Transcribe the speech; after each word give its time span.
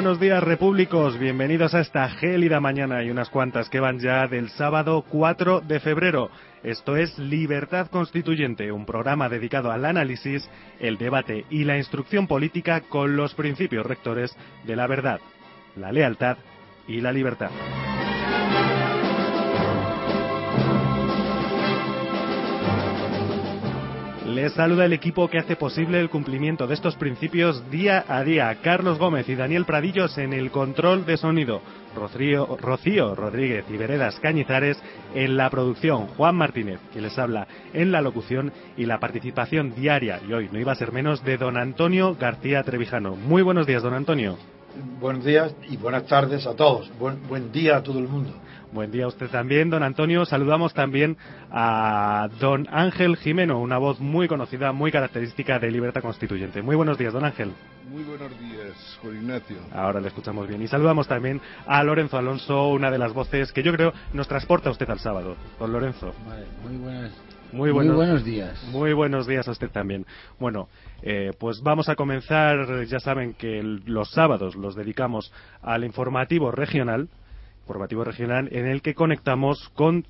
Buenos 0.00 0.18
días, 0.18 0.42
repúblicos. 0.42 1.18
Bienvenidos 1.18 1.74
a 1.74 1.80
esta 1.80 2.08
gélida 2.08 2.58
mañana 2.58 3.04
y 3.04 3.10
unas 3.10 3.28
cuantas 3.28 3.68
que 3.68 3.80
van 3.80 3.98
ya 3.98 4.26
del 4.28 4.48
sábado 4.48 5.04
4 5.06 5.60
de 5.60 5.78
febrero. 5.78 6.30
Esto 6.62 6.96
es 6.96 7.18
Libertad 7.18 7.88
Constituyente, 7.88 8.72
un 8.72 8.86
programa 8.86 9.28
dedicado 9.28 9.70
al 9.70 9.84
análisis, 9.84 10.48
el 10.78 10.96
debate 10.96 11.44
y 11.50 11.64
la 11.64 11.76
instrucción 11.76 12.26
política 12.26 12.80
con 12.80 13.14
los 13.14 13.34
principios 13.34 13.84
rectores 13.84 14.34
de 14.64 14.74
la 14.74 14.86
verdad, 14.86 15.20
la 15.76 15.92
lealtad 15.92 16.38
y 16.88 17.02
la 17.02 17.12
libertad. 17.12 17.50
Les 24.34 24.52
saluda 24.52 24.84
el 24.84 24.92
equipo 24.92 25.28
que 25.28 25.38
hace 25.38 25.56
posible 25.56 25.98
el 25.98 26.08
cumplimiento 26.08 26.68
de 26.68 26.74
estos 26.74 26.94
principios 26.94 27.68
día 27.68 28.04
a 28.06 28.22
día. 28.22 28.56
Carlos 28.62 28.96
Gómez 28.96 29.28
y 29.28 29.34
Daniel 29.34 29.64
Pradillos 29.64 30.16
en 30.18 30.32
el 30.32 30.52
control 30.52 31.04
de 31.04 31.16
sonido. 31.16 31.60
Rocío, 31.96 33.16
Rodríguez 33.16 33.64
y 33.68 33.76
Veredas 33.76 34.20
Cañizares 34.20 34.80
en 35.16 35.36
la 35.36 35.50
producción. 35.50 36.06
Juan 36.06 36.36
Martínez, 36.36 36.78
que 36.92 37.00
les 37.00 37.18
habla 37.18 37.48
en 37.72 37.90
la 37.90 38.02
locución 38.02 38.52
y 38.76 38.86
la 38.86 39.00
participación 39.00 39.74
diaria, 39.74 40.20
y 40.26 40.32
hoy 40.32 40.48
no 40.52 40.60
iba 40.60 40.70
a 40.70 40.76
ser 40.76 40.92
menos, 40.92 41.24
de 41.24 41.36
don 41.36 41.56
Antonio 41.56 42.14
García 42.14 42.62
Trevijano. 42.62 43.16
Muy 43.16 43.42
buenos 43.42 43.66
días, 43.66 43.82
don 43.82 43.94
Antonio. 43.94 44.38
Buenos 45.00 45.24
días 45.24 45.54
y 45.68 45.76
buenas 45.76 46.06
tardes 46.06 46.46
a 46.46 46.54
todos. 46.54 46.90
Buen, 46.98 47.26
buen 47.28 47.50
día 47.50 47.78
a 47.78 47.82
todo 47.82 47.98
el 47.98 48.08
mundo. 48.08 48.32
Buen 48.72 48.92
día 48.92 49.06
a 49.06 49.08
usted 49.08 49.28
también, 49.28 49.68
don 49.68 49.82
Antonio. 49.82 50.24
Saludamos 50.24 50.74
también 50.74 51.16
a 51.50 52.28
don 52.38 52.68
Ángel 52.70 53.16
Jimeno, 53.16 53.58
una 53.60 53.78
voz 53.78 53.98
muy 53.98 54.28
conocida, 54.28 54.70
muy 54.72 54.92
característica 54.92 55.58
de 55.58 55.72
Libertad 55.72 56.02
Constituyente. 56.02 56.62
Muy 56.62 56.76
buenos 56.76 56.96
días, 56.96 57.12
don 57.12 57.24
Ángel. 57.24 57.52
Muy 57.90 58.04
buenos 58.04 58.30
días, 58.38 58.98
Juan 59.02 59.16
Ignacio. 59.16 59.56
Ahora 59.72 60.00
le 60.00 60.06
escuchamos 60.06 60.46
bien. 60.46 60.62
Y 60.62 60.68
saludamos 60.68 61.08
también 61.08 61.40
a 61.66 61.82
Lorenzo 61.82 62.16
Alonso, 62.16 62.68
una 62.68 62.92
de 62.92 62.98
las 62.98 63.12
voces 63.12 63.52
que 63.52 63.64
yo 63.64 63.72
creo 63.72 63.92
nos 64.12 64.28
transporta 64.28 64.70
usted 64.70 64.88
al 64.88 65.00
sábado. 65.00 65.36
Don 65.58 65.72
Lorenzo. 65.72 66.14
Vale, 66.28 66.46
muy 66.62 66.76
buenas. 66.76 67.12
Muy 67.52 67.70
buenos, 67.70 67.96
muy 67.96 68.06
buenos, 68.06 68.24
días. 68.24 68.62
Muy 68.70 68.92
buenos 68.92 69.26
días 69.26 69.48
a 69.48 69.50
usted 69.50 69.70
también. 69.70 70.06
Bueno, 70.38 70.68
eh, 71.02 71.32
pues 71.38 71.62
vamos 71.62 71.88
a 71.88 71.96
comenzar. 71.96 72.84
Ya 72.86 73.00
saben 73.00 73.34
que 73.34 73.58
el, 73.58 73.82
los 73.86 74.10
sábados 74.10 74.56
los 74.56 74.74
dedicamos 74.74 75.32
al 75.62 75.84
informativo 75.84 76.50
regional 76.50 77.08
informativo 77.70 78.02
regional 78.02 78.48
en 78.50 78.66
el 78.66 78.82
que 78.82 78.94
conectamos 78.94 79.70
con 79.74 80.04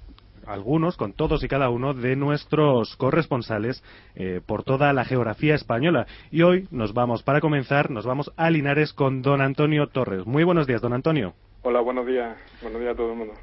algunos, 0.47 0.97
con 0.97 1.13
todos 1.13 1.45
y 1.45 1.49
cada 1.49 1.69
uno 1.69 1.93
de 1.93 2.17
nuestros 2.17 2.97
corresponsales 2.97 3.85
eh, 4.15 4.41
por 4.45 4.65
toda 4.65 4.93
la 4.95 5.05
geografía 5.05 5.55
española. 5.55 6.07
Y 6.31 6.43
hoy 6.43 6.67
nos 6.71 6.95
vamos, 6.95 7.23
para 7.23 7.41
comenzar, 7.41 7.91
nos 7.91 8.07
vamos 8.07 8.33
a 8.37 8.51
Linares 8.51 8.95
con 8.95 9.21
don 9.21 9.43
Antonio 9.43 9.89
Torres. 9.89 10.27
Muy 10.27 10.45
buenos 10.45 10.67
días, 10.67 10.81
don 10.81 10.95
Antonio. 10.95 11.35
Hola, 11.63 11.81
buenos 11.81 12.07
días. 12.07 12.37
Buenos 12.63 12.81
días 12.81 12.95
a 12.95 12.97
todo 12.97 13.13
el 13.13 13.19
mundo. 13.19 13.35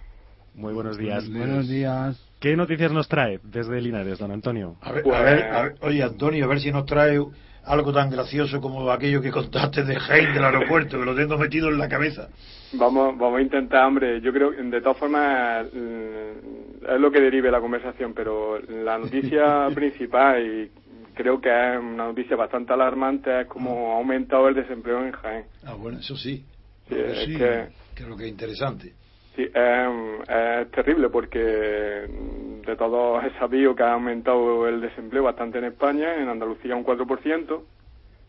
Muy 0.55 0.73
buenos 0.73 0.97
días. 0.97 1.29
Buenos 1.29 1.69
días. 1.69 2.26
¿Qué 2.39 2.55
noticias 2.55 2.91
nos 2.91 3.07
trae 3.07 3.39
desde 3.43 3.81
Linares, 3.81 4.19
don 4.19 4.31
Antonio? 4.31 4.75
A 4.81 4.91
ver, 4.91 5.03
a 5.13 5.21
ver, 5.21 5.43
a 5.45 5.61
ver, 5.63 5.75
oye, 5.81 6.03
Antonio, 6.03 6.45
a 6.45 6.47
ver 6.47 6.59
si 6.59 6.71
nos 6.71 6.85
trae 6.85 7.19
algo 7.65 7.91
tan 7.93 8.09
gracioso 8.11 8.61
como 8.61 8.89
aquello 8.91 9.21
que 9.21 9.31
contaste 9.31 9.83
de 9.83 9.95
Jaén 9.99 10.33
del 10.33 10.43
aeropuerto, 10.45 10.99
que 10.99 11.05
lo 11.05 11.15
tengo 11.15 11.37
metido 11.37 11.69
en 11.69 11.79
la 11.79 11.89
cabeza. 11.89 12.29
Vamos, 12.73 13.17
vamos 13.17 13.39
a 13.39 13.41
intentar, 13.41 13.85
hombre, 13.85 14.21
yo 14.21 14.31
creo 14.31 14.51
que 14.51 14.61
de 14.61 14.81
todas 14.81 14.97
formas 14.97 15.65
mm, 15.73 16.85
es 16.93 16.99
lo 16.99 17.11
que 17.11 17.21
derive 17.21 17.49
la 17.49 17.59
conversación, 17.59 18.13
pero 18.13 18.59
la 18.59 18.99
noticia 18.99 19.67
principal, 19.73 20.45
y 20.45 20.71
creo 21.15 21.41
que 21.41 21.49
es 21.49 21.79
una 21.79 22.05
noticia 22.05 22.35
bastante 22.35 22.71
alarmante, 22.73 23.41
es 23.41 23.47
cómo 23.47 23.93
ha 23.93 23.97
aumentado 23.97 24.47
el 24.47 24.55
desempleo 24.55 25.03
en 25.03 25.11
Jaén. 25.13 25.45
Ah, 25.65 25.73
bueno, 25.73 25.97
eso 25.99 26.15
sí. 26.15 26.45
Sí, 26.87 26.95
es 26.95 27.19
sí, 27.25 27.35
que- 27.37 27.67
que 27.95 28.03
es 28.03 28.09
lo 28.09 28.15
que 28.15 28.25
es 28.25 28.29
interesante. 28.29 28.93
Sí, 29.37 29.43
es, 29.43 30.29
es 30.29 30.71
terrible 30.71 31.09
porque 31.09 31.37
de 31.37 32.75
todos 32.75 33.23
es 33.23 33.33
sabido 33.33 33.75
que 33.75 33.83
ha 33.83 33.93
aumentado 33.93 34.67
el 34.67 34.81
desempleo 34.81 35.23
bastante 35.23 35.59
en 35.59 35.65
España, 35.65 36.15
en 36.15 36.27
Andalucía 36.27 36.75
un 36.75 36.83
4%, 36.83 37.61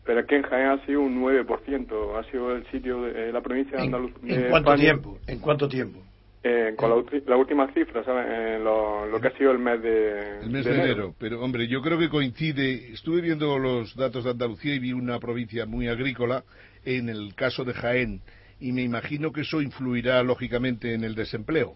pero 0.05 0.19
es 0.19 0.27
que 0.27 0.35
en 0.35 0.43
Jaén 0.43 0.67
ha 0.67 0.85
sido 0.85 1.01
un 1.01 1.19
9%, 1.19 2.15
ha 2.15 2.23
sido 2.31 2.55
el 2.55 2.63
sitio 2.67 3.01
de 3.01 3.33
la 3.33 3.41
provincia 3.41 3.77
de 3.77 3.85
¿En, 3.85 3.95
Andalucía. 3.95 4.35
en 4.35 4.49
cuánto 4.51 4.75
tiempo? 4.75 5.17
¿En 5.25 5.39
cuánto 5.39 5.67
tiempo? 5.67 5.99
Eh, 6.43 6.73
con 6.77 6.91
la, 6.91 7.03
la 7.25 7.35
última 7.37 7.73
cifra, 7.73 8.03
¿sabes? 8.03 8.27
Eh, 8.29 8.59
lo, 8.63 9.07
lo 9.07 9.19
que 9.19 9.29
ha 9.29 9.37
sido 9.37 9.51
el 9.51 9.59
mes 9.59 9.81
de, 9.81 10.39
El 10.43 10.51
mes 10.51 10.63
de 10.63 10.75
enero. 10.75 11.15
Pero, 11.19 11.41
hombre, 11.41 11.67
yo 11.67 11.81
creo 11.81 11.97
que 11.97 12.07
coincide. 12.07 12.93
Estuve 12.93 13.21
viendo 13.21 13.57
los 13.57 13.95
datos 13.95 14.23
de 14.23 14.29
Andalucía 14.29 14.75
y 14.75 14.79
vi 14.79 14.93
una 14.93 15.19
provincia 15.19 15.65
muy 15.65 15.87
agrícola 15.89 16.43
en 16.85 17.09
el 17.09 17.33
caso 17.35 17.65
de 17.65 17.73
Jaén. 17.73 18.21
Y 18.59 18.71
me 18.71 18.81
imagino 18.81 19.31
que 19.31 19.41
eso 19.41 19.61
influirá, 19.61 20.21
lógicamente, 20.23 20.93
en 20.93 21.03
el 21.03 21.15
desempleo. 21.15 21.75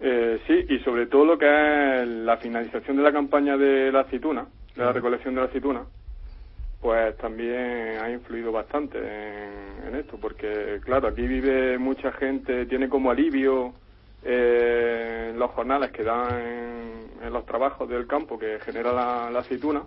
Eh, 0.00 0.40
sí, 0.46 0.66
y 0.68 0.78
sobre 0.80 1.06
todo 1.06 1.24
lo 1.24 1.38
que 1.38 1.46
es 1.46 2.08
la 2.08 2.36
finalización 2.36 2.96
de 2.96 3.02
la 3.02 3.12
campaña 3.12 3.56
de 3.56 3.90
la 3.90 4.00
aceituna, 4.00 4.46
de 4.76 4.84
la 4.84 4.92
recolección 4.92 5.34
de 5.34 5.40
la 5.40 5.46
aceituna, 5.46 5.84
pues 6.80 7.16
también 7.16 7.98
ha 8.02 8.10
influido 8.10 8.52
bastante 8.52 8.98
en, 8.98 9.88
en 9.88 9.94
esto, 9.94 10.18
porque 10.20 10.80
claro, 10.84 11.08
aquí 11.08 11.22
vive 11.22 11.78
mucha 11.78 12.12
gente, 12.12 12.66
tiene 12.66 12.88
como 12.88 13.10
alivio 13.10 13.72
eh, 14.22 15.32
los 15.36 15.50
jornales 15.52 15.90
que 15.92 16.02
dan 16.02 16.38
en, 16.38 17.26
en 17.26 17.32
los 17.32 17.46
trabajos 17.46 17.88
del 17.88 18.06
campo 18.06 18.38
que 18.38 18.58
genera 18.60 18.92
la, 18.92 19.30
la 19.30 19.38
aceituna, 19.38 19.82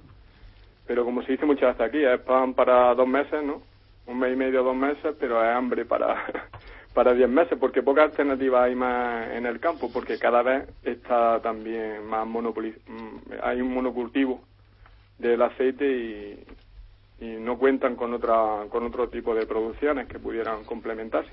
pero 0.88 1.06
como 1.06 1.22
se 1.22 1.34
dice 1.34 1.46
muchas 1.46 1.78
veces 1.78 1.88
aquí, 1.88 2.04
es 2.04 2.20
pan 2.22 2.54
para 2.54 2.96
dos 2.96 3.08
meses, 3.08 3.44
¿no? 3.44 3.62
Un 4.08 4.20
mes 4.20 4.34
y 4.34 4.36
medio, 4.36 4.64
dos 4.64 4.76
meses, 4.76 5.16
pero 5.20 5.44
es 5.44 5.50
hambre 5.56 5.86
para, 5.86 6.26
para 6.94 7.14
diez 7.14 7.30
meses, 7.30 7.58
porque 7.60 7.84
pocas 7.84 8.06
alternativas 8.06 8.64
hay 8.64 8.76
más 8.76 9.30
en 9.32 9.46
el 9.46 9.60
campo, 9.60 9.92
porque 9.92 10.18
cada 10.18 10.42
vez 10.42 10.68
está 10.84 11.40
también 11.42 12.06
más 12.06 12.26
monopoli 12.26 12.74
mm, 12.88 13.34
hay 13.44 13.62
un 13.62 13.74
monocultivo 13.74 14.42
del 15.18 15.42
aceite 15.42 15.86
y, 15.86 16.44
y 17.20 17.26
no 17.40 17.58
cuentan 17.58 17.96
con 17.96 18.14
otra 18.14 18.66
con 18.70 18.84
otro 18.86 19.10
tipo 19.10 19.34
de 19.36 19.46
producciones 19.46 20.08
que 20.08 20.20
pudieran 20.20 20.64
complementarse. 20.64 21.32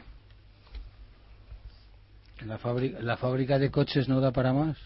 ¿La 2.46 2.58
fábrica, 2.58 2.98
¿La 3.00 3.16
fábrica 3.16 3.58
de 3.58 3.70
coches 3.70 4.08
no 4.08 4.20
da 4.20 4.32
para 4.32 4.52
más? 4.52 4.76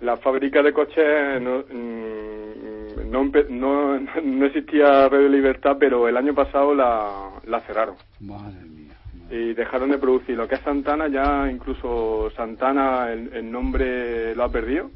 La 0.00 0.16
fábrica 0.16 0.62
de 0.62 0.72
coches 0.72 1.42
no, 1.42 1.58
mm, 1.60 2.83
no, 3.06 3.22
empe- 3.24 3.48
no, 3.48 3.98
no 4.22 4.46
existía 4.46 5.08
Radio 5.08 5.28
Libertad, 5.28 5.76
pero 5.78 6.08
el 6.08 6.16
año 6.16 6.34
pasado 6.34 6.74
la, 6.74 7.30
la 7.46 7.60
cerraron. 7.62 7.96
Madre 8.20 8.60
mía. 8.64 8.94
madre. 9.14 9.50
y 9.50 9.54
dejaron 9.54 9.90
de 9.90 9.98
producir. 9.98 10.36
Lo 10.36 10.46
que 10.48 10.56
es 10.56 10.60
Santana, 10.62 11.08
ya 11.08 11.50
incluso 11.50 12.30
Santana 12.36 13.12
el, 13.12 13.32
el 13.32 13.50
nombre 13.50 14.34
lo 14.34 14.44
ha 14.44 14.48
perdido. 14.50 14.90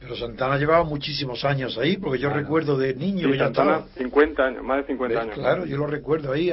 Pero 0.00 0.16
Santana 0.16 0.58
llevaba 0.58 0.84
muchísimos 0.84 1.44
años 1.46 1.78
ahí, 1.78 1.96
porque 1.96 2.18
yo 2.18 2.28
recuerdo 2.28 2.76
de 2.76 2.94
niño 2.94 3.30
que 3.30 3.38
Santana... 3.38 3.84
50 3.96 4.42
años, 4.42 4.62
más 4.62 4.78
de 4.78 4.86
50 4.88 5.14
¿Ves? 5.14 5.22
años. 5.24 5.38
Claro, 5.38 5.64
yo 5.64 5.78
lo 5.78 5.86
recuerdo 5.86 6.32
ahí. 6.32 6.50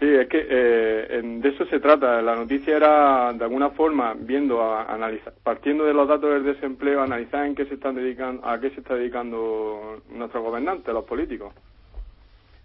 A- 0.00 0.04
Sí, 0.04 0.06
es 0.06 0.28
que 0.28 0.46
eh, 0.48 1.18
en- 1.18 1.40
de 1.42 1.50
eso 1.50 1.66
se 1.66 1.78
trata. 1.78 2.22
La 2.22 2.34
noticia 2.34 2.76
era, 2.76 3.32
de 3.34 3.44
alguna 3.44 3.70
forma, 3.70 4.14
viendo, 4.18 4.62
a, 4.62 4.84
analizar, 4.92 5.34
partiendo 5.42 5.84
de 5.84 5.92
los 5.94 6.08
datos 6.08 6.30
del 6.32 6.44
desempleo, 6.44 7.02
analizar 7.02 7.44
en 7.46 7.54
qué 7.54 7.66
se 7.66 7.74
están 7.74 7.94
dedicando, 7.94 8.46
a 8.46 8.58
qué 8.60 8.70
se 8.70 8.80
está 8.80 8.94
dedicando 8.94 10.02
nuestros 10.10 10.42
gobernantes, 10.42 10.92
los 10.94 11.04
políticos. 11.04 11.52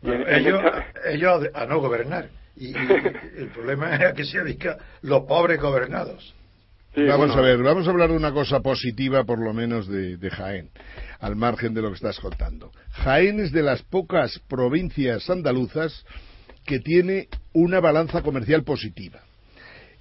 Y 0.01 0.07
en- 0.11 0.17
Bueno, 0.23 0.27
en 0.29 0.35
ellos, 0.45 0.61
esta- 0.63 1.09
ellos 1.11 1.43
a, 1.53 1.61
a 1.63 1.65
no 1.65 1.79
gobernar. 1.79 2.29
Y, 2.55 2.67
y 2.69 2.75
el 3.37 3.49
problema 3.53 3.95
es 3.95 4.01
a 4.01 4.13
que 4.13 4.23
se 4.23 4.39
dedican 4.41 4.77
los 5.01 5.23
pobres 5.23 5.59
gobernados. 5.59 6.33
sí, 6.93 7.03
vamos 7.03 7.27
bueno, 7.27 7.33
a 7.33 7.41
ver, 7.45 7.61
vamos 7.61 7.85
a 7.85 7.91
hablar 7.91 8.09
de 8.11 8.15
una 8.15 8.31
cosa 8.31 8.61
positiva, 8.61 9.25
por 9.25 9.39
lo 9.43 9.53
menos, 9.53 9.89
de, 9.89 10.15
de 10.15 10.29
Jaén, 10.29 10.69
al 11.19 11.35
margen 11.35 11.73
de 11.73 11.81
lo 11.81 11.89
que 11.89 11.95
estás 11.95 12.17
contando. 12.21 12.71
Jaén 12.91 13.41
es 13.41 13.51
de 13.51 13.61
las 13.61 13.81
pocas 13.83 14.39
provincias 14.47 15.29
andaluzas 15.29 16.05
que 16.65 16.79
tiene 16.79 17.27
una 17.53 17.79
balanza 17.79 18.21
comercial 18.21 18.63
positiva. 18.63 19.21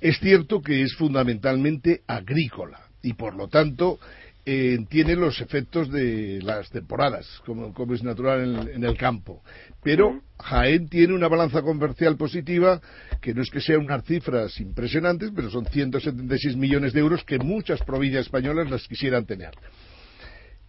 Es 0.01 0.19
cierto 0.19 0.61
que 0.61 0.83
es 0.83 0.95
fundamentalmente 0.97 2.03
agrícola 2.07 2.81
y, 3.03 3.13
por 3.15 3.35
lo 3.37 3.49
tanto, 3.49 3.99
eh, 4.47 4.79
tiene 4.91 5.17
los 5.17 5.41
efectos 5.41 5.91
de 5.91 6.41
las 6.43 6.69
temporadas, 6.71 7.27
como, 7.47 7.73
como 7.73 7.95
es 7.95 8.03
natural 8.03 8.43
en, 8.43 8.55
el- 8.57 8.69
en 8.71 8.85
el 8.85 8.97
campo. 8.97 9.43
Pero. 9.83 10.21
Jaén 10.37 10.89
tiene 10.89 11.15
una 11.15 11.29
balanza 11.29 11.63
comercial 11.63 12.17
positiva 12.17 12.81
que 13.23 13.33
no 13.33 13.41
es 13.41 13.51
que 13.51 13.61
sean 13.61 13.83
unas 13.83 14.05
cifras 14.05 14.59
impresionantes, 14.61 15.31
pero 15.35 15.49
son 15.49 15.65
176 15.65 16.57
millones 16.57 16.93
de 16.93 17.01
euros 17.01 17.23
que 17.25 17.39
muchas 17.39 17.81
provincias 17.85 18.27
españolas 18.27 18.69
las 18.69 18.87
quisieran 18.89 19.25
tener. 19.27 19.53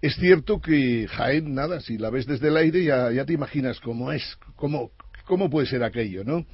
Es 0.04 0.16
cierto 0.18 0.62
que 0.62 1.08
Jaén, 1.10 1.56
nada, 1.56 1.80
si 1.82 1.98
la 1.98 2.12
ves 2.12 2.28
desde 2.28 2.50
el 2.50 2.58
aire 2.58 2.84
ya, 2.84 3.12
ya 3.12 3.26
te 3.26 3.34
imaginas 3.34 3.80
cómo 3.80 4.12
es, 4.12 4.38
cómo, 4.56 4.92
cómo 5.26 5.50
puede 5.50 5.68
ser 5.68 5.84
aquello, 5.84 6.24
¿no? 6.24 6.46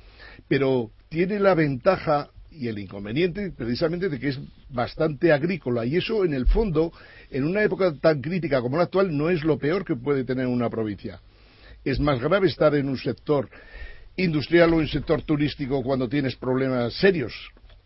Pero 0.47 0.91
tiene 1.09 1.39
la 1.39 1.53
ventaja 1.53 2.29
y 2.51 2.67
el 2.67 2.79
inconveniente 2.79 3.51
precisamente 3.51 4.09
de 4.09 4.19
que 4.19 4.29
es 4.29 4.39
bastante 4.69 5.31
agrícola 5.31 5.85
y 5.85 5.95
eso 5.95 6.25
en 6.25 6.33
el 6.33 6.47
fondo, 6.47 6.91
en 7.29 7.45
una 7.45 7.63
época 7.63 7.93
tan 7.99 8.21
crítica 8.21 8.61
como 8.61 8.77
la 8.77 8.83
actual, 8.83 9.15
no 9.15 9.29
es 9.29 9.43
lo 9.43 9.57
peor 9.57 9.85
que 9.85 9.95
puede 9.95 10.25
tener 10.25 10.47
una 10.47 10.69
provincia. 10.69 11.21
Es 11.83 11.99
más 11.99 12.19
grave 12.19 12.47
estar 12.47 12.75
en 12.75 12.89
un 12.89 12.97
sector 12.97 13.49
industrial 14.17 14.73
o 14.73 14.77
un 14.77 14.87
sector 14.87 15.21
turístico 15.23 15.81
cuando 15.81 16.09
tienes 16.09 16.35
problemas 16.35 16.93
serios, 16.93 17.33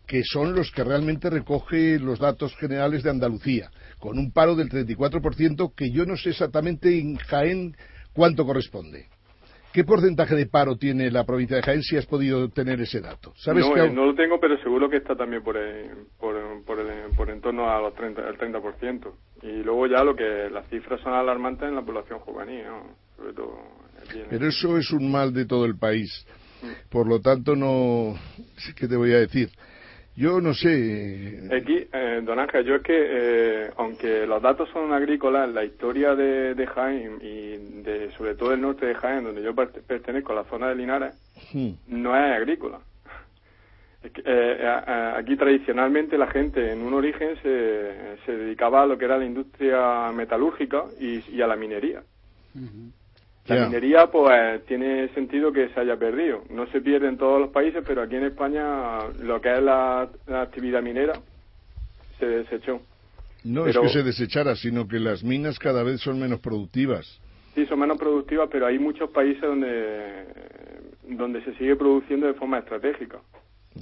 que 0.06 0.22
son 0.24 0.54
los 0.54 0.70
que 0.70 0.84
realmente 0.84 1.30
recoge 1.30 1.98
los 1.98 2.18
datos 2.18 2.54
generales 2.56 3.02
de 3.02 3.10
Andalucía, 3.10 3.70
con 3.98 4.18
un 4.18 4.32
paro 4.32 4.54
del 4.54 4.68
34% 4.68 5.74
que 5.74 5.90
yo 5.90 6.04
no 6.04 6.16
sé 6.16 6.30
exactamente 6.30 6.98
en 6.98 7.16
Jaén 7.16 7.76
cuánto 8.12 8.44
corresponde. 8.44 9.06
¿Qué 9.76 9.84
porcentaje 9.84 10.34
de 10.34 10.46
paro 10.46 10.78
tiene 10.78 11.10
la 11.10 11.24
provincia 11.24 11.54
de 11.54 11.62
Jaén 11.62 11.82
si 11.82 11.98
has 11.98 12.06
podido 12.06 12.48
tener 12.48 12.80
ese 12.80 13.02
dato? 13.02 13.34
¿Sabes 13.36 13.62
no, 13.62 13.76
eh, 13.76 13.90
no 13.90 14.06
lo 14.06 14.14
tengo, 14.14 14.40
pero 14.40 14.56
seguro 14.62 14.88
que 14.88 14.96
está 14.96 15.14
también 15.14 15.42
por, 15.42 15.54
por, 16.18 16.64
por, 16.64 16.78
por 17.14 17.28
en 17.28 17.42
torno 17.42 17.68
a 17.68 17.78
los 17.82 17.94
30, 17.94 18.26
el 18.26 18.38
30%. 18.38 19.12
Y 19.42 19.62
luego 19.62 19.86
ya 19.86 20.02
lo 20.02 20.16
que 20.16 20.48
las 20.50 20.66
cifras 20.70 20.98
son 21.02 21.12
alarmantes 21.12 21.68
en 21.68 21.74
la 21.74 21.82
población 21.82 22.20
juvenil, 22.20 22.64
sobre 23.18 23.34
todo. 23.34 23.58
Pero 24.30 24.46
eso 24.48 24.78
es 24.78 24.90
un 24.92 25.12
mal 25.12 25.34
de 25.34 25.44
todo 25.44 25.66
el 25.66 25.76
país. 25.76 26.26
Mm. 26.62 26.88
Por 26.88 27.06
lo 27.06 27.20
tanto, 27.20 27.54
no. 27.54 28.14
¿Qué 28.76 28.88
te 28.88 28.96
voy 28.96 29.12
a 29.12 29.18
decir? 29.18 29.50
Yo 30.16 30.40
no 30.40 30.54
sé. 30.54 31.48
Aquí, 31.54 31.86
eh, 31.92 32.22
don 32.24 32.38
Ángel, 32.38 32.64
yo 32.64 32.76
es 32.76 32.82
que, 32.82 32.94
eh, 32.96 33.70
aunque 33.76 34.26
los 34.26 34.40
datos 34.40 34.68
son 34.70 34.92
agrícolas, 34.92 35.52
la 35.52 35.62
historia 35.62 36.14
de, 36.14 36.54
de, 36.54 36.66
Jaén 36.66 37.18
y 37.20 37.82
de, 37.82 38.10
sobre 38.16 38.34
todo 38.34 38.54
el 38.54 38.62
norte 38.62 38.86
de 38.86 38.94
Jaén, 38.94 39.24
donde 39.24 39.42
yo 39.42 39.54
pertenezco 39.54 40.32
a 40.32 40.36
la 40.36 40.44
zona 40.44 40.68
de 40.68 40.76
Linares, 40.76 41.14
hmm. 41.52 41.70
no 41.88 42.16
es 42.16 42.34
agrícola. 42.34 42.80
Eh, 44.24 45.12
aquí 45.16 45.36
tradicionalmente 45.36 46.16
la 46.16 46.28
gente 46.28 46.70
en 46.70 46.82
un 46.82 46.94
origen 46.94 47.36
se, 47.42 48.16
se 48.24 48.36
dedicaba 48.36 48.82
a 48.82 48.86
lo 48.86 48.96
que 48.96 49.04
era 49.04 49.18
la 49.18 49.24
industria 49.24 50.12
metalúrgica 50.12 50.84
y, 51.00 51.42
a 51.42 51.46
la 51.46 51.56
minería. 51.56 52.02
La 53.48 53.66
minería, 53.66 54.06
pues, 54.08 54.64
tiene 54.66 55.08
sentido 55.14 55.52
que 55.52 55.68
se 55.68 55.80
haya 55.80 55.96
perdido. 55.96 56.42
No 56.50 56.66
se 56.68 56.80
pierde 56.80 57.08
en 57.08 57.16
todos 57.16 57.40
los 57.40 57.50
países, 57.50 57.84
pero 57.86 58.02
aquí 58.02 58.16
en 58.16 58.24
España 58.24 58.98
lo 59.22 59.40
que 59.40 59.54
es 59.54 59.62
la, 59.62 60.08
actividad 60.28 60.82
minera 60.82 61.14
se 62.18 62.26
desechó. 62.26 62.80
No 63.44 63.66
es 63.66 63.78
que 63.78 63.88
se 63.88 64.02
desechara, 64.02 64.56
sino 64.56 64.88
que 64.88 64.98
las 64.98 65.22
minas 65.22 65.58
cada 65.58 65.84
vez 65.84 66.00
son 66.00 66.18
menos 66.18 66.40
productivas. 66.40 67.20
Sí, 67.54 67.64
son 67.66 67.78
menos 67.78 67.98
productivas, 67.98 68.48
pero 68.50 68.66
hay 68.66 68.78
muchos 68.78 69.10
países 69.10 69.42
donde, 69.42 70.24
donde 71.08 71.42
se 71.44 71.54
sigue 71.54 71.76
produciendo 71.76 72.26
de 72.26 72.34
forma 72.34 72.58
estratégica. 72.58 73.18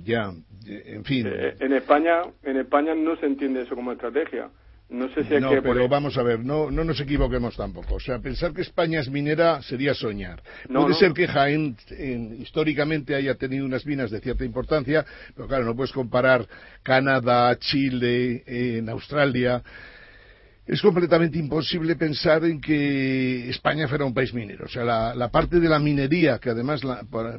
Ya, 0.02 0.32
en 0.66 1.04
fin. 1.04 1.26
Eh, 1.26 1.54
en 1.60 1.72
España, 1.72 2.22
en 2.42 2.58
España 2.58 2.94
no 2.94 3.16
se 3.16 3.26
entiende 3.26 3.62
eso 3.62 3.74
como 3.74 3.92
estrategia. 3.92 4.50
No 4.94 5.08
sé 5.08 5.24
si 5.24 5.34
es 5.34 5.40
no, 5.40 5.50
pero 5.60 5.88
vamos 5.88 6.16
a 6.16 6.22
ver, 6.22 6.44
no, 6.44 6.70
no 6.70 6.84
nos 6.84 7.00
equivoquemos 7.00 7.56
tampoco. 7.56 7.96
O 7.96 8.00
sea, 8.00 8.20
pensar 8.20 8.52
que 8.52 8.62
España 8.62 9.00
es 9.00 9.10
minera 9.10 9.60
sería 9.62 9.92
soñar. 9.92 10.40
Puede 10.72 10.94
ser 10.94 11.12
que 11.12 11.26
Jaén 11.26 11.76
históricamente 12.38 13.14
haya 13.14 13.34
tenido 13.34 13.66
unas 13.66 13.84
minas 13.86 14.10
de 14.12 14.20
cierta 14.20 14.44
importancia, 14.44 15.04
pero 15.34 15.48
claro, 15.48 15.64
no 15.64 15.74
puedes 15.74 15.92
comparar 15.92 16.46
Canadá, 16.82 17.56
Chile, 17.58 18.44
en 18.46 18.88
Australia 18.88 19.62
es 20.66 20.80
completamente 20.80 21.38
imposible 21.38 21.94
pensar 21.94 22.44
en 22.44 22.58
que 22.60 23.50
España 23.50 23.86
fuera 23.86 24.06
un 24.06 24.14
país 24.14 24.32
minero. 24.32 24.64
O 24.64 24.68
sea, 24.68 25.14
la, 25.14 25.28
parte 25.28 25.60
de 25.60 25.68
la 25.68 25.78
minería, 25.78 26.38
que 26.38 26.50
además 26.50 26.80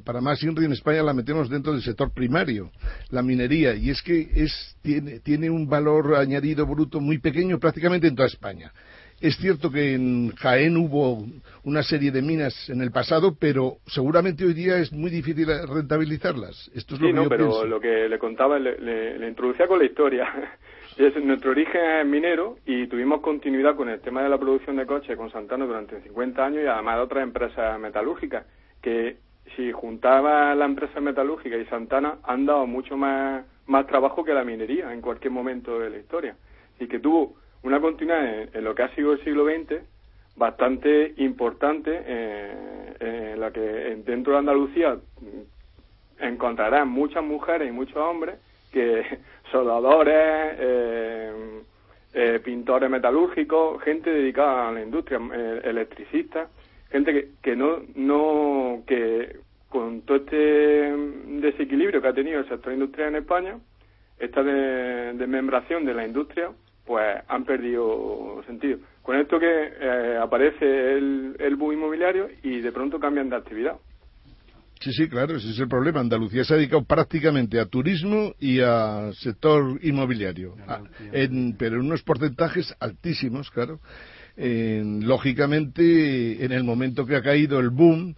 para, 0.03 0.21
más 0.21 0.43
INRI 0.43 0.65
en 0.65 0.73
España 0.73 1.01
la 1.01 1.13
metemos 1.13 1.49
dentro 1.49 1.73
del 1.73 1.81
sector 1.81 2.13
primario, 2.13 2.71
la 3.09 3.23
minería, 3.23 3.73
y 3.73 3.89
es 3.89 4.01
que 4.03 4.29
es, 4.35 4.77
tiene, 4.83 5.21
tiene 5.21 5.49
un 5.49 5.67
valor 5.67 6.15
añadido 6.15 6.67
bruto 6.67 6.99
muy 6.99 7.17
pequeño 7.17 7.59
prácticamente 7.59 8.07
en 8.07 8.15
toda 8.15 8.27
España. 8.27 8.71
Es 9.19 9.37
cierto 9.37 9.71
que 9.71 9.93
en 9.93 10.35
Jaén 10.35 10.77
hubo 10.77 11.25
una 11.63 11.81
serie 11.81 12.11
de 12.11 12.21
minas 12.21 12.69
en 12.69 12.81
el 12.81 12.91
pasado, 12.91 13.35
pero 13.39 13.77
seguramente 13.87 14.45
hoy 14.45 14.53
día 14.53 14.77
es 14.77 14.91
muy 14.91 15.09
difícil 15.09 15.47
rentabilizarlas. 15.47 16.69
Esto 16.75 16.95
es 16.95 17.01
lo 17.01 17.07
que 17.07 17.13
no, 17.13 17.29
pero 17.29 17.65
lo 17.65 17.79
que 17.79 18.07
le 18.07 18.19
contaba, 18.19 18.59
le, 18.59 18.77
le 19.17 19.27
introducía 19.27 19.67
con 19.67 19.79
la 19.79 19.85
historia. 19.85 20.27
Es, 20.97 21.13
nuestro 21.21 21.51
origen 21.51 21.81
es 21.81 22.05
minero 22.05 22.57
y 22.65 22.87
tuvimos 22.87 23.19
continuidad 23.19 23.75
con 23.75 23.89
el 23.89 23.99
tema 23.99 24.23
de 24.23 24.29
la 24.29 24.37
producción 24.37 24.77
de 24.77 24.85
coches 24.85 25.17
con 25.17 25.29
Santana 25.29 25.65
durante 25.65 25.99
50 26.01 26.45
años 26.45 26.63
y 26.63 26.67
además 26.67 26.95
de 26.95 27.01
otras 27.01 27.23
empresas 27.23 27.77
metalúrgicas 27.79 28.45
que 28.81 29.17
si 29.55 29.73
juntaba 29.73 30.55
la 30.55 30.63
empresa 30.63 31.01
metalúrgica 31.01 31.57
y 31.57 31.65
Santana 31.65 32.19
han 32.23 32.45
dado 32.45 32.65
mucho 32.65 32.95
más, 32.95 33.43
más 33.65 33.85
trabajo 33.87 34.23
que 34.23 34.33
la 34.33 34.45
minería 34.45 34.93
en 34.93 35.01
cualquier 35.01 35.31
momento 35.31 35.79
de 35.79 35.89
la 35.89 35.97
historia. 35.97 36.37
Y 36.79 36.87
que 36.87 36.99
tuvo 36.99 37.35
una 37.63 37.81
continuidad 37.81 38.55
en, 38.55 38.63
lo 38.63 38.73
que 38.73 38.83
ha 38.83 38.95
sido 38.95 39.13
el 39.13 39.23
siglo 39.25 39.45
XX 39.45 39.81
bastante 40.37 41.13
importante 41.17 41.91
eh, 42.05 43.33
en 43.33 43.39
la 43.41 43.51
que 43.51 43.61
dentro 44.05 44.31
de 44.31 44.39
Andalucía 44.39 44.97
encontrarán 46.19 46.87
muchas 46.87 47.23
mujeres 47.23 47.67
y 47.67 47.71
muchos 47.73 47.97
hombres 47.97 48.39
que 48.71 49.03
soldadores, 49.51 50.55
eh, 50.59 51.61
eh, 52.13 52.39
pintores 52.43 52.89
metalúrgicos, 52.89 53.81
gente 53.83 54.09
dedicada 54.09 54.69
a 54.69 54.71
la 54.71 54.81
industria, 54.81 55.19
eh, 55.33 55.61
electricistas, 55.63 56.49
gente 56.89 57.13
que, 57.13 57.29
que 57.41 57.55
no, 57.55 57.81
no, 57.95 58.83
que 58.87 59.37
con 59.69 60.01
todo 60.01 60.17
este 60.17 60.35
desequilibrio 61.41 62.01
que 62.01 62.07
ha 62.07 62.13
tenido 62.13 62.39
el 62.39 62.47
sector 62.47 62.73
industrial 62.73 63.09
en 63.09 63.15
España, 63.17 63.57
esta 64.17 64.41
desmembración 64.43 65.83
de, 65.83 65.93
la 65.93 66.05
industria, 66.05 66.51
pues 66.85 67.17
han 67.27 67.43
perdido 67.43 68.41
sentido. 68.45 68.79
Con 69.01 69.17
esto 69.17 69.37
que 69.37 70.17
aparece 70.21 70.93
el, 70.93 71.35
el 71.37 71.55
boom 71.57 71.73
inmobiliario 71.73 72.29
y 72.41 72.61
de 72.61 72.71
pronto 72.71 72.99
cambian 72.99 73.29
de 73.29 73.35
actividad. 73.35 73.75
Sí, 74.79 74.91
sí, 74.91 75.07
claro, 75.07 75.37
ese 75.37 75.49
es 75.49 75.59
el 75.59 75.67
problema. 75.67 75.99
Andalucía 75.99 76.43
se 76.43 76.53
ha 76.53 76.57
dedicado 76.57 76.83
prácticamente 76.83 77.59
a 77.59 77.65
turismo 77.65 78.35
y 78.39 78.59
a 78.59 79.11
sector 79.13 79.79
inmobiliario, 79.81 80.55
pero 81.57 81.77
en 81.77 81.81
unos 81.81 82.03
porcentajes 82.03 82.75
altísimos, 82.79 83.49
claro. 83.51 83.79
lógicamente, 84.37 86.43
en 86.43 86.51
el 86.51 86.63
momento 86.63 87.05
que 87.05 87.15
ha 87.15 87.21
caído 87.21 87.59
el 87.59 87.69
boom 87.69 88.15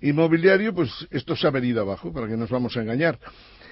inmobiliario, 0.00 0.74
pues 0.74 0.90
esto 1.10 1.34
se 1.34 1.46
ha 1.46 1.50
venido 1.50 1.82
abajo, 1.82 2.12
para 2.12 2.28
que 2.28 2.36
nos 2.36 2.50
vamos 2.50 2.76
a 2.76 2.82
engañar. 2.82 3.18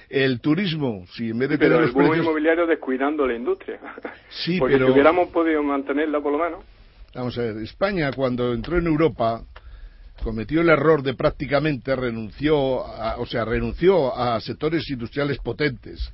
El 0.09 0.39
turismo, 0.39 1.05
si 1.13 1.29
en 1.29 1.39
vez 1.39 1.49
de 1.49 1.57
pero 1.57 1.83
el 1.83 1.91
boom 1.91 2.15
inmobiliario 2.15 2.67
descuidando 2.67 3.27
la 3.27 3.35
industria. 3.35 3.79
Sí, 4.29 4.59
Porque 4.59 4.75
pero... 4.75 4.87
si 4.87 4.93
hubiéramos 4.93 5.29
podido 5.29 5.63
mantenerla 5.63 6.21
por 6.21 6.33
lo 6.33 6.39
menos. 6.39 6.63
Vamos 7.15 7.37
a 7.37 7.41
ver, 7.41 7.57
España 7.57 8.11
cuando 8.11 8.53
entró 8.53 8.77
en 8.77 8.87
Europa 8.87 9.41
cometió 10.23 10.61
el 10.61 10.69
error 10.69 11.03
de 11.03 11.13
prácticamente 11.13 11.95
renunció, 11.95 12.57
o 12.57 13.25
sea, 13.25 13.45
renunció 13.45 14.15
a 14.15 14.39
sectores 14.41 14.89
industriales 14.89 15.37
potentes, 15.37 16.11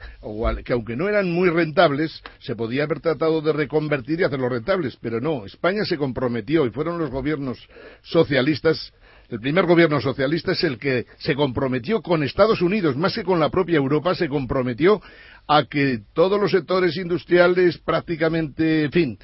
que 0.66 0.74
aunque 0.74 0.96
no 0.96 1.08
eran 1.08 1.32
muy 1.32 1.50
rentables, 1.50 2.22
se 2.40 2.56
podía 2.56 2.84
haber 2.84 3.00
tratado 3.00 3.42
de 3.42 3.54
reconvertir 3.54 4.20
y 4.20 4.24
hacerlos 4.24 4.52
rentables, 4.52 4.98
pero 5.02 5.22
no, 5.22 5.46
España 5.46 5.86
se 5.86 5.98
comprometió 5.98 6.66
y 6.66 6.72
fueron 6.72 6.98
los 6.98 7.10
gobiernos 7.10 7.58
socialistas 8.02 8.94
el 9.32 9.40
primer 9.40 9.66
gobierno 9.66 10.02
socialista 10.02 10.52
es 10.52 10.64
el 10.66 10.78
que 10.78 11.06
se 11.20 11.36
comprometió 11.36 12.02
con 12.02 12.22
Estados 12.22 12.62
Unidos, 12.62 12.98
más 12.98 13.16
que 13.16 13.24
con 13.24 13.40
la 13.40 13.50
propia 13.50 13.78
Europa, 13.78 14.14
se 14.14 14.28
comprometió 14.28 15.02
a 15.48 15.64
que 15.70 16.02
todos 16.14 16.40
los 16.40 16.52
sectores 16.52 16.98
industriales 16.98 17.78
prácticamente, 17.78 18.84
en 18.84 18.92
fin, 18.92 19.20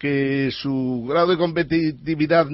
que 0.00 0.50
su 0.50 1.06
grado 1.08 1.28
de 1.28 1.36
competitividad 1.36 2.48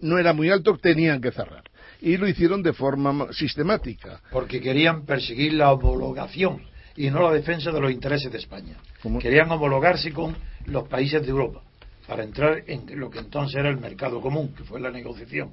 no 0.00 0.18
era 0.18 0.32
muy 0.32 0.50
alto, 0.50 0.76
tenían 0.76 1.20
que 1.20 1.32
cerrar. 1.32 1.64
Y 2.00 2.16
lo 2.16 2.28
hicieron 2.28 2.62
de 2.62 2.72
forma 2.72 3.32
sistemática. 3.32 4.20
Porque 4.30 4.60
querían 4.60 5.04
perseguir 5.04 5.54
la 5.54 5.72
homologación 5.72 6.62
y 6.96 7.10
no 7.10 7.22
la 7.22 7.32
defensa 7.32 7.70
de 7.70 7.80
los 7.80 7.90
intereses 7.90 8.30
de 8.30 8.38
España. 8.38 8.76
Querían 9.20 9.50
homologarse 9.50 10.12
con 10.12 10.36
los 10.66 10.88
países 10.88 11.22
de 11.22 11.28
Europa 11.28 11.62
para 12.06 12.22
entrar 12.22 12.62
en 12.66 12.86
lo 12.98 13.10
que 13.10 13.18
entonces 13.18 13.56
era 13.56 13.68
el 13.68 13.78
mercado 13.78 14.20
común, 14.20 14.54
que 14.54 14.64
fue 14.64 14.80
la 14.80 14.90
negociación. 14.90 15.52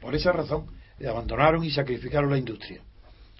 Por 0.00 0.14
esa 0.14 0.32
razón, 0.32 0.66
abandonaron 1.06 1.64
y 1.64 1.70
sacrificaron 1.70 2.30
la 2.30 2.38
industria. 2.38 2.80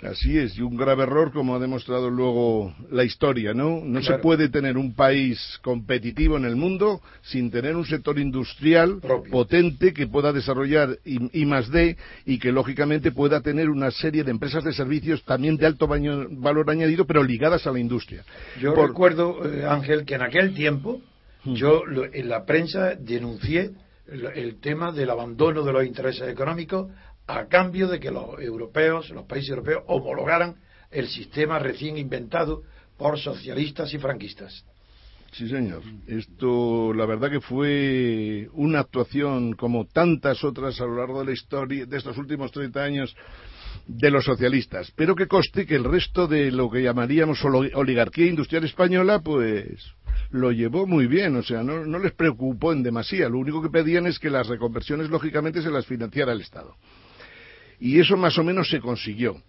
Así 0.05 0.39
es, 0.39 0.59
y 0.59 0.61
un 0.61 0.77
grave 0.77 1.05
error, 1.05 1.33
como 1.33 1.55
ha 1.55 1.59
demostrado 1.59 2.11
luego 2.11 2.75
la 2.91 3.05
historia, 3.05 3.55
¿no? 3.55 3.81
No 3.83 4.03
se 4.03 4.19
puede 4.19 4.51
tener 4.51 4.77
un 4.77 4.95
país 4.95 5.59
competitivo 5.63 6.37
en 6.37 6.45
el 6.45 6.57
mundo 6.57 7.01
sin 7.23 7.51
tener 7.51 7.75
un 7.75 7.87
sector 7.87 8.19
industrial 8.19 9.01
potente 9.31 9.95
que 9.95 10.07
pueda 10.07 10.33
desarrollar 10.33 10.99
I, 11.05 11.47
más 11.47 11.71
D 11.71 11.97
y 12.27 12.39
que 12.39 12.53
lógicamente 12.53 13.13
pueda 13.13 13.41
tener 13.41 13.71
una 13.71 13.91
serie 13.91 14.25
de 14.25 14.31
empresas 14.31 14.63
de 14.63 14.75
servicios 14.75 15.23
también 15.25 15.57
de 15.57 15.67
alto 15.67 15.87
valor 15.87 16.71
añadido, 16.71 17.07
pero 17.07 17.23
ligadas 17.23 17.67
a 17.67 17.73
la 17.73 17.81
industria. 17.81 18.25
Yo 18.61 18.75
recuerdo, 18.75 19.51
eh, 19.51 19.65
Ángel, 19.65 20.05
que 20.05 20.17
en 20.17 20.23
aquel 20.23 20.55
tiempo 20.55 21.01
yo 21.45 21.83
en 22.13 22.29
la 22.29 22.45
prensa 22.45 22.95
denuncié 22.95 23.71
el 24.07 24.61
tema 24.61 24.93
del 24.93 25.09
abandono 25.09 25.63
de 25.63 25.73
los 25.73 25.87
intereses 25.87 26.29
económicos 26.29 26.89
a 27.27 27.47
cambio 27.47 27.89
de 27.89 28.01
que 28.01 28.11
los 28.11 28.41
europeos, 28.41 29.11
los 29.11 29.27
países 29.27 29.51
europeos, 29.51 29.83
homologaran 29.87 30.57
el 30.91 31.09
sistema 31.09 31.59
recién 31.59 31.97
inventado 31.99 32.63
por 32.97 33.19
socialistas 33.19 33.93
y 33.95 33.99
franquistas. 33.99 34.65
Sí, 35.33 35.49
señor. 35.49 35.83
Esto, 36.07 36.93
la 36.95 37.07
verdad 37.07 37.29
que 37.29 37.41
fue 37.41 38.49
una 38.53 38.81
actuación 38.81 39.55
como 39.55 39.85
tantas 39.87 40.45
otras 40.45 40.81
a 40.81 40.85
lo 40.85 40.97
largo 40.97 41.21
de 41.21 41.27
la 41.27 41.33
historia 41.33 41.87
de 41.87 41.97
estos 41.97 42.17
últimos 42.19 42.53
30 42.53 42.81
años 42.81 43.17
de 43.89 44.11
los 44.13 44.25
socialistas. 44.25 44.93
Pero 44.95 45.17
que 45.17 45.27
coste 45.27 45.67
que 45.67 45.75
el 45.75 45.83
resto 45.83 46.29
de 46.29 46.53
lo 46.53 46.71
que 46.71 46.83
llamaríamos 46.83 47.45
oligarquía 47.45 48.27
industrial 48.27 48.63
española, 48.63 49.21
pues 49.21 49.95
lo 50.31 50.53
llevó 50.53 50.87
muy 50.87 51.09
bien, 51.09 51.35
o 51.35 51.43
sea, 51.43 51.65
no, 51.65 51.85
no 51.85 51.99
les 51.99 52.13
preocupó 52.13 52.73
en 52.73 52.85
demasía. 52.85 53.29
Lo 53.29 53.39
único 53.39 53.61
que 53.61 53.71
pedían 53.71 54.07
es 54.07 54.21
que 54.21 54.31
las 54.31 54.47
reconversiones, 54.47 55.11
lógicamente, 55.11 55.63
se 55.63 55.71
las 55.71 55.85
financiara 55.85 56.33
el 56.33 56.43
Estado. 56.43 56.77
Y 57.85 58.01
eso 58.01 58.17
más 58.17 58.37
o 58.39 58.45
menos 58.45 58.71
se 58.71 58.81
consiguió. 58.81 59.43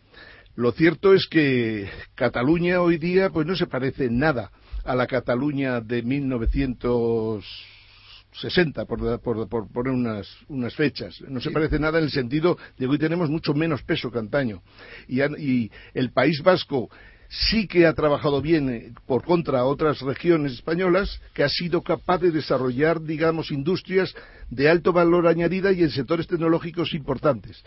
Lo 0.56 0.74
cierto 0.74 1.14
es 1.14 1.26
que 1.26 1.90
Cataluña 2.16 2.82
hoy 2.82 2.98
día, 2.98 3.30
pues 3.30 3.48
no 3.48 3.56
se 3.56 3.66
parece 3.66 4.10
nada 4.10 4.52
a 4.84 4.94
la 4.94 5.08
Cataluña 5.08 5.80
de 5.80 6.02
1960, 6.02 8.84
por, 8.84 9.22
por, 9.22 9.48
por 9.48 9.72
poner 9.72 9.94
unas, 9.94 10.28
unas, 10.50 10.76
fechas. 10.76 11.22
No 11.30 11.40
se 11.40 11.52
parece 11.52 11.80
nada 11.80 12.00
en 12.00 12.04
el 12.04 12.12
sentido 12.12 12.58
de 12.78 12.86
que 12.86 12.92
hoy 12.92 12.98
tenemos 12.98 13.30
mucho 13.30 13.54
menos 13.54 13.84
peso 13.84 14.12
que 14.12 14.20
antaño. 14.20 14.62
Y, 15.08 15.22
y 15.42 15.72
el 15.94 16.12
País 16.12 16.42
Vasco 16.44 16.90
sí 17.30 17.68
que 17.68 17.86
ha 17.86 17.94
trabajado 17.94 18.42
bien 18.42 18.70
eh, 18.70 18.94
por 19.06 19.24
contra 19.24 19.60
a 19.60 19.66
otras 19.66 20.02
regiones 20.02 20.54
españolas, 20.54 21.22
que 21.34 21.44
ha 21.44 21.50
sido 21.50 21.82
capaz 21.82 22.20
de 22.20 22.32
desarrollar, 22.32 23.02
digamos, 23.02 23.52
industrias 23.52 24.14
de 24.50 24.70
alto 24.70 24.94
valor 24.94 25.28
añadida 25.28 25.72
y 25.72 25.84
en 25.84 25.90
sectores 25.90 26.28
tecnológicos 26.28 26.94
importantes. 26.94 27.64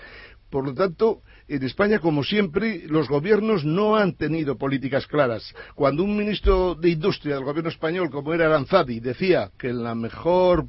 Por 0.50 0.64
lo 0.64 0.75
tanto, 0.75 1.23
en 1.47 1.62
España, 1.62 1.99
como 1.99 2.25
siempre, 2.25 2.83
los 2.87 3.09
gobiernos 3.09 3.64
no 3.64 3.97
han 3.97 4.14
tenido 4.14 4.57
políticas 4.57 5.07
claras. 5.07 5.55
Cuando 5.75 6.05
un 6.05 6.17
ministro 6.17 6.75
de 6.75 6.90
Industria 6.90 7.35
del 7.35 7.45
gobierno 7.45 7.71
español, 7.71 8.11
como 8.11 8.33
era 8.33 8.47
Aranzadi, 8.47 9.00
decía 9.00 9.50
que 9.59 9.73
la 9.73 9.95
mejor 9.95 10.67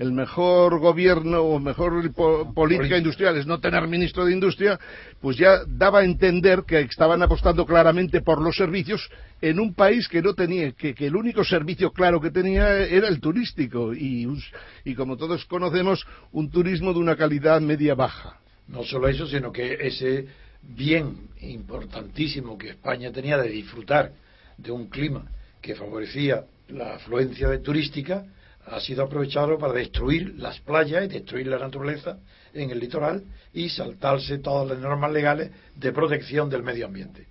el 0.00 0.12
mejor 0.12 0.78
gobierno 0.78 1.42
o 1.42 1.60
mejor 1.60 2.10
política 2.54 2.96
industrial 2.96 3.36
es 3.36 3.46
no 3.46 3.60
tener 3.60 3.86
ministro 3.86 4.24
de 4.24 4.32
industria, 4.32 4.80
pues 5.20 5.36
ya 5.36 5.58
daba 5.66 5.98
a 5.98 6.04
entender 6.04 6.62
que 6.66 6.80
estaban 6.80 7.22
apostando 7.22 7.66
claramente 7.66 8.22
por 8.22 8.40
los 8.40 8.56
servicios 8.56 9.10
en 9.42 9.60
un 9.60 9.74
país 9.74 10.08
que 10.08 10.22
no 10.22 10.32
tenía, 10.32 10.72
que, 10.72 10.94
el 10.98 11.14
único 11.14 11.44
servicio 11.44 11.92
claro 11.92 12.18
que 12.18 12.30
tenía 12.30 12.78
era 12.78 13.08
el 13.08 13.20
turístico 13.20 13.92
y, 13.92 14.26
y 14.84 14.94
como 14.94 15.18
todos 15.18 15.44
conocemos, 15.44 16.06
un 16.32 16.50
turismo 16.50 16.94
de 16.94 16.98
una 16.98 17.14
calidad 17.14 17.60
media 17.60 17.94
baja. 17.94 18.40
No 18.70 18.84
solo 18.84 19.08
eso, 19.08 19.26
sino 19.26 19.52
que 19.52 19.78
ese 19.80 20.26
bien 20.62 21.28
importantísimo 21.40 22.56
que 22.56 22.70
España 22.70 23.10
tenía 23.12 23.36
de 23.38 23.48
disfrutar 23.48 24.12
de 24.56 24.70
un 24.70 24.88
clima 24.88 25.24
que 25.60 25.74
favorecía 25.74 26.44
la 26.68 26.94
afluencia 26.94 27.48
de 27.48 27.58
turística 27.58 28.24
ha 28.66 28.80
sido 28.80 29.02
aprovechado 29.02 29.58
para 29.58 29.72
destruir 29.72 30.34
las 30.38 30.60
playas 30.60 31.04
y 31.04 31.08
destruir 31.08 31.46
la 31.48 31.58
naturaleza 31.58 32.18
en 32.52 32.70
el 32.70 32.78
litoral 32.78 33.24
y 33.52 33.68
saltarse 33.68 34.38
todas 34.38 34.68
las 34.68 34.78
normas 34.78 35.12
legales 35.12 35.50
de 35.74 35.92
protección 35.92 36.48
del 36.48 36.62
medio 36.62 36.86
ambiente. 36.86 37.26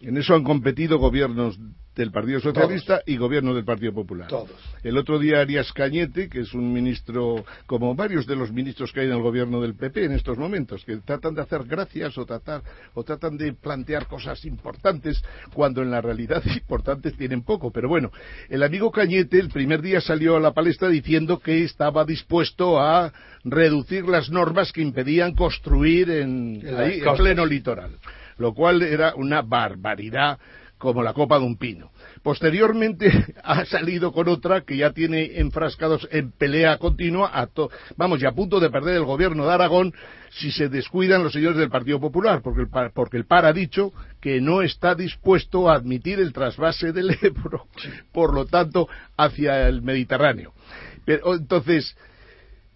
En 0.00 0.16
eso 0.16 0.34
han 0.34 0.44
competido 0.44 0.98
gobiernos 0.98 1.58
del 1.98 2.12
Partido 2.12 2.38
Socialista 2.38 3.02
y 3.04 3.16
gobierno 3.16 3.52
del 3.52 3.64
Partido 3.64 3.92
Popular. 3.92 4.28
Todos. 4.28 4.52
El 4.84 4.96
otro 4.96 5.18
día 5.18 5.40
Arias 5.40 5.72
Cañete, 5.72 6.28
que 6.28 6.42
es 6.42 6.54
un 6.54 6.72
ministro, 6.72 7.44
como 7.66 7.92
varios 7.96 8.24
de 8.24 8.36
los 8.36 8.52
ministros 8.52 8.92
que 8.92 9.00
hay 9.00 9.06
en 9.08 9.14
el 9.14 9.20
gobierno 9.20 9.60
del 9.60 9.74
PP 9.74 10.04
en 10.04 10.12
estos 10.12 10.38
momentos, 10.38 10.84
que 10.84 10.96
tratan 10.98 11.34
de 11.34 11.42
hacer 11.42 11.64
gracias 11.64 12.16
o, 12.16 12.24
tratar, 12.24 12.62
o 12.94 13.02
tratan 13.02 13.36
de 13.36 13.52
plantear 13.52 14.06
cosas 14.06 14.44
importantes, 14.44 15.20
cuando 15.52 15.82
en 15.82 15.90
la 15.90 16.00
realidad 16.00 16.40
importantes 16.54 17.16
tienen 17.16 17.42
poco. 17.42 17.72
Pero 17.72 17.88
bueno, 17.88 18.12
el 18.48 18.62
amigo 18.62 18.92
Cañete 18.92 19.40
el 19.40 19.48
primer 19.48 19.82
día 19.82 20.00
salió 20.00 20.36
a 20.36 20.40
la 20.40 20.52
palestra 20.52 20.88
diciendo 20.88 21.40
que 21.40 21.64
estaba 21.64 22.04
dispuesto 22.04 22.80
a 22.80 23.12
reducir 23.42 24.04
las 24.04 24.30
normas 24.30 24.70
que 24.72 24.82
impedían 24.82 25.34
construir 25.34 26.10
en, 26.10 26.62
ahí, 26.78 27.00
en 27.00 27.16
pleno 27.16 27.44
litoral, 27.44 27.90
lo 28.36 28.54
cual 28.54 28.82
era 28.82 29.16
una 29.16 29.42
barbaridad 29.42 30.38
como 30.78 31.02
la 31.02 31.12
copa 31.12 31.38
de 31.38 31.44
un 31.44 31.56
pino. 31.56 31.90
Posteriormente 32.22 33.10
ha 33.44 33.64
salido 33.66 34.12
con 34.12 34.28
otra 34.28 34.62
que 34.62 34.76
ya 34.76 34.92
tiene 34.92 35.38
enfrascados 35.38 36.08
en 36.10 36.32
pelea 36.32 36.78
continua, 36.78 37.30
a 37.32 37.48
vamos, 37.96 38.22
y 38.22 38.26
a 38.26 38.32
punto 38.32 38.60
de 38.60 38.70
perder 38.70 38.96
el 38.96 39.04
gobierno 39.04 39.46
de 39.46 39.52
Aragón 39.52 39.92
si 40.30 40.50
se 40.52 40.68
descuidan 40.68 41.22
los 41.22 41.32
señores 41.32 41.58
del 41.58 41.70
Partido 41.70 42.00
Popular, 42.00 42.42
porque 42.42 42.62
el, 42.62 42.68
par, 42.68 42.92
porque 42.94 43.16
el 43.16 43.26
PAR 43.26 43.46
ha 43.46 43.52
dicho 43.52 43.92
que 44.20 44.40
no 44.40 44.62
está 44.62 44.94
dispuesto 44.94 45.68
a 45.68 45.74
admitir 45.74 46.20
el 46.20 46.32
trasvase 46.32 46.92
del 46.92 47.16
Ebro, 47.22 47.66
por 48.12 48.34
lo 48.34 48.46
tanto, 48.46 48.88
hacia 49.16 49.68
el 49.68 49.82
Mediterráneo. 49.82 50.52
Pero, 51.04 51.34
entonces, 51.34 51.96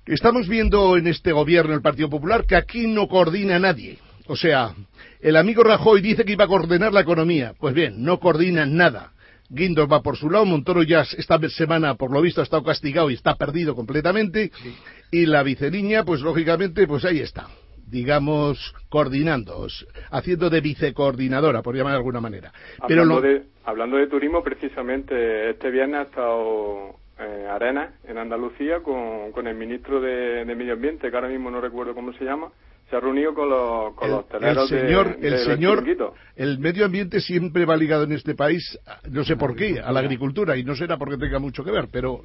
estamos 0.06 0.48
viendo 0.48 0.96
en 0.96 1.06
este 1.06 1.32
gobierno 1.32 1.74
el 1.74 1.82
Partido 1.82 2.08
Popular 2.08 2.46
que 2.46 2.56
aquí 2.56 2.86
no 2.86 3.06
coordina 3.06 3.58
nadie. 3.58 3.98
O 4.26 4.36
sea, 4.36 4.74
el 5.20 5.36
amigo 5.36 5.62
Rajoy 5.62 6.00
dice 6.00 6.24
que 6.24 6.32
iba 6.32 6.44
a 6.44 6.48
coordinar 6.48 6.92
la 6.92 7.00
economía. 7.00 7.54
Pues 7.58 7.74
bien, 7.74 8.02
no 8.02 8.18
coordinan 8.18 8.76
nada. 8.76 9.12
Guindos 9.48 9.86
va 9.90 10.00
por 10.00 10.16
su 10.16 10.30
lado, 10.30 10.46
Montoro 10.46 10.82
ya 10.82 11.02
esta 11.02 11.38
semana, 11.50 11.94
por 11.96 12.10
lo 12.10 12.22
visto, 12.22 12.40
ha 12.40 12.44
estado 12.44 12.64
castigado 12.64 13.10
y 13.10 13.14
está 13.14 13.34
perdido 13.34 13.74
completamente. 13.74 14.50
Y 15.10 15.26
la 15.26 15.42
viceniña, 15.42 16.04
pues 16.04 16.22
lógicamente, 16.22 16.86
pues 16.86 17.04
ahí 17.04 17.20
está. 17.20 17.48
Digamos, 17.86 18.74
coordinando, 18.88 19.66
haciendo 20.10 20.48
de 20.48 20.62
vicecoordinadora, 20.62 21.60
por 21.60 21.76
llamar 21.76 21.92
de 21.92 21.98
alguna 21.98 22.22
manera. 22.22 22.50
Hablando, 22.80 23.20
de, 23.20 23.42
hablando 23.64 23.98
de 23.98 24.06
turismo, 24.06 24.42
precisamente, 24.42 25.50
este 25.50 25.70
viernes 25.70 26.00
ha 26.00 26.02
estado 26.04 26.96
eh, 27.18 27.46
Arena, 27.50 27.92
en 28.08 28.16
Andalucía, 28.16 28.80
con, 28.80 29.32
con 29.32 29.46
el 29.46 29.54
ministro 29.54 30.00
de 30.00 30.46
Medio 30.46 30.72
Ambiente, 30.72 31.10
que 31.10 31.16
ahora 31.16 31.28
mismo 31.28 31.50
no 31.50 31.60
recuerdo 31.60 31.94
cómo 31.94 32.14
se 32.14 32.24
llama, 32.24 32.50
se 32.88 32.96
ha 32.96 33.00
reunido 33.00 33.34
con 33.34 33.48
los, 33.48 33.94
con 33.94 34.10
los 34.10 34.24
el 34.40 34.68
señor, 34.68 35.16
el 35.20 35.38
señor, 35.38 35.84
el 36.36 36.58
medio 36.58 36.84
ambiente 36.84 37.20
siempre 37.20 37.64
va 37.64 37.76
ligado 37.76 38.04
en 38.04 38.12
este 38.12 38.34
país, 38.34 38.78
no 39.10 39.24
sé 39.24 39.36
por 39.36 39.56
qué, 39.56 39.80
a 39.80 39.92
la 39.92 40.00
agricultura 40.00 40.56
y 40.56 40.64
no 40.64 40.74
será 40.74 40.98
porque 40.98 41.16
tenga 41.16 41.38
mucho 41.38 41.64
que 41.64 41.70
ver, 41.70 41.88
pero 41.90 42.20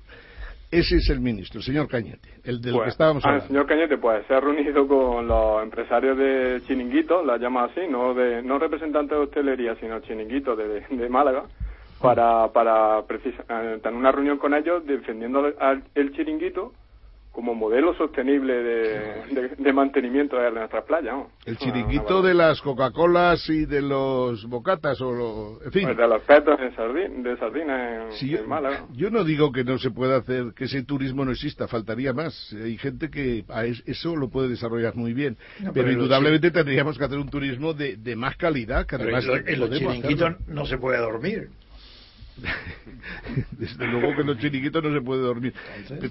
ese 0.69 0.97
es 0.97 1.09
el 1.09 1.21
ministro, 1.21 1.59
el 1.59 1.65
señor 1.65 1.87
Cañete, 1.87 2.29
el 2.43 2.59
del 2.59 2.73
que 2.73 2.79
pues, 2.79 2.89
estábamos 2.89 3.23
ah, 3.23 3.29
hablando. 3.29 3.45
el 3.45 3.49
señor 3.49 3.65
Cañete, 3.67 3.97
pues 3.97 4.27
se 4.27 4.33
ha 4.33 4.41
reunido 4.41 4.85
con 4.85 5.25
los 5.25 5.63
empresarios 5.63 6.17
de 6.17 6.61
Chiringuito, 6.67 7.23
la 7.23 7.37
llama 7.37 7.65
así, 7.65 7.81
no 7.89 8.13
de 8.13 8.41
no 8.43 8.59
representantes 8.59 9.17
de 9.17 9.23
hostelería, 9.23 9.75
sino 9.75 10.01
Chiringuito 10.01 10.57
de, 10.57 10.81
de 10.81 11.09
Málaga, 11.09 11.45
para 12.01 12.49
para 12.49 12.99
eh, 12.99 13.79
tener 13.81 13.97
una 13.97 14.11
reunión 14.11 14.37
con 14.37 14.53
ellos 14.53 14.85
defendiendo 14.85 15.45
el 15.95 16.11
Chiringuito 16.11 16.73
como 17.37 17.53
modelo 17.53 17.93
sostenible 17.93 18.51
de, 18.63 19.71
mantenimiento 19.71 20.37
de 20.37 20.49
nuestras 20.49 20.83
playas. 20.85 21.17
El 21.45 21.55
chiringuito 21.59 22.23
de 22.23 22.33
las 22.33 22.59
Coca-Colas 22.63 23.47
y 23.47 23.67
de 23.67 23.83
los 23.83 24.43
bocatas, 24.45 24.99
o 25.01 25.59
en 25.63 25.71
fin. 25.71 25.83
Pues 25.83 25.97
de 25.97 26.07
los 26.07 26.23
petos 26.23 26.59
de, 26.59 27.37
sardina 27.37 28.09
en, 28.09 28.49
Málaga. 28.49 28.87
Yo 28.93 29.11
no 29.11 29.23
digo 29.23 29.51
que 29.51 29.63
no 29.63 29.77
se 29.77 29.91
pueda 29.91 30.17
hacer, 30.17 30.55
que 30.55 30.63
ese 30.63 30.81
turismo 30.81 31.25
no 31.25 31.31
exista, 31.31 31.67
faltaría 31.67 32.11
más. 32.11 32.55
Hay 32.59 32.75
gente 32.79 33.11
que 33.11 33.45
a 33.49 33.65
eso 33.65 34.15
lo 34.15 34.29
puede 34.29 34.49
desarrollar 34.49 34.95
muy 34.95 35.13
bien. 35.13 35.37
pero, 35.75 35.91
indudablemente 35.91 36.49
tendríamos 36.49 36.97
que 36.97 37.03
hacer 37.03 37.19
un 37.19 37.29
turismo 37.29 37.75
de, 37.75 38.15
más 38.15 38.35
calidad. 38.35 38.87
Que 38.87 38.95
además 38.95 39.27
en 39.45 39.59
los 39.59 39.69
chiringuitos 39.69 40.47
no 40.47 40.65
se 40.65 40.79
puede 40.79 40.97
dormir. 40.97 41.49
Desde 43.51 43.87
luego 43.87 44.15
que 44.15 44.21
en 44.21 44.27
los 44.27 44.37
chiniquitos 44.37 44.83
no 44.83 44.93
se 44.93 45.01
puede 45.01 45.21
dormir, 45.21 45.53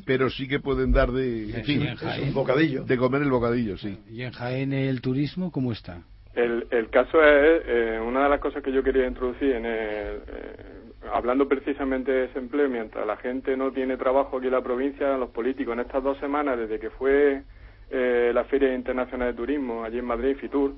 pero 0.05 0.29
sí 0.31 0.49
que 0.49 0.61
pueden 0.61 0.93
dar 0.93 1.11
de, 1.13 1.97
un 2.27 2.35
bocadillo. 2.35 2.85
De 2.85 2.97
comer 2.97 3.23
el 3.23 3.31
bocadillo, 3.31 3.77
sí. 3.77 3.99
¿Y 4.11 4.23
en 4.23 4.33
Jaén 4.33 4.73
el 4.73 5.01
turismo 5.01 5.51
cómo 5.51 5.73
está? 5.73 6.03
El, 6.35 6.67
el 6.71 6.91
caso 6.91 7.23
es, 7.23 7.63
eh, 7.67 8.01
una 8.05 8.25
de 8.25 8.29
las 8.29 8.41
cosas 8.41 8.63
que 8.63 8.73
yo 8.73 8.83
quería 8.83 9.07
introducir 9.07 9.53
en 9.53 9.65
el, 9.65 10.17
eh, 10.27 10.77
hablando 11.13 11.49
precisamente 11.49 12.13
de 12.13 12.27
desempleo, 12.27 12.69
mientras 12.69 13.07
la 13.07 13.17
gente 13.17 13.57
no 13.57 13.73
tiene 13.73 13.97
trabajo 13.97 14.37
aquí 14.37 14.47
en 14.47 14.53
la 14.53 14.63
provincia, 14.63 15.17
los 15.17 15.31
políticos 15.31 15.75
en 15.75 15.81
estas 15.81 16.03
dos 16.03 16.19
semanas, 16.19 16.59
desde 16.59 16.79
que 16.79 16.91
fue 16.91 17.43
eh, 17.91 18.33
la 18.35 18.45
Feria 18.45 18.75
Internacional 18.75 19.29
de 19.29 19.37
Turismo 19.37 19.85
allí 19.85 19.99
en 19.99 20.05
Madrid, 20.05 20.37
Fitur, 20.37 20.75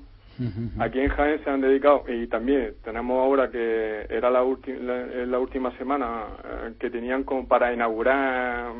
Aquí 0.79 0.99
en 0.99 1.09
Jaén 1.09 1.43
se 1.43 1.49
han 1.49 1.61
dedicado, 1.61 2.05
y 2.07 2.27
también 2.27 2.75
tenemos 2.83 3.19
ahora 3.19 3.49
que 3.49 4.05
era 4.09 4.29
la, 4.29 4.41
la, 4.41 5.39
última 5.39 5.77
semana 5.77 6.27
eh, 6.43 6.73
que 6.79 6.89
tenían 6.89 7.23
como 7.23 7.47
para 7.47 7.73
inaugurar 7.73 8.71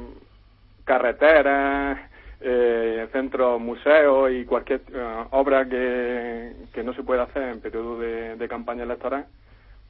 carreteras, 0.85 1.99
eh, 2.41 3.07
centros, 3.11 3.59
museos 3.59 4.31
y 4.31 4.45
cualquier 4.45 4.81
eh, 4.93 5.23
obra 5.31 5.67
que, 5.67 6.53
que 6.73 6.83
no 6.83 6.93
se 6.93 7.03
pueda 7.03 7.23
hacer 7.23 7.43
en 7.43 7.59
periodo 7.59 7.99
de, 7.99 8.37
de 8.37 8.47
campaña 8.47 8.83
electoral. 8.83 9.25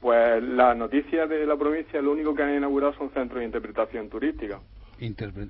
Pues 0.00 0.42
las 0.42 0.76
noticias 0.76 1.28
de 1.28 1.46
la 1.46 1.56
provincia 1.56 2.02
lo 2.02 2.12
único 2.12 2.34
que 2.34 2.42
han 2.42 2.56
inaugurado 2.56 2.94
son 2.94 3.10
centros 3.10 3.40
de 3.40 3.44
interpretación 3.44 4.08
turística. 4.08 4.58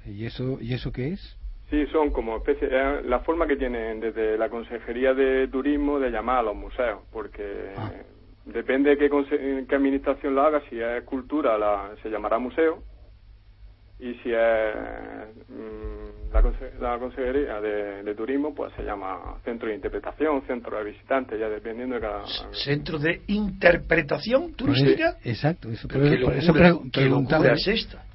¿Y 0.07 0.27
eso, 0.27 0.59
¿Y 0.61 0.75
eso 0.75 0.93
qué 0.93 1.09
es? 1.09 1.40
Sí, 1.71 1.87
son 1.93 2.11
como 2.11 2.37
especie, 2.39 2.69
eh, 2.69 3.03
la 3.05 3.21
forma 3.21 3.47
que 3.47 3.57
tienen 3.57 4.01
desde 4.01 4.37
la 4.37 4.49
Consejería 4.49 5.15
de 5.15 5.47
Turismo 5.47 6.01
de 6.01 6.11
llamar 6.11 6.39
a 6.39 6.43
los 6.43 6.57
museos, 6.57 7.01
porque 7.13 7.71
ah. 7.77 7.93
depende 8.47 8.91
de 8.91 8.99
qué, 8.99 9.09
qué, 9.69 9.77
administración 9.77 10.35
lo 10.35 10.43
haga, 10.43 10.61
si 10.69 10.81
es 10.81 11.05
cultura 11.05 11.57
la, 11.57 11.91
se 12.03 12.11
llamará 12.11 12.39
museo 12.41 12.83
y 14.01 14.15
si 14.15 14.33
es 14.33 14.75
mm, 15.49 16.33
la, 16.33 16.43
conse- 16.43 16.73
la 16.81 16.99
consejería 16.99 17.61
de, 17.61 18.03
de 18.03 18.15
turismo 18.17 18.53
pues 18.53 18.73
se 18.75 18.83
llama 18.83 19.37
centro 19.45 19.69
de 19.69 19.77
interpretación, 19.77 20.43
centro 20.49 20.77
de 20.77 20.85
visitantes, 20.91 21.39
ya 21.39 21.49
dependiendo 21.49 21.95
de 21.95 22.01
cada... 22.01 22.25
Centro 22.53 22.99
de 22.99 23.21
interpretación 23.29 24.55
turística. 24.55 25.13
Pues, 25.23 25.27
exacto, 25.37 25.69
eso, 25.71 25.87
Pero 25.87 26.11
qué 26.11 26.19
por 26.25 26.33
eso 26.33 26.53
pre- 26.53 26.91
qué 26.91 27.01
preguntaba. 27.03 27.45
locura 27.45 27.55
es 27.55 27.69
esta. 27.69 28.10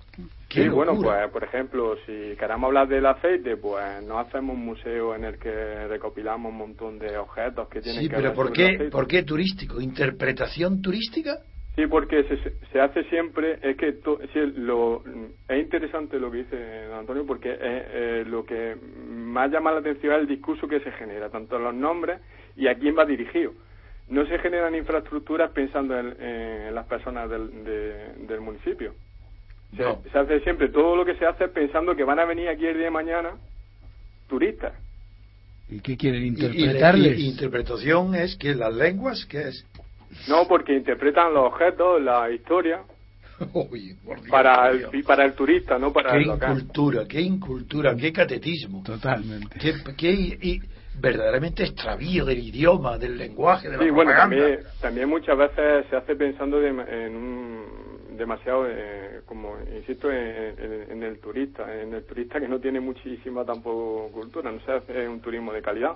Sí, 0.63 0.69
bueno, 0.69 0.97
pues 1.01 1.29
por 1.31 1.43
ejemplo, 1.43 1.95
si 2.05 2.35
queremos 2.37 2.67
hablar 2.67 2.87
del 2.87 3.05
aceite, 3.05 3.57
pues 3.57 3.83
no 4.07 4.17
hacemos 4.19 4.55
un 4.55 4.65
museo 4.65 5.13
en 5.15 5.25
el 5.25 5.37
que 5.37 5.87
recopilamos 5.87 6.51
un 6.51 6.57
montón 6.57 6.97
de 6.99 7.17
objetos 7.17 7.67
que 7.69 7.81
tienen 7.81 8.01
Sí, 8.03 8.09
que 8.09 8.15
pero 8.15 8.29
ver 8.29 8.35
¿por 8.35 8.47
sobre 8.47 8.61
el 8.63 8.67
qué, 8.69 8.75
aceite. 8.75 8.91
¿por 8.91 9.07
qué 9.07 9.23
turístico? 9.23 9.81
¿Interpretación 9.81 10.81
turística? 10.81 11.37
Sí, 11.75 11.87
porque 11.87 12.23
se, 12.23 12.37
se 12.71 12.79
hace 12.79 13.03
siempre, 13.09 13.59
es 13.61 13.75
que 13.75 13.91
to- 13.93 14.17
sí, 14.31 14.39
lo, 14.55 15.03
es 15.49 15.59
interesante 15.61 16.17
lo 16.19 16.31
que 16.31 16.37
dice 16.37 16.85
don 16.87 16.99
Antonio, 16.99 17.25
porque 17.25 17.51
es, 17.51 17.59
eh, 17.61 18.23
lo 18.25 18.45
que 18.45 18.77
más 19.07 19.51
llama 19.51 19.73
la 19.73 19.79
atención 19.79 20.13
es 20.13 20.19
el 20.21 20.27
discurso 20.27 20.67
que 20.69 20.79
se 20.79 20.91
genera, 20.93 21.29
tanto 21.29 21.59
los 21.59 21.73
nombres 21.75 22.21
y 22.55 22.67
a 22.67 22.75
quién 22.75 22.97
va 22.97 23.03
dirigido. 23.05 23.51
No 24.07 24.25
se 24.25 24.37
generan 24.39 24.73
infraestructuras 24.75 25.51
pensando 25.51 25.99
en, 25.99 26.15
en 26.21 26.73
las 26.75 26.85
personas 26.87 27.29
del, 27.29 27.63
de- 27.65 28.13
del 28.25 28.39
municipio. 28.39 28.93
Se, 29.75 29.83
No. 29.83 30.01
se 30.11 30.17
hace 30.17 30.39
siempre, 30.41 30.69
todo 30.69 30.95
lo 30.95 31.05
que 31.05 31.15
se 31.15 31.25
hace 31.25 31.45
es 31.45 31.51
pensando 31.51 31.95
que 31.95 32.03
van 32.03 32.19
a 32.19 32.25
venir 32.25 32.47
aquí 32.49 32.65
el 32.65 32.75
día 32.75 32.85
de 32.85 32.91
mañana 32.91 33.31
turistas. 34.27 34.73
¿Y 35.69 35.79
qué 35.79 35.97
quieren 35.97 36.21
Y- 36.21 36.25
y- 36.25 36.29
interpretarles? 36.29 37.19
Y, 37.19 37.27
interpretación 37.27 38.15
es 38.15 38.35
que 38.37 38.53
las 38.55 38.73
lenguas, 38.73 39.25
¿qué 39.25 39.47
es? 39.49 39.65
No, 40.27 40.47
porque 40.47 40.73
interpretan 40.75 41.33
los 41.33 41.45
objetos, 41.51 42.01
la 42.01 42.29
historia, 42.31 42.81
por 43.53 43.69
Dios 43.71 43.97
para 44.29 44.69
el, 44.69 44.87
y 44.93 45.03
para 45.03 45.25
el 45.25 45.33
turista, 45.33 45.77
no 45.77 45.91
para 45.91 46.11
qué 46.11 46.17
el 46.17 46.23
local. 46.27 46.51
incultura, 46.57 47.05
qué 47.07 47.19
incultura, 47.21 47.95
qué 47.95 48.13
catetismo, 48.13 48.81
Totalmente. 48.83 49.57
qué, 49.59 49.73
qué 49.97 50.11
y- 50.41 50.61
verdaderamente 50.97 51.63
extravío 51.63 52.23
del 52.23 52.39
idioma, 52.39 52.97
del 52.97 53.17
lenguaje, 53.17 53.67
de 53.69 53.75
la 53.77 53.83
Sí, 53.83 53.89
bueno, 53.89 54.11
propaganda. 54.11 54.37
también, 54.37 54.59
también 54.79 55.09
muchas 55.09 55.37
veces 55.37 55.85
se 55.89 55.95
hace 55.97 56.15
pensando 56.15 56.57
de- 56.61 56.69
en 56.69 57.15
un, 57.17 57.63
demasiado, 58.17 58.65
eh, 58.69 59.21
como 59.25 59.57
insisto, 59.75 60.11
en, 60.11 60.55
en- 60.59 60.91
en 60.91 61.03
el 61.03 61.19
turista, 61.19 61.63
en 61.81 61.93
el 61.93 62.03
turista 62.03 62.39
que 62.39 62.47
no 62.47 62.59
tiene 62.59 62.79
muchísima 62.79 63.45
tampoco 63.45 64.09
cultura, 64.11 64.51
no 64.51 64.59
se 64.61 64.71
hace 64.71 65.07
un 65.07 65.19
turismo 65.21 65.53
de 65.53 65.61
calidad. 65.61 65.93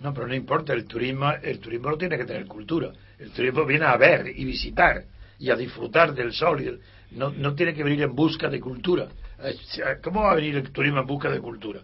No, 0.00 0.12
pero 0.12 0.26
no 0.26 0.34
importa, 0.34 0.72
el 0.74 0.84
turismo, 0.86 1.30
el 1.42 1.58
turismo 1.58 1.90
no 1.90 1.96
tiene 1.96 2.18
que 2.18 2.24
tener 2.24 2.46
cultura. 2.46 2.90
El 3.18 3.30
turismo 3.30 3.64
viene 3.64 3.86
a 3.86 3.96
ver 3.96 4.26
y 4.28 4.44
visitar 4.44 5.04
y 5.38 5.50
a 5.50 5.56
disfrutar 5.56 6.14
del 6.14 6.32
sol. 6.32 6.60
y 6.62 6.66
el- 6.68 6.80
no, 7.12 7.30
no 7.30 7.54
tiene 7.54 7.72
que 7.72 7.84
venir 7.84 8.02
en 8.02 8.14
busca 8.14 8.48
de 8.48 8.60
cultura. 8.60 9.08
Eh, 9.42 9.54
¿Cómo 10.02 10.22
va 10.22 10.32
a 10.32 10.34
venir 10.34 10.56
el 10.56 10.70
turismo 10.70 11.00
en 11.00 11.06
busca 11.06 11.30
de 11.30 11.40
cultura? 11.40 11.80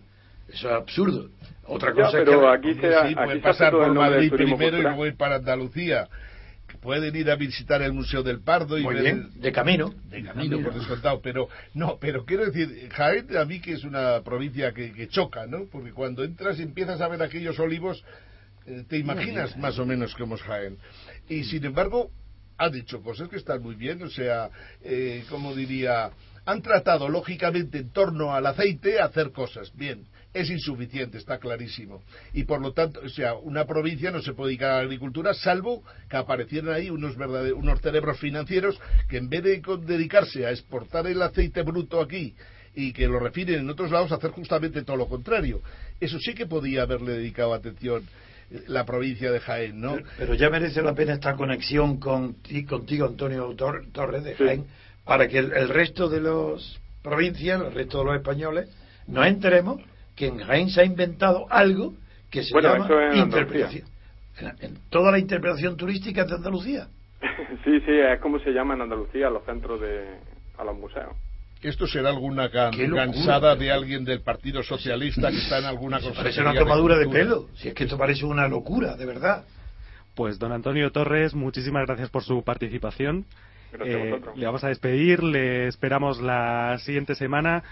Eso 0.49 0.69
es 0.69 0.75
absurdo. 0.75 1.29
Otra 1.67 1.95
Ya, 1.95 2.05
cosa 2.05 2.19
es 2.19 2.29
que... 2.29 2.47
aquí 2.47 2.75
se, 2.75 2.95
aquí 2.95 3.15
se 3.15 3.39
pasar 3.39 3.71
por 3.73 3.85
del 3.85 3.95
Madrid 3.95 4.33
primero 4.33 4.79
y 4.79 4.83
luego 4.83 5.07
ir 5.07 5.17
para 5.17 5.37
Andalucía. 5.37 6.09
Pueden 6.81 7.15
ir 7.15 7.31
a 7.31 7.37
visitar 7.37 7.83
el 7.83 7.93
Museo 7.93 8.23
del 8.23 8.41
Pardo 8.41 8.79
y 8.79 8.83
Muy 8.83 8.95
ver 8.95 9.03
bien, 9.05 9.31
el- 9.35 9.41
de 9.41 9.53
camino. 9.53 9.95
de 10.11 10.23
camino, 10.23 10.61
por 10.63 10.75
descontado, 10.75 11.21
pero 11.21 11.49
no, 11.75 11.99
pero 12.01 12.25
quiero 12.25 12.45
decir, 12.47 12.89
Jaén 12.93 13.37
a 13.37 13.45
mí 13.45 13.61
que 13.61 13.73
es 13.75 13.85
una 13.85 14.23
provincia 14.23 14.73
que, 14.73 14.93
que 14.93 15.09
choca, 15.09 15.47
¿no? 15.47 15.67
Porque 15.71 15.93
cuando 15.93 16.25
entras 16.25 16.59
y 16.59 16.63
empiezas 16.63 17.01
a 17.01 17.09
ver 17.09 17.23
aquellos 17.23 17.59
olivos, 17.59 18.03
eh, 18.67 18.85
te 18.89 18.99
imaginas 18.99 19.57
más 19.57 19.79
o 19.79 19.87
menos 19.87 20.15
cómo 20.15 20.37
es 20.37 20.43
Jaén. 20.43 20.79
Y 21.29 21.45
sin 21.45 21.65
embargo, 21.65 22.11
ha 22.59 22.69
dicho 22.69 23.03
cosas 23.03 23.29
que 23.29 23.37
están 23.37 23.63
muy 23.63 23.75
bien, 23.75 24.03
o 24.03 24.11
sea, 24.11 24.51
eh, 24.83 25.25
como 25.29 25.55
diría, 25.55 26.11
han 26.45 26.63
tratado 26.63 27.09
lógicamente 27.09 27.79
en 27.79 27.91
torno 27.91 28.35
al 28.35 28.47
aceite 28.47 29.01
hacer 29.01 29.31
cosas, 29.33 29.73
bien. 29.77 30.07
Es 30.35 30.49
insuficiente, 30.49 31.19
está 31.19 31.39
clarísimo. 31.39 32.03
Y 32.33 32.45
por 32.45 32.61
lo 32.63 32.73
tanto, 32.73 33.01
o 33.05 33.09
sea, 33.11 33.35
una 33.35 33.67
provincia 33.67 34.11
no 34.11 34.23
se 34.23 34.33
puede 34.33 34.49
dedicar 34.51 34.71
a 34.71 34.77
la 34.77 34.81
agricultura 34.83 35.35
salvo 35.35 35.83
que 36.09 36.17
aparecieran 36.17 36.73
ahí 36.75 36.89
unos, 36.89 37.17
verdade- 37.19 37.53
unos 37.53 37.81
cerebros 37.83 38.19
financieros 38.19 38.81
que 39.09 39.19
en 39.19 39.29
vez 39.29 39.43
de 39.43 39.61
con- 39.61 39.85
dedicarse 39.85 40.47
a 40.47 40.51
exportar 40.51 41.07
el 41.07 41.21
aceite 41.21 41.63
bruto 41.63 42.01
aquí 42.01 42.35
y 42.75 42.95
que 42.95 43.07
lo 43.09 43.19
refinen 43.19 43.61
en 43.61 43.69
otros 43.71 43.91
lados, 43.91 44.11
hacer 44.13 44.31
justamente 44.31 44.83
todo 44.83 44.97
lo 44.97 45.07
contrario. 45.07 45.61
Eso 46.01 46.19
sí 46.19 46.33
que 46.35 46.47
podía 46.47 46.83
haberle 46.83 47.13
dedicado 47.13 47.53
atención 47.53 48.03
eh, 48.51 48.63
la 48.69 48.87
provincia 48.87 49.31
de 49.31 49.39
Jaén, 49.41 49.79
¿no? 49.83 49.97
Pero, 49.97 50.07
pero 50.17 50.35
ya 50.35 50.49
merece 50.49 50.81
la 50.81 50.95
pena 50.95 51.13
esta 51.13 51.35
conexión 51.37 51.99
con, 52.01 52.37
ti- 52.41 52.65
contigo, 52.65 53.05
Antonio 53.07 53.51
Tor- 53.55 53.85
Torres 53.93 54.25
de 54.25 54.35
Sí. 54.39 54.45
Jaén, 54.45 54.65
para 55.05 55.29
que 55.29 55.37
el, 55.39 55.53
el 55.53 55.69
resto 55.69 56.09
de 56.09 56.23
las 56.23 56.79
provincias, 57.03 57.61
el 57.61 57.75
resto 57.75 57.99
de 57.99 58.05
los 58.07 58.17
españoles, 58.17 58.71
nos 59.07 59.27
enteremos 59.27 59.83
que 60.17 60.27
en 60.27 60.39
Jaén 60.39 60.69
se 60.71 60.81
ha 60.81 60.85
inventado 60.85 61.47
algo 61.51 61.95
que 62.31 62.43
se 62.43 62.53
Bueno, 62.53 62.75
llama 62.87 63.09
es 63.11 63.17
interpretación. 63.17 63.85
En, 64.39 64.47
en 64.61 64.79
toda 64.91 65.11
la 65.13 65.19
interpretación 65.19 65.77
turística 65.77 66.25
de 66.25 66.35
Andalucía. 66.35 66.87
sí, 67.65 67.81
sí, 67.81 67.93
es 67.93 68.21
como 68.21 68.39
se 68.41 68.51
llama 68.51 68.75
en 68.75 68.83
Andalucía 68.83 69.29
los 69.31 69.45
centros 69.45 69.81
de, 69.81 70.05
a 70.59 70.65
los 70.65 70.77
museos. 70.77 71.15
Esto 71.63 71.87
será 71.87 72.09
alguna 72.09 72.51
can- 72.51 72.73
Qué 72.73 72.89
locura. 72.89 73.05
cansada 73.05 73.55
de 73.55 73.71
alguien 73.71 74.05
del 74.05 74.21
Partido 74.23 74.63
Socialista 74.65 75.31
que 75.31 75.37
está 75.39 75.59
en 75.59 75.67
alguna 75.67 76.01
cosa. 76.01 76.15
parece 76.15 76.41
una 76.41 76.55
tomadura 76.59 76.99
de 76.99 77.07
pelo. 77.09 77.49
Si 77.55 77.69
es 77.69 77.75
que 77.75 77.85
esto 77.85 77.97
parece 77.97 78.25
una 78.25 78.49
locura, 78.49 78.97
de 78.97 79.07
verdad. 79.07 79.45
Pues 80.17 80.39
don 80.41 80.51
Antonio 80.53 80.91
Torres, 80.91 81.35
muchísimas 81.35 81.87
gracias 81.87 82.11
por 82.11 82.23
su 82.25 82.43
participación. 82.43 83.25
Eh, 83.85 84.21
le 84.35 84.45
vamos 84.45 84.65
a 84.65 84.69
despedir, 84.69 85.23
le 85.23 85.69
esperamos 85.69 86.21
la 86.21 86.77
siguiente 86.81 87.15
semana. 87.15 87.63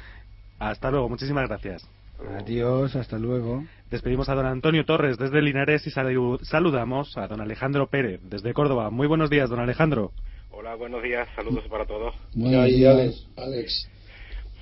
Hasta 0.61 0.91
luego, 0.91 1.09
muchísimas 1.09 1.49
gracias. 1.49 1.87
Adiós, 2.29 2.95
hasta 2.97 3.19
luego. 3.19 3.65
Despedimos 3.91 4.29
a 4.29 4.35
don 4.35 4.47
Antonio 4.47 4.85
Torres 4.85 5.19
desde 5.19 5.43
Linares 5.43 5.87
y 5.87 5.91
salu- 5.91 6.39
saludamos 6.43 7.17
a 7.17 7.27
don 7.27 7.41
Alejandro 7.41 7.89
Pérez 7.89 8.21
desde 8.23 8.53
Córdoba. 8.53 8.91
Muy 8.91 9.07
buenos 9.07 9.31
días, 9.31 9.49
don 9.51 9.59
Alejandro. 9.61 10.13
Hola, 10.51 10.75
buenos 10.75 11.03
días, 11.03 11.29
saludos 11.35 11.65
para 11.69 11.87
todos. 11.87 12.15
Buenos 12.35 12.67
días. 12.67 12.95
Alex, 12.95 13.27
Alex. 13.37 13.91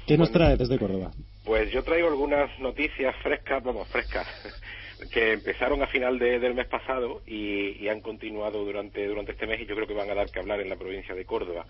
¿Qué 0.06 0.16
nos 0.16 0.30
trae 0.30 0.56
desde 0.56 0.78
Córdoba? 0.78 1.10
Pues 1.44 1.70
yo 1.72 1.82
traigo 1.82 2.08
algunas 2.08 2.56
noticias 2.60 3.14
frescas, 3.22 3.62
vamos, 3.62 3.88
frescas, 3.88 4.26
que 5.12 5.32
empezaron 5.34 5.82
a 5.82 5.86
final 5.88 6.18
de- 6.18 6.38
del 6.38 6.54
mes 6.54 6.66
pasado 6.68 7.22
y, 7.26 7.82
y 7.82 7.88
han 7.88 8.00
continuado 8.00 8.64
durante, 8.64 9.06
durante 9.06 9.32
este 9.32 9.46
mes 9.46 9.60
y 9.60 9.66
yo 9.66 9.74
creo 9.74 9.86
que 9.86 9.94
van 9.94 10.10
a 10.10 10.14
dar 10.14 10.30
que 10.30 10.38
hablar 10.38 10.60
en 10.60 10.68
la 10.68 10.76
provincia 10.76 11.14
de 11.14 11.24
Córdoba. 11.24 11.66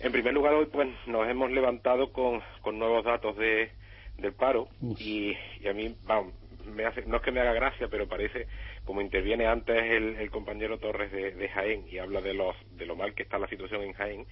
En 0.00 0.12
primer 0.12 0.34
lugar, 0.34 0.54
hoy 0.54 0.66
pues 0.70 0.88
nos 1.06 1.26
hemos 1.28 1.50
levantado 1.50 2.12
con, 2.12 2.40
con 2.60 2.78
nuevos 2.78 3.04
datos 3.04 3.36
de, 3.36 3.70
del 4.18 4.32
paro 4.32 4.68
y, 4.98 5.36
y 5.60 5.68
a 5.68 5.72
mí, 5.72 5.94
vamos, 6.04 6.34
me 6.66 6.84
hace, 6.84 7.04
no 7.06 7.16
es 7.16 7.22
que 7.22 7.32
me 7.32 7.40
haga 7.40 7.52
gracia, 7.52 7.88
pero 7.88 8.08
parece, 8.08 8.46
como 8.84 9.00
interviene 9.00 9.46
antes 9.46 9.76
el, 9.76 10.16
el 10.16 10.30
compañero 10.30 10.78
Torres 10.78 11.12
de, 11.12 11.32
de 11.32 11.48
Jaén 11.48 11.84
y 11.90 11.98
habla 11.98 12.20
de, 12.20 12.34
los, 12.34 12.56
de 12.76 12.86
lo 12.86 12.96
mal 12.96 13.14
que 13.14 13.22
está 13.24 13.38
la 13.38 13.48
situación 13.48 13.82
en 13.82 13.92
Jaén, 13.92 14.26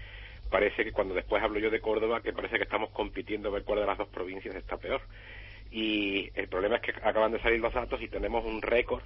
parece 0.51 0.85
que 0.85 0.93
cuando 0.93 1.15
después 1.15 1.43
hablo 1.43 1.59
yo 1.59 1.71
de 1.71 1.81
Córdoba, 1.81 2.23
que 2.23 2.33
parece 2.33 2.57
que 2.57 2.65
estamos 2.65 2.91
compitiendo 2.91 3.49
a 3.49 3.53
ver 3.53 3.65
cuál 3.65 3.81
de 3.81 3.87
las 3.87 3.99
dos 3.99 4.09
provincias 4.09 4.55
está 4.55 4.77
peor. 4.77 5.01
Y 5.71 6.31
el 6.35 6.49
problema 6.49 6.77
es 6.77 6.83
que 6.83 6.91
acaban 7.03 7.33
de 7.33 7.41
salir 7.41 7.59
los 7.59 7.73
datos 7.73 8.01
y 8.03 8.09
tenemos 8.09 8.45
un 8.45 8.61
récord, 8.61 9.03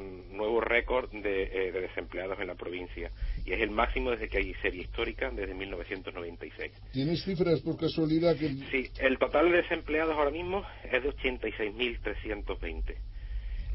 nuevo 0.00 0.60
récord 0.60 1.10
de, 1.10 1.42
eh, 1.44 1.72
de 1.72 1.80
desempleados 1.80 2.38
en 2.40 2.46
la 2.48 2.54
provincia. 2.54 3.10
Y 3.44 3.52
es 3.52 3.60
el 3.60 3.70
máximo 3.70 4.10
desde 4.10 4.28
que 4.28 4.38
hay 4.38 4.54
serie 4.62 4.82
histórica, 4.82 5.30
desde 5.30 5.54
1996. 5.54 6.72
¿Tienes 6.92 7.24
cifras 7.24 7.60
por 7.60 7.76
casualidad 7.78 8.36
que 8.36 8.48
Sí, 8.70 8.90
el 9.00 9.18
total 9.18 9.50
de 9.50 9.58
desempleados 9.62 10.16
ahora 10.16 10.30
mismo 10.30 10.64
es 10.84 11.02
de 11.02 11.10
86.320. 11.10 12.94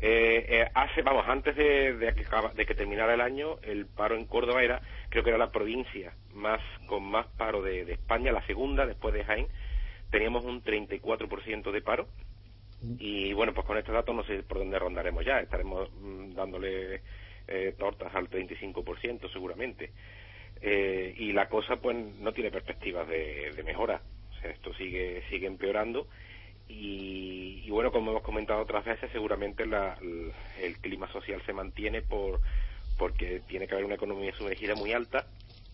Eh, 0.01 0.45
eh, 0.47 0.71
hace, 0.75 1.01
vamos, 1.01 1.25
antes 1.27 1.55
de, 1.57 1.97
de 1.97 2.13
que, 2.13 2.25
de 2.55 2.65
que 2.65 2.73
terminara 2.73 3.13
el 3.13 3.21
año, 3.21 3.57
el 3.63 3.85
paro 3.85 4.15
en 4.15 4.25
Córdoba 4.25 4.63
era, 4.63 4.81
creo 5.09 5.23
que 5.23 5.29
era 5.29 5.37
la 5.37 5.51
provincia 5.51 6.13
más 6.33 6.61
con 6.85 7.03
más 7.03 7.27
paro 7.37 7.61
de, 7.61 7.83
de 7.83 7.93
España, 7.93 8.31
la 8.31 8.45
segunda 8.45 8.85
después 8.85 9.13
de 9.13 9.25
Jaén. 9.25 9.47
Teníamos 10.09 10.45
un 10.45 10.63
34% 10.63 11.71
de 11.71 11.81
paro. 11.81 12.07
Y 12.99 13.33
bueno, 13.33 13.53
pues 13.53 13.65
con 13.67 13.77
este 13.77 13.91
dato 13.91 14.13
no 14.13 14.23
sé 14.25 14.43
por 14.43 14.59
dónde 14.59 14.79
rondaremos 14.79 15.25
ya. 15.25 15.39
Estaremos 15.41 15.89
mm, 15.93 16.33
dándole 16.35 17.01
eh, 17.47 17.75
tortas 17.77 18.13
al 18.15 18.29
35% 18.29 19.29
seguramente. 19.31 19.91
Eh, 20.61 21.13
y 21.17 21.33
la 21.33 21.49
cosa 21.49 21.77
pues 21.77 21.95
no 21.97 22.33
tiene 22.33 22.51
perspectivas 22.51 23.07
de, 23.07 23.53
de 23.53 23.63
mejora. 23.63 24.01
Esto 24.43 24.73
sigue 24.75 25.23
sigue 25.29 25.47
empeorando 25.47 26.07
y, 26.67 27.63
y 27.65 27.71
bueno, 27.71 27.91
como 27.91 28.11
hemos 28.11 28.23
comentado 28.23 28.61
otras 28.61 28.85
veces, 28.85 29.11
seguramente 29.11 29.65
la- 29.65 29.97
el, 30.01 30.33
el 30.61 30.79
clima 30.79 31.11
social 31.11 31.41
se 31.45 31.53
mantiene 31.53 32.01
por 32.03 32.41
porque 32.97 33.41
tiene 33.47 33.67
que 33.67 33.73
haber 33.75 33.85
una 33.85 33.95
economía 33.95 34.33
sumergida 34.37 34.75
muy 34.75 34.93
alta 34.93 35.27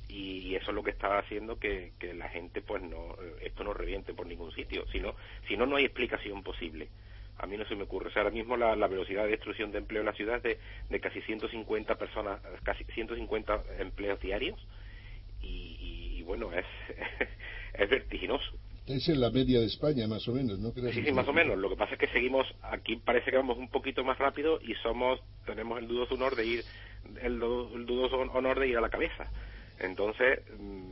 y, 0.09 0.55
eso 0.55 0.71
es 0.71 0.75
lo 0.75 0.83
que 0.83 0.91
está 0.91 1.17
haciendo 1.17 1.57
que, 1.59 1.93
que 1.99 2.13
la 2.13 2.29
gente 2.29 2.61
pues 2.61 2.81
no 2.83 3.15
esto 3.41 3.63
no 3.63 3.73
reviente 3.73 4.13
por 4.13 4.25
ningún 4.27 4.51
sitio 4.53 4.85
si 4.91 4.99
no 4.99 5.15
si 5.47 5.57
no 5.57 5.65
no 5.65 5.75
hay 5.75 5.85
explicación 5.85 6.43
posible 6.43 6.89
a 7.37 7.47
mí 7.47 7.57
no 7.57 7.65
se 7.65 7.75
me 7.75 7.83
ocurre 7.83 8.07
o 8.09 8.11
sea 8.11 8.21
ahora 8.23 8.33
mismo 8.33 8.55
la, 8.57 8.75
la 8.75 8.87
velocidad 8.87 9.23
de 9.25 9.31
destrucción 9.31 9.71
de 9.71 9.79
empleo 9.79 10.01
en 10.01 10.05
la 10.07 10.13
ciudad 10.13 10.37
es 10.37 10.43
de, 10.43 10.59
de 10.89 10.99
casi 10.99 11.21
150 11.21 11.95
personas 11.95 12.39
casi 12.63 12.83
150 12.85 13.63
empleos 13.79 14.19
diarios 14.21 14.57
y, 15.41 15.77
y- 15.79 16.19
y 16.19 16.23
bueno 16.23 16.51
es 16.53 16.65
es 17.73 17.89
vertiginoso 17.89 18.51
Es 18.87 19.09
en 19.09 19.19
la 19.19 19.31
media 19.31 19.59
de 19.59 19.65
España, 19.65 20.07
más 20.07 20.27
o 20.27 20.33
menos, 20.33 20.59
¿no? 20.59 20.71
Sí, 20.71 21.01
sí, 21.03 21.11
más 21.11 21.27
o 21.27 21.33
menos. 21.33 21.57
Lo 21.57 21.69
que 21.69 21.75
pasa 21.75 21.93
es 21.93 21.99
que 21.99 22.07
seguimos, 22.07 22.45
aquí 22.61 22.97
parece 22.97 23.31
que 23.31 23.37
vamos 23.37 23.57
un 23.57 23.69
poquito 23.69 24.03
más 24.03 24.17
rápido 24.19 24.59
y 24.61 24.75
somos, 24.75 25.19
tenemos 25.45 25.79
el 25.79 25.87
dudoso 25.87 26.13
honor 26.13 26.35
de 26.35 26.45
ir, 26.45 26.65
el, 27.21 27.39
dudoso 27.39 28.17
honor 28.17 28.59
de 28.59 28.67
ir 28.67 28.77
a 28.77 28.81
la 28.81 28.89
cabeza. 28.89 29.27
Entonces, 29.79 30.39
mm, 30.59 30.91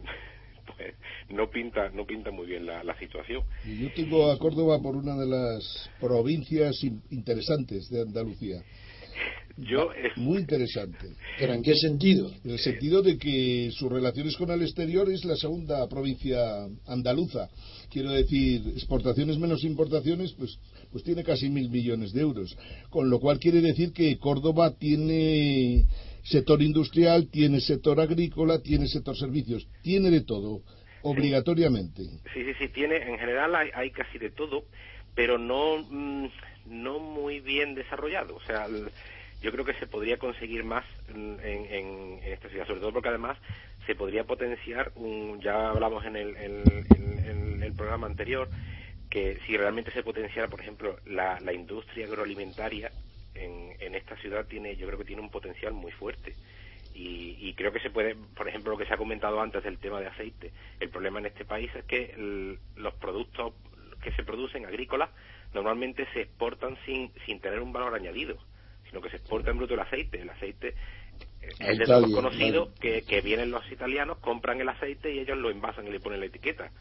pues 0.77 0.93
no 1.29 1.49
pinta, 1.49 1.89
no 1.89 2.05
pinta 2.05 2.31
muy 2.31 2.47
bien 2.47 2.65
la, 2.65 2.97
situación. 2.99 3.43
yo 3.65 3.91
tengo 3.93 4.31
a 4.31 4.37
Córdoba 4.37 4.81
por 4.81 4.95
una 4.95 5.15
de 5.15 5.27
las 5.27 5.89
provincias 5.99 6.83
interesantes 7.09 7.89
de 7.89 8.01
Andalucía. 8.01 8.63
Yo 9.57 9.89
Muy 10.15 10.39
interesante. 10.39 11.13
¿Pero 11.37 11.53
en 11.53 11.61
qué 11.61 11.75
sentido? 11.75 12.31
En 12.43 12.51
el 12.51 12.59
sentido 12.59 13.03
de 13.03 13.17
que 13.17 13.69
sus 13.71 13.91
relaciones 13.91 14.35
con 14.35 14.49
el 14.49 14.63
exterior 14.63 15.11
es 15.11 15.23
la 15.25 15.35
segunda 15.35 15.87
provincia 15.87 16.67
andaluza. 16.87 17.49
Quiero 17.91 18.11
decir, 18.11 18.63
exportaciones 18.69 19.37
menos 19.37 19.63
importaciones, 19.63 20.33
pues, 20.33 20.57
pues 20.91 21.03
tiene 21.03 21.23
casi 21.23 21.49
mil 21.49 21.69
millones 21.69 22.13
de 22.13 22.21
euros. 22.21 22.57
Con 22.89 23.11
lo 23.11 23.19
cual 23.19 23.37
quiere 23.37 23.61
decir 23.61 23.93
que 23.93 24.17
Córdoba 24.17 24.71
tiene 24.71 25.85
sector 26.23 26.61
industrial, 26.61 27.29
tiene 27.29 27.59
sector 27.59 27.99
agrícola, 27.99 28.61
tiene 28.61 28.87
sector 28.87 29.15
servicios, 29.17 29.67
tiene 29.81 30.09
de 30.09 30.21
todo, 30.21 30.61
obligatoriamente. 31.01 32.03
Sí, 32.33 32.43
sí, 32.45 32.53
sí, 32.57 32.67
tiene, 32.69 32.97
en 32.97 33.19
general 33.19 33.53
hay, 33.55 33.91
casi 33.91 34.17
de 34.17 34.29
todo, 34.29 34.65
pero 35.13 35.37
no, 35.37 35.77
mm, 35.89 36.27
no 36.67 36.99
muy 36.99 37.41
bien 37.41 37.75
desarrollado. 37.75 38.35
O 38.35 38.41
sea, 38.41 38.67
yo 39.41 39.51
creo 39.51 39.65
que 39.65 39.73
se 39.73 39.87
podría 39.87 40.17
conseguir 40.17 40.63
más 40.63 40.85
en, 41.09 41.37
en, 41.43 42.19
esta 42.23 42.47
ciudad, 42.49 42.65
sobre 42.65 42.79
todo 42.79 42.93
porque 42.93 43.09
además 43.09 43.37
se 43.85 43.95
podría 43.95 44.23
potenciar, 44.23 44.93
un, 44.95 45.41
ya 45.41 45.69
hablamos 45.69 46.05
en 46.05 46.15
el, 46.15 46.35
en, 46.37 47.61
el 47.61 47.73
programa 47.73 48.07
anterior, 48.07 48.49
que 49.09 49.39
si 49.45 49.57
realmente 49.57 49.91
se 49.91 50.03
potenciara, 50.03 50.47
por 50.47 50.61
ejemplo, 50.61 50.97
la, 51.05 51.39
la 51.41 51.53
industria 51.53 52.05
agroalimentaria 52.05 52.91
en, 53.35 53.75
en, 53.79 53.95
esta 53.95 54.15
ciudad 54.17 54.45
tiene, 54.45 54.75
yo 54.75 54.87
creo 54.87 54.99
que 54.99 55.05
tiene 55.05 55.21
un 55.21 55.29
potencial 55.29 55.73
muy 55.73 55.91
fuerte. 55.91 56.33
Y, 56.93 57.37
y, 57.39 57.53
creo 57.55 57.71
que 57.71 57.79
se 57.79 57.89
puede, 57.89 58.15
por 58.15 58.47
ejemplo, 58.47 58.71
lo 58.71 58.77
que 58.77 58.85
se 58.85 58.93
ha 58.93 58.97
comentado 58.97 59.41
antes 59.41 59.63
del 59.63 59.79
tema 59.79 59.99
de 59.99 60.07
aceite. 60.07 60.51
El 60.79 60.89
problema 60.89 61.19
en 61.19 61.25
este 61.25 61.43
país 61.43 61.71
es 61.75 61.83
que 61.85 62.13
los 62.75 62.93
productos 62.95 63.53
que 64.01 64.11
se 64.11 64.23
producen 64.23 64.65
agrícolas 64.65 65.09
normalmente 65.53 66.05
se 66.13 66.21
exportan 66.21 66.77
sin, 66.85 67.11
sin 67.25 67.39
tener 67.39 67.61
un 67.61 67.73
valor 67.73 67.95
añadido, 67.95 68.37
sino 68.87 69.01
que 69.01 69.09
se 69.09 69.17
exporta 69.17 69.49
en 69.49 69.57
bruto 69.57 69.73
el 69.73 69.79
aceite. 69.79 70.21
El 70.21 70.29
aceite 70.29 70.75
eh, 71.41 71.49
es 71.59 71.77
de 71.79 71.85
todos 71.85 72.11
conocido 72.11 72.73
que, 72.79 73.01
que 73.01 73.21
vienen 73.21 73.49
los 73.49 73.69
italianos, 73.71 74.19
compran 74.19 74.61
el 74.61 74.69
aceite 74.69 75.11
y 75.11 75.19
ellos 75.19 75.37
lo 75.37 75.49
envasan 75.49 75.87
y 75.87 75.91
le 75.91 75.99
ponen 75.99 76.19
la 76.19 76.27
etiqueta 76.27 76.71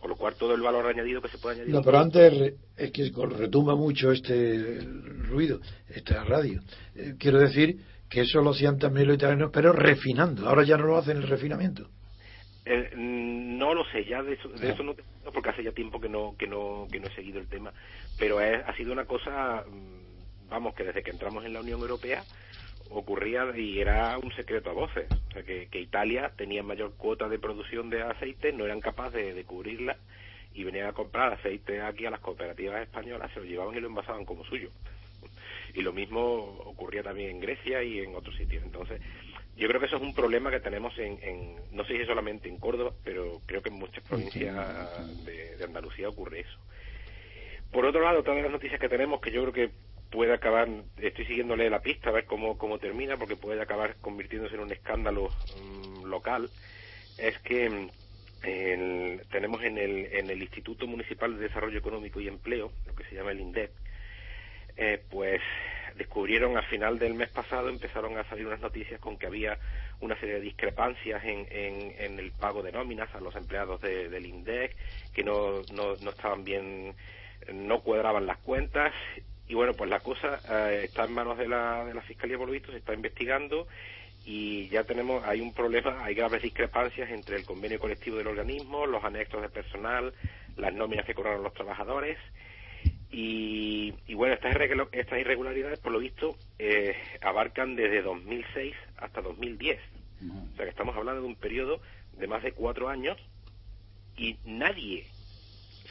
con 0.00 0.10
lo 0.10 0.16
cual 0.16 0.34
todo 0.34 0.54
el 0.54 0.60
valor 0.60 0.86
añadido 0.86 1.20
que 1.20 1.28
se 1.28 1.38
puede 1.38 1.56
añadir. 1.56 1.74
No, 1.74 1.82
pero 1.82 1.98
antes 1.98 2.54
es 2.76 2.90
que 2.90 3.10
retumba 3.12 3.74
mucho 3.74 4.12
este 4.12 4.80
ruido, 5.28 5.60
esta 5.88 6.24
radio. 6.24 6.60
Eh, 6.94 7.14
quiero 7.18 7.38
decir 7.38 7.80
que 8.08 8.20
eso 8.22 8.40
lo 8.40 8.50
hacían 8.50 8.78
también 8.78 9.08
los 9.08 9.16
italianos, 9.16 9.50
pero 9.52 9.72
refinando. 9.72 10.48
Ahora 10.48 10.64
ya 10.64 10.76
no 10.76 10.86
lo 10.86 10.96
hacen 10.96 11.16
el 11.16 11.28
refinamiento. 11.28 11.88
Eh, 12.64 12.92
no 12.96 13.74
lo 13.74 13.84
sé, 13.90 14.04
ya 14.04 14.22
de 14.22 14.34
eso, 14.34 14.48
de 14.48 14.70
eso 14.70 14.82
no, 14.82 14.94
porque 15.32 15.50
hace 15.50 15.62
ya 15.62 15.70
tiempo 15.70 16.00
que 16.00 16.08
no 16.08 16.34
que 16.36 16.48
no 16.48 16.88
que 16.90 16.98
no 16.98 17.06
he 17.06 17.14
seguido 17.14 17.38
el 17.38 17.48
tema, 17.48 17.72
pero 18.18 18.38
ha 18.40 18.76
sido 18.76 18.92
una 18.92 19.04
cosa, 19.04 19.64
mm, 19.68 20.48
vamos, 20.50 20.74
que 20.74 20.82
desde 20.82 21.04
que 21.04 21.12
entramos 21.12 21.44
en 21.44 21.52
la 21.52 21.60
Unión 21.60 21.80
Europea 21.80 22.24
ocurría 22.90 23.46
y 23.56 23.80
era 23.80 24.18
un 24.18 24.32
secreto 24.32 24.70
a 24.70 24.74
voces, 24.74 25.06
o 25.28 25.32
sea, 25.32 25.42
que, 25.42 25.68
Italia 25.80 26.32
tenía 26.36 26.62
mayor 26.62 26.94
cuota 26.96 27.28
de 27.28 27.38
producción 27.38 27.90
de 27.90 28.02
aceite, 28.02 28.52
no 28.52 28.64
eran 28.64 28.80
capaces 28.80 29.34
de, 29.34 29.44
cubrirla 29.44 29.96
y 30.54 30.64
venían 30.64 30.88
a 30.88 30.92
comprar 30.92 31.32
aceite 31.32 31.82
aquí 31.82 32.06
a 32.06 32.10
las 32.10 32.20
cooperativas 32.20 32.82
españolas, 32.82 33.30
se 33.32 33.40
lo 33.40 33.46
llevaban 33.46 33.76
y 33.76 33.80
lo 33.80 33.88
envasaban 33.88 34.24
como 34.24 34.44
suyo. 34.44 34.70
Y 35.74 35.82
lo 35.82 35.92
mismo 35.92 36.22
ocurría 36.64 37.02
también 37.02 37.30
en 37.30 37.40
Grecia 37.40 37.82
y 37.82 37.98
en 37.98 38.14
otros 38.14 38.34
sitios. 38.36 38.62
Entonces, 38.62 39.00
yo 39.56 39.68
creo 39.68 39.78
que 39.78 39.86
eso 39.86 39.96
es 39.96 40.02
un 40.02 40.14
problema 40.14 40.50
que 40.50 40.60
tenemos 40.60 40.98
en, 40.98 41.18
en 41.22 41.56
no 41.72 41.84
sé 41.84 41.98
si 41.98 42.06
solamente 42.06 42.48
en 42.48 42.58
Córdoba, 42.58 42.92
pero 43.04 43.40
creo 43.44 43.62
que 43.62 43.68
en 43.68 43.78
muchas 43.78 44.02
provincias 44.04 44.54
de, 45.26 45.56
de 45.56 45.64
Andalucía 45.64 46.08
ocurre 46.08 46.40
eso. 46.40 46.58
Por 47.70 47.84
otro 47.84 48.00
lado, 48.00 48.22
todas 48.22 48.42
las 48.42 48.50
noticias 48.50 48.80
que 48.80 48.88
tenemos, 48.88 49.20
que 49.20 49.30
yo 49.30 49.42
creo 49.42 49.52
que 49.52 49.70
puede 50.10 50.34
acabar, 50.34 50.68
estoy 50.98 51.26
siguiéndole 51.26 51.68
la 51.70 51.80
pista 51.80 52.10
a 52.10 52.12
ver 52.12 52.24
cómo, 52.24 52.56
cómo 52.58 52.78
termina, 52.78 53.16
porque 53.16 53.36
puede 53.36 53.60
acabar 53.60 53.96
convirtiéndose 53.96 54.54
en 54.54 54.62
un 54.62 54.72
escándalo 54.72 55.28
mm, 55.60 56.04
local, 56.06 56.50
es 57.18 57.38
que 57.40 57.68
mm, 57.68 57.88
tenemos 59.30 59.62
en 59.62 59.78
el, 59.78 60.06
en 60.12 60.30
el 60.30 60.42
Instituto 60.42 60.86
Municipal 60.86 61.36
de 61.36 61.48
Desarrollo 61.48 61.78
Económico 61.78 62.20
y 62.20 62.28
Empleo, 62.28 62.72
lo 62.86 62.94
que 62.94 63.04
se 63.04 63.14
llama 63.14 63.32
el 63.32 63.40
INDEP, 63.40 63.70
eh, 64.76 65.02
pues 65.10 65.40
descubrieron 65.96 66.56
al 66.56 66.64
final 66.66 66.98
del 66.98 67.14
mes 67.14 67.30
pasado, 67.30 67.70
empezaron 67.70 68.16
a 68.18 68.24
salir 68.28 68.46
unas 68.46 68.60
noticias 68.60 69.00
con 69.00 69.16
que 69.16 69.26
había 69.26 69.58
una 70.00 70.18
serie 70.20 70.34
de 70.34 70.40
discrepancias 70.42 71.24
en, 71.24 71.46
en, 71.50 72.18
el 72.18 72.32
pago 72.32 72.62
de 72.62 72.72
nóminas 72.72 73.12
a 73.14 73.20
los 73.20 73.34
empleados 73.34 73.80
del 73.80 74.26
INDEC, 74.26 74.76
que 75.14 75.24
no, 75.24 75.62
no, 75.72 75.96
no 75.96 76.10
estaban 76.10 76.44
bien, 76.44 76.94
no 77.50 77.80
cuadraban 77.80 78.26
las 78.26 78.36
cuentas 78.38 78.92
y 79.48 79.54
bueno, 79.54 79.74
pues 79.74 79.88
la 79.88 80.00
cosa 80.00 80.40
eh, 80.48 80.82
está 80.84 81.04
en 81.04 81.12
manos 81.12 81.38
de 81.38 81.48
la, 81.48 81.84
de 81.84 81.94
la 81.94 82.02
Fiscalía, 82.02 82.36
por 82.36 82.46
lo 82.46 82.52
visto, 82.52 82.72
se 82.72 82.78
está 82.78 82.94
investigando 82.94 83.66
y 84.24 84.68
ya 84.68 84.82
tenemos, 84.82 85.24
hay 85.24 85.40
un 85.40 85.52
problema, 85.54 86.04
hay 86.04 86.14
graves 86.14 86.42
discrepancias 86.42 87.10
entre 87.10 87.36
el 87.36 87.44
convenio 87.44 87.78
colectivo 87.78 88.16
del 88.16 88.26
organismo, 88.26 88.86
los 88.86 89.04
anexos 89.04 89.40
de 89.40 89.48
personal, 89.48 90.12
las 90.56 90.74
nóminas 90.74 91.06
que 91.06 91.14
cobraron 91.14 91.44
los 91.44 91.54
trabajadores 91.54 92.18
y, 93.10 93.94
y 94.08 94.14
bueno, 94.14 94.34
estas, 94.34 94.56
estas 94.92 95.20
irregularidades, 95.20 95.78
por 95.78 95.92
lo 95.92 96.00
visto, 96.00 96.36
eh, 96.58 96.96
abarcan 97.22 97.76
desde 97.76 98.02
2006 98.02 98.74
hasta 98.96 99.22
2010. 99.22 99.78
O 100.52 100.56
sea 100.56 100.64
que 100.64 100.70
estamos 100.70 100.96
hablando 100.96 101.20
de 101.20 101.28
un 101.28 101.36
periodo 101.36 101.80
de 102.18 102.26
más 102.26 102.42
de 102.42 102.52
cuatro 102.52 102.88
años 102.88 103.16
y 104.16 104.38
nadie 104.44 105.06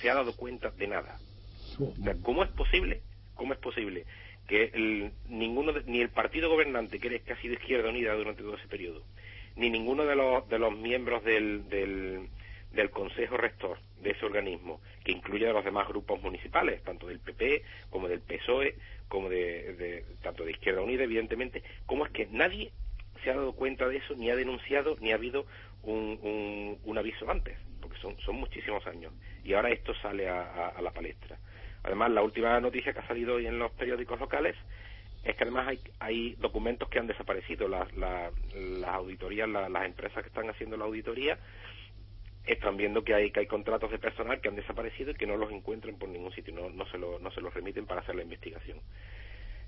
se 0.02 0.10
ha 0.10 0.16
dado 0.16 0.36
cuenta 0.36 0.72
de 0.72 0.88
nada. 0.88 1.20
O 1.80 2.04
sea, 2.04 2.16
¿cómo 2.22 2.44
es 2.44 2.50
posible 2.52 3.02
¿Cómo 3.36 3.54
es 3.54 3.60
posible 3.60 4.06
que 4.48 4.72
el, 4.74 5.12
ninguno 5.28 5.74
ni 5.86 6.02
el 6.02 6.10
partido 6.10 6.50
gobernante, 6.50 7.00
que, 7.00 7.22
ha 7.32 7.42
sido 7.42 7.54
Izquierda 7.56 7.90
Unida 7.90 8.14
durante 8.14 8.44
todo 8.44 8.56
ese 8.56 8.68
periodo, 8.68 9.04
ni 9.56 9.70
ninguno 9.70 10.06
de 10.06 10.16
los, 10.16 10.48
de 10.50 10.60
los 10.60 10.76
miembros 10.76 11.24
del, 11.24 11.68
del, 11.70 12.30
Consejo 12.92 13.38
Rector 13.38 13.80
de 14.02 14.12
ese 14.12 14.26
organismo, 14.26 14.80
que 15.04 15.12
incluye 15.12 15.50
a 15.50 15.54
los 15.54 15.66
demás 15.66 15.88
grupos 15.88 16.22
municipales, 16.22 16.84
tanto 16.84 17.08
del 17.08 17.20
PP 17.20 17.64
como 17.90 18.08
del 18.08 18.22
PSOE, 18.22 18.76
como 19.08 19.30
de, 19.30 20.06
tanto 20.22 20.44
de 20.44 20.52
Izquierda 20.52 20.82
Unida, 20.82 21.04
evidentemente, 21.04 21.64
cómo 21.86 22.06
es 22.06 22.12
que 22.12 22.28
nadie 22.28 22.72
se 23.24 23.32
ha 23.32 23.36
dado 23.36 23.54
cuenta 23.54 23.88
de 23.88 23.98
eso, 23.98 24.14
ni 24.16 24.30
ha 24.30 24.36
denunciado, 24.36 24.98
ni 25.00 25.12
ha 25.12 25.16
habido 25.16 25.46
un, 25.84 26.78
un, 26.84 26.98
aviso 26.98 27.30
antes, 27.30 27.58
porque 27.82 27.98
son 28.00 28.36
muchísimos 28.36 28.86
años. 28.88 29.14
Y 29.44 29.54
ahora 29.54 29.70
esto 29.70 29.94
sale 29.96 30.28
a 30.30 30.80
la 30.82 30.92
palestra. 30.92 31.38
Además, 31.86 32.10
la 32.12 32.24
última 32.24 32.60
noticia 32.60 32.94
que 32.94 33.00
ha 33.00 33.08
salido 33.08 33.36
hoy 33.36 33.46
en 33.46 33.60
los 33.60 33.72
periódicos 33.74 34.20
locales 34.20 34.56
es 35.24 35.36
que 35.36 35.44
además 35.44 35.68
hay, 35.68 35.80
hay 36.00 36.36
documentos 36.36 36.90
que 36.90 36.98
han 36.98 37.06
desaparecido. 37.06 37.68
Las, 37.68 37.94
las, 37.96 38.32
auditorías, 38.88 39.48
las 39.48 39.86
empresas 39.86 40.24
que 40.24 40.30
están 40.30 40.50
haciendo 40.50 40.78
la 40.78 40.86
auditoría 40.86 41.38
están 42.46 42.78
viendo 42.78 43.04
que 43.04 43.14
hay, 43.14 43.32
que 43.32 43.42
hay 43.42 43.48
contratos 43.48 43.92
de 43.92 44.00
personal 44.00 44.42
que 44.42 44.50
han 44.50 44.56
desaparecido 44.56 45.12
y 45.12 45.16
que 45.16 45.28
no 45.28 45.38
los 45.38 45.52
encuentran 45.52 45.98
por 45.98 46.10
ningún 46.10 46.32
sitio, 46.32 46.54
no, 46.54 46.70
no, 46.70 46.86
se, 46.88 46.98
lo, 46.98 47.20
no 47.20 47.32
se 47.32 47.42
los 47.42 47.54
remiten 47.54 47.86
para 47.86 48.02
hacer 48.02 48.16
la 48.16 48.24
investigación. 48.24 48.80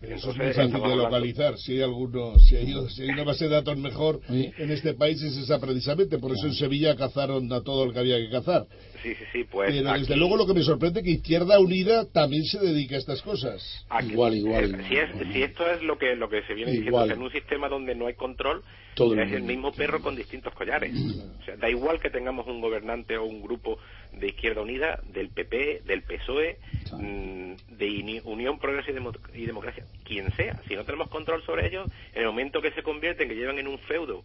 Eso 0.01 0.29
es 0.31 0.37
muy 0.37 0.53
fácil 0.53 0.81
de 0.81 0.95
localizar. 0.95 1.57
Si 1.57 1.73
hay 1.73 1.81
alguno, 1.81 2.37
si 2.37 2.55
hay, 2.55 2.73
una 3.09 3.23
base 3.23 3.45
de 3.45 3.51
datos 3.51 3.77
mejor 3.77 4.21
en 4.29 4.71
este 4.71 4.93
país 4.93 5.21
es 5.23 5.35
esa 5.37 5.59
precisamente. 5.59 6.19
Por 6.19 6.31
eso 6.31 6.47
en 6.47 6.53
Sevilla 6.53 6.95
cazaron 6.95 7.51
a 7.51 7.61
todo 7.61 7.85
el 7.85 7.93
que 7.93 7.99
había 7.99 8.17
que 8.17 8.29
cazar. 8.29 8.67
Sí, 9.01 9.15
sí, 9.15 9.23
sí. 9.31 9.43
Pues 9.43 9.73
Pero 9.73 9.93
desde 9.93 10.15
luego 10.15 10.37
lo 10.37 10.45
que 10.45 10.53
me 10.53 10.61
sorprende 10.61 10.99
es 10.99 11.05
que 11.05 11.11
Izquierda 11.11 11.59
Unida 11.59 12.05
también 12.11 12.43
se 12.45 12.59
dedica 12.59 12.95
a 12.95 12.99
estas 12.99 13.21
cosas. 13.21 13.85
igual, 14.07 14.35
igual. 14.35 14.85
si, 14.87 15.33
si, 15.33 15.41
esto 15.41 15.69
es 15.69 15.81
lo 15.81 15.97
que 15.97 16.15
lo 16.15 16.29
que 16.29 16.43
se 16.43 16.53
viene 16.53 16.71
diciendo, 16.71 17.05
que 17.05 17.13
en 17.13 17.21
un 17.21 17.31
sistema 17.31 17.67
donde 17.67 17.95
no 17.95 18.07
hay 18.07 18.13
control, 18.13 18.63
es 18.95 19.31
el 19.31 19.43
mismo 19.43 19.71
perro 19.71 20.01
con 20.01 20.15
distintos 20.15 20.53
collares. 20.53 20.93
O 21.39 21.43
sea, 21.43 21.55
da 21.57 21.69
igual 21.69 21.99
que 21.99 22.09
tengamos 22.09 22.47
un 22.47 22.61
gobernante 22.61 23.17
o 23.17 23.25
un 23.25 23.41
grupo 23.41 23.77
de 24.19 24.27
Izquierda 24.27 24.61
Unida, 24.61 24.99
del 25.11 25.29
PP, 25.29 25.81
del 25.85 26.03
PSOE, 26.03 26.57
mm, 26.91 27.77
de 27.77 28.21
Unión, 28.25 28.59
Progreso 28.59 28.91
y, 29.33 29.45
Democracia, 29.45 29.85
quien 30.03 30.31
sea. 30.35 30.61
Si 30.67 30.75
no 30.75 30.83
tenemos 30.83 31.09
control 31.09 31.43
sobre 31.43 31.67
ellos, 31.67 31.89
en 32.13 32.21
el 32.21 32.27
momento 32.27 32.61
que 32.61 32.71
se 32.71 32.83
convierten, 32.83 33.27
que 33.27 33.35
llevan 33.35 33.59
en 33.59 33.67
un 33.67 33.79
feudo 33.79 34.23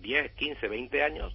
10, 0.00 0.32
15, 0.32 0.68
20 0.68 1.02
años, 1.02 1.34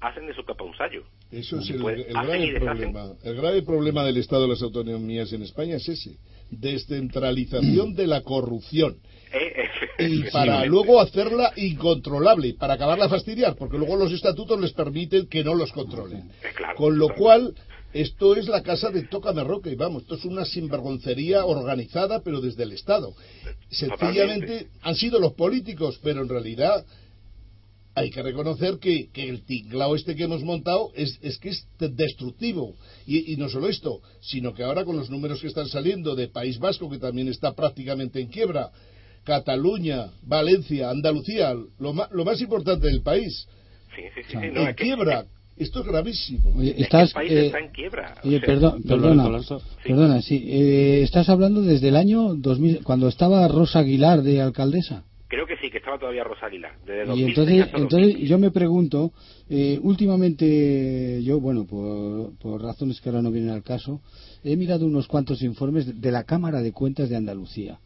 hacen 0.00 0.26
de 0.26 0.34
su 0.34 0.44
capa 0.44 0.64
un 0.64 0.76
sallo. 0.76 1.04
Eso 1.30 1.58
es 1.58 1.70
el, 1.70 1.82
grave 1.82 2.60
problema. 2.60 3.12
El 3.24 3.36
grave 3.36 3.62
problema 3.62 4.04
del 4.04 4.18
Estado 4.18 4.42
de 4.42 4.48
las 4.48 4.62
autonomías 4.62 5.32
en 5.32 5.42
España 5.42 5.76
es 5.76 5.88
ese. 5.88 6.18
Descentralización 6.50 7.94
de 7.96 8.06
la 8.06 8.22
corrupción. 8.22 8.98
Eh, 9.32 9.65
y 9.98 10.22
para 10.30 10.64
luego 10.64 11.00
hacerla 11.00 11.52
incontrolable, 11.56 12.54
para 12.54 12.74
acabarla 12.74 13.06
a 13.06 13.08
fastidiar, 13.08 13.56
porque 13.56 13.78
luego 13.78 13.96
los 13.96 14.12
estatutos 14.12 14.60
les 14.60 14.72
permiten 14.72 15.26
que 15.26 15.44
no 15.44 15.54
los 15.54 15.72
controlen. 15.72 16.30
Con 16.76 16.98
lo 16.98 17.08
cual, 17.14 17.54
esto 17.92 18.36
es 18.36 18.48
la 18.48 18.62
casa 18.62 18.90
de 18.90 19.02
Tócame 19.04 19.42
Roca 19.44 19.70
y 19.70 19.74
vamos, 19.74 20.02
esto 20.02 20.16
es 20.16 20.24
una 20.24 20.44
sinvergoncería 20.44 21.44
organizada, 21.46 22.20
pero 22.22 22.40
desde 22.40 22.64
el 22.64 22.72
Estado. 22.72 23.14
Sencillamente 23.70 24.46
Totalmente. 24.46 24.68
han 24.82 24.94
sido 24.96 25.18
los 25.18 25.32
políticos, 25.34 25.98
pero 26.02 26.22
en 26.22 26.28
realidad 26.28 26.84
hay 27.94 28.10
que 28.10 28.22
reconocer 28.22 28.78
que, 28.78 29.08
que 29.10 29.26
el 29.26 29.46
tinglao 29.46 29.96
este 29.96 30.14
que 30.14 30.24
hemos 30.24 30.42
montado 30.42 30.90
es, 30.94 31.18
es 31.22 31.38
que 31.38 31.48
es 31.48 31.66
de- 31.78 31.88
destructivo. 31.88 32.74
Y, 33.06 33.32
y 33.32 33.36
no 33.38 33.48
solo 33.48 33.68
esto, 33.68 34.00
sino 34.20 34.52
que 34.52 34.62
ahora 34.64 34.84
con 34.84 34.98
los 34.98 35.08
números 35.08 35.40
que 35.40 35.46
están 35.46 35.66
saliendo 35.66 36.14
de 36.14 36.28
País 36.28 36.58
Vasco, 36.58 36.90
que 36.90 36.98
también 36.98 37.28
está 37.28 37.54
prácticamente 37.54 38.20
en 38.20 38.28
quiebra, 38.28 38.70
Cataluña, 39.26 40.06
Valencia, 40.22 40.88
Andalucía, 40.88 41.52
lo, 41.78 41.92
ma- 41.92 42.08
lo 42.12 42.24
más 42.24 42.40
importante 42.40 42.86
del 42.86 43.02
país, 43.02 43.46
Sí, 43.94 44.02
sí, 44.14 44.20
sí. 44.22 44.28
Sí, 44.30 44.36
no, 44.52 44.60
en 44.62 44.68
es 44.68 44.76
que- 44.76 44.84
quiebra. 44.84 45.24
Esto 45.58 45.80
es 45.80 45.86
gravísimo. 45.86 46.50
Oye, 46.54 46.74
estás, 46.76 47.08
el 47.08 47.14
país 47.14 47.32
eh, 47.32 47.46
está 47.46 47.58
en 47.60 47.68
quiebra. 47.70 48.14
o 48.22 48.28
oye, 48.28 48.38
sea, 48.40 48.46
perdón, 48.46 48.82
Don 48.84 49.00
perdona. 49.00 49.42
Sí. 49.42 49.54
perdona, 49.86 50.20
sí. 50.20 50.44
eh, 50.46 51.00
estás 51.02 51.30
hablando 51.30 51.62
desde 51.62 51.88
el 51.88 51.96
año 51.96 52.34
2000, 52.34 52.82
cuando 52.84 53.08
estaba 53.08 53.48
Rosa 53.48 53.78
Aguilar 53.78 54.22
de 54.22 54.42
alcaldesa. 54.42 55.04
Creo 55.28 55.46
que 55.46 55.56
sí, 55.56 55.70
que 55.70 55.78
estaba 55.78 55.98
todavía 55.98 56.24
Rosa 56.24 56.44
Aguilar. 56.46 56.72
Desde 56.86 57.04
Y 57.04 57.06
2006 57.06 57.28
entonces, 57.38 57.62
hasta 57.64 57.76
entonces 57.78 58.00
2015. 58.08 58.28
yo 58.30 58.38
me 58.38 58.50
pregunto, 58.50 59.12
eh, 59.48 59.80
últimamente 59.82 61.22
yo, 61.22 61.40
bueno, 61.40 61.64
por, 61.66 62.36
por 62.38 62.62
razones 62.62 63.00
que 63.00 63.08
ahora 63.08 63.22
no 63.22 63.30
vienen 63.30 63.50
al 63.50 63.62
caso, 63.62 64.02
he 64.44 64.56
mirado 64.56 64.84
unos 64.84 65.08
cuantos 65.08 65.42
informes 65.42 66.00
de 66.00 66.12
la 66.12 66.24
Cámara 66.24 66.60
de 66.60 66.72
Cuentas 66.72 67.08
de 67.08 67.16
Andalucía. 67.16 67.78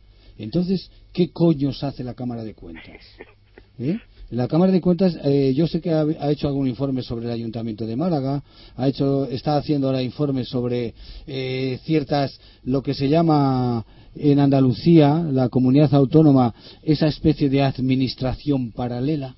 Entonces, 0.42 0.90
¿qué 1.12 1.30
coños 1.30 1.82
hace 1.84 2.02
la 2.02 2.14
Cámara 2.14 2.44
de 2.44 2.54
Cuentas? 2.54 3.02
¿Eh? 3.78 3.98
La 4.30 4.46
Cámara 4.46 4.70
de 4.70 4.80
Cuentas, 4.80 5.18
eh, 5.24 5.52
yo 5.56 5.66
sé 5.66 5.80
que 5.80 5.90
ha, 5.90 6.02
ha 6.02 6.30
hecho 6.30 6.46
algún 6.46 6.68
informe 6.68 7.02
sobre 7.02 7.26
el 7.26 7.32
Ayuntamiento 7.32 7.84
de 7.84 7.96
Málaga, 7.96 8.42
ha 8.76 8.88
hecho, 8.88 9.26
está 9.26 9.56
haciendo 9.56 9.88
ahora 9.88 10.02
informes 10.02 10.48
sobre 10.48 10.94
eh, 11.26 11.80
ciertas, 11.84 12.38
lo 12.62 12.82
que 12.82 12.94
se 12.94 13.08
llama 13.08 13.84
en 14.14 14.38
Andalucía, 14.38 15.14
la 15.30 15.48
comunidad 15.48 15.92
autónoma, 15.94 16.54
esa 16.82 17.08
especie 17.08 17.48
de 17.48 17.62
administración 17.62 18.70
paralela. 18.70 19.34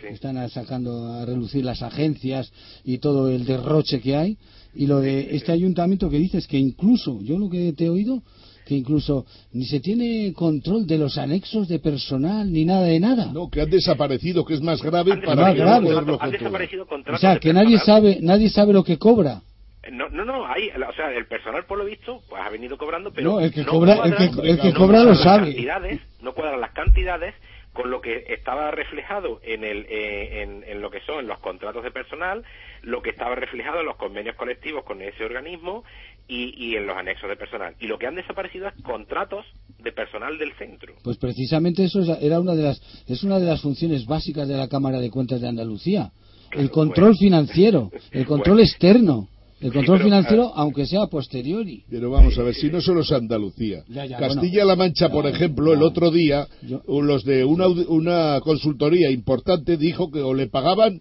Sí. 0.00 0.06
Están 0.10 0.48
sacando 0.48 1.12
a 1.12 1.26
relucir 1.26 1.64
las 1.64 1.82
agencias 1.82 2.50
y 2.84 2.98
todo 2.98 3.28
el 3.28 3.44
derroche 3.44 4.00
que 4.00 4.16
hay. 4.16 4.38
Y 4.74 4.86
lo 4.86 5.00
de 5.00 5.34
este 5.36 5.52
ayuntamiento 5.52 6.08
que 6.08 6.18
dices 6.18 6.46
que 6.46 6.58
incluso, 6.58 7.20
yo 7.22 7.38
lo 7.38 7.50
que 7.50 7.72
te 7.72 7.86
he 7.86 7.90
oído, 7.90 8.22
que 8.70 8.76
incluso 8.76 9.26
ni 9.52 9.64
se 9.64 9.80
tiene 9.80 10.32
control 10.32 10.86
de 10.86 10.96
los 10.96 11.18
anexos 11.18 11.66
de 11.66 11.80
personal 11.80 12.52
ni 12.52 12.64
nada 12.64 12.84
de 12.86 13.00
nada. 13.00 13.32
No, 13.32 13.50
que 13.50 13.62
han 13.62 13.68
desaparecido, 13.70 14.44
que 14.44 14.54
es 14.54 14.60
más 14.62 14.80
grave 14.80 15.10
Han 15.10 15.22
para 15.22 15.42
más 15.42 15.54
que 15.54 15.58
no 15.58 15.66
grave. 15.66 16.16
han 16.20 16.30
desaparecido 16.30 16.86
o 16.88 17.18
sea, 17.18 17.40
que 17.40 17.52
nadie 17.52 17.78
personal. 17.78 18.00
sabe, 18.02 18.18
nadie 18.22 18.48
sabe 18.48 18.72
lo 18.72 18.84
que 18.84 18.96
cobra. 18.96 19.42
No, 19.90 20.08
no, 20.10 20.24
no, 20.24 20.46
hay, 20.46 20.68
o 20.68 20.92
sea, 20.94 21.10
el 21.12 21.26
personal 21.26 21.64
por 21.64 21.78
lo 21.78 21.84
visto 21.84 22.20
pues 22.28 22.40
ha 22.40 22.48
venido 22.48 22.78
cobrando, 22.78 23.10
pero 23.12 23.28
No, 23.32 23.40
el 23.40 23.50
que 23.52 23.62
no 23.64 23.72
cobra- 23.72 24.04
el 24.04 24.14
que- 24.14 24.48
el 24.50 24.60
que 24.60 24.68
no 24.68 24.74
cobra 24.78 24.98
lo 25.02 25.06
cuadran 25.06 25.06
las 25.08 25.22
sabe. 25.22 25.46
Cantidades, 25.46 26.00
no 26.20 26.32
cuadran 26.32 26.60
las 26.60 26.70
cantidades 26.70 27.34
con 27.72 27.90
lo 27.90 28.00
que 28.00 28.24
estaba 28.28 28.70
reflejado 28.72 29.40
en, 29.44 29.64
el, 29.64 29.86
eh, 29.88 30.42
en, 30.42 30.64
en 30.64 30.80
lo 30.80 30.90
que 30.90 31.00
son 31.00 31.26
los 31.26 31.38
contratos 31.38 31.82
de 31.82 31.90
personal, 31.90 32.42
lo 32.82 33.00
que 33.00 33.10
estaba 33.10 33.34
reflejado 33.36 33.80
en 33.80 33.86
los 33.86 33.96
convenios 33.96 34.36
colectivos 34.36 34.84
con 34.84 35.00
ese 35.02 35.24
organismo 35.24 35.82
y, 36.30 36.54
y 36.56 36.76
en 36.76 36.86
los 36.86 36.96
anexos 36.96 37.28
de 37.28 37.36
personal. 37.36 37.74
Y 37.80 37.86
lo 37.88 37.98
que 37.98 38.06
han 38.06 38.14
desaparecido 38.14 38.68
es 38.68 38.74
contratos 38.82 39.44
de 39.82 39.90
personal 39.92 40.38
del 40.38 40.52
centro. 40.56 40.94
Pues 41.02 41.16
precisamente 41.16 41.84
eso 41.84 42.00
es- 42.00 42.22
era 42.22 42.38
una 42.40 42.54
de 42.54 42.62
las, 42.62 42.80
es 43.08 43.22
una 43.24 43.38
de 43.38 43.46
las 43.46 43.60
funciones 43.60 44.06
básicas 44.06 44.46
de 44.46 44.56
la 44.56 44.68
Cámara 44.68 45.00
de 45.00 45.10
Cuentas 45.10 45.40
de 45.40 45.48
Andalucía. 45.48 46.12
El 46.52 46.70
control 46.70 47.08
bueno. 47.14 47.18
financiero, 47.18 47.90
el 48.12 48.26
control 48.26 48.56
Bueno. 48.58 48.68
externo, 48.68 49.28
el 49.60 49.68
Sí, 49.70 49.74
control 49.76 49.98
pero, 49.98 50.08
financiero, 50.08 50.46
ah, 50.54 50.62
aunque 50.62 50.86
sea 50.86 51.06
posteriori. 51.06 51.84
Pero 51.90 52.10
vamos 52.10 52.38
a 52.38 52.42
ver, 52.42 52.54
si 52.54 52.70
no 52.70 52.80
solo 52.80 53.00
es 53.00 53.12
Andalucía. 53.12 53.82
Castilla-La 54.18 54.74
Mancha, 54.76 55.08
por 55.10 55.26
ejemplo, 55.26 55.72
el 55.74 55.82
otro 55.82 56.10
día, 56.10 56.46
Yo- 56.62 56.82
los 57.02 57.24
de 57.24 57.44
una, 57.44 57.66
una 57.68 58.40
consultoría 58.40 59.10
importante 59.10 59.76
dijo 59.76 60.10
que 60.10 60.20
o 60.22 60.32
le 60.34 60.46
pagaban 60.46 61.00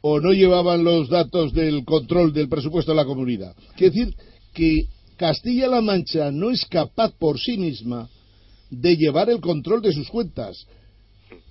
o 0.00 0.20
no 0.20 0.32
llevaban 0.32 0.84
los 0.84 1.08
datos 1.08 1.52
del 1.52 1.84
control 1.84 2.32
del 2.32 2.48
presupuesto 2.48 2.92
de 2.92 2.96
la 2.96 3.04
comunidad. 3.04 3.54
Quiere 3.76 3.94
decir 3.96 4.14
que 4.52 4.86
Castilla-La 5.16 5.80
Mancha 5.80 6.30
no 6.30 6.50
es 6.50 6.64
capaz 6.66 7.12
por 7.18 7.38
sí 7.38 7.56
misma 7.56 8.08
de 8.70 8.96
llevar 8.96 9.30
el 9.30 9.40
control 9.40 9.82
de 9.82 9.92
sus 9.92 10.08
cuentas. 10.08 10.66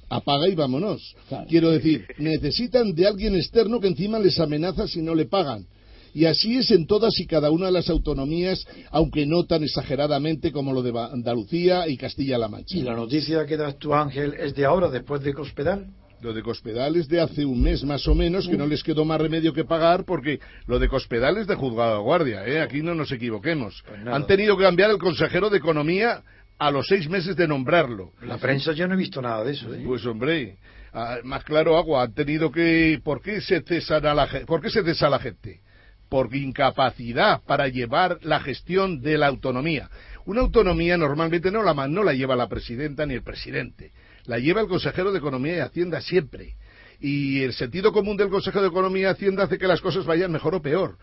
Apaga 0.09 0.47
y 0.47 0.55
vámonos. 0.55 1.15
Claro. 1.27 1.47
Quiero 1.49 1.71
decir, 1.71 2.05
necesitan 2.17 2.93
de 2.93 3.07
alguien 3.07 3.35
externo 3.35 3.79
que 3.79 3.87
encima 3.87 4.19
les 4.19 4.39
amenaza 4.39 4.87
si 4.87 5.01
no 5.01 5.13
le 5.13 5.25
pagan. 5.25 5.65
Y 6.13 6.25
así 6.25 6.57
es 6.57 6.71
en 6.71 6.87
todas 6.87 7.19
y 7.19 7.27
cada 7.27 7.51
una 7.51 7.67
de 7.67 7.73
las 7.73 7.89
autonomías, 7.89 8.65
aunque 8.89 9.25
no 9.25 9.45
tan 9.45 9.63
exageradamente 9.63 10.51
como 10.51 10.73
lo 10.73 10.81
de 10.81 10.97
Andalucía 10.97 11.87
y 11.87 11.97
Castilla-La 11.97 12.47
Mancha. 12.47 12.77
Y 12.77 12.81
la 12.81 12.95
noticia 12.95 13.45
que 13.45 13.57
das 13.57 13.77
tú, 13.77 13.93
Ángel, 13.93 14.33
es 14.33 14.55
de 14.55 14.65
ahora, 14.65 14.89
después 14.89 15.21
de 15.21 15.33
Cospedal. 15.33 15.87
Lo 16.21 16.33
de 16.33 16.41
Cospedal 16.41 16.95
es 16.95 17.07
de 17.07 17.21
hace 17.21 17.45
un 17.45 17.61
mes 17.61 17.83
más 17.83 18.07
o 18.07 18.15
menos, 18.15 18.47
que 18.47 18.57
no 18.57 18.65
les 18.65 18.83
quedó 18.83 19.05
más 19.05 19.21
remedio 19.21 19.53
que 19.53 19.65
pagar, 19.65 20.03
porque 20.03 20.39
lo 20.65 20.79
de 20.79 20.89
Cospedal 20.89 21.37
es 21.37 21.45
de 21.45 21.55
juzgado 21.55 21.97
de 21.97 22.03
guardia, 22.03 22.47
¿eh? 22.47 22.59
aquí 22.59 22.81
no 22.81 22.95
nos 22.95 23.11
equivoquemos. 23.11 23.83
Pues. 23.87 24.07
Han 24.07 24.25
tenido 24.25 24.57
que 24.57 24.63
cambiar 24.63 24.89
el 24.89 24.97
consejero 24.97 25.49
de 25.49 25.59
Economía 25.59 26.23
a 26.57 26.71
los 26.71 26.87
seis 26.87 27.07
meses 27.07 27.35
de 27.35 27.47
nombrarlo. 27.47 28.13
La 28.23 28.37
prensa 28.37 28.71
yo 28.71 28.87
no 28.87 28.95
he 28.95 28.97
visto 28.97 29.21
nada 29.21 29.43
de 29.43 29.51
eso. 29.51 29.71
¿eh? 29.73 29.83
Pues 29.85 30.05
hombre, 30.07 30.57
ah, 30.93 31.17
más 31.23 31.43
claro 31.43 31.77
agua, 31.77 32.03
han 32.03 32.13
tenido 32.13 32.51
que... 32.51 32.99
¿Por 33.03 33.21
qué 33.21 33.41
se 33.41 33.61
cesa 33.61 33.97
a 33.97 34.13
la, 34.13 34.27
¿por 34.47 34.61
qué 34.61 34.71
se 34.71 34.83
cesa 34.83 35.07
a 35.07 35.11
la 35.11 35.19
gente? 35.19 35.61
Por 36.09 36.33
incapacidad 36.35 37.41
para 37.45 37.67
llevar 37.67 38.17
la 38.23 38.39
gestión 38.39 39.01
de 39.01 39.19
la 39.19 39.27
autonomía. 39.27 39.89
Una 40.25 40.41
autonomía 40.41 40.97
normalmente 40.97 41.51
no 41.51 41.61
la, 41.61 41.87
no 41.87 42.03
la 42.03 42.13
lleva 42.13 42.35
la 42.35 42.47
presidenta 42.47 43.05
ni 43.05 43.13
el 43.13 43.23
presidente, 43.23 43.91
la 44.27 44.37
lleva 44.39 44.61
el 44.61 44.67
consejero 44.67 45.11
de 45.11 45.17
Economía 45.17 45.57
y 45.57 45.59
Hacienda 45.59 46.01
siempre. 46.01 46.55
Y 46.99 47.41
el 47.43 47.53
sentido 47.53 47.91
común 47.91 48.17
del 48.17 48.29
consejero 48.29 48.63
de 48.63 48.69
Economía 48.69 49.07
y 49.07 49.11
Hacienda 49.11 49.43
hace 49.43 49.57
que 49.57 49.67
las 49.67 49.81
cosas 49.81 50.05
vayan 50.05 50.31
mejor 50.31 50.53
o 50.53 50.61
peor. 50.61 50.97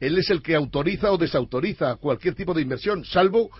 Él 0.00 0.18
es 0.18 0.28
el 0.30 0.42
que 0.42 0.56
autoriza 0.56 1.12
o 1.12 1.16
desautoriza 1.16 1.96
cualquier 1.96 2.34
tipo 2.34 2.52
de 2.52 2.62
inversión, 2.62 3.04
salvo 3.04 3.50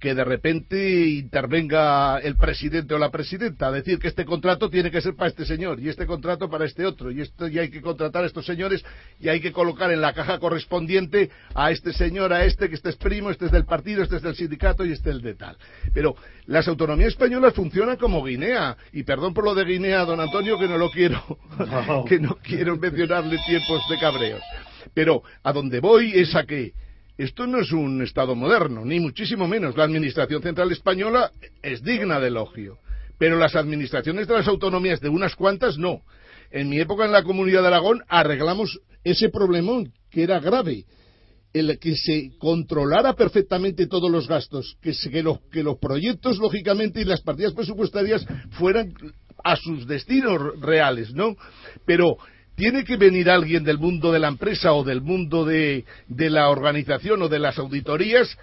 que 0.00 0.14
de 0.14 0.24
repente 0.24 1.08
intervenga 1.08 2.18
el 2.20 2.34
presidente 2.36 2.94
o 2.94 2.98
la 2.98 3.10
presidenta 3.10 3.66
a 3.66 3.70
decir 3.70 3.98
que 3.98 4.08
este 4.08 4.24
contrato 4.24 4.70
tiene 4.70 4.90
que 4.90 5.02
ser 5.02 5.14
para 5.14 5.28
este 5.28 5.44
señor 5.44 5.78
y 5.78 5.90
este 5.90 6.06
contrato 6.06 6.48
para 6.48 6.64
este 6.64 6.86
otro 6.86 7.10
y 7.10 7.20
esto 7.20 7.46
ya 7.48 7.60
hay 7.60 7.70
que 7.70 7.82
contratar 7.82 8.24
a 8.24 8.26
estos 8.26 8.46
señores 8.46 8.82
y 9.20 9.28
hay 9.28 9.40
que 9.40 9.52
colocar 9.52 9.92
en 9.92 10.00
la 10.00 10.14
caja 10.14 10.38
correspondiente 10.38 11.30
a 11.54 11.70
este 11.70 11.92
señor, 11.92 12.32
a 12.32 12.46
este 12.46 12.70
que 12.70 12.76
este 12.76 12.88
es 12.88 12.96
primo, 12.96 13.30
este 13.30 13.44
es 13.44 13.52
del 13.52 13.66
partido, 13.66 14.02
este 14.02 14.16
es 14.16 14.22
del 14.22 14.34
sindicato 14.34 14.86
y 14.86 14.92
este 14.92 15.10
es 15.10 15.20
de 15.20 15.34
tal. 15.34 15.58
Pero 15.92 16.16
las 16.46 16.66
autonomías 16.66 17.10
españolas 17.10 17.52
funcionan 17.52 17.98
como 17.98 18.24
Guinea 18.24 18.78
y 18.92 19.02
perdón 19.02 19.34
por 19.34 19.44
lo 19.44 19.54
de 19.54 19.66
Guinea, 19.66 20.06
don 20.06 20.18
Antonio, 20.18 20.58
que 20.58 20.66
no 20.66 20.78
lo 20.78 20.90
quiero, 20.90 21.22
No. 21.58 22.04
que 22.08 22.18
no 22.18 22.36
quiero 22.42 22.78
mencionarle 22.78 23.38
tiempos 23.46 23.82
de 23.90 23.98
cabreos. 23.98 24.42
Pero 24.94 25.22
a 25.42 25.52
donde 25.52 25.80
voy 25.80 26.12
es 26.14 26.34
a 26.34 26.44
que 26.44 26.72
esto 27.22 27.46
no 27.46 27.60
es 27.60 27.70
un 27.72 28.00
Estado 28.02 28.34
moderno, 28.34 28.84
ni 28.84 28.98
muchísimo 28.98 29.46
menos. 29.46 29.76
La 29.76 29.84
Administración 29.84 30.42
Central 30.42 30.72
Española 30.72 31.30
es 31.62 31.82
digna 31.82 32.18
de 32.18 32.28
elogio, 32.28 32.78
pero 33.18 33.36
las 33.36 33.56
administraciones 33.56 34.26
de 34.26 34.34
las 34.34 34.48
autonomías 34.48 35.00
de 35.00 35.10
unas 35.10 35.36
cuantas 35.36 35.76
no. 35.76 36.00
En 36.50 36.70
mi 36.70 36.80
época 36.80 37.04
en 37.04 37.12
la 37.12 37.22
Comunidad 37.22 37.60
de 37.60 37.68
Aragón 37.68 38.02
arreglamos 38.08 38.80
ese 39.04 39.28
problemón 39.28 39.92
que 40.10 40.22
era 40.22 40.40
grave. 40.40 40.86
El 41.52 41.78
que 41.78 41.96
se 41.96 42.30
controlara 42.38 43.12
perfectamente 43.14 43.86
todos 43.86 44.10
los 44.10 44.26
gastos, 44.26 44.78
que, 44.80 45.22
los, 45.22 45.40
que 45.50 45.62
los 45.62 45.78
proyectos, 45.78 46.38
lógicamente, 46.38 47.02
y 47.02 47.04
las 47.04 47.20
partidas 47.20 47.52
presupuestarias 47.52 48.24
fueran 48.52 48.94
a 49.44 49.56
sus 49.56 49.86
destinos 49.86 50.58
reales, 50.60 51.12
¿no? 51.12 51.36
Pero 51.84 52.16
tiene 52.60 52.84
que 52.84 52.96
venir 52.98 53.30
alguien 53.30 53.64
del 53.64 53.78
mundo 53.78 54.12
de 54.12 54.18
la 54.18 54.28
empresa 54.28 54.74
o 54.74 54.84
del 54.84 55.00
mundo 55.00 55.46
de, 55.46 55.84
de 56.08 56.28
la 56.28 56.50
organización 56.50 57.22
o 57.22 57.28
de 57.28 57.38
las 57.38 57.58
auditorías 57.58 58.36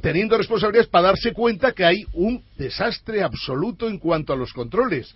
teniendo 0.00 0.38
responsabilidades 0.38 0.88
para 0.88 1.08
darse 1.08 1.32
cuenta 1.32 1.72
que 1.72 1.84
hay 1.84 2.04
un 2.14 2.42
desastre 2.56 3.22
absoluto 3.22 3.86
en 3.88 3.98
cuanto 3.98 4.32
a 4.32 4.36
los 4.36 4.52
controles. 4.54 5.14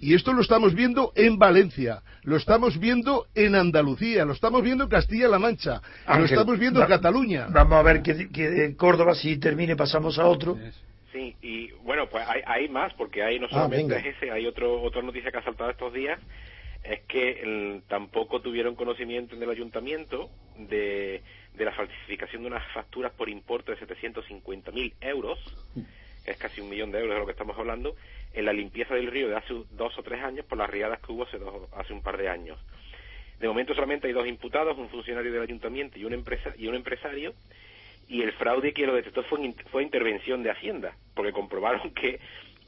Y 0.00 0.14
esto 0.14 0.32
lo 0.32 0.42
estamos 0.42 0.74
viendo 0.74 1.12
en 1.16 1.38
Valencia, 1.38 2.02
lo 2.22 2.36
estamos 2.36 2.78
viendo 2.78 3.26
en 3.34 3.54
Andalucía, 3.56 4.24
lo 4.24 4.32
estamos 4.32 4.62
viendo 4.62 4.84
en 4.84 4.90
Castilla-La 4.90 5.38
Mancha, 5.38 5.80
lo 6.06 6.24
estamos 6.24 6.58
viendo 6.58 6.78
en 6.80 6.84
va- 6.84 6.88
Cataluña. 6.88 7.46
Vamos 7.50 7.72
a 7.78 7.82
ver 7.82 8.02
que, 8.02 8.28
que 8.28 8.64
en 8.64 8.74
Córdoba, 8.74 9.14
si 9.14 9.38
termine, 9.38 9.74
pasamos 9.76 10.18
a 10.18 10.26
otro. 10.26 10.56
Sí, 11.12 11.34
y 11.42 11.70
bueno, 11.84 12.08
pues 12.10 12.24
hay, 12.28 12.42
hay 12.46 12.68
más, 12.68 12.92
porque 12.94 13.22
hay 13.22 13.38
no 13.40 13.46
Ah, 13.46 13.50
solamente 13.68 14.08
ese, 14.08 14.30
hay 14.30 14.46
otro, 14.46 14.82
otra 14.82 15.02
noticia 15.02 15.30
que 15.32 15.38
ha 15.38 15.42
saltado 15.44 15.70
estos 15.70 15.92
días, 15.92 16.18
es 16.84 17.00
que 17.02 17.42
mm, 17.84 17.88
tampoco 17.88 18.40
tuvieron 18.40 18.74
conocimiento 18.74 19.34
en 19.36 19.42
el 19.42 19.50
ayuntamiento 19.50 20.30
de, 20.56 21.22
de 21.54 21.64
la 21.64 21.72
falsificación 21.72 22.42
de 22.42 22.48
unas 22.48 22.66
facturas 22.72 23.12
por 23.12 23.28
importe 23.28 23.72
de 23.74 23.78
750.000 23.86 24.94
euros, 25.00 25.38
es 26.24 26.36
casi 26.36 26.60
un 26.60 26.68
millón 26.68 26.90
de 26.92 26.98
euros 27.00 27.14
de 27.14 27.20
lo 27.20 27.26
que 27.26 27.32
estamos 27.32 27.58
hablando, 27.58 27.94
en 28.32 28.44
la 28.44 28.52
limpieza 28.52 28.94
del 28.94 29.08
río 29.08 29.28
de 29.28 29.36
hace 29.36 29.54
dos 29.72 29.96
o 29.98 30.02
tres 30.02 30.22
años 30.22 30.44
por 30.46 30.58
las 30.58 30.70
riadas 30.70 31.00
que 31.00 31.12
hubo 31.12 31.24
hace, 31.24 31.38
dos- 31.38 31.68
hace 31.74 31.92
un 31.92 32.02
par 32.02 32.16
de 32.16 32.28
años. 32.28 32.58
De 33.40 33.48
momento 33.48 33.74
solamente 33.74 34.06
hay 34.06 34.12
dos 34.12 34.26
imputados, 34.26 34.78
un 34.78 34.88
funcionario 34.88 35.32
del 35.32 35.42
ayuntamiento 35.42 35.98
y 35.98 36.04
un, 36.04 36.12
empresa, 36.12 36.52
y 36.56 36.68
un 36.68 36.74
empresario, 36.76 37.34
y 38.08 38.22
el 38.22 38.32
fraude 38.32 38.72
que 38.72 38.86
lo 38.86 38.94
detectó 38.94 39.22
fue, 39.24 39.38
fue 39.70 39.82
intervención 39.82 40.42
de 40.42 40.50
Hacienda, 40.50 40.96
porque 41.14 41.32
comprobaron 41.32 41.90
que, 41.94 42.20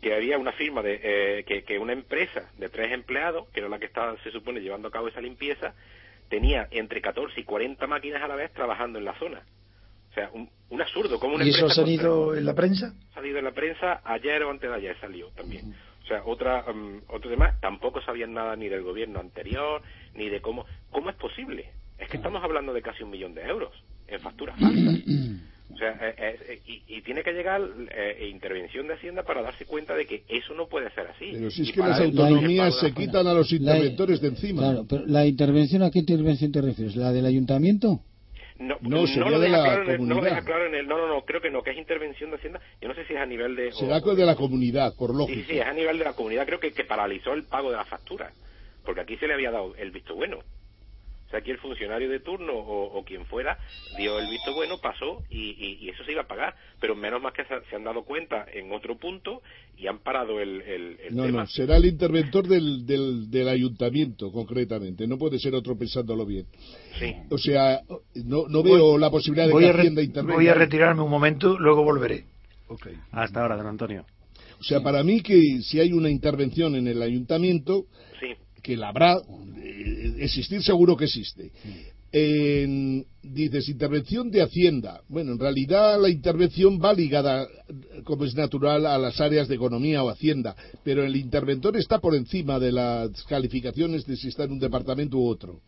que 0.04 0.14
había 0.14 0.36
una 0.36 0.52
firma, 0.52 0.82
de 0.82 1.00
eh, 1.02 1.44
que, 1.44 1.64
que, 1.64 1.78
una 1.78 1.94
empresa 1.94 2.50
de 2.58 2.68
tres 2.68 2.92
empleados, 2.92 3.48
que 3.54 3.60
era 3.60 3.70
la 3.70 3.78
que 3.78 3.86
estaba, 3.86 4.14
se 4.22 4.30
supone, 4.30 4.60
llevando 4.60 4.88
a 4.88 4.90
cabo 4.90 5.08
esa 5.08 5.22
limpieza, 5.22 5.72
tenía 6.28 6.68
entre 6.72 7.00
14 7.00 7.40
y 7.40 7.44
40 7.44 7.86
máquinas 7.86 8.22
a 8.22 8.28
la 8.28 8.34
vez 8.34 8.52
trabajando 8.52 8.98
en 8.98 9.06
la 9.06 9.18
zona. 9.18 9.42
O 10.10 10.14
sea, 10.14 10.28
un, 10.34 10.50
un 10.68 10.82
absurdo. 10.82 11.18
como 11.18 11.36
una 11.36 11.46
¿Y 11.46 11.48
eso 11.48 11.64
ha 11.64 11.70
salido 11.70 12.36
en 12.36 12.44
la 12.44 12.52
prensa? 12.52 12.92
Ha 13.12 13.14
salido 13.14 13.38
en 13.38 13.44
la 13.46 13.52
prensa 13.52 14.02
ayer 14.04 14.42
o 14.42 14.50
antes 14.50 14.68
de 14.68 14.76
ayer 14.76 14.94
salió 15.00 15.28
también. 15.28 15.74
O 16.02 16.06
sea, 16.06 16.22
otra, 16.26 16.70
um, 16.70 17.00
otro 17.08 17.30
tema, 17.30 17.58
tampoco 17.62 18.02
sabían 18.02 18.34
nada 18.34 18.56
ni 18.56 18.68
del 18.68 18.82
gobierno 18.82 19.20
anterior, 19.20 19.80
ni 20.12 20.28
de 20.28 20.42
cómo. 20.42 20.66
¿Cómo 20.90 21.08
es 21.08 21.16
posible? 21.16 21.70
Es 21.98 22.10
que 22.10 22.18
estamos 22.18 22.44
hablando 22.44 22.74
de 22.74 22.82
casi 22.82 23.02
un 23.02 23.10
millón 23.10 23.32
de 23.32 23.40
euros 23.46 23.72
en 24.06 24.20
facturas 24.20 24.54
O 25.74 25.76
sea, 25.76 25.98
eh, 26.00 26.38
eh, 26.48 26.60
y, 26.86 27.02
tiene 27.02 27.24
que 27.24 27.32
llegar 27.32 27.60
eh, 27.90 28.28
intervención 28.30 28.86
de 28.86 28.94
Hacienda 28.94 29.24
para 29.24 29.42
darse 29.42 29.66
cuenta 29.66 29.94
de 29.96 30.06
que 30.06 30.22
eso 30.28 30.54
no 30.54 30.68
puede 30.68 30.88
ser 30.92 31.08
así. 31.08 31.30
Pero 31.32 31.50
si 31.50 31.62
es 31.62 31.72
que 31.72 31.80
las 31.80 32.00
autonomías 32.00 32.78
se 32.78 32.92
quitan 32.92 33.26
a 33.26 33.34
los 33.34 33.50
interventores 33.52 34.20
de 34.20 34.28
encima. 34.28 34.62
Claro, 34.62 34.86
pero 34.88 35.04
la 35.06 35.26
intervención, 35.26 35.82
¿a 35.82 35.90
qué 35.90 35.98
intervención 35.98 36.52
te 36.52 36.60
refieres? 36.60 36.94
¿La 36.94 37.12
del 37.12 37.26
ayuntamiento? 37.26 38.00
No, 38.56 38.76
no, 38.82 39.04
no 39.04 39.30
lo 39.30 39.40
deja 39.40 39.62
claro 39.64 39.82
en 39.82 39.90
el, 39.90 40.06
no 40.06 40.14
lo 40.14 40.22
deja 40.22 40.44
claro 40.44 40.66
en 40.66 40.74
el, 40.76 40.86
no, 40.86 40.96
no, 40.96 41.08
no, 41.08 41.24
creo 41.24 41.40
que 41.40 41.50
no, 41.50 41.62
que 41.62 41.72
es 41.72 41.76
intervención 41.76 42.30
de 42.30 42.36
Hacienda. 42.36 42.60
Yo 42.80 42.86
no 42.86 42.94
sé 42.94 43.04
si 43.04 43.14
es 43.14 43.18
a 43.18 43.26
nivel 43.26 43.56
de. 43.56 43.72
Será 43.72 43.98
o, 43.98 44.14
de 44.14 44.24
la 44.24 44.36
comunidad, 44.36 44.94
por 44.96 45.12
lógica. 45.12 45.40
Sí, 45.40 45.44
sí, 45.48 45.58
es 45.58 45.66
a 45.66 45.72
nivel 45.72 45.98
de 45.98 46.04
la 46.04 46.12
comunidad. 46.12 46.46
Creo 46.46 46.60
que, 46.60 46.72
que 46.72 46.84
paralizó 46.84 47.32
el 47.32 47.44
pago 47.44 47.72
de 47.72 47.78
la 47.78 47.84
factura. 47.84 48.30
Porque 48.84 49.00
aquí 49.00 49.16
se 49.16 49.26
le 49.26 49.34
había 49.34 49.50
dado 49.50 49.74
el 49.74 49.90
visto 49.90 50.14
bueno. 50.14 50.38
Sea, 51.34 51.40
aquí 51.40 51.50
el 51.50 51.58
funcionario 51.58 52.08
de 52.08 52.20
turno 52.20 52.52
o, 52.52 52.96
o 52.98 53.04
quien 53.04 53.26
fuera 53.26 53.58
dio 53.96 54.18
el 54.18 54.28
visto 54.30 54.54
bueno, 54.54 54.78
pasó 54.80 55.22
y, 55.30 55.56
y, 55.82 55.88
eso 55.88 56.04
se 56.04 56.12
iba 56.12 56.22
a 56.22 56.28
pagar. 56.28 56.54
Pero 56.80 56.94
menos 56.94 57.20
más 57.20 57.32
que 57.32 57.44
se, 57.44 57.74
han 57.76 57.84
dado 57.84 58.04
cuenta 58.04 58.46
en 58.52 58.70
otro 58.72 58.96
punto 58.96 59.42
y 59.76 59.86
han 59.88 59.98
parado 59.98 60.40
el, 60.40 60.62
el, 60.62 60.98
el 61.00 61.16
no, 61.16 61.24
tema. 61.24 61.40
No, 61.40 61.46
será 61.48 61.76
el 61.76 61.86
interventor 61.86 62.46
del, 62.46 62.86
del, 62.86 63.30
del 63.30 63.48
ayuntamiento, 63.48 64.30
concretamente. 64.30 65.06
No 65.06 65.18
puede 65.18 65.38
ser 65.38 65.54
otro 65.54 65.76
pensándolo 65.76 66.24
bien. 66.24 66.46
Sí. 66.98 67.14
O 67.30 67.38
sea, 67.38 67.80
no, 68.24 68.46
no 68.48 68.62
veo 68.62 68.92
voy, 68.92 69.00
la 69.00 69.10
posibilidad 69.10 69.48
de 69.48 69.58
que 69.58 69.70
Hacienda 69.70 70.02
intervenga. 70.02 70.34
Voy 70.34 70.48
a 70.48 70.54
retirarme 70.54 71.02
un 71.02 71.10
momento, 71.10 71.58
luego 71.58 71.82
volveré. 71.82 72.24
Okay. 72.68 72.94
Hasta 73.10 73.42
ahora, 73.42 73.56
don 73.56 73.66
Antonio. 73.66 74.04
O 74.60 74.62
sea, 74.62 74.80
para 74.80 75.02
mí 75.02 75.20
que 75.20 75.60
si 75.62 75.80
hay 75.80 75.92
una 75.92 76.08
intervención 76.08 76.76
en 76.76 76.86
el 76.86 77.02
ayuntamiento, 77.02 77.86
sí. 78.20 78.34
Que 78.64 78.76
la 78.78 78.88
habrá, 78.88 79.20
existir 80.18 80.62
seguro 80.62 80.96
que 80.96 81.04
existe. 81.04 81.52
En, 82.10 83.04
dices, 83.22 83.68
intervención 83.68 84.30
de 84.30 84.40
Hacienda. 84.40 85.02
Bueno, 85.08 85.32
en 85.32 85.38
realidad 85.38 86.00
la 86.00 86.08
intervención 86.08 86.80
va 86.82 86.94
ligada, 86.94 87.46
como 88.04 88.24
es 88.24 88.34
natural, 88.34 88.86
a 88.86 88.96
las 88.96 89.20
áreas 89.20 89.48
de 89.48 89.56
economía 89.56 90.02
o 90.02 90.08
Hacienda, 90.08 90.56
pero 90.82 91.04
el 91.04 91.14
interventor 91.14 91.76
está 91.76 91.98
por 91.98 92.14
encima 92.14 92.58
de 92.58 92.72
las 92.72 93.10
calificaciones 93.24 94.06
de 94.06 94.16
si 94.16 94.28
está 94.28 94.44
en 94.44 94.52
un 94.52 94.60
departamento 94.60 95.18
u 95.18 95.26
otro. 95.26 95.60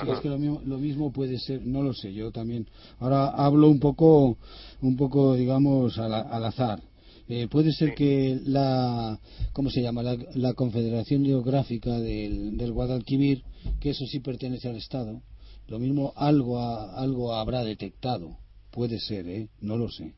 Sí, 0.00 0.08
es 0.10 0.20
que 0.20 0.28
lo 0.28 0.38
mismo, 0.38 0.62
lo 0.64 0.78
mismo, 0.78 1.12
puede 1.12 1.38
ser, 1.38 1.66
no 1.66 1.82
lo 1.82 1.92
sé, 1.92 2.14
yo 2.14 2.30
también. 2.30 2.66
Ahora 3.00 3.26
hablo 3.28 3.68
un 3.68 3.80
poco, 3.80 4.38
un 4.80 4.96
poco 4.96 5.34
digamos, 5.34 5.98
al, 5.98 6.14
al 6.14 6.44
azar. 6.44 6.80
Eh, 7.28 7.46
puede 7.48 7.72
ser 7.72 7.94
que 7.94 8.40
la, 8.44 9.20
¿cómo 9.52 9.70
se 9.70 9.82
llama? 9.82 10.02
La, 10.02 10.16
la 10.34 10.54
Confederación 10.54 11.24
Geográfica 11.24 11.98
del, 11.98 12.56
del, 12.56 12.72
Guadalquivir, 12.72 13.42
que 13.80 13.90
eso 13.90 14.06
sí 14.06 14.20
pertenece 14.20 14.68
al 14.68 14.76
Estado, 14.76 15.20
lo 15.66 15.78
mismo 15.78 16.14
algo, 16.16 16.58
a, 16.58 16.98
algo 16.98 17.34
habrá 17.34 17.64
detectado. 17.64 18.38
Puede 18.70 18.98
ser, 19.00 19.28
¿eh? 19.28 19.48
No 19.60 19.76
lo 19.76 19.90
sé. 19.90 20.14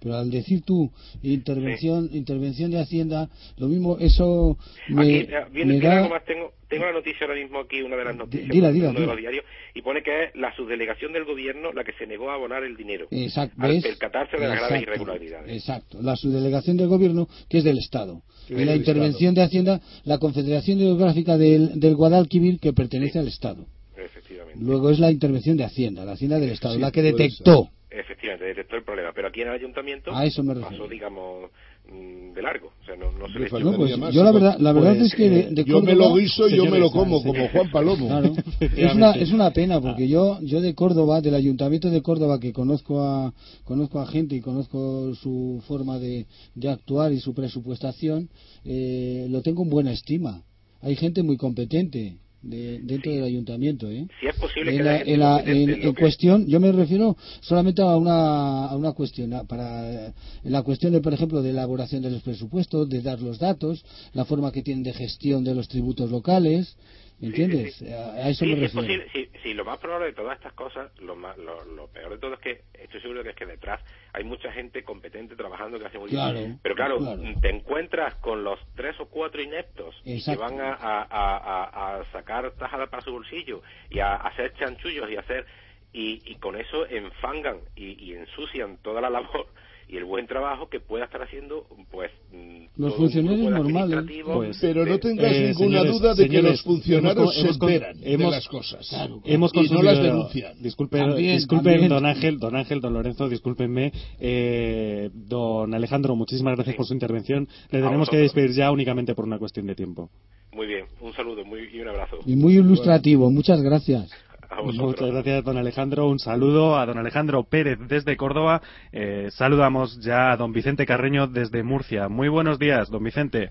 Pero 0.00 0.16
al 0.16 0.30
decir 0.30 0.62
tú 0.62 0.90
intervención 1.22 2.08
sí. 2.08 2.16
intervención 2.16 2.70
de 2.70 2.80
Hacienda, 2.80 3.28
lo 3.58 3.68
mismo 3.68 3.98
eso 3.98 4.56
me, 4.88 5.02
aquí, 5.02 5.28
viene, 5.52 5.74
me 5.74 5.80
da... 5.80 6.08
más 6.08 6.24
tengo, 6.24 6.52
tengo 6.68 6.86
la 6.86 6.92
noticia 6.92 7.26
ahora 7.26 7.38
mismo 7.38 7.60
aquí, 7.60 7.82
una 7.82 7.96
de 7.96 8.04
las 8.04 8.16
noticias 8.16 8.48
dila, 8.48 8.72
dila, 8.72 8.88
dila. 8.88 9.00
de 9.00 9.06
los 9.06 9.16
diarios, 9.16 9.44
y 9.74 9.82
pone 9.82 10.02
que 10.02 10.24
es 10.24 10.34
la 10.36 10.54
subdelegación 10.56 11.12
del 11.12 11.24
gobierno 11.24 11.72
la 11.72 11.84
que 11.84 11.92
se 11.92 12.06
negó 12.06 12.30
a 12.30 12.34
abonar 12.34 12.64
el 12.64 12.76
dinero 12.76 13.08
Exacto, 13.10 13.56
al 13.58 13.80
percatarse 13.82 14.38
de 14.38 14.48
las 14.48 14.58
graves 14.58 14.82
irregularidades. 14.82 15.52
Exacto, 15.54 15.98
la 16.00 16.16
subdelegación 16.16 16.76
del 16.76 16.88
gobierno 16.88 17.28
que 17.48 17.58
es 17.58 17.64
del 17.64 17.78
Estado. 17.78 18.22
Sí, 18.46 18.54
y 18.54 18.64
la 18.64 18.74
intervención 18.74 19.34
de 19.34 19.42
Hacienda, 19.42 19.80
la 20.04 20.18
Confederación 20.18 20.78
Geográfica 20.78 21.36
del, 21.36 21.78
del 21.78 21.94
Guadalquivir 21.94 22.58
que 22.58 22.72
pertenece 22.72 23.18
al 23.18 23.28
Estado. 23.28 23.66
Efectivamente. 23.96 24.64
Luego 24.64 24.90
es 24.90 24.98
la 24.98 25.10
intervención 25.10 25.56
de 25.56 25.64
Hacienda, 25.64 26.04
la 26.04 26.12
Hacienda 26.12 26.38
del 26.38 26.50
Estado, 26.50 26.74
Sí, 26.74 26.80
la 26.80 26.90
que 26.90 27.02
detectó. 27.02 27.70
Efectivamente, 27.90 28.44
detectó 28.46 28.76
el 28.76 28.84
problema. 28.84 29.10
Pero 29.12 29.28
aquí 29.28 29.42
en 29.42 29.48
el 29.48 29.54
ayuntamiento 29.54 30.14
A 30.14 30.24
eso 30.24 30.44
me 30.44 30.54
refiero. 30.54 30.70
pasó, 30.70 30.88
digamos, 30.88 31.50
mm, 31.88 32.32
de 32.32 32.42
largo. 32.42 32.72
O 32.80 32.84
sea, 32.84 32.94
no, 32.94 33.10
no 33.10 33.26
se 33.28 33.38
le 33.40 33.50
No, 33.64 33.76
pues, 33.76 33.98
más, 33.98 34.14
yo 34.14 34.22
la 34.22 34.30
verdad, 34.30 34.56
la 34.60 34.72
verdad 34.72 34.96
pues, 34.96 35.08
es 35.08 35.14
que 35.16 35.28
de, 35.28 35.40
eh, 35.40 35.48
de 35.50 35.64
Yo 35.64 35.82
me 35.82 35.96
lo 35.96 36.14
guiso 36.14 36.48
y 36.48 36.56
yo 36.56 36.66
me 36.66 36.78
lo 36.78 36.92
como, 36.92 37.18
sí. 37.18 37.26
como 37.26 37.48
Juan 37.48 37.70
Palomo. 37.72 38.06
Claro. 38.06 38.32
Es 38.76 38.94
una, 38.94 39.12
es 39.12 39.32
una 39.32 39.50
pena 39.50 39.80
porque 39.80 40.06
yo 40.08 40.38
yo 40.42 40.60
de 40.60 40.74
Córdoba, 40.74 41.20
del 41.20 41.34
Ayuntamiento 41.34 41.90
de 41.90 42.00
Córdoba, 42.00 42.38
que 42.38 42.52
conozco 42.52 43.02
a 43.02 43.32
conozco 43.64 44.00
a 44.00 44.06
gente 44.06 44.36
y 44.36 44.40
conozco 44.40 45.12
su 45.16 45.62
forma 45.66 45.98
de, 45.98 46.26
de 46.54 46.68
actuar 46.68 47.12
y 47.12 47.18
su 47.18 47.34
presupuestación, 47.34 48.28
eh, 48.64 49.26
lo 49.30 49.42
tengo 49.42 49.64
en 49.64 49.70
buena 49.70 49.92
estima. 49.92 50.44
Hay 50.80 50.94
gente 50.94 51.22
muy 51.22 51.36
competente 51.36 52.18
de- 52.42 52.80
dentro 52.82 53.12
del 53.12 53.24
Ayuntamiento, 53.24 53.90
¿eh? 53.90 54.06
Si 54.20 54.26
es 54.26 54.34
posible 54.36 54.70
que 54.72 54.76
En 54.78 54.84
la 54.84 55.00
en 55.02 55.20
la- 55.20 55.40
en- 55.40 55.80
que- 55.80 55.94
cuestión, 55.94 56.46
yo 56.46 56.58
me 56.60 56.72
refiero 56.72 57.16
solamente 57.40 57.82
a 57.82 57.96
una, 57.96 58.66
a 58.66 58.76
una 58.76 58.92
cuestión, 58.92 59.32
a- 59.34 59.44
para, 59.44 60.06
en 60.06 60.12
la 60.44 60.62
cuestión 60.62 60.92
de, 60.92 61.00
por 61.00 61.12
ejemplo, 61.12 61.42
de 61.42 61.50
elaboración 61.50 62.02
de 62.02 62.10
los 62.10 62.22
presupuestos, 62.22 62.88
de 62.88 63.02
dar 63.02 63.20
los 63.20 63.38
datos, 63.38 63.84
la 64.14 64.24
forma 64.24 64.52
que 64.52 64.62
tienen 64.62 64.82
de 64.84 64.92
gestión 64.94 65.44
de 65.44 65.54
los 65.54 65.68
tributos 65.68 66.10
locales, 66.10 66.76
¿me 67.09 67.09
¿entiendes? 67.20 67.74
sí, 67.76 67.86
sí. 67.86 67.92
A, 67.92 68.12
a 68.14 68.28
eso 68.30 68.44
Sí, 68.44 68.50
me 68.52 68.56
sí, 68.60 68.64
es 68.64 68.72
posible. 68.72 69.06
Sí, 69.12 69.30
sí, 69.42 69.54
lo 69.54 69.64
más 69.64 69.78
probable 69.78 70.06
de 70.06 70.12
todas 70.14 70.36
estas 70.36 70.52
cosas, 70.54 70.90
lo, 71.00 71.16
más, 71.16 71.36
lo, 71.38 71.64
lo 71.64 71.88
peor 71.88 72.10
de 72.12 72.18
todo 72.18 72.34
es 72.34 72.40
que 72.40 72.62
estoy 72.74 73.00
seguro 73.00 73.22
que 73.22 73.30
es 73.30 73.36
que 73.36 73.46
detrás 73.46 73.80
hay 74.12 74.24
mucha 74.24 74.50
gente 74.52 74.82
competente 74.84 75.36
trabajando 75.36 75.78
que 75.78 75.86
hace 75.86 75.98
muy 75.98 76.10
Claro, 76.10 76.38
bien. 76.38 76.58
Pero 76.62 76.74
claro, 76.74 76.98
claro. 76.98 77.22
te 77.40 77.50
encuentras 77.50 78.14
con 78.16 78.42
los 78.44 78.58
tres 78.74 78.98
o 79.00 79.06
cuatro 79.08 79.40
ineptos 79.42 79.94
que 80.04 80.36
van 80.36 80.60
a, 80.60 80.72
a, 80.74 81.02
a, 81.02 81.36
a- 81.36 82.00
a 82.00 82.04
sacar 82.12 82.50
tajada 82.52 82.86
para 82.88 83.02
su 83.02 83.12
bolsillo 83.12 83.62
y 83.90 83.98
a, 84.00 84.14
hacer 84.16 84.52
chanchullos 84.54 85.10
y 85.10 85.16
hacer 85.16 85.46
y, 85.92 86.22
y 86.24 86.36
con 86.36 86.56
eso 86.56 86.86
enfangan 86.88 87.60
y, 87.74 88.04
y 88.04 88.14
ensucian 88.14 88.78
toda 88.78 89.00
la 89.00 89.10
labor 89.10 89.46
y 89.92 89.96
el 89.96 90.04
buen 90.04 90.26
trabajo 90.26 90.68
que 90.68 90.78
pueda 90.78 91.04
estar 91.06 91.20
haciendo 91.22 91.66
pues 91.90 92.10
mm, 92.32 92.80
Los 92.80 92.94
funcionarios 92.94 93.44
de 93.46 93.50
normales. 93.50 94.04
Pues, 94.24 94.58
Pero 94.60 94.84
no 94.86 94.92
de- 94.92 94.98
tengas 94.98 95.32
Eh, 95.32 95.48
ninguna 95.48 95.54
señores, 95.82 95.92
duda 95.92 96.14
de 96.14 96.22
que 96.22 96.28
señores, 96.28 96.50
los 96.52 96.62
funcionarios 96.62 97.38
hemos 97.38 97.56
se 97.56 97.64
enteran 97.64 98.00
de 98.00 98.12
hemos- 98.12 98.30
las 98.32 98.48
cosas. 98.48 98.88
Claro, 98.88 99.20
Hemos 99.24 99.50
y 99.54 99.68
no 99.70 99.82
las 99.82 100.02
denuncian. 100.02 100.62
Disculpe, 100.62 100.98
También, 100.98 101.36
disculpen, 101.36 101.72
también. 101.72 101.88
don 101.88 102.06
Ángel, 102.06 102.38
don 102.38 102.56
Ángel, 102.56 102.80
don 102.80 102.92
Lorenzo, 102.94 103.28
discúlpenme. 103.28 103.92
Eh, 104.20 105.10
don 105.12 105.74
Alejandro, 105.74 106.14
muchísimas 106.14 106.54
gracias 106.54 106.74
Sí. 106.74 106.76
por 106.76 106.86
su 106.86 106.94
intervención. 106.94 107.48
Le 107.70 107.82
tenemos 107.82 108.08
que 108.08 108.16
despedir 108.18 108.52
ya 108.52 108.70
únicamente 108.70 109.14
por 109.14 109.24
una 109.24 109.38
cuestión 109.38 109.66
de 109.66 109.74
tiempo. 109.74 110.10
Muy 110.52 110.66
bien, 110.66 110.84
un 111.00 111.12
saludo 111.14 111.44
muy, 111.44 111.68
y 111.72 111.80
un 111.80 111.88
abrazo. 111.88 112.18
Y 112.26 112.34
muy 112.36 112.54
ilustrativo, 112.54 113.30
muchas 113.30 113.60
gracias. 113.62 114.10
A. 114.50 114.62
Muchas 114.62 115.10
gracias, 115.10 115.44
don 115.44 115.56
Alejandro. 115.58 116.08
Un 116.08 116.18
saludo 116.18 116.76
a 116.78 116.86
don 116.86 116.98
Alejandro 116.98 117.44
Pérez 117.44 117.78
desde 117.86 118.16
Córdoba. 118.16 118.60
Eh, 118.92 119.28
saludamos 119.30 120.00
ya 120.00 120.32
a 120.32 120.36
don 120.36 120.52
Vicente 120.52 120.86
Carreño 120.86 121.26
desde 121.28 121.62
Murcia. 121.62 122.08
Muy 122.08 122.28
buenos 122.28 122.58
días, 122.58 122.90
don 122.90 123.02
Vicente. 123.04 123.50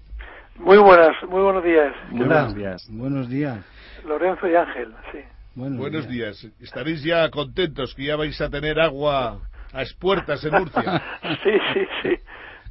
Muy 0.58 0.78
buenas, 0.78 1.16
muy 1.30 1.41
buenos 1.41 1.64
días. 1.64 1.93
Muy 2.12 2.26
buenos 2.28 2.54
días. 2.56 2.88
Buenos 2.91 3.30
días. 3.30 3.60
Lorenzo 4.06 4.47
y 4.47 4.56
Ángel, 4.56 4.93
sí. 5.12 5.20
Buenos, 5.56 5.80
Buenos 5.80 6.08
días. 6.10 6.47
Estaréis 6.62 7.02
ya 7.04 7.30
contentos 7.30 7.95
que 7.95 8.06
ya 8.06 8.16
vais 8.18 8.39
a 8.41 8.50
tener 8.50 8.80
agua 8.80 9.39
a 9.74 9.82
expuertas 9.82 10.43
en 10.43 10.52
Murcia. 10.54 11.02
Sí, 11.43 11.52
sí, 11.74 11.80
sí. 12.04 12.16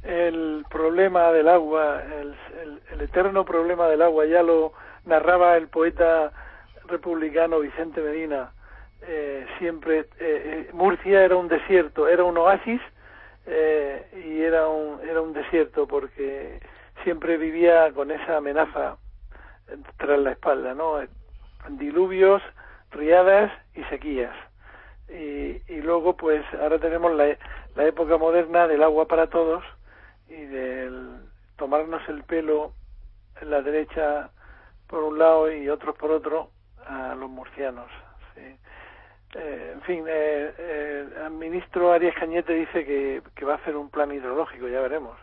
El 0.03 0.63
problema 0.69 1.31
del 1.31 1.49
agua, 1.49 2.01
el, 2.03 2.27
el- 2.61 2.79
el 2.93 3.01
eterno 3.01 3.43
problema 3.43 3.87
del 3.87 4.01
agua, 4.01 4.25
ya 4.25 4.41
lo 4.43 4.71
narraba 5.05 5.57
el 5.57 5.67
poeta 5.67 6.31
republicano 6.89 7.59
Vicente 7.59 8.01
Medina. 8.01 8.51
Eh, 9.01 9.45
siempre, 9.57 9.99
eh, 9.99 10.07
eh, 10.19 10.69
Murcia 10.73 11.23
era 11.23 11.37
un 11.37 11.47
desierto, 11.47 12.07
era 12.07 12.23
un 12.23 12.37
oasis 12.37 12.81
eh, 13.45 14.05
y 14.25 14.41
era 14.41 14.67
un, 14.67 14.99
era 15.07 15.21
un 15.21 15.33
desierto 15.33 15.87
porque 15.87 16.59
siempre 17.03 17.37
vivía 17.37 17.91
con 17.93 18.11
esa 18.11 18.37
amenaza 18.37 18.97
eh, 19.69 19.77
tras 19.97 20.19
la 20.19 20.31
espalda, 20.31 20.73
¿no? 20.73 20.99
Diluvios, 21.69 22.41
riadas 22.91 23.51
y 23.73 23.83
sequías. 23.85 24.35
Y, 25.09 25.61
y 25.71 25.81
luego, 25.81 26.15
pues, 26.15 26.43
ahora 26.61 26.77
tenemos 26.79 27.13
la, 27.15 27.37
la 27.75 27.85
época 27.87 28.17
moderna 28.17 28.67
del 28.67 28.83
agua 28.83 29.07
para 29.07 29.27
todos 29.27 29.63
y 30.27 30.45
del 30.45 31.21
tomarnos 31.57 32.07
el 32.09 32.23
pelo 32.23 32.73
en 33.41 33.49
la 33.49 33.61
derecha 33.61 34.29
por 34.87 35.03
un 35.03 35.19
lado 35.19 35.51
y 35.51 35.69
otros 35.69 35.95
por 35.95 36.11
otro, 36.11 36.51
a 36.89 37.15
los 37.15 37.29
murcianos. 37.29 37.89
Sí. 38.35 38.41
Eh, 39.35 39.71
en 39.75 39.81
fin, 39.81 40.05
eh, 40.07 40.53
eh, 40.57 41.07
el 41.25 41.31
ministro 41.31 41.93
Arias 41.93 42.15
Cañete 42.19 42.53
dice 42.53 42.83
que, 42.83 43.21
que 43.35 43.45
va 43.45 43.53
a 43.53 43.57
hacer 43.57 43.75
un 43.75 43.89
plan 43.89 44.11
hidrológico, 44.11 44.67
ya 44.67 44.81
veremos. 44.81 45.17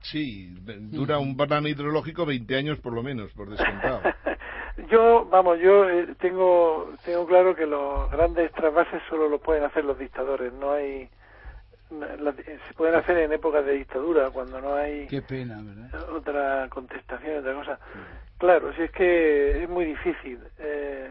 Sí, 0.00 0.54
dura 0.90 1.18
un 1.18 1.36
plan 1.36 1.66
hidrológico 1.66 2.26
20 2.26 2.56
años 2.56 2.78
por 2.80 2.92
lo 2.92 3.02
menos, 3.02 3.32
por 3.32 3.48
descontado. 3.48 4.02
yo, 4.90 5.26
vamos, 5.30 5.58
yo 5.60 5.88
eh, 5.88 6.14
tengo, 6.20 6.92
tengo 7.04 7.26
claro 7.26 7.54
que 7.54 7.66
los 7.66 8.10
grandes 8.10 8.52
trasvases 8.52 9.02
solo 9.08 9.28
lo 9.28 9.38
pueden 9.38 9.64
hacer 9.64 9.84
los 9.84 9.98
dictadores, 9.98 10.52
no 10.52 10.72
hay 10.72 11.08
se 12.00 12.74
pueden 12.74 12.94
hacer 12.94 13.18
en 13.18 13.32
épocas 13.32 13.64
de 13.64 13.72
dictadura 13.72 14.30
cuando 14.30 14.60
no 14.60 14.74
hay 14.74 15.06
Qué 15.06 15.22
pena, 15.22 15.60
¿verdad? 15.62 16.10
otra 16.10 16.68
contestación 16.70 17.38
otra 17.38 17.54
cosa. 17.54 17.78
Claro 18.38 18.72
si 18.74 18.82
es 18.82 18.90
que 18.90 19.62
es 19.62 19.68
muy 19.68 19.84
difícil. 19.84 20.38
Eh, 20.58 21.10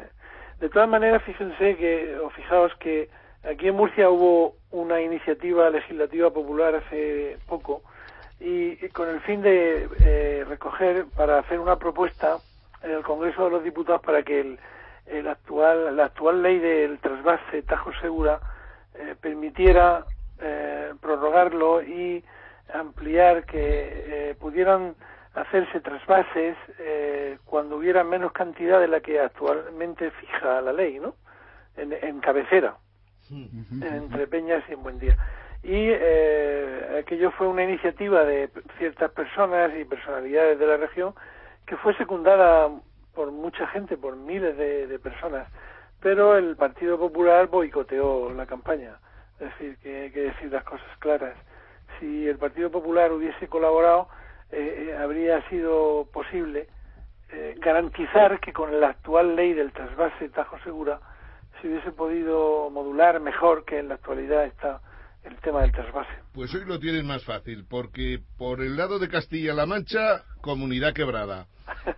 de 0.60 0.70
todas 0.70 0.90
maneras 0.90 1.24
fíjense 1.24 1.76
que 1.76 2.18
o 2.20 2.30
fijaos 2.30 2.74
que 2.80 3.10
aquí 3.44 3.68
en 3.68 3.76
Murcia 3.76 4.10
hubo 4.10 4.56
una 4.72 5.02
iniciativa 5.02 5.70
legislativa 5.70 6.32
popular 6.32 6.76
hace 6.76 7.38
poco 7.48 7.84
y, 8.40 8.76
con 8.90 9.10
el 9.10 9.22
fin 9.22 9.42
de 9.42 9.88
eh, 10.04 10.46
recoger 10.48 11.06
para 11.16 11.40
hacer 11.40 11.60
una 11.60 11.78
propuesta 11.78 12.38
en 12.82 12.92
el 12.92 13.04
Congreso 13.04 13.46
de 13.46 13.52
los 13.52 13.64
Diputados 13.64 14.02
para 14.02 14.24
que 14.24 14.42
el, 14.42 14.60
el 15.08 15.28
actual 15.28 15.96
la 15.96 16.06
actual 16.06 16.42
ley 16.42 16.60
del 16.60 17.00
trasvase 17.00 17.62
Tajo 17.64 17.92
Segura 18.02 18.40
eh, 18.96 19.16
permitiera 19.20 20.06
eh, 20.44 20.94
prorrogarlo 21.02 21.82
y 21.82 22.24
ampliar 22.74 23.46
que 23.46 23.60
eh, 23.62 24.36
pudieran 24.40 24.96
hacerse 25.34 25.80
trasvases 25.82 26.56
eh, 26.80 27.38
cuando 27.46 27.78
hubiera 27.78 28.04
menos 28.04 28.32
cantidad 28.32 28.80
de 28.80 28.88
la 28.88 29.00
que 29.00 29.20
actualmente 29.20 30.12
fija 30.12 30.62
la 30.62 30.74
ley, 30.74 31.00
¿no? 31.00 31.16
En, 31.76 32.20
cabecera, 32.20 32.76
entre 33.32 34.28
Peñas 34.28 34.64
y 34.70 34.74
en 34.74 34.84
Buen 34.84 35.00
Día. 35.00 35.18
Y 35.64 35.90
eh, 35.90 37.00
aquello 37.00 37.32
fue 37.32 37.48
una 37.48 37.64
iniciativa 37.64 38.24
de 38.26 38.50
ciertas 38.78 39.10
personas 39.12 39.72
y 39.76 39.84
personalidades 39.84 40.60
de 40.60 40.68
la 40.68 40.78
región 40.78 41.16
que 41.66 41.76
fue 41.78 41.96
secundada 41.96 42.70
por 43.16 43.32
mucha 43.32 43.66
gente, 43.68 43.98
por 43.98 44.16
miles 44.16 44.56
de 44.56 45.00
personas, 45.00 45.48
pero 46.00 46.38
el 46.38 46.56
Partido 46.56 47.00
Popular 47.00 47.48
boicoteó 47.48 48.32
la 48.34 48.46
campaña 48.46 49.00
es 49.44 49.60
decir, 49.60 49.78
que 49.78 50.02
hay 50.04 50.12
que 50.12 50.22
decir 50.22 50.52
las 50.52 50.64
cosas 50.64 50.88
claras. 51.00 51.36
Si 52.00 52.28
el 52.28 52.38
Partido 52.38 52.72
Popular 52.72 53.12
hubiese 53.12 53.48
colaborado, 53.48 54.08
eh, 54.52 54.90
eh, 54.90 54.98
habría 54.98 55.42
sido 55.50 56.08
posible 56.14 56.68
eh, 57.30 57.56
garantizar 57.60 58.40
que 58.40 58.54
con 58.54 58.80
la 58.80 58.90
actual 58.90 59.36
ley 59.36 59.54
del 59.54 59.72
trasvase 59.72 60.30
Tajo 60.30 60.58
Segura 60.60 61.00
se 61.62 61.68
hubiese 61.68 61.92
podido 61.92 62.70
modular 62.70 63.20
mejor 63.20 63.66
que 63.66 63.80
en 63.80 63.90
la 63.90 63.96
actualidad 63.96 64.46
está 64.46 64.82
el 65.24 65.38
tema 65.38 65.62
del 65.62 65.72
trasvase. 65.72 66.12
Pues 66.34 66.54
hoy 66.54 66.66
lo 66.66 66.80
tienen 66.80 67.06
más 67.06 67.24
fácil, 67.24 67.66
porque 67.70 68.20
por 68.38 68.62
el 68.62 68.76
lado 68.76 69.00
de 69.00 69.10
Castilla-La 69.10 69.66
Mancha, 69.66 70.24
comunidad 70.42 70.94
quebrada. 70.94 71.48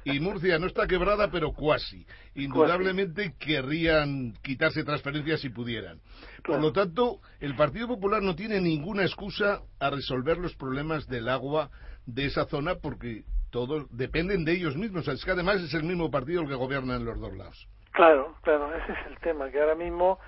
Y 0.03 0.19
Murcia 0.19 0.59
no 0.59 0.67
está 0.67 0.87
quebrada, 0.87 1.31
pero 1.31 1.53
cuasi. 1.53 2.05
Indudablemente 2.35 3.33
querrían 3.39 4.33
quitarse 4.43 4.83
transferencias 4.83 5.41
si 5.41 5.49
pudieran. 5.49 5.99
Por 6.43 6.61
lo 6.61 6.71
tanto, 6.71 7.19
el 7.39 7.55
Partido 7.55 7.87
Popular 7.87 8.21
no 8.21 8.35
tiene 8.35 8.61
ninguna 8.61 9.03
excusa 9.03 9.61
a 9.79 9.89
resolver 9.89 10.37
los 10.37 10.55
problemas 10.55 11.07
del 11.07 11.29
agua 11.29 11.71
de 12.05 12.25
esa 12.25 12.45
zona 12.45 12.75
porque 12.75 13.23
todos 13.49 13.87
dependen 13.89 14.45
de 14.45 14.53
ellos 14.53 14.75
mismos. 14.75 15.07
Es 15.07 15.25
que 15.25 15.31
además 15.31 15.61
es 15.61 15.73
el 15.73 15.83
mismo 15.83 16.11
partido 16.11 16.41
el 16.41 16.47
que 16.47 16.55
gobierna 16.55 16.95
en 16.95 17.05
los 17.05 17.19
dos 17.19 17.33
lados. 17.35 17.67
Claro, 17.91 18.35
claro, 18.41 18.75
ese 18.75 18.91
es 18.91 19.07
el 19.07 19.17
tema, 19.19 19.49
que 19.49 19.59
ahora 19.59 19.75
mismo 19.75 20.19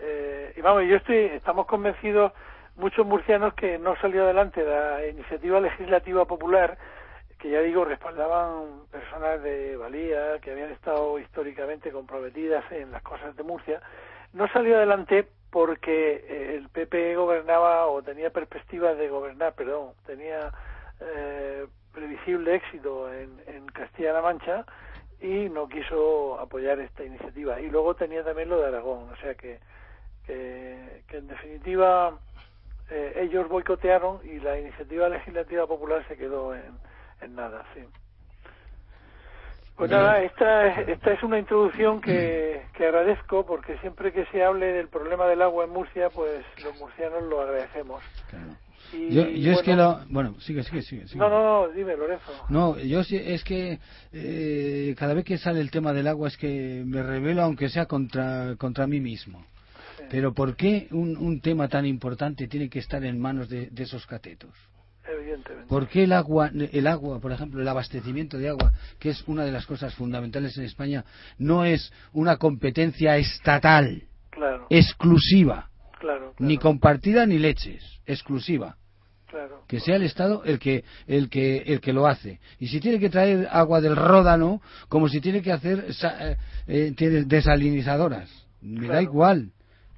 eh, 0.00 0.52
y 0.56 0.60
vamos, 0.60 0.84
yo 0.84 0.96
estoy, 0.96 1.16
estamos 1.16 1.66
convencidos, 1.66 2.32
muchos 2.76 3.06
murcianos, 3.06 3.54
que 3.54 3.78
no 3.78 3.96
salió 3.96 4.24
adelante 4.24 4.64
la 4.64 5.06
iniciativa 5.06 5.60
legislativa 5.60 6.24
popular, 6.24 6.78
que 7.38 7.50
ya 7.50 7.60
digo, 7.60 7.84
respaldaban 7.84 8.86
personas 8.90 9.42
de 9.42 9.76
valía, 9.76 10.38
que 10.40 10.50
habían 10.50 10.70
estado 10.70 11.18
históricamente 11.18 11.90
comprometidas 11.90 12.64
en 12.72 12.90
las 12.90 13.02
cosas 13.02 13.36
de 13.36 13.42
Murcia, 13.42 13.80
no 14.32 14.48
salió 14.48 14.76
adelante 14.76 15.26
porque 15.50 16.24
eh, 16.28 16.56
el 16.56 16.68
PP 16.68 17.16
gobernaba 17.16 17.86
o 17.86 18.02
tenía 18.02 18.30
perspectivas 18.30 18.98
de 18.98 19.08
gobernar, 19.08 19.54
perdón, 19.54 19.92
tenía 20.04 20.52
eh, 21.00 21.66
previsible 21.94 22.54
éxito 22.54 23.12
en, 23.12 23.40
en 23.46 23.66
Castilla-La 23.66 24.20
Mancha 24.20 24.66
y 25.20 25.48
no 25.48 25.68
quiso 25.68 26.38
apoyar 26.38 26.78
esta 26.80 27.04
iniciativa. 27.04 27.60
Y 27.60 27.70
luego 27.70 27.94
tenía 27.94 28.22
también 28.24 28.48
lo 28.48 28.60
de 28.60 28.68
Aragón, 28.68 29.08
o 29.10 29.16
sea 29.16 29.34
que 29.34 29.58
que, 30.28 31.16
en 31.16 31.26
definitiva 31.26 32.18
eh, 32.90 33.12
ellos 33.22 33.48
boicotearon 33.48 34.20
y 34.24 34.38
la 34.40 34.58
iniciativa 34.58 35.08
legislativa 35.08 35.66
popular 35.66 36.06
se 36.06 36.16
quedó 36.16 36.54
en, 36.54 36.78
en 37.20 37.34
nada, 37.34 37.64
sí. 37.74 37.80
Pues 39.76 39.92
nada, 39.92 40.20
esta, 40.22 40.80
esta 40.80 41.12
es 41.12 41.22
una 41.22 41.38
introducción 41.38 42.00
que, 42.00 42.62
que 42.74 42.84
agradezco 42.84 43.46
porque 43.46 43.78
siempre 43.78 44.12
que 44.12 44.26
se 44.26 44.42
hable 44.42 44.72
del 44.72 44.88
problema 44.88 45.26
del 45.28 45.40
agua 45.40 45.64
en 45.64 45.70
Murcia, 45.70 46.10
pues 46.10 46.44
los 46.64 46.76
murcianos 46.80 47.22
lo 47.22 47.42
agradecemos. 47.42 48.02
yo, 48.92 49.28
yo 49.28 49.52
es 49.52 49.62
que 49.62 49.76
lo, 49.76 50.00
bueno, 50.08 50.34
sigue, 50.40 50.64
sigue, 50.64 50.82
sigue, 50.82 51.04
No, 51.14 51.28
no, 51.28 51.42
no, 51.44 51.68
dime, 51.68 51.96
Lorenzo. 51.96 52.32
No, 52.48 52.76
yo 52.76 53.02
es 53.02 53.44
que 53.44 53.78
eh, 54.12 54.96
cada 54.98 55.14
vez 55.14 55.24
que 55.24 55.38
sale 55.38 55.60
el 55.60 55.70
tema 55.70 55.92
del 55.92 56.08
agua 56.08 56.26
es 56.26 56.36
que 56.36 56.82
me 56.84 57.00
revelo, 57.00 57.42
aunque 57.42 57.68
sea 57.68 57.86
contra, 57.86 58.56
contra 58.58 58.88
mí 58.88 58.98
mismo. 58.98 59.44
Pero 60.10 60.32
¿por 60.32 60.56
qué 60.56 60.88
un, 60.90 61.16
un, 61.16 61.40
tema 61.40 61.68
tan 61.68 61.86
importante 61.86 62.48
tiene 62.48 62.68
que 62.68 62.78
estar 62.78 63.04
en 63.04 63.20
manos 63.20 63.48
de, 63.48 63.70
esos 63.76 64.06
catetos? 64.06 64.50
Evidentemente. 65.06 65.68
¿Por 65.68 65.88
qué 65.88 66.04
el 66.04 66.12
agua, 66.12 66.50
el 66.52 66.86
agua, 66.86 67.20
por 67.20 67.32
ejemplo, 67.32 67.60
el 67.60 67.68
abastecimiento 67.68 68.38
de 68.38 68.48
agua, 68.48 68.72
que 68.98 69.10
es 69.10 69.22
una 69.26 69.44
de 69.44 69.52
las 69.52 69.66
cosas 69.66 69.94
fundamentales 69.94 70.56
en 70.58 70.64
España, 70.64 71.04
no 71.38 71.64
es 71.64 71.92
una 72.12 72.36
competencia 72.36 73.16
estatal, 73.16 74.02
exclusiva, 74.70 75.70
ni 76.38 76.58
compartida 76.58 77.26
ni 77.26 77.38
leches, 77.38 77.82
exclusiva? 78.06 78.76
que 79.66 79.80
sea 79.80 79.96
el 79.96 80.04
Estado 80.04 80.42
el 80.44 80.58
que, 80.58 80.84
el 81.06 81.28
que, 81.28 81.58
el 81.58 81.80
que 81.80 81.92
lo 81.92 82.06
hace. 82.06 82.40
Y 82.58 82.68
si 82.68 82.80
tiene 82.80 82.98
que 82.98 83.10
traer 83.10 83.46
agua 83.50 83.80
del 83.80 83.94
Ródano, 83.94 84.62
como 84.88 85.08
si 85.08 85.20
tiene 85.20 85.42
que 85.42 85.52
hacer 85.52 85.84
eh, 85.86 86.36
eh, 86.66 87.24
desalinizadoras, 87.26 88.30
me 88.62 88.88
da 88.88 89.02
igual. 89.02 89.52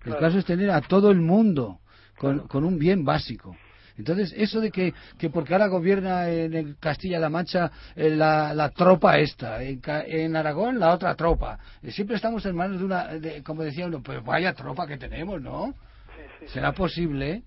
El 0.04 0.16
caso 0.16 0.38
es 0.38 0.44
tener 0.44 0.70
a 0.70 0.80
todo 0.80 1.10
el 1.10 1.20
mundo 1.20 1.80
con, 2.18 2.46
con 2.48 2.64
un 2.64 2.78
bien 2.78 3.04
básico. 3.04 3.56
Entonces, 4.00 4.32
eso 4.34 4.60
de 4.60 4.70
que, 4.70 4.94
que 5.18 5.28
porque 5.28 5.52
ahora 5.52 5.66
gobierna 5.66 6.30
en 6.30 6.74
Castilla-La 6.80 7.28
Mancha 7.28 7.70
eh, 7.94 8.08
la, 8.08 8.54
la, 8.54 8.70
tropa 8.70 9.18
esta, 9.18 9.62
en, 9.62 9.82
en, 9.84 10.36
Aragón 10.36 10.78
la 10.78 10.94
otra 10.94 11.14
tropa, 11.14 11.58
eh, 11.82 11.90
siempre 11.92 12.16
estamos 12.16 12.46
en 12.46 12.56
manos 12.56 12.78
de 12.78 12.84
una, 12.86 13.10
como 13.44 13.62
decía 13.62 13.86
uno, 13.86 14.02
pues 14.02 14.24
vaya 14.24 14.54
tropa 14.54 14.86
que 14.86 14.96
tenemos, 14.96 15.42
¿no? 15.42 15.74
¿Será 16.46 16.72
posible? 16.72 17.42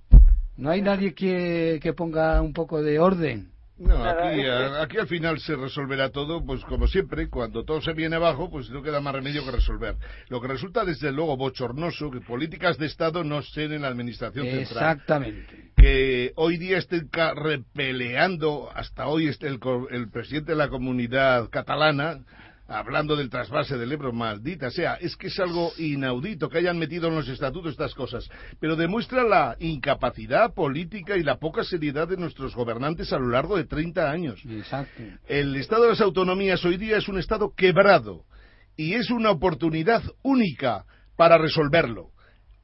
¿No 0.55 0.69
hay 0.69 0.83
nadie 0.83 1.15
que, 1.15 1.79
que 1.81 1.93
ponga 1.93 2.39
un 2.39 2.53
poco 2.53 2.83
de 2.83 2.99
orden? 2.99 3.52
No, 3.77 4.03
aquí, 4.03 4.41
aquí 4.45 4.97
al 4.97 5.07
final 5.07 5.39
se 5.39 5.55
resolverá 5.55 6.09
todo, 6.09 6.45
pues 6.45 6.63
como 6.65 6.87
siempre, 6.87 7.27
cuando 7.29 7.63
todo 7.63 7.81
se 7.81 7.93
viene 7.93 8.15
abajo, 8.15 8.49
pues 8.51 8.69
no 8.69 8.83
queda 8.83 9.01
más 9.01 9.15
remedio 9.15 9.43
que 9.43 9.51
resolver. 9.51 9.95
Lo 10.29 10.39
que 10.41 10.47
resulta 10.47 10.85
desde 10.85 11.11
luego 11.11 11.35
bochornoso 11.37 12.11
que 12.11 12.21
políticas 12.21 12.77
de 12.77 12.85
Estado 12.85 13.23
no 13.23 13.41
sean 13.41 13.73
en 13.73 13.81
la 13.81 13.87
Administración 13.87 14.45
Central. 14.45 14.61
Exactamente. 14.61 15.71
Que 15.75 16.33
hoy 16.35 16.57
día 16.57 16.77
estén 16.77 17.09
repeleando, 17.35 18.69
hasta 18.73 19.07
hoy 19.07 19.27
este 19.27 19.47
el, 19.47 19.59
el 19.89 20.09
presidente 20.09 20.51
de 20.51 20.57
la 20.57 20.69
comunidad 20.69 21.49
catalana, 21.49 22.19
hablando 22.67 23.15
del 23.15 23.29
trasvase 23.29 23.77
del 23.77 23.91
Ebro, 23.91 24.13
maldita 24.13 24.71
sea, 24.71 24.95
es 24.95 25.15
que 25.15 25.27
es 25.27 25.39
algo 25.39 25.71
inaudito 25.77 26.49
que 26.49 26.59
hayan 26.59 26.77
metido 26.79 27.07
en 27.07 27.15
los 27.15 27.27
estatutos 27.27 27.73
estas 27.73 27.93
cosas, 27.93 28.29
pero 28.59 28.75
demuestra 28.75 29.23
la 29.23 29.55
incapacidad 29.59 30.53
política 30.53 31.17
y 31.17 31.23
la 31.23 31.37
poca 31.37 31.63
seriedad 31.63 32.07
de 32.07 32.17
nuestros 32.17 32.55
gobernantes 32.55 33.11
a 33.11 33.19
lo 33.19 33.29
largo 33.29 33.57
de 33.57 33.65
30 33.65 34.09
años. 34.09 34.41
Exacto. 34.49 35.03
El 35.27 35.55
Estado 35.55 35.83
de 35.83 35.89
las 35.89 36.01
Autonomías 36.01 36.63
hoy 36.65 36.77
día 36.77 36.97
es 36.97 37.07
un 37.07 37.19
Estado 37.19 37.53
quebrado 37.55 38.25
y 38.75 38.93
es 38.93 39.09
una 39.09 39.31
oportunidad 39.31 40.03
única 40.23 40.85
para 41.15 41.37
resolverlo. 41.37 42.11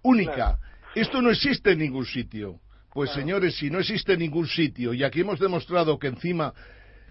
Única. 0.01 0.57
Esto 0.95 1.21
no 1.21 1.29
existe 1.29 1.71
en 1.71 1.79
ningún 1.79 2.05
sitio. 2.05 2.59
Pues 2.91 3.11
señores, 3.11 3.55
si 3.57 3.69
no 3.69 3.79
existe 3.79 4.13
en 4.13 4.19
ningún 4.19 4.47
sitio 4.47 4.93
y 4.93 5.03
aquí 5.03 5.21
hemos 5.21 5.39
demostrado 5.39 5.99
que 5.99 6.07
encima 6.07 6.53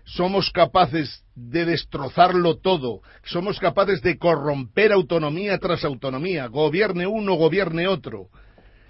somos 0.09 0.51
capaces 0.51 1.23
de 1.35 1.67
destrozarlo 1.67 2.57
todo, 2.57 3.03
somos 3.25 3.59
capaces 3.61 4.01
de 4.01 4.17
corromper 4.17 4.93
autonomía 4.93 5.59
tras 5.59 5.85
autonomía, 5.85 6.47
gobierne 6.47 7.07
uno, 7.07 7.35
gobierne 7.35 7.87
otro. 7.87 8.29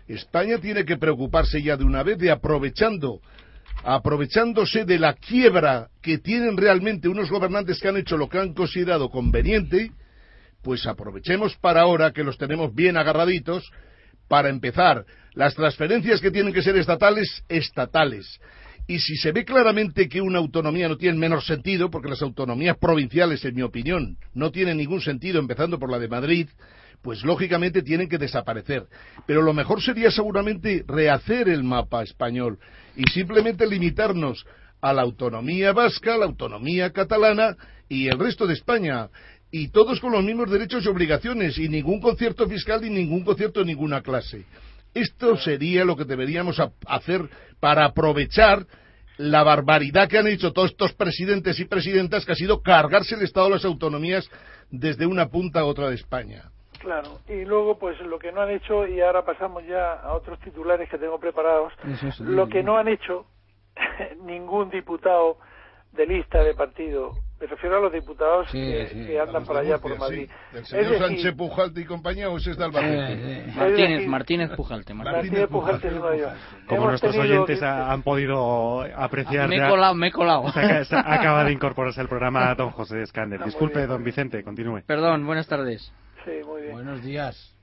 España 0.07 0.59
tiene 0.59 0.85
que 0.85 0.97
preocuparse 0.97 1.61
ya 1.61 1.77
de 1.77 1.85
una 1.85 2.05
vez 2.05 2.19
de 2.19 2.31
aprovechando, 2.31 3.21
aprovechándose 3.83 4.85
de 4.85 4.99
la 4.99 5.15
quiebra 5.15 5.89
que 6.01 6.19
tienen 6.19 6.57
realmente 6.57 7.09
unos 7.09 7.31
gobernantes 7.31 7.81
que 7.81 7.89
han 7.89 7.97
hecho 7.97 8.17
lo 8.17 8.29
que 8.29 8.39
han 8.39 8.55
considerado 8.55 9.11
conveniente, 9.11 9.91
pues 10.63 10.87
aprovechemos 10.87 11.57
para 11.57 11.81
ahora 11.81 12.13
que 12.13 12.25
los 12.25 12.39
tenemos 12.39 12.73
bien 12.75 12.97
agarraditos 12.97 13.69
para 14.29 14.51
empezar. 14.51 15.05
Las 15.35 15.55
transferencias 15.55 16.21
que 16.21 16.31
tienen 16.31 16.53
que 16.53 16.63
ser 16.63 16.77
estatales, 16.77 17.43
estatales. 17.49 18.41
Y 18.89 19.01
si 19.01 19.17
se 19.17 19.33
ve 19.33 19.45
claramente 19.45 20.09
que 20.09 20.23
una 20.23 20.39
autonomía 20.39 20.89
no 20.89 20.97
tiene 20.97 21.19
menor 21.19 21.43
sentido, 21.43 21.91
porque 21.91 22.09
las 22.09 22.23
autonomías 22.23 22.79
provinciales, 22.79 23.45
en 23.45 23.55
mi 23.55 23.61
opinión, 23.61 24.17
no 24.33 24.51
tienen 24.51 24.79
ningún 24.79 25.03
sentido, 25.03 25.39
empezando 25.39 25.79
por 25.79 25.93
la 25.93 25.99
de 25.99 26.09
Madrid, 26.09 26.49
pues 27.03 27.23
lógicamente 27.23 27.83
tienen 27.83 28.09
que 28.09 28.17
desaparecer. 28.17 28.87
Pero 29.27 29.43
lo 29.43 29.53
mejor 29.53 29.83
sería 29.83 30.11
seguramente 30.11 30.85
rehacer 30.89 31.51
el 31.51 31.65
mapa 31.65 32.03
español 32.03 32.59
y 32.97 33.03
simplemente 33.11 33.67
limitarnos 33.67 34.47
a 34.81 34.95
la 34.95 35.03
autonomía 35.03 35.73
vasca, 35.75 36.17
la 36.17 36.25
autonomía 36.25 36.91
catalana 36.91 37.59
y 37.91 38.09
el 38.09 38.19
resto 38.19 38.47
de 38.47 38.55
España. 38.55 39.11
Y 39.51 39.69
todos 39.69 40.01
con 40.01 40.13
los 40.13 40.25
mismos 40.25 40.51
derechos 40.51 40.87
y 40.87 40.89
obligaciones, 40.89 41.59
y 41.59 41.69
ningún 41.69 42.01
concierto 42.01 42.49
fiscal 42.49 42.83
y 42.83 42.89
ningún 42.89 43.23
concierto 43.23 43.61
de 43.61 43.67
ninguna 43.67 44.01
clase. 44.01 44.47
Esto 44.99 45.37
sería 45.37 45.85
lo 45.85 45.97
que 45.97 46.05
deberíamos 46.05 46.61
hacer 46.87 47.29
para 47.61 47.85
aprovechar 47.85 48.67
la 49.17 49.45
barbaridad 49.45 50.09
que 50.09 50.19
han 50.19 50.27
hecho 50.27 50.53
todos 50.53 50.71
estos 50.73 50.93
presidentes 50.93 51.61
y 51.61 51.67
presidentas, 51.67 52.27
que 52.27 52.33
ha 52.33 52.35
sido 52.35 52.63
cargarse 52.63 53.15
el 53.15 53.23
Estado 53.23 53.47
de 53.47 53.53
las 53.55 53.65
autonomías 53.65 54.29
desde 54.71 55.07
una 55.07 55.29
punta 55.29 55.61
a 55.61 55.65
otra 55.67 55.89
de 55.89 55.95
España. 55.95 56.51
Claro, 56.81 57.19
y 57.29 57.45
luego 57.45 57.79
pues 57.79 58.01
lo 58.01 58.19
que 58.19 58.33
no 58.33 58.41
han 58.41 58.51
hecho, 58.51 58.89
y 58.89 59.01
ahora 59.01 59.25
pasamos 59.25 59.65
ya 59.67 59.95
a 59.95 60.15
otros 60.15 60.41
titulares 60.41 60.89
que 60.91 60.99
tengo 60.99 61.21
preparados, 61.21 61.73
lo 62.19 62.49
que 62.49 62.65
no 62.65 62.77
han 62.77 62.89
hecho 62.89 63.27
ningún 64.25 64.71
diputado 64.71 65.39
de 65.93 66.07
lista 66.07 66.43
de 66.43 66.55
partido, 66.55 67.15
me 67.41 67.47
refiero 67.47 67.77
a 67.77 67.81
los 67.81 67.93
diputados 67.93 68.51
que, 68.51 69.19
andan 69.21 69.45
por 69.45 69.57
allá 69.57 69.79
por 69.79 69.97
Madrid. 69.97 70.29
¿El 70.53 70.67
señor 70.67 70.99
Sánchez 70.99 71.35
Pujalte 71.37 71.81
y 71.81 71.85
compañía 71.85 72.29
o 72.31 72.37
ese 72.37 72.51
es 72.51 72.59
de 72.59 72.65
Albacete? 72.65 73.53
Martínez, 73.55 74.07
Martínez 74.09 74.51
Pujalte. 74.57 74.95
Martínez, 74.95 75.47
Pujalte, 75.49 75.91
Como 76.67 76.89
nuestros 76.89 77.17
oyentes 77.17 77.63
han 77.63 78.03
podido 78.03 78.81
apreciar... 78.97 79.49
Me 79.49 79.57
he 79.57 79.69
colado, 79.69 79.95
me 79.95 80.09
he 80.09 80.13
colado. 80.13 80.47
acaba 80.49 81.45
de 81.45 81.53
incorporarse 81.53 82.01
al 82.01 82.09
programa 82.09 82.55
don 82.55 82.71
José 82.71 83.03
Escández. 83.03 83.41
Disculpe, 83.45 83.87
don 83.87 84.03
Vicente, 84.03 84.43
continúe. 84.43 84.83
Perdón, 84.87 85.25
buenas 85.25 85.47
tardes. 85.47 85.93
Sí, 86.25 86.33
muy 86.45 86.63
bien. 86.63 86.75
Buenos 86.75 87.03
días. 87.03 87.57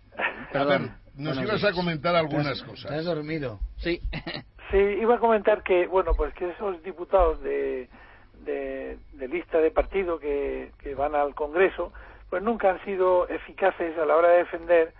Perdón. 0.53 0.95
nos 1.17 1.38
ibas 1.38 1.63
a 1.65 1.73
comentar 1.73 2.15
algunas 2.15 2.61
cosas. 2.63 2.91
¿Estás 2.91 3.05
dormido? 3.05 3.59
Sí. 3.78 3.99
sí, 4.71 4.78
iba 4.78 5.15
a 5.15 5.19
comentar 5.19 5.63
que, 5.63 5.88
bueno, 5.88 6.11
pues 6.15 6.34
que 6.34 6.49
esos 6.49 6.82
diputados 6.84 7.41
de, 7.41 7.89
de, 8.44 8.98
lista 9.28 9.60
de 9.60 9.72
partido 9.72 10.20
que, 10.20 10.72
que, 10.80 10.96
van 10.96 11.16
al 11.16 11.34
Congreso, 11.36 11.92
pues 12.30 12.44
nunca 12.44 12.72
han 12.72 12.84
sido 12.84 13.28
eficaces 13.28 13.98
a 13.98 14.06
la 14.06 14.16
hora 14.16 14.30
de 14.30 14.38
defender 14.38 14.94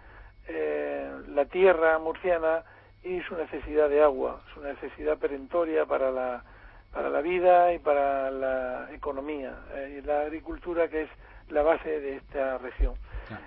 eh, 0.48 1.12
la 1.30 1.46
tierra 1.46 1.98
murciana 2.00 2.64
y 3.04 3.22
su 3.22 3.36
necesidad 3.36 3.90
de 3.90 4.02
agua, 4.02 4.42
su 4.54 4.62
necesidad 4.62 5.18
perentoria 5.18 5.86
para 5.86 6.12
la, 6.12 6.44
para 6.92 7.10
la 7.10 7.22
vida 7.22 7.74
y 7.74 7.80
para 7.80 8.32
la 8.32 8.90
economía 8.94 9.54
eh, 9.76 10.00
y 10.00 10.06
la 10.06 10.22
agricultura 10.22 10.88
que 10.88 11.04
es 11.04 11.10
la 11.50 11.62
base 11.62 12.00
de 12.00 12.18
esta 12.18 12.58
región. 12.58 12.96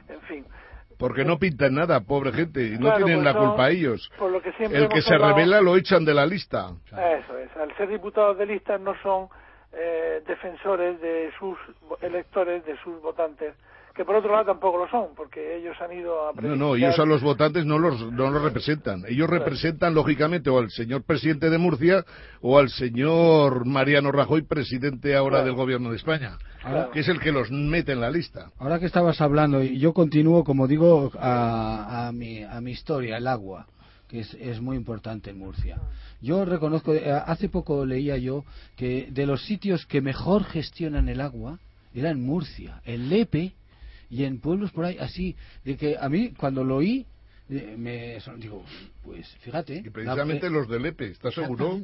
En 0.08 0.20
fin. 0.22 0.44
Porque 0.98 1.24
no 1.24 1.38
pintan 1.38 1.74
nada, 1.74 2.00
pobre 2.00 2.32
gente, 2.32 2.60
y 2.60 2.78
no 2.78 2.92
tienen 2.96 3.22
la 3.22 3.32
culpa 3.32 3.70
ellos. 3.70 4.10
Por 4.18 4.42
que 4.42 4.52
El 4.64 4.88
que 4.88 5.00
se 5.00 5.16
revela 5.16 5.60
lo 5.60 5.76
echan 5.76 6.04
de 6.04 6.12
la 6.12 6.26
lista. 6.26 6.72
Eso 6.86 7.38
es, 7.38 7.56
al 7.56 7.74
ser 7.76 7.88
diputados 7.88 8.36
de 8.36 8.46
lista 8.46 8.78
no 8.78 8.94
son 9.02 9.28
eh, 9.78 10.22
defensores 10.26 11.00
de 11.00 11.30
sus 11.38 11.56
electores, 12.02 12.64
de 12.64 12.76
sus 12.82 13.00
votantes, 13.00 13.54
que 13.94 14.04
por 14.04 14.14
otro 14.14 14.30
lado 14.30 14.46
tampoco 14.46 14.78
lo 14.78 14.88
son, 14.88 15.08
porque 15.16 15.56
ellos 15.56 15.76
han 15.80 15.92
ido 15.92 16.28
a... 16.28 16.32
No, 16.40 16.54
no, 16.54 16.76
ellos 16.76 16.98
a 16.98 17.04
los 17.04 17.20
votantes 17.20 17.66
no 17.66 17.78
los, 17.78 18.00
no 18.12 18.30
los 18.30 18.42
representan. 18.42 19.02
Ellos 19.08 19.28
representan, 19.28 19.92
lógicamente, 19.92 20.50
o 20.50 20.58
al 20.58 20.70
señor 20.70 21.02
presidente 21.02 21.50
de 21.50 21.58
Murcia 21.58 22.04
o 22.40 22.58
al 22.58 22.70
señor 22.70 23.66
Mariano 23.66 24.12
Rajoy, 24.12 24.42
presidente 24.42 25.16
ahora 25.16 25.42
del 25.42 25.54
gobierno 25.54 25.90
de 25.90 25.96
España, 25.96 26.38
que 26.92 27.00
es 27.00 27.08
el 27.08 27.18
que 27.18 27.32
los 27.32 27.50
mete 27.50 27.90
en 27.90 28.00
la 28.00 28.10
lista. 28.10 28.50
Ahora 28.58 28.78
que 28.78 28.86
estabas 28.86 29.20
hablando, 29.20 29.62
y 29.64 29.80
yo 29.80 29.92
continúo, 29.92 30.44
como 30.44 30.68
digo, 30.68 31.10
a, 31.18 32.06
a, 32.06 32.12
mi, 32.12 32.44
a 32.44 32.60
mi 32.60 32.70
historia, 32.70 33.16
el 33.16 33.26
agua 33.26 33.66
que 34.08 34.20
es, 34.20 34.34
es, 34.40 34.60
muy 34.60 34.76
importante 34.76 35.30
en 35.30 35.38
Murcia. 35.38 35.76
Yo 36.20 36.44
reconozco, 36.44 36.94
eh, 36.94 37.10
hace 37.10 37.48
poco 37.48 37.86
leía 37.86 38.16
yo 38.16 38.44
que 38.76 39.08
de 39.10 39.26
los 39.26 39.44
sitios 39.44 39.86
que 39.86 40.00
mejor 40.00 40.44
gestionan 40.44 41.08
el 41.08 41.20
agua 41.20 41.58
era 41.94 42.10
en 42.10 42.20
Murcia, 42.20 42.80
en 42.84 43.08
Lepe 43.08 43.52
y 44.10 44.24
en 44.24 44.40
pueblos 44.40 44.72
por 44.72 44.84
ahí 44.84 44.96
así 44.98 45.36
de 45.64 45.76
que 45.76 45.96
a 45.98 46.08
mí 46.08 46.30
cuando 46.30 46.64
lo 46.64 46.76
oí 46.76 47.06
eh, 47.50 47.74
me 47.76 48.18
digo 48.38 48.64
pues 49.04 49.28
fíjate 49.40 49.82
y 49.84 49.90
precisamente 49.90 50.48
los 50.50 50.68
de 50.68 50.80
Lepe 50.80 51.08
¿estás 51.08 51.34
seguro? 51.34 51.80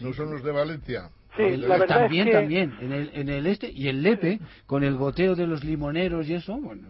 no 0.00 0.12
son 0.12 0.32
los 0.32 0.42
de 0.42 0.50
Valencia 0.50 1.10
Sí, 1.36 1.56
la 1.56 1.78
verdad 1.78 2.02
también, 2.02 2.28
es 2.28 2.32
que... 2.32 2.40
también, 2.40 2.74
en 2.80 2.92
el, 2.92 3.10
en 3.12 3.28
el 3.28 3.46
este 3.48 3.68
y 3.68 3.88
el 3.88 4.02
Lepe, 4.02 4.38
con 4.66 4.84
el 4.84 4.94
goteo 4.94 5.34
de 5.34 5.48
los 5.48 5.64
limoneros 5.64 6.28
y 6.28 6.34
eso, 6.34 6.56
bueno, 6.56 6.86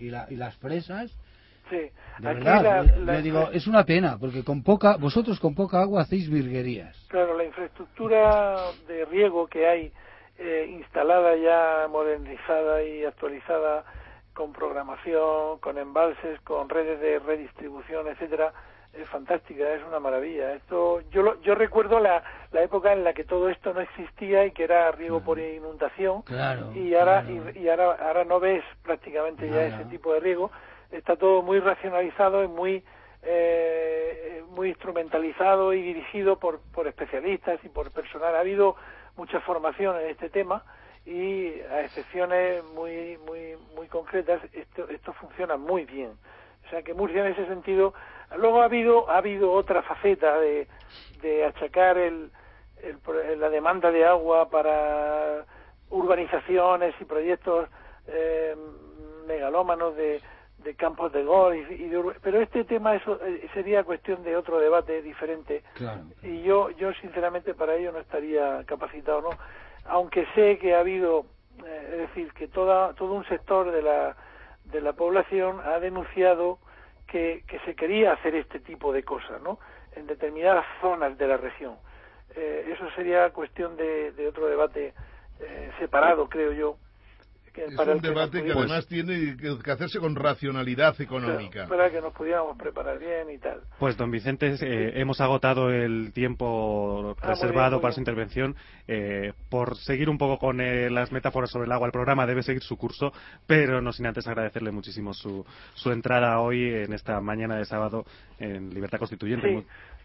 y, 0.00 0.10
la, 0.10 0.26
y 0.28 0.34
las 0.34 0.56
fresas, 0.56 1.12
Sí, 1.70 1.90
de 2.18 2.34
verdad, 2.34 2.84
le, 2.84 3.22
digo, 3.22 3.50
es 3.52 3.66
una 3.66 3.84
pena, 3.84 4.16
porque 4.18 4.42
con 4.42 4.62
poca, 4.62 4.96
vosotros 4.96 5.38
con 5.38 5.54
poca 5.54 5.80
agua 5.80 6.02
hacéis 6.02 6.30
virguerías. 6.30 6.96
Claro, 7.08 7.36
la 7.36 7.44
infraestructura 7.44 8.56
de 8.86 9.04
riego 9.04 9.46
que 9.46 9.66
hay 9.66 9.92
eh, 10.38 10.66
instalada 10.70 11.36
ya, 11.36 11.88
modernizada 11.88 12.82
y 12.82 13.04
actualizada 13.04 13.84
con 14.32 14.52
programación, 14.52 15.58
con 15.58 15.78
embalses, 15.78 16.40
con 16.42 16.68
redes 16.68 17.00
de 17.00 17.18
redistribución, 17.18 18.06
etcétera, 18.06 18.52
es 18.92 19.08
fantástica, 19.08 19.74
es 19.74 19.82
una 19.84 20.00
maravilla. 20.00 20.54
Esto 20.54 21.02
yo 21.10 21.40
yo 21.42 21.54
recuerdo 21.54 22.00
la, 22.00 22.22
la 22.52 22.62
época 22.62 22.92
en 22.92 23.04
la 23.04 23.12
que 23.12 23.24
todo 23.24 23.48
esto 23.48 23.74
no 23.74 23.80
existía 23.80 24.46
y 24.46 24.52
que 24.52 24.64
era 24.64 24.90
riego 24.92 25.20
por 25.20 25.38
inundación 25.38 26.22
y 26.74 26.94
ahora 26.94 27.24
y, 27.54 27.68
ahora 27.68 27.96
ahora 28.00 28.24
no 28.24 28.40
ves 28.40 28.64
prácticamente 28.82 29.48
ya 29.50 29.66
ese 29.66 29.84
tipo 29.86 30.12
de 30.14 30.20
riego. 30.20 30.50
Está 30.90 31.16
todo 31.16 31.42
muy 31.42 31.60
racionalizado 31.60 32.42
y 32.44 32.48
muy 32.48 32.84
eh, 33.22 34.42
muy 34.50 34.68
instrumentalizado 34.68 35.72
y 35.72 35.82
dirigido 35.82 36.38
por, 36.38 36.60
por 36.72 36.86
especialistas 36.86 37.58
y 37.64 37.68
por 37.68 37.90
personal. 37.90 38.34
Ha 38.34 38.40
habido 38.40 38.76
mucha 39.16 39.40
formación 39.40 39.96
en 40.00 40.08
este 40.08 40.30
tema 40.30 40.64
y 41.04 41.60
a 41.70 41.82
excepciones 41.82 42.62
muy 42.74 43.18
muy 43.26 43.56
muy 43.74 43.88
concretas 43.88 44.42
esto 44.52 44.88
esto 44.88 45.12
funciona 45.14 45.56
muy 45.56 45.84
bien 45.86 46.12
o 46.66 46.70
sea 46.70 46.82
que 46.82 46.92
Murcia 46.92 47.24
en 47.24 47.32
ese 47.32 47.46
sentido 47.46 47.94
luego 48.36 48.60
ha 48.60 48.66
habido 48.66 49.08
ha 49.08 49.16
habido 49.16 49.52
otra 49.52 49.82
faceta 49.82 50.38
de, 50.38 50.68
de 51.22 51.46
achacar 51.46 51.96
el, 51.96 52.30
la 53.38 53.48
demanda 53.48 53.90
de 53.90 54.04
agua 54.04 54.50
para 54.50 55.46
urbanizaciones 55.90 56.94
y 57.00 57.04
proyectos 57.04 57.68
eh, 58.06 58.54
megalómanos 59.26 59.96
de, 59.96 60.20
de 60.58 60.74
campos 60.74 61.12
de 61.12 61.24
golf 61.24 61.70
y, 61.70 61.90
pero 62.22 62.40
este 62.40 62.64
tema 62.64 62.94
eso 62.96 63.18
eh, 63.24 63.48
sería 63.54 63.84
cuestión 63.84 64.22
de 64.24 64.36
otro 64.36 64.58
debate 64.58 65.02
diferente. 65.02 65.62
Y 66.22 66.42
yo 66.42 66.70
yo 66.70 66.92
sinceramente 66.94 67.54
para 67.54 67.76
ello 67.76 67.92
no 67.92 67.98
estaría 67.98 68.64
capacitado 68.64 69.22
no 69.22 69.30
aunque 69.86 70.26
sé 70.34 70.58
que 70.58 70.74
ha 70.74 70.80
habido 70.80 71.26
eh, 71.64 71.88
es 71.92 71.98
decir 72.08 72.32
que 72.32 72.48
toda 72.48 72.92
todo 72.94 73.14
un 73.14 73.24
sector 73.26 73.70
de 73.70 73.82
la 73.82 74.16
de 74.64 74.80
la 74.80 74.92
población 74.92 75.60
ha 75.64 75.78
denunciado 75.78 76.58
que, 77.06 77.44
que 77.46 77.58
se 77.60 77.74
quería 77.74 78.12
hacer 78.12 78.34
este 78.34 78.60
tipo 78.60 78.92
de 78.92 79.04
cosas 79.04 79.40
no 79.42 79.58
en 79.94 80.06
determinadas 80.06 80.66
zonas 80.80 81.16
de 81.16 81.26
la 81.26 81.36
región. 81.36 81.76
Eh, 82.34 82.70
eso 82.72 82.88
sería 82.94 83.30
cuestión 83.30 83.76
de, 83.76 84.12
de 84.12 84.28
otro 84.28 84.46
debate 84.46 84.92
separado 85.78 86.28
creo 86.28 86.52
yo 86.52 86.76
es 87.58 87.78
un 87.78 88.00
debate 88.00 88.42
que 88.44 88.52
además 88.52 88.86
tiene 88.86 89.36
que 89.36 89.70
hacerse 89.70 89.98
con 89.98 90.14
racionalidad 90.14 91.00
económica. 91.00 91.66
para 91.66 91.90
que 91.90 92.00
nos 92.00 92.12
pudiéramos 92.12 92.56
preparar 92.56 92.98
bien 92.98 93.30
y 93.30 93.38
tal. 93.38 93.60
Pues 93.78 93.96
don 93.96 94.10
Vicente, 94.10 94.54
eh, 94.60 94.92
hemos 94.96 95.20
agotado 95.20 95.70
el 95.70 96.12
tiempo 96.12 97.16
ah, 97.20 97.26
reservado 97.26 97.80
para 97.80 97.92
su 97.92 98.00
intervención. 98.00 98.56
Eh, 98.86 99.32
por 99.50 99.76
seguir 99.76 100.08
un 100.08 100.18
poco 100.18 100.38
con 100.38 100.60
eh, 100.60 100.90
las 100.90 101.12
metáforas 101.12 101.50
sobre 101.50 101.66
el 101.66 101.72
agua, 101.72 101.86
el 101.86 101.92
programa 101.92 102.26
debe 102.26 102.42
seguir 102.42 102.62
su 102.62 102.76
curso, 102.76 103.12
pero 103.46 103.80
no 103.80 103.92
sin 103.92 104.06
antes 104.06 104.26
agradecerle 104.26 104.70
muchísimo 104.70 105.12
su, 105.12 105.44
su 105.74 105.90
entrada 105.90 106.40
hoy 106.40 106.72
en 106.72 106.92
esta 106.92 107.20
mañana 107.20 107.56
de 107.56 107.64
sábado 107.64 108.04
en 108.38 108.70
Libertad 108.70 108.98
Constituyente. 108.98 109.64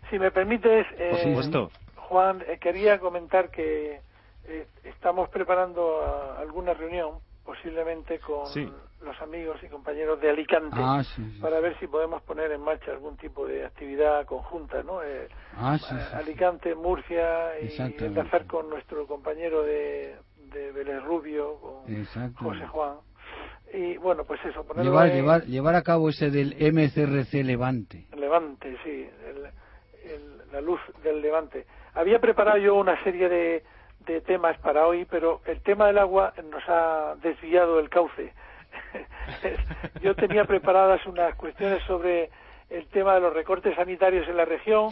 Si 0.10 0.20
me 0.20 0.32
permites, 0.32 0.86
por 1.12 1.20
supuesto. 1.20 1.72
Juan, 1.96 2.44
quería 2.60 3.00
comentar 3.00 3.50
que 3.50 4.02
estamos 4.84 5.30
preparando 5.30 6.36
alguna 6.38 6.74
reunión 6.74 7.20
posiblemente 7.46 8.20
con 8.20 8.48
los 9.02 9.22
amigos 9.22 9.58
y 9.64 9.68
compañeros 9.68 10.20
de 10.22 10.30
Alicante 10.30 10.78
ah, 10.80 11.02
para 11.42 11.60
ver 11.60 11.78
si 11.80 11.88
podemos 11.88 12.22
poner 12.24 12.52
en 12.52 12.62
marcha 12.62 12.92
algún 12.92 13.18
tipo 13.18 13.46
de 13.46 13.66
actividad 13.66 14.26
conjunta, 14.26 14.82
¿no? 14.84 15.04
Eh, 15.04 15.28
ah, 15.58 15.78
Alicante, 16.20 16.74
Murcia 16.76 17.60
y 17.60 17.68
enlazar 18.06 18.46
con 18.48 18.70
nuestro 18.70 19.06
compañero 19.08 19.64
de, 19.64 20.16
de 20.54 20.72
Vélez 20.72 21.04
Rubio, 21.04 21.56
con 21.60 21.90
José 22.54 22.68
Juan 22.68 22.94
y 23.74 23.98
bueno, 23.98 24.24
pues 24.24 24.40
eso, 24.46 24.64
ponerlo 24.66 24.92
Llevar, 24.92 25.08
en- 25.10 25.16
llevar, 25.16 25.44
llevar 25.46 25.76
a 25.76 25.82
cabo 25.82 26.10
ese 26.10 26.30
del 26.30 26.54
MCRC 26.60 27.44
Levante. 27.44 28.06
Levante, 28.16 28.78
sí, 28.84 29.10
el- 29.28 29.46
el- 30.12 30.52
la 30.52 30.62
luz 30.62 30.80
del 31.04 31.22
Levante. 31.22 31.66
Había 31.96 32.20
preparado 32.20 32.58
yo 32.60 32.76
una 32.76 33.04
serie 33.04 33.28
de, 33.28 33.64
de 34.06 34.22
temas 34.22 34.58
para 34.60 34.86
hoy, 34.88 35.06
pero 35.06 35.42
el 35.46 35.62
tema 35.62 35.88
del 35.88 35.98
agua 35.98 36.34
nos 36.50 36.64
ha 36.68 37.16
desviado 37.22 37.80
el 37.80 37.90
cauce. 37.90 38.34
yo 40.02 40.16
tenía 40.16 40.46
preparadas 40.46 41.06
unas 41.06 41.36
cuestiones 41.36 41.82
sobre 41.84 42.30
el 42.70 42.88
tema 42.88 43.14
de 43.16 43.20
los 43.22 43.34
recortes 43.34 43.76
sanitarios 43.76 44.28
en 44.28 44.38
la 44.38 44.46
región, 44.46 44.90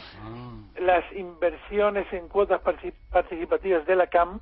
las 0.80 1.04
inversiones 1.14 2.12
en 2.14 2.28
cuotas 2.28 2.62
partici- 2.62 2.94
participativas 3.12 3.86
de 3.86 3.96
la 3.96 4.08
CAM 4.08 4.40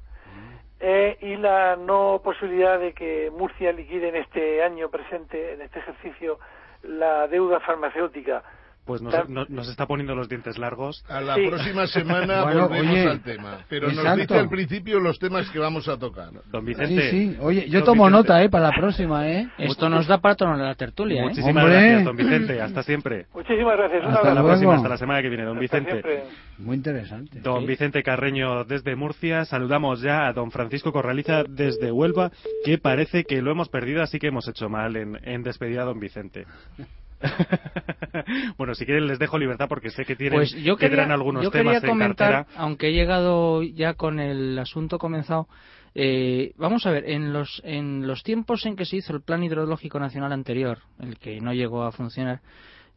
eh, 0.80 1.18
y 1.22 1.36
la 1.36 1.76
no 1.76 2.22
posibilidad 2.24 2.80
de 2.80 2.94
que 2.94 3.32
Murcia 3.32 3.72
liquide 3.72 4.10
en 4.10 4.16
este 4.16 4.64
año 4.64 4.90
presente, 4.90 5.54
en 5.54 5.62
este 5.62 5.80
ejercicio, 5.80 6.40
la 6.84 7.28
deuda 7.28 7.60
farmacéutica. 7.60 8.44
Pues 8.90 9.04
nos, 9.04 9.14
Tam- 9.14 9.28
no- 9.30 9.46
nos 9.50 9.70
está 9.70 9.86
poniendo 9.86 10.16
los 10.16 10.28
dientes 10.28 10.58
largos. 10.58 11.06
A 11.08 11.22
la 11.22 11.36
Sí. 11.36 11.46
próxima 11.48 11.86
semana 11.86 12.42
Bueno, 12.44 12.68
volvemos 12.68 12.92
oye, 12.92 13.08
al 13.08 13.22
tema. 13.22 13.60
Pero 13.70 13.88
nos 13.90 13.98
exacto. 14.00 14.22
dice 14.22 14.34
al 14.40 14.50
principio 14.50 15.00
los 15.00 15.20
temas 15.20 15.48
que 15.52 15.60
vamos 15.60 15.88
a 15.88 15.96
tocar. 16.00 16.30
Don 16.52 16.62
Sí, 16.62 16.68
Vicente. 16.70 17.12
sí. 17.12 17.38
Oye, 17.40 17.70
yo 17.70 17.82
Don 17.82 17.86
tomo 17.86 18.06
Vicente, 18.08 18.18
nota, 18.30 18.44
¿eh? 18.44 18.50
Para 18.50 18.70
la 18.70 18.76
próxima, 18.76 19.30
¿eh? 19.30 19.48
Esto 19.60 19.90
nos 19.90 20.08
da 20.08 20.18
para 20.18 20.34
toda 20.34 20.58
la 20.58 20.74
tertulia, 20.74 21.22
¿eh? 21.22 21.26
Muchísimas 21.26 21.64
Hombre. 21.64 21.80
gracias, 21.80 22.04
don 22.04 22.16
Vicente. 22.18 22.62
Hasta 22.64 22.82
siempre. 22.82 23.28
Muchísimas 23.32 23.78
gracias. 23.78 24.04
Hasta 24.06 24.16
Hasta 24.16 24.34
la 24.34 24.44
próxima, 24.44 24.74
hasta 24.76 24.90
la 24.90 24.98
semana 24.98 25.22
que 25.22 25.30
viene, 25.30 25.44
don 25.44 25.58
Hasta 25.60 25.62
Vicente. 25.78 25.92
siempre. 25.92 26.24
Muy 26.58 26.76
interesante. 26.76 27.40
Don 27.42 27.66
Vicente 27.68 28.02
Carreño 28.02 28.64
desde 28.64 28.96
Murcia. 28.96 29.46
Saludamos 29.46 30.02
ya 30.02 30.26
a 30.28 30.34
don 30.34 30.50
Francisco 30.50 30.92
Corraliza 30.92 31.44
desde 31.48 31.92
Huelva, 31.92 32.32
que 32.66 32.80
parece 32.80 33.24
que 33.24 33.40
lo 33.44 33.52
hemos 33.52 33.70
perdido, 33.70 34.02
así 34.02 34.18
que 34.18 34.28
hemos 34.28 34.48
hecho 34.48 34.68
mal 34.68 34.96
en, 34.96 35.20
en 35.24 35.44
despedir 35.44 35.80
a 35.80 35.84
don 35.84 36.00
Vicente. 36.00 36.46
bueno, 38.58 38.76
si 38.76 38.86
quieren 38.86 39.08
les 39.08 39.20
dejo 39.20 39.38
libertad 39.38 39.68
porque 39.68 39.90
sé 39.90 40.06
que 40.06 40.16
tienen, 40.16 40.40
Pues 40.40 40.52
yo 40.54 40.78
que 40.78 40.90
quería, 40.90 41.06
algunos 41.14 41.44
yo 41.44 41.52
temas 41.52 41.84
en 41.84 41.90
comentar, 41.90 42.32
cartera. 42.32 42.62
aunque 42.62 42.88
he 42.90 42.94
llegado 42.94 43.62
ya 43.64 43.94
con 43.96 44.20
el 44.20 44.58
asunto 44.58 44.98
comenzado, 45.00 45.48
eh, 45.96 46.54
vamos 46.58 46.86
a 46.86 46.92
ver, 46.92 47.10
en 47.10 47.34
los, 47.34 47.62
en 47.66 48.08
los 48.08 48.24
tiempos 48.24 48.66
en 48.66 48.76
que 48.76 48.86
se 48.86 48.98
hizo 48.98 49.14
el 49.14 49.22
Plan 49.22 49.44
Hidrológico 49.44 50.00
Nacional 50.00 50.32
anterior, 50.32 50.80
el 51.00 51.18
que 51.18 51.42
no 51.42 51.54
llegó 51.54 51.84
a 51.84 51.92
funcionar, 51.92 52.42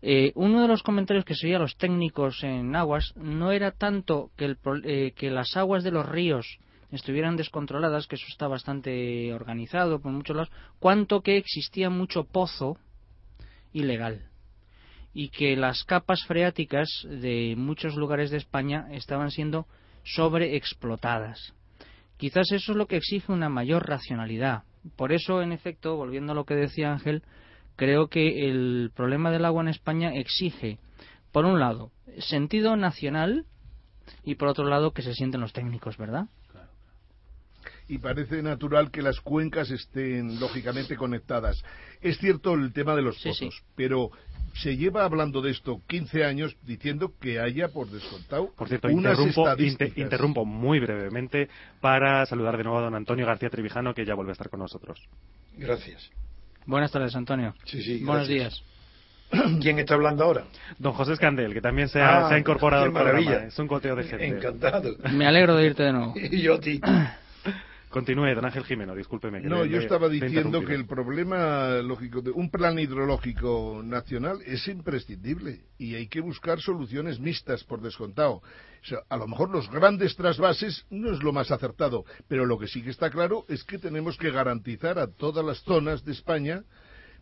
eh, 0.03 0.33
uno 0.35 0.63
de 0.63 0.69
los 0.69 0.83
comentarios 0.83 1.25
que 1.25 1.35
se 1.35 1.47
oía 1.47 1.57
a 1.57 1.61
los 1.61 1.77
técnicos 1.77 2.43
en 2.43 2.75
aguas 2.75 3.13
no 3.17 3.53
era 3.53 3.71
tanto 3.71 4.31
que, 4.37 4.47
el 4.47 4.59
eh, 4.85 5.13
que 5.17 5.31
las 5.31 5.57
aguas 5.57 5.85
de 5.85 5.93
los 5.93 6.09
ríos 6.09 6.59
estuvieran 6.91 7.37
descontroladas, 7.37 8.07
que 8.07 8.17
eso 8.17 8.27
está 8.29 8.49
bastante 8.49 9.33
organizado 9.33 10.01
por 10.01 10.13
muchos 10.13 10.37
lados, 10.37 10.53
cuanto 10.79 11.23
que 11.23 11.37
existía 11.37 11.89
mucho 11.89 12.25
pozo 12.25 12.77
ilegal 13.73 14.23
y 15.15 15.29
que 15.29 15.57
las 15.57 15.85
capas 15.85 16.25
freáticas 16.25 16.89
de 17.09 17.55
muchos 17.57 17.97
lugares 17.97 18.31
de 18.31 18.39
España 18.39 18.87
estaban 18.93 19.31
siendo 19.31 19.67
sobreexplotadas. 20.05 21.55
Quizás 22.17 22.53
eso 22.53 22.73
es 22.73 22.79
lo 22.79 22.87
que 22.87 22.97
exige 22.97 23.33
una 23.33 23.49
mayor 23.49 23.89
racionalidad. 23.89 24.63
Por 24.97 25.13
eso, 25.13 25.43
en 25.43 25.53
efecto, 25.53 25.97
volviendo 25.97 26.33
a 26.33 26.35
lo 26.35 26.45
que 26.45 26.55
decía 26.55 26.93
Ángel, 26.93 27.23
creo 27.77 28.09
que 28.09 28.49
el 28.49 28.91
problema 28.95 29.31
del 29.31 29.45
agua 29.45 29.63
en 29.63 29.69
España 29.69 30.15
exige, 30.15 30.79
por 31.31 31.45
un 31.45 31.61
lado, 31.61 31.91
sentido 32.19 32.77
nacional 32.77 33.45
y 34.25 34.37
por 34.37 34.49
otro 34.49 34.65
lado 34.65 34.93
que 34.93 35.03
se 35.03 35.15
sienten 35.15 35.41
los 35.41 35.53
técnicos, 35.53 35.97
¿verdad? 35.97 36.27
Y 37.93 37.99
parece 37.99 38.43
natural 38.43 38.91
que 38.91 39.03
las 39.03 39.21
cuencas 39.21 39.71
estén 39.71 40.41
lógicamente 40.41 40.97
conectadas. 40.97 41.63
Es 42.01 42.19
cierto 42.19 42.55
el 42.55 42.73
tema 42.73 42.95
de 42.97 43.03
los 43.03 43.21
Sí, 43.21 43.29
pozos, 43.29 43.55
sí. 43.57 43.63
pero 43.77 44.11
se 44.55 44.77
lleva 44.77 45.05
hablando 45.05 45.41
de 45.43 45.51
esto 45.51 45.81
15 45.89 46.25
años 46.25 46.57
diciendo 46.67 47.13
que 47.21 47.39
haya 47.41 47.69
por 47.69 47.89
descontado 47.89 48.51
Por 48.57 48.69
cierto, 48.69 48.89
unas 48.89 49.13
interrumpo, 49.19 49.43
estadísticas. 49.49 49.89
inter- 49.89 50.05
interrumpo 50.05 50.45
muy 50.45 50.79
brevemente 50.81 51.49
para 51.81 52.25
saludar 52.27 52.57
de 52.57 52.65
nuevo 52.65 52.79
a 52.79 52.83
don 52.83 52.95
Antonio 52.95 53.27
García 53.27 53.51
Trevijano, 53.51 53.95
que 53.95 54.05
ya 54.05 54.15
vuelve 54.15 54.33
a 54.33 54.33
estar 54.33 54.49
con 54.51 54.61
nosotros. 54.61 54.99
Gracias. 55.57 56.11
Buenas 56.67 56.93
tardes, 56.93 57.15
Antonio. 57.17 57.55
Sí, 57.65 57.83
sí, 57.83 58.05
Buenos 58.05 58.29
gracias. 58.29 58.63
días. 59.31 59.53
¿Quién 59.63 59.79
está 59.79 59.95
hablando 59.95 60.25
ahora? 60.25 60.45
Don 60.79 60.93
José 60.93 61.15
Escandel, 61.15 61.55
que 61.55 61.61
también 61.63 61.89
se 61.89 62.01
ha, 62.01 62.27
Ah, 62.27 62.29
se 62.29 62.35
ha 62.35 62.39
incorporado 62.39 62.83
qué 62.83 62.87
al 62.89 62.93
programa. 62.93 63.21
maravilla. 63.21 63.47
Es 63.49 63.59
un 63.59 63.67
coteo 63.67 63.97
de 63.97 64.05
gente. 64.05 64.27
Encantado. 64.27 64.95
Me 65.13 65.27
alegro 65.27 65.57
de 65.57 65.67
irte 65.67 65.83
de 65.83 65.93
nuevo. 65.93 66.15
Y 66.31 66.43
yo 66.43 66.55
a 66.55 66.61
ti. 66.61 66.79
Continúe, 67.93 68.35
don 68.35 68.45
Ángel 68.47 68.65
Jimeno, 68.65 68.95
discúlpeme. 68.95 69.43
que 69.43 69.49
No, 69.49 69.65
le- 69.65 69.69
yo 69.71 69.79
estaba 69.79 70.09
diciendo 70.09 70.65
que 70.65 70.75
el 70.75 70.87
problema 70.87 71.77
lógico 71.83 72.23
de 72.23 72.31
un 72.31 72.51
plan 72.51 72.79
hidrológico 72.79 73.83
nacional 73.85 74.39
es 74.47 74.67
imprescindible 74.67 75.61
y 75.79 75.95
hay 75.95 76.09
que 76.09 76.21
buscar 76.23 76.59
soluciones 76.61 77.21
mixtas 77.21 77.65
por 77.65 77.83
descontado. 77.83 78.37
O 78.37 78.85
sea, 78.85 78.99
a 79.11 79.17
lo 79.19 79.29
mejor 79.29 79.51
los 79.51 79.71
grandes 79.71 80.17
trasvases 80.17 80.87
no 80.91 81.13
es 81.13 81.23
lo 81.23 81.33
más 81.35 81.51
acertado, 81.51 82.05
pero 82.29 82.47
lo 82.47 82.59
que 82.59 82.67
sí 82.67 82.83
que 82.83 82.91
está 82.91 83.11
claro 83.11 83.45
es 83.49 83.63
que 83.63 83.79
tenemos 83.79 84.17
que 84.17 84.31
garantizar 84.31 84.99
a 84.99 85.07
todas 85.07 85.45
las 85.45 85.59
zonas 85.63 86.03
de 86.05 86.13
España 86.13 86.65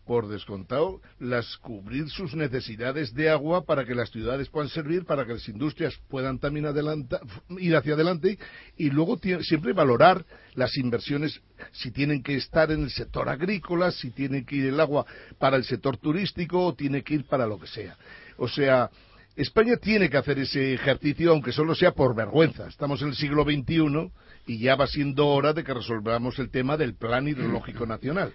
por 0.07 0.29
descontado, 0.29 1.01
las 1.19 1.57
cubrir 1.59 2.09
sus 2.11 2.35
necesidades 2.35 3.15
de 3.15 3.31
agua 3.31 3.65
para 3.65 3.85
que 3.85 3.95
las 3.95 4.11
ciudades 4.11 4.49
puedan 4.49 4.69
servir, 4.69 5.05
para 5.05 5.25
que 5.25 5.35
las 5.35 5.49
industrias 5.49 5.95
puedan 6.09 6.39
también 6.39 6.67
adelanta- 6.67 7.21
ir 7.59 7.77
hacia 7.77 7.95
adelante 7.95 8.39
y 8.77 8.91
luego 8.91 9.19
siempre 9.43 9.73
valorar 9.73 10.25
las 10.55 10.77
inversiones 10.77 11.41
si 11.73 11.91
tienen 11.93 12.23
que 12.23 12.35
estar 12.35 12.73
en 12.73 12.83
el 12.85 12.91
sector 12.91 13.29
agrícola, 13.29 13.93
si 13.93 14.11
tiene 14.11 14.45
que 14.45 14.57
ir 14.57 14.67
el 14.67 14.81
agua 14.81 15.07
para 15.39 15.57
el 15.57 15.65
sector 15.65 15.97
turístico 15.97 16.65
o 16.67 16.75
tiene 16.75 17.03
que 17.03 17.15
ir 17.15 17.25
para 17.27 17.47
lo 17.47 17.61
que 17.61 17.67
sea. 17.69 17.97
O 18.37 18.49
sea, 18.49 18.91
España 19.37 19.77
tiene 19.77 20.11
que 20.11 20.17
hacer 20.17 20.39
ese 20.41 20.75
ejercicio, 20.75 21.31
aunque 21.31 21.53
solo 21.53 21.75
sea 21.75 21.93
por 21.93 22.17
vergüenza. 22.17 22.67
Estamos 22.67 23.01
en 23.03 23.09
el 23.09 23.15
siglo 23.15 23.45
XXI 23.45 24.11
y 24.47 24.59
ya 24.59 24.75
va 24.75 24.87
siendo 24.89 25.29
hora 25.29 25.53
de 25.53 25.63
que 25.63 25.73
resolvamos 25.73 26.39
el 26.41 26.51
tema 26.51 26.77
del 26.77 26.95
Plan 26.95 27.29
Hidrológico 27.29 27.87
Nacional. 27.87 28.33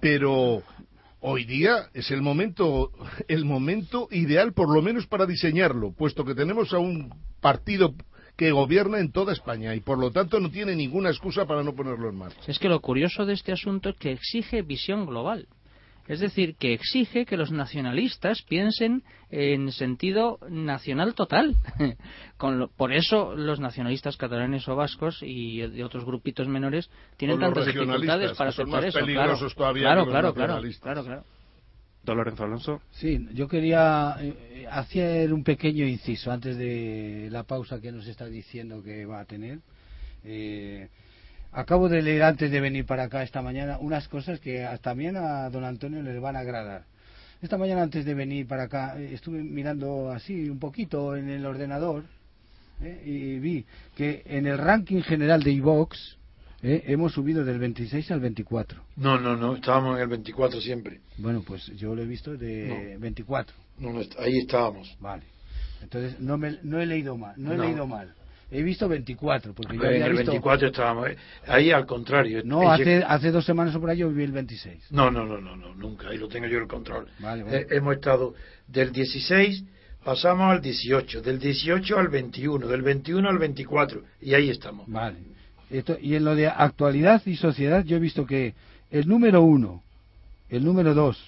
Pero 0.00 0.62
hoy 1.20 1.44
día 1.44 1.88
es 1.94 2.10
el 2.10 2.22
momento, 2.22 2.90
el 3.28 3.44
momento 3.44 4.08
ideal, 4.10 4.52
por 4.52 4.72
lo 4.72 4.82
menos 4.82 5.06
para 5.06 5.26
diseñarlo, 5.26 5.92
puesto 5.92 6.24
que 6.24 6.34
tenemos 6.34 6.72
a 6.72 6.78
un 6.78 7.12
partido 7.40 7.94
que 8.36 8.52
gobierna 8.52 9.00
en 9.00 9.10
toda 9.10 9.32
España 9.32 9.74
y 9.74 9.80
por 9.80 9.98
lo 9.98 10.12
tanto 10.12 10.38
no 10.38 10.48
tiene 10.48 10.76
ninguna 10.76 11.10
excusa 11.10 11.44
para 11.44 11.64
no 11.64 11.74
ponerlo 11.74 12.08
en 12.08 12.16
marcha. 12.16 12.40
Es 12.46 12.60
que 12.60 12.68
lo 12.68 12.80
curioso 12.80 13.26
de 13.26 13.32
este 13.34 13.50
asunto 13.50 13.88
es 13.88 13.96
que 13.96 14.12
exige 14.12 14.62
visión 14.62 15.06
global. 15.06 15.48
Es 16.08 16.20
decir, 16.20 16.56
que 16.56 16.72
exige 16.72 17.26
que 17.26 17.36
los 17.36 17.52
nacionalistas 17.52 18.42
piensen 18.42 19.02
en 19.30 19.70
sentido 19.72 20.38
nacional 20.48 21.14
total. 21.14 21.54
Con 22.38 22.58
lo- 22.58 22.68
por 22.68 22.92
eso 22.94 23.36
los 23.36 23.60
nacionalistas 23.60 24.16
catalanes 24.16 24.66
o 24.68 24.74
vascos 24.74 25.18
y 25.22 25.58
de 25.60 25.84
otros 25.84 26.04
grupitos 26.06 26.48
menores 26.48 26.88
tienen 27.18 27.36
O 27.36 27.40
tantas 27.40 27.66
dificultades 27.66 28.32
para 28.32 28.50
que 28.50 28.56
son 28.56 28.64
aceptar 28.68 28.80
más 28.82 28.84
eso. 28.88 28.98
peligrosos 29.00 29.54
claro, 29.54 29.74
todavía 29.74 29.82
claro, 29.82 30.00
que 30.02 30.06
los 30.08 30.34
claro, 30.34 30.80
claro, 30.80 31.04
claro. 31.04 31.24
Don 32.04 32.16
Lorenzo 32.16 32.44
Alonso. 32.44 32.80
Sí, 32.92 33.28
yo 33.34 33.46
quería 33.46 34.16
eh, 34.20 34.66
hacer 34.70 35.30
un 35.30 35.44
pequeño 35.44 35.84
inciso 35.86 36.32
antes 36.32 36.56
de 36.56 37.28
la 37.30 37.42
pausa 37.42 37.80
que 37.82 37.92
nos 37.92 38.06
está 38.06 38.24
diciendo 38.24 38.82
que 38.82 39.04
va 39.04 39.20
a 39.20 39.24
tener. 39.26 39.58
Eh, 40.24 40.88
acabo 41.52 41.88
de 41.88 42.02
leer 42.02 42.22
antes 42.22 42.50
de 42.50 42.60
venir 42.60 42.84
para 42.86 43.04
acá 43.04 43.22
esta 43.22 43.42
mañana 43.42 43.78
unas 43.80 44.08
cosas 44.08 44.40
que 44.40 44.64
a- 44.64 44.78
también 44.78 45.16
a 45.16 45.48
don 45.50 45.64
Antonio 45.64 46.02
les 46.02 46.20
van 46.20 46.36
a 46.36 46.40
agradar. 46.40 46.84
Esta 47.40 47.56
mañana 47.56 47.82
antes 47.82 48.04
de 48.04 48.14
venir 48.14 48.46
para 48.46 48.64
acá 48.64 48.94
eh, 48.98 49.10
estuve 49.14 49.42
mirando 49.42 50.10
así 50.10 50.48
un 50.50 50.58
poquito 50.58 51.16
en 51.16 51.28
el 51.30 51.46
ordenador 51.46 52.04
eh, 52.82 53.02
y 53.04 53.38
vi 53.38 53.64
que 53.96 54.22
en 54.26 54.46
el 54.46 54.58
ranking 54.58 55.02
general 55.02 55.42
de 55.42 55.52
iVox 55.52 56.16
eh, 56.62 56.82
hemos 56.88 57.12
subido 57.12 57.44
del 57.44 57.58
26 57.60 58.10
al 58.10 58.18
24. 58.20 58.82
No, 58.96 59.20
no, 59.20 59.36
no, 59.36 59.54
estábamos 59.54 59.96
en 59.96 60.02
el 60.02 60.08
24 60.08 60.60
siempre. 60.60 61.00
Bueno, 61.18 61.42
pues 61.46 61.66
yo 61.76 61.94
lo 61.94 62.02
he 62.02 62.06
visto 62.06 62.36
de 62.36 62.96
24. 62.98 63.54
No, 63.78 63.92
no, 63.92 64.00
ahí 64.18 64.38
estábamos. 64.38 64.96
Vale. 64.98 65.22
Entonces 65.80 66.18
no 66.18 66.36
me 66.36 66.58
no 66.64 66.80
he 66.80 66.86
leído 66.86 67.16
mal, 67.16 67.34
no 67.36 67.52
he 67.52 67.56
No. 67.56 67.62
leído 67.62 67.86
mal. 67.86 68.12
He 68.50 68.62
visto 68.62 68.88
24 68.88 69.52
porque 69.52 69.76
yo 69.76 69.82
en 69.84 69.88
había 69.88 70.06
el 70.06 70.12
visto 70.12 70.30
24 70.30 70.68
estábamos. 70.68 71.08
eh. 71.10 71.16
Ahí 71.46 71.70
al 71.70 71.84
contrario. 71.86 72.40
No, 72.44 72.70
Ahí 72.70 72.80
hace 72.80 73.04
hace 73.04 73.30
dos 73.30 73.44
semanas 73.44 73.74
o 73.74 73.80
por 73.80 73.90
ahí 73.90 73.98
yo 73.98 74.10
vi 74.10 74.24
el 74.24 74.32
26. 74.32 74.90
No, 74.90 75.10
no, 75.10 75.26
no, 75.26 75.38
no, 75.40 75.54
no, 75.56 75.74
nunca. 75.74 76.08
Ahí 76.08 76.16
lo 76.18 76.28
tengo 76.28 76.46
yo 76.46 76.58
el 76.58 76.66
control. 76.66 77.08
Vale, 77.18 77.42
vale. 77.42 77.58
Eh, 77.58 77.66
hemos 77.70 77.94
estado 77.96 78.34
del 78.66 78.90
16, 78.92 79.64
pasamos 80.02 80.50
al 80.50 80.62
18, 80.62 81.20
del 81.20 81.38
18 81.38 81.98
al 81.98 82.08
21, 82.08 82.66
del 82.66 82.82
21 82.82 83.28
al 83.28 83.38
24, 83.38 84.02
y 84.22 84.32
ahí 84.34 84.48
estamos. 84.48 84.88
Vale. 84.88 85.18
Esto, 85.70 85.98
y 86.00 86.14
en 86.14 86.24
lo 86.24 86.34
de 86.34 86.46
actualidad 86.46 87.20
y 87.26 87.36
sociedad 87.36 87.84
yo 87.84 87.96
he 87.96 88.00
visto 88.00 88.24
que 88.24 88.54
el 88.90 89.06
número 89.06 89.42
uno, 89.42 89.82
el 90.48 90.64
número 90.64 90.94
dos, 90.94 91.22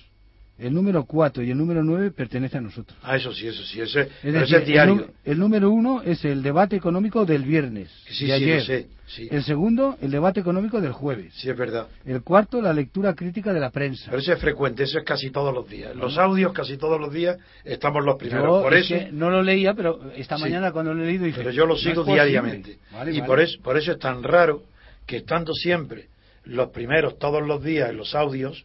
el 0.60 0.74
número 0.74 1.04
4 1.04 1.42
y 1.42 1.50
el 1.50 1.58
número 1.58 1.82
9 1.82 2.10
pertenece 2.10 2.58
a 2.58 2.60
nosotros. 2.60 2.98
Ah, 3.02 3.16
eso 3.16 3.32
sí, 3.32 3.46
eso 3.46 3.62
sí. 3.64 3.80
Ese, 3.80 4.00
Es 4.02 4.08
pero 4.22 4.40
decir, 4.40 4.54
ese 4.56 4.62
es 4.62 4.66
diario. 4.68 5.10
El, 5.24 5.38
número 5.38 5.70
1 5.70 6.02
es 6.02 6.24
el 6.24 6.42
debate 6.42 6.76
económico 6.76 7.24
del 7.24 7.42
viernes, 7.44 7.88
Sí, 8.08 8.26
de 8.26 8.36
sí, 8.38 8.42
ayer. 8.44 8.62
sé, 8.64 8.86
sí. 9.06 9.28
El 9.30 9.42
segundo, 9.44 9.96
el 10.02 10.10
debate 10.10 10.40
económico 10.40 10.80
del 10.80 10.92
jueves. 10.92 11.32
Sí, 11.34 11.48
es 11.48 11.56
verdad. 11.56 11.88
El 12.04 12.22
cuarto, 12.22 12.60
la 12.60 12.72
lectura 12.72 13.14
crítica 13.14 13.52
de 13.52 13.60
la 13.60 13.70
prensa. 13.70 14.06
Pero 14.10 14.18
eso 14.18 14.32
es 14.32 14.38
frecuente, 14.38 14.82
eso 14.84 14.98
es 14.98 15.04
casi 15.04 15.30
todos 15.30 15.54
los 15.54 15.68
días. 15.68 15.96
Los 15.96 16.18
audios 16.18 16.52
casi 16.52 16.76
todos 16.76 17.00
los 17.00 17.12
días 17.12 17.38
estamos 17.64 18.04
los 18.04 18.16
primeros. 18.16 18.44
Yo 18.44 18.62
por 18.62 18.74
es 18.74 18.84
eso, 18.90 18.94
que 19.06 19.12
no 19.12 19.30
lo 19.30 19.42
leía, 19.42 19.72
pero 19.74 20.10
esta 20.16 20.36
mañana 20.38 20.72
cuando 20.72 20.92
lo 20.94 21.02
he 21.02 21.06
leído 21.06 21.24
dije... 21.24 21.38
pero 21.38 21.50
yo 21.52 21.62
lo 21.64 21.74
"No 21.74 21.74
es 21.76 21.80
sigo 21.82 22.02
posible". 22.04 22.14
diariamente. 22.22 22.78
Vale, 22.92 23.12
y 23.12 23.20
vale. 23.20 23.26
Por, 23.26 23.40
eso, 23.40 23.58
por 23.62 23.76
eso 23.78 23.92
es 23.92 23.98
tan 23.98 24.22
raro 24.22 24.62
que 25.06 25.16
estando 25.18 25.54
siempre 25.54 26.08
los 26.44 26.68
primeros 26.70 27.18
todos 27.18 27.46
los 27.46 27.62
días 27.62 27.90
en 27.90 27.96
los 27.96 28.14
audios, 28.14 28.64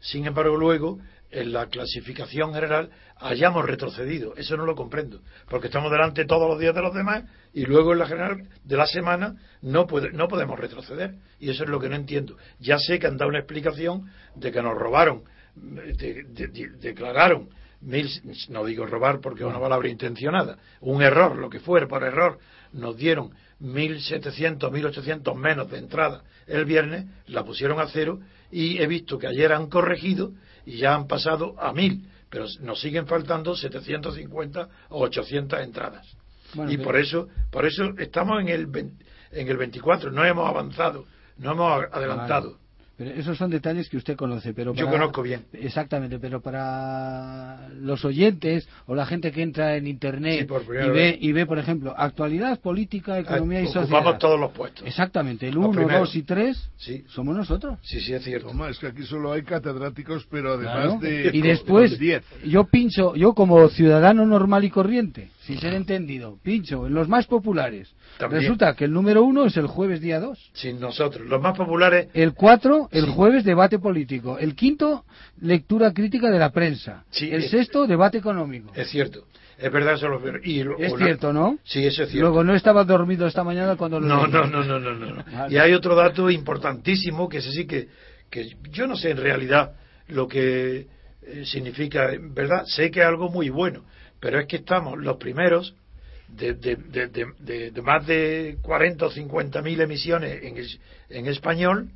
sin 0.00 0.26
embargo 0.26 0.56
luego 0.56 0.98
en 1.30 1.52
la 1.52 1.66
clasificación 1.66 2.52
general 2.54 2.90
hayamos 3.16 3.64
retrocedido. 3.64 4.34
Eso 4.36 4.56
no 4.56 4.64
lo 4.66 4.74
comprendo, 4.74 5.20
porque 5.48 5.68
estamos 5.68 5.90
delante 5.92 6.24
todos 6.24 6.48
los 6.48 6.58
días 6.58 6.74
de 6.74 6.82
los 6.82 6.94
demás 6.94 7.24
y 7.52 7.64
luego 7.66 7.92
en 7.92 7.98
la 8.00 8.06
general 8.06 8.48
de 8.64 8.76
la 8.76 8.86
semana 8.86 9.36
no, 9.62 9.86
puede, 9.86 10.12
no 10.12 10.28
podemos 10.28 10.58
retroceder. 10.58 11.14
Y 11.38 11.50
eso 11.50 11.64
es 11.64 11.70
lo 11.70 11.78
que 11.80 11.88
no 11.88 11.96
entiendo. 11.96 12.36
Ya 12.58 12.78
sé 12.78 12.98
que 12.98 13.06
han 13.06 13.16
dado 13.16 13.28
una 13.28 13.38
explicación 13.38 14.10
de 14.34 14.50
que 14.52 14.62
nos 14.62 14.76
robaron, 14.76 15.22
de- 15.54 16.24
de- 16.24 16.48
de- 16.48 16.70
declararon 16.80 17.48
mil, 17.82 18.08
no 18.50 18.64
digo 18.64 18.84
robar 18.86 19.20
porque 19.20 19.42
es 19.42 19.48
una 19.48 19.58
palabra 19.58 19.88
intencionada, 19.88 20.58
un 20.80 21.02
error, 21.02 21.36
lo 21.36 21.48
que 21.48 21.60
fuera 21.60 21.86
por 21.88 22.04
error, 22.04 22.38
nos 22.72 22.96
dieron 22.96 23.30
1.700, 23.60 24.70
1.800 24.70 25.34
menos 25.34 25.70
de 25.70 25.78
entrada 25.78 26.22
el 26.46 26.64
viernes, 26.66 27.06
la 27.26 27.44
pusieron 27.44 27.80
a 27.80 27.86
cero 27.88 28.20
y 28.50 28.78
he 28.82 28.86
visto 28.86 29.18
que 29.18 29.26
ayer 29.28 29.52
han 29.52 29.68
corregido 29.68 30.32
y 30.66 30.78
ya 30.78 30.94
han 30.94 31.06
pasado 31.06 31.54
a 31.58 31.72
1.000, 31.72 32.04
pero 32.28 32.46
nos 32.60 32.80
siguen 32.80 33.06
faltando 33.06 33.54
750 33.56 34.68
o 34.90 35.02
800 35.02 35.60
entradas. 35.60 36.06
Bueno, 36.54 36.70
y 36.70 36.76
pero- 36.76 36.86
por 36.86 36.96
eso, 36.96 37.28
por 37.50 37.66
eso 37.66 37.84
estamos 37.98 38.40
en 38.40 38.48
el, 38.48 38.66
20 38.66 39.04
en 39.32 39.48
el 39.48 39.56
24, 39.56 40.10
no 40.10 40.24
hemos 40.24 40.48
avanzado, 40.48 41.04
no 41.38 41.52
hemos 41.52 41.84
adelantado. 41.92 42.58
Pero 43.00 43.12
esos 43.12 43.38
son 43.38 43.48
detalles 43.48 43.88
que 43.88 43.96
usted 43.96 44.14
conoce, 44.14 44.52
pero 44.52 44.74
Yo 44.74 44.86
conozco 44.90 45.22
bien. 45.22 45.46
Exactamente, 45.54 46.18
pero 46.18 46.42
para 46.42 47.70
los 47.80 48.04
oyentes 48.04 48.68
o 48.84 48.94
la 48.94 49.06
gente 49.06 49.32
que 49.32 49.40
entra 49.40 49.74
en 49.76 49.86
internet 49.86 50.46
y 50.46 50.90
ve 50.90 51.16
y 51.18 51.32
ve, 51.32 51.46
por 51.46 51.58
ejemplo, 51.58 51.94
actualidad, 51.96 52.60
política, 52.60 53.18
economía 53.18 53.62
y 53.62 53.64
Ocupamos 53.68 53.88
sociedad. 53.88 54.18
todos 54.18 54.38
los 54.38 54.52
puestos. 54.52 54.86
Exactamente, 54.86 55.48
el 55.48 55.54
Los 55.54 55.68
1, 55.68 55.72
primeros. 55.78 56.08
2 56.10 56.16
y 56.16 56.22
3 56.24 56.70
Sí, 56.76 57.04
somos 57.08 57.34
nosotros. 57.34 57.78
sí, 57.80 58.00
sí, 58.00 58.12
es 58.12 58.22
cierto. 58.22 58.48
Toma, 58.48 58.68
es 58.68 58.78
que 58.78 58.88
aquí 58.88 59.02
solo 59.04 59.32
hay 59.32 59.44
catedráticos, 59.44 60.26
pero 60.30 60.50
además 60.52 60.74
Claro. 60.74 60.98
de... 61.00 61.30
y 61.32 61.40
después 61.40 61.92
de 61.92 61.96
10. 61.96 62.24
yo 62.48 62.64
pincho, 62.64 63.14
yo 63.16 63.32
como 63.32 63.66
ciudadano 63.70 64.26
normal 64.26 64.64
y 64.64 64.68
corriente, 64.70 65.30
sin 65.50 65.60
ser 65.60 65.74
entendido, 65.74 66.38
pincho 66.42 66.86
en 66.86 66.94
los 66.94 67.08
más 67.08 67.26
populares. 67.26 67.94
También. 68.18 68.42
Resulta 68.42 68.74
que 68.74 68.84
el 68.84 68.92
número 68.92 69.22
1 69.24 69.46
es 69.46 69.56
el 69.56 69.66
jueves 69.66 70.00
día 70.00 70.20
2. 70.20 70.50
Sin 70.52 70.78
nosotros. 70.80 71.26
Los 71.26 71.40
más 71.40 71.56
populares 71.56 72.08
El 72.14 72.34
4, 72.34 72.88
el 72.92 73.04
Sí. 73.06 73.12
jueves, 73.12 73.44
debate 73.44 73.78
político. 73.78 74.38
El 74.38 74.54
quinto, 74.54 75.04
lectura 75.40 75.92
crítica 75.92 76.30
de 76.30 76.38
la 76.38 76.50
prensa. 76.50 77.04
Sí, 77.10 77.30
el 77.30 77.44
eh, 77.44 77.48
sexto, 77.48 77.86
debate 77.86 78.18
económico. 78.18 78.72
Es 78.74 78.88
cierto. 78.90 79.24
Es 79.58 79.70
verdad, 79.70 79.94
eso 79.94 80.08
lo 80.08 80.20
y 80.42 80.62
lo- 80.62 80.78
Es 80.78 80.92
una- 80.92 81.04
cierto, 81.04 81.32
¿no? 81.34 81.58
Sí, 81.64 81.84
eso 81.84 82.04
es 82.04 82.10
cierto. 82.10 82.28
Luego 82.28 82.44
no 82.44 82.54
estaba 82.54 82.82
dormido 82.84 83.26
esta 83.26 83.44
mañana 83.44 83.76
cuando 83.76 84.00
lo 84.00 84.06
no, 84.06 84.26
no, 84.26 84.44
no, 84.46 84.64
no, 84.64 84.78
no, 84.80 84.94
no. 84.94 85.24
Vale. 85.32 85.54
Y 85.54 85.58
hay 85.58 85.74
otro 85.74 85.94
dato 85.94 86.30
importantísimo 86.30 87.28
que 87.28 87.38
ese 87.38 87.52
sí 87.52 87.66
que, 87.66 87.88
que 88.30 88.56
yo 88.70 88.86
no 88.86 88.96
sé 88.96 89.10
en 89.10 89.18
realidad 89.18 89.72
lo 90.08 90.26
que 90.28 90.86
eh, 91.22 91.44
significa, 91.44 92.10
¿verdad? 92.20 92.64
Sé 92.64 92.90
que 92.90 93.00
es 93.00 93.06
algo 93.06 93.28
muy 93.28 93.50
bueno, 93.50 93.84
pero 94.20 94.38
es 94.40 94.46
que 94.46 94.56
estamos 94.56 94.98
los 94.98 95.16
primeros 95.16 95.74
de, 96.28 97.72
más 97.82 98.06
de 98.06 98.58
40 98.62 99.06
o 99.06 99.10
50 99.10 99.62
mil 99.62 99.80
emisiones 99.80 100.42
en, 100.44 100.56
es- 100.58 100.78
en 101.08 101.26
español, 101.26 101.90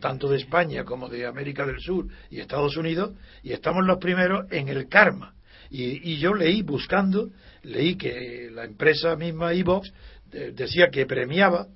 tanto 0.00 0.28
de 0.28 0.36
España 0.36 0.84
como 0.84 1.08
de 1.08 1.26
América 1.26 1.64
del 1.66 1.80
Sur 1.80 2.06
y 2.30 2.40
Estados 2.40 2.76
Unidos, 2.76 3.12
y 3.42 3.52
estamos 3.52 3.84
los 3.84 3.98
primeros 3.98 4.50
en 4.52 4.68
el 4.68 4.88
karma. 4.88 5.34
Y, 5.70 6.12
y 6.12 6.18
yo 6.18 6.34
leí, 6.34 6.62
buscando, 6.62 7.30
leí 7.62 7.96
que 7.96 8.50
la 8.52 8.64
empresa 8.64 9.16
misma, 9.16 9.52
Evox, 9.54 9.92
decía 10.54 10.88
que 10.90 11.06
premiaba 11.06 11.66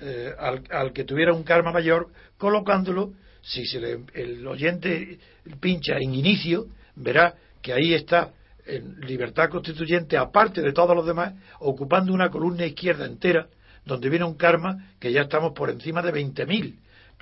eh, 0.00 0.32
al, 0.38 0.62
al 0.70 0.92
que 0.92 1.04
tuviera 1.04 1.32
un 1.32 1.42
karma 1.42 1.72
mayor, 1.72 2.08
colocándolo, 2.38 3.12
si 3.42 3.66
se 3.66 3.80
le- 3.80 3.98
el 4.14 4.46
oyente 4.46 5.18
pincha 5.60 5.98
en 5.98 6.14
inicio, 6.14 6.66
verá 6.94 7.34
que 7.62 7.72
ahí 7.72 7.94
está 7.94 8.32
en 8.66 9.00
libertad 9.00 9.48
constituyente, 9.48 10.16
aparte 10.16 10.60
de 10.60 10.72
todos 10.72 10.96
los 10.96 11.06
demás, 11.06 11.34
ocupando 11.60 12.12
una 12.12 12.30
columna 12.30 12.66
izquierda 12.66 13.06
entera, 13.06 13.48
donde 13.84 14.10
viene 14.10 14.24
un 14.24 14.34
karma 14.34 14.90
que 14.98 15.12
ya 15.12 15.22
estamos 15.22 15.52
por 15.52 15.70
encima 15.70 16.02
de 16.02 16.12
20.000 16.12 16.76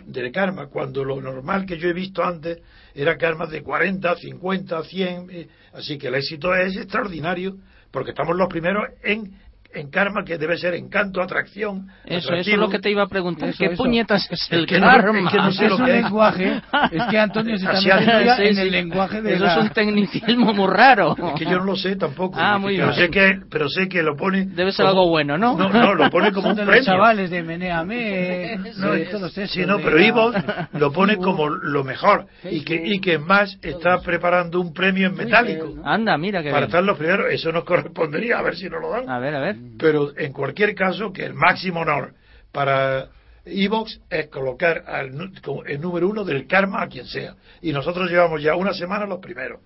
de 0.06 0.32
karma, 0.32 0.66
cuando 0.66 1.04
lo 1.04 1.20
normal 1.20 1.66
que 1.66 1.78
yo 1.78 1.88
he 1.88 1.92
visto 1.92 2.24
antes 2.24 2.58
era 2.94 3.16
karmas 3.16 3.50
de 3.50 3.62
40, 3.62 4.16
50, 4.16 4.82
100, 4.84 5.30
eh, 5.30 5.48
así 5.72 5.98
que 5.98 6.08
el 6.08 6.16
éxito 6.16 6.54
es 6.54 6.76
extraordinario, 6.76 7.56
porque 7.90 8.10
estamos 8.10 8.36
los 8.36 8.48
primeros 8.48 8.88
en, 9.02 9.38
en 9.74 9.90
karma 9.90 10.24
que 10.24 10.38
debe 10.38 10.56
ser 10.58 10.74
encanto, 10.74 11.20
atracción, 11.20 11.88
Eso, 12.04 12.32
eso 12.34 12.50
es 12.52 12.56
lo 12.58 12.68
que 12.68 12.78
te 12.78 12.90
iba 12.90 13.02
a 13.02 13.08
preguntar. 13.08 13.48
Eso, 13.48 13.58
¿Qué 13.58 13.66
eso. 13.72 13.82
puñetas 13.82 14.26
es 14.30 14.46
el 14.52 14.66
que 14.66 14.78
no- 14.80 14.86
karma? 14.86 15.18
es 15.20 15.30
que 15.32 15.36
no 15.38 15.52
sé 15.52 15.64
es 15.64 15.70
lo 15.70 15.76
un 15.78 15.84
que 15.84 15.96
es. 15.98 16.02
lenguaje, 16.04 16.62
es 16.92 17.02
que 17.10 17.18
Antonio 17.18 17.58
se 17.58 17.64
está 17.66 17.80
metiendo 17.96 18.32
en 18.42 18.54
sí. 18.54 18.60
el 18.60 18.70
lenguaje 18.70 19.22
de 19.22 19.34
Eso 19.34 19.44
la- 19.44 19.52
es 19.56 19.62
un 19.62 19.68
tecnicismo 19.70 20.54
muy 20.54 20.66
raro. 20.72 21.16
Es 21.16 21.38
que 21.38 21.44
yo 21.44 21.58
no 21.58 21.64
lo 21.64 21.76
sé 21.76 21.96
tampoco. 21.96 22.36
Ah, 22.40 22.58
muy 22.58 22.76
pero 22.76 22.88
bien. 22.88 22.98
sé 22.98 23.10
que 23.10 23.40
pero 23.50 23.68
sé 23.68 23.88
que 23.88 24.02
lo 24.02 24.16
pone 24.16 24.46
Debe 24.46 24.72
ser 24.72 24.86
como- 24.86 24.88
algo 25.00 25.08
bueno, 25.10 25.36
¿no? 25.38 25.56
No, 25.56 25.68
no, 25.68 25.94
lo 25.94 26.10
pone 26.10 26.30
como 26.32 26.42
Son 26.48 26.50
un 26.52 26.56
de 26.56 26.64
los 26.64 26.70
premio. 26.74 26.86
chavales 26.86 27.30
de 27.30 27.42
Meneame, 27.42 28.58
No, 28.78 28.94
es- 28.94 29.10
todos 29.10 29.36
esos. 29.36 29.50
sí, 29.52 29.64
no, 29.66 29.78
pero 29.78 30.00
Ivo 30.00 30.32
lo 30.72 30.92
pone 30.92 31.16
como 31.16 31.48
lo 31.48 31.84
mejor 31.84 32.26
y 32.50 32.62
que 32.64 32.74
y 32.84 33.00
que 33.00 33.18
más 33.18 33.58
está 33.62 34.00
preparando 34.00 34.60
un 34.60 34.72
premio 34.72 35.08
en 35.08 35.14
metálico 35.16 35.74
Anda, 35.84 36.16
mira 36.18 36.42
que 36.42 36.50
para 36.50 36.66
estar 36.66 36.82
los 36.82 36.96
primeros. 36.98 37.26
Eso 37.30 37.50
nos 37.52 37.64
correspondería 37.64 38.38
a 38.38 38.42
ver 38.42 38.56
si 38.56 38.68
nos 38.68 38.80
lo 38.80 38.90
dan. 38.90 39.08
A 39.08 39.18
ver, 39.18 39.34
a 39.34 39.40
ver. 39.40 39.56
Pero 39.78 40.16
en 40.18 40.32
cualquier 40.32 40.74
caso, 40.74 41.12
que 41.12 41.24
el 41.24 41.34
máximo 41.34 41.80
honor 41.80 42.14
para 42.52 43.08
Evox 43.44 44.00
es 44.10 44.28
colocar 44.28 44.84
al, 44.86 45.32
el 45.66 45.80
número 45.80 46.08
uno 46.08 46.24
del 46.24 46.46
karma 46.46 46.82
a 46.82 46.88
quien 46.88 47.06
sea. 47.06 47.34
Y 47.62 47.72
nosotros 47.72 48.10
llevamos 48.10 48.42
ya 48.42 48.56
una 48.56 48.72
semana 48.74 49.06
los 49.06 49.20
primeros. 49.20 49.60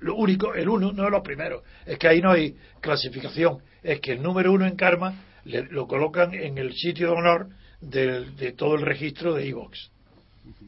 Lo 0.00 0.14
único, 0.16 0.54
el 0.54 0.68
uno 0.68 0.92
no 0.92 1.04
es 1.04 1.10
los 1.10 1.22
primeros. 1.22 1.62
Es 1.84 1.98
que 1.98 2.08
ahí 2.08 2.20
no 2.22 2.30
hay 2.30 2.56
clasificación. 2.80 3.58
Es 3.82 4.00
que 4.00 4.12
el 4.12 4.22
número 4.22 4.52
uno 4.52 4.66
en 4.66 4.76
karma 4.76 5.14
le- 5.44 5.64
lo 5.70 5.86
colocan 5.86 6.32
en 6.34 6.56
el 6.58 6.72
sitio 6.74 7.08
de 7.08 7.12
honor 7.12 7.48
del- 7.80 8.34
de 8.36 8.52
todo 8.52 8.74
el 8.76 8.82
registro 8.82 9.34
de 9.34 9.48
Evox. 9.48 9.90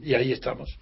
Y 0.02 0.14
ahí 0.14 0.32
estamos. 0.32 0.78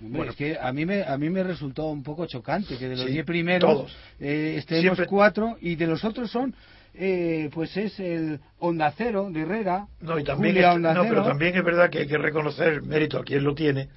Hombre, 0.00 0.30
es 0.30 0.36
que 0.36 0.56
a 0.58 0.72
mí 0.72 0.86
me 0.86 1.02
a 1.02 1.16
mí 1.18 1.28
me 1.28 1.42
resultó 1.42 1.86
un 1.86 2.02
poco 2.04 2.26
chocante 2.26 2.76
que 2.78 2.88
de 2.88 2.96
los 2.96 3.04
Sí, 3.06 3.12
10 3.12 3.26
primeros 3.26 3.72
todos. 3.72 3.96
eh, 4.20 4.54
estemos 4.58 5.00
cuatro 5.08 5.56
y 5.60 5.74
de 5.74 5.86
los 5.88 6.04
otros 6.04 6.30
son 6.30 6.54
eh, 6.94 7.50
pues 7.52 7.76
es 7.76 7.98
el 8.00 8.40
Onda 8.58 8.92
Cero 8.96 9.28
de 9.30 9.42
Herrera 9.42 9.86
No, 10.00 10.18
y 10.18 10.24
también 10.24 10.54
Julia 10.54 10.70
es, 10.70 10.76
Onda 10.76 10.94
no, 10.94 11.02
pero 11.08 11.24
también 11.24 11.56
es 11.56 11.64
verdad 11.64 11.90
que 11.90 11.98
hay 11.98 12.06
que 12.06 12.18
reconocer 12.18 12.68
el 12.68 12.82
mérito 12.82 13.18
a 13.18 13.24
quien 13.24 13.44
lo 13.44 13.54
tiene, 13.54 13.88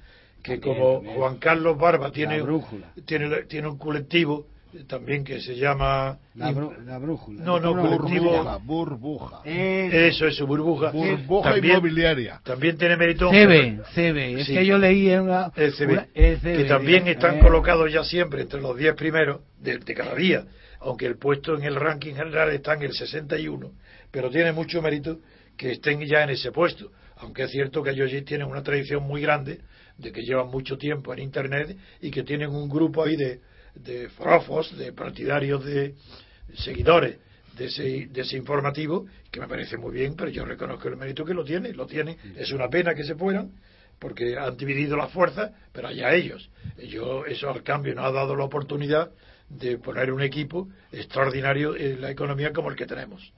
que 0.42 0.58
También, 0.58 0.60
como 0.78 0.94
también. 0.96 1.14
Juan 1.16 1.36
Carlos 1.38 1.78
Barba 1.78 2.10
tiene, 2.12 2.42
tiene, 3.04 3.42
tiene 3.44 3.68
un 3.68 3.78
colectivo 3.78 4.46
eh, 4.74 4.84
también 4.88 5.22
que 5.24 5.40
se 5.40 5.54
llama... 5.56 6.18
la, 6.34 6.50
brújula. 6.98 7.42
No, 7.44 7.60
no, 7.60 7.74
¿Cómo 7.74 7.82
lo- 7.90 7.98
colectivo- 7.98 8.30
Burbuja, 8.32 8.56
burbuja. 8.58 9.40
Eh, 9.44 10.08
Eso 10.08 10.26
es 10.26 10.34
su 10.36 10.46
burbuja. 10.46 10.90
Burbuja 10.92 11.50
también, 11.52 11.74
inmobiliaria. 11.74 12.40
también 12.42 12.78
tiene 12.78 12.96
mérito... 12.96 13.28
CB, 13.30 13.82
CB, 13.94 14.38
es 14.40 14.46
Sí. 14.46 14.54
que 14.54 14.64
yo 14.64 14.78
leí 14.78 15.10
en 15.10 15.20
una, 15.22 15.52
el 15.56 15.72
CB, 15.74 15.92
una- 15.92 16.06
el 16.14 16.38
CB, 16.38 16.56
que 16.56 16.64
también 16.64 17.06
están 17.08 17.36
eh, 17.36 17.40
colocados 17.40 17.92
ya 17.92 18.02
siempre 18.04 18.42
entre 18.42 18.60
los 18.62 18.76
10 18.76 18.94
primeros 18.94 19.40
de, 19.60 19.76
de 19.78 19.94
cada 19.94 20.14
día, 20.14 20.44
aunque 20.84 21.06
el 21.06 21.16
puesto 21.16 21.56
en 21.56 21.64
el 21.64 21.76
ranking 21.76 22.14
general 22.14 22.50
está 22.50 22.74
en 22.74 22.82
el 22.82 22.92
61, 22.92 23.72
pero 24.10 24.30
tiene 24.30 24.52
mucho 24.52 24.82
mérito 24.82 25.20
que 25.56 25.72
estén 25.72 26.00
ya 26.06 26.22
en 26.22 26.30
ese 26.30 26.52
puesto, 26.52 26.90
aunque 27.16 27.44
es 27.44 27.50
cierto 27.50 27.82
que 27.82 27.90
ellos 27.90 28.10
tienen 28.24 28.46
una 28.46 28.62
tradición 28.62 29.02
muy 29.04 29.20
grande 29.20 29.60
de 29.98 30.12
que 30.12 30.22
llevan 30.22 30.48
mucho 30.48 30.76
tiempo 30.76 31.12
en 31.12 31.20
Internet 31.20 31.76
y 32.00 32.10
que 32.10 32.22
tienen 32.22 32.50
un 32.50 32.68
grupo 32.68 33.04
ahí 33.04 33.16
de, 33.16 33.40
de 33.74 34.08
frofos, 34.10 34.76
de 34.76 34.92
partidarios, 34.92 35.64
de 35.64 35.94
seguidores 36.54 37.18
de 37.56 37.66
ese, 37.66 38.08
de 38.10 38.20
ese 38.22 38.36
informativo, 38.36 39.06
que 39.30 39.40
me 39.40 39.48
parece 39.48 39.76
muy 39.76 39.92
bien, 39.92 40.14
pero 40.16 40.30
yo 40.30 40.44
reconozco 40.44 40.88
el 40.88 40.96
mérito 40.96 41.24
que 41.24 41.34
lo 41.34 41.44
tiene, 41.44 41.72
lo 41.72 41.86
tiene, 41.86 42.16
es 42.36 42.50
una 42.52 42.68
pena 42.68 42.94
que 42.94 43.04
se 43.04 43.14
fueran, 43.14 43.52
porque 43.98 44.36
han 44.36 44.56
dividido 44.56 44.96
las 44.96 45.12
fuerzas, 45.12 45.52
pero 45.72 45.88
allá 45.88 46.12
ellos. 46.14 46.50
Yo, 46.88 47.24
eso 47.24 47.50
al 47.50 47.62
cambio 47.62 47.94
nos 47.94 48.06
ha 48.06 48.10
dado 48.10 48.34
la 48.34 48.44
oportunidad 48.44 49.10
de 49.52 49.78
poner 49.78 50.12
un 50.12 50.22
equipo 50.22 50.68
extraordinario 50.90 51.76
en 51.76 52.00
la 52.00 52.10
economía 52.10 52.52
como 52.52 52.70
el 52.70 52.76
que 52.76 52.86
tenemos. 52.86 53.32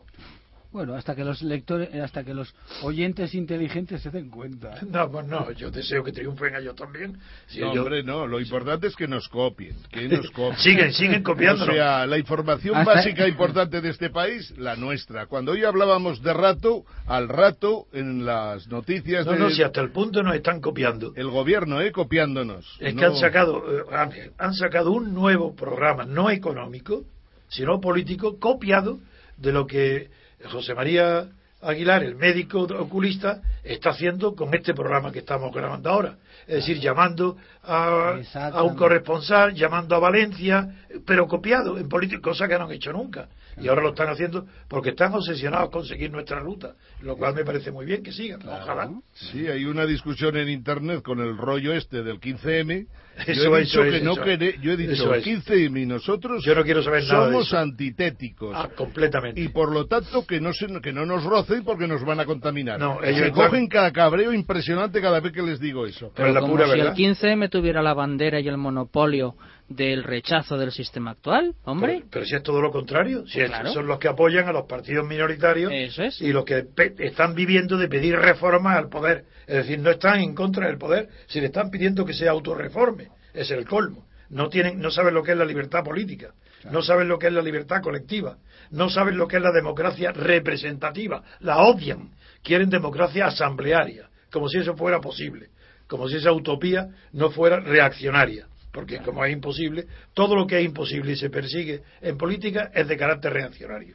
Bueno, 0.74 0.96
hasta 0.96 1.14
que 1.14 1.22
los 1.22 1.40
lectores, 1.40 1.88
eh, 1.94 2.00
hasta 2.00 2.24
que 2.24 2.34
los 2.34 2.52
oyentes 2.82 3.32
inteligentes 3.36 4.02
se 4.02 4.10
den 4.10 4.28
cuenta. 4.28 4.74
No, 4.90 5.08
pues 5.08 5.24
no, 5.28 5.52
yo 5.52 5.70
deseo 5.70 6.02
que 6.02 6.10
triunfen 6.10 6.56
ellos 6.56 6.74
también. 6.74 7.16
Si 7.46 7.60
no, 7.60 7.70
ellos- 7.70 7.78
hombre, 7.84 8.02
no, 8.02 8.26
lo 8.26 8.40
importante 8.40 8.88
es 8.88 8.96
que 8.96 9.06
nos 9.06 9.28
copien, 9.28 9.76
que 9.92 10.08
nos 10.08 10.28
copien. 10.32 10.58
Siguen, 10.58 10.92
siguen 10.92 11.22
copiándonos. 11.22 11.68
O 11.68 11.72
sea, 11.76 12.08
la 12.08 12.18
información 12.18 12.74
Hasta- 12.74 12.92
básica 12.94 13.28
importante 13.28 13.80
de 13.80 13.88
este 13.88 14.10
país, 14.10 14.52
la 14.58 14.74
nuestra. 14.74 15.26
Cuando 15.26 15.52
hoy 15.52 15.62
hablábamos 15.62 16.20
de 16.24 16.32
rato, 16.34 16.84
al 17.06 17.28
rato, 17.28 17.86
en 17.92 18.26
las 18.26 18.66
noticias 18.66 19.24
No, 19.26 19.32
de- 19.32 19.38
no, 19.38 19.50
si 19.50 19.62
hasta 19.62 19.80
el 19.80 19.92
punto 19.92 20.24
nos 20.24 20.34
están 20.34 20.60
copiando. 20.60 21.12
el 21.14 21.28
gobierno, 21.30 21.80
¿eh? 21.82 21.92
Copiándonos. 21.92 22.66
Es 22.80 22.94
que 22.96 23.04
han 23.04 23.14
sacado, 23.14 23.62
eh, 23.78 23.84
Ángel, 23.92 24.32
han 24.38 24.54
sacado 24.54 24.90
un 24.90 25.14
nuevo 25.14 25.54
programa, 25.54 26.04
no 26.04 26.30
económico, 26.30 27.04
sino 27.46 27.80
político, 27.80 28.40
copiado 28.40 28.98
de 29.36 29.52
lo 29.52 29.68
que 29.68 30.23
José 30.50 30.74
María 30.74 31.26
Aguilar, 31.60 32.02
el 32.04 32.14
médico 32.16 32.62
oculista, 32.62 33.40
está 33.62 33.90
haciendo 33.90 34.34
con 34.34 34.52
este 34.54 34.74
programa 34.74 35.10
que 35.10 35.20
estamos 35.20 35.52
grabando 35.52 35.88
ahora. 35.88 36.16
Es 36.46 36.56
decir, 36.56 36.78
llamando 36.78 37.38
a, 37.62 38.18
a 38.34 38.62
un 38.62 38.76
corresponsal, 38.76 39.54
llamando 39.54 39.96
a 39.96 39.98
Valencia, 39.98 40.68
pero 41.06 41.26
copiado 41.26 41.78
en 41.78 41.88
política, 41.88 42.20
cosa 42.20 42.46
que 42.46 42.58
no 42.58 42.64
han 42.64 42.72
hecho 42.72 42.92
nunca. 42.92 43.28
Y 43.60 43.68
ahora 43.68 43.82
lo 43.82 43.90
están 43.90 44.08
haciendo 44.08 44.46
porque 44.68 44.90
están 44.90 45.14
obsesionados 45.14 45.70
con 45.70 45.84
seguir 45.84 46.10
nuestra 46.10 46.40
ruta, 46.40 46.74
lo 47.02 47.16
cual 47.16 47.34
me 47.34 47.44
parece 47.44 47.70
muy 47.70 47.86
bien 47.86 48.02
que 48.02 48.12
sigan, 48.12 48.40
ojalá. 48.46 48.90
Sí, 49.12 49.46
hay 49.46 49.64
una 49.64 49.86
discusión 49.86 50.36
en 50.36 50.48
internet 50.48 51.02
con 51.02 51.20
el 51.20 51.36
rollo 51.36 51.72
este 51.72 52.02
del 52.02 52.18
15M. 52.20 52.86
Eso 53.28 53.44
yo 53.44 53.56
he 53.56 53.60
dicho 53.60 53.84
eso 53.84 53.92
que 53.96 54.04
no 54.04 54.12
eso 54.14 54.22
quere- 54.24 54.58
yo 54.60 54.72
he 54.72 54.76
dicho 54.76 54.92
Eso 54.92 55.14
es. 55.14 55.24
15M 55.24 55.82
y 55.82 55.86
nosotros 55.86 56.42
Yo 56.44 56.52
no 56.56 56.64
quiero 56.64 56.82
saber 56.82 57.04
nada 57.04 57.26
de 57.26 57.32
somos 57.32 57.46
eso. 57.46 57.58
antitéticos. 57.58 58.52
Ah, 58.56 58.68
completamente. 58.74 59.40
Y 59.40 59.48
por 59.48 59.72
lo 59.72 59.86
tanto 59.86 60.26
que 60.26 60.40
no 60.40 60.52
se, 60.52 60.66
que 60.82 60.92
no 60.92 61.06
nos 61.06 61.22
rocen 61.22 61.62
porque 61.62 61.86
nos 61.86 62.04
van 62.04 62.18
a 62.18 62.24
contaminar. 62.26 62.80
No, 62.80 62.98
se 63.00 63.10
ellos 63.10 63.26
están- 63.28 63.46
cogen 63.50 63.68
cada 63.68 63.92
cabreo 63.92 64.32
impresionante 64.32 65.00
cada 65.00 65.20
vez 65.20 65.32
que 65.32 65.42
les 65.42 65.60
digo 65.60 65.86
eso. 65.86 66.10
Pero 66.16 66.32
la 66.32 66.40
como 66.40 66.54
pura 66.54 66.64
si 66.66 66.72
verdad. 66.72 66.88
el 66.88 66.94
15M 66.94 67.48
tuviera 67.48 67.82
la 67.82 67.94
bandera 67.94 68.40
y 68.40 68.48
el 68.48 68.56
monopolio 68.56 69.36
del 69.68 70.04
rechazo 70.04 70.58
del 70.58 70.72
sistema 70.72 71.12
actual, 71.12 71.54
hombre. 71.64 71.94
Pero, 71.96 72.06
pero 72.10 72.24
si 72.26 72.34
es 72.34 72.42
todo 72.42 72.60
lo 72.60 72.70
contrario, 72.70 73.26
si 73.26 73.40
es- 73.40 73.48
Claro. 73.48 73.72
son 73.72 73.86
los 73.86 73.98
que 73.98 74.08
apoyan 74.08 74.46
a 74.48 74.52
los 74.52 74.66
partidos 74.66 75.06
minoritarios 75.06 75.72
Eso 75.72 76.02
es. 76.02 76.20
y 76.20 76.32
los 76.32 76.44
que 76.44 76.62
pe- 76.64 76.94
están 76.98 77.34
viviendo 77.34 77.76
de 77.78 77.88
pedir 77.88 78.16
reformas 78.16 78.76
al 78.76 78.88
poder. 78.88 79.24
Es 79.46 79.56
decir, 79.56 79.78
no 79.78 79.90
están 79.90 80.20
en 80.20 80.34
contra 80.34 80.66
del 80.66 80.78
poder, 80.78 81.08
si 81.26 81.40
le 81.40 81.46
están 81.46 81.70
pidiendo 81.70 82.04
que 82.04 82.12
se 82.14 82.28
autorreforme. 82.28 83.08
Es 83.32 83.50
el 83.50 83.66
colmo. 83.66 84.06
No, 84.30 84.48
tienen, 84.48 84.80
no 84.80 84.90
saben 84.90 85.14
lo 85.14 85.22
que 85.22 85.32
es 85.32 85.36
la 85.38 85.44
libertad 85.44 85.84
política, 85.84 86.32
no 86.70 86.80
saben 86.82 87.08
lo 87.08 87.18
que 87.18 87.26
es 87.26 87.32
la 87.32 87.42
libertad 87.42 87.82
colectiva, 87.82 88.38
no 88.70 88.88
saben 88.88 89.16
lo 89.18 89.28
que 89.28 89.36
es 89.36 89.42
la 89.42 89.52
democracia 89.52 90.12
representativa, 90.12 91.22
la 91.40 91.58
odian. 91.58 92.10
Quieren 92.42 92.70
democracia 92.70 93.26
asamblearia, 93.26 94.08
como 94.30 94.48
si 94.48 94.58
eso 94.58 94.76
fuera 94.76 95.00
posible, 95.00 95.48
como 95.86 96.08
si 96.08 96.16
esa 96.16 96.32
utopía 96.32 96.88
no 97.12 97.30
fuera 97.30 97.60
reaccionaria. 97.60 98.46
Porque 98.74 98.98
como 98.98 99.24
es 99.24 99.32
imposible, 99.32 99.86
todo 100.14 100.34
lo 100.34 100.48
que 100.48 100.58
es 100.58 100.64
imposible 100.64 101.12
y 101.12 101.16
se 101.16 101.30
persigue 101.30 101.82
en 102.02 102.18
política 102.18 102.72
es 102.74 102.88
de 102.88 102.96
carácter 102.96 103.32
reaccionario. 103.32 103.94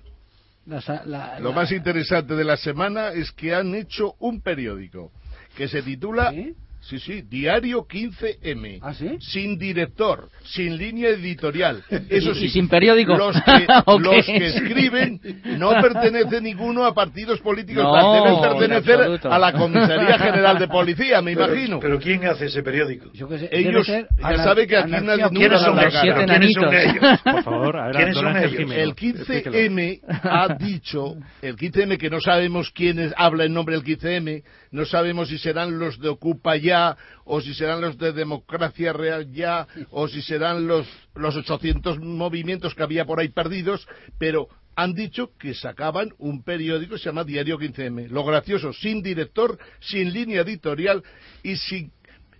La 0.66 0.80
sa- 0.82 1.04
la- 1.06 1.38
Lo 1.40 1.50
la- 1.50 1.56
más 1.56 1.72
interesante 1.74 2.34
de 2.34 2.46
la 2.46 2.56
semana 2.56 3.10
es 3.10 3.30
que 3.34 3.54
han 3.54 3.76
hecho 3.76 4.16
un 4.20 4.40
periódico 4.42 5.12
que 5.58 5.68
se 5.68 5.82
titula. 5.82 6.34
Sí, 6.82 6.98
sí, 6.98 7.22
Diario 7.24 7.86
15M. 7.88 8.80
¿Ah, 8.82 8.94
sí? 8.94 9.18
Sin 9.20 9.58
director, 9.60 10.30
sin 10.44 10.78
línea 10.78 11.10
editorial. 11.10 11.84
Eso 12.10 12.34
sí. 12.34 12.46
y 12.46 12.50
sin 12.50 12.68
periódico. 12.70 13.16
Los 13.18 13.36
que, 14.26 14.26
que 14.26 14.48
escriben 14.48 15.20
no 15.58 15.72
pertenece 15.82 16.40
ninguno 16.42 16.86
a 16.86 16.94
partidos 16.94 17.40
políticos. 17.42 17.84
No, 17.84 18.14
Deben 18.14 18.34
en 18.34 18.42
pertenecer 18.42 19.20
a 19.30 19.38
la 19.40 19.52
Comisaría 19.54 20.18
General 20.18 20.58
de 20.58 20.68
Policía, 20.70 21.22
me 21.22 21.36
Pero- 21.36 21.54
imagino. 21.54 21.80
Pero 21.80 22.00
¿quién 22.00 22.26
hace 22.26 22.46
ese 22.46 22.64
periódico? 22.64 23.12
Yo 23.14 23.28
sé, 23.28 23.50
Ellos- 23.52 23.86
ya 23.86 24.38
sabe 24.38 24.66
que 24.66 24.78
aquí 24.78 24.92
nadie- 24.92 25.30
¿Quiénes 25.30 25.62
son 25.62 25.76
la 25.76 25.82
ellos? 25.84 26.00
siete 26.02 26.26
¿Quiénes 26.26 26.54
son 26.54 26.74
ellos? 26.74 27.20
Por 27.24 27.44
favor, 27.44 27.78
a 27.78 27.86
ver, 27.88 27.96
¿Quiénes 27.98 28.16
son 28.16 28.38
ellos? 28.38 28.72
El 28.72 28.96
15M 28.96 30.00
ha 30.24 30.56
dicho, 30.58 31.16
el 31.42 31.56
15M 31.58 31.98
que 31.98 32.10
no 32.10 32.22
sabemos 32.22 32.72
quién 32.72 33.00
es- 33.00 33.14
habla 33.18 33.44
en 33.46 33.54
nombre 33.54 33.76
del 33.76 33.84
15M, 33.84 34.44
no 34.72 34.86
sabemos 34.86 35.30
si 35.30 35.38
serán 35.38 35.80
los 35.80 36.00
de 36.00 36.10
Ocupa 36.10 36.56
ya, 36.56 36.98
o 37.26 37.42
si 37.42 37.54
serán 37.54 37.82
los 37.82 37.98
de 37.98 38.14
Democracia 38.14 38.94
Real 38.94 39.32
ya, 39.32 39.68
o 39.92 40.08
si 40.08 40.22
serán 40.22 40.68
los, 40.68 40.88
los 41.16 41.36
800 41.36 42.00
movimientos 42.00 42.76
que 42.76 42.84
había 42.84 43.06
por 43.06 43.20
ahí 43.20 43.30
perdidos, 43.30 43.88
pero 44.18 44.48
han 44.76 44.94
dicho 44.94 45.32
que 45.38 45.54
sacaban 45.54 46.14
un 46.20 46.44
periódico 46.44 46.94
que 46.94 47.00
se 47.00 47.06
llama 47.06 47.26
Diario 47.26 47.60
15M. 47.60 48.08
Lo 48.08 48.24
gracioso, 48.24 48.72
sin 48.72 49.04
director, 49.04 49.58
sin 49.82 50.14
línea 50.14 50.42
editorial 50.42 51.04
y 51.44 51.58
sin 51.58 51.92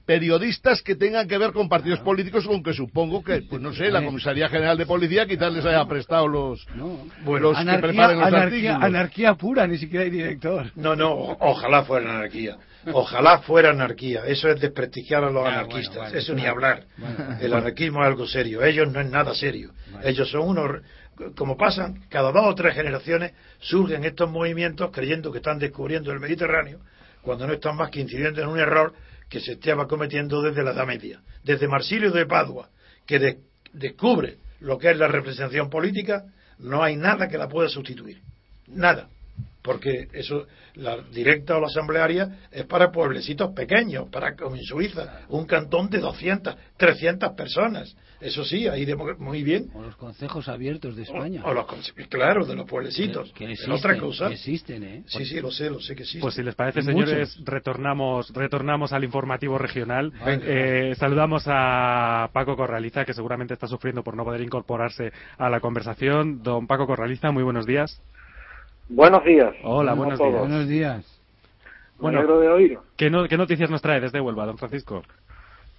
periodistas 0.10 0.82
que 0.82 0.96
tengan 0.96 1.28
que 1.28 1.38
ver 1.38 1.52
con 1.54 1.70
partidos 1.70 2.00
políticos, 2.00 2.44
aunque 2.50 2.74
supongo 2.74 3.24
que, 3.24 3.44
pues 3.44 3.62
no 3.62 3.72
sé, 3.74 3.92
la 3.92 4.04
Comisaría 4.04 4.50
General 4.50 4.76
de 4.76 4.88
Policía 4.88 5.28
quizás 5.28 5.54
les 5.54 5.64
haya 5.64 5.86
prestado 5.86 6.28
los, 6.28 6.66
No. 6.74 6.98
los 7.40 7.54
que 7.54 7.62
anarquía, 7.62 7.82
preparen 7.90 8.18
los 8.18 8.28
anarquía, 8.28 8.72
artículos. 8.72 8.84
anarquía 8.84 9.34
pura, 9.36 9.68
ni 9.68 9.78
siquiera 9.78 10.06
hay 10.06 10.10
director. 10.10 10.72
No, 10.76 10.96
no, 10.96 11.12
o- 11.12 11.38
ojalá 11.52 11.84
fuera 11.84 12.10
anarquía. 12.10 12.58
Ojalá 12.92 13.38
fuera 13.42 13.70
anarquía. 13.70 14.24
Eso 14.26 14.50
es 14.50 14.60
desprestigiar 14.60 15.24
a 15.26 15.30
los 15.30 15.46
Ah, 15.46 15.50
anarquistas. 15.50 15.94
bueno, 15.98 16.10
vale. 16.10 16.18
Eso 16.18 16.34
ni 16.34 16.46
hablar. 16.48 16.86
El 17.40 17.54
anarquismo 17.54 18.02
es 18.02 18.08
algo 18.08 18.26
serio. 18.26 18.64
Ellos 18.64 18.92
no 18.92 19.00
es 19.02 19.12
nada 19.12 19.36
serio. 19.36 19.70
Ellos 20.04 20.28
son 20.32 20.42
unos. 20.42 20.82
Como 21.36 21.56
pasan, 21.56 22.02
cada 22.10 22.32
dos 22.32 22.46
o 22.48 22.56
tres 22.56 22.74
generaciones 22.74 23.34
surgen 23.60 24.06
estos 24.06 24.28
movimientos 24.32 24.90
creyendo 24.92 25.32
que 25.32 25.38
están 25.38 25.60
descubriendo 25.60 26.12
el 26.12 26.20
Mediterráneo, 26.20 26.80
cuando 27.22 27.46
no 27.46 27.54
están 27.54 27.76
más 27.76 27.92
que 27.92 28.00
incidiendo 28.00 28.42
en 28.42 28.48
un 28.48 28.58
error 28.58 28.94
que 29.30 29.40
se 29.40 29.54
estaba 29.54 29.88
cometiendo 29.88 30.42
desde 30.42 30.64
la 30.64 30.72
Edad 30.72 30.88
Media. 30.88 31.22
Desde 31.44 31.68
Marsilio 31.68 32.12
de 32.12 32.26
Padua, 32.26 32.70
que 33.06 33.20
de- 33.20 33.40
descubre 33.74 34.38
lo 34.60 34.78
que 34.78 34.92
es 34.92 34.98
la 34.98 35.08
representación 35.08 35.70
política, 35.70 36.26
no 36.58 36.84
hay 36.84 36.96
nada 36.96 37.28
que 37.28 37.38
la 37.38 37.48
pueda 37.48 37.70
sustituir. 37.70 38.22
Nada 38.68 39.08
porque 39.62 40.08
eso 40.14 40.48
la 40.76 40.98
directa 41.12 41.58
o 41.58 41.60
la 41.60 41.68
asamblearia 41.68 42.48
es 42.52 42.66
para 42.66 42.92
pueblecitos 42.92 43.52
pequeños, 43.54 44.08
para 44.10 44.36
como 44.36 44.56
en 44.56 44.64
Suiza, 44.64 45.22
un 45.30 45.46
cantón 45.46 45.90
de 45.90 46.00
200, 46.00 46.56
300 46.78 47.34
personas. 47.34 47.96
Eso 48.22 48.44
sí, 48.44 48.68
ahí 48.68 48.84
demo- 48.86 49.16
muy 49.18 49.44
bien. 49.44 49.70
O 49.74 49.82
los 49.82 49.96
consejos 49.96 50.50
abiertos 50.50 50.96
de 50.98 51.04
España. 51.04 51.42
O, 51.46 51.50
o 51.52 51.54
los 51.54 51.66
claro, 52.10 52.46
de 52.46 52.56
los 52.56 52.66
pueblecitos. 52.68 53.32
Que, 53.32 53.46
existen, 53.52 53.72
otra 53.74 53.98
cosa. 53.98 54.28
que 54.28 54.34
existen, 54.34 54.84
¿eh? 54.84 55.04
Sí, 55.08 55.24
sí, 55.26 55.40
lo 55.40 55.52
sé, 55.52 55.70
lo 55.70 55.80
sé 55.80 55.96
que 55.96 56.04
sí. 56.04 56.20
Pues 56.20 56.34
si 56.36 56.44
les 56.44 56.54
parece, 56.56 56.82
Muchos. 56.82 57.10
señores, 57.10 57.40
retornamos, 57.46 58.34
retornamos 58.34 58.92
al 58.92 59.04
informativo 59.06 59.58
regional. 59.58 60.12
Eh, 60.26 60.96
saludamos 60.98 61.44
a 61.48 62.30
Paco 62.34 62.58
Corraliza, 62.58 63.06
que 63.06 63.14
seguramente 63.14 63.54
está 63.54 63.68
sufriendo 63.68 64.04
por 64.04 64.18
no 64.18 64.26
poder 64.26 64.42
incorporarse 64.42 65.14
a 65.38 65.50
la 65.50 65.62
conversación. 65.62 66.44
Don 66.44 66.68
Paco 66.68 66.88
Corraliza, 66.88 67.32
muy 67.32 67.44
buenos 67.44 67.66
días. 67.66 68.02
Buenos 68.90 69.24
días. 69.24 69.54
Hola, 69.64 69.94
buenos 69.94 70.20
días. 70.20 70.40
Buenos 70.40 70.68
días. 70.68 71.22
Me 72.00 72.04
Bueno. 72.04 72.20
alegro 72.20 72.40
de 72.40 72.48
oír. 72.50 72.80
¿Qué, 72.98 73.10
no- 73.10 73.28
qué 73.28 73.38
noticias 73.38 73.70
nos 73.70 73.82
trae 73.82 74.00
desde 74.02 74.20
Huelva, 74.20 74.46
don 74.46 74.58
Francisco? 74.58 75.04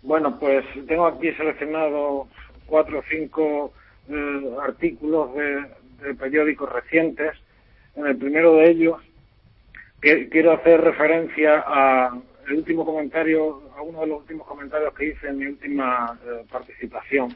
Bueno, 0.02 0.38
pues 0.38 0.64
tengo 0.86 1.06
aquí 1.06 1.32
seleccionado 1.32 2.26
cuatro 2.66 3.00
o 3.00 3.04
cinco 3.10 3.72
eh, 4.08 4.56
artículos 4.62 5.30
de, 5.34 6.14
periódicos 6.14 6.72
recientes. 6.72 7.32
En 7.94 8.06
el 8.06 8.16
primero 8.16 8.54
de 8.54 8.70
ellos 8.70 8.96
que, 10.00 10.28
quiero 10.28 10.52
hacer 10.52 10.80
referencia 10.80 11.62
a 11.66 12.18
último 12.50 12.84
comentario, 12.84 13.62
a 13.76 13.82
uno 13.82 14.00
de 14.00 14.06
los 14.08 14.20
últimos 14.20 14.46
comentarios 14.46 14.94
que 14.94 15.10
hice 15.10 15.28
en 15.28 15.38
mi 15.38 15.46
última 15.46 16.18
eh, 16.24 16.44
participación, 16.50 17.34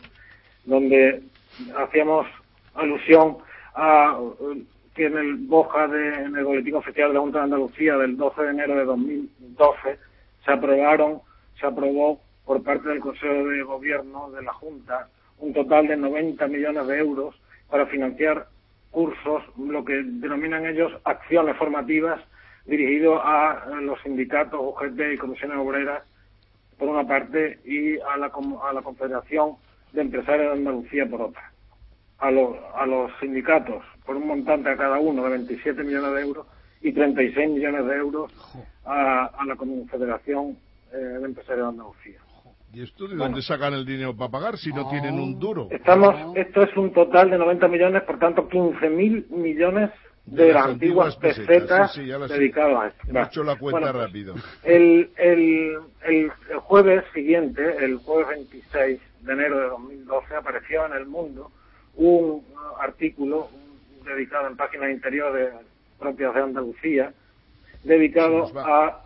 donde 0.64 1.22
hacíamos 1.76 2.26
alusión 2.74 3.38
a 3.74 4.18
que 4.94 5.06
en 5.06 5.18
el 5.18 5.34
Boja, 5.36 5.88
de, 5.88 6.14
en 6.14 6.36
el 6.36 6.44
Boletín 6.44 6.76
Oficial 6.76 7.08
de 7.08 7.14
la 7.14 7.20
Junta 7.20 7.38
de 7.38 7.44
Andalucía 7.44 7.96
del 7.96 8.16
12 8.16 8.42
de 8.42 8.50
enero 8.50 8.76
de 8.76 8.84
2012, 8.84 9.98
se 10.44 10.52
aprobaron, 10.52 11.20
se 11.58 11.66
aprobó 11.66 12.20
por 12.44 12.62
parte 12.62 12.88
del 12.88 13.00
Consejo 13.00 13.48
de 13.48 13.62
Gobierno 13.62 14.30
de 14.30 14.42
la 14.42 14.52
Junta 14.52 15.08
un 15.38 15.52
total 15.52 15.88
de 15.88 15.96
90 15.96 16.46
millones 16.48 16.86
de 16.86 16.98
euros 16.98 17.34
para 17.68 17.86
financiar 17.86 18.46
cursos, 18.90 19.42
lo 19.58 19.84
que 19.84 20.02
denominan 20.04 20.66
ellos 20.66 20.92
acciones 21.04 21.56
formativas 21.56 22.20
dirigidos 22.66 23.20
a 23.22 23.66
los 23.82 24.00
sindicatos, 24.02 24.60
UGT 24.60 25.00
y 25.14 25.18
comisiones 25.18 25.58
obreras, 25.58 26.02
por 26.78 26.88
una 26.88 27.06
parte, 27.06 27.58
y 27.64 27.98
a 27.98 28.16
la, 28.16 28.26
a 28.26 28.72
la 28.72 28.82
Confederación 28.82 29.56
de 29.92 30.02
Empresarios 30.02 30.52
de 30.52 30.58
Andalucía 30.58 31.06
por 31.06 31.22
otra. 31.22 31.52
A 32.18 32.30
los, 32.30 32.56
a 32.74 32.86
los 32.86 33.10
sindicatos 33.20 33.82
por 34.06 34.16
un 34.16 34.26
montante 34.26 34.70
a 34.70 34.76
cada 34.76 34.98
uno 34.98 35.24
de 35.24 35.30
27 35.30 35.82
millones 35.82 36.14
de 36.14 36.20
euros 36.20 36.46
y 36.80 36.92
36 36.92 37.50
millones 37.50 37.86
de 37.86 37.96
euros 37.96 38.32
a, 38.84 39.26
a 39.26 39.44
la 39.44 39.56
Confederación 39.56 40.56
eh, 40.92 40.96
de 40.96 41.24
Empresarios 41.24 41.66
de 41.66 41.70
Andalucía. 41.70 42.23
¿Y 42.74 42.82
esto 42.82 43.06
de 43.06 43.14
dónde 43.14 43.40
sacan 43.40 43.72
el 43.72 43.86
dinero 43.86 44.16
para 44.16 44.32
pagar 44.32 44.58
si 44.58 44.72
no 44.72 44.88
tienen 44.90 45.14
un 45.14 45.38
duro? 45.38 45.68
Estamos, 45.70 46.36
esto 46.36 46.62
es 46.62 46.76
un 46.76 46.92
total 46.92 47.30
de 47.30 47.38
90 47.38 47.68
millones, 47.68 48.02
por 48.02 48.18
tanto 48.18 48.48
15.000 48.48 49.28
millones 49.30 49.90
de, 50.26 50.52
las, 50.52 50.66
antiguas 50.66 51.14
pesetas, 51.16 51.94
dedicadas 51.96 52.82
a 52.82 52.86
esto. 52.88 53.18
He 53.18 53.22
hecho 53.22 53.44
la 53.44 53.56
cuenta 53.56 53.92
pues, 53.92 54.04
rápido. 54.04 54.34
El, 54.64 55.08
el, 55.16 55.78
el, 56.02 56.32
jueves 56.62 57.04
siguiente, 57.14 57.76
el 57.84 57.98
jueves 57.98 58.28
26 58.28 59.00
de 59.20 59.32
enero 59.32 59.60
de 59.60 59.66
2012, 59.68 60.34
apareció 60.34 60.84
en 60.86 60.94
El 60.94 61.06
Mundo 61.06 61.52
un 61.94 62.42
artículo 62.80 63.50
dedicado 64.04 64.48
en 64.48 64.56
páginas 64.56 64.90
interiores 64.90 65.50
propias 66.00 66.34
de 66.34 66.40
Andalucía, 66.40 67.12
dedicado 67.84 68.50
a, 68.58 69.04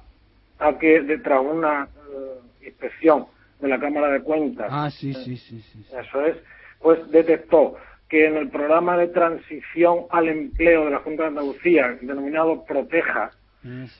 a 0.58 0.78
que 0.78 1.02
detrás 1.02 1.42
de 1.42 1.48
una 1.48 1.84
eh, 1.84 2.66
inspección 2.66 3.26
de 3.60 3.68
la 3.68 3.78
Cámara 3.78 4.08
de 4.08 4.22
Cuentas, 4.22 4.68
ah, 4.70 4.90
sí, 4.90 5.12
sí, 5.14 5.36
sí, 5.36 5.62
eso 5.98 6.24
es, 6.24 6.36
pues 6.80 7.10
detectó 7.10 7.76
que 8.08 8.26
en 8.26 8.36
el 8.36 8.48
programa 8.48 8.96
de 8.96 9.08
transición 9.08 10.06
al 10.10 10.28
empleo 10.28 10.86
de 10.86 10.92
la 10.92 11.00
Junta 11.00 11.24
de 11.24 11.28
Andalucía, 11.28 11.98
denominado 12.00 12.64
Proteja, 12.64 13.32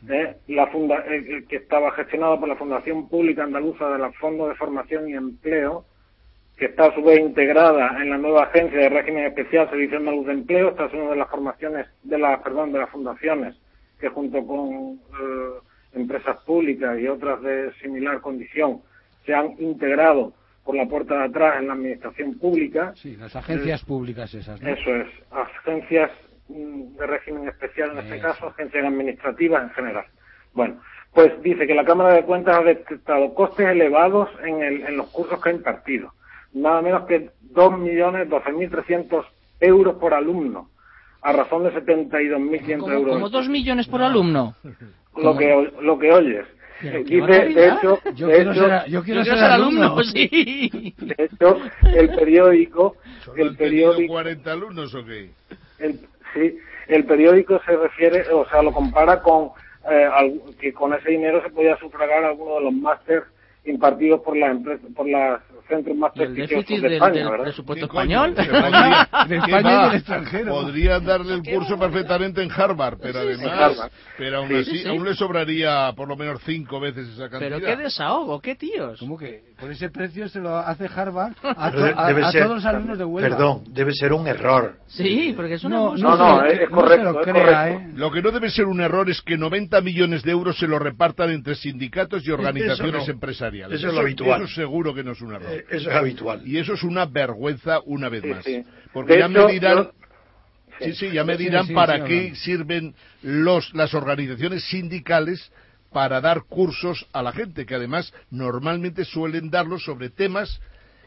eh, 0.09 0.36
la 0.46 0.68
funda 0.68 1.04
eh, 1.06 1.44
que 1.48 1.56
estaba 1.56 1.90
gestionado 1.92 2.38
por 2.38 2.48
la 2.48 2.56
Fundación 2.56 3.09
Pública 3.09 3.42
Andaluza 3.42 3.88
de 3.90 3.98
la 3.98 4.12
Fondo 4.12 4.48
de 4.48 4.54
Formación 4.54 5.09
y 5.09 5.14
Empleo, 5.14 5.84
que 6.56 6.66
está 6.66 6.86
a 6.86 6.94
su 6.94 7.02
vez 7.02 7.20
integrada 7.20 8.00
en 8.00 8.11
la 8.11 8.18
nueva 8.18 8.44
agencia 8.44 8.78
de 8.78 8.88
régimen 8.88 9.26
especial 9.26 9.68
Servicio 9.68 9.98
Andaluz 9.98 10.26
de 10.26 10.32
Empleo, 10.32 10.70
esta 10.70 10.86
es 10.86 10.94
una 10.94 11.11
de 11.11 11.16
las 11.16 11.28
formaciones, 11.28 11.86
de 12.02 12.18
las, 12.18 12.40
perdón, 12.40 12.72
de 12.72 12.78
las 12.78 12.90
fundaciones 12.90 13.56
que 14.00 14.09
junto 14.09 14.46
con 14.46 14.94
eh, 14.94 15.59
empresas 15.92 16.40
públicas 16.44 16.98
y 16.98 17.09
otras 17.09 17.42
de 17.42 17.72
similar 17.82 18.20
condición 18.20 18.80
se 19.29 19.35
han 19.35 19.53
integrado 19.59 20.33
por 20.64 20.74
la 20.74 20.87
puerta 20.87 21.18
de 21.18 21.24
atrás 21.24 21.57
en 21.59 21.66
la 21.66 21.74
administración 21.74 22.39
pública. 22.39 22.95
Sí, 22.97 23.14
las 23.16 23.37
agencias 23.37 23.85
públicas 23.85 24.33
esas. 24.33 24.59
¿no? 24.59 24.68
Eso 24.70 24.95
es, 24.97 25.07
agencias 25.31 26.11
mm, 26.49 26.97
de 26.97 27.07
régimen 27.07 27.47
especial 27.47 27.91
en 27.93 27.99
este 27.99 28.20
caso, 28.20 28.47
agencias 28.47 28.87
administrativas 28.87 29.64
en 29.64 29.70
general. 29.70 30.07
Bueno, 30.55 30.81
pues 31.12 31.43
dice 31.43 31.66
que 31.66 31.74
la 31.74 31.85
Cámara 31.85 32.14
de 32.14 32.24
Cuentas 32.24 32.57
ha 32.57 32.62
detectado 32.62 33.35
costes 33.35 33.68
elevados 33.68 34.31
en, 34.43 34.62
el, 34.62 34.81
en 34.87 34.97
los 34.97 35.09
cursos 35.09 35.43
que 35.43 35.51
ha 35.51 35.53
impartido 35.53 36.14
nada 36.55 36.81
menos 36.81 37.05
que 37.05 37.31
2.012.300 37.53 39.26
euros 39.61 39.97
por 39.97 40.14
alumno, 40.14 40.70
a 41.20 41.33
razón 41.33 41.64
de 41.64 41.74
72.100 41.74 42.93
euros. 42.93 43.14
¿Cómo 43.14 43.29
2 43.29 43.49
millones 43.51 43.87
por 43.89 44.01
alumno? 44.01 44.55
Lo 45.16 45.37
que, 45.37 45.72
lo 45.83 45.99
que 45.99 46.12
oyes. 46.12 46.47
Dice, 46.81 47.26
de 47.26 47.68
hecho, 47.68 48.01
yo 48.14 48.29
quiero 48.29 48.55
ser, 48.55 48.85
yo 48.89 49.03
quiero 49.03 49.24
ser 49.24 49.39
alumno, 49.39 50.03
sí. 50.05 50.95
De 50.99 51.14
hecho, 51.18 51.59
el 51.83 52.09
periódico, 52.11 52.97
el 53.37 53.57
periódico 53.57 54.12
40 54.12 54.53
alumnos 54.53 54.95
o 54.95 55.05
qué? 55.05 55.31
El, 55.81 56.01
sí, 56.35 56.59
el 56.87 57.05
periódico 57.05 57.61
se 57.64 57.76
refiere, 57.76 58.22
o 58.33 58.49
sea, 58.49 58.62
lo 58.62 58.72
compara 58.72 59.20
con 59.20 59.51
eh, 59.91 60.09
que 60.61 60.72
con 60.72 60.95
ese 60.95 61.11
dinero 61.11 61.43
se 61.43 61.51
podía 61.51 61.76
sufragar 61.79 62.24
alguno 62.24 62.57
de 62.57 62.61
los 62.62 62.72
másteres 62.72 63.24
impartidos 63.69 64.21
por 64.21 64.37
las 64.37 64.51
empresas, 64.51 64.91
por 64.95 65.09
las 65.09 65.41
centros 65.69 65.97
más 65.97 66.12
prestigiosos 66.12 66.81
de 66.81 66.95
España, 66.95 67.12
del, 67.12 67.31
¿verdad? 67.31 67.45
presupuesto 67.45 67.87
español. 67.87 68.35
de 69.29 69.37
España 69.37 69.83
y 69.83 69.89
del 69.89 69.97
extranjero. 69.97 70.53
Podría 70.53 71.01
darle 71.01 71.35
el 71.35 71.43
curso 71.43 71.79
perfectamente 71.79 72.43
en 72.43 72.51
Harvard, 72.51 72.99
pero 73.01 73.21
además, 73.21 73.91
pero 74.16 74.39
aún 74.39 74.55
así, 74.57 74.87
aún 74.87 75.05
le 75.05 75.14
sobraría 75.14 75.93
por 75.97 76.09
lo 76.09 76.16
menos 76.16 76.41
cinco 76.45 76.81
veces 76.81 77.09
esa 77.09 77.29
cantidad. 77.29 77.59
Pero 77.59 77.66
qué 77.66 77.77
desahogo, 77.83 78.41
qué 78.41 78.55
tíos. 78.55 78.99
¿Cómo 78.99 79.16
que 79.16 79.43
por 79.59 79.71
ese 79.71 79.91
precio 79.91 80.29
se 80.29 80.41
lo 80.41 80.57
hace 80.57 80.87
Harvard 80.87 81.35
a, 81.43 81.71
todos 81.71 82.57
los 82.57 82.64
alumnos 82.64 82.99
de 82.99 83.05
Huelva? 83.05 83.29
Perdón, 83.29 83.64
debe 83.69 83.93
ser 83.93 84.12
un 84.12 84.27
error. 84.27 84.77
Sí, 84.87 85.35
porque 85.37 85.55
es 85.55 85.64
una 85.64 85.77
no, 85.77 85.97
no, 85.97 86.16
no, 86.16 86.45
es, 86.45 86.69
correcto, 86.71 87.12
lo 87.12 87.21
es 87.21 87.27
crea, 87.27 87.45
correcto. 87.45 87.85
¿eh? 87.85 87.93
Lo 87.95 88.11
que 88.11 88.23
no 88.23 88.31
debe 88.31 88.51
ser 88.51 88.66
un 88.66 88.81
error 88.81 89.11
es 89.11 89.21
que 89.23 89.37
90 89.37 89.81
millones 89.83 90.23
de 90.23 90.31
euros 90.31 90.59
se 90.59 90.66
lo 90.66 90.79
repartan 90.79 91.31
entre 91.31 91.55
sindicatos 91.55 92.27
y 92.27 92.31
organizaciones 92.31 92.95
no. 92.95 93.05
Eso 93.66 93.88
es 93.88 93.94
lo 93.94 94.00
habitual. 94.00 94.42
Eso 94.42 94.54
seguro 94.54 94.94
que 94.94 95.02
no 95.04 95.12
es 95.12 95.20
un 95.20 95.34
error. 95.34 95.52
Eh, 95.52 95.64
Eso 95.70 95.90
es 95.90 95.96
habitual. 95.96 96.46
Y 96.46 96.59
eso 96.59 96.74
es 96.74 96.82
una 96.82 97.06
vergüenza 97.06 97.80
una 97.84 98.09
vez 98.09 98.22
Sí, 98.22 98.28
más. 98.28 98.44
sí. 98.44 98.64
Porque 98.92 99.14
De 99.14 99.18
ya 99.20 99.26
hecho, 99.26 99.46
me 99.46 99.52
dirán, 99.52 99.76
yo- 99.76 99.92
sí, 100.80 100.92
sí, 100.94 101.11
ya 101.12 101.24
me 101.24 101.36
dirán 101.36 101.66
sí, 101.66 101.74
para 101.74 101.96
sí, 101.96 102.02
qué 102.06 102.34
sirven 102.36 102.94
los, 103.22 103.74
las 103.74 103.94
organizaciones 103.94 104.64
sindicales 104.64 105.50
para 105.92 106.20
dar 106.20 106.42
cursos 106.42 107.06
a 107.12 107.22
la 107.22 107.32
gente, 107.32 107.64
que 107.66 107.74
además 107.74 108.12
normalmente 108.30 109.04
suelen 109.04 109.50
darlos 109.50 109.84
sobre 109.84 110.11
temas 110.11 110.61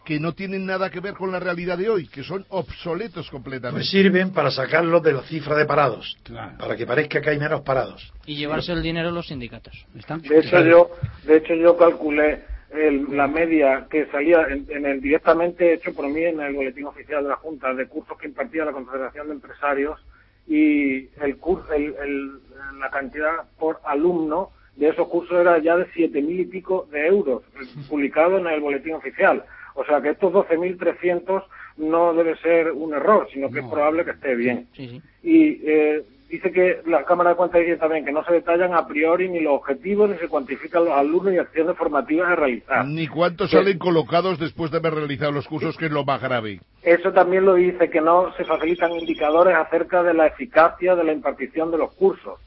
que 0.05 0.19
no 0.19 0.33
tienen 0.33 0.65
nada 0.65 0.89
que 0.89 0.99
ver 0.99 1.13
con 1.13 1.31
la 1.31 1.39
realidad 1.39 1.77
de 1.77 1.89
hoy, 1.89 2.07
que 2.07 2.23
son 2.23 2.45
obsoletos 2.49 3.29
completamente. 3.29 3.81
Pues 3.81 3.89
sirven 3.91 4.31
para 4.31 4.49
sacarlos 4.51 5.03
de 5.03 5.13
la 5.13 5.21
cifra 5.23 5.55
de 5.55 5.65
parados, 5.65 6.17
Claro. 6.23 6.57
para 6.57 6.75
que 6.75 6.85
parezca 6.87 7.21
que 7.21 7.29
hay 7.29 7.39
menos 7.39 7.61
parados. 7.61 8.11
Y 8.25 8.35
llevarse 8.35 8.71
el 8.71 8.81
dinero 8.81 9.11
los 9.11 9.27
sindicatos. 9.27 9.85
Están- 9.95 10.21
De 10.21 10.39
hecho, 10.39 10.61
yo, 10.63 10.89
de 11.25 11.37
hecho, 11.37 11.53
yo 11.53 11.77
calculé 11.77 12.43
el- 12.71 13.15
la 13.15 13.27
media 13.27 13.85
que 13.89 14.07
salía 14.07 14.43
en, 14.49 14.65
en 14.69 14.85
el 14.85 15.01
directamente 15.01 15.73
hecho 15.73 15.93
por 15.93 16.07
mí 16.09 16.23
en 16.23 16.39
el 16.39 16.53
boletín 16.53 16.85
oficial 16.85 17.21
de 17.23 17.29
la 17.29 17.35
Junta 17.35 17.73
de 17.73 17.87
cursos 17.87 18.17
que 18.17 18.27
impartía 18.27 18.65
la 18.65 18.71
Confederación 18.71 19.27
de 19.27 19.33
Empresarios 19.33 19.99
y 20.47 21.09
el, 21.21 21.37
el, 21.75 21.95
el- 22.03 22.31
la 22.79 22.89
cantidad 22.89 23.31
por 23.59 23.79
alumno 23.85 24.51
de 24.75 24.87
esos 24.89 25.07
cursos 25.09 25.37
era 25.39 25.59
ya 25.59 25.75
de 25.77 25.85
siete 25.93 26.21
mil 26.21 26.39
y 26.39 26.45
pico 26.45 26.87
de 26.91 27.05
euros, 27.07 27.43
publicado 27.89 28.39
en 28.39 28.47
el 28.47 28.61
boletín 28.61 28.93
oficial. 28.95 29.43
O 29.75 29.85
sea 29.85 30.01
que 30.01 30.09
estos 30.09 30.33
12.300 30.33 31.43
no 31.77 32.13
debe 32.13 32.35
ser 32.37 32.71
un 32.71 32.93
error, 32.93 33.27
sino 33.33 33.49
que 33.49 33.59
es 33.59 33.65
probable 33.65 34.05
que 34.05 34.11
esté 34.11 34.35
bien. 34.35 34.67
Sí, 34.73 34.87
sí. 34.87 35.01
Y 35.23 35.61
eh, 35.69 36.03
dice 36.29 36.51
que 36.51 36.81
la 36.85 37.03
Cámara 37.05 37.31
de 37.31 37.35
Cuentas 37.35 37.61
dice 37.61 37.77
también 37.77 38.05
que 38.05 38.11
no 38.11 38.23
se 38.25 38.33
detallan 38.33 38.73
a 38.73 38.87
priori 38.87 39.29
ni 39.29 39.39
los 39.39 39.53
objetivos 39.53 40.09
ni 40.09 40.17
se 40.17 40.27
cuantifican 40.27 40.85
los 40.85 40.93
alumnos 40.93 41.33
y 41.33 41.37
acciones 41.37 41.77
formativas 41.77 42.29
a 42.29 42.35
realizar. 42.35 42.85
Ni 42.85 43.07
cuántos 43.07 43.49
Sí. 43.49 43.57
salen 43.57 43.77
colocados 43.77 44.39
después 44.39 44.71
de 44.71 44.77
haber 44.77 44.93
realizado 44.95 45.31
los 45.31 45.47
cursos, 45.47 45.77
que 45.77 45.85
es 45.85 45.91
lo 45.91 46.03
más 46.05 46.21
grave. 46.21 46.59
Eso 46.83 47.11
también 47.13 47.45
lo 47.45 47.55
dice, 47.55 47.89
que 47.89 48.01
no 48.01 48.33
se 48.35 48.43
facilitan 48.45 48.91
indicadores 48.91 49.55
acerca 49.55 50.03
de 50.03 50.13
la 50.13 50.27
eficacia 50.27 50.95
de 50.95 51.03
la 51.03 51.13
impartición 51.13 51.71
de 51.71 51.77
los 51.77 51.93
cursos, 51.93 52.39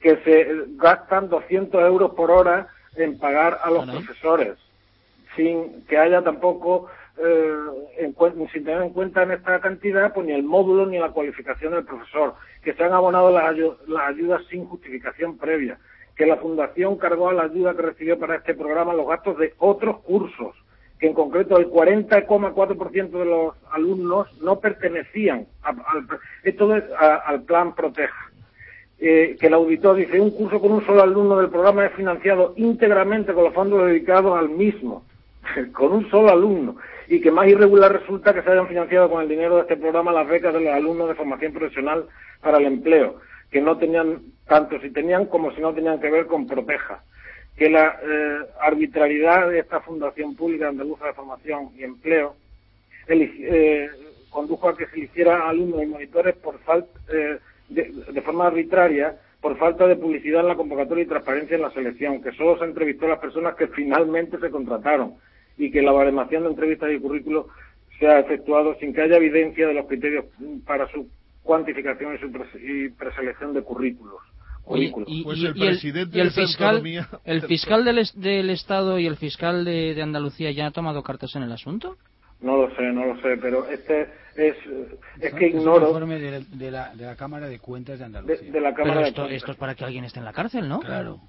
que 0.00 0.16
se 0.24 0.46
gastan 0.76 1.28
200 1.28 1.80
euros 1.82 2.12
por 2.14 2.30
hora 2.30 2.68
en 2.96 3.18
pagar 3.18 3.58
a 3.62 3.70
los 3.70 3.88
profesores, 3.88 4.58
sin 5.36 5.84
que 5.86 5.98
haya 5.98 6.22
tampoco, 6.22 6.86
eh, 7.18 7.54
en 7.98 8.14
sin 8.52 8.64
tener 8.64 8.82
en 8.82 8.90
cuenta 8.90 9.22
en 9.22 9.32
esta 9.32 9.60
cantidad, 9.60 10.12
pues 10.12 10.26
ni 10.26 10.32
el 10.32 10.42
módulo 10.42 10.86
ni 10.86 10.98
la 10.98 11.10
cualificación 11.10 11.72
del 11.74 11.84
profesor, 11.84 12.34
que 12.62 12.74
se 12.74 12.82
han 12.84 12.92
abonado 12.92 13.30
las, 13.30 13.56
las 13.86 14.08
ayudas 14.08 14.42
sin 14.50 14.64
justificación 14.66 15.36
previa, 15.38 15.78
que 16.16 16.26
la 16.26 16.36
Fundación 16.36 16.96
cargó 16.96 17.28
a 17.30 17.32
la 17.34 17.44
ayuda 17.44 17.74
que 17.74 17.82
recibió 17.82 18.18
para 18.18 18.36
este 18.36 18.54
programa 18.54 18.92
los 18.94 19.06
gastos 19.08 19.38
de 19.38 19.54
otros 19.58 20.00
cursos, 20.00 20.54
que 20.98 21.08
en 21.08 21.14
concreto 21.14 21.56
el 21.58 21.68
40,4% 21.68 23.10
de 23.10 23.24
los 23.24 23.54
alumnos 23.72 24.28
no 24.42 24.60
pertenecían 24.60 25.46
a- 25.62 25.70
al, 25.70 26.06
esto 26.44 26.76
es 26.76 26.84
al 27.26 27.42
plan 27.42 27.74
Proteja. 27.74 28.30
Eh, 29.04 29.36
que 29.40 29.48
el 29.48 29.54
auditor 29.54 29.96
dice 29.96 30.20
un 30.20 30.30
curso 30.30 30.60
con 30.60 30.70
un 30.70 30.86
solo 30.86 31.02
alumno 31.02 31.36
del 31.38 31.50
programa 31.50 31.84
es 31.86 31.92
financiado 31.94 32.52
íntegramente 32.56 33.32
con 33.34 33.42
los 33.44 33.52
fondos 33.52 33.84
dedicados 33.86 34.38
al 34.38 34.48
mismo, 34.50 35.04
con 35.72 35.92
un 35.92 36.10
solo 36.10 36.30
alumno, 36.30 36.76
y 37.08 37.20
que 37.20 37.30
más 37.30 37.48
irregular 37.48 37.92
resulta 37.92 38.32
que 38.32 38.42
se 38.42 38.50
hayan 38.50 38.68
financiado 38.68 39.10
con 39.10 39.22
el 39.22 39.28
dinero 39.28 39.56
de 39.56 39.62
este 39.62 39.76
programa 39.76 40.12
las 40.12 40.28
becas 40.28 40.54
de 40.54 40.60
los 40.60 40.72
alumnos 40.72 41.08
de 41.08 41.14
formación 41.14 41.52
profesional 41.52 42.06
para 42.40 42.58
el 42.58 42.66
empleo, 42.66 43.20
que 43.50 43.60
no 43.60 43.76
tenían 43.76 44.22
tanto 44.46 44.80
si 44.80 44.90
tenían 44.90 45.26
como 45.26 45.52
si 45.52 45.60
no 45.60 45.72
tenían 45.72 46.00
que 46.00 46.10
ver 46.10 46.26
con 46.26 46.46
Proteja. 46.46 47.02
Que 47.56 47.68
la 47.68 47.98
eh, 48.02 48.38
arbitrariedad 48.60 49.50
de 49.50 49.58
esta 49.58 49.80
Fundación 49.80 50.34
Pública 50.34 50.68
Andaluza 50.68 51.06
de 51.06 51.12
Formación 51.12 51.70
y 51.76 51.84
Empleo 51.84 52.34
eh, 53.08 53.90
condujo 54.30 54.68
a 54.68 54.76
que 54.76 54.86
se 54.86 54.96
eligiera 54.96 55.48
alumnos 55.48 55.82
y 55.82 55.86
monitores 55.86 56.34
por 56.36 56.58
falta 56.60 56.98
eh, 57.12 57.38
de, 57.68 57.92
de 58.10 58.22
forma 58.22 58.46
arbitraria 58.46 59.16
por 59.40 59.58
falta 59.58 59.86
de 59.86 59.96
publicidad 59.96 60.40
en 60.40 60.48
la 60.48 60.56
convocatoria 60.56 61.04
y 61.04 61.08
transparencia 61.08 61.56
en 61.56 61.62
la 61.62 61.70
selección, 61.72 62.22
que 62.22 62.32
solo 62.32 62.58
se 62.58 62.64
entrevistó 62.64 63.06
a 63.06 63.10
las 63.10 63.18
personas 63.18 63.54
que 63.56 63.66
finalmente 63.66 64.38
se 64.38 64.50
contrataron 64.50 65.16
y 65.58 65.70
que 65.70 65.82
la 65.82 65.92
baremación 65.92 66.42
de 66.44 66.50
entrevistas 66.50 66.90
y 66.92 66.98
currículos 67.00 67.46
se 67.98 68.06
ha 68.08 68.18
efectuado 68.20 68.74
sin 68.80 68.92
que 68.94 69.02
haya 69.02 69.16
evidencia 69.16 69.66
de 69.68 69.74
los 69.74 69.86
criterios 69.86 70.24
para 70.66 70.88
su 70.90 71.08
cuantificación 71.42 72.14
y 72.14 72.18
su 72.18 72.26
pres- 72.30 72.60
y 72.60 72.88
preselección 72.90 73.52
de 73.54 73.62
currículos. 73.62 74.20
Oye, 74.64 74.90
currículos. 74.92 75.08
y, 75.08 75.24
Pues 75.24 75.38
y- 75.38 75.46
el 75.46 75.56
y 75.56 75.60
el, 75.62 75.66
presidente 75.68 76.16
y 76.16 76.20
el 76.20 76.26
de 76.28 76.32
Santa 76.32 76.46
fiscal, 76.48 76.76
Economía- 76.76 77.08
el 77.24 77.42
fiscal 77.42 77.84
del, 77.84 78.08
del 78.14 78.50
Estado 78.50 78.98
y 78.98 79.06
el 79.06 79.16
fiscal 79.16 79.64
de, 79.64 79.94
de 79.94 80.02
Andalucía 80.02 80.50
ya 80.52 80.66
ha 80.66 80.70
tomado 80.70 81.02
cartas 81.02 81.34
en 81.36 81.42
el 81.42 81.52
asunto? 81.52 81.96
No 82.40 82.56
lo 82.56 82.74
sé, 82.74 82.82
no 82.92 83.06
lo 83.06 83.20
sé, 83.20 83.36
pero 83.40 83.68
este 83.68 84.02
es, 84.34 84.56
que 85.20 85.26
es 85.26 85.32
un 85.32 85.42
ignoro 85.42 85.86
informe 85.88 86.18
de, 86.18 86.40
de 86.44 86.70
la, 86.72 86.92
de 86.94 87.04
la 87.04 87.14
Cámara 87.16 87.46
de 87.48 87.58
Cuentas 87.60 88.00
de 88.00 88.04
Andalucía. 88.04 88.50
de 88.50 88.60
la 88.60 88.74
Cámara 88.74 88.94
Pero 89.14 89.26
esto 89.28 89.50
es 89.52 89.56
para 89.56 89.74
que 89.76 89.84
alguien 89.84 90.04
esté 90.04 90.18
en 90.18 90.24
la 90.24 90.32
cárcel, 90.32 90.68
¿no? 90.68 90.80
Claro. 90.80 91.20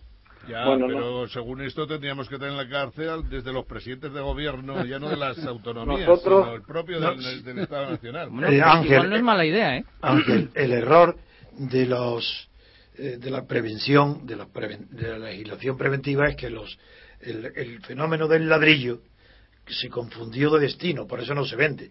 Ya, 0.48 0.66
Bueno, 0.66 0.88
pero 0.88 1.28
según 1.30 1.62
esto 1.62 1.88
tendríamos 1.88 2.28
que 2.28 2.36
tener 2.36 2.52
en 2.52 2.58
la 2.58 2.68
cárcel 2.68 3.30
desde 3.30 3.54
los 3.54 3.66
presidentes 3.66 4.12
de 4.14 4.20
gobierno, 4.20 4.84
ya 4.86 5.00
no 5.00 5.10
de 5.10 5.16
las 5.16 5.38
autonomías, 5.46 6.08
Nosotros- 6.08 6.44
sino 6.46 6.56
el 6.56 6.62
propio 6.64 7.00
No. 7.00 7.16
del, 7.16 7.44
del 7.44 7.60
Estado 7.60 7.92
Nacional. 7.92 8.30
Bueno, 8.30 8.50
Eh, 8.50 8.62
Ángel, 8.62 8.92
igual 8.94 9.10
no 9.10 9.16
es 9.16 9.24
mala 9.24 9.46
idea, 9.46 9.78
¿eh? 9.78 9.86
Ángel, 10.02 10.50
el 10.54 10.72
error 10.74 11.18
de 11.58 11.86
los 11.86 12.50
eh, 12.98 13.18
de 13.20 13.32
la 13.32 13.46
prevención, 13.48 14.26
de 14.26 14.36
la, 14.36 14.46
de 14.92 15.08
la, 15.10 15.18
legislación 15.30 15.78
preventiva 15.78 16.28
es 16.28 16.36
que 16.36 16.50
los 16.50 16.78
el, 17.22 17.52
el 17.56 17.80
fenómeno 17.82 18.28
del 18.28 18.48
ladrillo 18.50 19.00
se 19.66 19.88
confundió 19.90 20.50
de 20.52 20.60
destino, 20.62 21.08
por 21.08 21.22
eso 21.22 21.34
no 21.34 21.46
se 21.46 21.56
vende 21.56 21.90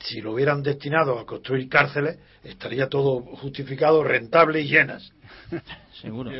si 0.00 0.20
lo 0.20 0.32
hubieran 0.32 0.62
destinado 0.62 1.18
a 1.18 1.24
construir 1.24 1.68
cárceles, 1.68 2.18
estaría 2.42 2.88
todo 2.88 3.20
justificado, 3.20 4.02
rentable 4.04 4.60
y 4.60 4.68
llenas. 4.68 5.10
Seguro. 6.00 6.30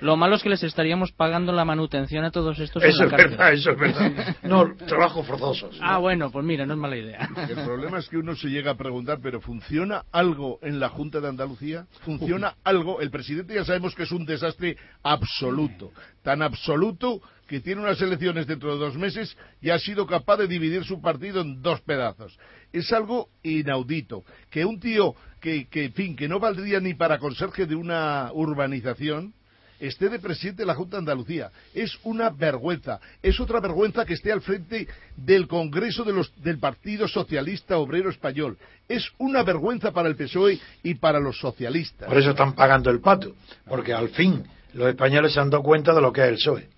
Lo 0.00 0.16
malo 0.16 0.36
es 0.36 0.42
que 0.42 0.48
les 0.48 0.62
estaríamos 0.62 1.12
pagando 1.12 1.52
la 1.52 1.64
manutención 1.64 2.24
a 2.24 2.30
todos 2.30 2.58
estos. 2.58 2.82
Eso 2.82 3.04
es 3.04 3.10
verdad, 3.10 3.52
eso 3.52 3.70
es 3.70 3.78
verdad. 3.78 4.36
No, 4.42 4.74
trabajos 4.86 5.26
forzosos. 5.26 5.78
Ah, 5.82 5.98
bueno, 5.98 6.30
pues 6.30 6.44
mira, 6.44 6.64
no 6.66 6.74
es 6.74 6.78
mala 6.78 6.96
idea. 6.96 7.28
El 7.48 7.64
problema 7.64 7.98
es 7.98 8.08
que 8.08 8.16
uno 8.16 8.36
se 8.36 8.48
llega 8.48 8.72
a 8.72 8.76
preguntar, 8.76 9.18
¿pero 9.22 9.40
funciona 9.40 10.04
algo 10.12 10.58
en 10.62 10.78
la 10.78 10.88
Junta 10.88 11.20
de 11.20 11.28
Andalucía? 11.28 11.86
¿Funciona 12.04 12.54
algo? 12.64 13.00
El 13.00 13.10
presidente 13.10 13.54
ya 13.54 13.64
sabemos 13.64 13.94
que 13.94 14.04
es 14.04 14.12
un 14.12 14.24
desastre 14.24 14.76
absoluto. 15.02 15.92
Tan 16.22 16.42
absoluto 16.42 17.20
que 17.46 17.60
tiene 17.60 17.80
unas 17.80 18.00
elecciones 18.00 18.46
dentro 18.46 18.72
de 18.72 18.78
dos 18.78 18.96
meses 18.96 19.36
y 19.60 19.70
ha 19.70 19.78
sido 19.78 20.06
capaz 20.06 20.36
de 20.38 20.48
dividir 20.48 20.84
su 20.84 21.00
partido 21.00 21.40
en 21.40 21.62
dos 21.62 21.80
pedazos. 21.80 22.38
Es 22.76 22.92
algo 22.92 23.28
inaudito. 23.42 24.24
Que 24.50 24.64
un 24.64 24.78
tío 24.78 25.14
que, 25.40 25.66
que, 25.68 25.86
en 25.86 25.92
fin, 25.92 26.16
que 26.16 26.28
no 26.28 26.38
valdría 26.38 26.80
ni 26.80 26.94
para 26.94 27.18
conserje 27.18 27.66
de 27.66 27.74
una 27.74 28.30
urbanización, 28.34 29.32
esté 29.80 30.08
de 30.08 30.18
presidente 30.18 30.62
de 30.62 30.66
la 30.66 30.74
Junta 30.74 30.96
de 30.96 31.00
Andalucía. 31.00 31.50
Es 31.74 31.98
una 32.04 32.30
vergüenza. 32.30 33.00
Es 33.22 33.40
otra 33.40 33.60
vergüenza 33.60 34.04
que 34.04 34.14
esté 34.14 34.32
al 34.32 34.42
frente 34.42 34.88
del 35.16 35.46
Congreso 35.48 36.04
de 36.04 36.12
los, 36.12 36.32
del 36.42 36.58
Partido 36.58 37.08
Socialista 37.08 37.78
Obrero 37.78 38.10
Español. 38.10 38.58
Es 38.88 39.10
una 39.18 39.42
vergüenza 39.42 39.92
para 39.92 40.08
el 40.08 40.16
PSOE 40.16 40.58
y 40.82 40.94
para 40.94 41.18
los 41.18 41.38
socialistas. 41.38 42.08
Por 42.08 42.18
eso 42.18 42.30
están 42.30 42.54
pagando 42.54 42.90
el 42.90 43.00
pato, 43.00 43.34
porque 43.66 43.92
al 43.92 44.10
fin 44.10 44.44
los 44.74 44.88
españoles 44.88 45.32
se 45.32 45.40
han 45.40 45.50
dado 45.50 45.62
cuenta 45.62 45.94
de 45.94 46.00
lo 46.00 46.12
que 46.12 46.22
es 46.22 46.28
el 46.28 46.34
PSOE. 46.34 46.68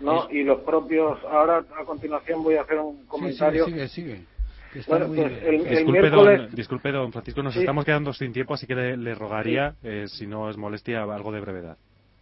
No, 0.00 0.28
y 0.30 0.42
los 0.42 0.60
propios. 0.62 1.18
Ahora, 1.30 1.64
a 1.80 1.84
continuación, 1.84 2.42
voy 2.42 2.56
a 2.56 2.62
hacer 2.62 2.78
un 2.78 3.06
comentario. 3.06 3.66
sigue, 3.66 3.88
sigue. 3.88 4.31
Bueno, 4.88 5.06
pues 5.08 5.32
el, 5.44 5.68
disculpe, 5.68 6.00
miércoles... 6.00 6.40
don, 6.40 6.54
disculpe, 6.54 6.92
don 6.92 7.12
Francisco, 7.12 7.42
nos 7.42 7.56
estamos 7.56 7.84
quedando 7.84 8.12
sin 8.12 8.32
tiempo, 8.32 8.54
así 8.54 8.66
que 8.66 8.74
le, 8.74 8.96
le 8.96 9.14
rogaría, 9.14 9.72
sí. 9.82 9.88
eh, 9.88 10.04
si 10.08 10.26
no 10.26 10.48
es 10.48 10.56
molestia, 10.56 11.02
algo 11.02 11.32
de 11.32 11.40
brevedad. 11.40 11.76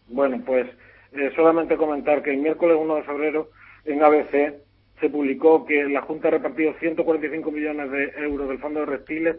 Bueno, 0.08 0.42
pues 0.44 0.66
eh, 1.12 1.32
solamente 1.36 1.76
comentar 1.76 2.22
que 2.22 2.30
el 2.30 2.38
miércoles 2.38 2.76
1 2.80 2.94
de 2.96 3.02
febrero 3.02 3.50
en 3.84 4.02
ABC 4.02 4.54
se 5.00 5.08
publicó 5.08 5.64
que 5.64 5.84
la 5.84 6.02
Junta 6.02 6.28
ha 6.28 6.32
repartido 6.32 6.74
145 6.78 7.50
millones 7.50 7.90
de 7.90 8.12
euros 8.18 8.48
del 8.48 8.58
Fondo 8.58 8.80
de 8.80 8.86
Reptiles 8.86 9.36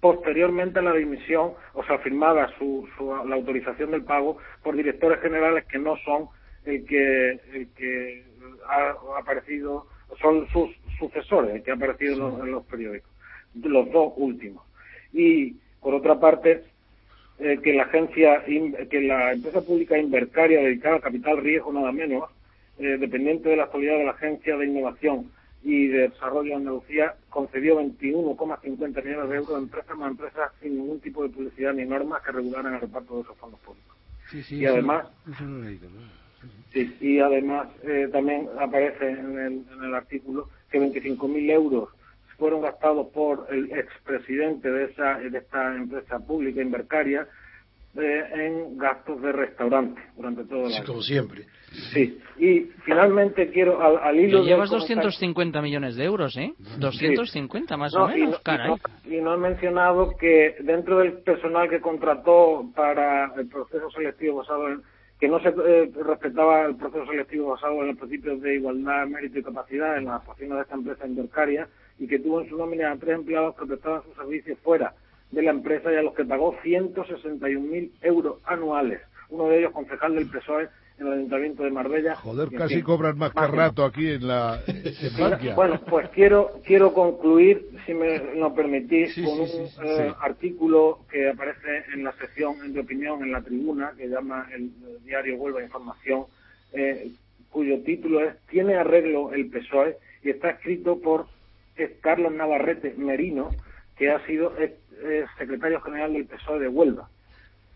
posteriormente 0.00 0.80
a 0.80 0.82
la 0.82 0.94
dimisión, 0.94 1.52
o 1.74 1.84
sea, 1.84 1.98
firmada 1.98 2.48
su, 2.58 2.88
su, 2.96 3.14
la 3.24 3.36
autorización 3.36 3.92
del 3.92 4.02
pago 4.02 4.38
por 4.62 4.74
directores 4.74 5.20
generales 5.20 5.64
que 5.66 5.78
no 5.78 5.96
son 6.04 6.28
el 6.64 6.84
que, 6.86 7.30
el 7.52 7.68
que 7.74 8.24
ha 8.68 8.94
aparecido, 9.20 9.86
son 10.20 10.48
sus 10.48 10.70
sucesores, 11.02 11.62
que 11.62 11.70
ha 11.70 11.74
aparecido 11.74 12.14
sí. 12.14 12.20
en, 12.20 12.26
los, 12.26 12.40
en, 12.40 12.52
los, 12.52 12.64
periódicos, 12.66 13.10
los 13.54 13.90
dos 13.90 14.12
últimos. 14.16 14.64
Y, 15.12 15.56
por 15.80 15.94
otra 15.94 16.18
parte, 16.18 16.62
eh, 17.38 17.58
que 17.62 17.72
la 17.72 17.84
agencia, 17.84 18.44
que 18.44 19.00
la 19.00 19.32
empresa 19.32 19.62
pública 19.62 19.98
Invercaria, 19.98 20.60
dedicada 20.60 20.96
al 20.96 21.02
capital 21.02 21.38
riesgo 21.38 21.72
nada 21.72 21.90
menos, 21.90 22.30
eh, 22.78 22.96
dependiente 22.98 23.48
de 23.48 23.56
la 23.56 23.64
actualidad 23.64 23.98
de 23.98 24.04
la 24.04 24.12
Agencia 24.12 24.56
de 24.56 24.66
Innovación 24.66 25.30
y 25.64 25.88
de 25.88 26.08
Desarrollo 26.08 26.50
de 26.50 26.56
Andalucía, 26.56 27.14
concedió 27.30 27.80
21,50 27.80 29.04
millones 29.04 29.28
de 29.28 29.36
euros 29.36 29.54
a 29.54 29.58
empresas 29.58 29.96
más 29.96 30.10
empresas 30.10 30.52
sin 30.60 30.78
ningún 30.78 31.00
tipo 31.00 31.22
de 31.22 31.30
publicidad 31.30 31.72
ni 31.74 31.84
normas 31.84 32.22
que 32.22 32.32
regularan 32.32 32.74
el 32.74 32.80
reparto 32.80 33.16
de 33.16 33.22
esos 33.22 33.36
fondos 33.38 33.60
públicos. 33.60 33.96
Sí, 34.30 34.42
sí, 34.42 34.56
y 34.58 34.66
además, 34.66 35.06
eso 35.30 35.44
no 35.44 35.58
lo 35.58 35.64
he 35.64 35.70
leído, 35.70 35.90
¿no? 35.90 36.22
Sí, 36.72 36.96
y 37.00 37.18
además 37.18 37.68
eh, 37.82 38.08
también 38.10 38.48
aparece 38.58 39.10
en 39.10 39.38
el, 39.38 39.64
en 39.72 39.84
el 39.84 39.94
artículo 39.94 40.48
que 40.72 40.80
25.000 40.80 41.50
euros 41.50 41.90
fueron 42.38 42.62
gastados 42.62 43.06
por 43.08 43.46
el 43.50 43.70
expresidente 43.70 44.68
de, 44.70 44.86
esa, 44.86 45.18
de 45.18 45.38
esta 45.38 45.76
empresa 45.76 46.18
pública, 46.18 46.60
Invercaria, 46.60 47.28
eh, 47.94 48.24
en 48.34 48.78
gastos 48.78 49.20
de 49.20 49.32
restaurante 49.32 50.00
durante 50.16 50.44
todo 50.44 50.64
el 50.64 50.70
sí, 50.70 50.78
año. 50.78 50.86
como 50.86 51.02
siempre. 51.02 51.46
Sí, 51.92 52.18
y 52.38 52.60
finalmente 52.84 53.50
quiero, 53.50 53.82
al, 53.82 53.98
al 53.98 54.18
hilo 54.18 54.40
que 54.42 54.48
llevas 54.48 54.70
250 54.70 55.60
millones 55.60 55.96
de 55.96 56.04
euros, 56.04 56.36
¿eh? 56.36 56.54
250 56.78 57.74
sí. 57.74 57.78
más 57.78 57.92
no, 57.92 58.04
o 58.04 58.08
menos, 58.08 58.40
y, 58.40 58.42
caray. 58.42 58.72
Y 59.04 59.08
no, 59.08 59.16
y 59.16 59.20
no 59.20 59.34
he 59.34 59.38
mencionado 59.38 60.16
que 60.16 60.56
dentro 60.60 60.98
del 61.00 61.18
personal 61.18 61.68
que 61.68 61.80
contrató 61.80 62.64
para 62.74 63.32
el 63.36 63.46
proceso 63.46 63.90
selectivo 63.90 64.38
basado 64.38 64.68
en 64.68 64.82
que 65.22 65.28
no 65.28 65.38
se 65.38 65.50
eh, 65.50 65.88
respetaba 66.04 66.62
el 66.66 66.74
proceso 66.74 67.06
selectivo 67.06 67.50
basado 67.50 67.80
en 67.80 67.86
los 67.86 67.96
principios 67.96 68.42
de 68.42 68.56
igualdad, 68.56 69.06
mérito 69.06 69.38
y 69.38 69.44
capacidad 69.44 69.96
en 69.96 70.06
las 70.06 70.28
oficinas 70.28 70.56
de 70.56 70.62
esta 70.62 70.74
empresa 70.74 71.06
invercaria 71.06 71.68
y 72.00 72.08
que 72.08 72.18
tuvo 72.18 72.40
en 72.40 72.48
su 72.48 72.58
nómina 72.58 72.90
a 72.90 72.96
tres 72.96 73.14
empleados 73.14 73.54
que 73.54 73.66
prestaban 73.66 74.02
sus 74.02 74.16
servicios 74.16 74.58
fuera 74.64 74.92
de 75.30 75.42
la 75.42 75.52
empresa 75.52 75.92
y 75.92 75.94
a 75.94 76.02
los 76.02 76.14
que 76.14 76.24
pagó 76.24 76.56
161.000 76.64 77.90
euros 78.00 78.38
anuales. 78.46 79.00
Uno 79.28 79.46
de 79.46 79.60
ellos 79.60 79.70
concejal 79.70 80.16
del 80.16 80.28
PSOE 80.28 80.68
en 81.02 81.12
el 81.12 81.18
Ayuntamiento 81.18 81.62
de 81.64 81.70
Marbella. 81.70 82.16
Joder, 82.16 82.50
casi 82.50 82.76
fin, 82.76 82.84
cobran 82.84 83.18
más 83.18 83.32
que 83.32 83.46
rato 83.46 83.84
aquí 83.84 84.08
en 84.08 84.26
la 84.28 84.60
en. 84.66 85.54
Bueno, 85.54 85.80
pues 85.88 86.08
quiero 86.10 86.60
quiero 86.64 86.92
concluir, 86.92 87.70
si 87.86 87.94
me 87.94 88.18
lo 88.36 88.54
permitís, 88.54 89.14
sí, 89.14 89.24
con 89.24 89.40
un 89.40 89.46
sí, 89.48 89.66
sí, 89.66 89.80
eh, 89.84 90.12
artículo 90.20 91.00
que 91.10 91.30
aparece 91.30 91.84
en 91.94 92.04
la 92.04 92.12
sección 92.12 92.72
de 92.72 92.80
opinión 92.80 93.22
en 93.22 93.32
la 93.32 93.42
tribuna, 93.42 93.92
que 93.96 94.08
llama 94.08 94.48
el, 94.54 94.70
el 94.86 95.04
diario 95.04 95.36
Huelva 95.36 95.62
Información, 95.62 96.24
eh, 96.72 97.10
cuyo 97.50 97.82
título 97.82 98.20
es 98.20 98.34
¿Tiene 98.48 98.74
arreglo 98.76 99.32
el 99.32 99.48
PSOE? 99.50 99.96
y 100.22 100.30
está 100.30 100.50
escrito 100.50 101.00
por 101.00 101.26
Carlos 102.00 102.32
Navarrete 102.32 102.94
Merino, 102.96 103.50
que 103.96 104.10
ha 104.10 104.24
sido 104.26 104.54
eh, 104.58 104.76
secretario 105.38 105.80
general 105.80 106.12
del 106.12 106.26
PSOE 106.26 106.60
de 106.60 106.68
Huelva. 106.68 107.08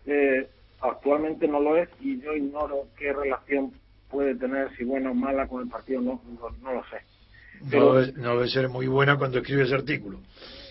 Eh, 0.05 0.47
actualmente 0.81 1.47
no 1.47 1.59
lo 1.59 1.77
es 1.77 1.89
y 1.99 2.19
yo 2.21 2.33
ignoro 2.33 2.87
qué 2.97 3.13
relación 3.13 3.71
puede 4.09 4.35
tener, 4.35 4.75
si 4.77 4.83
buena 4.83 5.11
o 5.11 5.13
mala, 5.13 5.47
con 5.47 5.61
el 5.61 5.69
partido, 5.69 6.01
no, 6.01 6.21
no, 6.39 6.49
no 6.61 6.73
lo 6.73 6.83
sé. 6.85 6.97
Pero, 7.69 7.85
no, 7.85 7.93
debe, 7.95 8.13
no, 8.13 8.35
debe, 8.35 8.47
ser 8.47 8.69
muy 8.69 8.87
buena 8.87 9.17
cuando 9.17 9.39
escribe 9.39 9.63
ese 9.63 9.75
artículo. 9.75 10.19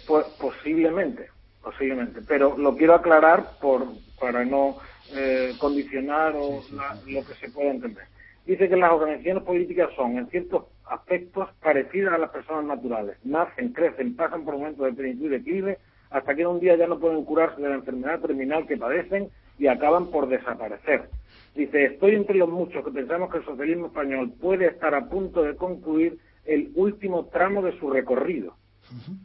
Pues 0.06 0.24
posiblemente, 0.40 1.28
posiblemente. 1.62 2.20
Pero 2.26 2.56
lo 2.56 2.76
quiero 2.76 2.94
aclarar 2.94 3.58
por 3.60 3.86
para 4.20 4.44
no 4.44 4.78
eh, 5.14 5.52
condicionar 5.58 6.34
o 6.36 6.62
sí, 6.62 6.68
sí, 6.70 6.76
la, 6.76 6.94
lo 7.06 7.26
que 7.26 7.34
se 7.34 7.50
pueda 7.50 7.70
entender. 7.70 8.04
Dice 8.46 8.68
que 8.68 8.76
las 8.76 8.92
organizaciones 8.92 9.42
políticas 9.42 9.90
son, 9.96 10.18
en 10.18 10.28
ciertos 10.28 10.66
aspectos, 10.88 11.48
parecidas 11.60 12.14
a 12.14 12.18
las 12.18 12.30
personas 12.30 12.64
naturales. 12.64 13.16
Nacen, 13.24 13.72
crecen, 13.72 14.14
pasan 14.14 14.44
por 14.44 14.54
momentos 14.54 14.86
de 14.86 14.92
plenitud 14.92 15.26
y 15.26 15.30
declive, 15.30 15.78
hasta 16.10 16.34
que 16.34 16.46
un 16.46 16.60
día 16.60 16.76
ya 16.76 16.86
no 16.86 17.00
pueden 17.00 17.24
curarse 17.24 17.60
de 17.60 17.68
la 17.68 17.74
enfermedad 17.74 18.20
terminal 18.20 18.66
que 18.66 18.76
padecen 18.76 19.28
y 19.58 19.66
acaban 19.66 20.10
por 20.10 20.28
desaparecer. 20.28 21.08
Dice, 21.54 21.86
estoy 21.86 22.14
entre 22.14 22.36
los 22.36 22.50
muchos 22.50 22.84
que 22.84 22.90
pensamos 22.90 23.30
que 23.30 23.38
el 23.38 23.44
socialismo 23.44 23.86
español 23.86 24.32
puede 24.40 24.66
estar 24.66 24.94
a 24.94 25.08
punto 25.08 25.42
de 25.42 25.56
concluir 25.56 26.18
el 26.44 26.70
último 26.74 27.26
tramo 27.26 27.62
de 27.62 27.78
su 27.78 27.90
recorrido. 27.90 28.54
Uh 28.90 29.10
-huh. 29.10 29.16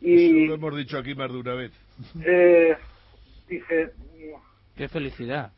Y 0.00 0.44
Eso 0.44 0.48
lo 0.48 0.54
hemos 0.54 0.76
dicho 0.76 0.98
aquí 0.98 1.14
más 1.14 1.32
de 1.32 1.38
una 1.38 1.54
vez. 1.54 1.72
Eh, 2.24 2.76
dice, 3.48 3.92
qué 4.76 4.88
felicidad. 4.88 5.52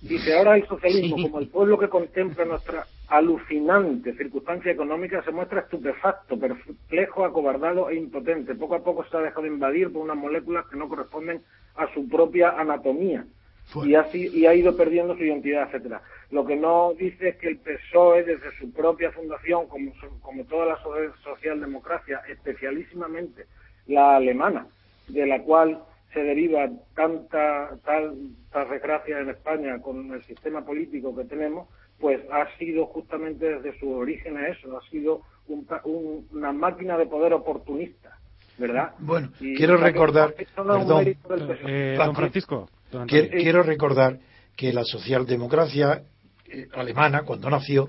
Dice, 0.00 0.36
ahora 0.36 0.56
el 0.56 0.66
socialismo, 0.66 1.16
sí. 1.16 1.22
como 1.22 1.38
el 1.40 1.48
pueblo 1.48 1.78
que 1.78 1.88
contempla 1.88 2.44
nuestra 2.44 2.86
alucinante 3.08 4.14
circunstancia 4.14 4.72
económica, 4.72 5.22
se 5.22 5.30
muestra 5.30 5.60
estupefacto, 5.60 6.38
perplejo, 6.38 7.24
acobardado 7.24 7.88
e 7.88 7.96
impotente. 7.96 8.54
Poco 8.54 8.74
a 8.74 8.84
poco 8.84 9.04
se 9.04 9.16
ha 9.16 9.20
dejado 9.20 9.46
invadir 9.46 9.92
por 9.92 10.02
unas 10.02 10.16
moléculas 10.16 10.66
que 10.66 10.76
no 10.76 10.88
corresponden 10.88 11.42
a 11.76 11.92
su 11.92 12.08
propia 12.08 12.50
anatomía. 12.50 13.24
Y 13.84 13.96
ha, 13.96 14.06
y 14.12 14.46
ha, 14.46 14.54
ido 14.54 14.76
perdiendo 14.76 15.16
su 15.16 15.24
identidad, 15.24 15.64
etcétera. 15.66 16.00
Lo 16.30 16.46
que 16.46 16.54
no 16.54 16.94
dice 16.94 17.30
es 17.30 17.36
que 17.36 17.48
el 17.48 17.58
PSOE, 17.58 18.22
desde 18.22 18.56
su 18.58 18.72
propia 18.72 19.10
fundación, 19.10 19.66
como, 19.66 19.92
como 20.20 20.44
toda 20.44 20.66
la 20.66 20.78
socialdemocracia, 21.24 22.22
especialísimamente 22.28 23.46
la 23.88 24.16
alemana, 24.16 24.68
de 25.08 25.26
la 25.26 25.42
cual 25.42 25.82
se 26.12 26.22
deriva 26.22 26.70
tanta 26.94 27.76
tal 27.84 28.16
desgracia 28.70 29.18
en 29.18 29.30
España 29.30 29.80
con 29.82 30.12
el 30.12 30.22
sistema 30.22 30.64
político 30.64 31.14
que 31.14 31.24
tenemos, 31.24 31.68
pues 31.98 32.20
ha 32.30 32.46
sido 32.58 32.86
justamente 32.86 33.58
desde 33.58 33.78
su 33.78 33.90
origen 33.90 34.38
eso, 34.44 34.76
ha 34.76 34.90
sido 34.90 35.22
un, 35.48 35.66
un, 35.84 36.26
una 36.32 36.52
máquina 36.52 36.96
de 36.96 37.06
poder 37.06 37.32
oportunista, 37.32 38.18
¿verdad? 38.58 38.92
Bueno, 38.98 39.32
y 39.40 39.54
quiero 39.54 39.76
recordar, 39.76 40.34
perdón, 40.34 41.16
eh, 41.66 41.94
don 41.96 42.14
Francisco, 42.14 42.68
don 42.90 43.06
quiero, 43.06 43.30
quiero, 43.30 43.62
recordar 43.62 44.18
que 44.56 44.72
la 44.72 44.84
socialdemocracia 44.84 46.02
eh, 46.48 46.68
alemana, 46.74 47.22
cuando 47.22 47.50
nació 47.50 47.88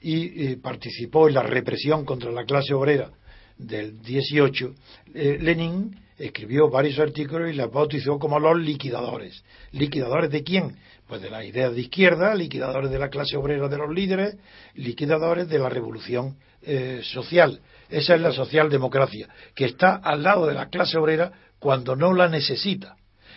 y 0.00 0.46
eh, 0.46 0.56
participó 0.56 1.28
en 1.28 1.34
la 1.34 1.42
represión 1.42 2.04
contra 2.04 2.30
la 2.30 2.44
clase 2.44 2.74
obrera 2.74 3.10
del 3.56 4.00
18, 4.02 4.74
eh, 5.14 5.38
Lenin 5.40 5.94
escribió 6.18 6.68
varios 6.68 6.98
artículos 6.98 7.50
y 7.50 7.54
las 7.54 7.70
bautizó 7.70 8.18
como 8.18 8.38
los 8.38 8.58
liquidadores. 8.58 9.44
¿Liquidadores 9.72 10.30
de 10.30 10.42
quién? 10.42 10.76
Pues 11.12 11.20
de 11.20 11.28
las 11.28 11.44
ideas 11.44 11.74
de 11.74 11.82
izquierda, 11.82 12.34
liquidadores 12.34 12.90
de 12.90 12.98
la 12.98 13.10
clase 13.10 13.36
obrera 13.36 13.68
de 13.68 13.76
los 13.76 13.90
líderes, 13.92 14.34
liquidadores 14.76 15.46
de 15.46 15.58
la 15.58 15.68
revolución 15.68 16.38
eh, 16.62 17.02
social. 17.02 17.60
Esa 17.90 18.14
es 18.14 18.20
la 18.22 18.32
socialdemocracia, 18.32 19.28
que 19.54 19.66
está 19.66 19.96
al 19.96 20.22
lado 20.22 20.46
de 20.46 20.54
la 20.54 20.70
clase 20.70 20.96
obrera 20.96 21.30
cuando 21.58 21.96
no 21.96 22.14
la 22.14 22.30
necesita 22.30 22.96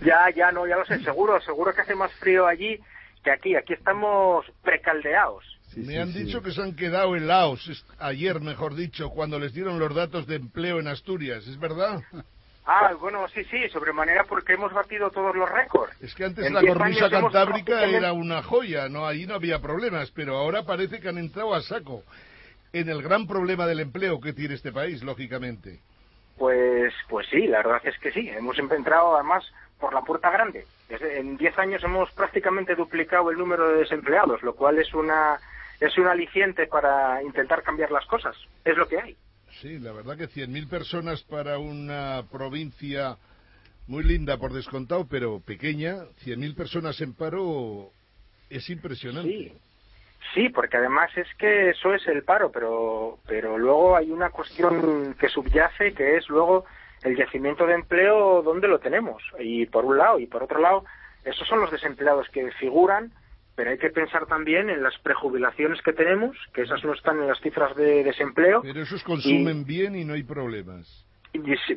Ya, 0.01 0.29
ya, 0.35 0.51
no, 0.51 0.67
ya 0.67 0.75
lo 0.75 0.85
sé, 0.85 0.99
seguro, 0.99 1.39
seguro 1.39 1.73
que 1.73 1.79
hace 1.79 1.95
más 1.95 2.11
frío 2.15 2.45
allí 2.45 2.77
que 3.23 3.31
aquí. 3.31 3.55
Aquí 3.55 3.71
estamos 3.71 4.45
precaldeados. 4.61 5.45
Me 5.77 5.97
han 5.97 6.11
dicho 6.11 6.41
que 6.41 6.51
se 6.51 6.61
han 6.61 6.75
quedado 6.75 7.15
helados 7.15 7.85
ayer, 7.99 8.41
mejor 8.41 8.75
dicho, 8.75 9.11
cuando 9.11 9.39
les 9.39 9.53
dieron 9.53 9.79
los 9.79 9.95
datos 9.95 10.27
de 10.27 10.35
empleo 10.35 10.81
en 10.81 10.89
Asturias. 10.89 11.47
¿Es 11.47 11.57
verdad? 11.57 12.01
Ah, 12.67 12.93
bueno, 12.99 13.27
sí, 13.27 13.43
sí, 13.45 13.69
sobremanera 13.69 14.23
porque 14.23 14.53
hemos 14.53 14.73
batido 14.73 15.11
todos 15.11 15.35
los 15.35 15.47
récords. 15.49 15.93
Es 16.01 16.15
que 16.15 16.25
antes 16.25 16.51
la 16.51 16.61
cornisa 16.61 17.09
cantábrica 17.09 17.83
era 17.83 18.11
una 18.11 18.41
joya, 18.41 18.89
no 18.89 19.05
ahí 19.05 19.27
no 19.27 19.35
había 19.35 19.59
problemas, 19.59 20.11
pero 20.11 20.37
ahora 20.37 20.63
parece 20.63 20.99
que 20.99 21.09
han 21.09 21.19
entrado 21.19 21.53
a 21.53 21.61
saco 21.61 22.03
en 22.73 22.89
el 22.89 23.03
gran 23.03 23.27
problema 23.27 23.67
del 23.67 23.81
empleo 23.81 24.19
que 24.19 24.33
tiene 24.33 24.55
este 24.55 24.71
país, 24.71 25.03
lógicamente. 25.03 25.79
Pues, 26.37 26.93
pues 27.07 27.27
sí, 27.29 27.47
la 27.47 27.57
verdad 27.57 27.81
es 27.85 27.97
que 27.99 28.11
sí. 28.11 28.29
Hemos 28.29 28.57
entrado 28.57 29.15
además 29.15 29.45
por 29.79 29.93
la 29.93 30.01
puerta 30.01 30.29
grande. 30.31 30.65
Desde, 30.89 31.19
en 31.19 31.37
10 31.37 31.59
años 31.59 31.83
hemos 31.83 32.11
prácticamente 32.11 32.75
duplicado 32.75 33.29
el 33.29 33.37
número 33.37 33.69
de 33.69 33.77
desempleados, 33.77 34.41
lo 34.43 34.55
cual 34.55 34.79
es 34.79 34.93
una 34.93 35.39
es 35.79 35.97
un 35.97 36.07
aliciente 36.07 36.67
para 36.67 37.21
intentar 37.21 37.61
cambiar 37.61 37.91
las 37.91 38.05
cosas. 38.05 38.35
Es 38.63 38.77
lo 38.77 38.87
que 38.87 38.99
hay. 38.99 39.17
Sí, 39.61 39.79
la 39.79 39.91
verdad 39.91 40.17
que 40.17 40.27
100.000 40.27 40.69
personas 40.69 41.23
para 41.23 41.57
una 41.57 42.23
provincia 42.31 43.17
muy 43.87 44.03
linda 44.03 44.37
por 44.37 44.51
descontado, 44.51 45.07
pero 45.09 45.39
pequeña, 45.39 45.95
100.000 46.23 46.55
personas 46.55 46.99
en 47.01 47.13
paro 47.13 47.91
es 48.49 48.69
impresionante. 48.69 49.29
Sí. 49.29 49.53
sí, 50.33 50.49
porque 50.49 50.77
además 50.77 51.09
es 51.17 51.27
que 51.37 51.69
eso 51.69 51.93
es 51.93 52.05
el 52.07 52.23
paro, 52.23 52.51
pero, 52.51 53.19
pero 53.27 53.57
luego 53.57 53.95
hay 53.95 54.11
una 54.11 54.29
cuestión 54.29 55.15
que 55.19 55.29
subyace, 55.29 55.93
que 55.93 56.17
es 56.17 56.27
luego 56.29 56.65
el 57.03 57.15
yacimiento 57.15 57.65
de 57.65 57.75
empleo, 57.75 58.41
¿dónde 58.41 58.67
lo 58.67 58.79
tenemos? 58.79 59.21
Y 59.39 59.67
por 59.67 59.85
un 59.85 59.97
lado, 59.97 60.19
y 60.19 60.25
por 60.25 60.43
otro 60.43 60.59
lado, 60.59 60.83
esos 61.23 61.47
son 61.47 61.59
los 61.59 61.71
desempleados 61.71 62.27
que 62.29 62.51
figuran 62.53 63.11
pero 63.55 63.71
hay 63.71 63.77
que 63.77 63.89
pensar 63.89 64.25
también 64.25 64.69
en 64.69 64.83
las 64.83 64.97
prejubilaciones 64.99 65.81
que 65.81 65.93
tenemos, 65.93 66.35
que 66.53 66.63
esas 66.63 66.83
no 66.83 66.93
están 66.93 67.19
en 67.19 67.27
las 67.27 67.39
cifras 67.39 67.75
de 67.75 68.03
desempleo. 68.03 68.61
Pero 68.61 68.81
esos 68.81 69.03
consumen 69.03 69.65
bien 69.65 69.95
y 69.95 70.03
no 70.03 70.13
hay 70.13 70.23
problemas. 70.23 71.05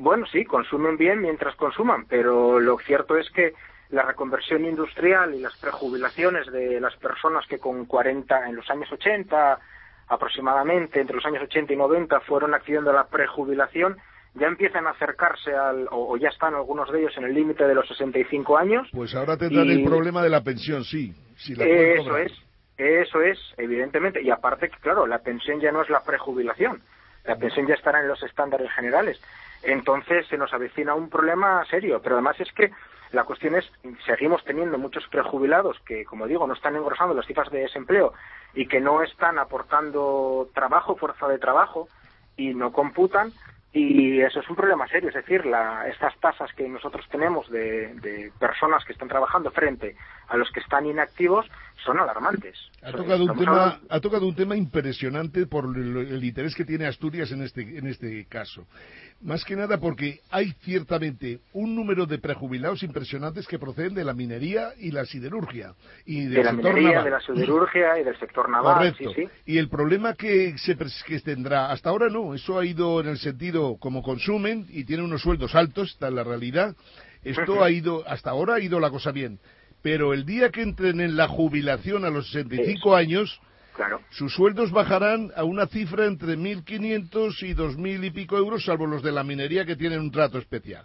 bueno, 0.01 0.27
sí, 0.27 0.45
consumen 0.45 0.97
bien 0.97 1.23
mientras 1.23 1.55
consuman, 1.57 2.07
pero 2.09 2.59
lo 2.59 2.79
cierto 2.79 3.17
es 3.17 3.31
que 3.31 3.55
la 3.91 4.03
reconversión 4.03 4.65
industrial 4.65 5.35
y 5.35 5.41
las 5.41 5.57
prejubilaciones 5.57 6.51
de 6.53 6.81
las 6.81 6.95
personas 6.97 7.47
que 7.47 7.59
con 7.59 7.87
40 7.87 8.49
en 8.49 8.57
los 8.57 8.69
años 8.71 8.91
80 8.93 9.59
aproximadamente, 10.09 11.01
entre 11.01 11.17
los 11.17 11.25
años 11.25 11.43
80 11.45 11.73
y 11.73 11.77
90 11.77 12.21
fueron 12.21 12.55
accediendo 12.55 12.91
a 12.91 12.95
la 12.95 13.09
prejubilación, 13.09 13.99
ya 14.35 14.47
empiezan 14.47 14.87
a 14.87 14.91
acercarse 14.91 15.55
al, 15.55 15.89
o, 15.91 16.17
ya 16.17 16.29
están 16.29 16.55
algunos 16.55 16.91
de 16.93 17.01
ellos 17.01 17.17
en 17.17 17.25
el 17.25 17.35
límite 17.35 17.67
de 17.67 17.75
los 17.75 17.87
65 17.89 18.57
años. 18.57 18.89
Pues 18.93 19.15
ahora 19.15 19.37
tendrán 19.37 19.69
el 19.71 19.85
problema 19.85 20.23
de 20.23 20.31
la 20.31 20.43
pensión, 20.43 20.85
sí. 20.85 21.15
eso 21.37 22.17
es, 22.19 22.33
eso 22.77 23.23
es, 23.23 23.39
evidentemente. 23.57 24.23
Y 24.23 24.31
aparte, 24.31 24.71
claro, 24.81 25.07
la 25.07 25.19
pensión 25.19 25.61
ya 25.61 25.73
no 25.73 25.83
es 25.83 25.91
la 25.91 26.03
prejubilación, 26.03 26.83
la 27.25 27.37
pensión 27.37 27.67
ya 27.67 27.75
estará 27.75 28.01
en 28.01 28.09
los 28.09 28.23
estándares 28.23 28.71
generales. 28.73 29.21
Entonces 29.63 30.27
se 30.29 30.39
nos 30.39 30.53
avecina 30.53 30.95
un 30.95 31.11
problema 31.11 31.65
serio, 31.69 32.01
pero 32.03 32.17
además 32.17 32.39
es 32.41 32.53
que 32.53 32.71
la 33.11 33.25
cuestión 33.25 33.57
es, 33.57 33.65
seguimos 34.07 34.45
teniendo 34.45 34.79
muchos 34.79 35.07
prejubilados 35.09 35.79
que, 35.87 36.05
como 36.05 36.27
digo, 36.27 36.47
no 36.47 36.55
están 36.55 36.77
engrosando 36.77 37.15
las 37.15 37.27
cifras 37.27 37.51
de 37.51 37.61
desempleo 37.61 38.13
y 38.55 38.67
que 38.67 38.81
no 38.81 39.03
están 39.03 39.39
aportando 39.39 40.49
trabajo, 40.55 40.97
fuerza 40.97 41.27
de 41.27 41.39
trabajo 41.39 41.89
y 42.37 42.55
no 42.55 42.73
computan, 42.73 43.33
y 43.73 44.21
eso 44.21 44.41
es 44.41 44.49
un 44.49 44.57
problema 44.57 44.89
serio, 44.89 45.11
es 45.11 45.15
decir, 45.15 45.45
la, 45.45 45.87
estas 45.89 46.19
tasas 46.21 46.51
que 46.55 46.67
nosotros 46.67 47.05
tenemos 47.11 47.51
de, 47.51 47.95
de, 47.97 48.33
personas 48.39 48.83
que 48.85 48.95
están 48.95 49.09
trabajando 49.09 49.51
frente 49.51 49.95
a 50.29 50.39
los 50.39 50.51
que 50.51 50.61
están 50.61 50.87
inactivos 50.87 51.47
son 51.85 51.99
alarmantes. 51.99 52.57
Ha 52.83 52.93
tocado, 52.93 53.25
un 53.25 53.37
tema, 53.37 53.79
ha 53.89 54.01
tocado 54.01 54.27
un 54.27 54.35
tema 54.35 54.57
impresionante 54.57 55.47
por 55.47 55.67
el, 55.77 56.25
interés 56.25 56.55
que 56.55 56.65
tiene 56.65 56.87
Asturias 56.87 57.31
en 57.31 57.43
este, 57.43 57.61
en 57.79 57.87
este 57.87 58.27
caso. 58.27 58.67
Más 59.21 59.45
que 59.45 59.57
nada 59.57 59.79
porque 59.79 60.21
hay 60.31 60.53
ciertamente 60.63 61.41
un 61.53 61.75
número 61.75 62.07
de 62.07 62.19
prejubilados 62.19 62.85
impresionantes 62.85 63.49
que 63.49 63.59
proceden 63.59 63.95
de 63.95 64.05
la 64.05 64.15
minería 64.15 64.71
y 64.79 64.93
la 64.93 65.05
siderurgia. 65.07 65.75
Y 66.07 66.27
del 66.27 66.35
de 66.35 66.45
la 66.45 66.53
minería, 66.53 67.03
de 67.03 67.11
la 67.11 67.21
siderurgia 67.21 67.99
y 67.99 68.05
del 68.05 68.17
sector 68.21 68.49
naval. 68.49 68.95
Correcto. 68.95 69.33
Y 69.45 69.59
el 69.59 69.69
problema 69.69 70.15
que, 70.15 70.57
se, 70.59 70.77
que 71.05 71.19
tendrá, 71.21 71.73
hasta 71.73 71.91
ahora 71.91 72.09
no, 72.09 72.33
eso 72.33 72.61
ha 72.61 72.65
ido 72.65 73.01
en 73.01 73.09
el 73.09 73.19
sentido 73.19 73.77
como 73.81 74.03
consumen 74.03 74.67
y 74.71 74.85
tienen 74.85 75.07
unos 75.07 75.23
sueldos 75.23 75.57
altos, 75.57 75.91
está 75.91 76.09
en 76.09 76.15
la 76.15 76.23
realidad. 76.23 76.77
Esto 77.25 77.65
ha 77.65 77.71
ido, 77.73 78.05
hasta 78.07 78.31
ahora 78.31 78.55
ha 78.55 78.61
ido 78.61 78.79
la 78.79 78.91
cosa 78.91 79.11
bien. 79.11 79.41
Pero 79.83 80.13
el 80.13 80.25
día 80.27 80.51
que 80.51 80.63
entren 80.63 81.01
en 81.01 81.17
la 81.17 81.27
jubilación 81.27 82.05
a 82.05 82.11
los 82.11 82.31
65 82.31 82.95
años, 82.95 83.41
sus 84.11 84.35
sueldos 84.35 84.71
bajarán 84.71 85.31
a 85.37 85.45
una 85.45 85.67
cifra 85.67 86.07
entre 86.07 86.37
1.500 86.37 87.43
y 87.43 87.55
2.000 87.55 88.05
y 88.05 88.11
pico 88.11 88.37
euros, 88.37 88.65
salvo 88.65 88.87
los 88.87 89.03
de 89.03 89.13
la 89.13 89.23
minería 89.23 89.65
que 89.65 89.77
tienen 89.77 90.01
un 90.01 90.11
trato 90.11 90.39
especial. 90.39 90.85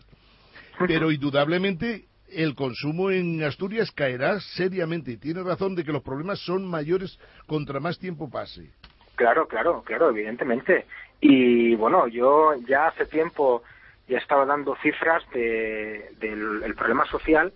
Pero 0.88 1.12
indudablemente 1.12 2.06
el 2.30 2.56
consumo 2.56 3.12
en 3.12 3.44
Asturias 3.44 3.92
caerá 3.92 4.40
seriamente. 4.40 5.12
Y 5.12 5.18
tiene 5.18 5.44
razón 5.44 5.76
de 5.76 5.84
que 5.84 5.92
los 5.92 6.02
problemas 6.02 6.40
son 6.40 6.66
mayores 6.66 7.20
contra 7.48 7.80
más 7.80 8.00
tiempo 8.00 8.30
pase. 8.30 8.72
Claro, 9.16 9.48
claro, 9.48 9.84
claro, 9.84 10.10
evidentemente. 10.10 10.86
Y 11.22 11.76
bueno, 11.76 12.08
yo 12.08 12.56
ya 12.68 12.88
hace 12.88 13.06
tiempo 13.06 13.64
ya 14.08 14.18
estaba 14.18 14.46
dando 14.46 14.76
cifras 14.82 15.24
de, 15.34 16.10
del 16.20 16.64
el 16.64 16.76
problema 16.76 17.06
social 17.06 17.54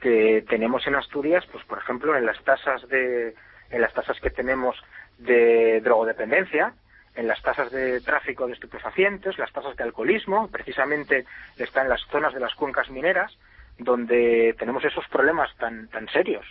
que 0.00 0.44
tenemos 0.48 0.86
en 0.86 0.94
Asturias, 0.94 1.44
pues 1.50 1.64
por 1.64 1.78
ejemplo 1.78 2.16
en 2.16 2.24
las 2.24 2.42
tasas 2.44 2.88
de 2.88 3.34
en 3.70 3.80
las 3.80 3.92
tasas 3.92 4.18
que 4.20 4.30
tenemos 4.30 4.76
de 5.18 5.80
drogodependencia, 5.82 6.74
en 7.14 7.26
las 7.26 7.42
tasas 7.42 7.70
de 7.72 8.00
tráfico 8.00 8.46
de 8.46 8.52
estupefacientes, 8.52 9.38
las 9.38 9.52
tasas 9.52 9.76
de 9.76 9.84
alcoholismo, 9.84 10.48
precisamente 10.48 11.24
está 11.56 11.82
en 11.82 11.88
las 11.88 12.00
zonas 12.10 12.32
de 12.32 12.40
las 12.40 12.54
cuencas 12.54 12.90
mineras 12.90 13.36
donde 13.78 14.54
tenemos 14.58 14.84
esos 14.84 15.06
problemas 15.08 15.54
tan 15.56 15.88
tan 15.88 16.08
serios. 16.08 16.46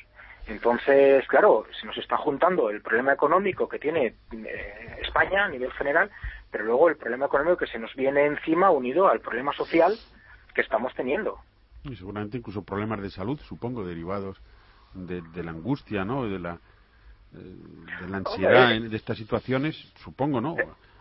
Entonces, 0.48 1.28
claro, 1.28 1.66
se 1.80 1.86
nos 1.86 1.98
está 1.98 2.16
juntando 2.18 2.70
el 2.70 2.82
problema 2.82 3.12
económico 3.12 3.68
que 3.68 3.80
tiene 3.80 4.16
eh, 4.32 4.98
España 5.02 5.46
a 5.46 5.50
nivel 5.50 5.72
general, 5.74 6.10
pero 6.50 6.64
luego 6.64 6.88
el 6.90 6.96
problema 6.96 7.26
económico 7.26 7.58
que 7.58 7.68
se 7.68 7.80
nos 7.80 7.94
viene 7.96 8.26
encima 8.26 8.70
unido 8.72 9.10
al 9.10 9.20
problema 9.20 9.52
social 9.54 9.94
que 10.54 10.62
estamos 10.62 10.94
teniendo. 10.96 11.40
Y 11.84 11.96
seguramente 11.96 12.38
incluso 12.38 12.64
problemas 12.64 13.02
de 13.02 13.10
salud, 13.10 13.40
supongo, 13.42 13.86
derivados 13.86 14.42
de, 14.94 15.22
de 15.22 15.44
la 15.44 15.52
angustia, 15.52 16.06
¿no? 16.06 16.30
De 16.30 16.40
la, 16.40 16.60
de 17.32 18.10
la 18.10 18.18
ansiedad 18.18 18.74
en- 18.74 18.90
de 18.90 18.96
estas 18.98 19.18
situaciones, 19.18 19.76
supongo, 20.04 20.42
¿no? 20.42 20.56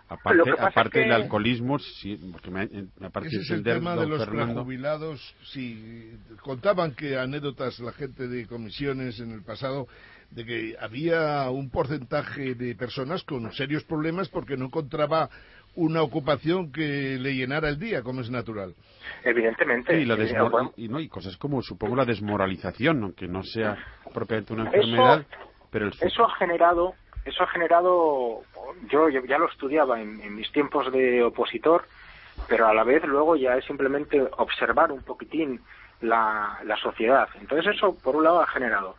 Aparte, 0.08 0.50
pasa 0.52 0.66
aparte 0.68 0.90
que- 0.92 0.98
del 1.00 1.12
alcoholismo, 1.12 1.78
sí, 1.80 2.16
porque 2.30 2.50
me, 2.50 2.68
me 3.00 3.10
parece 3.10 3.36
Ese 3.36 3.44
es 3.46 3.50
el 3.50 3.64
tema 3.64 3.96
de 3.96 4.06
los 4.06 4.24
Fernando. 4.24 4.54
prejubilados. 4.54 5.34
Sí, 5.52 6.12
contaban 6.42 6.94
que 6.94 7.18
anécdotas 7.18 7.80
la 7.80 7.90
gente 7.92 8.28
de 8.28 8.46
comisiones 8.46 9.18
en 9.18 9.32
el 9.32 9.42
pasado 9.42 9.88
de 10.30 10.44
que 10.44 10.76
había 10.80 11.50
un 11.50 11.70
porcentaje 11.70 12.54
de 12.54 12.74
personas 12.76 13.24
con 13.24 13.50
serios 13.52 13.82
problemas 13.84 14.28
porque 14.28 14.56
no 14.56 14.66
encontraba 14.66 15.28
una 15.74 16.02
ocupación 16.02 16.70
que 16.72 17.18
le 17.18 17.34
llenara 17.34 17.68
el 17.68 17.78
día, 17.78 18.02
como 18.02 18.20
es 18.20 18.30
natural. 18.30 18.74
Evidentemente. 19.24 19.94
Sí, 19.94 20.02
y, 20.02 20.04
la 20.04 20.14
Eh, 20.14 20.18
desmo- 20.18 20.50
bueno, 20.50 20.72
y, 20.76 20.88
no, 20.88 21.00
y 21.00 21.08
cosas 21.08 21.36
como, 21.36 21.62
supongo, 21.62 21.96
la 21.96 22.04
desmoralización, 22.04 23.02
aunque 23.02 23.26
no 23.26 23.42
sea 23.42 23.76
propiamente 24.14 24.52
una 24.52 24.68
Eso- 24.68 24.76
enfermedad, 24.76 25.26
eso 26.00 26.24
ha 26.24 26.34
generado 26.36 26.94
eso 27.24 27.42
ha 27.42 27.46
generado 27.48 28.42
yo, 28.88 29.08
ya 29.08 29.38
lo 29.38 29.48
estudiaba 29.48 30.00
en, 30.00 30.20
en 30.20 30.34
mis 30.34 30.50
tiempos 30.52 30.92
de 30.92 31.22
opositor 31.22 31.84
pero 32.48 32.68
a 32.68 32.74
la 32.74 32.84
vez 32.84 33.04
luego 33.04 33.36
ya 33.36 33.56
es 33.56 33.64
simplemente 33.64 34.20
observar 34.36 34.92
un 34.92 35.02
poquitín 35.02 35.60
la, 36.00 36.58
la 36.64 36.76
sociedad. 36.76 37.28
Entonces 37.40 37.74
eso 37.74 37.96
por 37.96 38.16
un 38.16 38.24
lado 38.24 38.40
ha 38.40 38.46
generado. 38.46 38.96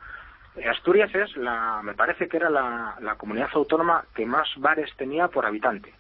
Asturias 0.70 1.14
es 1.14 1.38
la 1.38 1.82
me 1.84 1.94
parece 1.94 2.28
que 2.28 2.38
era 2.38 2.50
la, 2.50 2.96
la 3.00 3.16
comunidad 3.16 3.50
autónoma 3.54 4.06
que 4.16 4.26
más 4.26 4.48
bares 4.58 4.90
tenía 4.98 5.28
por 5.28 5.46
habitante. 5.46 5.94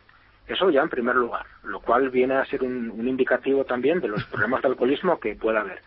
Eso 0.48 0.70
ya 0.70 0.82
en 0.82 0.90
primer 0.90 1.16
lugar 1.16 1.45
lo 1.64 1.80
cual 1.80 2.10
viene 2.10 2.36
a 2.36 2.45
ser 2.45 2.64
un, 2.64 2.90
un 2.90 3.08
indicativo 3.08 3.66
también 3.66 3.99
de 4.02 4.08
los 4.08 4.24
problemas 4.26 4.62
de 4.62 4.70
alcoholismo 4.70 5.20
que 5.20 5.36
pueda 5.36 5.62
haber. 5.62 5.82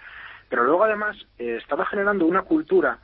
Pero 0.49 0.65
luego 0.65 0.85
además 0.85 1.17
eh, 1.39 1.59
estaba 1.61 1.85
generando 1.87 2.27
una 2.27 2.43
cultura 2.43 2.99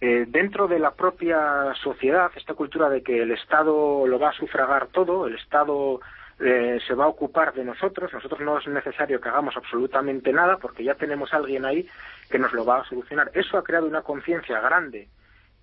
eh, 0.00 0.24
dentro 0.28 0.68
de 0.68 0.78
la 0.78 0.92
propia 0.92 1.74
sociedad, 1.82 2.30
esta 2.36 2.54
cultura 2.54 2.88
de 2.88 3.02
que 3.02 3.22
el 3.22 3.30
Estado 3.32 4.06
lo 4.06 4.18
va 4.18 4.30
a 4.30 4.32
sufragar 4.32 4.86
todo, 4.88 5.26
el 5.26 5.34
Estado 5.34 6.00
eh, 6.40 6.78
se 6.86 6.94
va 6.94 7.04
a 7.06 7.08
ocupar 7.08 7.52
de 7.52 7.64
nosotros, 7.64 8.12
nosotros 8.12 8.40
no 8.40 8.58
es 8.58 8.66
necesario 8.68 9.20
que 9.20 9.28
hagamos 9.28 9.56
absolutamente 9.56 10.32
nada 10.32 10.58
porque 10.58 10.84
ya 10.84 10.94
tenemos 10.94 11.32
a 11.34 11.38
alguien 11.38 11.64
ahí 11.64 11.88
que 12.30 12.38
nos 12.38 12.52
lo 12.52 12.64
va 12.64 12.80
a 12.80 12.84
solucionar. 12.84 13.30
Eso 13.34 13.58
ha 13.58 13.64
creado 13.64 13.86
una 13.86 14.02
conciencia 14.02 14.60
grande 14.60 15.08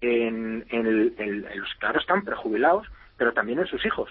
en, 0.02 0.66
en 0.70 0.86
el- 0.86 1.14
en- 1.18 1.45
en 1.48 1.60
los 1.62 1.74
que 1.76 1.86
ahora 1.86 1.99
están 1.99 2.24
prejubilados, 2.26 2.88
pero 3.18 3.32
también 3.34 3.60
en 3.60 3.68
sus 3.68 3.86
hijos. 3.86 4.10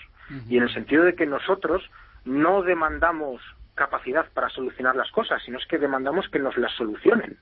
Y 0.49 0.57
en 0.57 0.63
el 0.63 0.73
sentido 0.73 1.05
de 1.05 1.15
que 1.15 1.27
nosotros 1.27 1.83
no 2.25 2.63
demandamos 2.63 3.43
capacidad 3.75 4.25
para 4.33 4.49
solucionar 4.49 4.97
las 4.97 5.11
cosas, 5.11 5.43
sino 5.43 5.59
es 5.59 5.67
que 5.67 5.77
demandamos 5.79 6.29
que 6.31 6.39
nos 6.39 6.57
las 6.57 6.73
solucionen. 6.73 7.37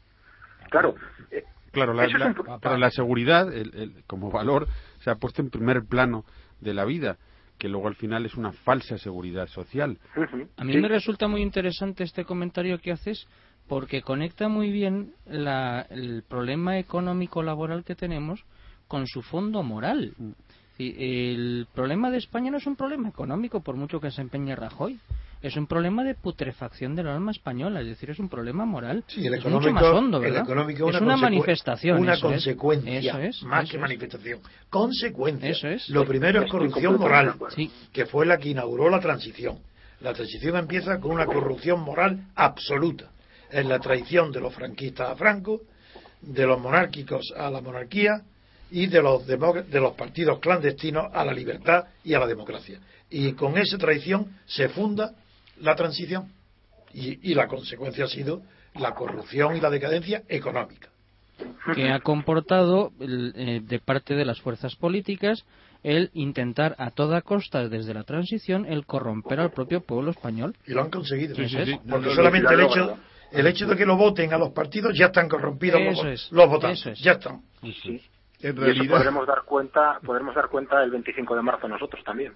Claro, 0.70 0.96
eh, 1.30 1.44
Claro, 1.72 1.94
la, 1.94 2.06
la- 2.06 2.58
pero 2.60 2.90
seguridad 2.90 3.52
el- 3.52 3.74
el- 3.74 4.04
como 4.06 4.30
valor 4.30 4.68
se 5.00 5.10
ha 5.10 5.16
puesto 5.16 5.42
en 5.42 5.50
primer 5.50 5.84
plano 5.84 6.24
de 6.60 6.74
la 6.74 6.84
vida, 6.84 7.16
que 7.58 7.68
luego 7.68 7.88
al 7.88 7.94
final 7.96 8.24
es 8.26 8.34
una 8.34 8.52
falsa 8.52 8.98
seguridad 8.98 9.48
social. 9.48 9.98
A 10.56 10.64
mí 10.64 10.76
me 10.76 10.88
resulta 10.88 11.28
muy 11.28 11.42
interesante 11.42 12.04
este 12.04 12.24
comentario 12.24 12.78
que 12.78 12.92
haces 12.92 13.26
porque 13.68 14.02
conecta 14.02 14.48
muy 14.48 14.70
bien 14.70 15.14
la- 15.26 15.86
el 15.90 16.24
problema 16.28 16.78
económico 16.78 17.42
laboral 17.42 17.84
que 17.84 17.94
tenemos 17.94 18.44
con 18.88 19.06
su 19.06 19.22
fondo 19.22 19.62
moral. 19.62 20.14
Sí, 20.76 20.94
El 20.98 21.66
problema 21.74 22.10
de 22.10 22.18
España 22.18 22.50
no 22.50 22.56
es 22.56 22.66
un 22.66 22.76
problema 22.76 23.08
económico, 23.08 23.60
por 23.60 23.76
mucho 23.76 24.00
que 24.00 24.10
se 24.10 24.20
empeñe 24.22 24.56
Rajoy. 24.56 24.98
Es 25.42 25.56
un 25.56 25.66
problema 25.66 26.04
de 26.04 26.14
putrefacción 26.14 26.94
de 26.94 27.02
la 27.02 27.12
norma 27.14 27.32
española, 27.32 27.80
es 27.80 27.86
decir, 27.88 28.10
es 28.10 28.18
un 28.20 28.28
problema 28.28 28.64
moral. 28.64 29.02
Sí, 29.08 29.26
el 29.26 29.34
es 29.34 29.40
económico, 29.40 29.72
mucho 29.72 29.84
más 29.84 29.92
hondo, 29.92 30.16
el 30.18 30.22
¿verdad? 30.24 30.42
económico 30.44 30.88
es 30.88 30.96
una 30.96 31.04
una 31.04 31.16
manifestación. 31.16 31.98
Una 31.98 32.14
eso 32.14 32.28
es. 32.28 32.32
consecuencia, 32.34 32.98
Eso 33.00 33.18
es, 33.18 33.42
más 33.42 33.64
eso 33.64 33.70
que 33.72 33.76
es. 33.76 33.80
manifestación. 33.80 34.38
Consecuencia. 34.70 35.50
Eso 35.50 35.68
es. 35.68 35.88
Lo 35.88 36.04
primero 36.06 36.42
es 36.42 36.50
corrupción 36.50 36.96
moral, 36.98 37.34
que 37.92 38.06
fue 38.06 38.24
la 38.24 38.38
que 38.38 38.50
inauguró 38.50 38.88
la 38.88 39.00
transición. 39.00 39.58
La 40.00 40.12
transición 40.12 40.56
empieza 40.56 41.00
con 41.00 41.10
una 41.10 41.26
corrupción 41.26 41.80
moral 41.80 42.28
absoluta. 42.36 43.10
Es 43.50 43.66
la 43.66 43.78
traición 43.80 44.30
de 44.32 44.40
los 44.40 44.54
franquistas 44.54 45.10
a 45.10 45.16
Franco, 45.16 45.60
de 46.20 46.46
los 46.46 46.60
monárquicos 46.60 47.32
a 47.36 47.50
la 47.50 47.60
monarquía 47.60 48.22
y 48.70 48.86
de 48.86 49.02
los, 49.02 49.26
de 49.26 49.80
los 49.80 49.92
partidos 49.94 50.38
clandestinos 50.38 51.06
a 51.12 51.24
la 51.24 51.32
libertad 51.32 51.84
y 52.04 52.14
a 52.14 52.20
la 52.20 52.26
democracia. 52.26 52.78
Y 53.10 53.32
con 53.32 53.58
esa 53.58 53.76
traición 53.76 54.38
se 54.46 54.68
funda 54.70 55.12
la 55.62 55.74
transición. 55.76 56.30
Y, 56.94 57.30
y 57.30 57.34
la 57.34 57.46
consecuencia 57.48 58.04
ha 58.04 58.08
sido 58.08 58.42
la 58.74 58.94
corrupción 58.94 59.56
y 59.56 59.60
la 59.60 59.70
decadencia 59.70 60.22
económica. 60.28 60.88
que 61.74 61.90
ha 61.90 62.00
comportado 62.00 62.92
el, 63.00 63.32
eh, 63.36 63.60
de 63.64 63.78
parte 63.78 64.14
de 64.14 64.24
las 64.24 64.40
fuerzas 64.40 64.76
políticas 64.76 65.44
el 65.82 66.10
intentar 66.14 66.76
a 66.78 66.90
toda 66.90 67.22
costa 67.22 67.68
desde 67.68 67.92
la 67.94 68.04
transición 68.04 68.66
el 68.66 68.86
corromper 68.86 69.40
al 69.40 69.50
propio 69.52 69.80
pueblo 69.80 70.10
español. 70.10 70.54
Y 70.66 70.72
lo 70.72 70.82
han 70.82 70.90
conseguido. 70.90 71.34
Sí, 71.34 71.48
sí, 71.48 71.56
sí. 71.64 71.72
Porque 71.74 71.88
No, 71.88 71.98
no, 71.98 72.14
solamente 72.14 72.52
el 72.54 72.60
hecho, 72.60 72.98
el 73.32 73.46
hecho 73.46 73.66
de 73.66 73.76
que 73.76 73.86
lo 73.86 73.96
voten 73.96 74.32
a 74.32 74.38
los 74.38 74.50
partidos 74.50 74.96
ya 74.96 75.06
están 75.06 75.28
corrompidos 75.28 75.80
Eso 75.80 76.04
los, 76.04 76.12
es, 76.12 76.32
los 76.32 76.48
votantes. 76.48 76.80
eso 76.80 76.90
es. 76.90 77.00
Ya 77.00 77.12
están. 77.12 77.42
En 78.42 78.58
y 78.58 78.70
eso 78.80 78.84
podremos 78.90 79.26
dar 79.26 79.42
cuenta, 79.44 79.98
podremos 80.04 80.34
dar 80.34 80.48
cuenta 80.48 80.82
el 80.82 80.90
25 80.90 81.36
de 81.36 81.42
marzo 81.42 81.68
nosotros 81.68 82.02
también. 82.04 82.32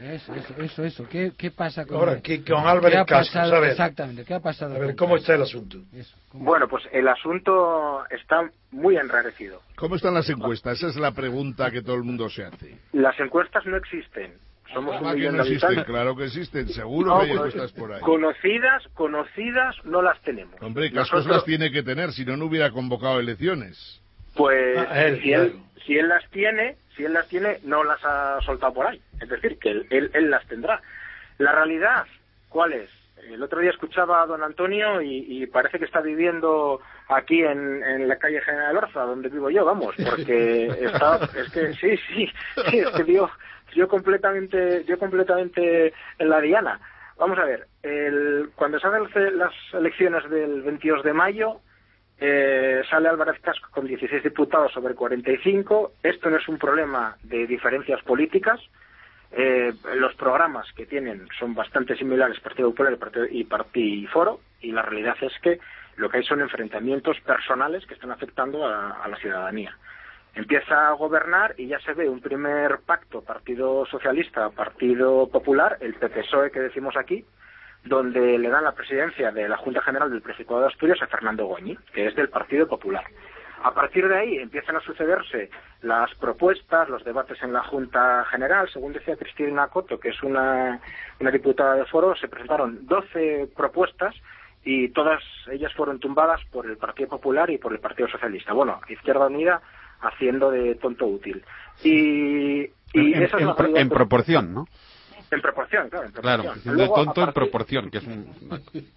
Eso, 0.00 0.34
eso, 0.34 0.54
eso, 0.58 0.84
eso. 0.84 1.08
¿Qué, 1.08 1.32
qué 1.38 1.50
pasa 1.52 1.86
con, 1.86 1.96
Ahora, 1.98 2.20
¿qué- 2.20 2.42
con 2.44 2.66
Álvarez 2.66 2.90
¿qué 2.92 2.98
ha 2.98 3.04
Cascos? 3.04 3.28
pasado? 3.34 3.56
A 3.56 3.60
ver. 3.60 3.70
Exactamente, 3.70 4.24
¿qué 4.24 4.34
ha 4.34 4.40
pasado? 4.40 4.74
A 4.74 4.78
ver, 4.78 4.96
¿cómo 4.96 5.16
está 5.16 5.34
el 5.36 5.42
asunto? 5.42 5.78
Bueno, 6.32 6.66
pues 6.68 6.84
el 6.92 7.06
asunto 7.06 8.04
está 8.10 8.50
muy 8.72 8.96
enrarecido. 8.96 9.60
¿Cómo 9.76 9.94
están 9.96 10.14
las 10.14 10.28
encuestas? 10.28 10.78
Esa 10.78 10.88
es 10.88 10.96
la 10.96 11.12
pregunta 11.12 11.70
que 11.70 11.82
todo 11.82 11.94
el 11.94 12.02
mundo 12.02 12.28
se 12.28 12.44
hace. 12.44 12.76
Las 12.92 13.18
encuestas 13.20 13.64
no 13.66 13.76
existen. 13.76 14.34
Somos 14.72 15.00
un 15.00 15.06
Ah, 15.06 15.10
que 15.10 15.16
millón 15.18 15.36
no 15.36 15.44
de 15.44 15.52
existen, 15.54 15.84
claro 15.84 16.16
que 16.16 16.24
existen, 16.24 16.68
seguro 16.70 17.10
No, 17.10 17.20
que 17.20 17.26
hay 17.30 17.36
pues, 17.36 17.54
encuestas 17.54 17.72
por 17.78 17.92
ahí. 17.92 18.00
Conocidas, 18.00 18.82
conocidas, 18.94 19.76
no 19.84 20.02
las 20.02 20.20
tenemos. 20.22 20.60
Hombre, 20.60 20.90
Cascos 20.90 21.18
Nosotros- 21.18 21.36
las 21.36 21.44
tiene 21.44 21.70
que 21.70 21.82
tener, 21.84 22.10
si 22.12 22.24
no, 22.24 22.36
no 22.36 22.46
hubiera 22.46 22.70
convocado 22.72 23.20
elecciones. 23.20 24.00
Pues 24.36 24.78
Ah, 24.90 25.04
él, 25.06 25.20
si, 25.22 25.32
él, 25.32 25.50
claro. 25.52 25.64
si 25.86 25.98
él 25.98 26.08
las 26.08 26.28
tiene, 26.30 26.76
si 26.96 27.04
él 27.04 27.12
las 27.12 27.28
tiene, 27.28 27.58
no 27.64 27.84
las 27.84 28.04
ha 28.04 28.40
soltado 28.42 28.74
por 28.74 28.86
ahí. 28.86 29.00
Es 29.20 29.28
decir, 29.28 29.58
que 29.58 29.70
él, 29.70 29.86
él, 29.90 30.10
él 30.14 30.30
las 30.30 30.46
tendrá. 30.46 30.80
La 31.38 31.52
realidad, 31.52 32.04
¿cuál 32.48 32.72
es? 32.72 32.90
El 33.30 33.42
otro 33.42 33.60
día 33.60 33.70
escuchaba 33.70 34.22
a 34.22 34.26
don 34.26 34.42
Antonio 34.42 35.00
y, 35.00 35.24
y 35.42 35.46
parece 35.46 35.78
que 35.78 35.86
está 35.86 36.00
viviendo 36.00 36.80
aquí 37.08 37.42
en, 37.42 37.82
en 37.82 38.06
la 38.06 38.16
calle 38.16 38.40
General 38.42 38.76
Orza, 38.76 39.00
donde 39.02 39.30
vivo 39.30 39.48
yo, 39.50 39.64
vamos, 39.64 39.94
porque 40.10 40.66
está, 40.80 41.18
es 41.36 41.50
que 41.50 41.72
sí, 41.74 41.96
sí, 42.08 42.28
sí, 42.70 42.78
es 42.80 42.90
que 42.90 43.04
dio, 43.04 43.30
yo 43.74 43.88
completamente, 43.88 44.84
yo 44.84 44.98
completamente 44.98 45.94
en 46.18 46.28
la 46.28 46.40
diana. 46.40 46.80
Vamos 47.16 47.38
a 47.38 47.44
ver, 47.44 47.66
el, 47.82 48.50
cuando 48.56 48.78
salen 48.78 49.08
las 49.38 49.52
elecciones 49.72 50.28
del 50.28 50.62
22 50.62 51.02
de 51.04 51.12
mayo, 51.12 51.60
eh, 52.18 52.82
sale 52.88 53.08
Álvarez 53.08 53.40
Casco 53.40 53.68
con 53.70 53.86
16 53.86 54.22
diputados 54.22 54.72
sobre 54.72 54.94
45. 54.94 55.92
Esto 56.02 56.30
no 56.30 56.36
es 56.36 56.48
un 56.48 56.58
problema 56.58 57.16
de 57.22 57.46
diferencias 57.46 58.02
políticas. 58.02 58.60
Eh, 59.32 59.72
los 59.96 60.14
programas 60.14 60.70
que 60.74 60.86
tienen 60.86 61.26
son 61.38 61.54
bastante 61.54 61.96
similares 61.96 62.38
Partido 62.38 62.70
Popular 62.70 62.96
y 63.30 63.48
y 63.74 64.06
Foro 64.06 64.40
y 64.60 64.70
la 64.70 64.82
realidad 64.82 65.16
es 65.22 65.32
que 65.42 65.58
lo 65.96 66.08
que 66.08 66.18
hay 66.18 66.24
son 66.24 66.40
enfrentamientos 66.40 67.18
personales 67.20 67.84
que 67.86 67.94
están 67.94 68.12
afectando 68.12 68.64
a, 68.64 69.02
a 69.02 69.08
la 69.08 69.16
ciudadanía. 69.16 69.76
Empieza 70.34 70.88
a 70.88 70.92
gobernar 70.92 71.54
y 71.58 71.68
ya 71.68 71.78
se 71.80 71.94
ve 71.94 72.08
un 72.08 72.20
primer 72.20 72.78
pacto 72.86 73.22
Partido 73.22 73.86
Socialista, 73.86 74.50
Partido 74.50 75.28
Popular, 75.28 75.78
el 75.80 75.94
PPSOE 75.94 76.50
que 76.50 76.60
decimos 76.60 76.96
aquí, 76.96 77.24
donde 77.84 78.38
le 78.38 78.48
dan 78.48 78.64
la 78.64 78.72
presidencia 78.72 79.30
de 79.30 79.48
la 79.48 79.56
Junta 79.58 79.82
General 79.82 80.10
del 80.10 80.22
Principado 80.22 80.60
de 80.60 80.68
Asturias 80.68 81.02
a 81.02 81.06
Fernando 81.06 81.46
Goñi, 81.46 81.76
que 81.92 82.06
es 82.06 82.16
del 82.16 82.30
Partido 82.30 82.66
Popular. 82.66 83.04
A 83.62 83.72
partir 83.72 84.06
de 84.08 84.16
ahí 84.16 84.36
empiezan 84.36 84.76
a 84.76 84.80
sucederse 84.80 85.48
las 85.82 86.14
propuestas, 86.16 86.88
los 86.88 87.02
debates 87.02 87.42
en 87.42 87.52
la 87.52 87.62
Junta 87.62 88.24
General. 88.30 88.68
Según 88.70 88.92
decía 88.92 89.16
Cristina 89.16 89.68
Coto, 89.68 89.98
que 89.98 90.10
es 90.10 90.22
una, 90.22 90.80
una 91.18 91.30
diputada 91.30 91.74
de 91.74 91.86
foro, 91.86 92.14
se 92.14 92.28
presentaron 92.28 92.86
12 92.86 93.48
propuestas 93.56 94.14
y 94.64 94.88
todas 94.90 95.22
ellas 95.50 95.72
fueron 95.74 95.98
tumbadas 95.98 96.40
por 96.50 96.66
el 96.66 96.76
Partido 96.76 97.08
Popular 97.08 97.48
y 97.50 97.58
por 97.58 97.72
el 97.72 97.80
Partido 97.80 98.08
Socialista. 98.08 98.52
Bueno, 98.52 98.80
Izquierda 98.88 99.26
Unida 99.26 99.62
haciendo 100.00 100.50
de 100.50 100.74
tonto 100.74 101.06
útil. 101.06 101.42
Y, 101.82 102.64
y 102.92 103.14
en, 103.14 103.22
esa 103.22 103.36
es 103.36 103.42
en 103.42 103.72
la 103.74 103.80
en 103.80 103.88
proporción, 103.88 104.52
¿no? 104.52 104.66
En 105.34 105.40
proporción, 105.42 105.88
claro, 105.90 106.06
en 106.06 106.12
proporción. 106.12 106.60
Luego, 106.76 106.94
tonto 107.04 107.22
en 107.22 107.32
proporción, 107.32 107.90
que 107.90 107.98
es 107.98 108.06
un... 108.06 108.26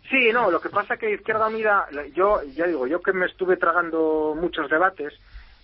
Sí, 0.10 0.30
no, 0.32 0.50
lo 0.52 0.62
que 0.62 0.70
pasa 0.70 0.98
que 0.98 1.14
Izquierda 1.14 1.48
Unida, 1.48 1.88
yo 2.16 2.42
ya 2.56 2.68
digo, 2.68 2.88
yo 2.88 3.02
que 3.02 3.12
me 3.14 3.26
estuve 3.26 3.58
tragando 3.58 4.36
muchos 4.40 4.70
debates, 4.70 5.14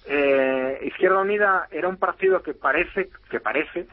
eh, 0.06 0.80
Izquierda 0.84 1.20
Unida 1.22 1.68
era 1.72 1.88
un 1.88 1.98
partido 1.98 2.42
que 2.42 2.54
parece, 2.54 3.10
que 3.30 3.40
parece, 3.40 3.88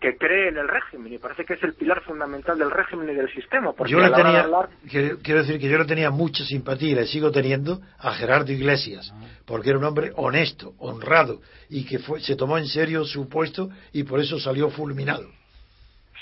que 0.00 0.16
cree 0.16 0.48
en 0.48 0.58
el 0.58 0.68
régimen 0.68 1.12
y 1.14 1.18
parece 1.18 1.44
que 1.44 1.54
es 1.54 1.62
el 1.62 1.72
pilar 1.74 2.02
fundamental 2.02 2.58
del 2.58 2.70
régimen 2.70 3.08
y 3.10 3.14
del 3.14 3.32
sistema. 3.32 3.72
Porque 3.72 3.92
Yo 3.92 3.98
a 3.98 4.08
le 4.08 4.14
tenía, 4.14 4.42
hablar- 4.42 4.68
quiero 4.88 5.40
decir 5.40 5.58
que 5.58 5.68
yo 5.68 5.78
le 5.78 5.86
tenía 5.86 6.10
mucha 6.10 6.44
simpatía 6.44 6.90
y 6.90 6.94
le 6.94 7.06
sigo 7.06 7.30
teniendo 7.32 7.80
a 7.98 8.12
Gerardo 8.12 8.52
Iglesias, 8.52 9.12
porque 9.46 9.70
era 9.70 9.78
un 9.78 9.84
hombre 9.86 10.12
honesto, 10.16 10.74
honrado 10.78 11.40
y 11.70 11.86
que 11.86 11.98
fue, 11.98 12.20
se 12.20 12.36
tomó 12.36 12.58
en 12.58 12.66
serio 12.66 13.04
su 13.04 13.28
puesto 13.28 13.70
y 13.92 14.02
por 14.04 14.20
eso 14.20 14.38
salió 14.38 14.68
fulminado. 14.70 15.30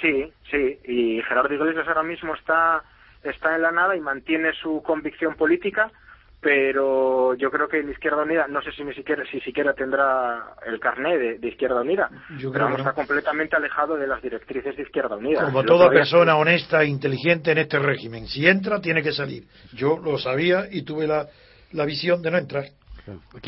Sí, 0.01 0.33
sí, 0.51 0.79
y 0.85 1.23
Gerardo 1.23 1.55
Iglesias 1.55 1.87
ahora 1.87 2.03
mismo 2.03 2.35
está, 2.35 2.83
está 3.23 3.55
en 3.55 3.63
la 3.63 3.71
nada 3.71 3.97
y 3.97 4.01
mantiene 4.01 4.53
su 4.55 4.83
convicción 4.83 5.35
política, 5.35 5.91
pero 6.41 7.35
yo 7.35 7.51
creo 7.51 7.69
que 7.69 7.81
en 7.81 7.91
Izquierda 7.91 8.23
Unida, 8.23 8.47
no 8.49 8.61
sé 8.61 8.71
si 8.73 8.85
ni 8.85 8.93
siquiera, 8.93 9.25
si 9.31 9.41
siquiera 9.41 9.73
tendrá 9.73 10.55
el 10.67 10.79
carné 10.79 11.17
de, 11.17 11.39
de 11.39 11.49
Izquierda 11.49 11.81
Unida, 11.81 12.11
Yo 12.39 12.53
pero 12.53 12.67
creo 12.67 12.77
que 12.77 12.83
está 12.83 12.93
completamente 12.93 13.57
alejado 13.57 13.97
de 13.97 14.07
las 14.07 14.21
directrices 14.21 14.77
de 14.77 14.83
Izquierda 14.83 15.17
Unida. 15.17 15.45
Como 15.45 15.65
toda 15.65 15.89
persona 15.89 16.37
honesta 16.37 16.83
e 16.83 16.87
inteligente 16.87 17.53
en 17.53 17.59
este 17.59 17.79
régimen, 17.79 18.27
si 18.27 18.47
entra 18.47 18.81
tiene 18.81 19.03
que 19.03 19.13
salir. 19.13 19.45
Yo 19.73 19.99
lo 19.99 20.19
sabía 20.19 20.67
y 20.71 20.83
tuve 20.83 21.07
la, 21.07 21.27
la 21.73 21.87
visión 21.87 22.21
de 22.21 22.31
no 22.31 22.37
entrar. 22.37 22.65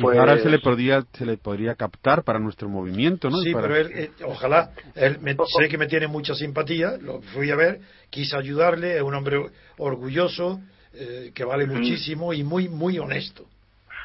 Pues- 0.00 0.18
ahora 0.18 0.38
se 0.38 0.50
le 0.50 0.58
podría 0.58 1.02
se 1.12 1.24
le 1.24 1.38
podría 1.38 1.74
captar 1.74 2.22
para 2.24 2.38
nuestro 2.38 2.68
movimiento, 2.68 3.30
¿no? 3.30 3.38
Sí, 3.38 3.52
para- 3.52 3.68
pero 3.68 3.76
él, 3.80 3.90
eh, 3.94 4.10
ojalá, 4.24 4.70
él 4.94 5.18
me- 5.20 5.34
sé 5.34 5.68
que 5.68 5.78
me 5.78 5.86
tiene 5.86 6.06
mucha 6.08 6.34
simpatía, 6.34 6.98
lo 7.00 7.22
fui 7.22 7.50
a 7.50 7.56
ver, 7.56 7.80
quise 8.10 8.36
ayudarle, 8.36 8.96
es 8.96 9.02
un 9.02 9.14
hombre 9.14 9.50
orgulloso, 9.78 10.60
eh, 10.92 11.30
que 11.34 11.44
vale 11.44 11.66
muchísimo 11.66 12.32
y 12.32 12.42
muy, 12.42 12.68
muy 12.68 12.98
honesto. 12.98 13.46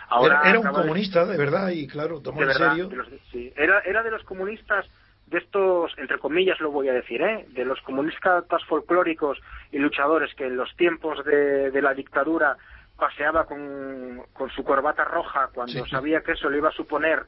Ahora 0.09 0.39
era, 0.41 0.49
era 0.51 0.59
un 0.59 0.67
de- 0.67 0.71
comunista, 0.73 1.25
de 1.25 1.37
verdad, 1.37 1.69
y 1.69 1.87
claro, 1.87 2.19
tomó 2.21 2.39
de 2.39 2.43
en 2.43 2.47
verdad, 2.49 2.69
serio. 2.71 2.87
de 2.89 2.95
los- 2.97 3.07
sí. 3.31 3.51
era, 3.55 3.79
era 3.81 4.03
de 4.03 4.11
los 4.11 4.23
comunistas, 4.23 4.85
de 5.27 5.37
estos, 5.37 5.93
entre 5.97 6.19
comillas 6.19 6.59
lo 6.59 6.71
voy 6.71 6.89
a 6.89 6.93
decir, 6.93 7.21
¿eh? 7.21 7.45
de 7.49 7.63
los 7.63 7.79
comunistas 7.81 8.43
folclóricos 8.67 9.37
y 9.71 9.77
luchadores 9.79 10.33
que 10.35 10.45
en 10.47 10.57
los 10.57 10.75
tiempos 10.75 11.23
de, 11.23 11.71
de 11.71 11.81
la 11.81 11.93
dictadura 11.93 12.57
paseaba 13.01 13.45
con, 13.47 14.21
con 14.31 14.51
su 14.51 14.63
corbata 14.63 15.03
roja 15.03 15.49
cuando 15.51 15.73
Sí. 15.83 15.89
sabía 15.89 16.21
que 16.21 16.33
eso 16.33 16.51
le 16.51 16.59
iba 16.59 16.69
a 16.69 16.71
suponer 16.71 17.23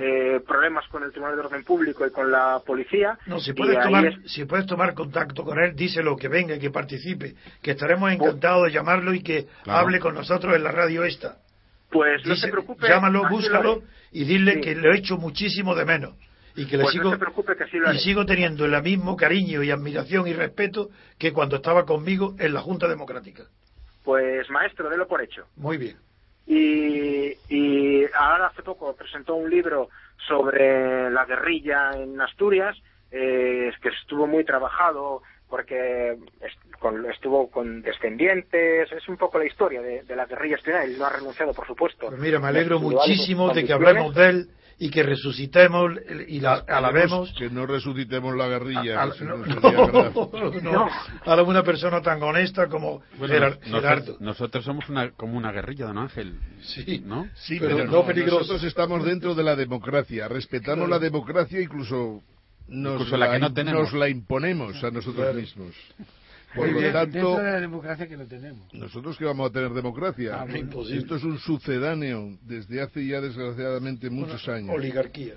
eh, 0.00 0.40
problemas 0.48 0.88
con 0.88 1.02
el 1.02 1.10
Tribunal 1.10 1.36
de 1.36 1.42
Orden 1.42 1.64
Público 1.64 2.06
y 2.06 2.10
con 2.10 2.32
la 2.32 2.62
policía. 2.66 3.18
No, 3.26 3.38
si 3.38 3.52
puedes, 3.52 3.78
tomar, 3.78 4.06
es- 4.06 4.32
si 4.32 4.46
puedes 4.46 4.64
tomar 4.64 4.94
contacto 4.94 5.44
con 5.44 5.58
él, 5.58 5.76
díselo 5.76 6.16
que 6.16 6.28
venga 6.28 6.54
y 6.54 6.58
que 6.58 6.70
participe, 6.70 7.34
que 7.60 7.72
estaremos 7.72 8.10
encantados 8.10 8.64
de 8.64 8.72
llamarlo 8.72 9.12
y 9.12 9.22
que 9.22 9.46
Claro. 9.64 9.80
hable 9.80 10.00
con 10.00 10.14
nosotros 10.14 10.56
en 10.56 10.64
la 10.64 10.72
radio 10.72 11.04
esta. 11.04 11.36
pues 11.90 12.24
no 12.26 12.34
Dice- 12.34 12.46
se 12.46 12.52
preocupe. 12.52 12.86
llámalo, 12.88 13.24
lo 13.24 13.28
búscalo 13.30 13.82
y 14.12 14.24
dile 14.24 14.54
Sí. 14.54 14.60
que 14.62 14.74
le 14.74 14.90
he 14.90 14.98
hecho 14.98 15.16
muchísimo 15.18 15.74
de 15.74 15.84
menos 15.86 16.14
y 16.56 16.66
que 16.66 16.76
le 16.76 16.82
Pues 16.84 16.94
no 16.96 17.00
sigo 17.02 17.10
se 17.12 17.18
preocupe 17.18 17.56
que 17.56 17.64
así 17.64 17.78
lo 17.78 17.92
y 17.92 17.98
sigo 17.98 18.24
teniendo 18.26 18.64
el 18.66 18.82
mismo 18.82 19.16
cariño 19.16 19.62
y 19.62 19.70
admiración 19.70 20.26
y 20.26 20.32
respeto 20.34 20.88
que 21.18 21.32
cuando 21.32 21.56
estaba 21.56 21.84
conmigo 21.86 22.34
en 22.38 22.52
la 22.54 22.60
Junta 22.60 22.88
Democrática. 22.88 23.44
Pues 24.08 24.48
maestro, 24.48 24.88
délo 24.88 25.06
por 25.06 25.20
hecho. 25.20 25.44
Muy 25.56 25.76
bien. 25.76 25.98
y, 26.46 27.36
y 27.50 28.06
ahora 28.14 28.46
hace 28.46 28.62
poco 28.62 28.96
presentó 28.96 29.34
un 29.34 29.50
libro 29.50 29.90
sobre 30.26 31.10
la 31.10 31.26
guerrilla 31.26 31.90
en 31.94 32.18
Asturias, 32.18 32.74
eh, 33.10 33.70
que 33.82 33.90
estuvo 33.90 34.26
muy 34.26 34.44
trabajado 34.44 35.20
porque 35.50 36.16
estuvo 37.12 37.50
con 37.50 37.82
descendientes, 37.82 38.90
es 38.90 39.08
un 39.10 39.18
poco 39.18 39.38
la 39.38 39.44
historia 39.44 39.82
de, 39.82 40.02
de 40.04 40.16
la 40.16 40.24
guerrilla 40.24 40.56
asturiana, 40.56 40.86
y 40.86 40.96
no 40.96 41.04
ha 41.04 41.10
renunciado, 41.10 41.52
por 41.52 41.66
supuesto. 41.66 42.06
Pues 42.06 42.18
mira, 42.18 42.38
me 42.38 42.48
alegro 42.48 42.80
muchísimo 42.80 43.52
de 43.52 43.66
que 43.66 43.74
hablemos 43.74 44.14
de 44.14 44.26
él 44.26 44.48
y 44.80 44.90
que 44.90 45.02
resucitemos 45.02 45.92
y 46.28 46.40
la 46.40 46.54
alabemos. 46.68 47.32
Que 47.36 47.50
no 47.50 47.66
resucitemos 47.66 48.36
la 48.36 48.46
guerrilla. 48.48 49.10
Que 49.10 49.12
si 49.18 49.24
no, 49.24 49.36
no 49.38 50.60
no, 50.60 50.60
no, 50.62 50.88
a 51.24 51.42
una 51.42 51.62
persona 51.64 52.00
tan 52.00 52.22
honesta 52.22 52.68
como 52.68 53.02
Bueno, 53.18 53.34
Gerar- 53.34 53.58
nos- 53.66 53.80
Gerardo. 53.82 54.16
nosotros 54.20 54.64
somos 54.64 54.88
una, 54.88 55.10
como 55.10 55.36
una 55.36 55.50
guerrilla, 55.52 55.86
don 55.86 55.98
Ángel. 55.98 56.38
Sí. 56.62 57.02
¿No? 57.04 57.26
Sí, 57.34 57.58
Pero 57.58 57.76
pero, 57.76 57.86
no 57.90 57.92
no, 57.98 58.06
peligroso. 58.06 58.38
nosotros 58.38 58.64
estamos 58.64 59.04
dentro 59.04 59.34
de 59.34 59.42
la 59.42 59.56
democracia, 59.56 60.28
respetamos 60.28 60.86
Claro. 60.86 60.90
la 60.90 60.98
democracia, 61.00 61.60
incluso 61.60 62.22
nos, 62.68 62.92
Incluso 62.94 63.16
la 63.16 63.32
que 63.32 63.38
no 63.40 63.52
tenemos. 63.52 63.82
nos 63.82 63.92
la 63.94 64.08
imponemos 64.08 64.76
a 64.84 64.90
nosotros 64.90 65.24
Claro. 65.24 65.34
mismos. 65.40 65.74
Por 66.54 66.68
lo 66.72 66.92
tanto, 66.92 67.36
de 67.38 67.44
la 67.44 67.60
democracia 67.60 68.08
que 68.08 68.16
no 68.16 68.26
tenemos. 68.26 68.72
nosotros 68.72 69.16
que 69.18 69.24
vamos 69.24 69.50
a 69.50 69.52
tener 69.52 69.70
democracia. 69.70 70.38
Ah. 70.40 70.46
Esto 70.90 71.16
es 71.16 71.22
un 71.24 71.38
sucedáneo 71.38 72.38
desde 72.42 72.80
hace 72.80 73.06
ya 73.06 73.20
desgraciadamente 73.20 74.08
muchos 74.10 74.48
años. 74.48 74.70
Oligarquía. 74.74 75.34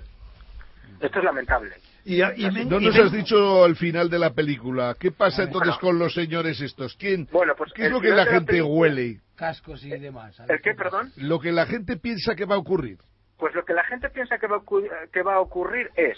Esto 1.00 1.18
es 1.18 1.24
lamentable. 1.24 1.74
Y, 2.04 2.20
y 2.22 2.50
me- 2.50 2.64
No 2.64 2.80
y 2.80 2.86
nos 2.86 2.94
me- 2.96 3.02
has 3.02 3.12
dicho 3.12 3.64
al 3.64 3.76
final 3.76 4.08
de 4.10 4.18
la 4.18 4.30
película, 4.32 4.96
¿qué 4.98 5.10
pasa 5.12 5.42
entonces 5.44 5.74
Bueno. 5.74 5.80
con 5.80 5.98
los 5.98 6.14
señores 6.14 6.60
estos? 6.60 6.96
¿Quién? 6.96 7.28
Bueno, 7.30 7.54
pues 7.56 7.72
¿Qué 7.74 7.86
es 7.86 7.92
lo 7.92 8.00
que 8.00 8.08
la 8.10 8.24
la 8.24 8.26
gente 8.26 8.46
película- 8.52 8.74
huele? 8.74 9.20
Cascos 9.36 9.84
y 9.84 9.90
demás. 9.90 10.38
a 10.40 10.46
ver 10.46 10.56
¿El 10.56 10.62
qué, 10.62 10.74
perdón? 10.74 11.12
Lo 11.16 11.38
que 11.40 11.52
la 11.52 11.66
gente 11.66 11.96
piensa 11.96 12.34
que 12.34 12.44
va 12.44 12.54
a 12.56 12.58
ocurrir. 12.58 12.98
Pues 13.38 13.54
lo 13.54 13.64
que 13.64 13.72
la 13.74 13.84
gente 13.84 14.08
piensa 14.10 14.38
que 14.38 14.46
va 14.46 14.56
a, 14.56 14.60
que 15.12 15.22
va 15.22 15.34
a 15.34 15.40
ocurrir 15.40 15.90
es 15.96 16.16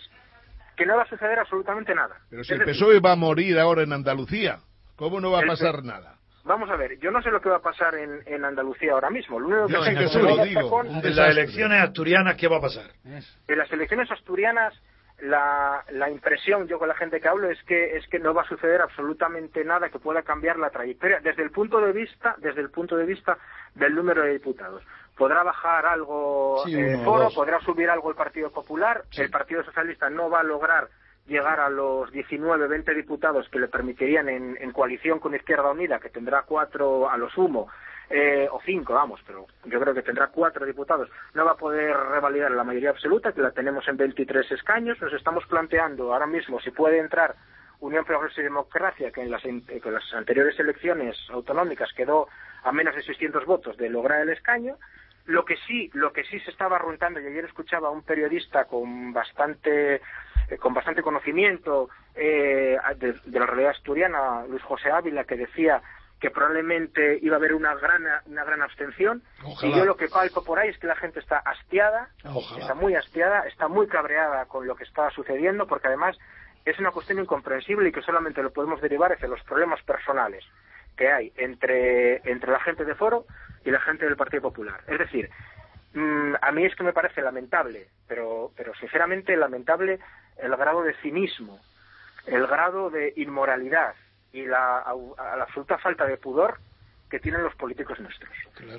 que 0.76 0.84
no 0.86 0.96
va 0.96 1.02
a 1.02 1.08
suceder 1.08 1.38
absolutamente 1.38 1.94
nada. 1.94 2.16
Pero 2.30 2.44
si 2.44 2.52
Es 2.52 2.60
el 2.60 2.66
decir, 2.66 2.82
PSOE 2.84 3.00
va 3.00 3.12
a 3.12 3.16
morir 3.16 3.58
ahora 3.58 3.82
en 3.82 3.92
Andalucía, 3.92 4.58
¿cómo 4.96 5.20
no 5.20 5.30
va 5.30 5.38
a 5.38 5.42
El 5.42 5.48
pasar 5.48 5.82
nada? 5.84 6.18
Vamos 6.44 6.68
a 6.68 6.76
ver, 6.76 6.98
yo 6.98 7.10
no 7.10 7.22
sé 7.22 7.30
lo 7.30 7.40
que 7.40 7.48
va 7.48 7.56
a 7.56 7.62
pasar 7.62 7.94
en, 7.94 8.20
en 8.26 8.44
Andalucía 8.44 8.92
ahora 8.92 9.08
mismo. 9.08 9.40
Lo 9.40 9.64
único 9.64 9.82
que 9.82 10.08
sé 10.08 10.20
que 10.20 10.22
lo 10.22 10.44
digo. 10.44 10.68
con- 10.70 10.86
en 10.88 11.16
las 11.16 11.30
elecciones 11.30 11.82
asturianas, 11.82 12.36
¿qué 12.36 12.48
va 12.48 12.58
a 12.58 12.60
pasar? 12.60 12.90
En 13.04 13.58
las 13.58 13.72
elecciones 13.72 14.10
asturianas, 14.10 14.74
la, 15.20 15.82
la 15.92 16.10
impresión, 16.10 16.66
yo 16.68 16.78
con 16.78 16.88
la 16.88 16.94
gente 16.96 17.18
que 17.20 17.28
hablo, 17.28 17.48
es 17.48 17.62
que 17.64 17.96
es 17.96 18.06
que 18.08 18.18
no 18.18 18.34
va 18.34 18.42
a 18.42 18.48
suceder 18.48 18.82
absolutamente 18.82 19.64
nada 19.64 19.88
que 19.88 19.98
pueda 19.98 20.22
cambiar 20.22 20.58
la 20.58 20.68
trayectoria 20.68 21.20
desde 21.20 21.42
el 21.42 21.50
punto 21.50 21.80
de 21.80 21.92
vista, 21.92 22.34
desde 22.38 22.60
el 22.60 22.70
punto 22.70 22.96
de 22.96 23.06
vista 23.06 23.38
del 23.74 23.94
número 23.94 24.22
de 24.22 24.32
diputados. 24.32 24.82
Podrá 25.16 25.44
bajar 25.44 25.86
algo 25.86 26.62
Sí, 26.66 26.74
eh, 26.74 26.98
Foro, 27.04 27.24
dos. 27.24 27.34
podrá 27.34 27.60
subir 27.60 27.88
algo 27.88 28.10
el 28.10 28.16
Partido 28.16 28.50
Popular. 28.50 29.04
Sí. 29.10 29.22
El 29.22 29.30
Partido 29.30 29.64
Socialista 29.64 30.10
no 30.10 30.28
va 30.28 30.40
a 30.40 30.44
lograr 30.44 30.88
llegar 31.26 31.60
a 31.60 31.68
los 31.68 32.10
19, 32.12 32.66
20 32.68 32.94
diputados 32.94 33.48
que 33.48 33.58
le 33.58 33.68
permitirían 33.68 34.28
en, 34.28 34.56
en 34.60 34.72
coalición 34.72 35.18
con 35.20 35.34
Izquierda 35.34 35.70
Unida, 35.70 35.98
que 35.98 36.10
tendrá 36.10 36.42
cuatro 36.42 37.08
a 37.08 37.16
lo 37.16 37.30
sumo, 37.30 37.68
eh, 38.10 38.46
o 38.50 38.60
cinco, 38.64 38.92
vamos, 38.92 39.20
pero 39.26 39.46
yo 39.64 39.80
creo 39.80 39.94
que 39.94 40.02
tendrá 40.02 40.28
cuatro 40.28 40.66
diputados. 40.66 41.08
No 41.32 41.44
va 41.44 41.52
a 41.52 41.56
poder 41.56 41.96
revalidar 41.96 42.50
la 42.50 42.64
mayoría 42.64 42.90
absoluta, 42.90 43.32
que 43.32 43.40
la 43.40 43.50
tenemos 43.50 43.86
en 43.88 43.96
23 43.96 44.52
escaños. 44.52 45.00
Nos 45.00 45.12
estamos 45.12 45.44
planteando 45.46 46.12
ahora 46.12 46.26
mismo 46.26 46.60
si 46.60 46.70
puede 46.70 46.98
entrar 46.98 47.34
Unión 47.80 48.04
Progreso 48.04 48.40
y 48.40 48.44
Democracia, 48.44 49.10
que 49.10 49.22
en 49.22 49.30
las, 49.30 49.42
que 49.42 49.80
en 49.82 49.94
las 49.94 50.14
anteriores 50.14 50.58
elecciones 50.58 51.16
autonómicas 51.30 51.92
quedó 51.94 52.28
a 52.62 52.72
menos 52.72 52.94
de 52.94 53.02
600 53.02 53.44
votos 53.46 53.76
de 53.76 53.88
lograr 53.88 54.20
el 54.20 54.30
escaño. 54.30 54.76
Lo 55.26 55.44
que 55.44 55.56
sí, 55.66 55.90
lo 55.94 56.12
que 56.12 56.24
sí 56.24 56.38
se 56.40 56.50
estaba 56.50 56.76
arruntando, 56.76 57.20
y 57.20 57.26
ayer 57.26 57.44
escuchaba 57.46 57.88
a 57.88 57.92
un 57.92 58.02
periodista 58.02 58.66
con 58.66 59.12
bastante, 59.12 59.96
eh, 59.96 60.58
con 60.60 60.74
bastante 60.74 61.02
conocimiento 61.02 61.88
eh, 62.14 62.76
de, 62.96 63.12
de 63.24 63.38
la 63.40 63.46
realidad 63.46 63.70
asturiana, 63.70 64.44
Luis 64.46 64.62
José 64.62 64.90
Ávila, 64.90 65.24
que 65.24 65.36
decía 65.36 65.82
que 66.20 66.30
probablemente 66.30 67.18
iba 67.20 67.36
a 67.36 67.38
haber 67.38 67.54
una 67.54 67.74
gran, 67.74 68.02
una 68.26 68.44
gran 68.44 68.62
abstención. 68.62 69.22
Ojalá. 69.42 69.72
Y 69.72 69.78
yo 69.78 69.84
lo 69.84 69.96
que 69.96 70.08
palpo 70.08 70.42
por 70.42 70.58
ahí 70.58 70.70
es 70.70 70.78
que 70.78 70.86
la 70.86 70.96
gente 70.96 71.20
está 71.20 71.38
hastiada, 71.38 72.08
Ojalá. 72.24 72.60
está 72.62 72.74
muy 72.74 72.94
hastiada, 72.94 73.40
está 73.40 73.68
muy 73.68 73.86
cabreada 73.88 74.46
con 74.46 74.66
lo 74.66 74.74
que 74.74 74.84
está 74.84 75.10
sucediendo, 75.10 75.66
porque 75.66 75.88
además 75.88 76.16
es 76.64 76.78
una 76.78 76.92
cuestión 76.92 77.18
incomprensible 77.18 77.88
y 77.88 77.92
que 77.92 78.00
solamente 78.00 78.42
lo 78.42 78.52
podemos 78.52 78.80
derivar 78.80 79.12
hacia 79.12 79.28
los 79.28 79.42
problemas 79.42 79.82
personales 79.82 80.44
que 80.96 81.10
hay 81.10 81.32
entre, 81.36 82.22
entre 82.30 82.52
la 82.52 82.60
gente 82.60 82.84
de 82.84 82.94
Foro 82.94 83.26
y 83.64 83.70
la 83.70 83.80
gente 83.80 84.04
del 84.04 84.16
Partido 84.16 84.42
Popular. 84.42 84.80
Es 84.86 84.98
decir, 84.98 85.30
mm, 85.94 86.34
a 86.40 86.52
mí 86.52 86.64
es 86.64 86.74
que 86.76 86.82
me 86.84 86.92
parece 86.92 87.22
lamentable, 87.22 87.88
pero, 88.06 88.52
pero 88.56 88.74
sinceramente 88.74 89.36
lamentable 89.36 89.98
el 90.38 90.54
grado 90.56 90.82
de 90.82 90.94
cinismo, 90.96 91.60
el 92.26 92.46
grado 92.46 92.90
de 92.90 93.12
inmoralidad 93.16 93.94
y 94.32 94.44
la, 94.46 94.84
au- 94.84 95.14
a 95.18 95.36
la 95.36 95.44
absoluta 95.44 95.78
falta 95.78 96.06
de 96.06 96.16
pudor 96.16 96.58
que 97.08 97.20
tienen 97.20 97.42
los 97.42 97.54
políticos 97.54 98.00
nuestros. 98.00 98.32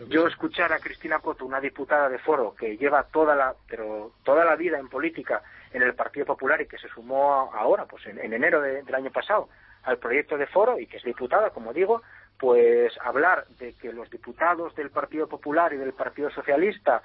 Yo 0.10 0.28
escuchar 0.28 0.74
a 0.74 0.80
Cristina 0.80 1.20
Coto, 1.20 1.46
una 1.46 1.62
diputada 1.62 2.10
de 2.10 2.18
foro 2.20 2.54
que 2.56 2.76
lleva 2.76 3.04
toda 3.04 3.36
la, 3.36 3.54
pero 3.68 4.12
toda 4.24 4.44
la 4.44 4.56
vida 4.56 4.78
en 4.78 4.90
política 4.90 5.42
en 5.72 5.82
el 5.84 5.94
Partido 5.94 6.26
Popular 6.26 6.60
y 6.60 6.68
que 6.68 6.78
se 6.78 6.90
sumó 6.90 7.52
ahora, 7.54 7.86
pues 7.86 8.06
en, 8.08 8.20
enero 8.34 8.60
del 8.62 8.94
año 8.96 9.12
pasado, 9.12 9.48
al 9.84 10.00
proyecto 10.00 10.38
de 10.38 10.48
foro 10.48 10.80
y 10.80 10.88
que 10.88 10.98
es 10.98 11.04
diputada, 11.04 11.52
como 11.52 11.72
digo, 11.72 12.02
pues 12.40 12.92
hablar 13.04 13.46
de 13.60 13.74
que 13.74 13.94
los 13.94 14.10
diputados 14.10 14.76
del 14.76 14.90
Partido 14.90 15.28
Popular 15.28 15.74
y 15.74 15.78
del 15.78 15.94
Partido 15.94 16.30
Socialista 16.32 17.02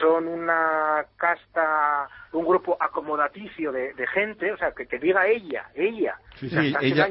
son 0.00 0.28
una 0.28 1.06
casta, 1.16 2.08
un 2.32 2.44
grupo 2.44 2.76
acomodaticio 2.78 3.72
de, 3.72 3.94
gente, 4.12 4.52
o 4.52 4.56
sea, 4.56 4.72
que, 4.72 4.86
que 4.86 4.98
diga 4.98 5.26
ella, 5.26 5.70
ella, 5.74 6.16
ella, 6.40 7.08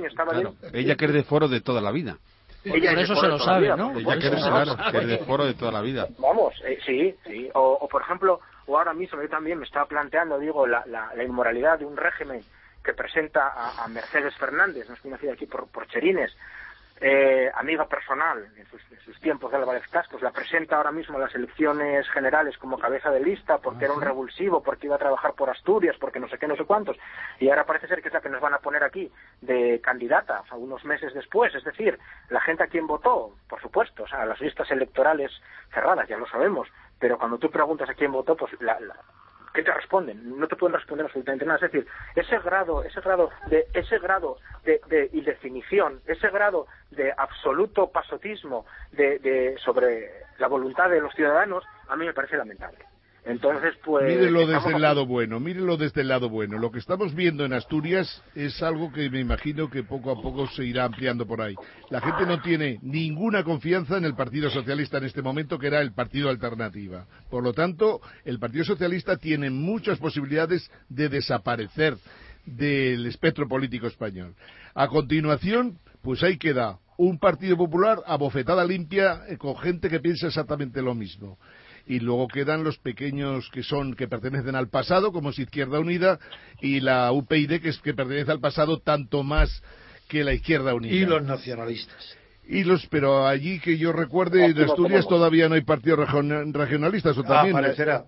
ella 0.74 0.96
que 0.96 1.06
es 1.06 1.14
de 1.14 1.24
foro 1.24 1.48
de 1.48 1.62
toda 1.62 1.82
la 1.82 1.92
vida. 1.92 2.18
Ella 2.66 2.92
por 2.92 3.00
eso 3.00 3.16
se 3.16 3.28
lo 3.28 3.40
sabe, 3.40 3.76
¿no? 3.78 3.92
Ella 3.98 4.18
que, 4.20 4.28
es, 4.28 5.08
de 5.08 5.18
foro 5.20 5.46
de 5.46 5.54
toda 5.54 5.72
la 5.72 5.82
vida. 5.82 6.08
Vamos, 6.18 6.54
eh, 6.66 6.80
sí, 6.86 7.16
sí. 7.26 7.50
O, 7.54 7.88
por 7.88 8.02
ejemplo, 8.02 8.40
o 8.66 8.78
ahora 8.78 8.94
mismo 8.94 9.22
yo 9.22 9.30
también 9.30 9.60
me 9.60 9.66
estaba 9.66 9.86
planteando, 9.86 10.40
digo, 10.40 10.66
la, 10.66 10.84
la, 10.88 11.24
inmoralidad 11.24 11.80
de 11.80 11.86
un 11.86 11.96
régimen 11.96 12.42
que 12.84 12.94
presenta 12.94 13.52
a, 13.84 13.88
Mercedes 13.88 14.36
Fernández, 14.36 14.88
no 14.88 14.96
es 14.96 15.02
conocida 15.02 15.34
aquí 15.34 15.46
por, 15.46 15.68
por 15.68 15.88
Cherines, 15.88 16.36
eh, 17.02 17.52
amiga 17.56 17.88
personal 17.88 18.48
en 18.56 18.66
sus, 18.68 19.20
tiempos 19.20 19.52
de 19.52 19.58
Álvarez 19.58 19.88
Cascos, 19.90 20.22
la 20.22 20.32
presenta 20.32 20.78
ahora 20.78 20.92
mismo 20.92 21.16
en 21.16 21.22
las 21.22 21.34
elecciones 21.34 22.08
generales 22.10 22.58
como 22.60 22.78
cabeza 22.78 23.10
de 23.10 23.20
lista 23.20 23.58
porque 23.58 23.86
era 23.86 23.94
un 23.94 24.02
revulsivo, 24.02 24.62
porque 24.62 24.86
iba 24.86 24.96
a 24.96 25.00
trabajar 25.00 25.34
por 25.34 25.50
Asturias, 25.50 25.96
porque 26.00 26.20
no 26.20 26.30
sé 26.30 26.38
qué, 26.38 26.48
no 26.48 26.56
sé 26.56 26.64
cuántos, 26.64 26.96
y 27.40 27.50
ahora 27.50 27.66
parece 27.66 27.88
ser 27.88 28.02
que 28.02 28.10
es 28.10 28.14
la 28.14 28.22
que 28.22 28.30
nos 28.30 28.40
van 28.40 28.54
a 28.54 28.60
poner 28.60 28.84
aquí 28.84 29.12
de 29.42 29.82
candidata 29.82 30.44
unos 30.52 30.86
meses 30.86 31.14
después, 31.14 31.56
es 31.56 31.64
decir, 31.64 31.98
la 32.30 32.40
gente 32.42 32.64
a 32.64 32.68
quien 32.68 32.86
votó, 32.86 33.34
por 33.50 33.60
supuesto, 33.62 34.04
o 34.04 34.08
sea, 34.08 34.26
las 34.26 34.40
listas 34.40 34.70
electorales 34.70 35.32
cerradas, 35.74 36.08
ya 36.08 36.18
lo 36.18 36.28
sabemos, 36.28 36.68
pero 37.00 37.18
cuando 37.18 37.40
tú 37.40 37.50
preguntas 37.50 37.90
a 37.90 37.96
quién 37.96 38.12
votó, 38.12 38.36
pues 38.36 38.54
la, 38.62 38.78
¿qué 39.56 39.64
te 39.64 39.74
responden? 39.74 40.38
No 40.38 40.48
te 40.48 40.56
pueden 40.56 40.76
responder 40.76 41.06
absolutamente 41.06 41.46
nada. 41.46 41.56
Es 41.56 41.72
decir, 41.72 41.88
ese 42.16 42.38
grado, 42.40 42.84
ese 42.84 43.02
grado 43.02 43.32
de, 43.48 43.66
ese 43.74 43.98
grado 43.98 44.38
de, 44.64 44.80
de 44.88 45.10
indefinición, 45.14 46.02
ese 46.06 46.30
grado 46.30 46.68
de 46.92 47.12
absoluto 47.18 47.90
pasotismo 47.90 48.66
de, 48.92 49.18
de, 49.20 49.58
sobre 49.58 50.12
la 50.38 50.48
voluntad 50.48 50.90
de 50.90 51.02
los 51.02 51.14
ciudadanos, 51.16 51.64
a 51.88 51.96
mí 51.96 52.06
me 52.06 52.14
parece 52.14 52.38
lamentable. 52.38 52.78
Entonces, 53.26 53.74
pues. 53.84 54.06
Mírelo 54.06 54.46
desde 54.46 54.76
el 54.76 54.82
lado 54.82 55.08
bueno, 55.08 55.40
mírelo 55.40 55.78
desde 55.78 56.02
el 56.02 56.10
lado 56.10 56.30
bueno. 56.30 56.60
Lo 56.60 56.72
que 56.72 56.78
estamos 56.78 57.16
viendo 57.16 57.44
en 57.44 57.54
Asturias 57.54 58.22
es 58.36 58.62
algo 58.62 58.92
que 58.92 59.10
me 59.10 59.20
imagino 59.20 59.68
que 59.70 59.84
poco 59.84 60.12
a 60.12 60.22
poco 60.22 60.48
se 60.48 60.64
irá 60.64 60.84
ampliando 60.86 61.26
por 61.26 61.42
ahí. 61.42 61.56
La 61.90 62.02
gente 62.02 62.28
no 62.28 62.40
tiene 62.42 62.78
ninguna 62.84 63.44
confianza 63.44 63.98
en 63.98 64.06
el 64.06 64.14
Partido 64.14 64.52
Socialista 64.52 65.00
en 65.00 65.06
este 65.06 65.24
momento, 65.24 65.58
que 65.58 65.68
era 65.68 65.82
el 65.82 65.92
partido 65.94 66.30
alternativa. 66.30 67.08
Por 67.32 67.44
lo 67.44 67.54
tanto, 67.54 68.00
el 68.26 68.38
Partido 68.38 68.64
Socialista 68.64 69.18
tiene 69.18 69.50
muchas 69.50 69.98
posibilidades 69.98 70.70
de 70.88 71.10
desaparecer 71.10 71.98
del 72.46 73.08
espectro 73.08 73.48
político 73.48 73.88
español. 73.88 74.36
A 74.76 74.88
continuación, 74.88 75.80
pues 76.04 76.22
ahí 76.22 76.38
queda 76.38 76.78
un 76.98 77.18
Partido 77.18 77.58
Popular 77.58 77.98
a 78.06 78.18
bofetada 78.18 78.64
limpia 78.64 79.24
eh, 79.28 79.38
con 79.38 79.58
gente 79.58 79.90
que 79.90 80.00
piensa 80.00 80.28
exactamente 80.28 80.82
lo 80.82 80.94
mismo 80.94 81.40
y 81.86 82.00
luego 82.00 82.28
quedan 82.28 82.64
los 82.64 82.78
pequeños 82.78 83.50
que 83.52 83.64
son 83.64 83.96
que 83.96 84.08
pertenecen 84.08 84.56
al 84.56 84.70
pasado 84.70 85.12
como 85.12 85.30
es 85.30 85.40
Izquierda 85.40 85.80
Unida 85.80 86.20
y 86.62 86.80
la 86.80 87.12
UPyD 87.12 87.62
que 87.62 87.70
es 87.70 87.80
que 87.80 87.94
pertenece 87.94 88.32
al 88.32 88.40
pasado 88.40 88.80
tanto 88.80 89.24
más 89.24 89.64
que 90.08 90.24
la 90.24 90.34
Izquierda 90.34 90.74
Unida. 90.74 90.94
Y 90.94 91.06
los 91.06 91.24
nacionalistas. 91.24 92.18
Y 92.48 92.64
los 92.64 92.86
pero 92.88 93.26
allí 93.26 93.60
que 93.60 93.78
yo 93.78 93.92
recuerde 93.92 94.54
de 94.54 94.66
Asturias 94.66 95.08
todavía 95.08 95.50
no 95.50 95.56
hay 95.56 95.62
partidos 95.62 96.08
regionalistas 96.54 97.18
o 97.18 97.22
ah, 97.22 97.28
también 97.28 97.58
aparecerá 97.58 98.06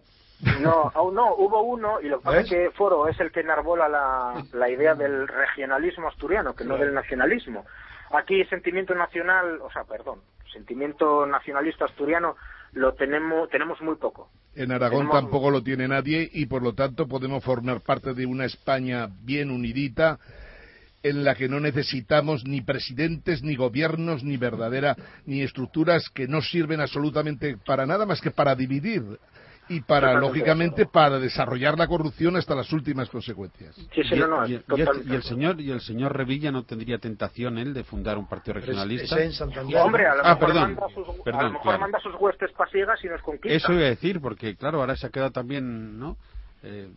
no, 0.62 0.91
aún 0.94 1.16
no, 1.16 1.34
hubo 1.36 1.62
uno, 1.64 1.99
y 1.99 2.10
lo 2.10 2.20
que 2.20 2.26
pasa 2.26 2.40
es 2.41 2.49
que 2.49 2.72
Foro 2.72 3.08
es 3.08 3.20
el 3.20 3.32
que 3.32 3.40
enarbola 3.40 3.90
la, 3.90 4.44
la 4.54 4.70
idea 4.70 4.94
del 4.94 5.28
regionalismo 5.28 6.08
asturiano, 6.08 6.56
que 6.56 6.64
no 6.64 6.78
del 6.78 6.94
nacionalismo. 6.94 7.66
Aquí 8.12 8.45
sentimiento 8.45 8.94
nacional, 8.94 9.60
o 9.62 9.72
sea, 9.72 9.84
perdón, 9.86 10.22
sentimiento 10.54 11.26
nacionalista 11.26 11.86
asturiano 11.86 12.36
lo 12.78 12.94
tenemos, 12.94 13.49
tenemos 13.49 13.82
muy 13.82 13.95
poco. 13.95 14.30
En 14.56 14.72
Aragón 14.72 15.10
tampoco 15.10 15.52
lo 15.52 15.62
tiene 15.62 15.88
nadie 15.88 16.30
y 16.32 16.45
por 16.45 16.64
lo 16.64 16.74
tanto 16.74 17.08
podemos 17.08 17.44
formar 17.44 17.82
parte 17.82 18.14
de 18.14 18.26
una 18.26 18.45
España 18.45 19.10
bien 19.24 19.52
unidita 19.52 20.20
en 21.04 21.24
la 21.24 21.36
que 21.36 21.48
no 21.48 21.60
necesitamos 21.60 22.45
ni 22.45 22.62
presidentes, 22.62 23.44
ni 23.44 23.56
gobiernos, 23.56 24.24
ni 24.24 24.38
verdadera, 24.38 24.95
ni 25.26 25.41
estructuras 25.41 26.10
que 26.10 26.28
no 26.28 26.41
sirven 26.41 26.82
absolutamente 26.82 27.58
para 27.58 27.86
nada 27.86 28.06
más 28.06 28.20
que 28.20 28.32
para 28.32 28.56
dividir 28.56 29.04
y 29.69 29.81
para, 29.81 30.14
lógicamente, 30.19 30.85
para 30.85 31.19
desarrollar 31.19 31.77
la 31.77 31.88
corrupción 31.88 32.35
hasta 32.35 32.56
las 32.56 32.72
últimas 32.72 33.10
consecuencias. 33.10 33.76
Sí, 33.76 34.03
sí, 34.03 34.15
no, 34.15 34.48
y, 34.48 34.56
el 35.14 35.23
señor 35.23 35.60
y 35.60 35.72
el 35.72 35.81
señor 35.81 36.15
Revilla 36.15 36.52
no 36.52 36.64
tendría 36.64 36.98
tentación 36.98 37.57
él 37.57 37.73
de 37.73 37.84
fundar 37.84 38.18
un 38.18 38.27
partido 38.27 38.56
regionalista. 38.56 39.15
Hombre, 39.84 40.07
a 40.07 40.15
lo 40.15 40.26
ah, 40.26 40.35
mejor, 40.35 40.53
manda, 40.53 40.88
sus, 40.94 41.07
a 41.07 41.49
mejor 41.49 41.80
manda 41.80 41.99
sus 41.99 42.15
huestes 42.15 42.52
pasiegas 42.53 43.03
y 43.03 43.07
nos 43.07 43.22
conquista. 43.22 43.56
Eso 43.56 43.73
iba 43.73 43.84
a 43.84 43.89
decir, 43.89 44.22
porque 44.22 44.56
claro, 44.56 44.80
ahora 44.80 44.95
se 44.95 45.07
ha 45.07 45.10
quedado 45.10 45.31
también, 45.31 45.99
¿no? 45.99 46.18
Eh, 46.64 46.89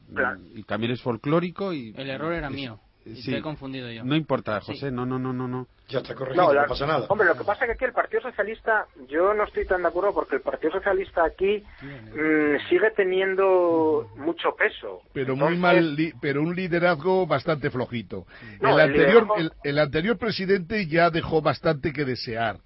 y 0.55 0.63
también 0.65 0.93
es 0.93 1.03
folclórico 1.03 1.73
y 1.73 1.95
el 1.97 2.09
error 2.09 2.33
era 2.33 2.49
mío 2.49 2.81
sí. 3.05 3.35
he 3.35 3.43
confundido 3.43 3.91
yo. 3.91 4.05
No 4.05 4.15
importa, 4.15 4.61
José, 4.61 4.91
no, 4.91 5.07
no, 5.07 5.19
no, 5.19 5.33
no, 5.33 5.49
no. 5.49 5.67
Ya 5.89 5.99
está 5.99 6.15
corregido, 6.15 6.55
no, 6.55 6.67
pasa 6.67 6.87
nada. 6.87 7.07
Hombre, 7.09 7.27
lo 7.27 7.35
que 7.35 7.45
pasa 7.45 7.65
es 7.65 7.69
que 7.69 7.73
aquí 7.73 7.85
el 7.85 7.93
Partido 7.93 8.23
Socialista, 8.23 8.87
yo 9.09 9.35
no 9.35 9.45
estoy 9.45 9.67
tan 9.67 9.83
de 9.83 9.89
acuerdo 9.89 10.15
porque 10.15 10.37
el 10.37 10.43
Partido 10.43 10.73
Socialista 10.73 11.25
aquí 11.25 11.65
mm, 11.83 12.69
sigue 12.69 12.91
teniendo 12.97 14.09
mucho 14.17 14.55
peso. 14.57 15.03
Pero 15.13 15.35
muy 15.35 15.57
mal, 15.57 15.97
pero 16.21 16.43
un 16.43 16.55
liderazgo 16.55 17.27
bastante 17.27 17.71
flojito. 17.71 18.27
el, 18.61 18.81
anterior, 18.81 19.27
el, 19.65 19.79
anterior 19.79 20.17
presidente 20.17 20.87
ya 20.87 21.11
dejó 21.11 21.43
bastante 21.43 21.93
que 21.93 22.05
desear 22.05 22.59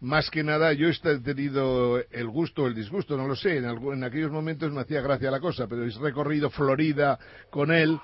más 0.00 0.30
que 0.30 0.42
nada 0.42 0.72
yo 0.72 0.88
he 0.88 1.18
tenido 1.20 2.02
el 2.10 2.26
gusto 2.26 2.64
o 2.64 2.66
el 2.66 2.74
disgusto, 2.74 3.16
no 3.16 3.28
lo 3.28 3.36
sé, 3.36 3.58
en, 3.58 3.66
en, 3.66 4.02
aquellos 4.02 4.32
momentos 4.32 4.72
me 4.72 4.80
hacía 4.80 5.00
gracia 5.00 5.30
la 5.30 5.38
cosa, 5.38 5.68
pero 5.68 5.84
he 5.84 5.90
recorrido 5.90 6.50
Florida 6.50 7.20
con 7.50 7.70
él 7.70 8.00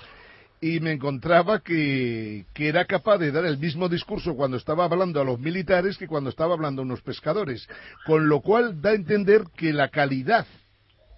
y 0.60 0.80
me 0.80 0.92
encontraba 0.92 1.60
que, 1.60 2.46
que, 2.52 2.68
era 2.68 2.84
capaz 2.84 3.18
de 3.18 3.30
dar 3.30 3.44
el 3.44 3.58
mismo 3.58 3.88
discurso 3.88 4.34
cuando 4.34 4.56
estaba 4.56 4.84
hablando 4.84 5.20
a 5.20 5.24
los 5.24 5.38
militares 5.38 5.96
que 5.96 6.08
cuando 6.08 6.30
estaba 6.30 6.54
hablando 6.54 6.82
a 6.82 6.84
unos 6.84 7.00
pescadores, 7.02 7.68
con 8.06 8.28
lo 8.28 8.40
cual 8.40 8.80
da 8.82 8.90
a 8.90 8.94
entender 8.94 9.44
que 9.56 9.72
la 9.72 9.88
calidad 9.88 10.46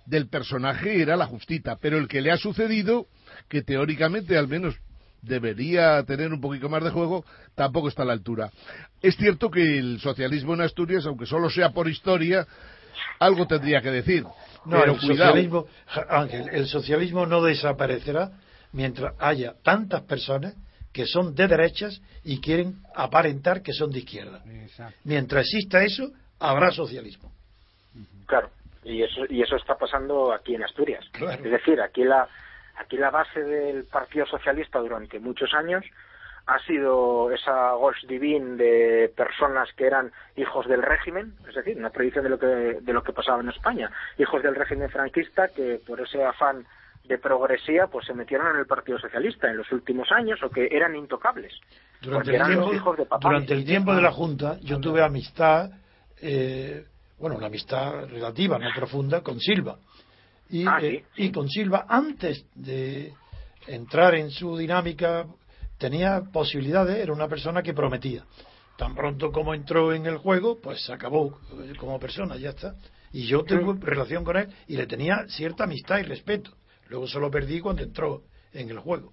del 0.07 0.29
personaje 0.29 1.01
era 1.01 1.17
la 1.17 1.27
justita, 1.27 1.77
pero 1.81 1.97
el 1.97 2.09
que 2.09 2.21
le 2.21 2.33
ha 2.33 2.37
sucedido, 2.37 3.07
que 3.49 3.63
teóricamente 3.63 4.37
al 4.37 4.49
menos 4.49 4.75
debería 5.23 6.03
tener 6.05 6.33
un 6.33 6.41
poquito 6.41 6.69
más 6.69 6.83
de 6.83 6.91
juego, 6.91 7.25
tampoco 7.55 7.89
está 7.89 8.03
a 8.03 8.07
la 8.07 8.13
altura. 8.13 8.51
Es 9.01 9.17
cierto 9.17 9.51
que 9.51 9.79
el 9.79 10.01
socialismo 10.01 10.55
en 10.55 10.63
Asturias, 10.63 11.07
aunque 11.07 11.27
solo 11.27 11.49
sea 11.49 11.71
por 11.71 11.89
historia, 11.89 12.47
algo 13.19 13.47
tendría 13.47 13.81
que 13.81 13.91
decir. 13.91 14.25
No, 14.67 14.83
el 14.85 15.01
socialismo, 15.01 15.67
Ángel, 16.09 16.49
el 16.53 16.67
socialismo 16.67 17.27
no 17.27 17.43
desaparecerá 17.43 18.33
mientras 18.73 19.15
haya 19.19 19.55
tantas 19.63 20.03
personas 20.03 20.55
que 20.93 21.07
son 21.07 21.35
de 21.35 21.47
derechas 21.47 22.01
y 22.25 22.41
quieren 22.41 22.83
aparentar 22.95 23.63
que 23.63 23.73
son 23.73 23.91
de 23.91 24.01
izquierda. 24.01 24.43
Mientras 25.05 25.47
exista 25.47 25.83
eso, 25.83 26.11
habrá 26.39 26.71
socialismo. 26.71 27.33
Claro, 28.27 28.51
y 28.85 29.03
eso, 29.03 29.23
y 29.29 29.43
eso 29.43 29.57
está 29.57 29.77
pasando 29.77 30.33
aquí 30.33 30.55
en 30.55 30.65
Asturias. 30.65 31.05
Es 31.15 31.51
decir, 31.51 31.81
aquí 31.81 32.05
la, 32.05 32.29
aquí 32.77 32.97
la 32.97 33.11
base 33.11 33.41
del 33.41 33.85
Partido 33.85 34.27
Socialista 34.27 34.79
durante 34.79 35.19
muchos 35.21 35.53
años 35.55 35.85
ha 36.47 36.59
sido 36.61 37.31
esa 37.31 37.53
gauche 37.53 38.07
divine 38.09 38.57
de 38.57 39.13
personas 39.15 39.69
que 39.77 39.87
eran 39.87 40.11
hijos 40.37 40.67
del 40.67 40.83
régimen, 40.83 41.35
es 41.49 41.55
decir, 41.55 41.77
una 41.77 41.91
predicción 41.91 42.25
de 42.25 42.31
lo 42.31 42.39
que, 42.39 42.47
de 42.47 42.93
lo 42.93 43.03
que 43.05 43.13
pasaba 43.13 43.41
en 43.41 43.51
España, 43.51 43.91
hijos 44.19 44.43
del 44.43 44.57
régimen 44.57 44.91
franquista 44.91 45.49
que 45.49 45.81
por 45.87 46.01
ese 46.01 46.25
afán 46.25 46.67
de 47.05 47.19
progresía 47.19 47.87
pues 47.89 48.07
se 48.07 48.15
metieron 48.15 48.55
en 48.55 48.61
el 48.61 48.67
Partido 48.67 48.99
Socialista 48.99 49.51
en 49.51 49.57
los 49.57 49.71
últimos 49.73 50.09
años 50.13 50.39
o 50.43 50.51
que 50.51 50.69
eran 50.71 50.95
intocables. 50.95 51.53
Durante, 52.01 52.37
el 52.37 52.47
tiempo, 52.47 52.95
de, 52.95 53.07
durante 53.21 53.55
el 53.55 53.65
tiempo 53.65 53.95
de 53.95 54.03
la 54.03 54.13
Junta 54.13 54.59
yo 54.61 54.79
tuve 54.79 55.03
amistad, 55.03 55.71
eh, 56.21 56.85
bueno, 57.19 57.37
una 57.37 57.47
amistad 57.47 58.07
relativa, 58.09 58.59
no 58.59 58.69
profunda, 58.75 59.23
con 59.23 59.41
Silva. 59.41 59.79
Y, 60.49 60.67
ah, 60.67 60.79
eh, 60.81 61.05
y 61.17 61.31
con 61.31 61.49
Silva, 61.49 61.87
antes 61.89 62.47
de 62.55 63.13
entrar 63.67 64.15
en 64.15 64.31
su 64.31 64.57
dinámica, 64.57 65.27
tenía 65.79 66.23
posibilidades, 66.33 66.97
era 66.97 67.13
una 67.13 67.29
persona 67.29 67.63
que 67.63 67.75
prometía. 67.75 68.25
Tan 68.77 68.95
pronto 68.95 69.31
como 69.31 69.53
entró 69.53 69.93
en 69.93 70.07
el 70.07 70.17
juego, 70.17 70.59
pues 70.61 70.85
se 70.85 70.93
acabó 70.93 71.39
eh, 71.65 71.73
como 71.79 71.99
persona, 71.99 72.37
ya 72.37 72.51
está. 72.51 72.75
Y 73.13 73.27
yo 73.27 73.43
tengo 73.43 73.75
relación 73.75 74.25
con 74.25 74.37
él 74.37 74.49
y 74.69 74.77
le 74.77 74.87
tenía 74.87 75.27
cierta 75.29 75.65
amistad 75.65 75.99
y 75.99 76.05
respeto 76.05 76.53
Luego 76.91 77.07
se 77.07 77.19
lo 77.19 77.31
perdí 77.31 77.61
cuando 77.61 77.83
entró 77.83 78.23
en 78.53 78.69
el 78.69 78.79
juego. 78.81 79.13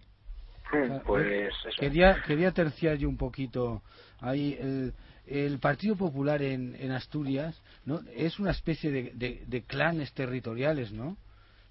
Mm, 0.74 0.98
Pues 1.06 1.26
eso. 1.56 1.70
Quería, 1.80 2.22
quería 2.28 2.52
terciar 2.52 2.98
yo 2.98 3.08
un 3.08 3.16
poquito 3.18 3.82
ahí. 4.20 4.58
El, 4.60 4.94
el 5.28 5.60
Partido 5.60 5.95
Popular 5.95 6.41
en, 6.41 6.76
en 6.80 6.91
Asturias 6.91 7.62
¿no? 7.86 8.02
es 8.16 8.40
una 8.40 8.52
especie 8.52 8.91
de, 8.91 9.12
de- 9.14 9.44
de 9.48 9.62
clanes 9.64 10.12
territoriales, 10.14 10.91
¿no? 10.91 11.16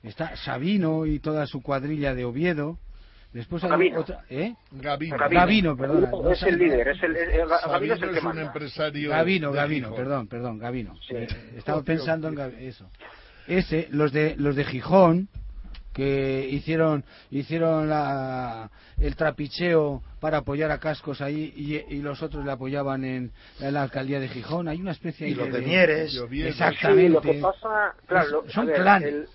Está 0.02 0.36
Sabino 0.36 1.04
y 1.06 1.18
toda 1.18 1.46
su 1.46 1.60
cuadrilla 1.62 2.14
de 2.14 2.24
Oviedo. 2.24 2.78
Después 3.32 3.62
hay 3.64 3.70
Gavino. 3.70 4.00
otra. 4.00 4.24
¿Eh? 4.30 4.54
Gavino. 4.70 5.16
Gavino, 5.18 5.76
perdona. 5.76 6.06
Gavino 6.10 6.30
es 6.30 6.42
el 6.44 6.58
líder, 6.58 6.88
es 6.88 7.02
el, 7.02 7.14
Gavino 7.14 7.94
es 7.94 8.02
el 8.02 8.10
que 8.12 8.18
es 8.18 8.24
un 8.24 8.38
empresario. 8.38 9.10
Gavino, 9.10 9.52
Gijón. 9.52 9.94
perdón, 9.94 10.28
perdón, 10.28 10.58
Gavino. 10.58 10.94
Sí. 11.06 11.16
Eh, 11.16 11.26
Estaba 11.56 11.82
pensando 11.82 12.28
en 12.28 12.36
Gav- 12.36 12.56
eso. 12.60 12.88
Ese, 13.46 13.88
los 13.90 14.12
de 14.12 14.36
los 14.36 14.54
de 14.56 14.64
Gijón 14.64 15.28
que 15.96 16.46
hicieron 16.50 17.04
hicieron 17.30 17.88
la, 17.88 18.70
el 19.00 19.16
trapicheo 19.16 20.02
para 20.20 20.38
apoyar 20.38 20.70
a 20.70 20.78
Cascos 20.78 21.22
ahí 21.22 21.54
y, 21.56 21.94
y 21.94 22.02
los 22.02 22.22
otros 22.22 22.44
le 22.44 22.52
apoyaban 22.52 23.02
en, 23.04 23.32
en 23.60 23.74
la 23.74 23.82
alcaldía 23.82 24.20
de 24.20 24.28
Gijón. 24.28 24.68
Hay 24.68 24.78
una 24.78 24.90
especie 24.92 25.26
Y 25.26 25.30
ahí 25.30 25.36
los 25.36 25.50
de 25.50 25.62
Mieres. 25.62 26.12
de. 26.28 26.48
Exactamente. 26.48 27.06
Sí, 27.06 27.08
lo 27.08 27.20
que 27.22 27.40
pasa, 27.40 27.94
claro, 28.06 28.44
Son 28.48 28.66
ver, 28.66 28.76
clanes. 28.76 29.08
El, 29.08 29.28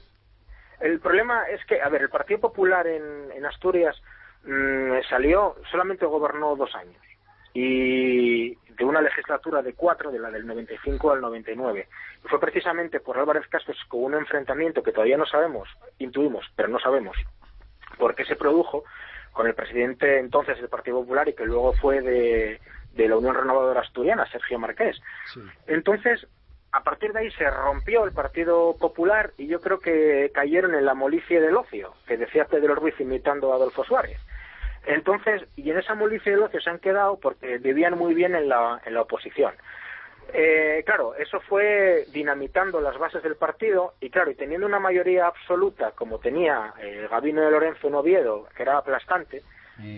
el 0.81 0.99
problema 0.99 1.45
es 1.49 1.65
que, 1.65 1.81
a 1.81 1.89
ver, 1.89 2.03
el 2.03 2.09
Partido 2.09 2.39
Popular 2.41 2.85
en, 2.85 3.31
en 3.35 3.43
Asturias 3.45 3.95
mm, 4.43 5.01
salió, 5.09 5.55
solamente 5.71 6.05
gobernó 6.05 6.55
dos 6.55 6.73
años. 6.75 7.01
Y 7.53 8.55
de 8.55 8.85
una 8.85 9.01
legislatura 9.01 9.61
de 9.61 9.73
cuatro, 9.73 10.11
de 10.11 10.19
la 10.19 10.31
del 10.31 10.47
95 10.47 11.11
al 11.11 11.21
99. 11.21 11.87
Y 12.23 12.27
fue 12.27 12.39
precisamente 12.39 12.99
por 12.99 13.17
Álvarez 13.17 13.47
Cascos 13.47 13.77
con 13.87 14.03
un 14.03 14.13
enfrentamiento 14.15 14.81
que 14.81 14.91
todavía 14.91 15.17
no 15.17 15.25
sabemos, 15.25 15.69
intuimos, 15.99 16.45
pero 16.55 16.69
no 16.69 16.79
sabemos 16.79 17.17
por 17.97 18.15
qué 18.15 18.25
se 18.25 18.35
produjo 18.35 18.83
con 19.33 19.47
el 19.47 19.53
presidente 19.53 20.19
entonces 20.19 20.57
del 20.57 20.69
Partido 20.69 21.01
Popular 21.01 21.27
y 21.29 21.33
que 21.33 21.45
luego 21.45 21.73
fue 21.73 22.01
de, 22.01 22.59
de 22.93 23.07
la 23.07 23.17
Unión 23.17 23.35
Renovadora 23.35 23.81
Asturiana, 23.81 24.25
Sergio 24.31 24.59
Marqués. 24.59 24.99
Entonces, 25.67 26.27
a 26.71 26.83
partir 26.83 27.13
de 27.13 27.19
ahí 27.19 27.31
se 27.31 27.49
rompió 27.49 28.05
el 28.05 28.13
Partido 28.13 28.75
Popular 28.79 29.31
y 29.37 29.47
yo 29.47 29.59
creo 29.61 29.79
que 29.79 30.31
cayeron 30.33 30.75
en 30.75 30.85
la 30.85 30.93
molicie 30.93 31.39
del 31.39 31.55
ocio, 31.57 31.93
que 32.07 32.17
decía 32.17 32.45
Pedro 32.45 32.75
Ruiz 32.75 32.99
imitando 32.99 33.51
a 33.51 33.55
Adolfo 33.55 33.83
Suárez. 33.83 34.19
Entonces, 34.85 35.43
y 35.55 35.69
en 35.69 35.77
esa 35.77 35.93
molicie 35.95 36.31
del 36.31 36.43
ocio 36.43 36.59
se 36.59 36.69
han 36.69 36.79
quedado 36.79 37.17
porque 37.19 37.57
vivían 37.59 37.97
muy 37.97 38.13
bien 38.13 38.35
en 38.35 38.49
la, 38.49 38.81
en 38.85 38.93
la 38.93 39.01
oposición. 39.01 39.53
Eh, 40.33 40.83
claro, 40.85 41.13
eso 41.15 41.39
fue 41.41 42.05
dinamitando 42.13 42.79
las 42.79 42.97
bases 42.97 43.21
del 43.21 43.35
partido 43.35 43.95
y 43.99 44.09
claro, 44.09 44.31
y 44.31 44.35
teniendo 44.35 44.65
una 44.65 44.79
mayoría 44.79 45.27
absoluta 45.27 45.91
como 45.91 46.19
tenía 46.19 46.73
eh, 46.79 47.07
Gabino 47.11 47.41
de 47.41 47.51
Lorenzo 47.51 47.87
en 47.89 47.95
Oviedo, 47.95 48.47
que 48.55 48.63
era 48.63 48.77
aplastante, 48.77 49.41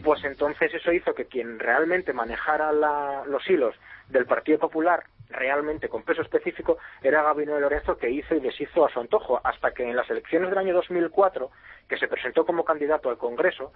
pues 0.04 0.24
entonces 0.24 0.74
eso 0.74 0.92
hizo 0.94 1.14
que 1.14 1.26
quien 1.26 1.60
realmente 1.60 2.14
manejara 2.14 2.72
la- 2.72 3.24
los 3.28 3.48
hilos 3.50 3.76
del 4.08 4.26
Partido 4.26 4.58
Popular 4.58 5.04
realmente 5.30 5.90
con 5.90 6.04
peso 6.04 6.22
específico 6.22 6.78
era 7.02 7.22
Gabino 7.22 7.56
de 7.56 7.62
Lorenzo 7.62 7.98
que 7.98 8.10
hizo 8.10 8.34
y 8.34 8.40
deshizo 8.40 8.86
a 8.86 8.90
su 8.90 9.00
antojo 9.02 9.42
hasta 9.44 9.72
que 9.72 9.84
en 9.84 9.96
las 9.96 10.10
elecciones 10.10 10.50
del 10.50 10.60
año 10.60 10.74
2004 10.74 11.52
que 11.90 11.98
se 11.98 12.08
presentó 12.08 12.46
como 12.46 12.64
candidato 12.64 13.10
al 13.10 13.18
Congreso 13.18 13.74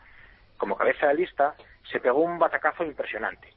como 0.57 0.75
cabeza 0.75 1.07
de 1.07 1.15
lista 1.15 1.55
se 1.91 1.99
pegó 1.99 2.21
un 2.21 2.39
batacazo 2.39 2.83
impresionante 2.83 3.53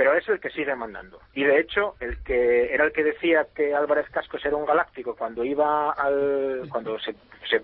pero 0.00 0.16
es 0.16 0.26
el 0.30 0.40
que 0.40 0.48
sigue 0.48 0.74
mandando. 0.74 1.20
Y 1.34 1.44
de 1.44 1.60
hecho, 1.60 1.94
el 2.00 2.22
que 2.22 2.72
era 2.72 2.86
el 2.86 2.92
que 2.92 3.04
decía 3.04 3.48
que 3.54 3.74
Álvarez 3.74 4.08
Cascos 4.08 4.42
era 4.46 4.56
un 4.56 4.64
galáctico 4.64 5.14
cuando 5.14 5.44
iba 5.44 5.92
al, 5.92 6.66
cuando 6.70 6.98
se, 6.98 7.14
se 7.50 7.62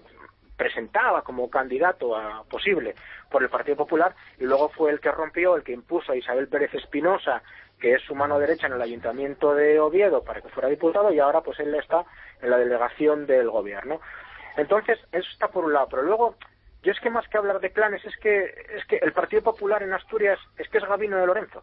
presentaba 0.54 1.22
como 1.22 1.48
candidato 1.48 2.14
a 2.14 2.44
posible 2.44 2.94
por 3.30 3.42
el 3.42 3.48
Partido 3.48 3.78
Popular 3.78 4.14
y 4.38 4.44
luego 4.44 4.68
fue 4.68 4.90
el 4.90 5.00
que 5.00 5.12
rompió, 5.12 5.56
el 5.56 5.62
que 5.62 5.72
impuso 5.72 6.12
a 6.12 6.16
Isabel 6.16 6.48
Pérez 6.48 6.74
Espinosa, 6.74 7.42
que 7.80 7.94
es 7.94 8.02
su 8.02 8.14
mano 8.14 8.38
derecha 8.38 8.66
en 8.66 8.74
el 8.74 8.82
Ayuntamiento 8.82 9.54
de 9.54 9.80
Oviedo 9.80 10.22
para 10.22 10.42
que 10.42 10.50
fuera 10.50 10.68
diputado 10.68 11.12
y 11.14 11.18
ahora 11.18 11.40
pues 11.40 11.58
él 11.60 11.74
está 11.74 12.04
en 12.42 12.50
la 12.50 12.58
delegación 12.58 13.26
del 13.26 13.48
gobierno. 13.50 14.00
Entonces, 14.58 14.98
eso 15.12 15.28
está 15.32 15.48
por 15.48 15.64
un 15.64 15.72
lado, 15.72 15.88
pero 15.90 16.02
luego 16.02 16.36
yo 16.86 16.92
es 16.92 17.00
que 17.00 17.10
más 17.10 17.26
que 17.28 17.36
hablar 17.36 17.60
de 17.60 17.70
clanes 17.72 18.02
es 18.04 18.16
que 18.18 18.44
es 18.76 18.84
que 18.86 18.96
el 19.02 19.12
Partido 19.12 19.42
Popular 19.42 19.82
en 19.82 19.92
Asturias 19.92 20.38
es 20.56 20.68
que 20.68 20.78
es 20.78 20.84
Gabino 20.84 21.16
de 21.18 21.26
Lorenzo. 21.26 21.62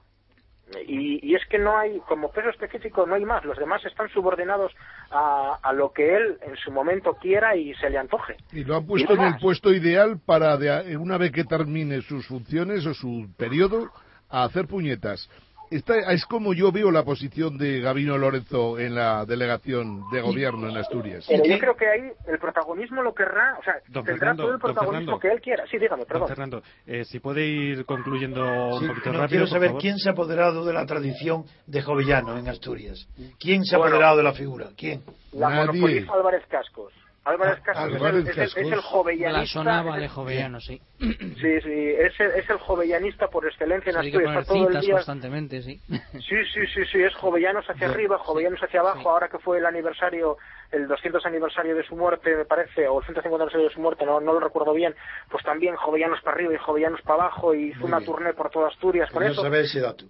Y, 0.87 1.19
y 1.29 1.35
es 1.35 1.45
que 1.49 1.59
no 1.59 1.77
hay, 1.77 1.99
como 2.07 2.31
peso 2.31 2.49
específico, 2.49 3.05
no 3.05 3.15
hay 3.15 3.25
más. 3.25 3.43
Los 3.45 3.57
demás 3.57 3.85
están 3.85 4.09
subordinados 4.09 4.71
a, 5.11 5.59
a 5.61 5.73
lo 5.73 5.91
que 5.91 6.15
él 6.15 6.37
en 6.41 6.55
su 6.55 6.71
momento 6.71 7.13
quiera 7.21 7.55
y 7.55 7.75
se 7.75 7.89
le 7.89 7.97
antoje. 7.99 8.37
Y 8.51 8.63
lo 8.63 8.77
han 8.77 8.85
puesto 8.87 9.13
en 9.13 9.21
el 9.21 9.37
puesto 9.37 9.71
ideal 9.71 10.19
para, 10.25 10.57
de- 10.57 10.97
una 10.97 11.17
vez 11.17 11.31
que 11.31 11.43
termine 11.43 12.01
sus 12.01 12.25
funciones 12.27 12.85
o 12.87 12.93
su 12.93 13.27
periodo, 13.37 13.91
a 14.29 14.45
hacer 14.45 14.65
puñetas. 14.67 15.29
Esta 15.75 16.11
es 16.11 16.25
como 16.27 16.53
yo 16.53 16.71
veo 16.71 16.91
la 16.91 17.03
posición 17.03 17.57
de 17.57 17.79
Gabino 17.79 18.15
Lorenzo 18.17 18.77
en 18.77 18.93
la 18.93 19.25
delegación 19.25 20.03
de 20.11 20.21
gobierno 20.21 20.69
en 20.69 20.77
Asturias. 20.77 21.25
Pero 21.27 21.43
yo 21.45 21.57
creo 21.57 21.75
que 21.75 21.87
ahí 21.87 22.11
el 22.27 22.37
protagonismo 22.37 23.01
lo 23.01 23.13
querrá, 23.15 23.57
o 23.59 23.63
sea, 23.63 23.73
Don 23.87 24.03
tendrá 24.05 24.19
Fernando, 24.35 24.43
todo 24.43 24.53
el 24.53 24.59
protagonismo 24.59 25.17
Fernando. 25.17 25.19
que 25.19 25.27
él 25.29 25.41
quiera. 25.41 25.65
Sí, 25.65 25.79
dígame, 25.79 26.01
Don 26.03 26.07
perdón. 26.07 26.27
Fernando, 26.27 26.61
eh, 26.85 27.03
si 27.05 27.19
puede 27.19 27.43
ir 27.47 27.85
concluyendo 27.85 28.43
un 28.75 28.87
poquito 28.87 29.11
no, 29.13 29.19
rápido, 29.21 29.27
quiero 29.29 29.43
por 29.45 29.49
saber 29.49 29.69
favor. 29.69 29.81
quién 29.81 29.97
se 29.97 30.09
ha 30.09 30.11
apoderado 30.11 30.63
de 30.63 30.73
la 30.73 30.85
tradición 30.85 31.45
de 31.65 31.81
Jovellano 31.81 32.37
en 32.37 32.47
Asturias. 32.49 33.07
¿Quién 33.39 33.63
se 33.65 33.75
ha 33.75 33.79
Bueno. 33.79 33.95
apoderado 33.95 34.17
de 34.17 34.23
la 34.23 34.33
figura? 34.33 34.67
¿Quién? 34.77 35.01
La 35.31 35.49
Nadie. 35.49 36.05
Álvarez 36.13 36.43
Cascos. 36.49 36.93
Álvarez 37.25 37.59
Ah, 37.59 37.63
Cascos 37.63 37.95
es 37.95 38.01
el- 38.01 38.27
es, 38.27 38.37
el, 38.37 38.43
es 38.43 38.57
el 38.57 38.69
Cascos. 38.71 38.85
jovellanista. 38.85 39.39
La 39.39 39.45
sonaba 39.45 39.97
de 39.97 40.03
el- 40.03 40.09
jovellano, 40.09 40.59
sí. 40.59 40.81
Sí, 40.99 41.61
sí, 41.61 41.93
es 41.97 42.19
el, 42.19 42.31
es 42.31 42.49
el 42.49 42.57
jovellanista 42.57 43.27
por 43.29 43.45
excelencia 43.45 43.91
en 43.91 43.97
Asturias. 43.97 44.37
Está 44.41 44.53
todo 44.53 44.67
el 44.69 44.81
día 44.81 44.93
constantemente, 44.95 45.61
sí. 45.61 45.79
Sí, 45.87 46.35
sí, 46.53 46.67
sí, 46.73 46.85
sí, 46.91 47.01
es 47.01 47.13
jovellanos 47.15 47.65
hacia 47.69 47.87
arriba, 47.87 48.17
jovellanos 48.17 48.59
hacia 48.61 48.81
abajo, 48.81 48.99
Sí. 48.99 49.07
ahora 49.07 49.29
que 49.29 49.39
fue 49.39 49.57
el 49.59 49.65
aniversario, 49.65 50.37
el 50.71 50.87
200 50.87 51.25
aniversario 51.25 51.75
de 51.75 51.83
su 51.85 51.95
muerte, 51.95 52.35
me 52.35 52.43
parece, 52.45 52.87
o 52.89 52.99
el 52.99 53.05
150 53.05 53.35
aniversario 53.43 53.67
de 53.69 53.73
su 53.73 53.79
muerte, 53.79 54.05
no, 54.05 54.19
no 54.19 54.33
lo 54.33 54.39
recuerdo 54.41 54.73
bien, 54.73 54.93
pues 55.31 55.43
también 55.45 55.75
jovellanos 55.77 56.19
para 56.21 56.35
arriba 56.35 56.53
y 56.53 56.57
jovellanos 56.57 57.01
para 57.03 57.23
abajo, 57.23 57.55
y 57.55 57.69
hizo 57.69 57.79
Muy 57.79 57.87
una 57.87 57.99
bien. 57.99 58.11
tournée 58.11 58.33
por 58.33 58.49
toda 58.49 58.67
Asturias 58.67 59.09
con 59.11 59.23
No 59.23 59.29
eso. 59.31 59.41
saber 59.41 59.63
ese 59.63 59.79
dato. 59.79 60.05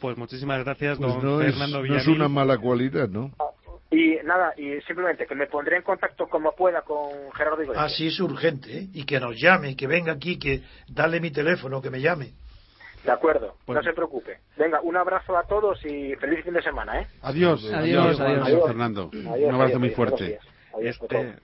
Pues 0.00 0.16
muchísimas 0.16 0.64
gracias, 0.64 0.98
Pues 0.98 1.14
don 1.14 1.22
no 1.24 1.40
es, 1.42 1.48
Fernando 1.52 1.82
no 1.84 1.96
es 1.96 2.06
una 2.08 2.28
mala 2.28 2.56
cualidad, 2.58 3.08
¿no? 3.08 3.30
Y 3.90 4.18
nada, 4.24 4.54
y 4.56 4.80
simplemente 4.82 5.26
que 5.26 5.34
me 5.34 5.48
pondré 5.48 5.76
en 5.76 5.82
contacto 5.82 6.28
como 6.28 6.52
pueda 6.52 6.82
con 6.82 7.32
Gerardo 7.32 7.62
Iglesias. 7.62 7.92
Así 7.92 8.06
es 8.06 8.20
urgente, 8.20 8.78
¿eh? 8.78 8.86
Y 8.92 9.04
que 9.04 9.18
nos 9.18 9.36
llame, 9.40 9.74
que 9.74 9.88
venga 9.88 10.12
aquí, 10.12 10.38
que 10.38 10.62
dale 10.88 11.20
mi 11.20 11.32
teléfono, 11.32 11.82
que 11.82 11.90
me 11.90 12.00
llame. 12.00 12.30
De 13.04 13.10
acuerdo, 13.10 13.56
no 13.66 13.82
se 13.82 13.92
preocupe. 13.92 14.38
Venga, 14.56 14.80
un 14.82 14.96
abrazo 14.96 15.36
a 15.36 15.44
todos 15.44 15.84
y 15.84 16.14
feliz 16.16 16.44
fin 16.44 16.52
de 16.52 16.62
semana, 16.62 17.00
¿eh? 17.00 17.06
Adiós. 17.22 17.64
Adiós, 17.72 18.20
adiós. 18.20 18.46
Adiós. 18.46 18.66
Fernando. 18.66 19.10
Adiós, 19.12 19.48
Un 19.48 19.54
abrazo 19.54 19.64
adiós, 19.64 19.80
muy 19.80 19.90
fuerte. 19.90 20.38
Este, 20.80 21.34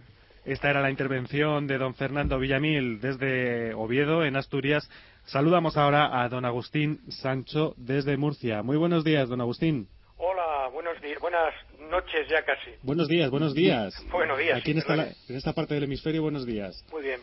esta 0.44 0.70
era 0.70 0.80
la 0.80 0.90
intervención 0.90 1.66
de 1.66 1.78
don 1.78 1.94
Fernando 1.94 2.38
Villamil 2.38 3.00
desde 3.00 3.74
Oviedo, 3.74 4.24
en 4.24 4.36
Asturias. 4.36 4.88
Saludamos 5.24 5.76
ahora 5.76 6.22
a 6.22 6.28
don 6.28 6.44
Agustín 6.44 7.00
Sancho 7.08 7.74
desde 7.76 8.16
Murcia. 8.16 8.62
Muy 8.62 8.76
buenos 8.76 9.02
días, 9.02 9.28
don 9.28 9.40
Agustín. 9.40 9.88
Hola, 10.18 10.68
buenos 10.72 11.00
días, 11.00 11.18
buenas 11.20 11.52
noches 11.86 12.28
ya 12.28 12.44
casi. 12.44 12.70
Buenos 12.82 13.08
días, 13.08 13.30
buenos 13.30 13.54
días. 13.54 13.94
Buenos 14.10 14.38
días, 14.38 14.58
Aquí 14.58 14.72
en 14.72 14.78
esta, 14.78 14.96
perdón. 14.96 15.14
en 15.28 15.36
esta 15.36 15.52
parte 15.52 15.74
del 15.74 15.84
hemisferio, 15.84 16.22
buenos 16.22 16.46
días. 16.46 16.84
Muy 16.90 17.02
bien. 17.02 17.20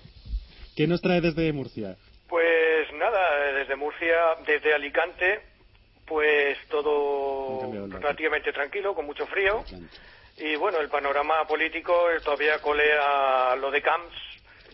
¿Qué 0.76 0.88
nos 0.88 1.02
trae 1.02 1.22
desde 1.22 1.52
Murcia? 1.53 1.95
Pues 2.27 2.91
nada, 2.94 3.53
desde 3.53 3.76
Murcia, 3.76 4.15
desde 4.45 4.73
Alicante, 4.73 5.41
pues 6.07 6.57
todo 6.69 7.72
relativamente 7.90 8.52
tranquilo, 8.52 8.95
con 8.95 9.06
mucho 9.06 9.27
frío. 9.27 9.64
Y 10.38 10.56
bueno, 10.56 10.80
el 10.80 10.90
panorama 10.90 11.45
político 11.48 11.94
todavía 12.23 12.60
colea 12.60 13.56
lo 13.56 13.69
de 13.69 13.81
Camps, 13.84 14.15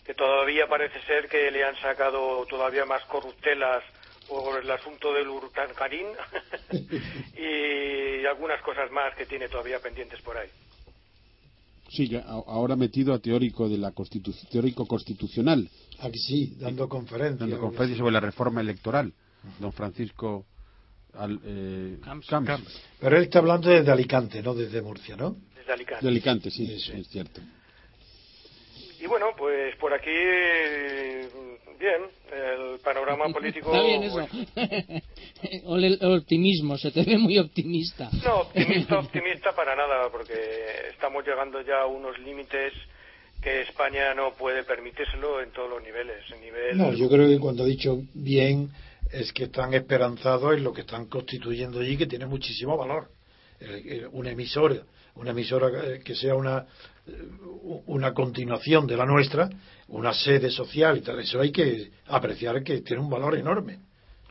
que 0.05 0.13
todavía 0.13 0.67
parece 0.67 1.01
ser 1.01 1.27
que 1.27 1.51
le 1.51 1.63
han 1.65 1.75
sacado 1.81 2.45
todavía 2.45 2.85
más 2.85 3.03
corruptelas 3.05 3.83
por 4.29 4.61
el 4.63 4.69
asunto 4.71 5.11
del 5.13 5.27
Urtancarín 5.27 6.07
y 7.37 8.25
algunas 8.25 8.61
cosas 8.61 8.91
más 8.91 9.15
que 9.15 9.25
tiene 9.25 9.49
todavía 9.49 9.79
pendientes 9.79 10.21
por 10.21 10.37
ahí. 10.37 10.49
Sí, 11.89 12.09
ahora 12.25 12.75
metido 12.75 13.13
a 13.15 13.19
teórico 13.19 13.67
de 13.67 13.77
la 13.79 13.91
constitu- 13.91 14.47
teórico 14.49 14.85
constitucional, 14.85 15.67
Aquí 16.01 16.19
sí, 16.19 16.53
dando 16.59 16.87
conferencias. 16.87 17.39
dando 17.39 17.59
conferencia 17.59 17.97
sobre 17.97 18.11
la 18.13 18.19
reforma 18.19 18.61
electoral. 18.61 19.11
Don 19.59 19.73
Francisco 19.73 20.45
Al- 21.15 21.39
eh, 21.43 21.97
Camps. 22.03 22.27
Camps. 22.27 22.81
Pero 22.99 23.17
él 23.17 23.23
está 23.23 23.39
hablando 23.39 23.69
desde 23.69 23.91
Alicante, 23.91 24.43
no 24.43 24.53
desde 24.53 24.81
Murcia, 24.83 25.15
¿no? 25.15 25.35
Desde 25.55 25.73
Alicante. 25.73 26.05
De 26.05 26.09
Alicante, 26.11 26.51
sí, 26.51 26.67
Sí, 26.67 26.79
sí. 26.79 26.99
es 27.01 27.07
cierto. 27.09 27.41
Y 29.01 29.07
bueno, 29.07 29.27
pues 29.35 29.75
por 29.77 29.91
aquí, 29.93 30.11
bien, 31.79 32.01
el 32.31 32.79
panorama 32.79 33.29
político... 33.29 33.73
Está 33.73 33.83
bien 33.83 34.03
eso. 34.03 34.27
Ole 35.65 35.87
el 35.87 36.11
optimismo, 36.11 36.77
se 36.77 36.91
te 36.91 37.03
ve 37.03 37.17
muy 37.17 37.39
optimista. 37.39 38.09
No, 38.23 38.41
optimista, 38.41 38.99
optimista 38.99 39.55
para 39.55 39.75
nada, 39.75 40.09
porque 40.11 40.33
estamos 40.91 41.25
llegando 41.25 41.61
ya 41.61 41.81
a 41.81 41.85
unos 41.87 42.19
límites 42.19 42.73
que 43.41 43.61
España 43.61 44.13
no 44.13 44.33
puede 44.33 44.63
permitírselo 44.63 45.41
en 45.41 45.51
todos 45.51 45.69
los 45.69 45.81
niveles. 45.81 46.23
En 46.31 46.41
nivel... 46.41 46.77
No, 46.77 46.93
yo 46.93 47.09
creo 47.09 47.27
que 47.27 47.39
cuando 47.39 47.63
ha 47.63 47.67
dicho 47.67 48.01
bien 48.13 48.69
es 49.11 49.31
que 49.33 49.45
están 49.45 49.73
esperanzados 49.73 50.55
en 50.55 50.63
lo 50.63 50.73
que 50.73 50.81
están 50.81 51.07
constituyendo 51.07 51.79
allí, 51.79 51.97
que 51.97 52.05
tiene 52.05 52.25
muchísimo 52.25 52.77
valor. 52.77 53.09
Una 54.11 54.31
emisora, 54.31 54.77
una 55.15 55.31
emisora 55.31 55.99
que 55.99 56.15
sea 56.15 56.35
una, 56.35 56.65
una 57.87 58.13
continuación 58.13 58.87
de 58.87 58.95
la 58.95 59.05
nuestra, 59.05 59.49
una 59.89 60.13
sede 60.13 60.49
social 60.49 60.97
y 60.97 61.01
tal, 61.01 61.19
eso 61.19 61.41
hay 61.41 61.51
que 61.51 61.91
apreciar 62.07 62.63
que 62.63 62.81
tiene 62.81 63.01
un 63.01 63.09
valor 63.09 63.37
enorme. 63.37 63.79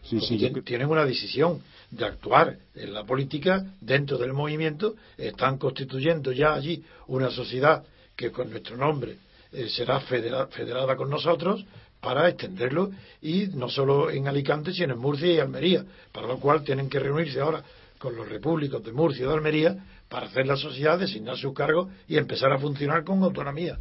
Sí, 0.03 0.21
sí, 0.21 0.39
tienen 0.65 0.89
una 0.89 1.05
decisión 1.05 1.61
de 1.91 2.05
actuar 2.07 2.57
en 2.75 2.95
la 2.95 3.05
política 3.05 3.65
dentro 3.81 4.17
del 4.17 4.33
movimiento, 4.33 4.95
están 5.17 5.59
constituyendo 5.59 6.33
ya 6.33 6.55
allí 6.55 6.83
una 7.09 7.31
sociedad 7.31 7.85
que 8.17 8.31
con 8.31 8.51
nuestro 8.51 8.77
nombre 8.77 9.17
eh, 9.53 9.69
será 9.69 10.01
federada 10.01 10.97
con 10.97 11.11
nosotros 11.11 11.65
para 12.01 12.29
extenderlo 12.29 12.91
y 13.21 13.47
no 13.49 13.69
solo 13.69 14.11
en 14.11 14.29
Alicante 14.29 14.73
sino 14.73 14.95
en 14.95 15.01
Murcia 15.01 15.33
y 15.33 15.39
Almería, 15.39 15.85
para 16.13 16.27
lo 16.27 16.39
cual 16.39 16.63
tienen 16.63 16.89
que 16.89 17.01
reunirse 17.01 17.41
ahora 17.41 17.63
con 17.99 18.17
los 18.17 18.29
repúblicos 18.29 18.83
de 18.83 18.93
Murcia 18.93 19.25
y 19.25 19.29
de 19.29 19.35
Almería 19.35 19.77
para 20.09 20.27
hacer 20.27 20.47
la 20.47 20.57
sociedad, 20.57 20.99
designar 20.99 21.37
sus 21.37 21.53
cargos 21.55 21.89
y 22.07 22.17
empezar 22.17 22.53
a 22.53 22.59
funcionar 22.59 23.05
con 23.05 23.23
autonomía. 23.23 23.79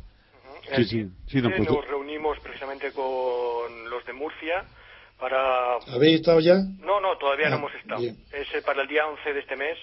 Sí, 0.76 0.84
sí, 0.86 1.08
sí, 1.28 1.42
Nos 1.42 1.88
reunimos 1.88 2.38
precisamente 2.42 2.92
con 2.92 3.90
los 3.90 4.06
de 4.06 4.12
Murcia 4.14 4.66
para... 5.18 5.76
¿Habéis 5.88 6.18
estado 6.20 6.40
ya? 6.42 6.56
No, 6.80 7.00
no, 7.00 7.18
todavía 7.18 7.48
no 7.50 7.56
Ah, 7.56 7.60
hemos 7.60 7.74
estado. 7.76 8.02
bien. 8.02 8.18
Es 8.34 8.54
eh, 8.54 8.62
para 8.66 8.82
el 8.82 8.88
día 8.90 9.08
11 9.08 9.34
de 9.34 9.40
este 9.40 9.56
mes. 9.56 9.78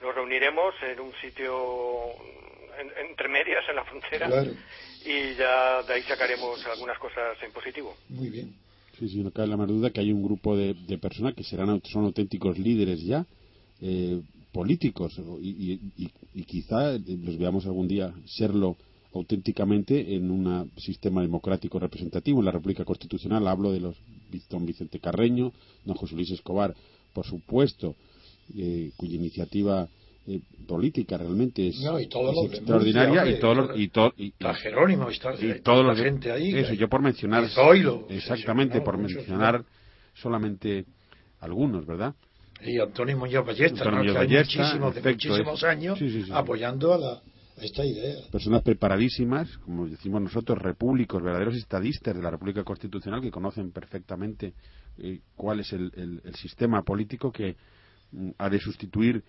Nos 0.00 0.14
reuniremos 0.14 0.74
en 0.88 1.00
un 1.00 1.12
sitio 1.20 2.10
en- 2.78 3.06
entre 3.10 3.28
medias 3.28 3.64
en 3.68 3.74
la 3.76 3.84
frontera 3.84 4.26
Claro. 4.28 4.52
y 5.04 5.34
ya 5.34 5.82
de 5.82 5.94
ahí 5.94 6.02
sacaremos 6.02 6.64
algunas 6.66 6.98
cosas 7.00 7.36
en 7.42 7.50
positivo. 7.52 7.96
Muy 8.08 8.30
bien. 8.30 8.54
Sí, 8.96 9.08
sí, 9.08 9.18
no 9.24 9.32
cabe 9.32 9.48
la 9.48 9.56
más 9.56 9.66
duda 9.68 9.90
que 9.90 10.00
hay 10.00 10.12
un 10.12 10.22
grupo 10.22 10.56
de, 10.56 10.74
de 10.74 10.98
personas 10.98 11.34
que 11.34 11.42
serán 11.42 11.68
aut- 11.68 11.84
son 11.88 12.04
auténticos 12.04 12.56
líderes 12.58 13.02
ya, 13.02 13.26
eh, 13.80 14.20
políticos, 14.52 15.20
y, 15.40 15.48
y- 15.96 16.10
y- 16.34 16.42
quizá 16.44 16.94
eh, 16.94 17.00
los 17.22 17.38
veamos 17.38 17.66
algún 17.66 17.86
día 17.88 18.12
serlo 18.26 18.76
auténticamente 19.14 20.14
en 20.14 20.30
un 20.30 20.70
sistema 20.76 21.22
democrático 21.22 21.78
representativo, 21.78 22.38
en 22.40 22.46
la 22.46 22.52
República 22.52 22.84
Constitucional. 22.84 23.46
Hablo 23.46 23.72
de 23.72 23.80
los 23.80 23.96
don 24.50 24.66
Vicente 24.66 24.98
Carreño, 25.00 25.52
don 25.84 25.96
José 25.96 26.14
Luis 26.14 26.30
Escobar, 26.30 26.74
por 27.12 27.24
supuesto, 27.26 27.94
eh, 28.56 28.90
cuya 28.96 29.16
iniciativa 29.16 29.88
eh, 30.26 30.40
política 30.66 31.16
realmente 31.16 31.68
es, 31.68 31.80
No, 31.80 31.98
y 31.98 32.06
extraordinaria 32.46 33.22
Murcia, 33.22 33.36
y 33.36 33.40
todos 33.40 33.56
los- 33.56 33.78
y, 33.78 33.88
to- 33.88 34.12
y- 34.18 34.26
Está 34.28 34.54
Jerónimo, 34.54 35.08
está, 35.08 35.32
y 35.34 35.52
hay 35.52 35.60
todos 35.60 35.78
tanta 35.86 35.94
los 35.94 35.98
gente 35.98 36.30
ahí. 36.30 36.54
eso 36.54 36.72
hay- 36.72 36.76
yo 36.76 36.88
por 36.88 37.00
mencionar 37.00 37.48
Zoilo, 37.48 38.06
exactamente 38.10 38.82
por 38.82 38.98
mencionar 38.98 39.64
solamente 40.14 40.84
algunos 41.40 41.86
verdad 41.86 42.14
Y 42.62 42.78
Antonio 42.80 43.16
Muñoz 43.16 43.46
Ballesta, 43.46 43.78
Antonio 43.84 43.90
¿no? 43.90 43.98
Muñoz 43.98 44.12
que 44.14 44.18
Ballesta, 44.18 44.58
muchísimos, 44.62 44.94
de 44.94 45.00
efecto, 45.00 45.28
muchísimos 45.28 45.58
es- 45.62 45.64
años 45.64 45.98
sí, 45.98 46.10
sí, 46.10 46.22
sí. 46.24 46.30
apoyando 46.32 46.92
a, 46.94 46.98
la, 46.98 47.10
a 47.12 47.64
esta 47.64 47.84
idea. 47.84 48.16
personas 48.30 48.62
preparadísimas 48.62 49.58
como 49.58 49.86
decimos 49.86 50.20
nosotros 50.22 50.58
repúblicos 50.58 51.22
verdaderos 51.22 51.54
estadistas 51.56 52.14
de 52.14 52.22
la 52.22 52.30
República 52.30 52.64
Constitucional 52.64 53.20
que 53.20 53.30
conocen 53.30 53.70
perfectamente 53.72 54.54
eh, 54.98 55.20
cuál 55.36 55.60
es 55.60 55.72
el, 55.72 55.92
el- 55.96 56.20
el 56.24 56.34
sistema 56.34 56.82
político 56.82 57.30
que 57.32 57.56
mm, 58.12 58.30
ha 58.38 58.48
de 58.50 58.58
sustituir 58.60 59.22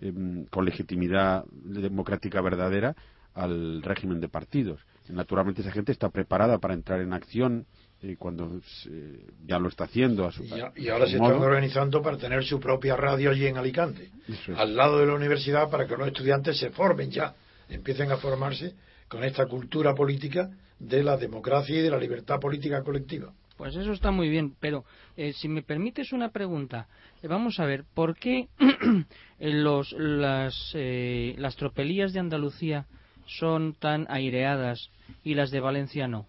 em, 0.00 0.44
con 0.46 0.64
legitimidad 0.64 1.44
democrática 1.52 2.40
verdadera 2.42 2.94
al 3.34 3.82
régimen 3.82 4.20
de 4.20 4.28
partidos. 4.28 4.80
Naturalmente 5.08 5.60
esa 5.62 5.72
gente 5.72 5.90
está 5.92 6.08
preparada 6.10 6.58
para 6.58 6.74
entrar 6.74 7.00
en 7.00 7.12
acción 7.12 7.66
eh, 8.06 8.16
cuando 8.18 8.60
se- 8.60 9.20
ya 9.46 9.58
lo 9.58 9.68
está 9.68 9.84
haciendo 9.84 10.26
a 10.26 10.32
su, 10.32 10.44
Y, 10.44 10.52
a- 10.60 10.72
y 10.76 10.88
ahora 10.88 11.06
su 11.06 11.12
se 11.12 11.18
modo. 11.18 11.32
están 11.32 11.46
organizando 11.46 12.02
para 12.02 12.18
tener 12.18 12.44
su 12.44 12.60
propia 12.60 12.96
radio 12.96 13.30
allí 13.30 13.46
en 13.46 13.56
Alicante, 13.56 14.10
es. 14.28 14.48
al 14.56 14.76
lado 14.76 14.98
de 14.98 15.06
la 15.06 15.14
universidad, 15.14 15.70
para 15.70 15.86
que 15.86 15.96
los 15.96 16.06
estudiantes 16.06 16.58
se 16.58 16.70
formen 16.70 17.10
ya, 17.10 17.34
empiecen 17.68 18.12
a 18.12 18.16
formarse 18.18 18.74
con 19.08 19.24
esta 19.24 19.46
cultura 19.46 19.94
política 19.94 20.50
de 20.78 21.02
la 21.02 21.16
democracia 21.16 21.76
y 21.78 21.82
de 21.82 21.90
la 21.90 21.98
libertad 21.98 22.38
política 22.40 22.82
colectiva. 22.82 23.32
Pues 23.56 23.76
eso 23.76 23.92
está 23.92 24.10
muy 24.10 24.28
bien, 24.28 24.54
pero 24.60 24.84
eh, 25.16 25.32
si 25.32 25.48
me 25.48 25.62
permites 25.62 26.12
una 26.12 26.30
pregunta, 26.30 26.88
eh, 27.22 27.28
vamos 27.28 27.60
a 27.60 27.64
ver, 27.64 27.84
¿por 27.94 28.16
qué 28.16 28.48
los, 29.38 29.92
las, 29.92 30.72
eh, 30.74 31.34
las 31.38 31.56
tropelías 31.56 32.12
de 32.12 32.20
Andalucía 32.20 32.86
son 33.26 33.74
tan 33.74 34.06
aireadas 34.10 34.90
y 35.22 35.34
las 35.34 35.50
de 35.50 35.60
Valencia 35.60 36.08
no? 36.08 36.26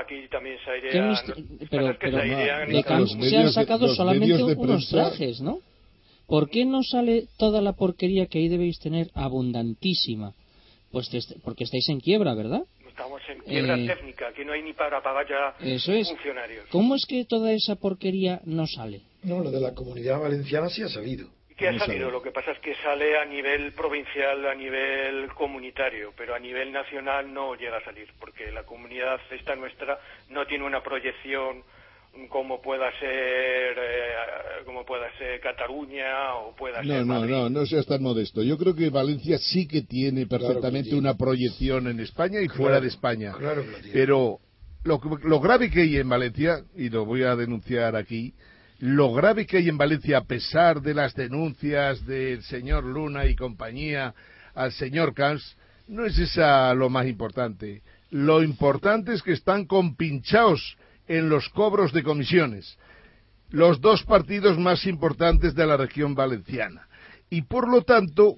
Aquí 0.00 0.26
también 0.30 0.56
se 0.58 0.64
¿Qué 0.64 0.70
airea. 0.98 1.10
mister- 1.10 1.38
no- 1.38 1.66
pero 1.70 1.90
es 1.90 1.98
que 1.98 2.06
pero 2.06 2.16
se 2.18 2.22
airean 2.22 2.68
de 2.72 2.84
Camps 2.84 3.14
los 3.16 3.28
se 3.30 3.36
han 3.36 3.46
de- 3.46 3.52
sacado 3.52 3.86
los 3.86 3.96
solamente 3.96 4.36
de 4.36 4.42
unos 4.42 4.56
prensa- 4.86 4.90
trajes, 5.10 5.40
¿no? 5.40 5.58
¿Por 6.26 6.48
qué 6.48 6.64
no 6.64 6.82
sale 6.82 7.26
toda 7.36 7.60
la 7.60 7.74
porquería 7.74 8.26
que 8.26 8.38
ahí 8.38 8.48
debéis 8.48 8.78
tener 8.78 9.08
abundantísima? 9.14 10.34
Pues 10.90 11.08
te- 11.10 11.20
porque 11.44 11.64
estáis 11.64 11.88
en 11.88 12.00
quiebra, 12.00 12.34
¿verdad? 12.34 12.62
Estamos 12.88 13.20
en 13.28 13.40
quiebra 13.40 13.76
Eh, 13.78 13.86
técnica, 13.86 14.28
aquí 14.28 14.44
no 14.44 14.52
hay 14.52 14.62
ni 14.62 14.72
para 14.72 15.02
pagar 15.02 15.26
ya 15.28 15.66
Eso 15.66 15.92
es. 15.92 16.08
funcionarios. 16.08 16.66
¿Cómo 16.70 16.94
es 16.94 17.04
que 17.06 17.24
toda 17.24 17.52
esa 17.52 17.76
porquería 17.76 18.40
no 18.44 18.66
sale? 18.66 19.02
No, 19.22 19.40
lo 19.40 19.50
de 19.50 19.60
la 19.60 19.74
comunidad 19.74 20.20
valenciana 20.20 20.68
sí 20.68 20.82
ha 20.82 20.88
salido. 20.88 21.28
¿Y 21.52 21.54
qué 21.54 21.68
ha 21.68 21.78
salido? 21.78 22.10
Lo 22.10 22.22
que 22.22 22.30
pasa 22.30 22.52
es 22.52 22.58
que 22.60 22.74
sale 22.76 23.18
a 23.18 23.26
nivel 23.26 23.72
provincial, 23.72 24.46
a 24.46 24.54
nivel 24.54 25.28
comunitario, 25.34 26.12
pero 26.16 26.34
a 26.34 26.38
nivel 26.38 26.72
nacional 26.72 27.32
no 27.32 27.54
llega 27.54 27.76
a 27.76 27.84
salir, 27.84 28.08
porque 28.18 28.50
la 28.50 28.62
comunidad 28.64 29.20
esta 29.30 29.54
nuestra 29.54 29.98
no 30.30 30.46
tiene 30.46 30.64
una 30.64 30.82
proyección 30.82 31.62
como 32.28 32.60
pueda 32.60 32.90
ser 32.98 33.76
eh, 33.78 34.12
como 34.66 34.84
pueda 34.84 35.06
ser 35.18 35.40
Cataluña 35.40 36.34
o 36.36 36.54
pueda 36.54 36.82
No, 36.82 36.92
ser 36.94 37.06
no, 37.06 37.14
Madrid. 37.14 37.30
no, 37.30 37.50
no 37.50 37.66
seas 37.66 37.86
tan 37.86 38.02
modesto. 38.02 38.42
Yo 38.42 38.56
creo 38.58 38.74
que 38.74 38.88
Valencia 38.90 39.36
sí 39.38 39.66
que 39.68 39.82
tiene 39.82 40.26
perfectamente 40.26 40.84
tiene. 40.90 40.98
una 41.00 41.16
proyección 41.16 41.86
en 41.88 42.00
España 42.00 42.40
y 42.40 42.46
Claro, 42.48 42.62
fuera 42.62 42.80
de 42.80 42.88
España. 42.88 43.32
claro 43.38 43.62
que 43.62 43.70
la 43.72 43.78
tiene. 43.78 43.92
Pero 43.94 44.38
lo, 44.84 45.00
que- 45.00 45.08
lo 45.28 45.40
grave 45.40 45.70
que 45.70 45.80
hay 45.82 45.96
en 45.98 46.08
Valencia, 46.08 46.62
y 46.76 46.88
lo 46.90 47.04
voy 47.06 47.22
a 47.22 47.34
denunciar 47.36 47.96
aquí, 47.96 48.34
lo 48.82 49.12
grave 49.12 49.46
que 49.46 49.58
hay 49.58 49.68
en 49.68 49.78
Valencia, 49.78 50.18
a 50.18 50.24
pesar 50.24 50.82
de 50.82 50.92
las 50.92 51.14
denuncias 51.14 52.04
del 52.04 52.42
señor 52.42 52.82
Luna 52.82 53.26
y 53.26 53.36
compañía 53.36 54.12
al 54.56 54.72
señor 54.72 55.14
Camps, 55.14 55.56
no 55.86 56.04
es 56.04 56.18
esa 56.18 56.74
lo 56.74 56.90
más 56.90 57.06
importante. 57.06 57.82
Lo 58.10 58.42
importante 58.42 59.14
es 59.14 59.22
que 59.22 59.34
están 59.34 59.66
compinchados 59.66 60.76
en 61.06 61.28
los 61.28 61.48
cobros 61.50 61.92
de 61.92 62.02
comisiones 62.02 62.76
los 63.50 63.80
dos 63.80 64.02
partidos 64.02 64.58
más 64.58 64.84
importantes 64.84 65.54
de 65.54 65.64
la 65.64 65.76
región 65.76 66.16
valenciana. 66.16 66.88
Y 67.30 67.42
por 67.42 67.68
lo 67.68 67.82
tanto, 67.82 68.34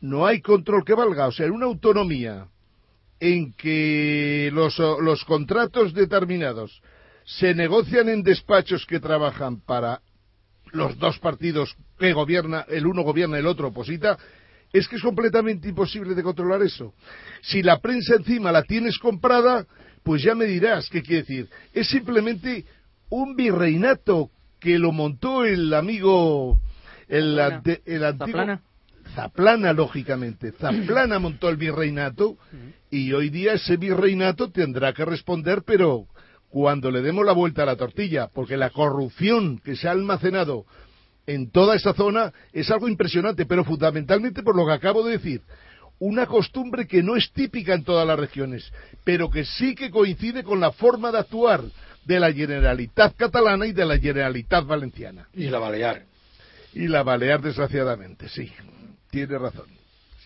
no 0.00 0.28
hay 0.28 0.40
control 0.40 0.84
que 0.84 0.94
valga. 0.94 1.26
O 1.26 1.32
sea, 1.32 1.46
en 1.46 1.52
una 1.52 1.66
autonomía 1.66 2.46
en 3.18 3.52
que 3.54 4.50
los, 4.52 4.78
los 4.78 5.24
contratos 5.24 5.92
determinados 5.92 6.82
se 7.28 7.54
negocian 7.54 8.08
en 8.08 8.22
despachos 8.22 8.86
que 8.86 9.00
trabajan 9.00 9.60
para 9.60 10.00
los 10.72 10.98
dos 10.98 11.18
partidos 11.18 11.76
que 11.98 12.14
gobierna, 12.14 12.64
el 12.68 12.86
uno 12.86 13.02
gobierna, 13.02 13.36
el 13.38 13.46
otro 13.46 13.68
oposita, 13.68 14.16
es 14.72 14.88
que 14.88 14.96
es 14.96 15.02
completamente 15.02 15.68
imposible 15.68 16.14
de 16.14 16.22
controlar 16.22 16.62
eso. 16.62 16.94
Si 17.42 17.62
la 17.62 17.80
prensa 17.80 18.14
encima 18.16 18.50
la 18.50 18.62
tienes 18.62 18.98
comprada, 18.98 19.66
pues 20.02 20.22
ya 20.22 20.34
me 20.34 20.46
dirás 20.46 20.88
qué 20.88 21.02
quiere 21.02 21.22
decir. 21.22 21.48
Es 21.74 21.88
simplemente 21.88 22.64
un 23.10 23.36
virreinato 23.36 24.30
que 24.58 24.78
lo 24.78 24.90
montó 24.92 25.44
el 25.44 25.72
amigo, 25.74 26.58
el, 27.08 27.36
Zaplana. 27.36 27.56
ante- 27.56 27.82
el 27.84 28.04
antiguo... 28.04 28.28
Zaplana. 28.40 28.62
Zaplana, 29.14 29.72
lógicamente. 29.74 30.52
Zaplana 30.52 31.18
montó 31.18 31.50
el 31.50 31.56
virreinato 31.58 32.38
y 32.90 33.12
hoy 33.12 33.28
día 33.28 33.52
ese 33.54 33.76
virreinato 33.76 34.50
tendrá 34.50 34.94
que 34.94 35.04
responder, 35.04 35.62
pero 35.66 36.06
cuando 36.48 36.90
le 36.90 37.02
demos 37.02 37.24
la 37.24 37.32
vuelta 37.32 37.62
a 37.62 37.66
la 37.66 37.76
tortilla, 37.76 38.28
porque 38.28 38.56
la 38.56 38.70
corrupción 38.70 39.58
que 39.58 39.76
se 39.76 39.88
ha 39.88 39.92
almacenado 39.92 40.64
en 41.26 41.50
toda 41.50 41.76
esa 41.76 41.92
zona 41.92 42.32
es 42.52 42.70
algo 42.70 42.88
impresionante, 42.88 43.44
pero 43.44 43.64
fundamentalmente 43.64 44.42
por 44.42 44.56
lo 44.56 44.66
que 44.66 44.72
acabo 44.72 45.04
de 45.04 45.18
decir. 45.18 45.42
Una 46.00 46.26
costumbre 46.26 46.86
que 46.86 47.02
no 47.02 47.16
es 47.16 47.32
típica 47.32 47.74
en 47.74 47.84
todas 47.84 48.06
las 48.06 48.18
regiones, 48.18 48.72
pero 49.04 49.28
que 49.28 49.44
sí 49.44 49.74
que 49.74 49.90
coincide 49.90 50.44
con 50.44 50.60
la 50.60 50.72
forma 50.72 51.10
de 51.10 51.18
actuar 51.18 51.62
de 52.04 52.20
la 52.20 52.32
Generalitat 52.32 53.16
catalana 53.16 53.66
y 53.66 53.72
de 53.72 53.84
la 53.84 53.98
Generalitat 53.98 54.64
valenciana. 54.64 55.28
Y 55.34 55.48
la 55.48 55.58
Balear. 55.58 56.04
Y 56.72 56.86
la 56.86 57.02
Balear, 57.02 57.42
desgraciadamente, 57.42 58.28
sí. 58.28 58.50
Tiene 59.10 59.38
razón. 59.38 59.77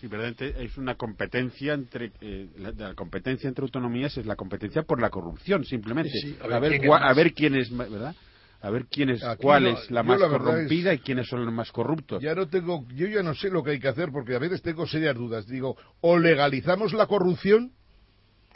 Sí, 0.03 0.09
verdaderamente 0.09 0.61
es 0.65 0.77
una 0.77 0.95
competencia 0.95 1.73
entre 1.73 2.11
eh, 2.19 2.49
la, 2.57 2.71
la 2.71 2.93
competencia 2.93 3.47
entre 3.47 3.63
autonomías 3.63 4.17
es 4.17 4.25
la 4.25 4.35
competencia 4.35 4.83
por 4.83 4.99
la 4.99 5.09
corrupción 5.09 5.63
simplemente. 5.63 6.11
Sí, 6.11 6.33
sí, 6.33 6.37
a, 6.41 6.59
ver, 6.59 6.77
quién 6.77 6.91
a 6.91 7.13
ver 7.13 7.33
quién 7.33 7.55
es 7.55 7.69
verdad 7.77 8.13
a 8.59 8.69
ver 8.69 8.85
quién 8.87 9.11
es 9.11 9.23
Aquí 9.23 9.43
cuál 9.43 9.63
no- 9.63 9.69
es 9.69 9.89
la 9.91 10.03
más 10.03 10.19
la 10.19 10.27
corrompida 10.27 10.91
es- 10.91 10.99
y 10.99 11.03
quiénes 11.03 11.29
son 11.29 11.45
los 11.45 11.53
más 11.53 11.71
corruptos. 11.71 12.21
Ya 12.21 12.35
no 12.35 12.49
tengo, 12.49 12.85
yo 12.93 13.07
ya 13.07 13.23
no 13.23 13.33
sé 13.33 13.49
lo 13.49 13.63
que 13.63 13.71
hay 13.71 13.79
que 13.79 13.87
hacer 13.87 14.09
porque 14.11 14.35
a 14.35 14.39
veces 14.39 14.61
tengo 14.61 14.85
serias 14.85 15.15
dudas. 15.15 15.47
Digo, 15.47 15.77
o 16.01 16.17
legalizamos 16.19 16.91
la 16.91 17.07
corrupción 17.07 17.71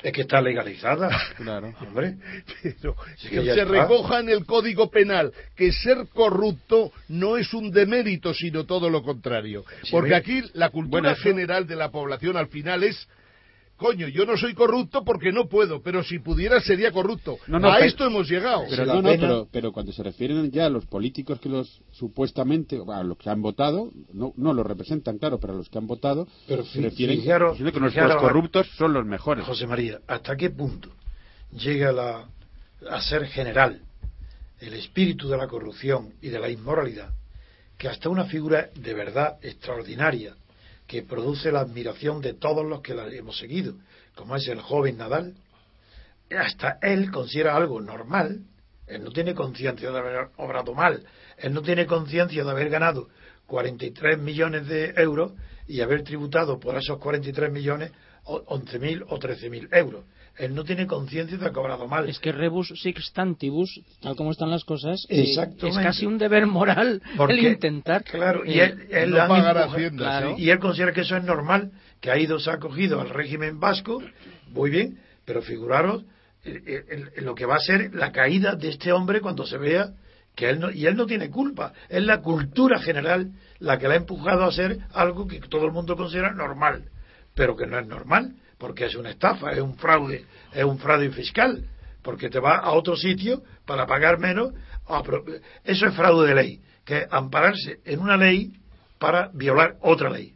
Es 0.04 0.12
que 0.14 0.22
está 0.22 0.42
legalizada. 0.42 1.10
Claro. 1.38 1.74
Hombre. 1.82 2.16
Pero 2.62 2.96
Sí, 3.18 3.30
que 3.30 3.44
se 3.44 3.52
está. 3.52 3.66
recoja 3.66 4.20
en 4.20 4.30
el 4.30 4.46
Código 4.46 4.90
Penal 4.90 5.32
que 5.56 5.72
ser 5.72 6.08
corrupto 6.14 6.92
no 7.10 7.38
es 7.38 7.54
un 7.54 7.72
demérito, 7.72 8.34
sino 8.34 8.66
todo 8.66 8.90
lo 8.90 9.02
contrario. 9.04 9.66
Sí, 9.84 9.90
Porque 9.92 10.16
aquí 10.16 10.44
la 10.54 10.70
cultura 10.70 11.02
Bueno, 11.02 11.10
eso- 11.12 11.22
general 11.24 11.66
de 11.68 11.76
la 11.76 11.90
población 11.92 12.38
al 12.38 12.48
final 12.48 12.84
es. 12.84 13.08
Coño, 13.78 14.08
yo 14.08 14.26
no 14.26 14.36
soy 14.38 14.56
corrupto 14.56 15.04
porque 15.06 15.32
no 15.32 15.48
puedo, 15.48 15.84
pero 15.84 16.04
si 16.04 16.18
pudiera 16.18 16.60
sería 16.62 16.92
corrupto. 16.92 17.38
No, 17.46 17.60
no, 17.60 17.70
a 17.70 17.76
pero- 17.76 17.86
esto 17.86 18.06
hemos 18.08 18.28
llegado. 18.28 18.64
Pero 18.70 18.86
no, 18.88 19.04
pena- 19.04 19.18
pero, 19.22 19.48
pero 19.52 19.72
cuando 19.72 19.92
se 19.92 20.02
refieren 20.02 20.50
ya 20.52 20.66
a 20.66 20.70
los 20.70 20.88
políticos 20.88 21.40
que 21.40 21.48
los 21.48 21.82
supuestamente, 21.92 22.80
a 22.92 23.04
los 23.04 23.18
que 23.20 23.30
han 23.30 23.42
votado, 23.42 23.92
no, 24.14 24.34
no 24.36 24.54
los 24.54 24.66
representan, 24.66 25.20
claro, 25.20 25.40
pero 25.40 25.54
a 25.54 25.58
los 25.58 25.70
que 25.70 25.78
han 25.78 25.86
votado, 25.86 26.28
Pero 26.48 26.66
se 26.66 26.72
fi- 26.80 26.82
refieren 26.82 27.22
fijaros- 27.22 27.52
diciendo 27.52 27.72
que 27.72 27.80
nuestros 27.80 28.06
fijaros- 28.06 28.22
corruptos 28.22 28.68
son 28.78 28.94
los 28.94 29.06
mejores. 29.06 29.46
José 29.46 29.68
María, 29.68 30.00
¿hasta 30.08 30.36
qué 30.36 30.50
punto 30.50 30.90
llega 31.54 31.92
la, 31.92 32.26
a 32.90 33.02
ser 33.02 33.28
general 33.28 33.82
el 34.60 34.74
espíritu 34.74 35.30
de 35.30 35.38
la 35.38 35.48
corrupción 35.48 36.14
y 36.22 36.30
de 36.30 36.40
la 36.40 36.50
inmoralidad 36.50 37.10
que 37.78 37.88
hasta 37.88 38.10
una 38.10 38.26
figura 38.26 38.70
de 38.74 38.94
verdad 38.96 39.38
extraordinaria 39.44 40.34
que 40.88 41.04
produce 41.04 41.52
la 41.52 41.60
admiración 41.62 42.22
de 42.22 42.34
todos 42.34 42.66
los 42.66 42.82
que 42.82 42.94
la 42.96 43.08
hemos 43.08 43.38
seguido, 43.38 43.76
como 44.16 44.36
es 44.36 44.48
el 44.48 44.62
joven 44.62 44.98
Nadal, 44.98 45.36
hasta 46.38 46.78
él 46.82 47.12
considera 47.12 47.56
algo 47.56 47.80
normal, 47.82 48.42
él 48.88 49.04
no 49.04 49.12
tiene 49.12 49.34
conciencia 49.36 49.92
de 49.92 49.98
haber 50.00 50.30
obrado 50.38 50.74
mal, 50.74 51.04
él 51.38 51.54
no 51.54 51.62
tiene 51.62 51.86
conciencia 51.86 52.44
de 52.44 52.50
haber 52.52 52.70
ganado 52.70 53.10
43 53.48 54.18
millones 54.20 54.68
de 54.68 54.94
euros 54.98 55.34
y 55.68 55.82
haber 55.82 56.04
tributado 56.04 56.60
por 56.60 56.76
esos 56.78 56.98
43 57.00 57.52
millones 57.52 57.92
o- 58.24 58.44
11.000 58.46 59.06
o 59.10 59.20
13.000 59.20 59.70
euros. 59.72 60.06
Él 60.38 60.54
no 60.54 60.64
tiene 60.64 60.86
conciencia 60.88 61.36
de 61.38 61.44
haber 61.44 61.54
cobrado 61.54 61.88
mal. 61.88 62.08
Es 62.08 62.20
que 62.20 62.32
rebus 62.32 62.68
sixtantibus, 62.80 63.82
tal 64.02 64.16
como 64.16 64.32
están 64.32 64.52
las 64.52 64.64
cosas, 64.66 65.06
eh, 65.10 65.34
es 65.34 65.78
casi 65.78 66.06
un 66.06 66.18
deber 66.18 66.46
moral 66.46 67.02
Porque, 67.16 67.34
el 67.34 67.48
intentar. 67.54 68.04
Claro, 68.04 68.46
y 68.46 68.60
eh, 68.60 68.66
él, 68.66 68.88
él 68.92 69.12
no 69.12 69.18
pagar 69.28 69.58
empujado- 69.58 69.76
Hacienda, 69.76 70.04
Claro. 70.06 70.36
y 70.38 70.50
él 70.50 70.60
considera 70.60 70.92
que 70.94 71.02
eso 71.02 71.18
es 71.18 71.24
normal, 71.24 71.72
que 72.02 72.12
ha 72.12 72.18
ido, 72.20 72.40
se 72.40 72.52
ha 72.52 72.54
acogido 72.54 73.02
al 73.02 73.10
régimen 73.10 73.60
vasco, 73.60 74.02
muy 74.52 74.70
bien, 74.70 75.00
pero 75.26 75.42
figuraros 75.42 76.04
eh, 76.46 76.84
el- 76.90 77.10
el- 77.18 77.26
lo 77.26 77.36
que 77.36 77.46
va 77.46 77.56
a 77.56 77.60
ser 77.60 77.94
la 77.94 78.12
caída 78.12 78.56
de 78.56 78.70
este 78.70 78.92
hombre 78.94 79.20
cuando 79.22 79.46
se 79.46 79.58
vea 79.58 79.90
que 80.36 80.50
él 80.52 80.60
no, 80.60 80.70
y 80.72 80.86
él 80.86 80.96
no 80.96 81.06
tiene 81.08 81.30
culpa, 81.32 81.74
es 81.90 82.04
la 82.04 82.22
cultura 82.22 82.80
general 82.80 83.32
la 83.60 83.80
que 83.80 83.88
le 83.88 83.96
ha 83.96 83.98
empujado 83.98 84.44
a 84.44 84.48
hacer 84.50 84.78
algo 84.94 85.28
que 85.28 85.40
todo 85.42 85.66
el 85.66 85.72
mundo 85.72 85.98
considera 85.98 86.32
normal, 86.32 86.84
pero 87.34 87.58
que 87.58 87.66
no 87.66 87.80
es 87.80 87.88
normal, 87.88 88.36
porque 88.58 88.86
es 88.86 88.96
una 88.96 89.10
estafa, 89.12 89.52
es 89.52 89.60
un 89.60 89.76
fraude, 89.76 90.26
es 90.54 90.64
un 90.64 90.78
fraude 90.80 91.10
fiscal, 91.12 91.66
porque 92.02 92.30
te 92.30 92.40
va 92.40 92.58
a 92.58 92.72
otro 92.72 92.96
sitio 92.96 93.44
para 93.66 93.86
pagar 93.86 94.20
menos, 94.20 94.54
a 94.88 95.04
pro- 95.04 95.24
eso 95.64 95.86
es 95.88 95.94
fraude 95.96 96.30
de 96.30 96.36
ley, 96.36 96.62
que 96.86 97.00
es 97.00 97.08
ampararse 97.12 97.80
en 97.86 98.00
una 98.00 98.18
ley 98.18 98.54
para 98.98 99.30
violar 99.34 99.78
otra 99.82 100.10
ley. 100.10 100.34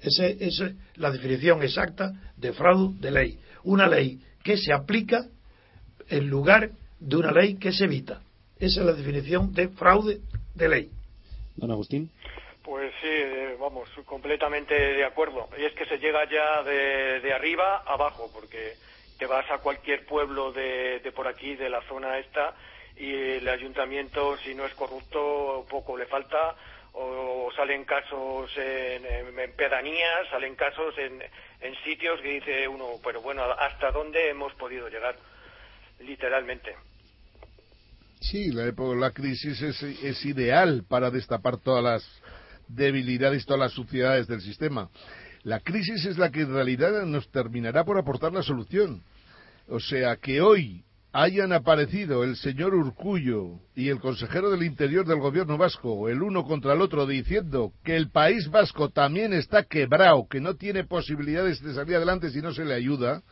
Ese- 0.00 0.36
Esa 0.44 0.66
es 0.66 0.74
la 0.96 1.10
definición 1.10 1.62
exacta 1.62 2.12
de 2.36 2.52
fraude 2.52 2.98
de 3.00 3.10
ley. 3.10 3.38
Una 3.64 3.86
ley 3.88 4.20
que 4.42 4.56
se 4.56 4.72
aplica 4.72 5.26
en 6.08 6.28
lugar 6.28 6.70
de 7.00 7.16
una 7.16 7.32
ley 7.32 7.54
que 7.56 7.72
se 7.72 7.84
evita. 7.84 8.20
Esa 8.58 8.80
es 8.80 8.86
la 8.86 8.92
definición 8.92 9.52
de 9.52 9.68
fraude 9.68 10.20
de 10.54 10.68
ley. 10.68 10.90
Don 11.56 11.70
Agustín. 11.70 12.10
Pues 12.72 12.90
sí, 13.02 13.06
eh, 13.06 13.54
vamos, 13.60 13.86
completamente 14.06 14.74
de 14.74 15.04
acuerdo. 15.04 15.50
Y 15.58 15.64
es 15.66 15.74
que 15.74 15.84
se 15.84 15.98
llega 15.98 16.24
ya 16.24 16.62
de, 16.62 17.20
de 17.20 17.32
arriba 17.34 17.82
abajo, 17.84 18.30
porque 18.32 18.78
te 19.18 19.26
vas 19.26 19.44
a 19.50 19.58
cualquier 19.58 20.06
pueblo 20.06 20.52
de, 20.52 21.00
de 21.00 21.12
por 21.12 21.28
aquí, 21.28 21.54
de 21.54 21.68
la 21.68 21.82
zona 21.82 22.16
esta, 22.16 22.54
y 22.96 23.12
el 23.12 23.46
ayuntamiento, 23.46 24.38
si 24.38 24.54
no 24.54 24.64
es 24.64 24.72
corrupto, 24.72 25.66
poco 25.68 25.98
le 25.98 26.06
falta, 26.06 26.56
o 26.94 27.50
salen 27.54 27.84
casos 27.84 28.50
en, 28.56 29.52
pedanías, 29.54 30.28
salen 30.30 30.56
casos 30.56 30.96
en, 30.96 31.22
en 31.60 31.74
sitios 31.84 32.22
que 32.22 32.28
dice 32.40 32.66
uno, 32.68 33.00
pero 33.04 33.20
bueno, 33.20 33.42
¿hasta 33.42 33.90
dónde 33.90 34.30
hemos 34.30 34.54
podido 34.54 34.88
llegar? 34.88 35.14
Literalmente. 35.98 36.74
Sí, 38.18 38.50
la, 38.50 38.64
época- 38.64 38.98
la 38.98 39.10
crisis 39.10 39.60
es 39.60 40.24
ideal 40.24 40.84
para 40.88 41.10
destapar 41.10 41.58
todas 41.58 41.84
las 41.84 42.22
debilidades, 42.74 43.44
todas 43.46 43.60
las 43.60 43.72
suciedades 43.72 44.26
del 44.26 44.40
sistema. 44.40 44.88
La 45.42 45.60
crisis 45.60 46.04
es 46.04 46.18
la 46.18 46.30
que 46.30 46.42
en 46.42 46.52
realidad 46.52 47.04
nos 47.04 47.30
terminará 47.30 47.84
por 47.84 47.98
aportar 47.98 48.32
la 48.32 48.42
solución. 48.42 49.02
O 49.68 49.80
sea, 49.80 50.16
que 50.16 50.40
hoy 50.40 50.84
hayan 51.12 51.52
aparecido 51.52 52.24
el 52.24 52.36
señor 52.36 52.74
Urcullo 52.74 53.60
y 53.74 53.88
el 53.88 54.00
consejero 54.00 54.50
del 54.50 54.62
Interior 54.62 55.06
del 55.06 55.18
gobierno 55.18 55.58
vasco, 55.58 56.08
el 56.08 56.22
uno 56.22 56.44
contra 56.44 56.72
el 56.72 56.80
otro, 56.80 57.06
diciendo 57.06 57.72
que 57.84 57.96
el 57.96 58.10
país 58.10 58.48
vasco 58.50 58.88
también 58.88 59.32
está 59.32 59.64
quebrado, 59.64 60.26
que 60.28 60.40
no 60.40 60.54
tiene 60.54 60.84
posibilidades 60.84 61.60
de 61.62 61.74
salir 61.74 61.96
adelante 61.96 62.30
si 62.30 62.40
no 62.40 62.52
se 62.52 62.64
le 62.64 62.74
ayuda, 62.74 63.22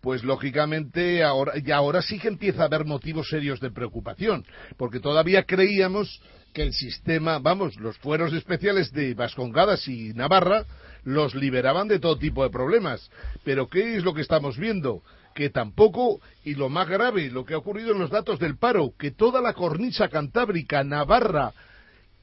pues 0.00 0.24
lógicamente 0.24 1.22
ahora, 1.22 1.52
y 1.64 1.70
ahora 1.70 2.02
sí 2.02 2.18
que 2.18 2.28
empieza 2.28 2.62
a 2.62 2.66
haber 2.66 2.84
motivos 2.84 3.28
serios 3.28 3.60
de 3.60 3.70
preocupación, 3.70 4.44
porque 4.76 5.00
todavía 5.00 5.44
creíamos 5.44 6.20
que 6.56 6.62
el 6.62 6.72
sistema, 6.72 7.38
vamos, 7.38 7.76
los 7.76 7.98
fueros 7.98 8.32
especiales 8.32 8.90
de 8.90 9.12
Vascongadas 9.12 9.86
y 9.88 10.14
Navarra 10.14 10.64
los 11.04 11.34
liberaban 11.34 11.86
de 11.86 11.98
todo 11.98 12.16
tipo 12.16 12.42
de 12.44 12.48
problemas. 12.48 13.10
Pero 13.44 13.68
¿qué 13.68 13.96
es 13.96 14.04
lo 14.04 14.14
que 14.14 14.22
estamos 14.22 14.56
viendo? 14.56 15.02
Que 15.34 15.50
tampoco, 15.50 16.18
y 16.44 16.54
lo 16.54 16.70
más 16.70 16.88
grave, 16.88 17.30
lo 17.30 17.44
que 17.44 17.52
ha 17.52 17.58
ocurrido 17.58 17.92
en 17.92 17.98
los 17.98 18.08
datos 18.08 18.38
del 18.38 18.56
paro, 18.56 18.94
que 18.98 19.10
toda 19.10 19.42
la 19.42 19.52
cornisa 19.52 20.08
cantábrica, 20.08 20.82
Navarra, 20.82 21.52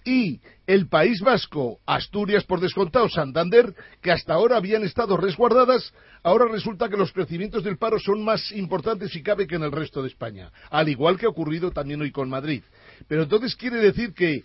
y 0.04 0.42
el 0.66 0.88
País 0.88 1.22
Vasco, 1.22 1.80
Asturias 1.86 2.44
por 2.44 2.60
descontado, 2.60 3.10
Santander, 3.10 3.76
que 4.02 4.12
hasta 4.12 4.34
ahora 4.34 4.58
habían 4.58 4.84
estado 4.84 5.16
resguardadas, 5.16 5.94
ahora 6.24 6.46
resulta 6.52 6.90
que 6.90 6.98
los 6.98 7.12
crecimientos 7.12 7.64
del 7.64 7.78
paro 7.78 8.00
son 8.00 8.24
más 8.24 8.52
importantes 8.52 9.12
si 9.12 9.22
cabe 9.22 9.46
que 9.46 9.56
en 9.56 9.64
el 9.64 9.72
resto 9.72 10.02
de 10.02 10.08
España, 10.08 10.52
al 10.72 10.90
igual 10.90 11.20
que 11.20 11.28
ha 11.28 11.30
ocurrido 11.30 11.72
también 11.72 12.02
hoy 12.02 12.12
con 12.12 12.30
Madrid. 12.30 12.64
Pero 13.08 13.24
entonces 13.24 13.56
quiere 13.56 13.78
decir 13.78 14.14
que 14.14 14.44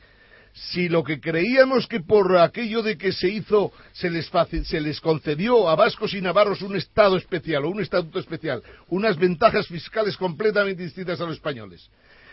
si 0.53 0.89
lo 0.89 1.05
que 1.05 1.21
creíamos 1.21 1.87
que 1.87 2.01
por 2.01 2.37
aquello 2.39 2.83
de 2.83 2.99
que 2.99 3.13
se 3.13 3.29
hizo 3.29 3.73
se 3.93 4.11
les, 4.11 4.31
se 4.65 4.81
les 4.81 5.01
concedió 5.01 5.69
a 5.69 5.77
vascos 5.77 6.15
y 6.15 6.21
navarros 6.21 6.63
un 6.63 6.77
estado 6.77 7.17
especial 7.17 7.65
o 7.65 7.71
un 7.71 7.81
estatuto 7.81 8.19
especial, 8.19 8.63
unas 8.89 9.17
ventajas 9.17 9.69
fiscales 9.69 10.17
completamente 10.17 10.83
distintas 10.83 11.21
a 11.21 11.25
los 11.25 11.35
españoles, 11.35 11.89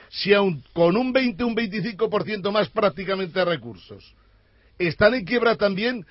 si 0.09 0.33
aun 0.33 0.63
con 0.73 0.97
un 0.97 1.11
20 1.13 1.43
un 1.43 1.55
25% 1.55 2.51
más 2.51 2.69
prácticamente 2.69 3.37
de 3.37 3.45
recursos 3.45 4.15
están 4.77 5.13
en 5.13 5.25
quiebra 5.25 5.55
también, 5.55 6.05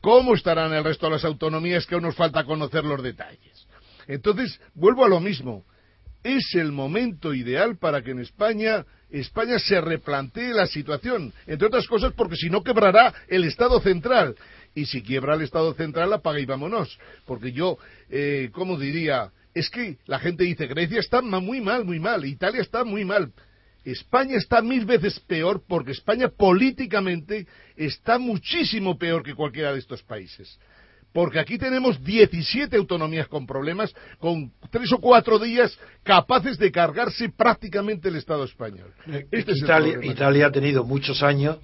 ¿cómo 0.00 0.34
estarán 0.34 0.72
el 0.72 0.84
resto 0.84 1.06
de 1.06 1.12
las 1.12 1.24
autonomías 1.24 1.86
que 1.86 1.94
aún 1.94 2.04
nos 2.04 2.16
falta 2.16 2.44
conocer 2.44 2.84
los 2.84 3.02
detalles? 3.02 3.66
Entonces, 4.06 4.60
vuelvo 4.74 5.04
a 5.04 5.08
lo 5.08 5.20
mismo. 5.20 5.64
Es 6.22 6.54
el 6.54 6.72
momento 6.72 7.34
ideal 7.34 7.76
para 7.78 8.02
que 8.02 8.10
en 8.10 8.20
España, 8.20 8.84
España 9.10 9.58
se 9.58 9.80
replantee 9.80 10.52
la 10.52 10.66
situación. 10.66 11.32
Entre 11.46 11.66
otras 11.66 11.86
cosas 11.86 12.12
porque 12.12 12.36
si 12.36 12.50
no 12.50 12.62
quebrará 12.62 13.14
el 13.28 13.44
Estado 13.44 13.80
central. 13.80 14.36
Y 14.74 14.86
si 14.86 15.02
quiebra 15.02 15.34
el 15.34 15.42
Estado 15.42 15.72
central, 15.74 16.12
apaga 16.12 16.40
y 16.40 16.46
vámonos. 16.46 16.98
Porque 17.24 17.52
yo, 17.52 17.78
eh, 18.10 18.50
¿cómo 18.52 18.78
diría? 18.78 19.30
Es 19.54 19.70
que 19.70 19.96
la 20.06 20.18
gente 20.18 20.44
dice, 20.44 20.66
Grecia 20.66 21.00
está 21.00 21.22
muy 21.22 21.60
mal, 21.60 21.84
muy 21.84 21.98
mal, 21.98 22.24
Italia 22.26 22.60
está 22.60 22.84
muy 22.84 23.04
mal. 23.04 23.32
España 23.86 24.36
está 24.36 24.60
mil 24.60 24.84
veces 24.84 25.20
peor 25.20 25.62
porque 25.66 25.92
España 25.92 26.28
políticamente 26.28 27.46
está 27.76 28.18
muchísimo 28.18 28.98
peor 28.98 29.22
que 29.22 29.34
cualquiera 29.34 29.72
de 29.72 29.78
estos 29.78 30.02
países. 30.02 30.58
Porque 31.12 31.38
aquí 31.38 31.56
tenemos 31.56 32.02
17 32.02 32.76
autonomías 32.76 33.26
con 33.28 33.46
problemas, 33.46 33.94
con 34.18 34.52
tres 34.70 34.92
o 34.92 34.98
cuatro 34.98 35.38
días 35.38 35.78
capaces 36.02 36.58
de 36.58 36.70
cargarse 36.70 37.30
prácticamente 37.30 38.08
el 38.08 38.16
Estado 38.16 38.44
español. 38.44 38.92
Este 39.30 39.52
es 39.52 39.62
el 39.62 40.04
Italia, 40.04 40.46
ha 40.46 40.52
tenido 40.52 40.84
muchos 40.84 41.22
años 41.22 41.58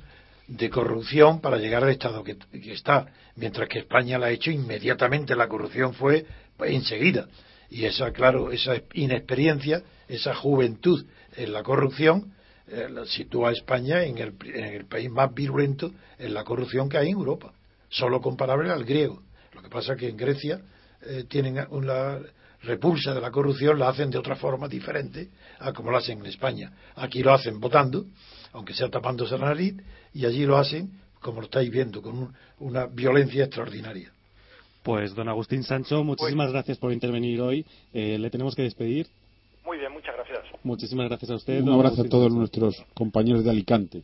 de 0.49 0.71
corrupción 0.71 1.41
para 1.41 1.59
llegar 1.59 1.85
al 1.85 1.91
estado 1.91 2.25
que, 2.25 2.37
que 2.37 2.73
está, 2.73 3.07
mientras 3.37 3.69
que 3.69 3.81
España 3.81 4.19
la 4.19 4.27
ha 4.27 4.31
hecho 4.31 4.51
inmediatamente. 4.51 5.37
La 5.37 5.49
corrupción 5.49 5.95
fue 5.95 6.27
pues, 6.57 6.73
enseguida. 6.73 7.29
Y 7.71 7.85
esa, 7.85 8.13
claro, 8.13 8.53
esa 8.53 8.75
inexperiencia, 8.93 9.83
esa 10.09 10.35
juventud 10.35 11.05
en 11.37 11.53
la 11.53 11.63
corrupción, 11.63 12.35
eh, 12.69 12.89
la 12.91 13.07
sitúa 13.07 13.51
a 13.51 13.53
España 13.53 14.05
en 14.05 14.19
el, 14.19 14.35
en 14.45 14.65
el 14.65 14.87
país 14.87 15.11
más 15.11 15.33
virulento 15.35 15.93
en 16.19 16.35
la 16.35 16.45
corrupción 16.45 16.89
que 16.89 16.99
hay 16.99 17.09
en 17.09 17.15
Europa, 17.15 17.53
solo 17.89 18.21
comparable 18.21 18.71
al 18.71 18.85
griego. 18.85 19.23
Lo 19.55 19.63
que 19.63 19.69
pasa 19.69 19.93
es 19.95 19.99
que 19.99 20.09
en 20.09 20.17
Grecia 20.17 20.61
eh, 21.03 21.25
tienen 21.29 21.59
una 21.71 22.19
repulsa 22.63 23.13
de 23.13 23.21
la 23.21 23.31
corrupción, 23.31 23.79
la 23.79 23.89
hacen 23.89 24.11
de 24.11 24.19
otra 24.19 24.37
forma 24.37 24.69
diferente 24.69 25.29
a 25.59 25.73
como 25.73 25.91
lo 25.91 25.97
hacen 25.97 26.19
en 26.21 26.27
España. 26.27 26.73
Aquí 26.97 27.23
lo 27.23 27.33
hacen 27.33 27.59
votando, 27.61 28.05
aunque 28.53 28.73
sea 28.75 28.89
tapándose 28.89 29.37
la 29.37 29.47
nariz, 29.47 29.75
y 30.15 30.25
allí 30.27 30.47
lo 30.47 30.57
hacen, 30.57 30.91
como 31.21 31.41
lo 31.41 31.47
estáis 31.47 31.71
viendo, 31.71 32.01
con 32.03 32.17
un- 32.19 32.35
una 32.61 32.87
violencia 32.87 33.45
extraordinaria. 33.45 34.13
Pues 34.83 35.15
don 35.15 35.29
Agustín 35.29 35.63
Sancho, 35.63 36.03
muchísimas 36.03 36.51
gracias 36.53 36.79
por 36.79 36.93
intervenir 36.93 37.41
hoy. 37.41 37.65
Eh, 37.93 38.19
le 38.19 38.31
tenemos 38.31 38.55
que 38.55 38.63
despedir. 38.63 39.07
Muy 39.65 39.79
bien, 39.79 39.93
muchas 39.93 40.15
gracias. 40.17 40.41
Muchísimas 40.65 41.09
gracias 41.09 41.31
a 41.31 41.35
usted. 41.37 41.63
Un 41.63 41.69
abrazo 41.73 42.03
a 42.03 42.09
todos 42.09 42.33
nuestros 42.33 42.85
compañeros 42.95 43.45
de 43.45 43.51
Alicante. 43.51 44.03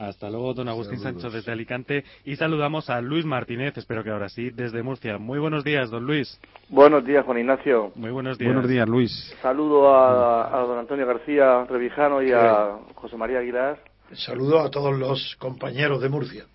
Hasta 0.00 0.30
luego. 0.30 0.54
Don 0.54 0.68
Agustín 0.68 0.98
Saludos. 0.98 1.22
Sancho 1.22 1.36
desde 1.36 1.52
Alicante. 1.52 2.04
Y 2.24 2.36
saludamos 2.36 2.88
a 2.88 3.02
Luis 3.02 3.26
Martínez, 3.26 3.76
espero 3.76 4.02
que 4.02 4.10
ahora 4.10 4.30
sí, 4.30 4.48
desde 4.50 4.82
Murcia. 4.82 5.18
Muy 5.18 5.38
buenos 5.38 5.62
días, 5.62 5.90
don 5.90 6.06
Luis. 6.06 6.40
Buenos 6.70 7.04
días, 7.04 7.22
Juan 7.26 7.38
Ignacio. 7.38 7.92
Muy 7.96 8.10
buenos 8.10 8.38
días. 8.38 8.50
Buenos 8.50 8.68
días, 8.68 8.88
Luis. 8.88 9.36
Saludo 9.42 9.94
a, 9.94 10.58
a 10.58 10.62
don 10.62 10.78
Antonio 10.78 11.06
García 11.06 11.64
Revijano 11.64 12.22
y 12.22 12.32
a 12.32 12.78
José 12.94 13.18
María 13.18 13.40
Aguilar. 13.40 13.78
Saludo 14.12 14.60
a 14.60 14.70
todos 14.70 14.98
los 14.98 15.36
compañeros 15.38 16.00
de 16.00 16.08
Murcia. 16.08 16.46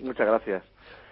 Muchas 0.00 0.26
gracias. 0.26 0.62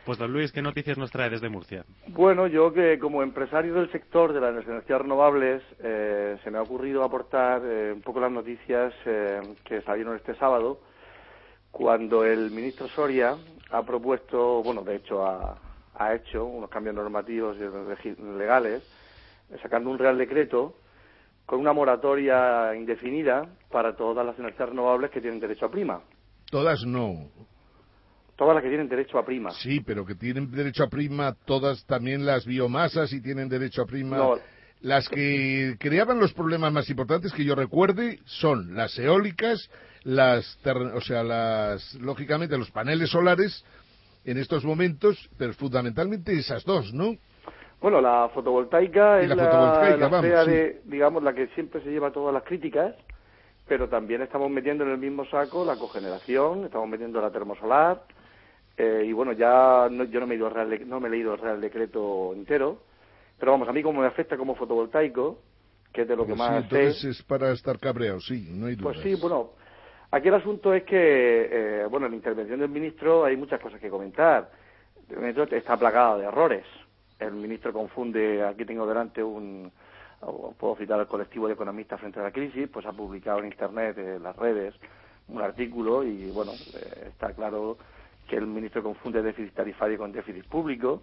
Pues 0.07 0.19
don 0.19 0.33
Luis, 0.33 0.51
¿qué 0.51 0.63
noticias 0.63 0.97
nos 0.97 1.11
trae 1.11 1.29
desde 1.29 1.51
Murcia? 1.51 1.85
Bueno, 2.09 2.47
yo 2.47 2.73
que 2.73 2.99
como 2.99 3.23
empresario 3.23 3.75
del 3.75 3.93
sector 3.93 4.33
de 4.33 4.41
las 4.41 4.67
energías 4.67 5.01
renovables, 5.01 5.63
eh, 5.83 6.37
se 6.43 6.51
me 6.51 6.59
ha 6.59 6.63
ocurrido 6.63 7.05
aportar 7.05 7.63
eh, 7.65 7.93
un 7.95 8.03
poco 8.03 8.21
las 8.21 8.33
noticias 8.33 8.95
eh, 9.07 9.41
que 9.65 9.83
salieron 9.83 10.17
este 10.17 10.35
sábado, 10.37 10.81
cuando 11.75 12.25
el 12.25 12.53
ministro 12.53 12.87
Soria 12.91 13.37
ha 13.71 13.83
propuesto, 13.83 14.63
bueno, 14.63 14.83
de 14.83 14.95
hecho 14.95 15.27
ha, 15.27 15.59
ha 15.97 16.15
hecho 16.15 16.45
unos 16.45 16.71
cambios 16.71 16.95
normativos 16.95 17.57
y 17.57 18.23
legales, 18.39 18.81
sacando 19.61 19.91
un 19.91 19.99
real 19.99 20.17
decreto 20.17 20.77
con 21.45 21.59
una 21.59 21.73
moratoria 21.73 22.77
indefinida 22.77 23.49
para 23.73 23.97
todas 23.97 24.25
las 24.25 24.39
energías 24.39 24.69
renovables 24.69 25.11
que 25.11 25.21
tienen 25.21 25.41
derecho 25.41 25.67
a 25.67 25.71
prima. 25.73 26.01
Todas 26.49 26.87
no. 26.87 27.29
Todas 28.37 28.55
las 28.55 28.63
que 28.63 28.69
tienen 28.69 28.89
derecho 28.89 29.19
a 29.19 29.25
prima. 29.25 29.51
Sí, 29.51 29.81
pero 29.81 30.07
que 30.07 30.15
tienen 30.15 30.53
derecho 30.53 30.85
a 30.85 30.89
prima 30.89 31.35
todas 31.45 31.85
también 31.87 32.25
las 32.25 32.47
biomasas 32.47 33.13
y 33.13 33.21
tienen 33.21 33.49
derecho 33.49 33.83
a 33.83 33.87
prima. 33.87 34.17
No. 34.17 34.39
Las 34.85 35.09
que 35.09 35.77
creaban 35.81 36.21
los 36.21 36.35
problemas 36.35 36.71
más 36.71 36.91
importantes 36.91 37.33
que 37.33 37.43
yo 37.43 37.55
recuerde 37.55 38.19
son 38.27 38.75
las 38.77 38.99
eólicas, 38.99 39.71
las, 40.03 40.59
o 40.95 41.01
sea, 41.01 41.23
las, 41.23 41.95
lógicamente 41.95 42.59
los 42.59 42.71
paneles 42.71 43.09
solares 43.09 43.65
en 44.27 44.37
estos 44.37 44.63
momentos, 44.63 45.17
pero 45.39 45.55
fundamentalmente 45.55 46.39
esas 46.39 46.65
dos, 46.65 46.93
¿no? 46.93 47.17
Bueno, 47.81 48.03
la 48.03 48.29
fotovoltaica 48.35 49.23
Y 49.23 49.25
es 49.25 49.29
la 49.31 49.45
fotovoltaica, 49.47 49.97
la 49.97 50.09
vamos, 50.09 50.45
sí. 50.45 50.51
de, 50.51 50.83
digamos, 50.85 51.23
la 51.23 51.33
que 51.33 51.47
siempre 51.55 51.83
se 51.83 51.89
lleva 51.89 52.11
todas 52.13 52.35
las 52.35 52.43
críticas, 52.43 52.95
pero 53.67 53.89
también 53.89 54.21
estamos 54.21 54.51
metiendo 54.51 54.85
en 54.85 54.91
el 54.91 54.99
mismo 54.99 55.25
saco 55.31 55.65
la 55.65 55.77
cogeneración, 55.77 56.67
estamos 56.67 56.91
metiendo 56.91 57.23
la 57.23 57.31
termosolar, 57.31 58.03
eh, 58.77 59.05
y 59.07 59.15
bueno, 59.15 59.33
ya 59.33 59.89
no- 59.91 60.05
yo 60.05 60.21
no 60.21 60.27
me, 60.27 60.35
he 60.35 60.37
ido 60.37 60.47
al 60.49 60.53
Real 60.53 60.87
no 60.87 61.01
me 61.01 61.09
he 61.09 61.11
leído 61.11 61.33
el 61.33 61.41
Real 61.41 61.59
Decreto 61.63 62.35
entero, 62.35 62.83
pero 63.39 63.53
vamos, 63.53 63.69
a 63.69 63.73
mí 63.73 63.83
como 63.83 64.01
me 64.01 64.07
afecta 64.07 64.37
como 64.37 64.55
fotovoltaico, 64.55 65.39
que 65.93 66.03
es 66.03 66.09
de 66.09 66.17
lo 66.17 66.25
que 66.25 66.35
Pues 66.35 66.39
más 66.39 66.51
sí, 66.51 66.57
entonces 66.65 67.01
sé, 67.01 67.11
es 67.11 67.23
para 67.23 67.53
estar 67.53 67.79
cabreado, 67.79 68.21
sí, 68.21 68.49
no 68.51 68.67
hay 68.67 68.77
duda. 68.77 68.93
pues 68.93 69.01
sí, 69.03 69.15
bueno, 69.21 69.51
aquí 70.11 70.29
el 70.29 70.35
asunto 70.35 70.75
es 70.75 70.85
que, 70.85 71.49
eh, 71.51 71.87
bueno, 71.91 72.07
en 72.07 72.13
la 72.13 72.17
intervención 72.17 72.61
del 72.61 72.69
ministro 72.69 73.25
hay 73.25 73.37
muchas 73.37 73.61
cosas 73.61 73.81
que 73.81 73.91
comentar. 73.91 74.51
El 75.09 75.19
ministro 75.19 75.45
está 75.45 75.77
plagado 75.77 76.19
de 76.19 76.27
errores. 76.27 76.65
El 77.19 77.33
ministro 77.33 77.73
confunde, 77.73 78.43
aquí 78.43 78.65
tengo 78.65 78.87
delante 78.87 79.23
un, 79.23 79.71
puedo 80.59 80.77
citar 80.77 80.99
al 80.99 81.07
colectivo 81.07 81.47
de 81.47 81.55
economistas 81.55 82.01
frente 82.01 82.21
a 82.21 82.25
la 82.25 82.33
crisis, 82.33 82.69
pues 82.69 82.87
ha 82.87 82.93
publicado 82.93 83.41
en 83.41 83.47
Internet, 83.47 83.99
en 83.99 84.23
las 84.23 84.37
redes, 84.37 84.75
un 85.29 85.41
artículo 85.41 86.03
y, 86.03 86.31
bueno, 86.31 86.53
eh, 86.53 87.09
está 87.09 87.33
claro 87.33 87.77
que 88.29 88.37
el 88.37 88.47
ministro 88.47 88.83
confunde 88.83 89.23
déficit 89.23 89.55
tarifario 89.55 89.99
con 89.99 90.13
déficit 90.13 90.45
público. 90.47 91.03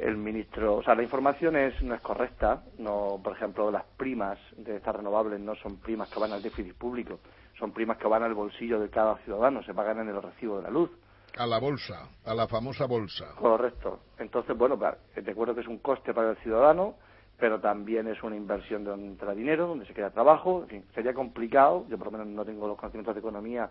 El 0.00 0.16
ministro, 0.16 0.76
o 0.76 0.82
sea, 0.82 0.94
la 0.94 1.02
información 1.02 1.56
es, 1.56 1.82
no 1.82 1.94
es 1.94 2.00
correcta. 2.00 2.62
No, 2.78 3.20
por 3.22 3.34
ejemplo, 3.34 3.70
las 3.70 3.84
primas 3.98 4.38
de 4.56 4.76
estas 4.76 4.96
renovables 4.96 5.38
no 5.38 5.54
son 5.56 5.76
primas 5.76 6.08
que 6.08 6.18
van 6.18 6.32
al 6.32 6.42
déficit 6.42 6.74
público, 6.74 7.18
son 7.58 7.72
primas 7.72 7.98
que 7.98 8.08
van 8.08 8.22
al 8.22 8.32
bolsillo 8.32 8.80
de 8.80 8.88
cada 8.88 9.16
ciudadano, 9.18 9.62
se 9.62 9.74
pagan 9.74 10.00
en 10.00 10.08
el 10.08 10.22
recibo 10.22 10.56
de 10.56 10.62
la 10.62 10.70
luz. 10.70 10.90
A 11.36 11.46
la 11.46 11.58
bolsa, 11.58 12.08
a 12.24 12.34
la 12.34 12.48
famosa 12.48 12.86
bolsa. 12.86 13.34
Correcto. 13.36 14.00
Entonces, 14.18 14.56
bueno, 14.56 14.78
te 15.14 15.30
acuerdo 15.30 15.54
que 15.54 15.60
es 15.60 15.68
un 15.68 15.78
coste 15.78 16.14
para 16.14 16.30
el 16.30 16.36
ciudadano, 16.38 16.94
pero 17.38 17.60
también 17.60 18.08
es 18.08 18.22
una 18.22 18.36
inversión 18.36 18.84
donde 18.84 19.06
entra 19.06 19.34
dinero, 19.34 19.66
donde 19.66 19.86
se 19.86 19.92
queda 19.92 20.10
trabajo. 20.10 20.62
En 20.62 20.68
fin, 20.68 20.84
sería 20.94 21.12
complicado. 21.12 21.84
Yo, 21.88 21.98
por 21.98 22.06
lo 22.06 22.12
menos, 22.12 22.26
no 22.28 22.44
tengo 22.44 22.66
los 22.66 22.78
conocimientos 22.78 23.14
de 23.14 23.20
economía. 23.20 23.70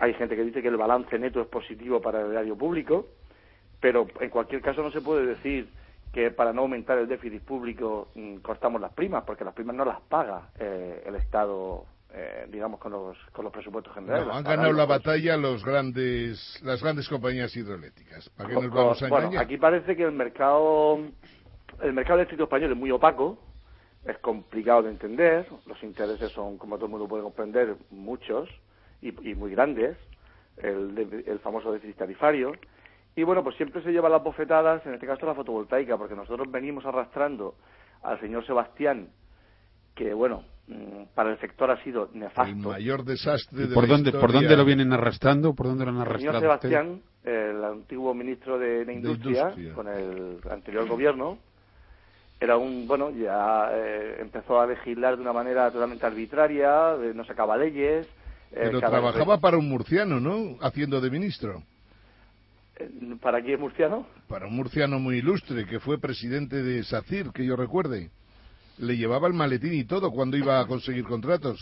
Hay 0.00 0.14
gente 0.14 0.36
que 0.36 0.44
dice 0.44 0.62
que 0.62 0.68
el 0.68 0.76
balance 0.76 1.18
neto 1.18 1.40
es 1.40 1.48
positivo 1.48 2.00
para 2.00 2.20
el 2.20 2.32
erario 2.32 2.56
público, 2.56 3.06
pero 3.80 4.06
en 4.20 4.30
cualquier 4.30 4.60
caso 4.62 4.82
no 4.82 4.90
se 4.90 5.00
puede 5.00 5.26
decir 5.26 5.68
que 6.12 6.30
para 6.30 6.52
no 6.52 6.62
aumentar 6.62 6.98
el 6.98 7.06
déficit 7.06 7.42
público 7.42 8.08
mm, 8.14 8.36
cortamos 8.38 8.80
las 8.80 8.92
primas, 8.92 9.24
porque 9.24 9.44
las 9.44 9.54
primas 9.54 9.76
no 9.76 9.84
las 9.84 10.00
paga 10.00 10.50
eh, 10.58 11.02
el 11.06 11.14
Estado, 11.16 11.84
eh, 12.14 12.46
digamos, 12.50 12.80
con 12.80 12.92
los, 12.92 13.16
con 13.32 13.44
los 13.44 13.52
presupuestos 13.52 13.94
generales. 13.94 14.26
No, 14.26 14.34
han 14.34 14.44
ganado 14.44 14.72
la 14.72 14.86
batalla 14.86 15.36
los 15.36 15.64
grandes, 15.64 16.60
las 16.64 16.82
grandes 16.82 17.08
compañías 17.08 17.54
hidroeléctricas. 17.54 18.28
¿Para 18.30 18.48
qué 18.48 18.54
nos 18.54 18.68
Co- 18.68 18.76
vamos 18.76 19.02
a 19.02 19.08
bueno, 19.08 19.30
aquí 19.38 19.58
parece 19.58 19.94
que 19.96 20.04
el 20.04 20.12
mercado 20.12 20.98
el 21.82 21.92
mercado 21.92 22.18
eléctrico 22.18 22.44
español 22.44 22.72
es 22.72 22.76
muy 22.76 22.90
opaco, 22.90 23.38
es 24.04 24.18
complicado 24.18 24.82
de 24.84 24.90
entender, 24.90 25.46
los 25.66 25.80
intereses 25.82 26.32
son, 26.32 26.56
como 26.56 26.76
todo 26.76 26.86
el 26.86 26.90
mundo 26.92 27.06
puede 27.06 27.22
comprender, 27.22 27.76
muchos 27.90 28.48
y, 29.02 29.08
y 29.30 29.34
muy 29.34 29.50
grandes, 29.52 29.96
el, 30.56 31.22
el 31.26 31.38
famoso 31.40 31.70
déficit 31.70 31.96
tarifario, 31.96 32.52
y 33.20 33.24
bueno, 33.24 33.42
pues 33.42 33.56
siempre 33.56 33.82
se 33.82 33.90
lleva 33.90 34.08
las 34.08 34.22
bofetadas, 34.22 34.84
en 34.86 34.94
este 34.94 35.06
caso 35.06 35.26
la 35.26 35.34
fotovoltaica, 35.34 35.96
porque 35.98 36.14
nosotros 36.14 36.50
venimos 36.50 36.84
arrastrando 36.86 37.54
al 38.02 38.20
señor 38.20 38.46
Sebastián, 38.46 39.08
que 39.94 40.14
bueno, 40.14 40.44
mm, 40.68 41.14
para 41.14 41.30
el 41.32 41.40
sector 41.40 41.70
ha 41.70 41.82
sido 41.82 42.08
El 42.14 42.20
nefasto. 42.20 42.54
mayor 42.68 43.04
desastre 43.04 43.64
¿Y 43.64 43.66
de 43.68 43.74
por 43.74 43.88
la 43.88 43.94
dónde, 43.94 44.12
por 44.12 44.20
historia. 44.20 44.40
dónde 44.40 44.56
lo 44.56 44.64
vienen 44.64 44.92
arrastrando? 44.92 45.54
¿Por 45.54 45.66
dónde 45.66 45.84
lo 45.84 45.90
han 45.90 45.96
El 45.96 46.18
señor 46.18 46.36
arrastrado? 46.36 46.60
Sebastián, 46.60 47.02
el 47.24 47.64
antiguo 47.64 48.14
ministro 48.14 48.58
de, 48.58 48.84
de 48.84 48.92
Industria, 48.94 49.40
Industria. 49.42 49.74
con 49.74 49.88
el 49.88 50.38
anterior 50.50 50.86
gobierno, 50.88 51.38
era 52.40 52.56
un, 52.56 52.86
bueno, 52.86 53.10
ya 53.10 53.70
eh, 53.72 54.18
empezó 54.20 54.60
a 54.60 54.66
legislar 54.68 55.16
de 55.16 55.22
una 55.22 55.32
manera 55.32 55.72
totalmente 55.72 56.06
arbitraria, 56.06 56.94
eh, 57.02 57.12
no 57.14 57.24
sacaba 57.24 57.56
leyes. 57.56 58.06
eh, 58.52 58.60
Pero 58.70 58.78
trabajaba 58.78 59.38
para 59.38 59.56
un 59.58 59.68
murciano, 59.68 60.20
¿no? 60.20 60.56
Haciendo 60.60 61.00
de 61.00 61.10
ministro. 61.10 61.62
¿Para 63.20 63.42
quién 63.42 63.60
murciano? 63.60 64.06
Para 64.28 64.46
un 64.46 64.54
murciano 64.56 64.98
muy 64.98 65.16
ilustre, 65.18 65.66
que 65.66 65.80
fue 65.80 65.98
presidente 66.00 66.62
de 66.62 66.82
SACIR, 66.84 67.30
que 67.32 67.44
yo 67.44 67.56
recuerde. 67.56 68.10
Le 68.78 68.96
llevaba 68.96 69.26
el 69.26 69.34
maletín 69.34 69.74
y 69.74 69.84
todo 69.84 70.10
cuando 70.10 70.36
iba 70.36 70.60
a 70.60 70.66
conseguir 70.66 71.04
contratos. 71.04 71.58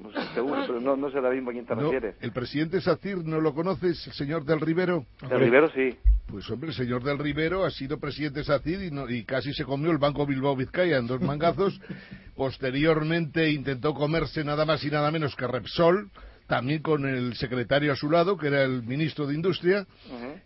No 0.00 0.10
sé, 0.10 0.18
seguro, 0.34 0.60
pero 0.66 0.80
no, 0.80 0.96
no 0.96 1.10
sé 1.10 1.18
a 1.18 1.30
quién 1.30 1.66
te 1.66 1.74
No, 1.76 1.82
refieres. 1.82 2.16
¿El 2.20 2.32
presidente 2.32 2.80
SACIR 2.80 3.18
no 3.24 3.40
lo 3.40 3.54
conoces, 3.54 4.06
el 4.06 4.12
señor 4.14 4.44
del 4.44 4.60
Rivero? 4.60 5.06
De 5.28 5.38
Rivero 5.38 5.70
sí. 5.70 5.96
Pues 6.26 6.48
hombre, 6.50 6.70
el 6.70 6.74
señor 6.74 7.04
del 7.04 7.18
Rivero 7.18 7.64
ha 7.64 7.70
sido 7.70 8.00
presidente 8.00 8.40
de 8.40 8.44
SACIR 8.46 8.82
y, 8.84 8.90
no- 8.90 9.08
y 9.08 9.24
casi 9.24 9.52
se 9.52 9.64
comió 9.64 9.90
el 9.90 9.98
Banco 9.98 10.26
Bilbao 10.26 10.56
Vizcaya 10.56 10.96
en 10.96 11.06
dos 11.06 11.20
mangazos. 11.20 11.78
Posteriormente 12.34 13.50
intentó 13.50 13.94
comerse 13.94 14.42
nada 14.42 14.64
más 14.64 14.82
y 14.84 14.90
nada 14.90 15.10
menos 15.10 15.36
que 15.36 15.46
Repsol, 15.46 16.10
también 16.46 16.82
con 16.82 17.06
el 17.06 17.34
secretario 17.34 17.92
a 17.92 17.96
su 17.96 18.10
lado, 18.10 18.36
que 18.36 18.48
era 18.48 18.62
el 18.64 18.82
ministro 18.82 19.26
de 19.26 19.34
Industria. 19.34 19.86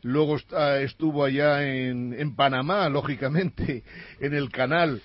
Luego 0.02 0.36
ah, 0.52 0.76
estuvo 0.80 1.24
allá 1.24 1.66
en, 1.66 2.12
en 2.12 2.36
Panamá, 2.36 2.88
lógicamente, 2.88 3.82
en 4.20 4.34
el 4.34 4.50
canal, 4.50 5.02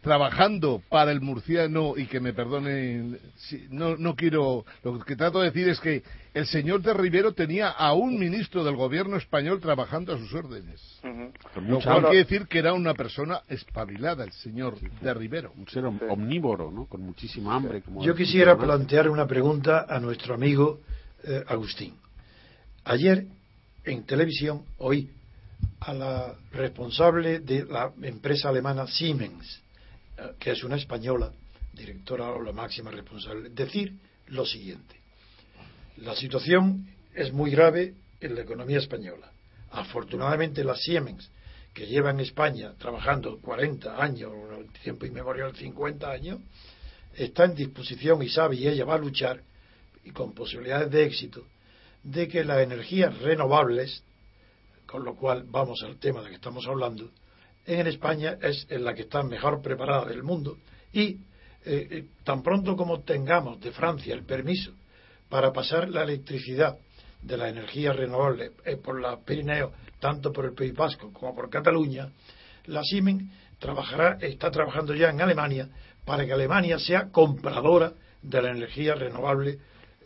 trabajando 0.00 0.80
para 0.88 1.10
el 1.10 1.20
murciano 1.20 1.94
y 1.96 2.06
que 2.06 2.20
me 2.20 2.32
perdonen, 2.32 3.18
si- 3.36 3.66
no, 3.70 3.96
no 3.96 4.14
quiero, 4.14 4.64
lo 4.84 4.98
que 5.00 5.16
trato 5.16 5.40
de 5.40 5.46
decir 5.50 5.68
es 5.68 5.80
que 5.80 6.02
el 6.34 6.46
señor 6.46 6.82
de 6.82 6.94
Rivero 6.94 7.32
tenía 7.32 7.68
a 7.70 7.92
un 7.94 8.16
ministro 8.18 8.62
del 8.62 8.76
gobierno 8.76 9.16
español 9.16 9.60
trabajando 9.60 10.14
a 10.14 10.18
sus 10.18 10.32
órdenes. 10.34 10.80
Ujú. 11.02 11.32
Con 11.52 11.68
Lo 11.68 11.80
cual 11.80 12.02
quiere 12.02 12.18
decir 12.18 12.46
que 12.46 12.58
era 12.60 12.72
una 12.74 12.94
persona 12.94 13.40
espabilada, 13.48 14.22
el 14.24 14.32
señor 14.32 14.78
de 14.80 15.14
Rivero. 15.14 15.52
un 15.56 15.66
ser 15.68 15.84
om- 15.84 15.98
omnívoro, 16.08 16.70
¿no? 16.70 16.86
Con 16.86 17.02
muchísima 17.02 17.56
hambre. 17.56 17.82
Como 17.82 18.02
Yo 18.04 18.14
quisiera 18.14 18.56
plantear 18.56 19.08
una 19.10 19.26
pregunta 19.26 19.86
a 19.88 19.98
nuestro 19.98 20.34
amigo 20.34 20.80
eh, 21.24 21.42
Agustín. 21.48 21.94
Ayer 22.84 23.26
en 23.84 24.04
televisión 24.04 24.62
oí 24.78 25.10
a 25.80 25.92
la 25.92 26.34
responsable 26.52 27.40
de 27.40 27.64
la 27.64 27.90
empresa 28.02 28.48
alemana 28.48 28.86
Siemens, 28.86 29.60
que 30.38 30.52
es 30.52 30.64
una 30.64 30.76
española, 30.76 31.32
directora 31.72 32.30
o 32.30 32.42
la 32.42 32.52
máxima 32.52 32.90
responsable, 32.90 33.50
decir 33.50 33.94
lo 34.28 34.44
siguiente. 34.44 34.96
La 35.98 36.14
situación 36.14 36.86
es 37.14 37.32
muy 37.32 37.50
grave 37.50 37.94
en 38.20 38.34
la 38.34 38.42
economía 38.42 38.78
española. 38.78 39.30
Afortunadamente 39.70 40.64
la 40.64 40.76
Siemens, 40.76 41.30
que 41.74 41.86
lleva 41.86 42.10
en 42.10 42.20
España 42.20 42.72
trabajando 42.78 43.38
40 43.40 44.02
años, 44.02 44.32
tiempo 44.82 45.06
inmemorial 45.06 45.54
50 45.54 46.10
años, 46.10 46.40
está 47.14 47.44
en 47.44 47.54
disposición 47.54 48.22
y 48.22 48.28
sabe 48.28 48.56
y 48.56 48.68
ella 48.68 48.84
va 48.84 48.94
a 48.94 48.98
luchar 48.98 49.42
y 50.04 50.10
con 50.10 50.32
posibilidades 50.32 50.90
de 50.90 51.04
éxito 51.04 51.44
de 52.02 52.28
que 52.28 52.44
las 52.44 52.60
energías 52.60 53.16
renovables 53.18 54.02
con 54.88 55.04
lo 55.04 55.14
cual 55.14 55.44
vamos 55.46 55.82
al 55.82 55.98
tema 55.98 56.22
de 56.22 56.30
que 56.30 56.36
estamos 56.36 56.66
hablando, 56.66 57.10
en 57.68 57.86
España 57.86 58.38
es 58.40 58.66
en 58.70 58.82
la 58.82 58.94
que 58.94 59.02
está 59.02 59.22
mejor 59.22 59.60
preparada 59.60 60.06
del 60.06 60.22
mundo 60.22 60.56
y 60.92 61.02
eh, 61.08 61.18
eh, 61.64 62.04
tan 62.24 62.42
pronto 62.42 62.76
como 62.76 63.00
tengamos 63.00 63.60
de 63.60 63.72
Francia 63.72 64.14
el 64.14 64.24
permiso 64.24 64.72
para 65.28 65.52
pasar 65.52 65.90
la 65.90 66.02
electricidad 66.02 66.78
de 67.20 67.36
la 67.36 67.50
energía 67.50 67.92
renovable 67.92 68.52
eh, 68.64 68.76
por 68.76 69.00
la 69.00 69.18
Pirineo, 69.18 69.72
tanto 70.00 70.32
por 70.32 70.46
el 70.46 70.54
País 70.54 70.74
Vasco 70.74 71.12
como 71.12 71.34
por 71.34 71.50
Cataluña, 71.50 72.08
la 72.66 72.82
Siemens 72.82 73.24
trabajará, 73.58 74.16
está 74.20 74.50
trabajando 74.50 74.94
ya 74.94 75.10
en 75.10 75.20
Alemania 75.20 75.68
para 76.06 76.24
que 76.24 76.32
Alemania 76.32 76.78
sea 76.78 77.10
compradora 77.10 77.92
de 78.22 78.42
la 78.42 78.50
energía 78.50 78.94
renovable 78.94 79.58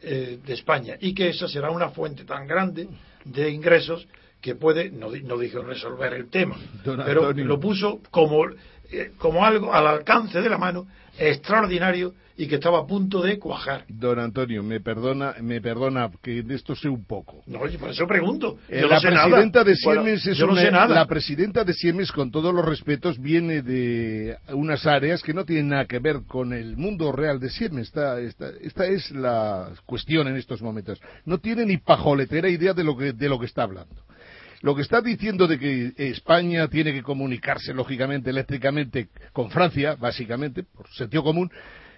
de 0.02 0.52
España 0.52 0.96
y 0.98 1.14
que 1.14 1.28
esa 1.28 1.46
será 1.46 1.70
una 1.70 1.90
fuente 1.90 2.24
tan 2.24 2.44
grande 2.44 2.88
de 3.24 3.50
ingresos 3.50 4.08
que 4.42 4.54
puede, 4.56 4.90
no, 4.90 5.08
no 5.10 5.38
dijo 5.38 5.62
resolver 5.62 6.12
el 6.12 6.28
tema, 6.28 6.56
pero 6.84 7.32
lo 7.32 7.58
puso 7.60 8.00
como, 8.10 8.44
eh, 8.90 9.12
como 9.16 9.44
algo 9.46 9.72
al 9.72 9.86
alcance 9.86 10.42
de 10.42 10.50
la 10.50 10.58
mano 10.58 10.86
extraordinario 11.16 12.14
y 12.34 12.46
que 12.48 12.54
estaba 12.56 12.78
a 12.80 12.86
punto 12.86 13.20
de 13.22 13.38
cuajar. 13.38 13.84
Don 13.88 14.18
Antonio, 14.18 14.62
me 14.62 14.80
perdona, 14.80 15.34
me 15.42 15.60
perdona 15.60 16.10
que 16.22 16.42
de 16.42 16.54
esto 16.54 16.74
sé 16.74 16.88
un 16.88 17.04
poco. 17.04 17.42
No, 17.46 17.58
por 17.78 17.90
eso 17.90 18.06
pregunto. 18.06 18.58
Eh, 18.70 18.80
yo 18.80 18.88
la 18.88 18.94
no 18.96 19.00
sé 19.00 19.08
presidenta 19.08 19.58
nada. 19.60 19.64
de 19.70 19.76
Siemens 19.76 20.26
es 20.26 20.38
yo 20.38 20.46
no 20.46 20.52
una- 20.54 20.62
sé 20.62 20.70
nada. 20.70 20.94
la 20.94 21.06
presidenta 21.06 21.62
de 21.62 21.74
Siemens, 21.74 22.10
con 22.10 22.30
todos 22.30 22.54
los 22.54 22.64
respetos, 22.64 23.20
viene 23.20 23.60
de 23.62 24.38
unas 24.54 24.86
áreas 24.86 25.22
que 25.22 25.34
no 25.34 25.44
tienen 25.44 25.68
nada 25.68 25.84
que 25.84 25.98
ver 25.98 26.22
con 26.26 26.54
el 26.54 26.76
mundo 26.78 27.12
real 27.12 27.38
de 27.38 27.50
Siemens. 27.50 27.88
Esta, 27.88 28.18
esta, 28.18 28.48
esta 28.62 28.86
es 28.86 29.10
la 29.10 29.68
cuestión 29.84 30.26
en 30.26 30.36
estos 30.36 30.62
momentos. 30.62 31.00
No 31.26 31.38
tiene 31.38 31.66
ni 31.66 31.76
pajoletera 31.76 32.48
idea 32.48 32.72
de 32.72 32.82
lo 32.82 32.96
que, 32.96 33.12
de 33.12 33.28
lo 33.28 33.38
que 33.38 33.46
está 33.46 33.64
hablando. 33.64 33.94
Lo 34.62 34.76
que 34.76 34.82
está 34.82 35.00
diciendo 35.00 35.48
de 35.48 35.58
que 35.58 35.92
España 35.96 36.68
tiene 36.68 36.92
que 36.92 37.02
comunicarse 37.02 37.74
lógicamente 37.74 38.30
eléctricamente 38.30 39.08
con 39.32 39.50
Francia, 39.50 39.96
básicamente, 39.96 40.62
por 40.62 40.88
sentido 40.90 41.24
común, 41.24 41.50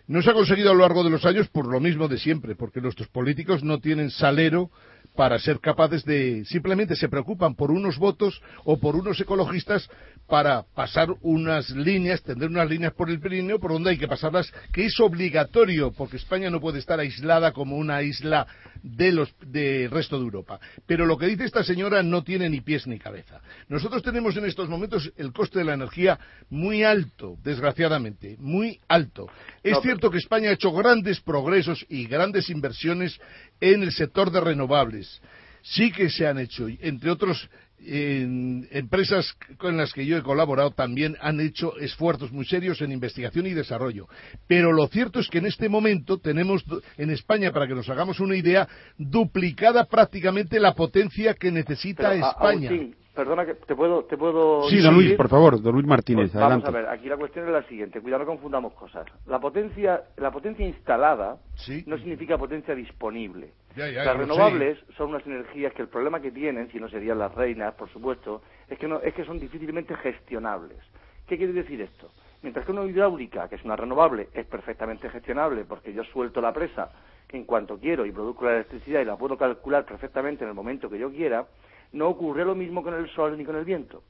no 0.06 0.22
se 0.22 0.30
ha 0.30 0.34
conseguido 0.34 0.70
a 0.70 0.74
lo 0.74 0.80
largo 0.80 1.04
de 1.04 1.10
los 1.10 1.26
años 1.26 1.46
por 1.48 1.66
lo 1.66 1.78
mismo 1.78 2.08
de 2.08 2.16
siempre, 2.16 2.56
porque 2.56 2.80
nuestros 2.80 3.08
políticos 3.08 3.62
no 3.62 3.80
tienen 3.80 4.10
salero 4.10 4.70
para 5.14 5.38
ser 5.38 5.60
capaces 5.60 6.04
de 6.06 6.44
simplemente 6.46 6.96
se 6.96 7.10
preocupan 7.10 7.54
por 7.54 7.70
unos 7.70 7.98
votos 7.98 8.40
o 8.64 8.78
por 8.78 8.96
unos 8.96 9.20
ecologistas 9.20 9.88
para 10.26 10.62
pasar 10.74 11.08
unas 11.20 11.70
líneas, 11.70 12.22
tender 12.22 12.48
unas 12.48 12.68
líneas 12.68 12.92
por 12.94 13.10
el 13.10 13.20
Pirineo 13.20 13.58
por 13.58 13.72
donde 13.72 13.90
hay 13.90 13.98
que 13.98 14.08
pasarlas, 14.08 14.52
que 14.72 14.86
es 14.86 14.98
obligatorio, 15.00 15.92
porque 15.92 16.16
España 16.16 16.50
no 16.50 16.60
puede 16.60 16.78
estar 16.78 16.98
aislada 16.98 17.52
como 17.52 17.76
una 17.76 18.02
isla 18.02 18.46
los 18.82 19.34
del 19.40 19.90
resto 19.90 20.18
de 20.18 20.24
Europa. 20.24 20.60
Pero 20.86 21.06
lo 21.06 21.16
que 21.16 21.26
dice 21.26 21.44
esta 21.44 21.64
señora 21.64 22.02
no 22.02 22.22
tiene 22.22 22.48
ni 22.48 22.60
pies 22.60 22.86
ni 22.86 22.98
cabeza. 22.98 23.40
Nosotros 23.68 24.02
tenemos 24.02 24.36
en 24.36 24.44
estos 24.44 24.68
momentos 24.68 25.12
el 25.16 25.32
coste 25.32 25.60
de 25.60 25.64
la 25.64 25.74
energía 25.74 26.18
muy 26.50 26.84
alto, 26.84 27.36
desgraciadamente, 27.42 28.36
muy 28.38 28.80
alto. 28.88 29.28
Es 29.62 29.72
No, 29.72 29.80
cierto 29.80 30.10
que 30.10 30.18
España 30.18 30.50
ha 30.50 30.54
hecho 30.54 30.72
grandes 30.72 31.20
progresos 31.20 31.84
y 31.88 32.06
grandes 32.06 32.50
inversiones 32.50 33.18
en 33.60 33.82
el 33.82 33.92
sector 33.92 34.30
de 34.30 34.40
renovables. 34.40 35.20
Sí 35.62 35.90
que 35.90 36.10
se 36.10 36.26
han 36.26 36.38
hecho, 36.38 36.68
y 36.68 36.78
entre 36.82 37.10
otros, 37.10 37.48
en 37.86 38.68
empresas 38.70 39.34
con 39.58 39.76
las 39.76 39.92
que 39.92 40.06
yo 40.06 40.16
he 40.16 40.22
colaborado 40.22 40.70
también 40.70 41.16
han 41.20 41.40
hecho 41.40 41.76
esfuerzos 41.78 42.32
muy 42.32 42.44
serios 42.44 42.80
en 42.80 42.92
investigación 42.92 43.46
y 43.46 43.54
desarrollo. 43.54 44.08
Pero 44.46 44.72
lo 44.72 44.86
cierto 44.88 45.20
es 45.20 45.28
que 45.28 45.38
en 45.38 45.46
este 45.46 45.68
momento 45.68 46.18
tenemos 46.18 46.64
en 46.96 47.10
España, 47.10 47.52
para 47.52 47.66
que 47.66 47.74
nos 47.74 47.88
hagamos 47.88 48.20
una 48.20 48.36
idea, 48.36 48.68
duplicada 48.96 49.84
prácticamente 49.84 50.60
la 50.60 50.74
potencia 50.74 51.34
que 51.34 51.50
necesita 51.50 52.10
Pero, 52.10 52.28
España. 52.28 52.70
Agustín, 52.70 52.96
perdona 53.14 53.46
que 53.46 53.54
te 53.54 53.74
puedo, 53.74 54.04
te 54.04 54.16
puedo 54.16 54.68
Sí, 54.68 54.80
don 54.80 54.94
Luis, 54.94 55.12
por 55.14 55.28
favor, 55.28 55.60
don 55.60 55.74
Luis 55.74 55.86
Martínez, 55.86 56.30
Pues 56.32 56.34
vamos 56.34 56.64
adelante. 56.64 56.68
a 56.68 56.70
ver, 56.72 56.88
aquí 56.90 57.08
la 57.08 57.16
cuestión 57.16 57.46
es 57.46 57.52
la 57.52 57.62
siguiente, 57.64 58.00
cuidado 58.00 58.24
no 58.24 58.30
confundamos 58.30 58.74
cosas. 58.74 59.06
La 59.26 59.38
potencia, 59.40 60.02
la 60.16 60.30
potencia 60.30 60.66
instalada 60.66 61.38
no 61.86 61.98
significa 61.98 62.36
potencia 62.36 62.74
disponible. 62.74 63.52
Ya, 63.76 63.88
ya, 63.88 64.04
las 64.04 64.16
renovables 64.16 64.78
son 64.96 65.10
unas 65.10 65.26
energías 65.26 65.72
que 65.72 65.82
el 65.82 65.88
problema 65.88 66.20
que 66.20 66.30
tienen, 66.30 66.70
si 66.70 66.78
no 66.78 66.88
serían 66.88 67.18
las 67.18 67.34
reinas, 67.34 67.74
por 67.74 67.88
supuesto, 67.90 68.42
es 68.68 68.78
que 68.78 68.86
no, 68.88 69.00
es 69.00 69.14
que 69.14 69.24
son 69.24 69.38
difícilmente 69.38 69.94
gestionables. 69.96 70.78
¿Qué 71.26 71.36
quiere 71.36 71.52
decir 71.52 71.80
esto? 71.80 72.10
Mientras 72.42 72.66
que 72.66 72.72
una 72.72 72.84
hidráulica, 72.84 73.48
que 73.48 73.54
es 73.54 73.64
una 73.64 73.74
renovable, 73.74 74.28
es 74.34 74.44
perfectamente 74.46 75.08
gestionable 75.08 75.64
porque 75.64 75.92
yo 75.94 76.04
suelto 76.04 76.40
la 76.42 76.52
presa 76.52 76.90
en 77.30 77.44
cuanto 77.44 77.78
quiero 77.78 78.06
y 78.06 78.12
produzco 78.12 78.44
la 78.44 78.52
electricidad 78.56 79.00
y 79.00 79.04
la 79.04 79.16
puedo 79.16 79.36
calcular 79.36 79.84
perfectamente 79.84 80.44
en 80.44 80.50
el 80.50 80.54
momento 80.54 80.88
que 80.88 80.98
yo 80.98 81.10
quiera, 81.10 81.46
no 81.94 82.08
ocurre 82.08 82.44
lo 82.44 82.54
mismo 82.54 82.82
con 82.82 82.92
el 82.94 83.08
sol 83.10 83.38
ni 83.38 83.44
con 83.44 83.56
el 83.56 83.64
viento. 83.64 84.02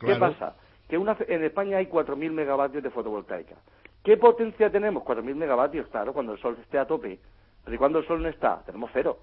¿Qué 0.00 0.16
pasa? 0.16 0.56
Que 0.88 0.98
una, 0.98 1.16
en 1.26 1.44
España 1.44 1.78
hay 1.78 1.86
4.000 1.86 2.30
megavatios 2.32 2.82
de 2.82 2.90
fotovoltaica. 2.90 3.56
¿Qué 4.02 4.16
potencia 4.16 4.70
tenemos? 4.70 5.02
4.000 5.04 5.34
megavatios, 5.34 5.88
claro, 5.88 6.12
cuando 6.12 6.32
el 6.32 6.38
sol 6.38 6.56
esté 6.60 6.78
a 6.78 6.86
tope. 6.86 7.18
Pero 7.64 7.74
¿y 7.74 7.78
cuando 7.78 7.98
el 7.98 8.06
sol 8.06 8.22
no 8.22 8.28
está? 8.28 8.62
Tenemos 8.64 8.90
cero. 8.92 9.18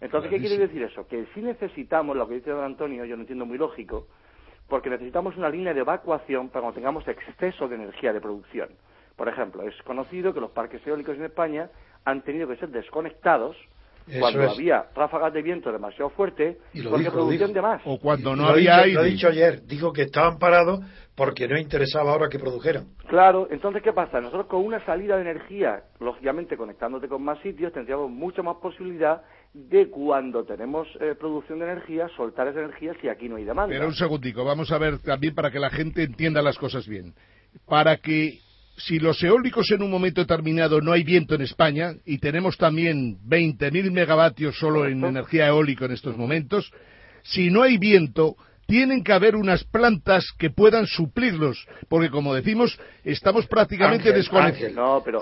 Entonces, 0.00 0.30
¿qué 0.30 0.38
quiere 0.38 0.58
decir 0.58 0.82
eso? 0.82 1.06
Que 1.06 1.26
si 1.34 1.40
necesitamos, 1.40 2.16
lo 2.16 2.26
que 2.26 2.34
dice 2.34 2.50
don 2.50 2.64
Antonio, 2.64 3.04
yo 3.04 3.16
no 3.16 3.22
entiendo 3.22 3.46
muy 3.46 3.58
lógico, 3.58 4.06
porque 4.68 4.90
necesitamos 4.90 5.36
una 5.36 5.48
línea 5.48 5.74
de 5.74 5.80
evacuación 5.80 6.48
para 6.48 6.62
cuando 6.62 6.74
tengamos 6.74 7.06
exceso 7.06 7.68
de 7.68 7.76
energía 7.76 8.12
de 8.12 8.20
producción. 8.20 8.70
Por 9.16 9.28
ejemplo, 9.28 9.62
es 9.62 9.80
conocido 9.82 10.34
que 10.34 10.40
los 10.40 10.50
parques 10.50 10.84
eólicos 10.86 11.16
en 11.16 11.24
España 11.24 11.70
han 12.04 12.22
tenido 12.22 12.48
que 12.48 12.56
ser 12.56 12.70
desconectados 12.70 13.56
Eso 14.06 14.20
cuando 14.20 14.42
es. 14.44 14.50
había 14.52 14.84
ráfagas 14.94 15.32
de 15.32 15.42
viento 15.42 15.72
demasiado 15.72 16.10
fuertes 16.10 16.58
Y 16.74 16.82
lo 16.82 16.90
porque 16.90 17.04
dijo, 17.04 17.14
producían 17.14 17.52
de 17.52 17.62
más. 17.62 17.80
O 17.86 17.98
cuando 17.98 18.36
no 18.36 18.42
Lo 18.44 18.48
había 18.50 18.82
dicho- 18.82 18.94
Lo 18.94 19.00
he 19.00 19.04
aire. 19.04 19.10
dicho 19.14 19.28
ayer, 19.28 19.62
dijo 19.66 19.92
que 19.92 20.02
estaban 20.02 20.38
parados 20.38 20.80
porque 21.14 21.48
no 21.48 21.56
interesaba 21.58 22.12
ahora 22.12 22.28
que 22.28 22.38
produjeran. 22.38 22.88
Claro, 23.08 23.46
entonces, 23.50 23.82
¿qué 23.82 23.92
pasa? 23.92 24.20
Nosotros 24.20 24.46
con 24.46 24.64
una 24.64 24.84
salida 24.84 25.16
de 25.16 25.22
energía, 25.22 25.84
lógicamente 26.00 26.56
conectándote 26.56 27.08
con 27.08 27.22
más 27.22 27.38
sitios, 27.40 27.72
tendríamos 27.72 28.10
mucha 28.10 28.42
más 28.42 28.56
posibilidad 28.56 29.22
de 29.54 29.88
cuando 29.88 30.44
tenemos 30.44 30.88
eh, 31.00 31.14
producción 31.18 31.60
de 31.60 31.66
energía, 31.66 32.08
soltar 32.16 32.48
esa 32.48 32.58
energía 32.60 32.92
si 33.00 33.08
aquí 33.08 33.28
no 33.28 33.36
hay 33.36 33.44
demanda. 33.44 33.72
Pero 33.72 33.86
un 33.86 33.94
segundico, 33.94 34.44
vamos 34.44 34.70
a 34.72 34.78
ver 34.78 34.98
también 34.98 35.34
para 35.34 35.50
que 35.52 35.60
la 35.60 35.70
gente 35.70 36.02
entienda 36.02 36.42
las 36.42 36.58
cosas 36.58 36.86
bien. 36.88 37.14
Para 37.66 37.98
que 37.98 38.40
si 38.76 38.98
los 38.98 39.22
eólicos 39.22 39.70
en 39.70 39.82
un 39.82 39.90
momento 39.90 40.20
determinado 40.20 40.80
no 40.80 40.92
hay 40.92 41.04
viento 41.04 41.34
en 41.34 41.42
España 41.42 41.94
y 42.04 42.18
tenemos 42.18 42.56
también 42.56 43.18
20.000 43.26 43.90
megavatios 43.90 44.58
solo 44.58 44.86
en 44.86 45.04
energía 45.04 45.46
eólica 45.48 45.84
en 45.84 45.92
estos 45.92 46.16
momentos, 46.16 46.70
si 47.22 47.50
no 47.50 47.62
hay 47.62 47.78
viento 47.78 48.36
tienen 48.66 49.04
que 49.04 49.12
haber 49.12 49.36
unas 49.36 49.62
plantas 49.64 50.24
que 50.38 50.48
puedan 50.48 50.86
suplirlos, 50.86 51.66
porque 51.90 52.08
como 52.08 52.32
decimos, 52.34 52.78
estamos 53.04 53.46
prácticamente 53.46 54.10
desconectados. 54.16 54.58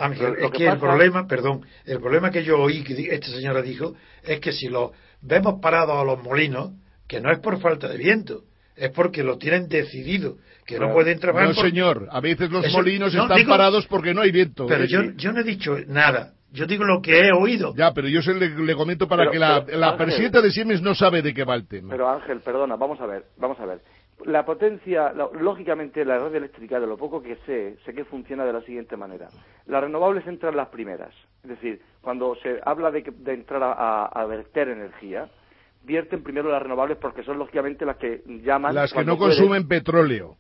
Ángel, 0.01 0.27
Ángel, 0.29 0.45
es 0.45 0.51
que, 0.53 0.67
el 0.69 0.79
problema, 0.79 1.27
perdón, 1.27 1.67
el 1.85 1.99
problema 1.99 2.31
que 2.31 2.45
yo 2.45 2.61
oí 2.61 2.85
que 2.85 2.95
di- 2.95 3.09
esta 3.09 3.27
señora 3.27 3.61
dijo 3.61 3.95
es 4.23 4.39
que 4.39 4.53
si 4.53 4.69
lo 4.69 4.93
vemos 5.23 5.61
parados 5.61 5.97
a 6.01 6.05
los 6.05 6.23
molinos, 6.23 6.71
que 7.09 7.21
no 7.21 7.33
es 7.33 7.41
por 7.41 7.61
falta 7.61 7.89
de 7.89 7.99
viento, 7.99 8.45
es 8.77 8.91
porque 8.91 9.23
lo 9.23 9.39
tienen 9.39 9.69
decidido, 9.69 10.37
que 10.67 10.79
no 10.79 10.93
pueden 10.93 11.19
trabajar. 11.19 11.49
No, 11.49 11.55
por- 11.55 11.65
señor, 11.65 12.09
a 12.11 12.21
veces 12.21 12.51
los 12.51 12.65
Eso- 12.65 12.77
molinos 12.79 13.15
no, 13.15 13.23
están 13.23 13.37
digo- 13.39 13.51
parados 13.51 13.87
porque 13.87 14.15
no 14.15 14.21
hay 14.23 14.31
viento. 14.33 14.67
Pero 14.67 14.85
Eh, 14.85 15.13
yo, 15.17 15.33
no 15.33 15.41
he 15.41 15.45
dicho 15.45 15.77
nada, 15.89 16.33
yo 16.53 16.67
digo 16.67 16.85
lo 16.85 17.03
que 17.03 17.19
he 17.21 17.33
oído. 17.33 17.75
Ya, 17.77 17.93
pero 17.93 18.09
yo 18.09 18.23
se 18.23 18.33
le, 18.35 18.49
le 18.51 18.75
comento 18.75 19.09
para 19.09 19.23
Pero- 19.23 19.31
que 19.33 19.39
la, 19.39 19.65
pero, 19.65 19.79
la 19.79 19.89
Ángel- 19.91 20.07
presidenta 20.07 20.41
de 20.41 20.51
Siemens 20.51 20.81
no 20.83 20.95
sabe 20.95 21.21
de 21.23 21.35
qué 21.35 21.45
va 21.45 21.55
el 21.55 21.67
tema. 21.67 21.89
Pero 21.91 22.09
Ángel, 22.09 22.41
perdona, 22.41 22.77
vamos 22.77 23.01
a 23.01 23.07
ver, 23.07 23.25
vamos 23.37 23.59
a 23.61 23.67
ver. 23.67 23.81
La 24.25 24.45
potencia, 24.45 25.13
la- 25.15 25.29
lógicamente 25.41 26.05
la 26.05 26.19
red 26.19 26.37
eléctrica, 26.37 26.79
de 26.79 26.87
lo 26.87 26.97
poco 26.97 27.21
que 27.23 27.37
sé, 27.45 27.77
sé 27.85 27.93
que 27.93 28.05
funciona 28.05 28.45
de 28.45 28.53
la 28.53 28.61
siguiente 28.63 28.97
manera. 28.97 29.29
Las 29.67 29.83
renovables 29.83 30.25
entran 30.29 30.55
las 30.55 30.69
primeras. 30.69 31.13
Es 31.43 31.51
decir, 31.51 31.81
cuando 32.01 32.37
se 32.37 32.61
habla 32.65 32.93
de, 32.93 33.03
que- 33.03 33.11
de 33.11 33.33
entrar 33.35 33.63
a, 33.65 33.73
a- 33.73 34.05
a 34.07 34.25
verter 34.27 34.69
energía, 34.69 35.29
vierten 35.85 36.23
primero 36.23 36.51
las 36.51 36.63
renovables 36.63 36.99
porque 36.99 37.23
son 37.23 37.39
lógicamente 37.39 37.85
las 37.85 37.97
que 37.97 38.23
llaman... 38.45 38.75
Las 38.75 38.93
que 38.93 39.05
no 39.05 39.17
pueden. 39.17 39.37
consumen 39.37 39.69
petróleo. 39.69 40.37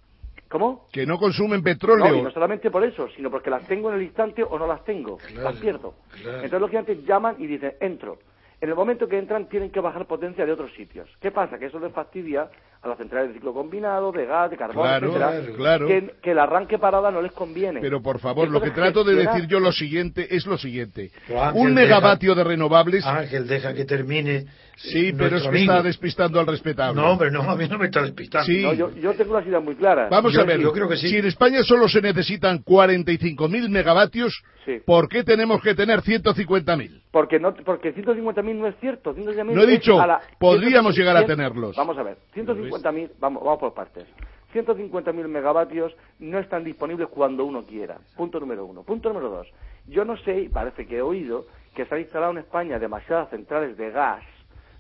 ¿Cómo? 0.49 0.87
Que 0.93 1.07
no 1.07 1.19
consumen 1.19 1.61
No, 1.61 1.65
petróleo. 1.65 2.15
y 2.17 2.23
no 2.23 2.31
solamente 2.31 2.71
por 2.71 2.85
eso, 2.85 3.09
sino 3.17 3.31
porque 3.31 3.49
las 3.49 3.67
tengo 3.67 3.89
en 3.91 3.97
el 3.97 4.03
instante 4.03 4.43
o 4.45 4.59
no 4.59 4.67
las 4.67 4.85
tengo, 4.85 5.17
las 5.35 5.57
pierdo. 5.57 5.95
Entonces, 6.19 6.61
lógicamente, 6.61 7.03
llaman 7.05 7.37
y 7.39 7.47
dicen, 7.47 7.75
entro. 7.81 8.19
En 8.61 8.69
el 8.69 8.75
momento 8.75 9.09
que 9.09 9.19
entran, 9.19 9.49
tienen 9.49 9.71
que 9.71 9.81
bajar 9.81 10.07
potencia 10.07 10.45
de 10.47 10.53
otros 10.53 10.73
sitios. 10.75 11.09
¿Qué 11.21 11.31
pasa? 11.31 11.59
Que 11.59 11.67
eso 11.67 11.81
les 11.81 11.91
fastidia 11.93 12.49
a 12.83 12.89
las 12.89 12.99
centrales 12.99 13.29
de 13.29 13.35
ciclo 13.35 13.55
combinado, 13.55 14.11
de 14.11 14.27
gas, 14.27 14.51
de 14.51 14.57
carbón, 14.57 14.83
Claro, 14.85 15.07
etcétera, 15.09 15.57
claro. 15.57 15.87
Que, 15.87 16.15
que 16.21 16.31
el 16.33 16.39
arranque 16.41 16.79
parada 16.79 17.11
no 17.13 17.23
les 17.23 17.31
conviene. 17.33 17.81
Pero 17.81 18.03
por 18.03 18.19
favor, 18.19 18.49
lo 18.51 18.61
que 18.61 18.71
trato 18.73 19.05
de 19.05 19.15
decir 19.15 19.47
yo 19.47 19.61
lo 19.61 19.71
siguiente 19.71 20.35
es 20.35 20.47
lo 20.47 20.59
siguiente. 20.59 21.13
Un 21.55 21.75
deja- 21.75 21.81
megavatio 21.81 22.35
de 22.35 22.43
renovables. 22.45 23.07
Ángel, 23.07 23.47
deja 23.47 23.73
que 23.73 23.85
termine. 23.85 24.47
Sí, 24.75 25.13
pero 25.17 25.37
es 25.37 25.43
que 25.43 25.49
amigo. 25.49 25.73
está 25.73 25.83
despistando 25.85 26.41
al 26.41 26.47
respetable. 26.47 27.01
No, 27.01 27.13
hombre, 27.13 27.31
no, 27.31 27.43
a 27.43 27.55
mí 27.55 27.69
no 27.69 27.79
me 27.79 27.85
está 27.85 28.03
despistando. 28.03 28.47
Sí. 28.47 28.63
No, 28.63 28.73
yo, 28.73 28.91
yo 28.97 29.15
tengo 29.15 29.35
las 29.35 29.47
ideas 29.47 29.63
muy 29.63 29.77
claras. 29.77 30.11
Vamos 30.11 30.37
a 30.37 30.43
ver, 30.43 30.59
yo 30.59 30.73
creo 30.73 30.89
que 30.89 30.97
sí. 30.97 31.09
si 31.09 31.19
en 31.19 31.27
España 31.27 31.63
solo 31.63 31.89
se 31.89 32.01
necesitan 32.01 32.65
45.000 32.65 33.69
megavatios, 33.69 34.43
Sí. 34.65 34.79
¿por 34.85 35.09
qué 35.09 35.25
tenemos 35.25 35.61
que 35.61 35.75
tener 35.75 36.01
150.000? 36.03 37.03
Porque, 37.11 37.39
no, 37.39 37.53
porque 37.53 37.93
150.000 37.95 38.55
no 38.57 38.67
es 38.69 38.75
cierto. 38.81 39.13
150.000 39.15 39.55
No 39.55 39.61
he 39.61 39.65
es 39.65 39.71
dicho, 39.71 39.97
la- 39.99 40.21
podríamos 40.39 40.97
llegar 40.97 41.17
a 41.17 41.21
100 41.25 41.37
tenerlos. 41.37 41.77
Vamos 41.77 41.99
a 41.99 42.03
ver, 42.03 42.17
150.000 42.35 42.71
150.000, 42.81 43.11
vamos, 43.19 43.43
vamos 43.43 43.59
por 43.61 43.75
partes. 43.75 44.07
150.000 44.53 45.29
megavatios 45.29 45.97
no 46.19 46.39
están 46.39 46.63
disponibles 46.65 47.09
cuando 47.09 47.45
uno 47.45 47.65
quiera. 47.65 47.99
Punto 48.17 48.39
número 48.39 48.65
uno. 48.67 48.83
Punto 48.83 49.09
número 49.09 49.31
dos. 49.31 49.49
Yo 49.87 50.05
no 50.05 50.17
sé, 50.19 50.51
parece 50.53 50.87
que 50.87 50.99
he 50.99 51.03
oído, 51.03 51.47
que 51.75 51.87
se 51.87 51.95
han 51.95 52.01
instalado 52.03 52.33
en 52.33 52.39
España 52.39 52.79
demasiadas 52.79 53.31
centrales 53.31 53.77
de 53.77 53.91
gas, 53.91 54.23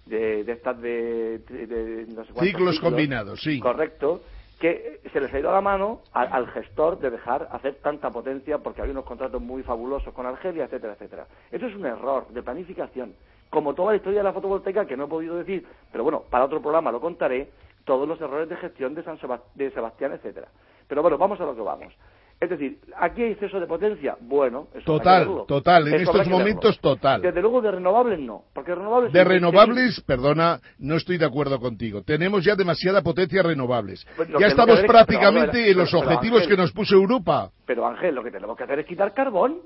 de, 0.04 0.44
de 0.44 0.52
estas 0.52 0.80
de, 0.80 1.38
de- 1.38 1.66
de 1.66 2.06
no 2.08 2.24
sé 2.24 2.32
Ciclos 2.40 2.80
combinados, 2.80 3.40
sí. 3.40 3.60
Correcto, 3.60 4.22
que 4.58 5.00
se 5.12 5.20
les 5.20 5.32
ha 5.32 5.38
ido 5.38 5.48
a 5.48 5.54
la 5.54 5.60
mano 5.60 6.02
al, 6.12 6.28
al 6.32 6.46
gestor 6.48 6.98
de 6.98 7.10
dejar 7.10 7.48
hacer 7.50 7.76
tanta 7.82 8.10
potencia 8.10 8.58
porque 8.58 8.80
había 8.82 8.92
unos 8.92 9.04
contratos 9.04 9.40
muy 9.40 9.62
fabulosos 9.62 10.12
con 10.12 10.26
Argelia, 10.26 10.64
etcétera, 10.64 10.92
etcétera. 10.94 11.26
Eso 11.50 11.66
es 11.66 11.74
un 11.74 11.86
error 11.86 12.28
de 12.28 12.42
planificación. 12.42 13.14
Como 13.48 13.74
toda 13.74 13.92
la 13.92 13.96
historia 13.96 14.20
de 14.20 14.24
la 14.24 14.32
fotovoltaica, 14.32 14.86
que 14.86 14.96
no 14.96 15.04
he 15.04 15.08
podido 15.08 15.36
decir, 15.36 15.66
pero 15.90 16.04
bueno, 16.04 16.22
para 16.30 16.44
otro 16.44 16.60
programa 16.60 16.92
lo 16.92 17.00
contaré, 17.00 17.50
todos 17.84 18.06
los 18.08 18.20
errores 18.20 18.48
de 18.48 18.56
gestión 18.56 18.94
de, 18.94 19.02
San 19.02 19.18
Sebas- 19.18 19.42
de 19.54 19.70
Sebastián, 19.70 20.12
etcétera. 20.12 20.48
Pero 20.88 21.02
bueno, 21.02 21.18
vamos 21.18 21.40
a 21.40 21.44
lo 21.44 21.54
que 21.54 21.62
vamos. 21.62 21.92
Es 22.40 22.50
decir, 22.50 22.80
¿aquí 22.98 23.22
hay 23.22 23.32
exceso 23.32 23.60
de 23.60 23.68
potencia? 23.68 24.16
Bueno, 24.20 24.66
eso 24.74 24.82
no 24.88 24.94
hay 24.94 24.98
que 24.98 25.04
Total, 25.04 25.46
total, 25.46 25.86
en 25.86 25.94
Eso 25.94 26.02
estos 26.02 26.18
verlo. 26.18 26.38
momentos 26.38 26.80
total. 26.80 27.22
Desde 27.22 27.40
luego 27.40 27.60
de 27.62 27.70
renovables 27.70 28.18
no, 28.18 28.42
porque 28.52 28.74
renovables... 28.74 29.12
De 29.12 29.22
renovables, 29.22 30.00
perdona, 30.00 30.58
no 30.80 30.96
estoy 30.96 31.18
de 31.18 31.24
acuerdo 31.24 31.60
contigo. 31.60 32.02
Tenemos 32.02 32.44
ya 32.44 32.56
demasiada 32.56 33.00
potencia 33.00 33.44
renovables. 33.44 34.04
Pues 34.16 34.28
Ya 34.40 34.48
estamos 34.48 34.80
que 34.80 34.86
prácticamente 34.88 35.52
pero, 35.52 35.70
en 35.70 35.78
los 35.78 35.90
pero, 35.92 36.02
objetivos 36.02 36.40
Ángel, 36.42 36.56
que 36.56 36.62
nos 36.62 36.72
puso 36.72 36.96
Europa. 36.96 37.50
Pero 37.64 37.86
Ángel, 37.86 38.12
lo 38.16 38.24
que 38.24 38.32
tenemos 38.32 38.56
que 38.56 38.64
hacer 38.64 38.80
es 38.80 38.86
quitar 38.86 39.14
carbón, 39.14 39.58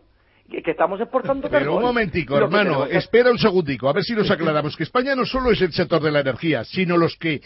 que, 0.51 0.62
que 0.62 0.72
estamos 0.72 1.01
exportando 1.01 1.48
Pero 1.48 1.64
carbón. 1.64 1.76
un 1.78 1.82
momentico, 1.82 2.36
hermano, 2.36 2.84
espera 2.84 3.30
un 3.30 3.38
segundico, 3.38 3.88
a 3.88 3.94
ver 3.94 4.05
si 4.05 4.14
nos 4.14 4.30
aclaramos 4.30 4.76
que 4.76 4.82
España 4.82 5.14
no 5.16 5.24
solo 5.24 5.51
es 5.51 5.62
el 5.62 5.72
sector 5.72 6.02
de 6.02 6.10
la 6.12 6.20
energía, 6.20 6.62
sino 6.64 6.98
los 6.98 7.16
que 7.16 7.40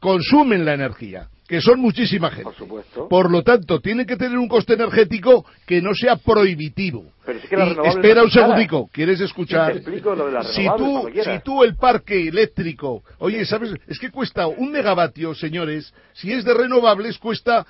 consumen 0.00 0.64
la 0.64 0.74
energía, 0.74 1.28
que 1.48 1.60
son 1.60 1.80
muchísima 1.80 2.28
gente. 2.30 2.44
Por 2.44 2.54
supuesto. 2.56 3.08
Por 3.08 3.30
lo 3.30 3.42
tanto, 3.42 3.80
tiene 3.80 4.06
que 4.06 4.16
tener 4.16 4.38
un 4.38 4.48
coste 4.48 4.74
energético 4.74 5.44
que 5.66 5.82
no 5.82 5.94
sea 5.94 6.16
prohibitivo. 6.16 7.04
Pero 7.24 7.38
es 7.38 7.48
que 7.48 7.56
Y 7.56 7.88
espera 7.88 8.22
un 8.22 8.30
segundico, 8.30 8.88
¿quieres 8.92 9.20
escuchar? 9.20 9.76
Lo 9.84 10.26
de 10.26 10.32
las 10.32 10.52
si 10.54 10.66
tú, 10.76 11.08
si 11.22 11.38
tú 11.44 11.62
el 11.62 11.76
parque 11.76 12.28
eléctrico, 12.28 13.02
oye, 13.18 13.44
¿sabes? 13.44 13.74
Es 13.86 13.98
que 13.98 14.10
cuesta 14.10 14.46
un 14.46 14.72
megavatio, 14.72 15.34
señores, 15.34 15.92
si 16.14 16.32
es 16.32 16.44
de 16.44 16.54
renovables 16.54 17.18
cuesta 17.18 17.66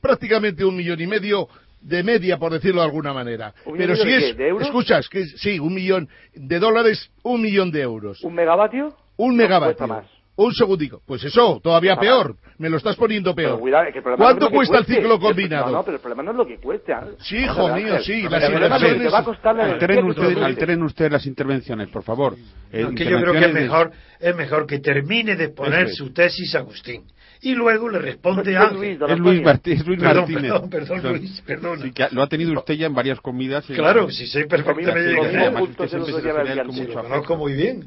prácticamente 0.00 0.64
un 0.64 0.76
millón 0.76 1.00
y 1.00 1.06
medio 1.06 1.48
de 1.80 2.02
media, 2.02 2.38
por 2.38 2.52
decirlo 2.52 2.80
de 2.80 2.86
alguna 2.86 3.12
manera. 3.12 3.54
¿Un 3.64 3.76
Pero 3.76 3.92
millón 3.92 4.06
si 4.06 4.12
de 4.12 4.16
es, 4.18 4.24
qué? 4.24 4.34
¿De 4.34 4.48
euros? 4.48 4.66
escuchas, 4.66 5.08
que 5.08 5.24
sí, 5.26 5.58
un 5.58 5.74
millón 5.74 6.08
de 6.34 6.58
dólares, 6.58 7.10
un 7.22 7.42
millón 7.42 7.70
de 7.70 7.82
euros. 7.82 8.22
¿Un 8.22 8.34
megavatio? 8.34 8.94
Un 9.16 9.36
megavatio. 9.36 9.86
más. 9.86 10.06
Un 10.36 10.52
segundico. 10.52 11.00
Pues 11.06 11.24
eso, 11.24 11.60
todavía 11.62 11.96
Cuesta 11.96 12.12
peor. 12.12 12.36
Me 12.58 12.68
lo 12.70 12.76
estás 12.78 12.96
poniendo 12.96 13.34
peor. 13.34 13.58
cuidado, 13.60 13.84
que 13.92 13.98
el 13.98 14.02
¿Cuánto 14.24 14.24
no 14.24 14.28
es 14.28 14.40
lo 14.40 14.48
que 14.50 14.54
cuesta 14.56 14.78
el 14.78 14.84
ciclo 14.86 15.18
combinado? 15.20 15.66
No, 15.66 15.72
no, 15.72 15.82
pero 15.84 15.96
el 15.96 16.00
problema 16.00 16.22
no 16.22 16.30
es 16.32 16.36
lo 16.36 16.46
que 16.46 16.56
cueste. 16.58 16.92
Ángel. 16.92 17.14
Sí, 17.20 17.36
hijo 17.38 17.66
a 17.66 17.76
mío, 17.76 17.98
sí, 18.00 18.22
las 18.22 18.44
problema 18.44 18.76
es 18.76 18.82
lo 18.82 18.88
que 18.88 18.94
te 18.94 18.98
inversiones- 18.98 19.12
va 19.14 19.18
a 19.18 19.24
costar 19.24 19.56
la 19.56 19.64
Alteren 19.64 19.96
produce. 19.96 20.20
alteren 20.44 20.82
ustedes 20.82 21.12
las 21.12 21.26
intervenciones, 21.26 21.88
por 21.88 22.02
favor. 22.02 22.34
Eh, 22.72 22.82
No, 22.82 22.94
que 22.94 23.04
yo 23.04 23.20
creo 23.20 23.32
que 23.32 23.38
es 23.38 23.46
intervenciones 23.46 23.62
mejor, 23.62 23.92
es 24.20 24.36
mejor 24.36 24.66
que 24.66 24.78
termine 24.78 25.36
de 25.36 25.44
exponer 25.44 25.88
su 25.90 26.12
tesis 26.12 26.54
Agustín. 26.54 27.04
Y 27.42 27.54
luego 27.54 27.90
le 27.90 27.98
responde 27.98 28.52
Es 28.52 28.56
Ángel. 28.58 28.76
Luis, 28.78 28.90
Es 28.92 28.98
Luis, 29.00 29.10
Antonio. 29.10 29.42
Martí- 29.42 29.72
es 29.72 29.86
Luis 29.86 30.00
Perdón, 30.00 30.16
Martínez. 30.16 30.42
perdón, 30.42 30.70
perdón, 30.70 31.02
Luis, 31.18 31.42
perdona. 31.46 31.82
Sí, 31.82 31.92
lo 32.12 32.22
ha 32.22 32.26
tenido 32.28 32.52
usted 32.54 32.74
ya 32.74 32.86
en 32.86 32.94
varias 32.94 33.20
comidas. 33.20 33.66
Claro, 33.66 34.10
si 34.10 34.26
Sí, 34.26 34.44
perfectamente 34.46 34.90
usted 35.20 35.36
a 35.38 35.50
lo 35.50 36.72
conozco 37.02 37.36
muy 37.36 37.52
bien. 37.52 37.84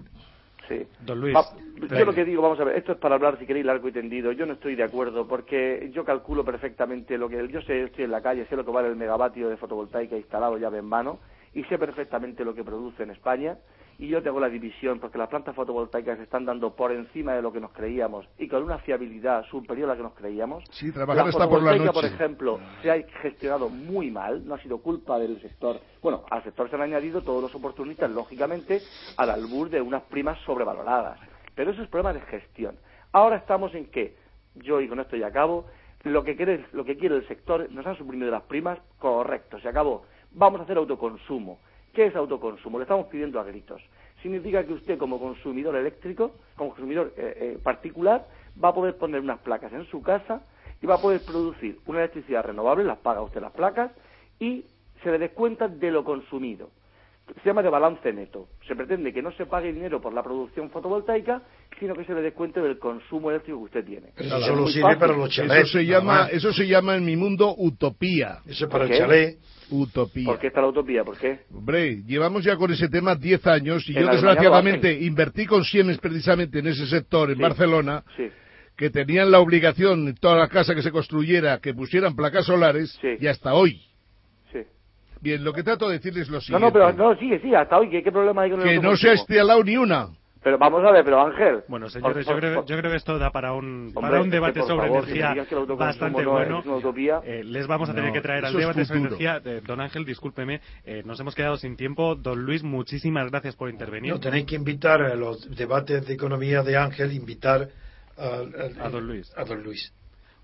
Sí. 0.69 0.87
Don 0.99 1.19
Luis. 1.19 1.35
Va, 1.35 1.49
yo 1.97 2.05
lo 2.05 2.13
que 2.13 2.23
digo, 2.23 2.41
vamos 2.41 2.59
a 2.59 2.63
ver, 2.63 2.77
esto 2.77 2.91
es 2.91 2.97
para 2.99 3.15
hablar, 3.15 3.39
si 3.39 3.45
queréis, 3.45 3.65
largo 3.65 3.87
y 3.87 3.91
tendido. 3.91 4.31
Yo 4.31 4.45
no 4.45 4.53
estoy 4.53 4.75
de 4.75 4.83
acuerdo 4.83 5.27
porque 5.27 5.89
yo 5.93 6.05
calculo 6.05 6.45
perfectamente 6.45 7.17
lo 7.17 7.27
que. 7.27 7.47
Yo 7.47 7.61
sé, 7.63 7.83
estoy 7.83 8.05
en 8.05 8.11
la 8.11 8.21
calle, 8.21 8.45
sé 8.45 8.55
lo 8.55 8.63
que 8.63 8.71
vale 8.71 8.87
el 8.87 8.95
megavatio 8.95 9.49
de 9.49 9.57
fotovoltaica 9.57 10.15
instalado 10.15 10.57
llave 10.57 10.77
en 10.77 10.85
mano 10.85 11.19
y 11.53 11.63
sé 11.63 11.79
perfectamente 11.79 12.45
lo 12.45 12.53
que 12.53 12.63
produce 12.63 13.03
en 13.03 13.09
España. 13.09 13.57
Y 13.99 14.07
yo 14.07 14.23
tengo 14.23 14.39
la 14.39 14.47
división 14.47 14.97
porque 14.99 15.17
las 15.17 15.27
plantas 15.27 15.53
fotovoltaicas 15.53 16.17
se 16.17 16.23
están 16.23 16.45
dando 16.45 16.73
por 16.73 16.93
encima 16.93 17.33
de 17.33 17.41
lo 17.41 17.51
que 17.51 17.59
nos 17.59 17.73
creíamos 17.73 18.25
y 18.37 18.47
con 18.47 18.63
una 18.63 18.77
fiabilidad 18.77 19.43
superior 19.47 19.89
a 19.89 19.91
la 19.91 19.97
que 19.97 20.03
nos 20.03 20.13
creíamos. 20.13 20.63
Sí, 20.71 20.89
trabajar 20.93 21.25
La 21.25 21.29
hasta 21.29 21.49
por 21.49 21.61
la 21.61 21.71
fotovoltaica, 21.73 21.85
noche. 21.85 21.93
por 21.93 22.05
ejemplo, 22.05 22.59
se 22.81 22.89
ha 22.91 23.03
gestionado 23.21 23.67
muy 23.67 24.09
mal, 24.09 24.47
no 24.47 24.55
ha 24.55 24.59
sido 24.61 24.77
culpa 24.77 25.19
del 25.19 25.41
sector. 25.41 25.81
Bueno, 26.01 26.23
al 26.31 26.41
sector 26.45 26.69
se 26.69 26.77
han 26.77 26.81
añadido 26.83 27.21
todos 27.23 27.41
los 27.41 27.53
oportunistas, 27.53 28.09
lógicamente, 28.09 28.81
al 29.17 29.31
albur 29.31 29.69
de 29.69 29.81
unas 29.81 30.03
primas 30.03 30.39
sobrevaloradas. 30.45 31.19
Pero 31.53 31.71
eso 31.71 31.81
es 31.81 31.89
problema 31.89 32.13
de 32.13 32.21
gestión. 32.21 32.77
Ahora 33.11 33.35
estamos 33.35 33.75
en 33.75 33.87
que, 33.91 34.15
yo 34.55 34.79
y 34.79 34.87
con 34.87 35.01
esto 35.01 35.17
ya 35.17 35.27
acabo, 35.27 35.65
lo 36.03 36.23
que 36.23 36.37
quiere, 36.37 36.65
lo 36.71 36.85
que 36.85 36.95
quiere 36.95 37.17
el 37.17 37.27
sector, 37.27 37.69
nos 37.69 37.85
han 37.85 37.97
suprimido 37.97 38.31
las 38.31 38.43
primas, 38.43 38.79
correcto, 38.97 39.59
se 39.59 39.67
acabó. 39.67 40.05
Vamos 40.31 40.61
a 40.61 40.63
hacer 40.63 40.77
autoconsumo. 40.77 41.59
¿Qué 41.99 42.05
es 42.05 42.15
autoconsumo? 42.15 42.77
Le 42.77 42.83
estamos 42.83 43.07
pidiendo 43.07 43.41
a 43.41 43.43
gritos. 43.43 43.81
Significa 44.21 44.65
que 44.65 44.71
usted 44.71 44.97
como 44.97 45.19
consumidor 45.19 45.75
eléctrico, 45.75 46.31
como 46.55 46.69
consumidor 46.69 47.13
eh, 47.17 47.33
eh, 47.35 47.59
particular, 47.61 48.25
va 48.63 48.69
a 48.69 48.73
poder 48.73 48.95
poner 48.95 49.19
unas 49.19 49.39
placas 49.39 49.73
en 49.73 49.85
su 49.87 50.01
casa 50.01 50.41
y 50.81 50.85
va 50.85 50.95
a 50.95 51.01
poder 51.01 51.19
producir 51.25 51.77
una 51.87 51.99
electricidad 51.99 52.45
renovable, 52.45 52.85
las 52.85 52.99
paga 52.99 53.21
usted 53.21 53.41
las 53.41 53.51
placas, 53.51 53.91
y 54.39 54.63
se 55.03 55.11
le 55.11 55.17
descuenta 55.17 55.67
de 55.67 55.91
lo 55.91 56.05
consumido. 56.05 56.69
Se 57.43 57.49
llama 57.49 57.61
de 57.61 57.69
balance 57.69 58.11
neto. 58.11 58.47
Se 58.67 58.75
pretende 58.75 59.13
que 59.13 59.21
no 59.21 59.31
se 59.33 59.45
pague 59.45 59.71
dinero 59.71 60.01
por 60.01 60.13
la 60.13 60.23
producción 60.23 60.69
fotovoltaica, 60.71 61.41
sino 61.79 61.93
que 61.93 62.03
se 62.03 62.13
le 62.13 62.21
descuente 62.21 62.59
del 62.59 62.79
consumo 62.79 63.29
eléctrico 63.29 63.59
que 63.59 63.65
usted 63.65 63.85
tiene. 63.85 64.07
Pero 64.15 64.27
eso 64.27 64.37
Es 64.37 64.45
solo 64.47 64.61
muy 64.63 64.71
sirve 64.71 64.83
fácil. 64.83 64.99
para 64.99 65.13
los 65.17 65.37
Eso 65.37 65.65
se 65.77 65.85
llama, 65.85 66.13
más. 66.23 66.33
eso 66.33 66.51
se 66.53 66.67
llama 66.67 66.95
en 66.95 67.05
mi 67.05 67.15
mundo 67.15 67.53
utopía. 67.57 68.39
Eso 68.47 68.65
es 68.65 68.71
para 68.71 68.85
¿Por 68.85 68.93
el 68.93 68.99
chalet. 68.99 69.37
Utopía. 69.71 70.25
¿Por 70.25 70.39
qué 70.39 70.47
está 70.47 70.61
la 70.61 70.67
utopía? 70.67 71.03
¿Por 71.03 71.17
qué? 71.17 71.41
Hombre, 71.53 72.01
llevamos 72.07 72.43
ya 72.43 72.55
con 72.57 72.71
ese 72.73 72.89
tema 72.89 73.13
10 73.15 73.45
años 73.45 73.87
y 73.87 73.95
En 73.95 74.05
yo 74.05 74.11
desgraciadamente 74.11 74.91
invertí 74.99 75.45
con 75.45 75.63
Siemens 75.63 75.99
precisamente 75.99 76.57
en 76.59 76.67
ese 76.67 76.87
sector 76.87 77.29
en 77.29 77.35
Sí. 77.37 77.41
Barcelona, 77.43 78.03
Sí. 78.17 78.29
que 78.75 78.89
tenían 78.89 79.29
la 79.29 79.39
obligación 79.39 80.07
en 80.07 80.15
toda 80.15 80.37
la 80.37 80.47
casa 80.47 80.73
que 80.73 80.81
se 80.81 80.91
construyera 80.91 81.59
que 81.59 81.73
pusieran 81.75 82.15
placas 82.15 82.45
solares 82.45 82.97
Sí. 83.01 83.09
y 83.19 83.27
hasta 83.27 83.53
hoy. 83.53 83.79
Sí. 85.19 85.25
Bien, 85.29 85.43
lo 85.43 85.53
que 85.53 85.63
trato 85.63 85.87
de 85.87 85.93
decirles 85.97 86.23
es 86.23 86.29
lo 86.29 86.35
No, 86.37 86.41
siguiente. 86.41 86.65
no, 86.65 86.73
pero 86.73 86.93
no, 86.93 87.15
sigue, 87.19 87.39
sigue, 87.39 87.55
hasta 87.57 87.77
hoy. 87.77 87.89
¿Qué, 87.89 88.01
qué 88.03 88.11
problema 88.11 88.43
hay 88.43 88.51
con 88.51 88.61
el 88.61 88.67
que 88.67 88.79
no 88.79 88.95
se 88.95 89.09
ha 89.09 89.13
instalado 89.13 89.63
ni 89.63 89.77
una. 89.77 90.07
Pero 90.41 90.57
vamos 90.57 90.81
a 90.85 90.91
ver, 90.91 91.03
pero 91.03 91.19
Ángel. 91.21 91.63
Bueno, 91.67 91.89
señores, 91.89 92.25
por- 92.25 92.35
yo 92.35 92.39
creo, 92.39 92.55
por- 92.61 92.65
yo 92.65 92.77
creo 92.77 92.91
que 92.91 92.95
esto 92.97 93.19
da 93.19 93.29
para 93.29 93.51
un, 93.51 93.91
Hombre, 93.93 94.01
para 94.11 94.21
un 94.21 94.29
debate 94.29 94.61
sobre 94.61 94.87
favor, 94.87 95.03
energía 95.03 95.45
bastante 95.75 96.23
no 96.23 96.31
bueno. 96.31 96.63
Eh, 97.25 97.43
les 97.43 97.67
vamos 97.67 97.89
a 97.89 97.93
tener 97.93 98.07
No, 98.07 98.13
que 98.13 98.21
traer 98.21 98.45
al 98.45 98.55
debate 98.55 98.85
sobre 98.85 98.99
energía. 99.01 99.41
Eh, 99.43 99.61
don 99.67 99.81
Ángel, 99.81 100.05
discúlpeme, 100.05 100.61
eh, 100.85 101.03
nos 101.05 101.19
hemos 101.19 101.35
quedado 101.35 101.57
sin 101.57 101.75
tiempo. 101.75 102.15
Don 102.15 102.41
Luis, 102.45 102.63
muchísimas 102.63 103.29
gracias 103.29 103.57
por 103.57 103.69
intervenir. 103.69 104.13
No, 104.13 104.19
tenéis 104.21 104.45
que 104.45 104.55
invitar 104.55 105.01
a 105.01 105.13
los 105.15 105.53
debates 105.57 106.07
de 106.07 106.13
economía 106.13 106.63
de 106.63 106.77
Ángel, 106.77 107.11
invitar 107.11 107.67
al- 108.17 108.53
al- 108.55 108.81
A 108.81 108.89
don 108.89 109.05
Luis. 109.05 109.33
A 109.35 109.43
don 109.43 109.61
Luis. 109.61 109.93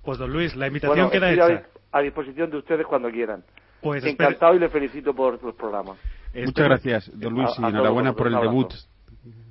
Pues 0.03 0.17
don 0.17 0.29
Luis, 0.31 0.57
la 0.57 0.67
invitación 0.67 1.07
Bueno, 1.07 1.09
queda 1.09 1.31
hecha. 1.31 1.63
a, 1.93 1.99
a 1.99 2.01
disposición 2.01 2.49
de 2.51 2.57
ustedes 2.57 2.85
cuando 2.85 3.09
quieran. 3.09 3.45
Pues 3.85 4.03
espere- 4.03 4.29
Encantado 4.29 4.55
y 4.55 4.59
le 4.59 4.69
felicito 4.69 5.13
por 5.13 5.41
los 5.43 5.53
programas. 5.53 5.99
espere- 6.33 6.45
Muchas 6.47 6.65
gracias, 6.65 7.11
don 7.19 7.33
Luis, 7.35 7.49
A- 7.59 7.61
y 7.61 7.65
enhorabuena 7.69 8.13
por 8.13 8.25
el 8.27 8.33
debut. 8.33 8.73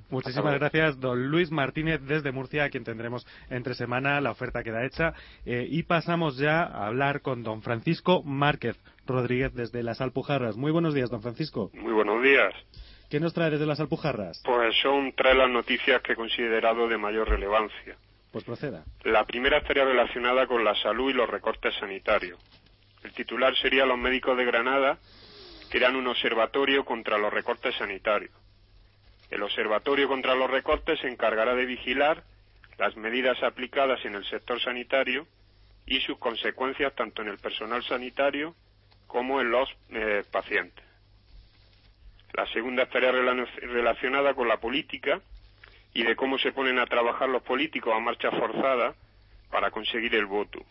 Muchísimas 0.09 0.55
gracias, 0.55 0.99
don 0.99 1.29
Luis 1.31 1.51
Martínez 1.51 2.01
desde 2.05 2.33
Murcia, 2.33 2.65
a 2.65 2.69
quien 2.69 2.83
tendremos 2.83 3.25
entre 3.49 3.75
semana. 3.75 4.19
La 4.19 4.31
oferta 4.31 4.61
queda 4.61 4.85
hecha. 4.85 5.13
Eh, 5.45 5.65
y 5.69 5.83
pasamos 5.83 6.37
ya 6.37 6.63
a 6.63 6.87
hablar 6.87 7.21
con 7.21 7.43
don 7.43 7.61
Francisco 7.61 8.23
Márquez 8.23 8.77
Rodríguez 9.07 9.53
desde 9.53 9.83
Las 9.83 10.01
Alpujarras. 10.01 10.57
Muy 10.57 10.71
buenos 10.73 10.93
días, 10.93 11.09
don 11.09 11.21
Francisco. 11.21 11.71
Muy 11.73 11.93
buenos 11.93 12.21
días. 12.21 12.53
¿Qué 13.09 13.21
nos 13.21 13.33
trae 13.33 13.51
desde 13.51 13.65
Las 13.65 13.79
Alpujarras? 13.79 14.43
Pues 14.45 14.75
son 14.81 15.13
tres 15.15 15.37
las 15.37 15.49
noticias 15.49 16.01
que 16.01 16.11
he 16.11 16.15
considerado 16.17 16.89
de 16.89 16.97
mayor 16.97 17.29
relevancia. 17.29 17.95
Pues 18.33 18.43
proceda. 18.43 18.83
La 19.05 19.23
primera 19.23 19.59
estaría 19.59 19.85
relacionada 19.85 20.45
con 20.45 20.61
la 20.65 20.75
salud 20.75 21.09
y 21.09 21.13
los 21.13 21.29
recortes 21.29 21.73
sanitarios. 21.79 22.37
El 23.05 23.13
titular 23.13 23.55
sería 23.57 23.85
Los 23.85 23.99
médicos 23.99 24.35
de 24.35 24.45
Granada 24.45 24.97
crean 25.69 25.95
un 25.95 26.07
observatorio 26.07 26.83
contra 26.85 27.19
los 27.19 27.31
recortes 27.31 27.75
sanitarios. 27.75 28.31
El 29.29 29.43
observatorio 29.43 30.07
contra 30.07 30.33
los 30.33 30.49
recortes 30.49 30.99
se 31.01 31.07
encargará 31.07 31.53
de 31.53 31.67
vigilar 31.67 32.23
las 32.79 32.95
medidas 32.97 33.41
aplicadas 33.43 34.03
en 34.05 34.15
el 34.15 34.25
sector 34.25 34.59
sanitario 34.59 35.27
y 35.85 36.01
sus 36.01 36.17
consecuencias 36.17 36.95
tanto 36.95 37.21
en 37.21 37.27
el 37.27 37.37
personal 37.37 37.83
sanitario 37.83 38.55
como 39.05 39.39
en 39.39 39.51
los 39.51 39.69
eh, 39.91 40.23
pacientes. 40.31 40.83
La 42.33 42.47
segunda 42.53 42.83
estaría 42.83 43.11
rela- 43.11 43.45
relacionada 43.61 44.33
con 44.33 44.47
la 44.47 44.57
política 44.57 45.21
y 45.93 46.01
de 46.01 46.15
cómo 46.15 46.39
se 46.39 46.53
ponen 46.53 46.79
a 46.79 46.87
trabajar 46.87 47.29
los 47.29 47.43
políticos 47.43 47.93
a 47.95 47.99
marcha 47.99 48.31
forzada 48.31 48.95
para 49.51 49.69
conseguir 49.69 50.15
el 50.15 50.25
voto. 50.25 50.65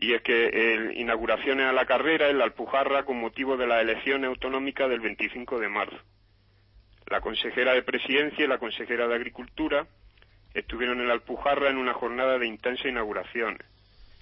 Y 0.00 0.14
es 0.14 0.22
que 0.22 0.46
eh, 0.46 0.92
inauguraciones 0.94 1.66
a 1.66 1.72
la 1.72 1.84
carrera 1.84 2.30
en 2.30 2.38
la 2.38 2.44
Alpujarra 2.44 3.04
con 3.04 3.20
motivo 3.20 3.56
de 3.56 3.66
las 3.66 3.82
elecciones 3.82 4.28
autonómicas 4.28 4.88
del 4.88 5.00
25 5.00 5.58
de 5.58 5.68
marzo. 5.68 5.98
La 7.08 7.20
consejera 7.20 7.72
de 7.72 7.82
Presidencia 7.82 8.44
y 8.44 8.48
la 8.48 8.58
consejera 8.58 9.08
de 9.08 9.14
Agricultura 9.14 9.86
estuvieron 10.54 11.00
en 11.00 11.08
la 11.08 11.14
Alpujarra 11.14 11.70
en 11.70 11.78
una 11.78 11.94
jornada 11.94 12.38
de 12.38 12.46
intensas 12.46 12.86
inauguraciones. 12.86 13.66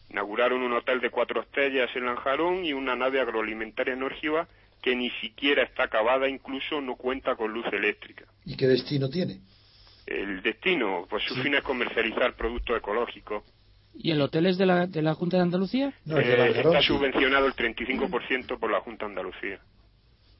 Inauguraron 0.08 0.62
un 0.62 0.72
hotel 0.72 1.00
de 1.00 1.10
cuatro 1.10 1.42
estrellas 1.42 1.90
en 1.94 2.06
Lanjarón 2.06 2.64
y 2.64 2.72
una 2.72 2.96
nave 2.96 3.20
agroalimentaria 3.20 3.94
en 3.94 4.02
Orgiva 4.02 4.48
que 4.80 4.94
ni 4.94 5.10
siquiera 5.20 5.64
está 5.64 5.84
acabada, 5.84 6.28
incluso 6.28 6.80
no 6.80 6.94
cuenta 6.96 7.34
con 7.34 7.52
luz 7.52 7.66
eléctrica. 7.72 8.24
¿Y 8.44 8.56
qué 8.56 8.66
destino 8.66 9.10
tiene? 9.10 9.40
El 10.06 10.40
destino, 10.42 11.06
pues 11.10 11.24
su 11.24 11.34
fin 11.42 11.54
es 11.54 11.62
comercializar 11.62 12.34
productos 12.34 12.78
ecológicos. 12.78 13.42
¿Y 13.98 14.10
el 14.12 14.20
hotel 14.20 14.46
es 14.46 14.58
de 14.58 14.66
la, 14.66 14.86
de 14.86 15.02
la 15.02 15.14
Junta 15.14 15.36
de 15.38 15.44
Andalucía? 15.44 15.92
No, 16.04 16.18
es 16.18 16.26
de 16.26 16.34
Eh, 16.34 16.50
está 16.60 16.82
subvencionado 16.82 17.46
el 17.46 17.54
35% 17.54 18.58
por 18.58 18.70
la 18.70 18.80
Junta 18.80 19.06
de 19.06 19.10
Andalucía. 19.12 19.60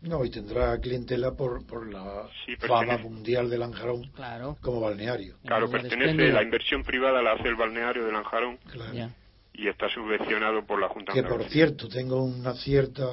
No, 0.03 0.25
y 0.25 0.31
tendrá 0.31 0.79
clientela 0.79 1.33
por, 1.33 1.67
por 1.67 1.91
la 1.91 2.29
Sí, 2.45 2.55
fama 2.57 2.99
mundial 2.99 3.49
de 3.49 3.59
Lanjarón 3.59 4.05
Claro. 4.15 4.57
como 4.61 4.81
balneario. 4.81 5.37
Claro, 5.45 5.71
pertenece, 5.71 6.33
la 6.33 6.43
inversión 6.43 6.83
privada 6.85 7.23
la 7.23 7.33
hace 7.33 7.49
el 7.49 7.57
balneario 7.57 8.05
de 8.05 8.13
Lanjarón 8.13 8.59
Claro. 8.71 9.11
y 9.55 9.69
está 9.69 9.89
subvencionado 9.89 10.65
por 10.67 10.79
la 10.81 10.89
Junta 10.89 11.13
Que 11.15 11.23
por 11.23 11.43
cierto, 11.49 11.89
tengo 11.89 12.23
una 12.23 12.55
cierta, 12.55 13.05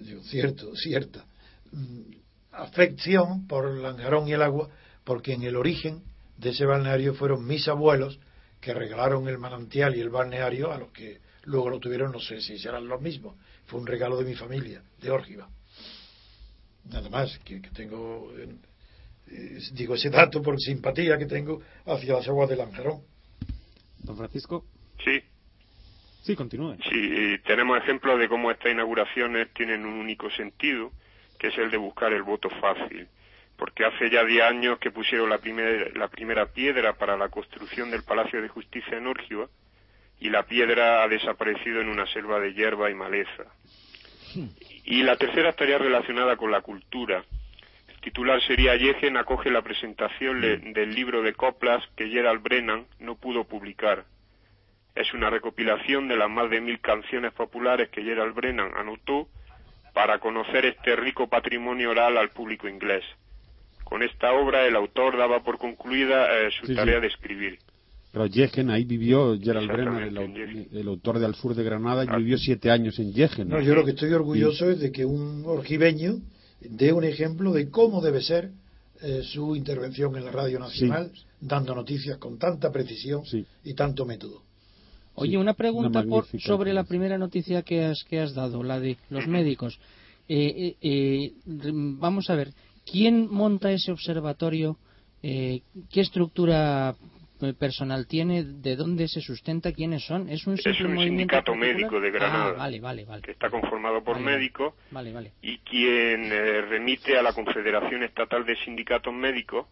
digo, 0.00 0.20
cierto, 0.22 0.74
cierta 0.74 1.24
mm, 1.70 2.10
afección 2.52 3.46
por 3.46 3.70
Lanjarón 3.72 4.28
y 4.28 4.32
el 4.32 4.42
agua, 4.42 4.68
porque 5.04 5.32
en 5.32 5.42
el 5.44 5.56
origen 5.56 6.02
de 6.38 6.50
ese 6.50 6.66
balneario 6.66 7.14
fueron 7.14 7.46
mis 7.46 7.68
abuelos 7.68 8.18
que 8.62 8.72
regalaron 8.72 9.28
el 9.28 9.38
manantial 9.38 9.96
y 9.96 10.00
el 10.00 10.08
balneario 10.08 10.72
a 10.72 10.78
los 10.78 10.92
que 10.92 11.18
luego 11.42 11.68
lo 11.68 11.80
tuvieron, 11.80 12.12
no 12.12 12.20
sé 12.20 12.40
si 12.40 12.56
serán 12.58 12.86
los 12.86 13.02
mismos. 13.02 13.34
Fue 13.66 13.80
un 13.80 13.86
regalo 13.86 14.16
de 14.16 14.24
mi 14.24 14.36
familia, 14.36 14.80
de 15.00 15.10
Órgiva. 15.10 15.48
Nada 16.84 17.10
más, 17.10 17.38
que, 17.40 17.60
que 17.60 17.70
tengo, 17.70 18.32
eh, 18.38 19.58
digo 19.72 19.96
ese 19.96 20.10
dato 20.10 20.40
por 20.40 20.58
simpatía 20.60 21.18
que 21.18 21.26
tengo 21.26 21.60
hacia 21.86 22.14
las 22.14 22.28
aguas 22.28 22.48
de 22.48 22.56
Lanjarón. 22.56 23.02
Don 23.98 24.16
Francisco. 24.16 24.64
Sí. 25.04 25.20
Sí, 26.22 26.36
continúe. 26.36 26.76
Sí, 26.88 27.38
tenemos 27.44 27.78
ejemplos 27.78 28.16
de 28.20 28.28
cómo 28.28 28.52
estas 28.52 28.70
inauguraciones 28.70 29.52
tienen 29.54 29.84
un 29.84 29.94
único 29.94 30.30
sentido, 30.30 30.92
que 31.36 31.48
es 31.48 31.58
el 31.58 31.68
de 31.68 31.78
buscar 31.78 32.12
el 32.12 32.22
voto 32.22 32.48
fácil. 32.48 33.08
Porque 33.62 33.84
hace 33.84 34.10
ya 34.10 34.24
10 34.24 34.42
años 34.42 34.78
que 34.80 34.90
pusieron 34.90 35.30
la, 35.30 35.38
primer- 35.38 35.96
la 35.96 36.08
primera 36.08 36.46
piedra 36.46 36.94
para 36.94 37.16
la 37.16 37.28
construcción 37.28 37.92
del 37.92 38.02
Palacio 38.02 38.42
de 38.42 38.48
Justicia 38.48 38.98
en 38.98 39.06
Órgiva 39.06 39.46
y 40.18 40.30
la 40.30 40.42
piedra 40.42 41.04
ha 41.04 41.06
desaparecido 41.08 41.80
en 41.80 41.88
una 41.88 42.04
selva 42.08 42.40
de 42.40 42.54
hierba 42.54 42.90
y 42.90 42.94
maleza. 42.94 43.44
Y 44.84 45.04
la 45.04 45.16
tercera 45.16 45.50
estaría 45.50 45.78
relacionada 45.78 46.36
con 46.36 46.50
la 46.50 46.60
cultura. 46.60 47.22
El 47.88 48.00
titular 48.00 48.42
sería 48.42 48.74
Yegen 48.74 49.16
acoge 49.16 49.48
la 49.48 49.62
presentación 49.62 50.40
del 50.72 50.92
libro 50.92 51.22
de 51.22 51.32
coplas 51.34 51.84
que 51.96 52.08
Gerald 52.08 52.42
Brennan 52.42 52.86
no 52.98 53.14
pudo 53.14 53.44
publicar. 53.44 54.06
Es 54.96 55.14
una 55.14 55.30
recopilación 55.30 56.08
de 56.08 56.16
las 56.16 56.28
más 56.28 56.50
de 56.50 56.60
mil 56.60 56.80
canciones 56.80 57.32
populares 57.32 57.90
que 57.90 58.02
Gerald 58.02 58.34
Brennan 58.34 58.72
anotó 58.76 59.28
para 59.94 60.18
conocer 60.18 60.64
este 60.66 60.96
rico 60.96 61.28
patrimonio 61.28 61.90
oral 61.90 62.16
al 62.18 62.30
público 62.30 62.66
inglés. 62.66 63.04
Con 63.92 64.02
esta 64.02 64.32
obra 64.32 64.66
el 64.66 64.74
autor 64.74 65.18
daba 65.18 65.44
por 65.44 65.58
concluida 65.58 66.24
eh, 66.40 66.50
su 66.58 66.64
Sí, 66.64 66.72
sí. 66.72 66.76
tarea 66.76 66.98
de 66.98 67.08
escribir. 67.08 67.58
Pero 68.10 68.24
Yegen, 68.24 68.70
ahí 68.70 68.84
vivió 68.86 69.38
Gerald 69.38 69.70
Exactamente, 69.70 70.08
el, 70.08 70.16
au- 70.16 70.68
el 70.80 70.88
autor 70.88 71.18
de 71.18 71.26
Al 71.26 71.34
sur 71.34 71.54
de 71.54 71.62
Granada, 71.62 72.02
y 72.02 72.08
vivió 72.22 72.38
siete 72.38 72.70
años 72.70 72.98
en 72.98 73.12
Yegen. 73.12 73.50
No, 73.50 73.60
yo 73.60 73.74
lo 73.74 73.84
que 73.84 73.90
estoy 73.90 74.10
orgulloso 74.14 74.70
es 74.70 74.80
de 74.80 74.90
que 74.92 75.04
un 75.04 75.42
orgiveño 75.44 76.20
dé 76.60 76.90
un 76.94 77.04
ejemplo 77.04 77.52
de 77.52 77.68
cómo 77.68 78.00
debe 78.00 78.22
ser 78.22 78.52
eh, 79.02 79.20
su 79.24 79.54
intervención 79.56 80.16
en 80.16 80.24
la 80.24 80.30
Radio 80.30 80.58
Nacional, 80.58 81.12
dando 81.42 81.74
noticias 81.74 82.16
con 82.16 82.38
tanta 82.38 82.72
precisión 82.72 83.22
y 83.62 83.74
tanto 83.74 84.06
método. 84.06 84.40
Oye, 85.16 85.36
una 85.36 85.52
pregunta 85.52 86.00
una 86.00 86.08
por, 86.08 86.26
sobre 86.40 86.72
la 86.72 86.84
primera 86.84 87.18
noticia 87.18 87.60
que 87.60 87.84
has, 87.84 88.04
que 88.04 88.20
has 88.20 88.32
dado, 88.32 88.62
la 88.62 88.80
de 88.80 88.96
los 89.10 89.26
médicos. 89.38 89.78
Eh, 90.28 90.36
eh, 90.56 90.76
eh, 90.80 91.32
vamos 91.44 92.30
a 92.30 92.36
ver, 92.36 92.52
¿quién 92.90 93.28
monta 93.30 93.70
ese 93.72 93.92
observatorio? 93.92 94.78
Eh, 95.22 95.62
¿Qué 95.92 96.00
estructura 96.00 96.94
eh, 97.40 97.52
personal 97.54 98.06
tiene? 98.06 98.42
¿De 98.44 98.76
dónde 98.76 99.08
se 99.08 99.20
sustenta? 99.20 99.72
¿Quiénes 99.72 100.04
son? 100.04 100.28
¿Es 100.28 100.46
un, 100.46 100.54
Es 100.54 100.62
sindicato 100.76 101.54
médico 101.54 102.00
de 102.00 102.10
Granada. 102.10 102.50
Ah, 102.50 102.58
vale, 102.58 102.80
vale, 102.80 103.04
vale. 103.04 103.22
que 103.22 103.32
está 103.32 103.50
conformado 103.50 104.02
por 104.02 104.18
médicos 104.20 104.74
Vale, 104.90 105.12
vale. 105.12 105.32
y 105.42 105.58
quien 105.58 106.32
eh, 106.32 106.62
remite 106.62 107.16
a 107.16 107.22
la 107.22 107.32
Confederación 107.32 108.02
Estatal 108.02 108.44
de 108.44 108.56
Sindicatos 108.64 109.14
Médicos, 109.14 109.66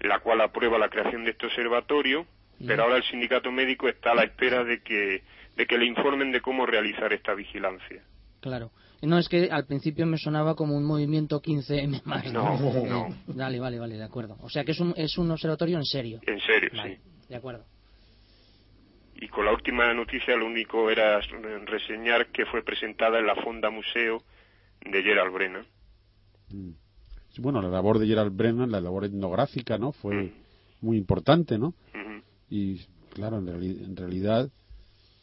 la 0.00 0.20
cual 0.20 0.40
aprueba 0.40 0.78
la 0.78 0.88
creación 0.88 1.24
de 1.24 1.30
este 1.32 1.46
observatorio, 1.46 2.26
pero 2.66 2.84
ahora 2.84 2.96
el 2.96 3.04
sindicato 3.04 3.50
médico 3.50 3.88
está 3.88 4.12
a 4.12 4.14
la 4.14 4.24
espera 4.24 4.64
de 4.64 4.82
que, 4.82 5.22
de 5.56 5.66
que 5.66 5.78
le 5.78 5.86
informen 5.86 6.30
de 6.32 6.40
cómo 6.40 6.64
realizar 6.66 7.12
esta 7.12 7.34
vigilancia. 7.34 8.02
Claro. 8.40 8.70
No, 9.02 9.18
es 9.18 9.28
que 9.28 9.50
al 9.50 9.66
principio 9.66 10.06
me 10.06 10.16
sonaba 10.16 10.54
como 10.54 10.76
un 10.76 10.84
movimiento 10.84 11.42
15M 11.42 12.02
más. 12.04 12.32
No, 12.32 12.56
no. 12.86 13.08
Vale, 13.26 13.58
vale, 13.58 13.78
vale, 13.78 13.96
de 13.96 14.04
acuerdo. 14.04 14.36
O 14.40 14.48
sea 14.48 14.64
que 14.64 14.72
es 14.72 14.80
un, 14.80 14.94
es 14.96 15.18
un 15.18 15.30
observatorio 15.30 15.76
en 15.76 15.84
serio. 15.84 16.20
En 16.26 16.38
serio, 16.40 16.70
Vale, 16.76 16.96
sí. 16.96 17.02
de 17.28 17.36
acuerdo. 17.36 17.64
Y 19.16 19.28
con 19.28 19.44
la 19.44 19.52
última 19.52 19.92
noticia 19.94 20.36
lo 20.36 20.46
único 20.46 20.90
era 20.90 21.20
reseñar 21.66 22.28
que 22.28 22.44
fue 22.46 22.62
presentada 22.64 23.18
en 23.18 23.26
la 23.26 23.36
Fonda 23.36 23.70
Museo 23.70 24.22
de 24.84 25.02
Gerald 25.02 25.32
Brennan. 25.32 25.66
Sí, 26.50 27.40
Bueno, 27.40 27.62
la 27.62 27.68
labor 27.68 27.98
de 27.98 28.06
Gerald 28.06 28.36
Brennan, 28.36 28.70
la 28.70 28.80
labor 28.80 29.04
etnográfica, 29.04 29.78
¿no? 29.78 29.92
Fue 29.92 30.32
muy 30.80 30.96
importante, 30.96 31.58
¿no? 31.58 31.74
Y 32.50 32.80
claro, 33.14 33.38
en, 33.38 33.46
reali- 33.46 33.84
en 33.84 33.96
realidad, 33.96 34.50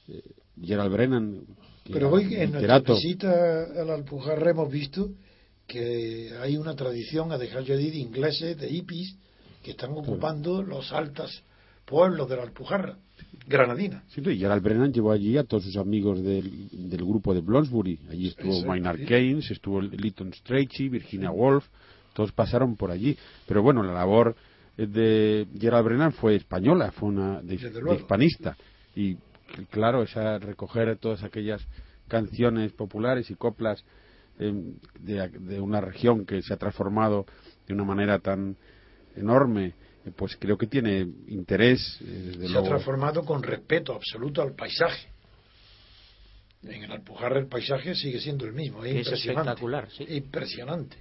eh, 0.08 0.22
Gerald 0.62 0.92
Brennan, 0.94 1.42
Pero 1.92 2.12
hoy 2.12 2.36
en 2.36 2.52
nuestra 2.52 2.80
visita 2.80 3.64
a 3.64 3.84
la 3.84 3.96
Alpujarra 3.96 4.52
hemos 4.52 4.72
visto 4.72 5.10
que 5.68 6.32
hay 6.42 6.58
una 6.58 6.76
tradición, 6.76 7.32
a 7.32 7.38
dejar 7.38 7.64
yo 7.64 7.78
de 7.78 7.84
ingleses, 7.84 8.58
de 8.58 8.70
hippies, 8.70 9.16
que 9.64 9.72
están 9.72 9.92
ocupando 9.92 10.64
los 10.64 10.92
altos 10.92 11.44
pueblos 11.86 12.30
de 12.30 12.36
la 12.36 12.44
Alpujarra, 12.44 12.98
granadina. 13.48 14.04
Sí, 14.10 14.22
y 14.26 14.38
Gerald 14.38 14.64
Brennan 14.64 14.94
llevó 14.94 15.12
allí 15.12 15.38
a 15.38 15.44
todos 15.44 15.64
sus 15.64 15.78
amigos 15.78 16.22
del, 16.24 16.70
del 16.72 17.04
grupo 17.04 17.34
de 17.34 17.42
Bloomsbury. 17.42 18.00
Allí 18.10 18.28
estuvo 18.28 18.66
Maynard. 18.66 19.06
Keynes, 19.06 19.50
estuvo 19.52 19.82
Lytton 19.82 20.34
Strachey, 20.34 20.90
Virginia 20.90 21.32
Woolf, 21.32 21.66
todos 22.14 22.32
pasaron 22.32 22.76
por 22.76 22.92
allí. 22.92 23.18
Pero 23.48 23.62
bueno, 23.62 23.84
la 23.84 23.94
labor 23.94 24.36
de 24.78 25.48
Gerald 25.60 25.86
Brennan 25.86 26.14
fue 26.14 26.36
española, 26.36 26.92
fue 26.92 27.10
una 27.10 27.42
de, 27.42 27.56
hispanista. 27.56 28.56
Y 28.96 29.18
claro, 29.70 30.04
esa 30.04 30.38
recoger 30.40 30.98
todas 30.98 31.24
aquellas 31.24 31.62
canciones 32.08 32.72
populares 32.72 33.30
y 33.30 33.36
coplas 33.36 33.84
eh, 34.40 34.54
de, 35.00 35.30
de 35.30 35.60
una 35.62 35.82
región 35.82 36.26
que 36.26 36.42
se 36.42 36.54
ha 36.54 36.58
transformado 36.58 37.26
de 37.68 37.74
una 37.74 37.84
manera 37.84 38.20
tan 38.20 38.56
enorme, 39.16 39.74
eh, 40.06 40.12
pues 40.16 40.36
creo 40.38 40.58
que 40.58 40.68
tiene 40.68 41.08
interés, 41.28 42.00
eh, 42.02 42.34
desde 42.38 42.48
Se 42.50 42.58
ha 42.58 42.64
transformado 42.64 43.24
con 43.26 43.44
respeto 43.44 43.94
absoluto 43.94 44.42
al 44.42 44.54
paisaje. 44.54 45.08
En 46.64 46.84
el 46.84 46.92
Alpujarra 46.92 47.40
el 47.40 47.48
paisaje 47.48 47.96
sigue 47.96 48.20
siendo 48.20 48.46
el 48.46 48.54
mismo, 48.54 48.84
es, 48.84 48.92
Es 48.92 48.98
impresionante. 49.08 49.50
espectacular, 49.50 49.90
sí. 49.92 50.06
Impresionante. 50.10 50.98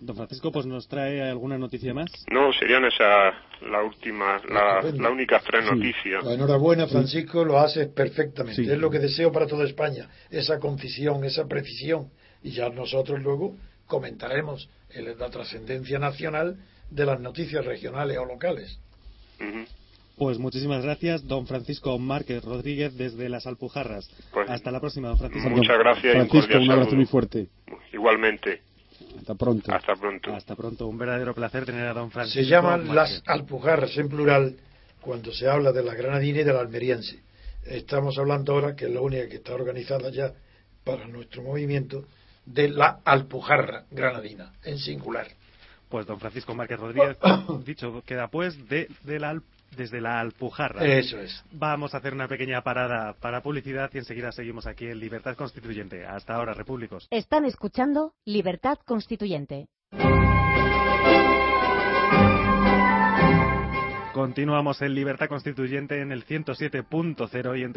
Don 0.00 0.14
Francisco, 0.16 0.52
pues 0.52 0.64
nos 0.66 0.86
trae 0.86 1.22
alguna 1.22 1.58
noticia 1.58 1.92
más. 1.92 2.10
No, 2.30 2.52
serían 2.52 2.84
esas 2.84 3.34
la 3.68 3.82
última, 3.82 4.40
la, 4.48 4.80
las 4.82 5.10
únicas 5.12 5.42
tres 5.44 5.64
Sí. 5.64 5.74
noticias. 5.74 6.24
Enhorabuena, 6.26 6.86
Francisco, 6.86 7.44
lo 7.44 7.58
haces 7.58 7.88
perfectamente. 7.88 8.62
Sí. 8.64 8.70
Es 8.70 8.78
lo 8.78 8.90
que 8.90 9.00
deseo 9.00 9.32
para 9.32 9.46
toda 9.46 9.64
España, 9.64 10.08
esa 10.30 10.58
concisión, 10.60 11.24
esa 11.24 11.46
precisión. 11.46 12.10
Y 12.42 12.50
ya 12.52 12.68
nosotros 12.68 13.20
luego 13.20 13.56
comentaremos 13.86 14.68
el- 14.90 15.18
la 15.18 15.30
trascendencia 15.30 15.98
nacional 15.98 16.56
de 16.90 17.04
las 17.06 17.20
noticias 17.20 17.64
regionales 17.64 18.18
o 18.18 18.24
locales. 18.24 18.78
Pues 20.16 20.38
muchísimas 20.38 20.82
gracias, 20.82 21.26
don 21.26 21.46
Francisco 21.46 21.96
Márquez 21.98 22.44
Rodríguez, 22.44 22.96
desde 22.96 23.28
las 23.28 23.46
Alpujarras. 23.46 24.10
Pues, 24.32 24.50
Hasta 24.50 24.70
la 24.72 24.80
próxima, 24.80 25.08
don 25.08 25.18
Francisco. 25.18 25.48
Muchas 25.50 25.78
gracias 25.78 26.04
y 26.14 26.18
un 26.18 26.28
Francisco, 26.28 26.58
un 26.58 26.62
abrazo 26.70 26.84
saludo. 26.90 26.96
muy 26.96 27.06
fuerte. 27.06 27.46
Igualmente. 27.92 28.62
Hasta 29.18 29.34
pronto. 29.34 29.72
Hasta 29.72 29.94
pronto. 29.96 30.34
Hasta 30.34 30.56
pronto. 30.56 30.86
Un 30.86 30.98
verdadero 30.98 31.34
placer 31.34 31.64
tener 31.64 31.86
a 31.86 31.92
don 31.94 32.10
Francisco. 32.10 32.40
Se 32.42 32.48
llaman 32.48 32.94
las 32.94 33.22
Alpujarras 33.26 33.96
en 33.96 34.08
plural 34.08 34.56
cuando 35.00 35.32
se 35.32 35.48
habla 35.48 35.72
de 35.72 35.82
la 35.82 35.94
granadina 35.94 36.40
y 36.40 36.44
de 36.44 36.52
la 36.52 36.60
almeriense. 36.60 37.20
Estamos 37.64 38.18
hablando 38.18 38.52
ahora, 38.54 38.74
que 38.74 38.86
es 38.86 38.90
la 38.90 39.00
única 39.00 39.28
que 39.28 39.36
está 39.36 39.54
organizada 39.54 40.10
ya 40.10 40.32
para 40.84 41.06
nuestro 41.06 41.42
movimiento, 41.42 42.04
de 42.46 42.68
la 42.68 43.00
Alpujarra 43.04 43.84
granadina, 43.90 44.52
en 44.64 44.78
singular. 44.78 45.28
Pues 45.88 46.06
don 46.06 46.18
Francisco 46.18 46.54
Márquez 46.54 46.80
Rodríguez, 46.80 47.16
dicho 47.64 48.02
queda 48.06 48.28
pues, 48.28 48.68
de, 48.68 48.88
de 49.04 49.18
la 49.20 49.30
Al- 49.30 49.42
desde 49.76 50.00
la 50.00 50.20
Alpujarra. 50.20 50.84
Eso 50.84 51.18
es. 51.18 51.44
Vamos 51.52 51.94
a 51.94 51.98
hacer 51.98 52.12
una 52.12 52.28
pequeña 52.28 52.62
parada 52.62 53.14
para 53.14 53.42
publicidad 53.42 53.90
y 53.92 53.98
enseguida 53.98 54.32
seguimos 54.32 54.66
aquí 54.66 54.86
en 54.86 54.98
Libertad 54.98 55.36
Constituyente. 55.36 56.06
Hasta 56.06 56.34
ahora, 56.34 56.54
repúblicos. 56.54 57.06
Están 57.10 57.44
escuchando 57.44 58.12
Libertad 58.24 58.78
Constituyente. 58.84 59.68
Continuamos 64.18 64.82
en 64.82 64.94
Libertad 64.96 65.28
Constituyente 65.28 66.00
en 66.00 66.10
el 66.10 66.26
107.0 66.26 67.56
y 67.56 67.62
en 67.62 67.72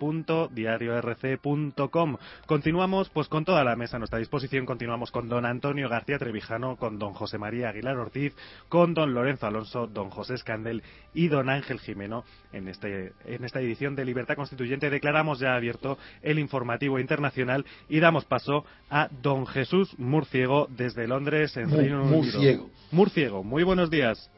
www.diariorc.com. 0.00 2.16
Continuamos 2.46 3.08
pues 3.10 3.28
con 3.28 3.44
toda 3.44 3.62
la 3.62 3.76
mesa 3.76 3.94
a 3.94 4.00
nuestra 4.00 4.18
disposición. 4.18 4.66
Continuamos 4.66 5.12
con 5.12 5.28
don 5.28 5.46
Antonio 5.46 5.88
García 5.88 6.18
Trevijano, 6.18 6.74
con 6.74 6.98
don 6.98 7.12
José 7.12 7.38
María 7.38 7.68
Aguilar 7.68 7.96
Ortiz, 7.98 8.34
con 8.68 8.94
don 8.94 9.14
Lorenzo 9.14 9.46
Alonso, 9.46 9.86
don 9.86 10.10
José 10.10 10.34
Escandel 10.34 10.82
y 11.14 11.28
don 11.28 11.48
Ángel 11.48 11.78
Jimeno. 11.78 12.24
En, 12.52 12.66
este, 12.66 13.12
en 13.24 13.44
esta 13.44 13.60
edición 13.60 13.94
de 13.94 14.04
Libertad 14.04 14.34
Constituyente 14.34 14.90
declaramos 14.90 15.38
ya 15.38 15.54
abierto 15.54 15.98
el 16.22 16.40
informativo 16.40 16.98
internacional 16.98 17.64
y 17.88 18.00
damos 18.00 18.24
paso 18.24 18.64
a 18.90 19.08
don 19.22 19.46
Jesús 19.46 19.96
Murciego 20.00 20.66
desde 20.68 21.06
Londres 21.06 21.56
en 21.56 21.70
Reino 21.70 22.02
Unido. 22.02 22.16
Murciego. 22.16 22.70
Murciego, 22.90 23.44
muy 23.44 23.62
buenos 23.62 23.88
días. 23.88 24.32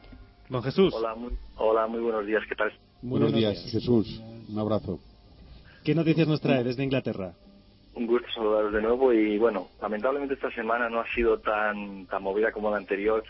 Don 0.49 0.63
Jesús. 0.63 0.93
Hola 0.93 1.15
muy, 1.15 1.33
hola, 1.57 1.87
muy 1.87 1.99
buenos 1.99 2.25
días, 2.25 2.43
¿qué 2.47 2.55
tal? 2.55 2.71
Buenos, 3.01 3.33
días, 3.33 3.69
Jesús. 3.69 4.21
Un 4.49 4.57
abrazo. 4.57 4.99
¿Qué 5.83 5.93
noticias 5.93 6.27
nos 6.27 6.41
trae 6.41 6.63
desde 6.63 6.83
Inglaterra? 6.83 7.33
Un 7.93 8.07
gusto 8.07 8.27
saludaros 8.33 8.73
de 8.73 8.81
nuevo 8.81 9.11
y 9.11 9.37
bueno, 9.37 9.69
lamentablemente 9.81 10.35
esta 10.35 10.51
semana 10.51 10.89
no 10.89 10.99
ha 11.01 11.13
sido 11.13 11.39
tan, 11.39 12.05
tan 12.07 12.23
movida 12.23 12.51
como 12.51 12.71
la 12.71 12.77
anterior 12.77 13.23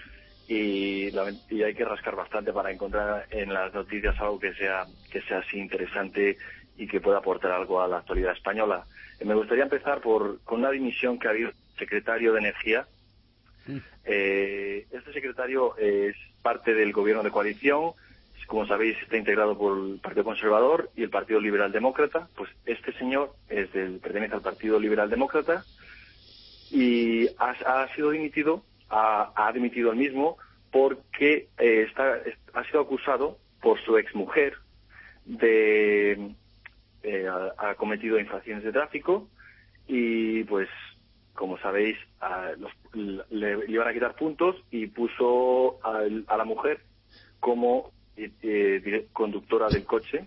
y, 0.47 1.09
y 1.49 1.63
hay 1.63 1.73
que 1.73 1.85
rascar 1.85 2.15
bastante 2.15 2.53
para 2.53 2.71
encontrar 2.71 3.25
en 3.31 3.53
las 3.53 3.73
noticias 3.73 4.19
algo 4.19 4.39
que 4.39 4.53
sea, 4.53 4.85
que 5.11 5.21
sea 5.21 5.39
así 5.39 5.57
interesante 5.57 6.37
y 6.77 6.87
que 6.87 7.01
pueda 7.01 7.17
aportar 7.17 7.51
algo 7.51 7.81
a 7.81 7.87
la 7.87 7.97
actualidad 7.97 8.33
española. 8.33 8.85
Eh, 9.19 9.25
me 9.25 9.35
gustaría 9.35 9.63
empezar 9.63 10.01
por, 10.01 10.39
con 10.43 10.59
una 10.59 10.71
dimisión 10.71 11.17
que 11.17 11.27
ha 11.27 11.31
habido 11.31 11.51
secretario 11.77 12.33
de 12.33 12.39
Energía. 12.39 12.87
Eh, 14.05 14.87
este 14.91 15.11
secretario 15.11 15.75
es 15.77 16.15
parte 16.47 16.73
del 16.73 16.93
gobierno 16.93 17.23
de 17.23 17.31
coalición. 17.31 17.91
Como 18.47 18.65
sabéis, 18.65 18.95
está 19.01 19.17
integrado 19.17 19.57
por 19.57 19.77
el 19.77 19.99
Partido 19.99 20.23
Conservador 20.23 20.89
y 20.95 21.03
el 21.03 21.09
Partido 21.09 21.41
Liberal 21.41 21.73
Demócrata. 21.73 22.29
Pues 22.37 22.49
este 22.65 22.93
señor 22.93 23.33
es 23.49 23.73
del, 23.73 23.99
pertenece 23.99 24.35
al 24.35 24.41
Partido 24.41 24.79
Liberal 24.79 25.09
Demócrata 25.09 25.65
y 26.71 27.27
ha, 27.37 27.49
ha 27.49 27.93
sido 27.93 28.11
dimitido, 28.11 28.63
ha, 28.89 29.33
ha, 29.35 29.51
dimitido 29.51 29.91
el 29.91 29.97
mismo 29.97 30.37
porque 30.71 31.49
eh, 31.57 31.85
está, 31.89 32.21
ha 32.53 32.63
sido 32.63 32.79
acusado 32.79 33.37
por 33.61 33.77
su 33.81 33.97
exmujer 33.97 34.53
de 35.25 36.31
eh, 37.03 37.27
ha, 37.57 37.75
cometido 37.75 38.17
infracciones 38.17 38.63
de 38.63 38.71
tráfico 38.71 39.27
y 39.85 40.45
pues 40.45 40.69
como 41.37 41.57
sabéis, 41.59 41.95
a 42.19 42.51
los, 42.57 42.71
le, 42.93 43.23
le, 43.29 43.71
iban 43.71 43.87
a 43.87 43.93
quitar 43.93 44.15
puntos 44.15 44.55
y 44.71 44.87
puso 44.87 45.77
a, 45.83 46.01
a 46.27 46.37
la 46.37 46.43
mujer 46.43 46.81
como 47.39 47.91
eh, 48.17 49.07
conductora 49.13 49.69
del 49.69 49.85
coche 49.85 50.25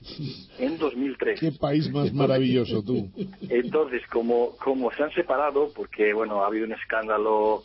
en 0.59 0.79
2003. 0.79 1.41
Qué 1.41 1.53
país 1.53 1.91
más 1.91 2.13
maravilloso 2.15 2.83
tú. 2.83 3.11
Entonces, 3.49 4.03
como, 4.07 4.57
como 4.57 4.93
se 4.93 5.03
han 5.03 5.13
separado, 5.13 5.73
porque 5.75 6.13
bueno, 6.13 6.43
ha 6.43 6.47
habido 6.47 6.67
un 6.67 6.73
escándalo, 6.73 7.65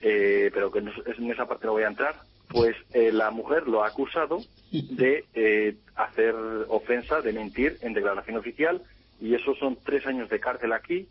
eh, 0.00 0.50
pero 0.54 0.72
que 0.72 0.80
no, 0.80 0.90
en 1.06 1.30
esa 1.30 1.46
parte 1.46 1.66
no 1.66 1.72
voy 1.72 1.82
a 1.82 1.88
entrar, 1.88 2.14
pues 2.48 2.74
eh, 2.94 3.12
la 3.12 3.30
mujer 3.30 3.68
lo 3.68 3.84
ha 3.84 3.88
acusado 3.88 4.40
de 4.72 5.26
eh, 5.34 5.76
hacer 5.94 6.34
ofensa, 6.68 7.20
de 7.20 7.32
mentir 7.34 7.76
en 7.82 7.92
declaración 7.92 8.38
oficial, 8.38 8.82
y 9.20 9.34
eso 9.34 9.54
son 9.56 9.76
tres 9.84 10.06
años 10.06 10.30
de 10.30 10.40
cárcel 10.40 10.72
aquí, 10.72 11.06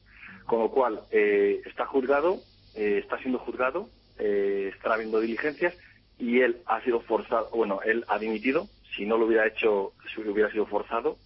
con 0.50 0.60
lo 0.62 0.72
cual 0.72 1.02
eh, 1.12 1.62
está 1.66 1.86
juzgado, 1.86 2.40
eh, 2.76 3.02
está 3.04 3.20
siendo 3.20 3.38
juzgado, 3.38 3.88
eh, 4.18 4.72
está 4.74 4.96
habiendo 4.96 5.20
diligencias 5.20 5.78
y 6.18 6.40
él 6.42 6.58
ha 6.66 6.82
sido 6.82 7.02
forzado, 7.02 7.50
bueno, 7.54 7.82
él 7.86 8.04
ha 8.08 8.18
dimitido, 8.18 8.68
si 8.96 9.06
no 9.06 9.18
lo 9.20 9.28
hubiera 9.28 9.46
hecho, 9.46 9.94
si 10.12 10.22
hubiera 10.22 10.52
sido 10.52 10.66
forzado, 10.66 11.18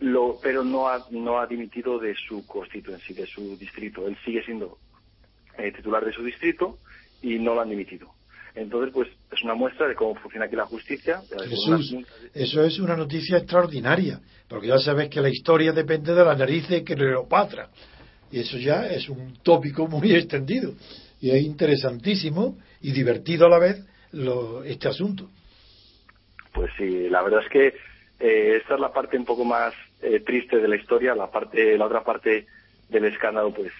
lo, 0.00 0.40
pero 0.42 0.64
no 0.64 0.88
ha, 0.88 1.06
no 1.12 1.38
ha 1.38 1.46
dimitido 1.46 2.00
de 2.00 2.16
su 2.16 2.44
constituency, 2.44 3.14
de 3.14 3.26
su 3.26 3.56
distrito. 3.56 4.08
Él 4.08 4.16
sigue 4.24 4.42
siendo 4.44 4.78
eh, 5.56 5.70
titular 5.70 6.04
de 6.04 6.12
su 6.12 6.24
distrito 6.24 6.78
y 7.22 7.38
no 7.38 7.54
lo 7.54 7.60
han 7.60 7.70
dimitido. 7.70 8.10
Entonces, 8.56 8.92
pues 8.92 9.08
es 9.30 9.42
una 9.44 9.54
muestra 9.54 9.86
de 9.86 9.94
cómo 9.94 10.16
funciona 10.16 10.46
aquí 10.46 10.56
la 10.56 10.66
justicia. 10.66 11.22
Jesús, 11.48 11.94
eso 12.34 12.64
es 12.64 12.80
una 12.80 12.96
noticia 12.96 13.38
extraordinaria, 13.38 14.20
porque 14.48 14.66
ya 14.66 14.78
sabes 14.78 15.08
que 15.08 15.20
la 15.20 15.30
historia 15.30 15.72
depende 15.72 16.12
de 16.12 16.24
la 16.24 16.34
narices 16.34 16.82
que 16.82 16.96
Cleopatra. 16.96 17.70
Y 18.32 18.40
eso 18.40 18.56
ya 18.56 18.86
es 18.86 19.08
un 19.08 19.34
tópico 19.42 19.86
muy 19.86 20.14
extendido. 20.14 20.72
Y 21.20 21.30
es 21.30 21.42
interesantísimo 21.42 22.58
y 22.80 22.90
divertido 22.90 23.46
a 23.46 23.50
la 23.50 23.58
vez 23.58 23.84
lo, 24.12 24.64
este 24.64 24.88
asunto. 24.88 25.28
Pues 26.52 26.70
sí, 26.76 27.08
la 27.08 27.22
verdad 27.22 27.42
es 27.44 27.50
que 27.50 27.66
eh, 28.20 28.56
esta 28.56 28.74
es 28.74 28.80
la 28.80 28.92
parte 28.92 29.16
un 29.16 29.24
poco 29.24 29.44
más 29.44 29.74
eh, 30.00 30.20
triste 30.20 30.58
de 30.58 30.68
la 30.68 30.76
historia. 30.76 31.14
La 31.14 31.30
parte, 31.30 31.76
la 31.76 31.86
otra 31.86 32.02
parte 32.02 32.46
del 32.88 33.04
escándalo, 33.04 33.52
pues 33.52 33.72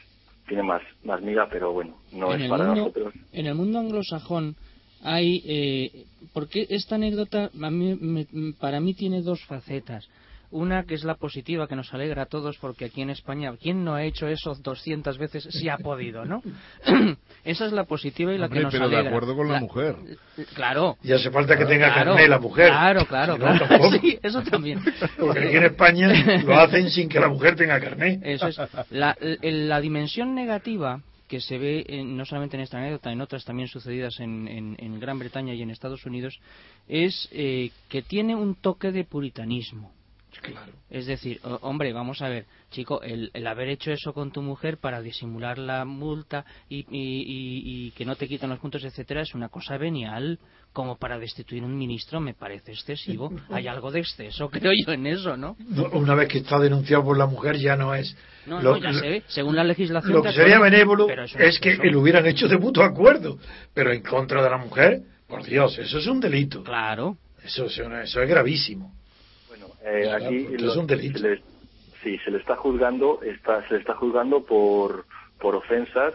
tiene 0.47 0.62
más, 0.62 0.83
más 1.05 1.23
miga, 1.23 1.49
pero 1.51 1.73
bueno, 1.73 1.97
no 2.12 2.35
en 2.35 2.43
es 2.43 2.51
para 2.51 2.66
mundo, 2.66 2.81
nosotros. 2.81 3.15
En 3.33 3.47
el 3.47 3.55
mundo 3.55 3.79
anglosajón 3.79 4.57
hay, 5.03 5.43
eh, 5.47 6.05
porque 6.33 6.66
esta 6.70 6.97
anécdota 6.97 7.51
a 7.61 7.70
mí, 7.70 7.97
me, 8.01 8.27
para 8.55 8.81
mí 8.81 8.95
tiene 8.95 9.23
dos 9.23 9.45
facetas. 9.45 10.09
Una 10.53 10.85
que 10.85 10.95
es 10.95 11.03
la 11.03 11.15
positiva, 11.15 11.66
que 11.66 11.74
nos 11.74 11.93
alegra 11.95 12.23
a 12.23 12.27
todos, 12.27 12.59
porque 12.59 12.85
aquí 12.85 13.01
en 13.03 13.11
España, 13.11 13.53
¿quién 13.61 13.85
no 13.85 13.95
ha 13.95 14.05
hecho 14.05 14.29
eso 14.29 14.55
200 14.55 15.19
veces 15.19 15.45
si 15.51 15.69
ha 15.69 15.79
podido, 15.79 16.24
no? 16.24 16.43
Esa 17.45 17.66
es 17.66 17.73
la 17.73 17.85
positiva 17.85 18.33
y 18.33 18.39
la 18.39 18.47
Hombre, 18.47 18.61
que 18.61 18.65
nos 18.65 18.73
pero 18.73 18.85
alegra. 18.85 19.03
de 19.03 19.09
acuerdo 19.09 19.35
con 19.35 19.49
la, 19.49 19.55
la 19.55 19.61
mujer. 19.61 19.97
Claro. 20.55 20.97
Y 21.03 21.12
hace 21.12 21.31
falta 21.31 21.57
que 21.59 21.65
tenga 21.65 21.93
claro, 21.93 22.12
carné 22.12 22.29
la 22.29 22.39
mujer. 22.39 22.69
Claro, 22.69 23.07
claro, 23.07 23.35
Si 23.35 23.41
no, 23.41 23.66
claro. 23.66 23.91
Sí, 24.01 24.19
eso 24.23 24.43
también. 24.43 24.81
Porque 25.19 25.41
aquí 25.41 25.57
en 25.57 25.65
España 25.65 26.43
lo 26.45 26.55
hacen 26.55 26.91
sin 26.91 27.09
que 27.09 27.19
la 27.19 27.29
mujer 27.29 27.57
tenga 27.57 27.81
carné. 27.81 28.20
Eso 28.23 28.49
es. 28.49 28.61
La, 28.91 29.16
la 29.20 29.81
dimensión 29.81 30.35
negativa 30.35 31.01
que 31.29 31.41
se 31.41 31.57
ve 31.57 31.87
en, 31.89 32.15
no 32.15 32.27
solamente 32.27 32.59
en 32.59 32.62
esta 32.62 32.77
anécdota, 32.77 33.11
en 33.11 33.23
otras 33.23 33.43
también 33.47 33.66
sucedidas 33.66 34.20
en, 34.20 34.47
en, 34.49 34.77
en 34.79 35.01
Gran 35.01 35.19
Bretaña 35.19 35.55
y 35.55 35.62
en 35.62 35.70
Estados 35.70 36.05
Unidos, 36.05 36.39
es 36.89 37.27
eh, 37.33 37.70
que 37.89 38.03
tiene 38.03 38.37
un 38.37 38.55
toque 38.55 38.93
de 38.93 39.05
puritanismo. 39.05 39.91
Claro. 40.41 40.73
Es 40.91 41.07
decir, 41.07 41.41
hombre, 41.61 41.93
vamos 41.93 42.23
a 42.23 42.29
ver, 42.29 42.47
chico, 42.71 43.03
el, 43.03 43.31
el, 43.35 43.47
haber 43.47 43.69
hecho 43.69 43.93
eso 43.93 44.13
con 44.13 44.33
tu 44.33 44.43
mujer 44.43 44.79
para 44.79 45.01
disimular 45.01 45.59
la 45.59 45.85
multa 45.85 46.45
y, 46.69 46.79
y, 46.79 46.85
y, 46.91 47.87
y, 47.87 47.91
que 47.93 48.05
no 48.05 48.17
te 48.17 48.27
quitan 48.27 48.51
los 48.51 48.59
puntos, 48.59 48.85
etcétera, 48.85 49.23
es 49.23 49.35
una 49.35 49.49
cosa 49.49 49.77
venial. 49.77 50.39
Como 50.73 50.97
para 50.97 51.19
destituir 51.19 51.63
un 51.65 51.77
ministro 51.77 52.19
me 52.19 52.33
parece 52.33 52.73
excesivo. 52.73 53.31
Hay 53.51 53.69
algo 53.69 53.91
de 53.91 54.01
exceso, 54.01 54.49
creo 54.51 54.73
yo, 54.73 54.93
en 54.93 55.07
eso, 55.07 55.37
¿no? 55.37 55.57
no 55.69 55.91
una 55.91 56.15
vez 56.15 56.29
que 56.29 56.39
está 56.39 56.59
denunciado 56.59 57.05
por 57.05 57.19
la 57.19 57.27
mujer 57.27 57.57
ya 57.59 57.77
no 57.77 57.95
es. 57.95 58.17
No, 58.47 58.63
lo, 58.63 58.77
no, 58.77 58.79
ya 58.79 58.93
se 58.95 59.09
ve, 59.09 59.23
según 59.29 59.55
la 59.55 59.65
legislación. 59.65 60.15
Lo 60.15 60.23
que 60.23 60.33
sería 60.33 60.59
benévolo 60.59 61.09
es 61.39 61.61
que 61.61 61.77
lo 61.77 62.01
hubieran 62.01 62.27
hecho 62.27 62.49
de 62.49 62.57
mutuo 62.57 62.85
acuerdo, 62.85 63.39
pero 63.75 63.93
en 63.93 64.03
contra 64.03 64.43
de 64.43 64.49
la 64.49 64.57
mujer, 64.57 65.03
por 65.29 65.45
Dios, 65.45 65.79
eso 65.79 65.99
es 65.99 66.07
un 66.07 66.21
delito. 66.21 66.65
Claro. 66.65 67.19
Eso, 67.45 67.67
eso, 67.67 67.85
eso 67.97 68.23
es 68.23 68.29
gravísimo. 68.29 68.95
Eh, 69.85 70.03
claro, 70.03 70.27
aquí 70.27 70.49
lo, 70.49 70.71
es 70.71 70.77
un 70.77 70.87
delito. 70.87 71.19
Se 71.19 71.29
le, 71.29 71.43
sí, 72.03 72.19
se 72.25 72.31
le 72.31 72.39
está 72.39 72.57
juzgando, 72.57 73.21
está, 73.23 73.67
se 73.69 73.75
le 73.75 73.81
está 73.81 73.95
juzgando 73.95 74.45
por, 74.45 75.07
por 75.39 75.55
ofensas 75.57 76.15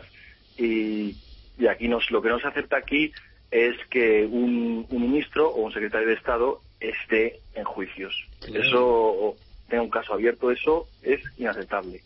y, 0.57 1.15
y 1.57 1.67
aquí 1.67 1.87
nos, 1.87 2.09
lo 2.11 2.21
que 2.21 2.29
no 2.29 2.39
se 2.39 2.47
acepta 2.47 2.77
aquí 2.77 3.11
es 3.51 3.75
que 3.89 4.25
un, 4.25 4.85
un 4.89 5.01
ministro 5.01 5.49
o 5.49 5.61
un 5.63 5.71
secretario 5.71 6.07
de 6.07 6.15
Estado 6.15 6.61
esté 6.79 7.39
en 7.53 7.63
juicios. 7.63 8.13
Claro. 8.39 8.63
Eso, 8.63 9.37
tenga 9.67 9.83
un 9.83 9.89
caso 9.89 10.13
abierto, 10.13 10.51
eso 10.51 10.87
es 11.01 11.21
inaceptable. 11.37 12.01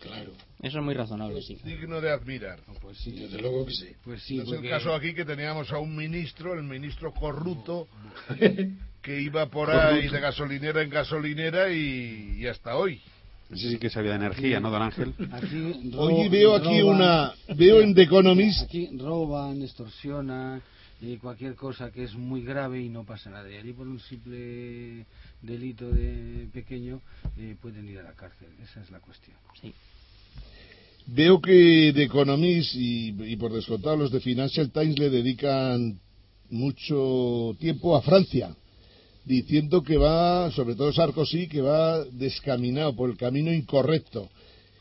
Claro. 0.00 0.30
Eso 0.64 0.78
es 0.78 0.84
muy 0.84 0.94
razonable, 0.94 1.42
sí. 1.42 1.58
Digno 1.62 2.00
de 2.00 2.10
admirar. 2.10 2.58
No, 2.66 2.72
pues 2.80 2.96
sí, 2.96 3.10
desde 3.10 3.38
luego 3.38 3.66
que 3.66 3.72
sí. 3.74 3.88
Pues 4.02 4.22
sí 4.22 4.38
es 4.38 4.44
porque... 4.44 4.66
el 4.66 4.70
caso 4.70 4.94
aquí 4.94 5.12
que 5.12 5.26
teníamos 5.26 5.70
a 5.70 5.78
un 5.78 5.94
ministro, 5.94 6.54
el 6.54 6.62
ministro 6.62 7.12
corrupto, 7.12 7.86
que 9.02 9.20
iba 9.20 9.44
por 9.50 9.70
ahí 9.70 10.08
de 10.08 10.20
gasolinera 10.20 10.80
en 10.80 10.88
gasolinera 10.88 11.70
y, 11.70 12.36
y 12.38 12.46
hasta 12.46 12.76
hoy. 12.76 12.98
Ese 13.50 13.72
sí 13.72 13.78
que 13.78 13.90
sabía 13.90 14.12
de 14.12 14.16
energía, 14.16 14.58
¿no, 14.58 14.70
don 14.70 14.80
Ángel? 14.80 15.12
Aquí 15.32 15.92
Oye, 15.98 16.30
veo 16.30 16.54
aquí 16.56 16.80
roban, 16.80 16.96
una... 16.96 17.34
Veo 17.54 17.82
en 17.82 17.94
The 17.94 18.02
Economist... 18.02 18.62
Aquí 18.62 18.88
roban, 18.96 19.60
extorsionan, 19.60 20.62
y 21.02 21.18
cualquier 21.18 21.56
cosa 21.56 21.90
que 21.90 22.04
es 22.04 22.14
muy 22.14 22.42
grave 22.42 22.80
y 22.80 22.88
no 22.88 23.04
pasa 23.04 23.28
nada. 23.28 23.50
Y 23.50 23.56
allí 23.56 23.74
por 23.74 23.86
un 23.86 24.00
simple 24.00 25.04
delito 25.42 25.90
de 25.90 26.48
pequeño 26.54 27.02
eh, 27.36 27.54
pueden 27.60 27.86
ir 27.86 27.98
a 27.98 28.02
la 28.02 28.14
cárcel. 28.14 28.48
Esa 28.62 28.80
es 28.80 28.90
la 28.90 29.00
cuestión. 29.00 29.36
Sí. 29.60 29.74
Veo 31.06 31.40
que 31.40 31.92
The 31.94 32.04
Economist 32.04 32.74
y, 32.74 33.14
y 33.32 33.36
por 33.36 33.52
descontado 33.52 33.96
los 33.96 34.10
de 34.10 34.20
Financial 34.20 34.70
Times 34.70 34.98
le 34.98 35.10
dedican 35.10 36.00
mucho 36.50 37.56
tiempo 37.60 37.96
a 37.96 38.02
Francia 38.02 38.54
diciendo 39.24 39.82
que 39.82 39.96
va, 39.96 40.50
sobre 40.50 40.74
todo 40.74 40.92
Sarkozy, 40.92 41.48
que 41.48 41.60
va 41.60 42.04
descaminado 42.04 42.94
por 42.94 43.10
el 43.10 43.16
camino 43.16 43.52
incorrecto, 43.52 44.28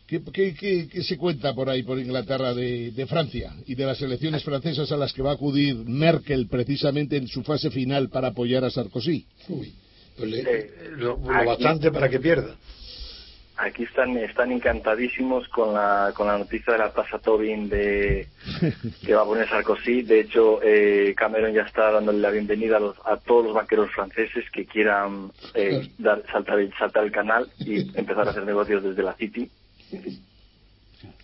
¿Qué, 0.06 0.22
qué, 0.34 0.54
qué, 0.54 0.90
qué 0.90 1.02
se 1.02 1.18
cuenta 1.18 1.56
por 1.56 1.70
ahí, 1.70 1.82
por 1.82 1.98
Inglaterra, 1.98 2.54
de, 2.54 2.92
de, 2.92 3.08
Francia 3.08 3.56
y 3.66 3.74
de 3.74 3.86
las 3.86 4.02
elecciones 4.02 4.44
francesas 4.44 4.92
a 4.92 4.98
las 4.98 5.14
que 5.14 5.22
va 5.22 5.32
a 5.32 5.36
acudir 5.36 5.76
Merkel 5.76 6.48
precisamente 6.48 7.16
en 7.16 7.28
su 7.28 7.42
fase 7.42 7.72
final 7.72 8.10
para 8.10 8.28
apoyar 8.28 8.66
a 8.66 8.70
Sarkozy? 8.70 9.26
Uy, 9.48 9.74
pues 10.18 10.30
le, 10.30 10.70
lo, 10.98 11.18
lo 11.18 11.46
bastante 11.46 11.90
para 11.90 12.10
que 12.10 12.20
pierda. 12.20 12.58
Aquí 13.58 13.84
están, 13.84 14.18
están 14.18 14.52
encantadísimos 14.52 15.48
con 15.50 15.74
la, 15.74 16.12
con 16.16 16.28
la 16.28 16.40
noticia 16.40 16.74
de 16.74 16.80
la 16.80 16.92
tasa 16.92 17.20
Tobin 17.20 17.70
de, 17.70 18.28
que 19.06 19.14
va 19.14 19.22
a 19.22 19.26
poner 19.26 19.48
Sarkozy. 19.48 20.02
De 20.02 20.22
hecho, 20.22 20.60
eh, 20.64 21.14
Cameron 21.16 21.54
ya 21.54 21.62
está 21.62 21.92
dándole 21.92 22.20
la 22.20 22.32
bienvenida 22.32 22.78
a, 22.78 22.80
los, 22.80 22.98
a 23.06 23.18
todos 23.18 23.46
los 23.46 23.54
banqueros 23.54 23.92
franceses 23.92 24.50
que 24.50 24.66
quieran 24.66 25.32
eh, 25.54 25.88
dar, 26.00 26.24
saltar, 26.32 26.60
el, 26.60 26.74
saltar 26.74 27.04
el 27.04 27.12
canal 27.12 27.48
y 27.60 27.96
empezar 27.98 28.28
a 28.28 28.32
hacer 28.32 28.44
negocios 28.44 28.84
desde 28.84 29.04
la 29.04 29.14
City. 29.14 29.52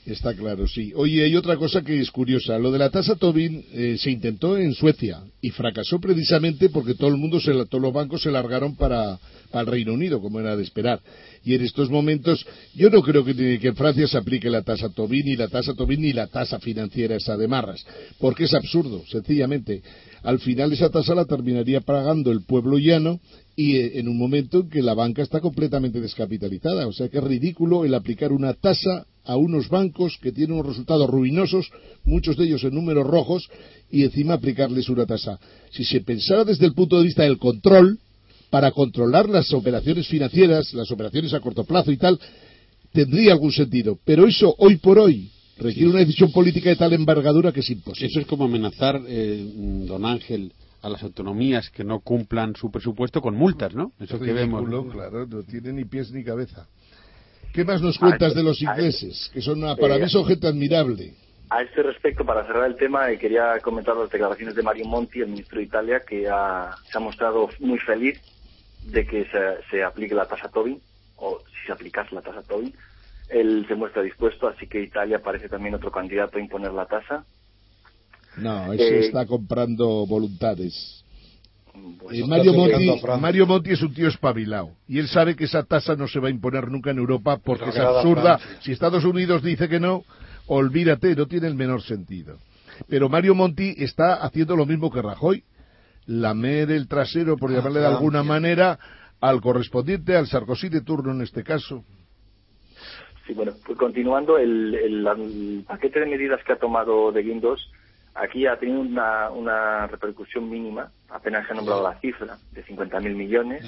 Está 0.05 0.33
claro, 0.33 0.67
sí. 0.67 0.91
Oye, 0.95 1.23
hay 1.23 1.35
otra 1.35 1.55
cosa 1.57 1.83
que 1.83 1.99
es 1.99 2.09
curiosa. 2.09 2.57
Lo 2.57 2.71
de 2.71 2.79
la 2.79 2.89
tasa 2.89 3.15
Tobin 3.15 3.63
eh, 3.73 3.95
se 3.99 4.09
intentó 4.09 4.57
en 4.57 4.73
Suecia 4.73 5.21
y 5.39 5.51
fracasó 5.51 5.99
precisamente 5.99 6.69
porque 6.69 6.95
todo 6.95 7.09
el 7.09 7.17
mundo, 7.17 7.39
se, 7.39 7.51
todos 7.65 7.81
los 7.81 7.93
bancos 7.93 8.23
se 8.23 8.31
largaron 8.31 8.75
para, 8.75 9.19
para 9.51 9.61
el 9.61 9.67
Reino 9.67 9.93
Unido, 9.93 10.19
como 10.19 10.39
era 10.39 10.55
de 10.55 10.63
esperar. 10.63 10.99
Y 11.43 11.53
en 11.53 11.63
estos 11.63 11.91
momentos, 11.91 12.45
yo 12.73 12.89
no 12.89 13.01
creo 13.03 13.23
que, 13.23 13.35
que 13.35 13.67
en 13.67 13.75
Francia 13.75 14.07
se 14.07 14.17
aplique 14.17 14.49
la 14.49 14.63
tasa 14.63 14.89
Tobin, 14.89 15.25
ni 15.25 15.35
la 15.35 15.47
tasa 15.47 15.75
Tobin, 15.75 16.01
ni 16.01 16.11
la 16.11 16.27
tasa 16.27 16.59
financiera 16.59 17.15
esa 17.15 17.37
de 17.37 17.47
Marras, 17.47 17.85
porque 18.19 18.45
es 18.45 18.53
absurdo, 18.55 19.03
sencillamente. 19.09 19.83
Al 20.23 20.39
final 20.39 20.73
esa 20.73 20.89
tasa 20.89 21.13
la 21.13 21.25
terminaría 21.25 21.81
pagando 21.81 22.31
el 22.31 22.41
pueblo 22.41 22.77
llano 22.77 23.19
y 23.55 23.77
eh, 23.77 23.99
en 23.99 24.07
un 24.07 24.17
momento 24.17 24.61
en 24.61 24.69
que 24.69 24.81
la 24.81 24.93
banca 24.93 25.21
está 25.21 25.39
completamente 25.39 26.01
descapitalizada. 26.01 26.87
O 26.87 26.93
sea 26.93 27.09
que 27.09 27.19
es 27.19 27.23
ridículo 27.23 27.85
el 27.85 27.93
aplicar 27.93 28.31
una 28.31 28.53
tasa 28.53 29.05
a 29.29 29.37
unos 29.37 29.69
bancos 29.69 30.17
que 30.19 30.31
tienen 30.31 30.55
unos 30.55 30.65
resultados 30.65 31.07
ruinosos, 31.07 31.69
muchos 32.03 32.35
de 32.35 32.45
ellos 32.45 32.63
en 32.63 32.73
números 32.73 33.05
rojos, 33.05 33.47
y 33.91 34.03
encima 34.03 34.33
aplicarles 34.33 34.89
una 34.89 35.05
tasa. 35.05 35.39
Si 35.69 35.83
se 35.83 36.01
pensara 36.01 36.43
desde 36.43 36.65
el 36.65 36.73
punto 36.73 36.97
de 36.97 37.05
vista 37.05 37.21
del 37.21 37.37
control, 37.37 37.99
para 38.49 38.71
controlar 38.71 39.29
las 39.29 39.53
operaciones 39.53 40.07
financieras, 40.07 40.73
las 40.73 40.89
operaciones 40.89 41.31
a 41.35 41.41
corto 41.41 41.63
plazo 41.63 41.91
y 41.91 41.97
tal, 41.97 42.19
tendría 42.91 43.33
algún 43.33 43.51
sentido. 43.51 43.99
Pero 44.03 44.25
eso, 44.25 44.55
hoy 44.57 44.77
por 44.77 44.97
hoy, 44.97 45.29
requiere 45.59 45.89
una 45.89 45.99
decisión 45.99 46.31
política 46.31 46.71
de 46.71 46.75
tal 46.75 46.93
envergadura 46.93 47.51
que 47.51 47.59
es 47.59 47.69
imposible. 47.69 48.07
Eso 48.07 48.21
es 48.21 48.25
como 48.25 48.45
amenazar, 48.45 48.99
eh, 49.07 49.47
don 49.85 50.05
Ángel, 50.05 50.53
a 50.81 50.89
las 50.89 51.03
autonomías 51.03 51.69
que 51.69 51.83
no 51.83 51.99
cumplan 51.99 52.55
su 52.55 52.71
presupuesto 52.71 53.21
con 53.21 53.35
multas, 53.35 53.75
¿no? 53.75 53.91
Eso 53.99 54.15
es 54.15 54.21
que 54.23 54.33
vemos. 54.33 54.67
Claro, 54.91 55.27
no 55.27 55.43
tiene 55.43 55.73
ni 55.73 55.85
pies 55.85 56.11
ni 56.11 56.23
cabeza. 56.23 56.67
¿Qué 57.53 57.63
más 57.63 57.81
nos 57.81 57.97
cuentas 57.97 58.35
de 58.35 58.43
los 58.43 58.61
ingleses? 58.61 59.29
Que 59.33 59.41
son 59.41 59.63
una, 59.63 59.75
para 59.75 59.97
mí 59.97 60.07
son 60.09 60.25
gente 60.25 60.47
admirable. 60.47 61.13
A 61.49 61.63
este 61.63 61.81
respecto, 61.81 62.23
para 62.23 62.45
cerrar 62.45 62.65
el 62.67 62.75
tema, 62.75 63.09
eh, 63.09 63.17
quería 63.17 63.59
comentar 63.59 63.97
las 63.97 64.09
declaraciones 64.09 64.53
de 64.55 64.61
Mario 64.61 64.85
Monti, 64.85 65.19
el 65.19 65.29
ministro 65.29 65.57
de 65.57 65.65
Italia, 65.65 66.01
que 66.07 66.29
ha, 66.29 66.75
se 66.91 66.97
ha 66.97 67.01
mostrado 67.01 67.49
muy 67.59 67.79
feliz 67.79 68.21
de 68.83 69.05
que 69.05 69.25
se, 69.25 69.39
se, 69.71 69.83
aplique 69.83 70.13
la 70.13 70.27
tasa 70.27 70.49
Tobin, 70.49 70.79
o 71.15 71.39
si 71.39 71.65
se 71.65 71.71
aplicase 71.71 72.13
la 72.13 72.21
tasa 72.21 72.43
Tobin. 72.43 72.73
Él 73.29 73.65
se 73.67 73.75
muestra 73.75 74.03
dispuesto, 74.03 74.47
así 74.47 74.67
que 74.67 74.81
Italia 74.81 75.21
parece 75.23 75.49
también 75.49 75.73
otro 75.73 75.91
candidato 75.91 76.37
a 76.37 76.41
imponer 76.41 76.71
la 76.71 76.85
tasa. 76.85 77.25
No, 78.37 78.71
ese 78.73 78.97
eh, 78.97 78.99
está 79.07 79.25
comprando 79.25 80.05
voluntades. 80.05 80.98
Pues 81.99 82.19
eh, 82.19 82.25
Mario, 82.25 82.53
Monti, 82.53 83.01
Mario, 83.19 83.45
Monti, 83.45 83.71
es 83.71 83.81
un 83.81 83.93
tío 83.93 84.07
espabilado 84.07 84.71
y 84.87 84.99
él 84.99 85.07
sabe 85.07 85.35
que 85.35 85.45
esa 85.45 85.63
tasa 85.63 85.95
no 85.95 86.07
se 86.07 86.19
va 86.19 86.27
a 86.27 86.31
imponer 86.31 86.69
nunca 86.69 86.91
en 86.91 86.97
Europa 86.97 87.37
porque 87.43 87.69
es 87.69 87.77
absurda. 87.77 88.39
Si 88.61 88.71
Estados 88.71 89.05
Unidos 89.05 89.43
dice 89.43 89.69
que 89.69 89.79
no, 89.79 90.03
olvídate, 90.47 91.15
no 91.15 91.27
tiene 91.27 91.47
el 91.47 91.55
menor 91.55 91.81
sentido. 91.81 92.37
Pero 92.87 93.09
Mario 93.09 93.35
Monti 93.35 93.75
está 93.77 94.15
haciendo 94.15 94.55
lo 94.55 94.65
mismo 94.65 94.91
que 94.91 95.01
Rajoy, 95.01 95.43
lamer 96.05 96.71
el 96.71 96.87
trasero, 96.87 97.37
por 97.37 97.51
llamarle 97.51 97.81
de 97.81 97.87
alguna 97.87 98.23
manera, 98.23 98.79
al 99.21 99.41
correspondiente, 99.41 100.15
al 100.15 100.27
Sarkozy 100.27 100.69
de 100.69 100.81
turno 100.81 101.11
en 101.11 101.21
este 101.21 101.43
caso. 101.43 101.83
Sí, 103.27 103.33
bueno, 103.33 103.51
pues 103.65 103.77
continuando, 103.77 104.37
el, 104.37 104.73
el, 104.73 105.07
el 105.07 105.63
paquete 105.67 105.99
de 105.99 106.07
medidas 106.07 106.39
que 106.43 106.53
ha 106.53 106.57
tomado 106.57 107.11
de 107.11 107.21
Guindos 107.21 107.69
aquí 108.15 108.45
ha 108.45 108.57
tenido 108.57 108.81
una, 108.81 109.29
una 109.29 109.87
repercusión 109.87 110.49
mínima, 110.49 110.91
apenas 111.09 111.45
se 111.45 111.53
ha 111.53 111.55
nombrado 111.55 111.83
la 111.83 111.99
cifra 111.99 112.37
de 112.51 112.65
50.000 112.65 113.15
millones 113.15 113.65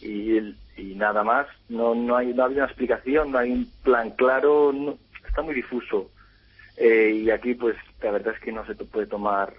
y, 0.00 0.38
y 0.76 0.94
nada 0.94 1.22
más. 1.24 1.46
No, 1.68 1.94
no, 1.94 2.16
hay, 2.16 2.32
no 2.34 2.44
hay 2.46 2.54
una 2.54 2.64
explicación, 2.64 3.32
no 3.32 3.38
hay 3.38 3.50
un 3.50 3.70
plan 3.82 4.10
claro, 4.10 4.72
no, 4.72 4.98
está 5.26 5.42
muy 5.42 5.54
difuso. 5.54 6.10
Eh, 6.76 7.22
y 7.24 7.30
aquí, 7.30 7.54
pues, 7.54 7.76
la 8.02 8.12
verdad 8.12 8.34
es 8.34 8.40
que 8.40 8.52
no 8.52 8.64
se 8.66 8.74
puede 8.74 9.06
tomar 9.06 9.52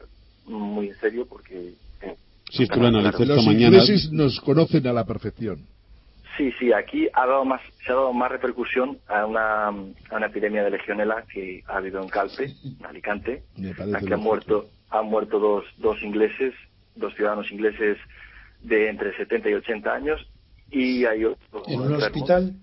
muy 0.46 0.90
en 0.90 1.00
serio 1.00 1.26
porque. 1.28 1.74
Eh, 2.02 2.16
si 2.50 2.64
esto 2.64 2.80
lo 2.80 2.88
analicé 2.88 3.26
Los 3.26 3.46
mañana. 3.46 3.66
ingleses 3.78 4.12
nos 4.12 4.40
conocen 4.40 4.88
a 4.88 4.94
la 4.94 5.06
perfección. 5.06 5.66
Sí, 6.38 6.52
sí, 6.60 6.72
aquí 6.72 7.08
ha 7.14 7.26
dado 7.26 7.44
más, 7.46 7.62
se 7.86 7.92
ha 7.92 7.96
dado 7.96 8.14
más 8.14 8.32
repercusión 8.32 8.98
a 9.08 9.26
una, 9.26 9.68
a 9.68 9.72
una 9.72 10.26
epidemia 10.26 10.64
de 10.64 10.72
legionela 10.72 11.26
que 11.32 11.64
ha 11.68 11.78
habido 11.78 12.02
en 12.02 12.10
Calpe, 12.10 12.54
en 12.64 12.86
Alicante. 12.86 13.44
Aquí 13.96 14.14
han 14.14 14.22
muerto, 14.22 14.70
han 14.90 15.08
muerto 15.08 15.40
dos, 15.40 15.66
dos 15.78 16.02
ingleses, 16.02 16.54
dos 16.96 17.14
ciudadanos 17.16 17.52
ingleses 17.52 17.98
de 18.62 18.90
entre 18.90 19.16
70 19.18 19.50
y 19.50 19.54
80 19.54 19.94
años 19.94 20.28
y 20.72 21.06
hay 21.06 21.26
otro 21.26 21.64
¿En 21.68 21.82
un 21.82 21.94
hospital? 21.94 22.54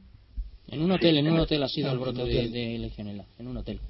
En 0.69 0.83
un 0.83 0.91
hotel, 0.93 1.17
en 1.19 1.29
un 1.29 1.39
hotel 1.39 1.63
ha 1.63 1.69
sido 1.69 1.93
el 1.93 1.99
brote 1.99 2.25
de, 2.25 2.49
de 2.49 2.79
legionela, 2.79 3.25
en 3.39 3.47
un 3.47 3.57
hotel. 3.57 3.81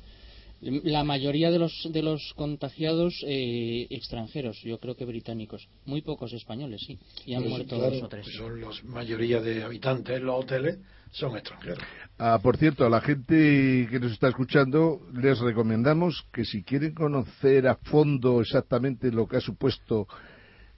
La 0.85 1.05
mayoría 1.05 1.51
de 1.51 1.59
los, 1.59 1.89
de 1.91 2.03
los 2.03 2.33
contagiados 2.35 3.25
eh, 3.27 3.87
extranjeros, 3.91 4.61
yo 4.63 4.79
creo 4.79 4.97
que 4.97 5.05
británicos. 5.05 5.69
Muy 5.85 6.03
pocos 6.03 6.33
españoles, 6.33 6.83
sí. 6.87 6.99
Y 7.25 7.35
han 7.35 7.43
Pues, 7.43 7.51
muerto 7.51 7.77
claro, 7.77 7.95
dos 7.95 8.03
o 8.03 8.09
tres. 8.09 8.25
pues 8.25 8.37
son 8.37 8.61
la 8.61 8.69
mayoría 8.85 9.41
de 9.41 9.63
habitantes 9.63 10.17
en 10.17 10.27
los 10.27 10.45
hoteles 10.45 10.79
son 11.13 11.37
extranjeros. 11.37 11.79
Ah, 12.19 12.39
por 12.43 12.57
cierto, 12.57 12.85
a 12.85 12.91
la 12.91 13.01
gente 13.01 13.87
que 13.91 14.01
nos 14.01 14.13
está 14.13 14.29
escuchando 14.29 15.01
les 15.15 15.39
recomendamos 15.39 16.27
que 16.33 16.45
si 16.45 16.63
quieren 16.63 16.95
conocer 16.95 17.69
a 17.69 17.77
fondo 17.77 18.41
exactamente 18.41 19.11
lo 19.13 19.27
que 19.27 19.37
ha 19.37 19.41
supuesto 19.41 20.07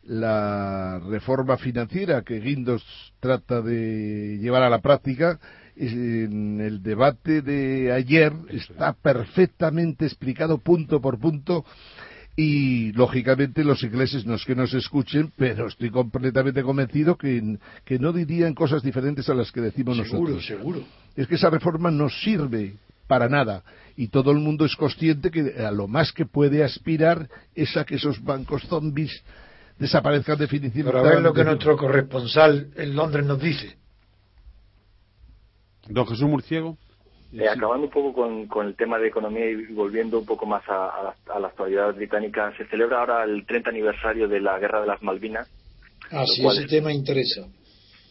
la 0.04 1.00
reforma 1.00 1.58
financiera 1.58 2.22
que 2.22 2.40
Guindos 2.40 2.82
trata 3.20 3.60
de 3.60 4.38
llevar 4.40 4.62
a 4.62 4.70
la 4.70 4.80
práctica, 4.80 5.38
en 5.78 6.60
el 6.60 6.82
debate 6.82 7.42
de 7.42 7.92
ayer 7.92 8.32
está 8.50 8.92
perfectamente 8.92 10.06
explicado 10.06 10.58
punto 10.58 11.00
por 11.00 11.18
punto 11.18 11.64
y 12.36 12.92
lógicamente 12.92 13.64
los 13.64 13.82
ingleses 13.82 14.24
no 14.24 14.34
es 14.36 14.44
que 14.44 14.54
nos 14.54 14.72
escuchen, 14.72 15.32
pero 15.36 15.66
estoy 15.66 15.90
completamente 15.90 16.62
convencido 16.62 17.16
que, 17.16 17.58
que 17.84 17.98
no 17.98 18.12
dirían 18.12 18.54
cosas 18.54 18.82
diferentes 18.82 19.28
a 19.28 19.34
las 19.34 19.50
que 19.50 19.60
decimos 19.60 19.96
Seguro, 19.96 20.34
nosotros. 20.34 20.46
seguro. 20.46 20.84
Es 21.16 21.26
que 21.26 21.34
esa 21.34 21.50
reforma 21.50 21.90
no 21.90 22.08
sirve 22.08 22.76
para 23.08 23.28
nada 23.28 23.64
y 23.96 24.08
todo 24.08 24.30
el 24.30 24.38
mundo 24.38 24.64
es 24.64 24.76
consciente 24.76 25.30
que 25.30 25.54
a 25.58 25.72
lo 25.72 25.88
más 25.88 26.12
que 26.12 26.26
puede 26.26 26.62
aspirar 26.62 27.28
es 27.56 27.76
a 27.76 27.84
que 27.84 27.96
esos 27.96 28.22
bancos 28.22 28.62
zombies 28.68 29.22
desaparezcan 29.78 30.38
definitivamente. 30.38 30.96
Pero 30.96 31.04
a 31.04 31.14
ver 31.14 31.22
lo 31.22 31.32
que 31.32 31.44
nuestro 31.44 31.76
corresponsal 31.76 32.68
en 32.76 32.94
Londres 32.94 33.26
nos 33.26 33.40
dice. 33.40 33.76
Don 35.88 36.06
Jesús 36.06 36.28
Murciego. 36.28 36.76
Eh, 37.32 37.46
acabando 37.46 37.86
un 37.86 37.90
poco 37.90 38.12
con, 38.14 38.46
con, 38.46 38.66
el 38.66 38.74
tema 38.74 38.98
de 38.98 39.08
economía 39.08 39.50
y 39.50 39.66
volviendo 39.74 40.18
un 40.18 40.24
poco 40.24 40.46
más 40.46 40.66
a, 40.66 40.88
a, 40.88 41.02
la, 41.02 41.34
a, 41.34 41.38
la, 41.38 41.48
actualidad 41.48 41.94
británica, 41.94 42.54
se 42.56 42.66
celebra 42.68 43.00
ahora 43.00 43.24
el 43.24 43.44
30 43.44 43.68
aniversario 43.68 44.28
de 44.28 44.40
la 44.40 44.58
Guerra 44.58 44.80
de 44.80 44.86
las 44.86 45.02
Malvinas. 45.02 45.46
Ah, 46.10 46.24
sí, 46.24 46.46
ese 46.46 46.62
es, 46.62 46.70
tema 46.70 46.90
interesa. 46.90 47.46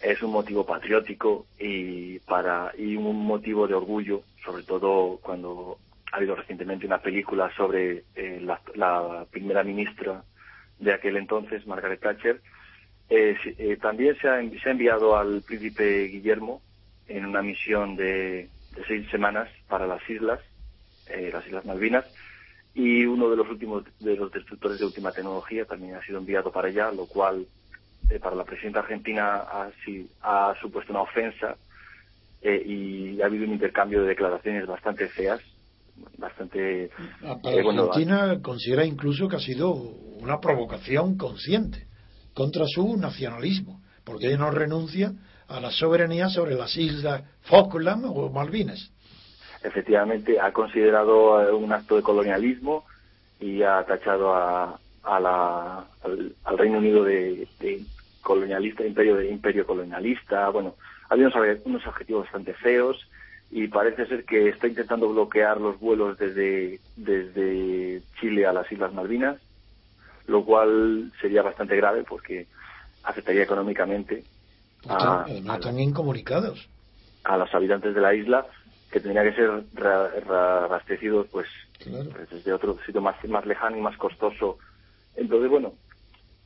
Es 0.03 0.21
un 0.21 0.31
motivo 0.31 0.63
patriótico 0.67 1.47
y, 1.59 2.19
para, 2.19 2.71
y 2.77 2.95
un 2.95 3.25
motivo 3.25 3.67
de 3.67 3.73
orgullo, 3.73 4.21
sobre 4.45 4.61
todo 4.61 5.17
cuando 5.17 5.79
ha 6.11 6.17
habido 6.17 6.35
recientemente 6.35 6.85
una 6.85 7.01
película 7.01 7.51
sobre 7.57 8.03
eh, 8.15 8.39
la, 8.41 8.61
la, 8.75 9.25
primera 9.31 9.63
ministra 9.63 10.23
de 10.77 10.93
aquel 10.93 11.17
entonces, 11.17 11.65
Margaret 11.65 11.99
Thatcher. 11.99 12.39
Eh, 13.09 13.35
eh, 13.57 13.77
también 13.81 14.15
se 14.21 14.27
ha, 14.27 14.39
se 14.41 14.69
ha 14.69 14.71
enviado 14.71 15.17
al 15.17 15.41
príncipe 15.41 16.03
Guillermo 16.03 16.61
en 17.07 17.25
una 17.25 17.41
misión 17.41 17.95
de, 17.95 18.49
de 18.75 18.85
seis 18.87 19.09
semanas 19.09 19.49
para 19.67 19.87
las 19.87 20.07
islas, 20.09 20.39
eh, 21.07 21.29
las 21.31 21.45
Islas 21.45 21.65
Malvinas, 21.65 22.05
y 22.73 23.05
uno 23.05 23.29
de 23.29 23.37
los 23.37 23.49
últimos 23.49 23.83
de 23.99 24.15
los 24.15 24.31
destructores 24.31 24.77
de 24.79 24.85
última 24.85 25.11
tecnología 25.11 25.65
también 25.65 25.95
ha 25.95 26.05
sido 26.05 26.19
enviado 26.19 26.51
para 26.51 26.67
allá, 26.67 26.91
lo 26.91 27.07
cual 27.07 27.47
eh, 28.09 28.19
para 28.19 28.35
la 28.35 28.43
presidenta 28.43 28.79
argentina 28.79 29.37
ha, 29.37 29.71
sí, 29.83 30.07
ha 30.21 30.53
supuesto 30.61 30.93
una 30.93 31.01
ofensa 31.01 31.57
eh, 32.41 32.61
y 32.65 33.21
ha 33.21 33.25
habido 33.25 33.45
un 33.45 33.53
intercambio 33.53 34.01
de 34.01 34.09
declaraciones 34.09 34.67
bastante 34.67 35.07
feas, 35.07 35.41
bastante. 36.17 36.91
Ah, 37.23 37.37
para 37.41 37.63
bueno, 37.63 37.85
Argentina 37.85 38.39
considera 38.41 38.85
incluso 38.85 39.27
que 39.27 39.37
ha 39.37 39.39
sido 39.39 39.73
una 39.73 40.39
provocación 40.39 41.17
consciente 41.17 41.87
contra 42.33 42.65
su 42.67 42.95
nacionalismo, 42.97 43.81
porque 44.03 44.27
ella 44.27 44.37
no 44.37 44.51
renuncia 44.51 45.13
a 45.47 45.59
la 45.59 45.71
soberanía 45.71 46.29
sobre 46.29 46.55
las 46.55 46.75
islas 46.77 47.23
Falkland 47.43 48.05
o 48.05 48.29
Malvinas. 48.29 48.91
efectivamente 49.63 50.39
ha 50.39 50.51
considerado 50.51 51.41
eh, 51.41 51.51
un 51.51 51.71
acto 51.71 51.95
de 51.95 52.03
colonialismo 52.03 52.85
y 53.39 53.61
ha 53.63 53.83
tachado 53.85 54.33
a, 54.33 54.79
a 55.03 55.19
la, 55.19 55.85
al, 56.03 56.57
Reino 56.57 56.79
Unido 56.79 57.03
de, 57.03 57.47
colonialista, 58.21 58.85
imperio 58.85 59.15
de 59.15 59.29
imperio 59.29 59.65
colonialista. 59.65 60.49
Bueno, 60.49 60.75
había 61.09 61.27
unos, 61.27 61.59
unos 61.65 61.87
objetivos 61.87 62.23
bastante 62.23 62.53
feos 62.53 63.07
y 63.49 63.67
parece 63.67 64.05
ser 64.07 64.25
que 64.25 64.49
está 64.49 64.67
intentando 64.67 65.07
bloquear 65.07 65.61
los 65.61 65.79
vuelos 65.79 66.17
desde, 66.17 66.79
desde 66.97 68.01
Chile 68.19 68.45
a 68.45 68.53
las 68.53 68.69
Islas 68.71 68.93
Malvinas, 68.93 69.37
lo 70.27 70.43
cual 70.43 71.11
sería 71.21 71.41
bastante 71.41 71.77
grave 71.77 72.03
porque 72.03 72.47
afectaría 73.03 73.43
económicamente 73.43 74.23
a, 74.89 75.23
Además, 75.23 75.57
están 75.59 75.79
incomunicados. 75.79 76.67
a 77.23 77.37
los 77.37 77.53
habitantes 77.53 77.93
de 77.95 78.01
la 78.01 78.13
isla 78.13 78.45
que 78.91 78.99
tendrían 78.99 79.29
que 79.29 79.35
ser 79.35 79.63
ra- 79.73 80.09
ra- 80.25 80.63
abastecidos 80.65 81.27
pues, 81.31 81.47
pues 81.83 82.29
desde 82.31 82.53
otro 82.53 82.77
sitio 82.85 83.01
más, 83.01 83.15
más 83.27 83.45
lejano 83.45 83.77
y 83.77 83.81
más 83.81 83.97
costoso. 83.97 84.57
Entonces, 85.15 85.49
bueno, 85.49 85.73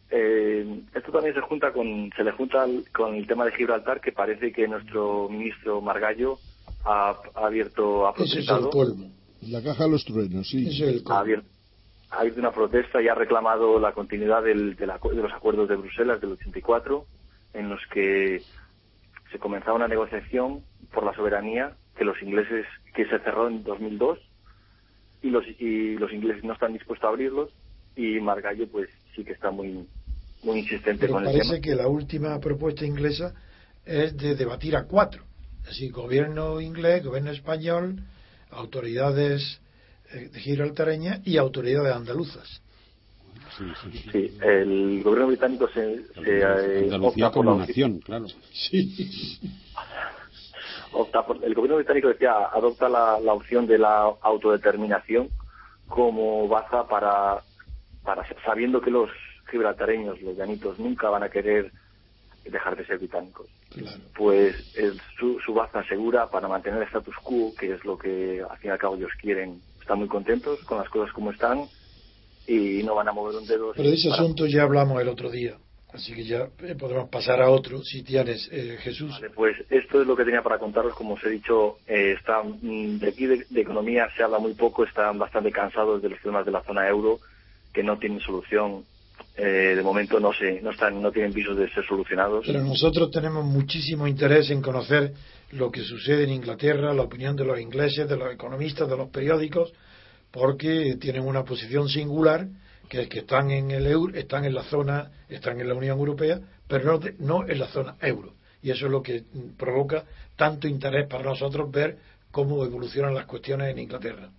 eh, 0.09 0.81
esto 0.93 1.11
también 1.11 1.34
se 1.34 1.41
junta 1.41 1.72
con 1.72 2.09
se 2.15 2.23
le 2.23 2.31
junta 2.31 2.63
al- 2.63 2.85
con 2.93 3.15
el 3.15 3.27
tema 3.27 3.45
de 3.45 3.51
Gibraltar 3.53 4.01
que 4.01 4.11
parece 4.11 4.51
que 4.51 4.68
nuestro 4.68 5.30
ministro 5.30 5.81
Margallo 5.81 6.38
ha, 6.84 7.15
ha 7.35 7.45
abierto 7.45 8.07
ha 8.07 8.11
Ese 8.11 8.23
es 8.23 8.30
el 8.30 8.45
protestado 8.45 8.69
colmo. 8.72 9.11
La 9.43 9.61
caja 9.61 9.85
de 9.85 9.89
los 9.91 10.03
truenos, 10.05 10.47
sí. 10.49 10.68
ha 11.09 11.19
abierto, 11.19 11.49
ha 12.11 12.19
abierto 12.19 12.39
una 12.39 12.51
protesta 12.51 13.01
y 13.01 13.07
ha 13.07 13.15
reclamado 13.15 13.80
la 13.80 13.91
continuidad 13.93 14.43
del, 14.43 14.76
del 14.76 14.89
acu- 14.89 15.11
de 15.15 15.22
los 15.22 15.31
acuerdos 15.31 15.69
de 15.69 15.76
Bruselas 15.77 16.19
del 16.22 16.34
84, 16.34 17.05
en 17.53 17.69
los 17.69 17.80
que 17.94 18.41
se 19.32 19.40
comenzaba 19.40 19.76
una 19.76 19.88
negociación 19.88 20.64
por 20.94 21.06
la 21.06 21.14
soberanía 21.14 21.76
que 21.95 22.06
los 22.06 22.22
ingleses 22.22 22.65
que 22.94 23.06
se 23.06 23.19
cerró 23.19 23.48
en 23.48 23.64
2002 23.64 24.19
y 25.22 25.30
los 25.30 25.45
y 25.60 25.95
los 25.95 26.11
ingleses 26.11 26.44
no 26.44 26.53
están 26.53 26.73
dispuestos 26.73 27.06
a 27.07 27.10
abrirlos 27.10 27.49
y 27.95 28.19
Margallo 28.19 28.68
pues 28.68 28.90
sí 29.15 29.23
que 29.23 29.34
está 29.34 29.52
muy 29.52 29.88
muy 30.44 30.60
insistente 30.60 31.02
Pero 31.02 31.14
con 31.14 31.23
el 31.23 31.32
parece 31.32 31.49
tema. 31.49 31.61
que 31.61 31.76
la 31.76 31.88
última 31.88 32.40
propuesta 32.40 32.86
inglesa 32.86 33.34
es 33.86 34.18
de 34.18 34.36
debatir 34.36 34.76
a 34.76 34.86
cuatro. 34.86 35.23
Así, 35.68 35.90
gobierno 35.90 36.60
inglés, 36.60 37.03
gobierno 37.03 37.32
español, 37.32 38.02
autoridades 38.49 39.61
eh, 40.14 40.30
gibraltareñas 40.36 41.22
y 41.26 41.38
autoridades 41.38 41.94
andaluzas. 41.95 42.61
Sí, 44.11 44.38
el 44.41 45.03
gobierno 45.03 45.28
británico 45.28 45.68
se, 45.69 46.06
se 46.23 46.40
eh, 46.40 46.84
Andalucía 46.84 47.28
opta 47.28 47.36
por 47.36 47.45
como 47.45 47.60
la 47.60 47.65
nación, 47.65 47.99
claro. 47.99 48.26
opta 50.94 51.26
por- 51.26 51.44
el 51.44 51.53
gobierno 51.53 51.78
británico 51.78 52.07
decía 52.10 52.34
adopta 52.53 52.90
la, 52.90 53.19
la 53.19 53.34
opción 53.34 53.68
de 53.68 53.78
la 53.78 54.14
autodeterminación 54.22 55.30
como 55.88 56.48
baza 56.48 56.88
para, 56.88 57.44
para 58.03 58.26
sabiendo 58.45 58.82
que 58.82 58.91
los 58.91 59.10
gibraltareños, 59.49 60.22
los 60.22 60.38
llanitos, 60.38 60.80
nunca 60.80 61.10
van 61.10 61.23
a 61.23 61.30
querer 61.30 61.72
dejar 62.45 62.76
de 62.78 62.86
ser 62.86 62.98
británicos. 62.98 63.48
Pues 64.15 64.56
es 64.73 64.94
su, 65.19 65.40
su 65.40 65.53
baza 65.53 65.84
segura 65.86 66.30
para 66.30 66.48
mantener 66.48 66.82
el 66.82 66.88
status 66.88 67.15
quo, 67.23 67.53
que 67.56 67.73
es 67.73 67.84
lo 67.86 67.98
que 67.98 68.41
al 68.49 68.57
fin 68.57 68.69
y 68.69 68.72
al 68.72 68.80
cabo 68.80 68.95
ellos 68.95 69.11
quieren. 69.22 69.61
Están 69.80 69.99
muy 69.99 70.07
contentos 70.07 70.60
con 70.65 70.78
las 70.78 70.90
cosas 70.90 71.14
como 71.14 71.32
están 71.32 71.69
y 72.47 72.84
no 72.84 72.95
van 72.95 73.07
a 73.07 73.11
mover 73.11 73.35
un 73.38 73.45
dedo. 73.45 73.73
Pero 73.76 73.89
de 73.89 73.95
ese 73.95 74.09
para- 74.09 74.22
asunto 74.22 74.45
ya 74.45 74.63
hablamos 74.63 75.01
el 75.01 75.07
otro 75.09 75.30
día. 75.30 75.56
Así 75.93 76.14
que 76.14 76.24
ya 76.24 76.48
eh, 76.64 76.75
podemos 76.80 77.09
pasar 77.09 77.41
a 77.41 77.49
otro, 77.49 77.83
si 77.83 78.01
tienes, 78.01 78.48
eh, 78.49 78.77
Jesús. 78.80 79.11
Vale, 79.11 79.30
pues 79.32 79.57
esto 79.69 79.99
es 80.01 80.07
lo 80.07 80.16
que 80.16 80.24
tenía 80.24 80.41
para 80.41 80.57
contaros. 80.57 80.93
Como 80.93 81.16
os 81.16 81.24
he 81.25 81.30
dicho, 81.30 81.80
eh, 81.85 82.16
están, 82.17 82.59
mm, 82.61 82.99
de 82.99 83.09
aquí 83.09 83.25
de, 83.25 83.45
de 83.49 83.61
economía 83.61 84.07
se 84.16 84.24
habla 84.24 84.40
muy 84.40 84.53
poco, 84.53 84.85
están 84.85 85.19
bastante 85.19 85.51
cansados 85.51 86.01
de 86.01 86.07
los 86.07 86.19
temas 86.22 86.45
de 86.45 86.51
la 86.51 86.64
zona 86.64 86.88
euro, 86.88 87.19
que 87.74 87.83
no 87.83 87.98
tienen 87.99 88.22
solución. 88.22 88.85
Eh, 89.35 89.74
de 89.75 89.83
momento 89.83 90.19
no 90.19 90.32
se, 90.33 90.61
no 90.61 90.72
están, 90.72 91.01
no 91.01 91.11
tienen 91.11 91.33
visos 91.33 91.57
de 91.57 91.69
ser 91.69 91.85
solucionados. 91.85 92.45
Pero 92.48 92.61
nosotros 92.64 93.11
tenemos 93.11 93.43
muchísimo 93.45 94.07
interés 94.07 94.49
en 94.49 94.61
conocer 94.61 95.11
lo 95.51 95.69
que 95.72 95.82
sucede 95.82 96.24
en 96.24 96.32
Inglaterra, 96.32 96.93
la 96.93 97.01
opinión 97.03 97.35
de 97.35 97.43
los 97.43 97.59
ingleses, 97.59 98.07
de 98.07 98.16
los 98.17 98.33
economistas, 98.33 98.90
de 98.90 98.95
los 98.98 99.09
periódicos, 99.09 99.74
porque 100.32 100.95
tienen 101.00 101.24
una 101.24 101.43
posición 101.43 101.90
singular, 101.90 102.48
que 102.90 103.01
es 103.03 103.08
que 103.10 103.19
están 103.19 103.51
en 103.51 103.72
el 103.72 103.85
euro, 103.88 104.14
están 104.18 104.45
en 104.45 104.53
la 104.53 104.64
zona, 104.64 105.11
están 105.30 105.60
en 105.61 105.68
la 105.68 105.74
Unión 105.76 105.98
Europea, 105.98 106.40
pero 106.68 107.00
no, 107.19 107.48
en 107.48 107.60
la 107.60 107.68
zona 107.68 107.95
euro. 108.01 108.34
Y 108.64 108.69
eso 108.72 108.85
es 108.85 108.92
lo 108.92 109.01
que 109.01 109.24
provoca 109.58 110.03
tanto 110.35 110.68
interés 110.68 111.08
para 111.08 111.24
nosotros 111.24 111.72
ver 111.72 111.98
cómo 112.32 112.64
evolucionan 112.64 113.14
las 113.14 113.26
cuestiones 113.26 113.69
en 113.69 113.80
Inglaterra. 113.80 114.30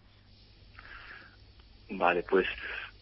Vale, 1.91 2.25
pues, 2.29 2.47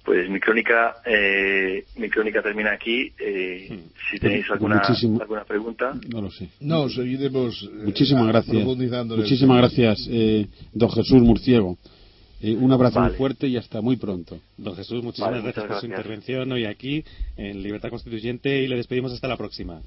pues 0.04 0.28
mi 0.28 0.40
crónica, 0.40 0.96
eh, 1.06 1.84
mi 1.96 2.08
crónica 2.10 2.42
termina 2.42 2.72
aquí. 2.72 3.12
Eh, 3.18 3.68
si 4.10 4.18
tenéis 4.18 4.46
Pues 4.46 4.50
alguna, 4.52 4.76
muchísimo- 4.76 5.20
alguna 5.20 5.44
pregunta. 5.44 5.94
No 6.08 6.22
lo 6.22 6.30
sé. 6.30 6.48
No, 6.60 6.88
seguiremos 6.88 7.62
eh, 7.62 7.84
Muchísimas 7.84 8.26
gracias. 8.26 8.64
Muchísimas 8.64 9.38
tema. 9.38 9.56
gracias, 9.58 10.08
eh, 10.10 10.46
don 10.72 10.90
Jesús 10.90 11.20
Murciego. 11.22 11.78
Eh, 12.42 12.56
un 12.56 12.72
abrazo 12.72 12.98
Vale. 13.00 13.10
muy 13.10 13.18
fuerte 13.18 13.46
y 13.46 13.56
hasta 13.56 13.80
muy 13.80 13.96
pronto. 13.96 14.38
Don 14.56 14.74
Jesús, 14.74 15.02
muchísimas 15.02 15.32
Vale, 15.32 15.42
gracias 15.42 15.66
por 15.66 15.80
su 15.80 15.86
intervención 15.86 16.50
hoy 16.52 16.64
aquí 16.64 17.04
en 17.36 17.62
Libertad 17.62 17.90
Constituyente 17.90 18.62
y 18.62 18.66
le 18.66 18.76
despedimos 18.76 19.12
hasta 19.12 19.28
la 19.28 19.36
próxima. 19.36 19.80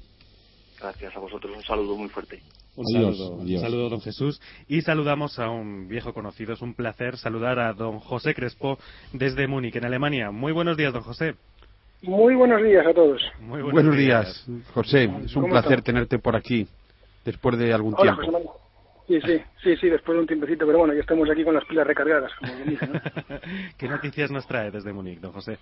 Gracias 0.80 1.16
a 1.16 1.18
vosotros. 1.18 1.56
Un 1.56 1.62
saludo 1.62 1.96
muy 1.96 2.08
fuerte. 2.08 2.40
Un 2.76 2.84
Adiós, 2.96 3.16
saludo, 3.16 3.34
un 3.36 3.58
saludo, 3.60 3.88
don 3.88 4.00
Jesús. 4.00 4.40
Y 4.68 4.82
saludamos 4.82 5.38
a 5.38 5.48
un 5.48 5.88
viejo 5.88 6.12
conocido. 6.12 6.52
Es 6.54 6.62
un 6.62 6.74
placer 6.74 7.16
saludar 7.16 7.58
a 7.58 7.72
don 7.72 8.00
José 8.00 8.34
Crespo 8.34 8.78
desde 9.12 9.46
Múnich, 9.46 9.76
en 9.76 9.84
Alemania. 9.84 10.30
Muy 10.30 10.52
buenos 10.52 10.76
días, 10.76 10.92
don 10.92 11.02
José. 11.02 11.34
Muy 12.02 12.34
buenos 12.34 12.62
días 12.62 12.86
a 12.86 12.92
todos. 12.92 13.22
Muy 13.40 13.62
Buenos, 13.62 13.96
días, 13.96 14.46
José. 14.74 15.04
Es 15.24 15.34
un 15.36 15.42
¿Cómo 15.42 15.52
placer 15.54 15.78
está? 15.78 15.84
tenerte 15.84 16.18
por 16.18 16.36
aquí 16.36 16.66
después 17.24 17.56
de 17.56 17.72
algún 17.72 17.94
Hola, 17.96 18.16
tiempo. 18.16 18.60
Sí, 19.06 19.20
sí, 19.20 19.42
sí, 19.62 19.76
sí, 19.76 19.88
después 19.90 20.16
de 20.16 20.20
un 20.22 20.26
tiempecito, 20.26 20.64
pero 20.66 20.78
bueno, 20.78 20.94
ya 20.94 21.00
estamos 21.00 21.28
aquí 21.28 21.44
con 21.44 21.54
las 21.54 21.64
pilas 21.66 21.86
recargadas, 21.86 22.32
como 22.36 22.54
bien 22.56 22.70
dice, 22.70 22.86
¿no? 22.86 23.00
¿Qué 23.78 23.86
noticias 23.86 24.30
nos 24.30 24.46
trae 24.46 24.70
desde 24.70 24.94
Múnich, 24.94 25.20
don 25.20 25.32
José? 25.32 25.58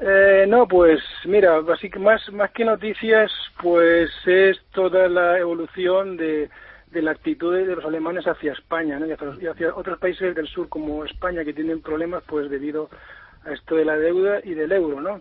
Eh, 0.00 0.44
no, 0.48 0.66
pues 0.66 1.00
mira, 1.24 1.60
así 1.72 1.90
que 1.90 1.98
más, 1.98 2.20
más 2.32 2.50
que 2.52 2.64
noticias, 2.64 3.30
pues 3.60 4.10
es 4.26 4.60
toda 4.72 5.08
la 5.08 5.38
evolución 5.38 6.16
de, 6.16 6.48
de 6.90 7.02
la 7.02 7.12
actitud 7.12 7.54
de 7.54 7.76
los 7.76 7.84
alemanes 7.84 8.26
hacia 8.26 8.52
España 8.52 8.98
¿no? 8.98 9.06
y, 9.06 9.12
hacia, 9.12 9.34
y 9.40 9.46
hacia 9.46 9.74
otros 9.74 9.98
países 9.98 10.34
del 10.34 10.46
sur 10.48 10.68
como 10.68 11.04
España 11.04 11.44
que 11.44 11.52
tienen 11.52 11.82
problemas 11.82 12.22
pues 12.26 12.48
debido 12.50 12.90
a 13.44 13.52
esto 13.52 13.76
de 13.76 13.84
la 13.84 13.96
deuda 13.96 14.40
y 14.44 14.54
del 14.54 14.72
euro, 14.72 15.00
¿no? 15.00 15.20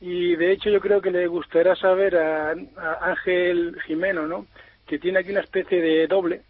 Y 0.00 0.36
de 0.36 0.52
hecho 0.52 0.70
yo 0.70 0.80
creo 0.80 1.00
que 1.00 1.10
le 1.10 1.26
gustará 1.26 1.74
saber 1.74 2.16
a, 2.16 2.52
a 2.52 3.10
Ángel 3.10 3.76
Jimeno, 3.86 4.26
¿no? 4.26 4.46
Que 4.88 4.98
tiene 4.98 5.18
aquí 5.20 5.30
una 5.30 5.40
especie 5.40 5.80
de 5.80 6.06
doble 6.06 6.42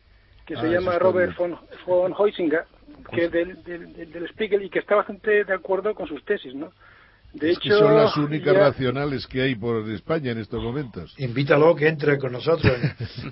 que 0.47 0.55
Ah, 0.55 0.61
se 0.61 0.67
eso 0.69 0.75
llama 0.81 0.99
Robert 0.99 1.37
von, 1.37 1.59
von 1.87 2.15
Heusinger, 2.19 2.65
que 3.13 3.25
es 3.27 3.31
del, 3.33 3.63
del, 3.65 3.93
del- 3.93 4.13
del 4.13 4.29
Spiegel 4.31 4.63
y 4.63 4.71
que 4.71 4.79
está 4.79 4.95
bastante 4.95 5.45
de 5.45 5.53
acuerdo 5.53 5.95
con 5.95 6.07
sus 6.09 6.25
tesis, 6.25 6.55
¿no? 6.55 6.73
De 7.35 7.51
Es 7.51 7.59
que 7.59 7.69
hecho, 7.69 7.81
son 7.81 7.95
las 7.95 8.17
únicas 8.17 8.55
ya- 8.55 8.61
racionales 8.61 9.27
que 9.27 9.43
hay 9.43 9.55
por 9.55 9.87
España 9.91 10.31
en 10.31 10.39
estos 10.39 10.63
momentos. 10.63 11.15
Invítalo 11.19 11.75
que 11.77 11.89
entre 11.89 12.17
con 12.17 12.33
nosotros 12.33 12.73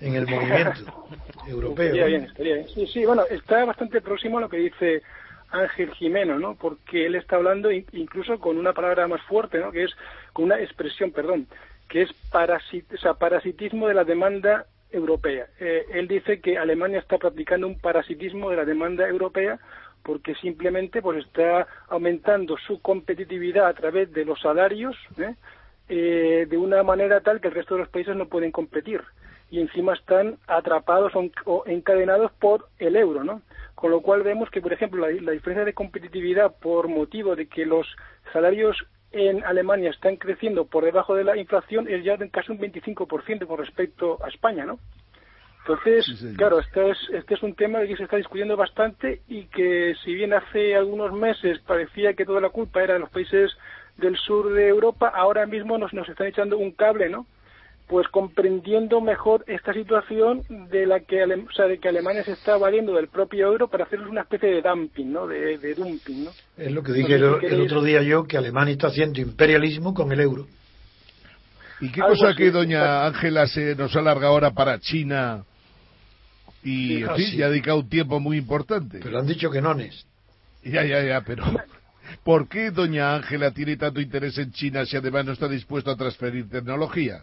en, 0.02 0.09
en 0.09 0.15
el 0.17 0.26
movimiento 0.26 0.81
europeo. 1.49 1.86
Estaría 1.86 2.05
bien, 2.07 2.25
estaría 2.25 2.55
bien. 2.57 2.68
Sí, 2.68 2.86
sí, 2.89 3.07
bueno, 3.07 3.23
está 3.31 3.65
bastante 3.65 4.02
próximo 4.02 4.36
a 4.36 4.43
lo 4.43 4.49
que 4.51 4.59
dice 4.59 5.02
Ángel 5.51 5.93
Jimeno, 5.94 6.39
¿no? 6.39 6.57
Porque 6.57 7.07
él 7.07 7.15
está 7.15 7.36
hablando 7.36 7.70
in- 7.70 7.86
incluso 7.93 8.39
con 8.39 8.59
una 8.59 8.75
palabra 8.75 9.09
más 9.09 9.23
fuerte, 9.23 9.59
¿no? 9.60 9.73
Que 9.73 9.85
es, 9.85 9.93
con 10.35 10.44
una 10.47 10.60
expresión, 10.60 11.12
perdón, 11.12 11.47
que 11.89 12.02
es 12.02 12.12
parasit 12.31 12.93
o 12.93 12.99
sea, 12.99 13.15
parasitismo 13.15 13.89
de 13.89 13.94
la 13.94 14.05
demanda 14.05 14.67
europea. 14.97 15.47
Eh, 15.60 15.86
él 15.92 16.08
dice 16.08 16.41
que 16.41 16.58
Alemania 16.58 16.99
está 16.99 17.18
practicando 17.18 17.66
un 17.66 17.78
parasitismo 17.78 18.50
de 18.50 18.57
la 18.57 18.65
demanda 18.65 19.07
europea 19.08 19.58
porque 20.02 20.34
simplemente 20.36 21.02
pues 21.02 21.25
está 21.25 21.66
aumentando 21.89 22.57
su 22.58 22.81
competitividad 22.81 23.66
a 23.66 23.75
través 23.75 24.12
de 24.12 24.25
los 24.25 24.41
salarios 24.41 24.97
¿eh? 25.18 25.34
Eh, 25.89 26.47
de 26.49 26.57
una 26.57 26.83
manera 26.83 27.20
tal 27.20 27.41
que 27.41 27.49
el 27.49 27.55
resto 27.55 27.75
de 27.75 27.81
los 27.83 27.89
países 27.91 28.16
no 28.16 28.26
pueden 28.26 28.50
competir 28.52 29.00
y 29.50 29.60
encima 29.60 29.94
están 29.94 30.36
atrapados 30.49 31.15
o 31.15 31.20
en- 31.23 31.33
o 31.44 31.62
encadenados 31.66 32.33
por 32.33 32.66
el 32.81 32.97
euro, 32.97 33.23
¿no? 33.23 33.42
Con 33.76 33.91
lo 33.92 34.00
cual 34.00 34.23
vemos 34.23 34.50
que, 34.50 34.60
por 34.60 34.73
ejemplo, 34.73 35.07
la, 35.07 35.15
la 35.23 35.31
diferencia 35.33 35.65
de 35.65 35.73
competitividad 35.75 36.57
por 36.60 36.89
motivo 36.89 37.36
de 37.36 37.47
que 37.47 37.65
los 37.66 37.86
salarios 38.33 38.76
en 39.17 39.45
Alemania 39.45 39.91
están 39.91 40.17
creciendo 40.17 40.67
por 40.67 40.85
debajo 40.85 41.15
de 41.15 41.25
la 41.25 41.36
inflación 41.36 41.89
es 41.89 42.05
ya 42.05 42.17
de 42.17 42.31
casi 42.31 42.53
un 42.53 42.59
25% 42.59 43.47
con 43.47 43.59
respecto 43.59 44.19
a 44.25 44.28
España, 44.28 44.65
¿no? 44.65 44.78
Entonces, 45.61 46.25
claro, 46.36 46.61
este 46.61 46.91
es, 46.91 46.99
este 47.12 47.35
es 47.35 47.43
un 47.43 47.55
tema 47.55 47.81
que 47.81 47.97
se 47.97 48.05
está 48.05 48.17
discutiendo 48.17 48.57
bastante 48.57 49.23
y 49.27 49.47
que 49.47 49.97
si 50.05 50.15
bien 50.15 50.33
hace 50.33 50.77
algunos 50.77 51.12
meses 51.12 51.59
parecía 51.59 52.15
que 52.15 52.25
toda 52.25 52.41
la 52.41 52.51
culpa 52.51 52.85
era 52.85 52.95
de 52.95 53.01
los 53.01 53.11
países 53.11 53.51
del 53.97 54.17
sur 54.17 54.53
de 54.53 54.69
Europa, 54.69 55.09
ahora 55.09 55.45
mismo 55.45 55.77
nos, 55.77 55.93
nos 55.93 56.09
están 56.09 56.28
echando 56.28 56.57
un 56.57 56.70
cable, 56.70 57.09
¿no? 57.09 57.27
Pues 57.89 58.08
comprendiendo 58.08 59.00
mejor 59.00 59.44
esta 59.47 59.73
situación 59.73 60.42
de 60.70 60.86
la 60.86 61.00
que, 61.00 61.23
o 61.23 61.52
sea, 61.52 61.66
de 61.66 61.78
que 61.78 61.89
Alemania 61.89 62.24
se 62.24 62.32
está 62.32 62.56
valiendo 62.56 62.94
del 62.94 63.08
propio 63.08 63.47
euro 63.47 63.68
para 63.68 63.84
hacer 63.84 64.00
una 64.00 64.23
especie 64.23 64.50
de 64.50 64.62
dumping, 64.62 65.12
¿no? 65.12 65.26
De, 65.26 65.56
de 65.58 65.74
dumping, 65.74 66.24
¿no? 66.24 66.31
Es 66.56 66.73
lo 66.73 66.82
que 66.82 66.92
dije 66.92 67.15
el, 67.15 67.24
el 67.42 67.60
otro 67.60 67.82
día 67.82 68.02
yo, 68.02 68.24
que 68.24 68.36
Alemania 68.36 68.73
está 68.73 68.89
haciendo 68.89 69.20
imperialismo 69.20 69.94
con 69.94 70.10
el 70.10 70.20
euro. 70.20 70.47
¿Y 71.81 71.90
qué 71.92 72.00
Algo 72.00 72.15
cosa 72.15 72.28
así, 72.31 72.39
que 72.39 72.50
doña 72.50 73.06
Ángela 73.06 73.47
se 73.47 73.76
nos 73.76 73.94
alarga 73.94 74.28
ahora 74.28 74.50
para 74.50 74.81
China 74.81 75.44
y 76.65 76.89
Sí, 76.89 76.97
en 76.97 77.08
ah, 77.08 77.15
fin, 77.15 77.39
ya 77.39 77.47
ha 77.47 77.50
dedicado 77.50 77.78
un 77.78 77.89
tiempo 77.89 78.18
muy 78.18 78.39
importante? 78.39 78.98
Pero 79.00 79.20
han 79.20 79.26
dicho 79.26 79.50
que 79.50 79.60
no 79.60 79.78
es. 79.78 80.06
Ya, 80.65 80.84
ya, 80.84 81.05
ya, 81.05 81.20
pero 81.20 81.44
¿por 82.24 82.48
qué 82.48 82.73
doña 82.73 83.15
Ángela 83.15 83.52
tiene 83.52 83.76
tanto 83.76 84.00
interés 84.00 84.36
en 84.39 84.50
China 84.50 84.84
si 84.84 84.97
además 84.97 85.24
no 85.24 85.32
está 85.32 85.47
dispuesto 85.47 85.92
a 85.92 85.97
transferir 85.97 86.48
tecnología? 86.48 87.23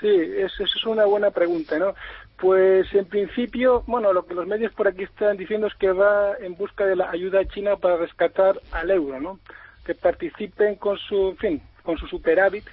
Sí, 0.00 0.08
es- 0.08 0.52
eso 0.58 0.64
es 0.64 0.84
una 0.86 1.04
buena 1.04 1.30
pregunta, 1.30 1.78
¿no? 1.78 1.94
Pues 2.38 2.92
en 2.94 3.04
principio, 3.06 3.84
bueno, 3.86 4.12
lo 4.12 4.24
que 4.24 4.34
los 4.34 4.46
medios 4.46 4.72
por 4.72 4.88
aquí 4.88 5.02
están 5.02 5.36
diciendo 5.36 5.66
es 5.66 5.74
que 5.74 5.92
va 5.92 6.36
en 6.40 6.56
busca 6.56 6.86
de 6.86 6.96
la 6.96 7.10
ayuda 7.10 7.44
china 7.46 7.76
para 7.76 7.98
rescatar 7.98 8.60
al 8.70 8.90
euro, 8.90 9.20
¿no? 9.20 9.40
Que 9.84 9.94
participen 9.94 10.76
con 10.76 10.96
su, 10.96 11.30
en 11.30 11.36
fin, 11.36 11.62
con 11.82 11.98
su 11.98 12.06
superávit 12.06 12.64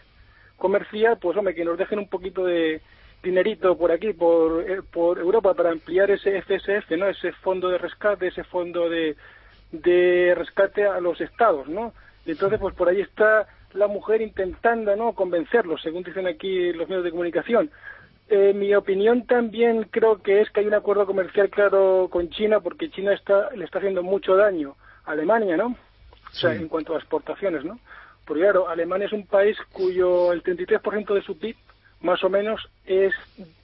comercial, 0.56 1.18
pues 1.20 1.38
hombre, 1.38 1.54
que 1.54 1.66
nos 1.66 1.78
dejen 1.78 2.00
un 2.00 2.08
poquito 2.10 2.46
de 2.46 2.82
dinerito 3.22 3.78
por 3.78 3.92
aquí, 3.92 4.14
por, 4.14 4.62
eh, 4.70 4.82
por 4.90 5.20
Europa, 5.20 5.54
para 5.54 5.72
ampliar 5.72 6.10
ese 6.12 6.38
FSF, 6.38 6.92
¿no? 6.98 7.08
Ese 7.08 7.34
fondo 7.34 7.68
de 7.70 7.78
rescate, 7.78 8.28
ese 8.28 8.44
fondo 8.46 8.90
de, 8.90 9.18
de 9.72 10.34
rescate 10.36 10.86
a 10.86 11.02
los 11.02 11.20
estados, 11.20 11.68
¿no? 11.68 11.94
Entonces, 12.26 12.60
pues 12.60 12.74
por 12.76 12.88
ahí 12.90 13.02
está 13.02 13.48
la 13.74 13.88
mujer 13.88 14.22
intentando, 14.22 14.96
¿no? 14.96 15.14
Convencerlos, 15.14 15.82
según 15.82 16.04
dicen 16.04 16.28
aquí 16.28 16.72
los 16.74 16.88
medios 16.88 17.04
de 17.04 17.12
comunicación. 17.12 17.70
Eh, 18.30 18.54
mi 18.54 18.76
opinión 18.76 19.26
también 19.26 19.84
creo 19.84 20.22
que 20.22 20.42
es 20.42 20.50
que 20.50 20.60
hay 20.60 20.68
un 20.68 20.74
acuerdo 20.74 21.06
comercial 21.06 21.50
claro 21.50 22.10
con 22.12 22.30
China, 22.30 22.60
porque 22.60 22.90
China 22.90 23.14
está, 23.14 23.52
le 23.52 23.64
está 23.64 23.78
haciendo 23.78 24.04
mucho 24.04 24.36
daño 24.36 24.76
a 25.06 25.12
Alemania, 25.12 25.56
¿no? 25.56 25.68
O 25.68 26.34
sea, 26.34 26.54
en 26.54 26.68
cuanto 26.68 26.94
a 26.94 26.98
exportaciones, 26.98 27.64
¿no? 27.64 27.80
Porque 28.26 28.44
claro, 28.44 28.68
Alemania 28.68 29.08
es 29.08 29.14
un 29.14 29.26
país 29.26 29.58
cuyo 29.72 30.34
el 30.34 30.44
33% 30.44 31.14
de 31.14 31.22
su 31.22 31.38
PIB, 31.40 31.56
más 32.02 32.22
o 32.24 32.30
menos, 32.30 32.70
es, 32.86 33.14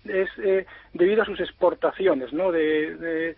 es 0.06 0.30
eh, 0.38 0.66
debido 0.94 1.24
a 1.24 1.26
sus 1.26 1.42
exportaciones, 1.42 2.32
¿no? 2.32 2.52
De, 2.52 2.96
de, 2.96 3.36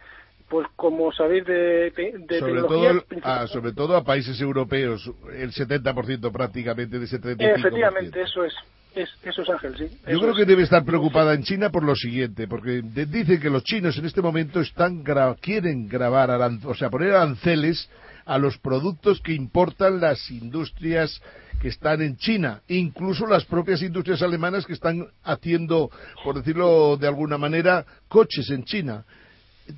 pues 0.50 0.68
como 0.76 1.12
sabéis, 1.12 1.46
de, 1.46 1.92
de, 1.92 2.14
de 2.28 2.40
sobre 2.40 2.54
tecnología, 2.54 2.90
todo, 3.10 3.20
a, 3.24 3.48
sobre 3.48 3.74
todo 3.74 3.96
a 3.98 4.04
países 4.04 4.40
europeos, 4.40 5.10
el 5.36 5.52
70% 5.52 6.32
prácticamente 6.32 7.00
de 7.00 7.06
ese 7.06 7.20
35%. 7.20 7.58
Efectivamente, 7.60 8.22
eso 8.22 8.44
es. 8.46 8.54
es. 8.96 9.10
Eso 9.24 9.42
es 9.42 9.50
Ángel, 9.50 9.76
sí. 9.78 9.98
Yo 10.08 10.20
creo 10.20 10.32
es. 10.32 10.38
que 10.38 10.46
debe 10.46 10.64
estar 10.64 10.86
preocupada 10.86 11.34
en 11.34 11.44
China 11.44 11.70
por 11.72 11.84
lo 11.84 11.96
siguiente, 11.96 12.48
porque 12.48 12.82
dicen 12.84 13.40
que 13.42 13.50
los 13.50 13.64
chinos 13.64 13.98
en 13.98 14.06
este 14.06 14.22
momento 14.22 14.62
están 14.62 15.04
gra- 15.04 15.36
quieren 15.42 15.88
grabar, 15.90 16.30
o 16.64 16.76
sea, 16.76 16.90
poner 16.90 17.12
aranceles 17.14 17.90
a 18.26 18.38
los 18.38 18.58
productos 18.58 19.22
que 19.22 19.34
importan 19.34 20.00
las 20.00 20.30
industrias 20.32 21.22
que 21.62 21.70
están 21.70 22.02
en 22.02 22.18
China, 22.18 22.62
incluso 22.68 23.26
las 23.28 23.46
propias 23.46 23.82
industrias 23.82 24.22
alemanas 24.22 24.66
que 24.66 24.74
están 24.74 25.08
haciendo, 25.24 25.90
por 26.24 26.36
decirlo 26.36 26.98
de 26.98 27.08
alguna 27.08 27.38
manera, 27.38 27.86
coches 28.08 28.50
en 28.52 28.64
China. 28.66 29.06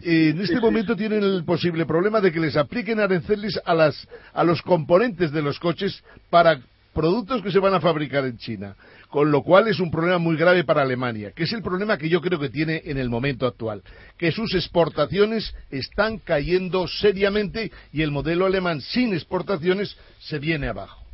Eh, 0.03 0.29
en 0.29 0.41
este 0.41 0.59
momento 0.59 0.95
tienen 0.95 1.23
el 1.23 1.45
posible 1.45 1.85
problema 1.85 2.19
de 2.19 2.31
que 2.31 2.39
les 2.39 2.57
apliquen 2.57 2.99
aranceles 2.99 3.59
a, 3.63 3.73
las, 3.73 4.07
a 4.33 4.43
los 4.43 4.61
componentes 4.61 5.31
de 5.31 5.41
los 5.41 5.59
coches 5.59 6.03
para 6.29 6.59
productos 6.93 7.41
que 7.41 7.51
se 7.51 7.59
van 7.59 7.73
a 7.73 7.79
fabricar 7.79 8.25
en 8.25 8.37
China, 8.37 8.75
con 9.09 9.31
lo 9.31 9.43
cual 9.43 9.67
es 9.67 9.79
un 9.79 9.91
problema 9.91 10.17
muy 10.17 10.35
grave 10.35 10.63
para 10.63 10.81
Alemania, 10.81 11.31
que 11.31 11.43
es 11.43 11.53
el 11.53 11.61
problema 11.61 11.97
que 11.97 12.09
yo 12.09 12.21
creo 12.21 12.39
que 12.39 12.49
tiene 12.49 12.81
en 12.85 12.97
el 12.97 13.07
momento 13.07 13.45
actual, 13.45 13.83
que 14.17 14.31
sus 14.31 14.53
exportaciones 14.55 15.53
están 15.69 16.17
cayendo 16.17 16.87
seriamente 16.87 17.71
y 17.93 18.01
el 18.01 18.11
modelo 18.11 18.45
alemán 18.45 18.81
sin 18.81 19.13
exportaciones 19.13 19.95
se 20.19 20.39
viene 20.39 20.67
abajo. 20.67 21.05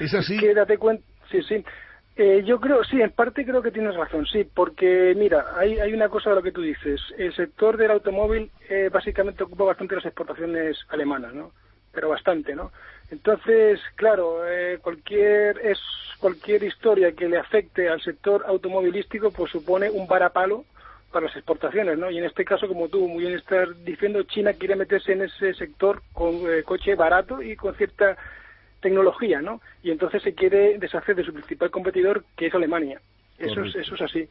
¿Es 0.00 0.14
así? 0.14 0.36
que 0.36 0.54
date 0.54 0.78
cuenta, 0.78 1.02
sí, 1.30 1.42
sí. 1.48 1.64
Eh, 2.16 2.44
yo 2.44 2.60
creo, 2.60 2.84
sí, 2.84 3.00
en 3.00 3.10
parte 3.10 3.44
creo 3.44 3.60
que 3.60 3.72
tienes 3.72 3.96
razón, 3.96 4.24
sí, 4.26 4.44
porque 4.44 5.14
mira, 5.16 5.46
hay, 5.56 5.80
hay 5.80 5.92
una 5.92 6.08
cosa 6.08 6.30
de 6.30 6.36
lo 6.36 6.42
que 6.42 6.52
tú 6.52 6.62
dices. 6.62 7.00
El 7.18 7.34
sector 7.34 7.76
del 7.76 7.90
automóvil 7.90 8.50
eh, 8.68 8.88
básicamente 8.92 9.42
ocupa 9.42 9.64
bastante 9.64 9.96
las 9.96 10.04
exportaciones 10.06 10.78
alemanas, 10.90 11.34
¿no? 11.34 11.50
Pero 11.92 12.10
bastante, 12.10 12.54
¿no? 12.54 12.70
Entonces, 13.10 13.80
claro, 13.96 14.48
eh, 14.48 14.78
cualquier 14.80 15.58
es 15.58 15.78
cualquier 16.20 16.62
historia 16.62 17.12
que 17.12 17.28
le 17.28 17.36
afecte 17.36 17.88
al 17.88 18.00
sector 18.00 18.44
automovilístico, 18.46 19.32
pues 19.32 19.50
supone 19.50 19.90
un 19.90 20.06
varapalo 20.06 20.64
para 21.12 21.26
las 21.26 21.36
exportaciones, 21.36 21.98
¿no? 21.98 22.10
Y 22.10 22.18
en 22.18 22.24
este 22.24 22.44
caso, 22.44 22.68
como 22.68 22.88
tú 22.88 23.08
muy 23.08 23.24
bien 23.24 23.36
estás 23.36 23.68
diciendo, 23.84 24.22
China 24.22 24.52
quiere 24.52 24.76
meterse 24.76 25.12
en 25.12 25.22
ese 25.22 25.52
sector 25.54 26.02
con 26.12 26.34
eh, 26.48 26.62
coche 26.64 26.94
barato 26.94 27.42
y 27.42 27.56
con 27.56 27.74
cierta 27.74 28.16
tecnología, 28.84 29.40
¿no? 29.40 29.60
Y 29.82 29.90
entonces 29.90 30.22
se 30.22 30.34
quiere 30.34 30.78
deshacer 30.78 31.16
de 31.16 31.24
su 31.24 31.32
principal 31.32 31.70
competidor, 31.70 32.24
que 32.36 32.46
es 32.46 32.54
Alemania. 32.54 33.00
Eso 33.38 33.64
es, 33.64 33.74
eso 33.74 33.94
es 33.96 34.00
así. 34.02 34.28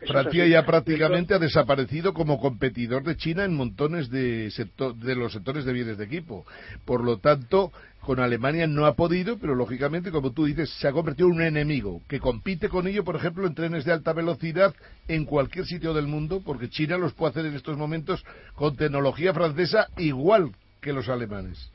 Eso 0.00 0.12
Francia 0.12 0.46
ya 0.46 0.66
prácticamente 0.66 1.34
ha 1.34 1.38
desaparecido 1.38 2.12
como 2.12 2.38
competidor 2.40 3.04
de 3.04 3.16
China 3.16 3.44
en 3.44 3.54
montones 3.54 4.10
de, 4.10 4.50
sector- 4.50 4.94
de 4.96 5.14
los 5.14 5.32
sectores 5.32 5.64
de 5.64 5.72
bienes 5.72 5.96
de 5.98 6.04
equipo. 6.04 6.44
Por 6.84 7.02
lo 7.04 7.18
tanto, 7.18 7.72
con 8.00 8.18
Alemania 8.20 8.66
no 8.66 8.84
ha 8.86 8.94
podido, 8.94 9.38
pero 9.38 9.54
lógicamente, 9.54 10.10
como 10.10 10.32
tú 10.32 10.44
dices, 10.44 10.68
se 10.80 10.88
ha 10.88 10.92
convertido 10.92 11.28
en 11.28 11.34
un 11.36 11.42
enemigo 11.42 12.02
que 12.08 12.20
compite 12.20 12.68
con 12.68 12.86
ello, 12.86 13.04
por 13.04 13.16
ejemplo, 13.16 13.46
en 13.46 13.54
trenes 13.54 13.84
de 13.84 13.92
alta 13.92 14.12
velocidad 14.12 14.74
en 15.08 15.24
cualquier 15.24 15.64
sitio 15.64 15.94
del 15.94 16.06
mundo, 16.08 16.42
porque 16.44 16.68
China 16.68 16.98
los 16.98 17.14
puede 17.14 17.30
hacer 17.30 17.46
en 17.46 17.54
estos 17.54 17.76
momentos 17.78 18.24
con 18.54 18.76
tecnología 18.76 19.32
francesa 19.32 19.88
igual 19.96 20.50
que 20.82 20.92
los 20.92 21.08
alemanes. 21.08 21.70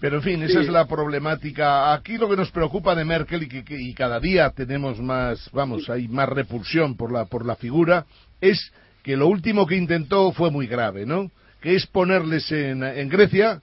Pero 0.00 0.16
en 0.16 0.22
fin, 0.22 0.42
esa 0.42 0.60
Sí. 0.60 0.66
es 0.66 0.72
la 0.72 0.86
problemática. 0.86 1.92
Aquí 1.92 2.16
lo 2.16 2.28
que 2.28 2.36
nos 2.36 2.50
preocupa 2.50 2.94
de 2.94 3.04
Merkel 3.04 3.42
y 3.42 3.48
que, 3.48 3.76
y 3.78 3.92
cada 3.94 4.18
día 4.18 4.50
tenemos 4.50 4.98
más, 4.98 5.50
vamos, 5.52 5.90
hay 5.90 6.08
más 6.08 6.28
repulsión 6.28 6.96
por 6.96 7.12
la 7.12 7.26
por 7.26 7.44
la 7.44 7.54
figura 7.56 8.06
es 8.40 8.72
que 9.02 9.16
lo 9.16 9.26
último 9.28 9.66
que 9.66 9.76
intentó 9.76 10.32
fue 10.32 10.50
muy 10.50 10.66
grave, 10.66 11.04
¿no? 11.04 11.30
Que 11.60 11.74
es 11.76 11.86
ponerles 11.86 12.50
en, 12.52 12.82
en 12.82 13.08
Grecia 13.10 13.60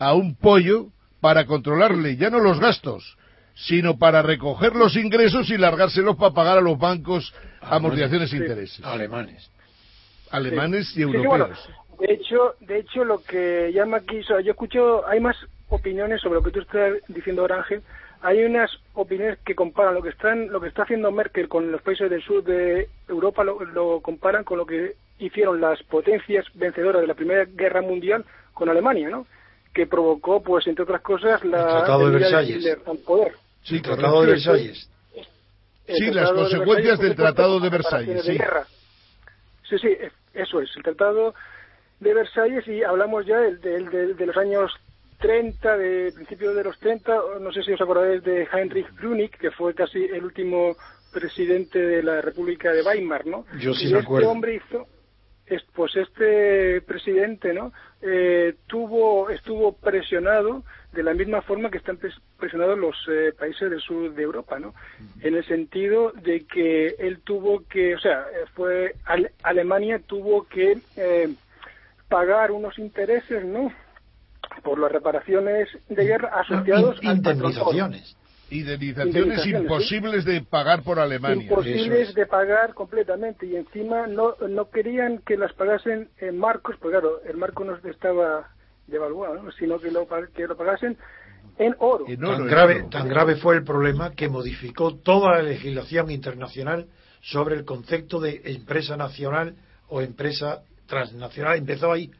a 0.00 0.14
un 0.14 0.34
pollo 0.34 0.86
para 1.20 1.46
controlarle 1.46 2.16
ya 2.16 2.30
no 2.30 2.40
los 2.40 2.58
gastos, 2.60 3.16
sino 3.54 3.98
para 3.98 4.22
recoger 4.22 4.74
los 4.74 4.96
ingresos 4.96 5.48
y 5.50 5.58
largárselos 5.58 6.16
para 6.16 6.34
pagar 6.34 6.58
a 6.58 6.60
los 6.60 6.78
bancos 6.78 7.32
amortizaciones 7.60 8.32
e 8.32 8.36
Sí, 8.36 8.42
intereses. 8.42 8.84
Alemanes. 8.84 9.50
Alemanes 10.30 10.88
Sí. 10.88 11.02
y 11.02 11.04
Sí, 11.04 11.10
sí, 11.12 11.16
bueno, 11.26 11.46
europeos. 11.46 11.68
de 12.00 12.12
hecho, 12.14 12.54
de 12.60 12.78
hecho 12.80 13.04
lo 13.04 13.22
que 13.22 13.70
llama 13.72 13.98
aquí, 13.98 14.20
yo 14.28 14.50
escucho, 14.50 15.06
hay 15.08 15.20
más 15.20 15.36
opiniones 15.68 16.20
sobre 16.20 16.36
lo 16.36 16.42
que 16.42 16.50
tú 16.50 16.60
estás 16.60 16.94
diciendo 17.08 17.42
ahora, 17.42 17.56
Ángel. 17.58 17.82
Hay 18.20 18.42
unas 18.44 18.70
opiniones 18.94 19.38
que 19.44 19.54
comparan 19.54 19.94
lo 19.94 20.02
que 20.02 20.08
están, 20.08 20.48
lo 20.50 20.60
que 20.60 20.68
está 20.68 20.82
haciendo 20.82 21.12
Merkel 21.12 21.48
con 21.48 21.70
los 21.70 21.80
países 21.82 22.10
del 22.10 22.22
sur 22.22 22.42
de 22.42 22.88
Europa, 23.08 23.44
lo, 23.44 23.62
lo 23.64 24.00
comparan 24.00 24.42
con 24.44 24.58
lo 24.58 24.66
que 24.66 24.94
hicieron 25.20 25.60
las 25.60 25.80
potencias 25.84 26.44
vencedoras 26.54 27.00
de 27.00 27.06
la 27.06 27.14
Primera 27.14 27.44
Guerra 27.44 27.80
Mundial 27.80 28.24
con 28.54 28.68
Alemania, 28.68 29.08
¿no? 29.08 29.26
Que 29.72 29.86
provocó, 29.86 30.42
pues, 30.42 30.66
entre 30.66 30.82
otras 30.82 31.00
cosas, 31.02 31.44
la 31.44 31.64
Tratado 31.66 32.10
de 32.10 32.18
Versalles. 32.18 32.78
Al 32.86 32.98
poder. 32.98 33.32
Sí, 33.62 33.80
Tratado 33.80 34.22
de 34.22 34.26
Sí, 34.26 34.32
Versalles. 34.48 34.90
el 35.86 35.96
Sí, 35.96 36.10
las 36.10 36.30
de 36.30 36.34
consecuencias 36.34 36.98
Versalles, 36.98 37.00
del 37.00 37.14
Tratado 37.16 37.60
de 37.60 37.68
Versalles, 37.70 38.08
reparaciones 38.08 38.24
de 38.26 38.32
sí. 38.32 38.38
guerra. 38.38 38.66
Sí, 39.68 39.78
sí, 39.78 39.96
eso 40.34 40.60
es, 40.60 40.76
el 40.76 40.82
Tratado 40.82 41.34
de 42.00 42.14
Versalles 42.14 42.66
y 42.66 42.82
hablamos 42.82 43.26
ya 43.26 43.38
del, 43.38 43.60
del- 43.60 43.90
del- 43.90 44.16
de 44.16 44.26
los 44.26 44.36
años 44.36 44.72
30, 45.18 45.76
de 45.76 46.12
principios 46.12 46.54
de 46.56 46.64
los 46.64 46.78
30, 46.78 47.20
o 47.22 47.38
no 47.38 47.52
sé 47.52 47.62
si 47.62 47.72
os 47.72 47.80
acordáis 47.80 48.22
de 48.22 48.46
Heinrich 48.52 48.92
Brünig, 48.94 49.30
que 49.36 49.50
fue 49.50 49.74
casi 49.74 50.04
el 50.04 50.24
último 50.24 50.76
presidente 51.10 51.78
de 51.78 52.02
la 52.02 52.20
República 52.20 52.72
de 52.72 52.82
Weimar, 52.82 53.26
¿no? 53.26 53.44
Yo 53.58 53.74
sí 53.74 53.88
y 53.88 53.92
me 53.92 53.98
este 53.98 54.06
acuerdo. 54.06 54.30
hombre 54.30 54.54
hizo, 54.56 54.86
es- 55.46 55.64
pues 55.74 55.96
este 55.96 56.80
presidente, 56.82 57.52
¿no? 57.54 57.72
Eh, 58.02 58.54
tuvo, 58.66 59.30
estuvo 59.30 59.72
presionado 59.76 60.64
de 60.92 61.02
la 61.02 61.14
misma 61.14 61.42
forma 61.42 61.70
que 61.70 61.78
están 61.78 61.98
pres- 61.98 62.20
presionados 62.38 62.78
los 62.78 62.94
eh, 63.10 63.32
países 63.38 63.70
del 63.70 63.80
sur 63.80 64.12
de 64.14 64.22
Europa, 64.22 64.58
¿no? 64.58 64.74
En 65.20 65.34
el 65.34 65.44
sentido 65.46 66.12
de 66.12 66.44
que 66.46 66.94
él 66.98 67.20
tuvo 67.24 67.66
que, 67.66 67.94
o 67.94 67.98
sea, 67.98 68.26
fue 68.54 68.94
Ale- 69.04 69.32
Alemania 69.42 69.98
tuvo 70.06 70.46
que 70.46 70.78
eh, 70.96 71.34
pagar 72.08 72.52
unos 72.52 72.78
intereses, 72.78 73.44
¿no? 73.44 73.72
Por 74.62 74.78
las 74.78 74.92
reparaciones 74.92 75.68
de 75.88 76.04
guerra 76.04 76.40
asociados 76.40 76.98
al 77.02 77.16
indemnizaciones. 77.16 78.16
Indemnizaciones 78.50 79.16
Indemnizaciones, 79.16 79.62
imposibles 79.62 80.24
de 80.24 80.40
pagar 80.40 80.82
por 80.82 80.98
Alemania. 80.98 81.42
imposibles 81.42 82.14
de 82.14 82.24
pagar 82.24 82.72
completamente 82.72 83.44
y 83.46 83.56
encima 83.56 84.06
no 84.06 84.36
no 84.48 84.70
querían 84.70 85.18
que 85.18 85.36
las 85.36 85.52
pagasen 85.52 86.08
en 86.18 86.38
marcos, 86.38 86.76
porque 86.80 86.98
claro, 86.98 87.20
el 87.24 87.36
marco 87.36 87.64
no 87.64 87.76
estaba 87.76 88.48
devaluado, 88.86 89.42
¿no? 89.42 89.52
sino 89.52 89.78
que 89.78 89.90
lo, 89.90 90.08
que 90.34 90.46
lo 90.46 90.56
pagasen 90.56 90.96
en 91.58 91.74
oro. 91.78 92.06
tan, 92.06 92.46
grave, 92.46 92.86
tan 92.90 93.08
grave 93.08 93.36
fue 93.36 93.56
el 93.56 93.64
problema 93.64 94.12
que 94.12 94.28
modificó 94.28 94.94
toda 94.94 95.36
la 95.36 95.42
legislación 95.42 96.10
internacional 96.10 96.86
sobre 97.20 97.56
el 97.56 97.64
concepto 97.64 98.20
de 98.20 98.40
empresa 98.44 98.96
nacional 98.96 99.56
o 99.88 100.00
empresa 100.00 100.62
transnacional. 100.86 101.58
Empezó 101.58 101.92
ahí, 101.92 102.10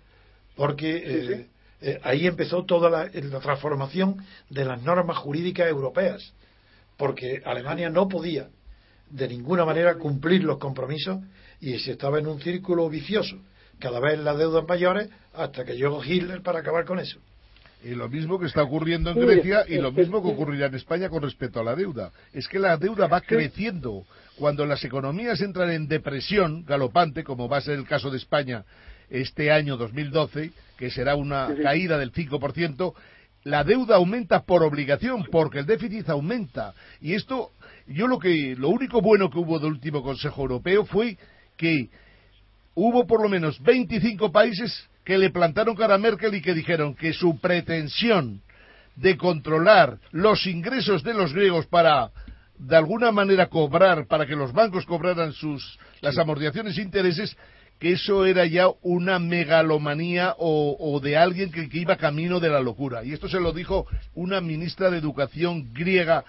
porque 0.56 1.02
eh, 1.04 1.46
eh, 1.80 2.00
ahí 2.02 2.26
empezó 2.26 2.64
toda 2.64 2.90
la, 2.90 3.10
la, 3.12 3.40
transformación 3.40 4.16
de 4.50 4.64
las 4.64 4.82
normas 4.82 5.16
jurídicas 5.18 5.68
europeas, 5.68 6.32
porque 6.96 7.40
Alemania 7.44 7.88
no 7.88 8.08
podía 8.08 8.48
de 9.10 9.28
ninguna 9.28 9.64
manera 9.64 9.94
cumplir 9.94 10.42
los 10.44 10.58
compromisos 10.58 11.18
y 11.60 11.78
se 11.78 11.92
estaba 11.92 12.18
en 12.18 12.26
un 12.26 12.40
círculo 12.40 12.88
vicioso, 12.88 13.38
cada 13.78 14.00
vez 14.00 14.18
las 14.18 14.36
deudas 14.36 14.64
mayores 14.66 15.08
hasta 15.32 15.64
que 15.64 15.76
llegó 15.76 16.02
Hitler 16.04 16.42
para 16.42 16.60
acabar 16.60 16.84
con 16.84 16.98
eso. 16.98 17.20
Y 17.84 17.90
lo 17.90 18.08
mismo 18.08 18.40
que 18.40 18.46
está 18.46 18.64
ocurriendo 18.64 19.10
en 19.10 19.20
Grecia 19.20 19.64
y 19.68 19.76
lo 19.76 19.92
mismo 19.92 20.20
que 20.20 20.30
ocurrirá 20.30 20.66
en 20.66 20.74
España 20.74 21.08
con 21.08 21.22
respecto 21.22 21.60
a 21.60 21.64
la 21.64 21.76
deuda. 21.76 22.10
Es 22.32 22.48
que 22.48 22.58
la 22.58 22.76
deuda 22.76 23.06
va 23.06 23.20
creciendo. 23.20 24.04
Cuando 24.36 24.66
las 24.66 24.84
economías 24.84 25.40
entran 25.40 25.70
en 25.70 25.86
depresión 25.86 26.64
galopante, 26.64 27.22
como 27.22 27.48
va 27.48 27.58
a 27.58 27.60
ser 27.60 27.78
el 27.78 27.86
caso 27.86 28.10
de 28.10 28.16
España 28.16 28.64
este 29.10 29.50
año 29.50 29.76
2012, 29.76 30.50
que 30.76 30.90
será 30.90 31.16
una 31.16 31.48
caída 31.62 31.98
del 31.98 32.12
5%, 32.12 32.94
la 33.44 33.64
deuda 33.64 33.96
aumenta 33.96 34.42
por 34.42 34.62
obligación, 34.62 35.24
porque 35.30 35.60
el 35.60 35.66
déficit 35.66 36.08
aumenta. 36.08 36.74
Y 37.00 37.14
esto, 37.14 37.52
yo 37.86 38.06
lo 38.06 38.18
que, 38.18 38.54
lo 38.56 38.68
único 38.68 39.00
bueno 39.00 39.30
que 39.30 39.38
hubo 39.38 39.58
del 39.58 39.72
último 39.72 40.02
Consejo 40.02 40.42
Europeo 40.42 40.84
fue 40.84 41.16
que 41.56 41.88
hubo 42.74 43.06
por 43.06 43.22
lo 43.22 43.28
menos 43.28 43.60
25 43.62 44.30
países 44.30 44.88
que 45.04 45.18
le 45.18 45.30
plantaron 45.30 45.74
cara 45.74 45.94
a 45.94 45.98
Merkel 45.98 46.34
y 46.34 46.42
que 46.42 46.54
dijeron 46.54 46.94
que 46.94 47.12
su 47.12 47.38
pretensión 47.40 48.42
de 48.96 49.16
controlar 49.16 49.98
los 50.10 50.46
ingresos 50.46 51.02
de 51.02 51.14
los 51.14 51.32
griegos 51.32 51.66
para 51.66 52.10
de 52.58 52.76
alguna 52.76 53.12
manera 53.12 53.46
cobrar 53.46 54.06
para 54.06 54.26
que 54.26 54.34
los 54.34 54.52
bancos 54.52 54.84
cobraran 54.84 55.32
sus 55.32 55.78
las 56.00 56.18
amortizaciones 56.18 56.76
e 56.76 56.82
intereses 56.82 57.36
que 57.78 57.92
eso 57.92 58.26
era 58.26 58.44
ya 58.46 58.66
una 58.82 59.18
megalomanía 59.18 60.34
o, 60.38 61.00
de 61.02 61.16
alguien 61.16 61.52
que, 61.52 61.68
iba 61.72 61.96
camino 61.96 62.40
de 62.40 62.48
la 62.48 62.60
locura 62.60 63.04
y 63.04 63.12
esto 63.12 63.28
se 63.28 63.40
lo 63.40 63.52
dijo 63.52 63.86
una 64.14 64.40
ministra 64.40 64.90
de 64.90 64.98
educación 64.98 65.72
griega 65.72 66.24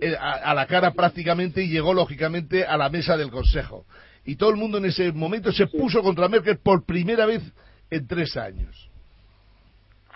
eh, 0.00 0.16
a 0.18 0.52
la 0.54 0.66
cara 0.66 0.92
prácticamente 0.92 1.62
y 1.62 1.68
llegó 1.68 1.94
lógicamente 1.94 2.64
a 2.64 2.76
la 2.76 2.88
mesa 2.88 3.16
del 3.16 3.30
consejo 3.30 3.84
y 4.24 4.36
todo 4.36 4.50
el 4.50 4.56
mundo 4.56 4.78
en 4.78 4.86
ese 4.86 5.12
momento 5.12 5.52
se 5.52 5.66
puso 5.66 6.02
contra 6.02 6.28
Merkel 6.28 6.58
por 6.58 6.84
primera 6.84 7.26
vez 7.26 7.42
en 7.90 8.06
tres 8.06 8.36
años. 8.36 8.90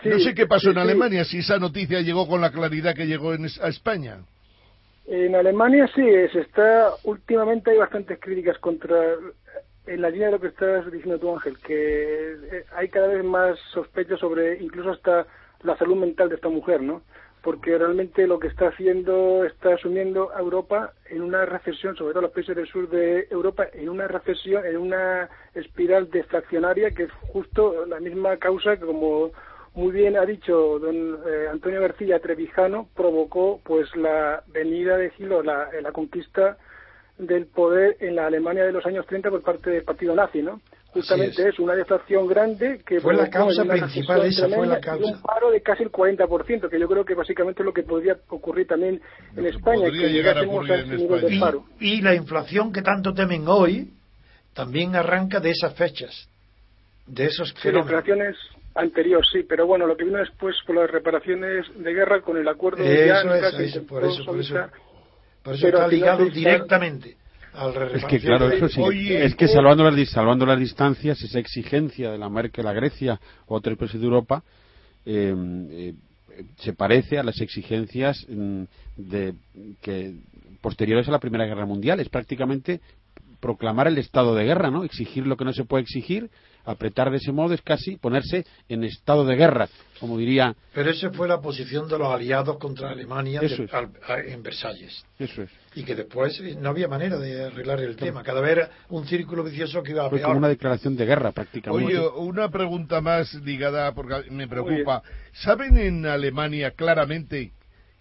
no 0.04 0.18
sé 0.18 0.34
qué 0.34 0.46
pasó 0.46 0.70
en 0.70 0.78
Alemania, 0.78 1.24
si 1.24 1.38
esa 1.38 1.58
noticia 1.58 2.00
llegó 2.00 2.28
con 2.28 2.40
la 2.40 2.52
claridad 2.52 2.94
que 2.94 3.06
llegó 3.06 3.34
en, 3.34 3.46
a 3.46 3.68
España. 3.68 4.18
En 5.06 5.34
Alemania 5.34 5.90
sí, 5.94 6.02
se 6.32 6.40
está, 6.40 6.90
últimamente 7.04 7.70
hay 7.70 7.78
bastantes 7.78 8.18
críticas 8.20 8.58
contra, 8.58 8.96
en 9.86 10.02
la 10.02 10.10
línea 10.10 10.26
de 10.28 10.32
lo 10.32 10.40
que 10.40 10.48
estás 10.48 10.90
diciendo 10.90 11.18
tú 11.18 11.32
Ángel, 11.32 11.58
que 11.58 12.32
eh, 12.32 12.64
hay 12.74 12.88
cada 12.88 13.08
vez 13.08 13.24
más 13.24 13.58
sospechas 13.72 14.20
sobre 14.20 14.62
incluso 14.62 14.90
hasta 14.90 15.26
la 15.62 15.76
salud 15.76 15.96
mental 15.96 16.28
de 16.28 16.36
esta 16.36 16.48
mujer, 16.48 16.82
¿no? 16.82 17.02
porque 17.44 17.76
realmente 17.76 18.26
lo 18.26 18.38
que 18.38 18.48
está 18.48 18.68
haciendo, 18.68 19.44
está 19.44 19.74
asumiendo 19.74 20.34
a 20.34 20.40
Europa 20.40 20.94
en 21.10 21.20
una 21.20 21.44
recesión, 21.44 21.94
sobre 21.94 22.14
todo 22.14 22.22
los 22.22 22.30
países 22.30 22.56
del 22.56 22.66
sur 22.66 22.88
de 22.88 23.28
Europa, 23.30 23.66
en 23.74 23.90
una 23.90 24.08
recesión, 24.08 24.64
en 24.64 24.78
una 24.78 25.28
espiral 25.54 26.10
deflacionaria 26.10 26.90
que 26.92 27.02
es 27.04 27.12
justo 27.32 27.84
la 27.84 28.00
misma 28.00 28.38
causa 28.38 28.78
que, 28.78 28.86
como 28.86 29.30
muy 29.74 29.92
bien 29.92 30.16
ha 30.16 30.24
dicho 30.24 30.78
don 30.78 31.18
eh, 31.26 31.48
Antonio 31.50 31.82
García 31.82 32.18
Trevijano, 32.18 32.88
provocó 32.96 33.60
pues 33.62 33.94
la 33.94 34.42
venida 34.46 34.96
de 34.96 35.10
Gilo, 35.10 35.42
la, 35.42 35.68
la 35.82 35.92
conquista 35.92 36.56
del 37.18 37.46
poder 37.46 37.96
en 38.00 38.16
la 38.16 38.26
Alemania 38.26 38.64
de 38.64 38.72
los 38.72 38.84
años 38.86 39.06
30 39.06 39.30
por 39.30 39.42
parte 39.42 39.70
del 39.70 39.84
partido 39.84 40.14
nazi, 40.14 40.42
¿no? 40.42 40.60
justamente 40.94 41.48
es. 41.48 41.58
una 41.58 41.74
deflación 41.74 42.26
grande 42.26 42.80
que 42.86 43.00
fue 43.00 43.14
la 43.14 43.28
causa 43.28 43.64
principal 43.64 44.24
esa 44.24 44.48
fue 44.48 44.66
la 44.66 44.80
causa 44.80 45.04
un 45.04 45.20
paro 45.20 45.50
de 45.50 45.60
casi 45.60 45.82
el 45.82 45.90
40% 45.90 46.70
que 46.70 46.80
yo 46.80 46.88
creo 46.88 47.04
que 47.04 47.14
básicamente 47.14 47.62
es 47.62 47.66
lo 47.66 47.74
que 47.74 47.82
podría 47.82 48.16
ocurrir 48.28 48.66
también 48.66 49.00
en 49.36 49.46
España 49.46 49.90
que 49.90 50.08
llegásemos 50.08 50.70
a 50.70 50.82
nivel 50.82 51.20
de 51.20 51.40
paro. 51.40 51.64
Y, 51.80 52.00
la 52.00 52.14
inflación 52.14 52.72
que 52.72 52.82
tanto 52.82 53.12
temen 53.12 53.44
hoy 53.48 53.90
también 54.54 54.94
arranca 54.94 55.40
de 55.40 55.50
esas 55.50 55.74
fechas 55.74 56.28
de 57.06 57.26
esos 57.26 57.52
sí, 57.60 57.68
inflaciones 57.68 58.36
anterior 58.76 59.22
sí 59.30 59.42
pero 59.48 59.66
bueno 59.66 59.86
lo 59.86 59.96
que 59.96 60.04
vino 60.04 60.18
después 60.18 60.54
con 60.64 60.76
las 60.76 60.90
reparaciones 60.90 61.66
de 61.76 61.92
guerra 61.92 62.22
con 62.22 62.36
el 62.36 62.46
acuerdo 62.46 62.82
de 62.82 63.10
eso 63.10 63.84
por 63.86 64.04
eso 64.04 64.24
por 64.24 64.38
eso, 64.38 64.54
por 65.44 65.54
eso 65.54 65.68
está 65.68 65.86
ligado 65.86 66.24
directamente 66.24 67.16
es 67.94 68.04
que 68.06 68.18
claro, 68.18 68.50
eso 68.50 68.68
sí. 68.68 69.12
es 69.12 69.34
que 69.36 69.46
salvando 69.46 69.88
las, 69.88 70.08
salvando 70.10 70.44
las 70.44 70.58
distancias, 70.58 71.22
esa 71.22 71.38
exigencia 71.38 72.10
de 72.10 72.18
la 72.18 72.28
Merkel 72.28 72.66
a 72.66 72.72
Grecia 72.72 73.20
o 73.46 73.54
otros 73.54 73.78
países 73.78 74.00
de 74.00 74.06
Europa 74.06 74.42
em, 75.06 75.68
eh, 75.70 75.94
se 76.56 76.72
parece 76.72 77.18
a 77.18 77.22
las 77.22 77.40
exigencias 77.40 78.26
mm, 78.28 78.62
de, 78.96 79.34
que 79.80 80.14
posteriores 80.60 81.06
a 81.06 81.12
la 81.12 81.20
Primera 81.20 81.46
Guerra 81.46 81.64
Mundial. 81.64 82.00
Es 82.00 82.08
prácticamente 82.08 82.80
proclamar 83.38 83.86
el 83.86 83.98
estado 83.98 84.34
de 84.34 84.44
guerra, 84.44 84.70
¿no? 84.70 84.82
Exigir 84.82 85.24
lo 85.26 85.36
que 85.36 85.44
no 85.44 85.52
se 85.52 85.64
puede 85.64 85.84
exigir 85.84 86.30
apretar 86.64 87.10
de 87.10 87.18
ese 87.18 87.32
modo 87.32 87.54
es 87.54 87.62
casi 87.62 87.96
ponerse 87.96 88.44
en 88.68 88.84
estado 88.84 89.24
de 89.24 89.36
guerra, 89.36 89.68
como 90.00 90.18
diría. 90.18 90.54
Pero 90.72 90.90
esa 90.90 91.10
fue 91.10 91.28
la 91.28 91.40
posición 91.40 91.88
de 91.88 91.98
los 91.98 92.08
aliados 92.08 92.58
contra 92.58 92.90
Alemania 92.90 93.40
en 93.42 94.42
Versalles. 94.42 95.04
Eso 95.18 95.42
es. 95.42 95.50
Y 95.74 95.84
que 95.84 95.94
después 95.94 96.38
eh, 96.40 96.56
no 96.60 96.70
había 96.70 96.88
manera 96.88 97.18
de 97.18 97.44
arreglar 97.44 97.80
el 97.80 97.96
tema. 97.96 98.22
Cada 98.22 98.40
vez 98.40 98.52
era 98.52 98.70
un 98.88 99.06
círculo 99.06 99.44
vicioso 99.44 99.82
que 99.82 99.90
iba 99.92 100.06
a 100.06 100.10
Fue 100.10 100.20
como 100.20 100.38
una 100.38 100.48
declaración 100.48 100.96
de 100.96 101.04
guerra 101.04 101.32
prácticamente. 101.32 101.98
Oye, 101.98 102.08
una 102.16 102.48
pregunta 102.48 103.00
más 103.00 103.34
ligada, 103.34 103.92
porque 103.92 104.30
me 104.30 104.48
preocupa. 104.48 105.02
¿Saben 105.32 105.76
en 105.76 106.06
Alemania 106.06 106.70
claramente 106.72 107.52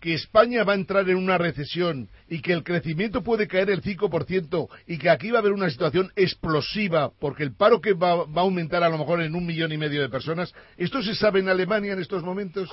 que 0.03 0.15
España 0.15 0.65
va 0.65 0.73
a 0.73 0.75
entrar 0.75 1.09
en 1.09 1.15
una 1.15 1.37
recesión 1.37 2.09
y 2.27 2.41
que 2.41 2.51
el 2.51 2.65
crecimiento 2.65 3.23
puede 3.23 3.47
caer 3.47 3.69
el 3.69 3.81
5% 3.81 4.67
y 4.85 4.97
que 4.97 5.09
aquí 5.09 5.31
va 5.31 5.37
a 5.37 5.39
haber 5.39 5.53
una 5.53 5.69
situación 5.69 6.11
explosiva 6.17 7.13
porque 7.21 7.43
el 7.43 7.55
paro 7.55 7.79
que 7.79 7.93
va, 7.93 8.25
va, 8.25 8.41
a 8.41 8.43
aumentar 8.43 8.83
a 8.83 8.89
lo 8.89 8.97
mejor 8.97 9.21
en 9.21 9.33
un 9.33 9.45
millón 9.45 9.71
y 9.71 9.77
medio 9.77 10.01
de 10.01 10.09
personas, 10.09 10.53
¿esto 10.75 11.01
se 11.01 11.15
sabe 11.15 11.39
en 11.39 11.47
Alemania 11.47 11.93
en 11.93 12.01
estos 12.01 12.21
momentos? 12.21 12.69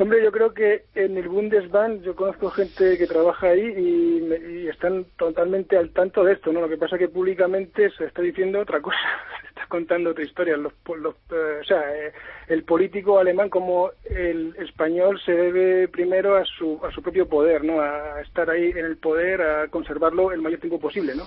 Hombre, 0.00 0.24
yo 0.24 0.32
creo 0.32 0.54
que 0.54 0.84
en 0.94 1.18
el 1.18 1.28
Bundesbank 1.28 2.00
yo 2.00 2.16
conozco 2.16 2.48
gente 2.48 2.96
que 2.96 3.06
trabaja 3.06 3.48
ahí 3.48 3.60
y, 3.60 4.66
están 4.66 5.04
totalmente 5.18 5.76
al 5.76 5.90
tanto 5.90 6.24
de 6.24 6.32
esto, 6.32 6.50
¿no? 6.54 6.62
Lo 6.62 6.70
que 6.70 6.78
pasa 6.78 6.96
es 6.96 7.00
que 7.00 7.08
públicamente 7.08 7.90
se 7.90 8.06
está 8.06 8.22
diciendo 8.22 8.60
otra 8.60 8.80
cosa, 8.80 8.96
se 9.42 9.48
está 9.48 9.66
contando 9.68 10.10
otra 10.10 10.24
historia. 10.24 10.56
Los, 10.56 10.72
eh, 10.72 11.58
o 11.60 11.64
sea, 11.64 11.94
eh, 11.94 12.12
el 12.48 12.64
político 12.64 13.18
alemán 13.18 13.50
como 13.50 13.90
el 14.04 14.56
español 14.56 15.20
se 15.22 15.32
debe 15.32 15.88
primero 15.88 16.34
a 16.34 16.46
su, 16.46 16.80
a 16.82 16.90
su 16.92 17.02
propio 17.02 17.28
poder, 17.28 17.62
¿no? 17.62 17.82
A 17.82 18.22
estar 18.22 18.48
ahí 18.48 18.70
en 18.70 18.86
el 18.86 18.96
poder, 18.96 19.42
a 19.42 19.68
conservarlo 19.68 20.32
el 20.32 20.40
mayor 20.40 20.60
tiempo 20.60 20.80
posible, 20.80 21.14
¿no? 21.14 21.24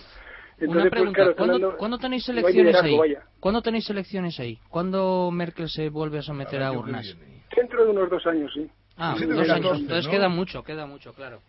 Una 0.61 0.81
pues, 0.81 0.89
pregunta, 0.89 1.33
¿cuándo, 1.77 1.99
tenéis 1.99 2.27
elecciones 2.27 2.75
ahí? 2.81 2.97
¿Cuándo 3.39 3.61
tenéis 3.61 3.87
elecciones 3.91 4.39
ahí? 4.39 4.57
¿Cuándo 4.69 5.29
Merkel 5.29 5.69
se 5.69 5.89
vuelve 5.89 6.17
a 6.17 6.21
someter 6.23 6.63
a 6.63 6.71
urnas? 6.71 7.15
Dentro 7.55 7.85
de 7.85 7.91
unos 7.91 8.09
dos 8.09 8.25
años, 8.27 8.51
sí. 8.53 8.69
Ah, 8.97 9.15
dos 9.19 9.49
años. 9.49 9.79
Entonces 9.79 10.07
queda 10.07 10.29
mucho, 10.29 10.63
queda 10.63 10.85
mucho, 10.85 11.13
claro. 11.13 11.39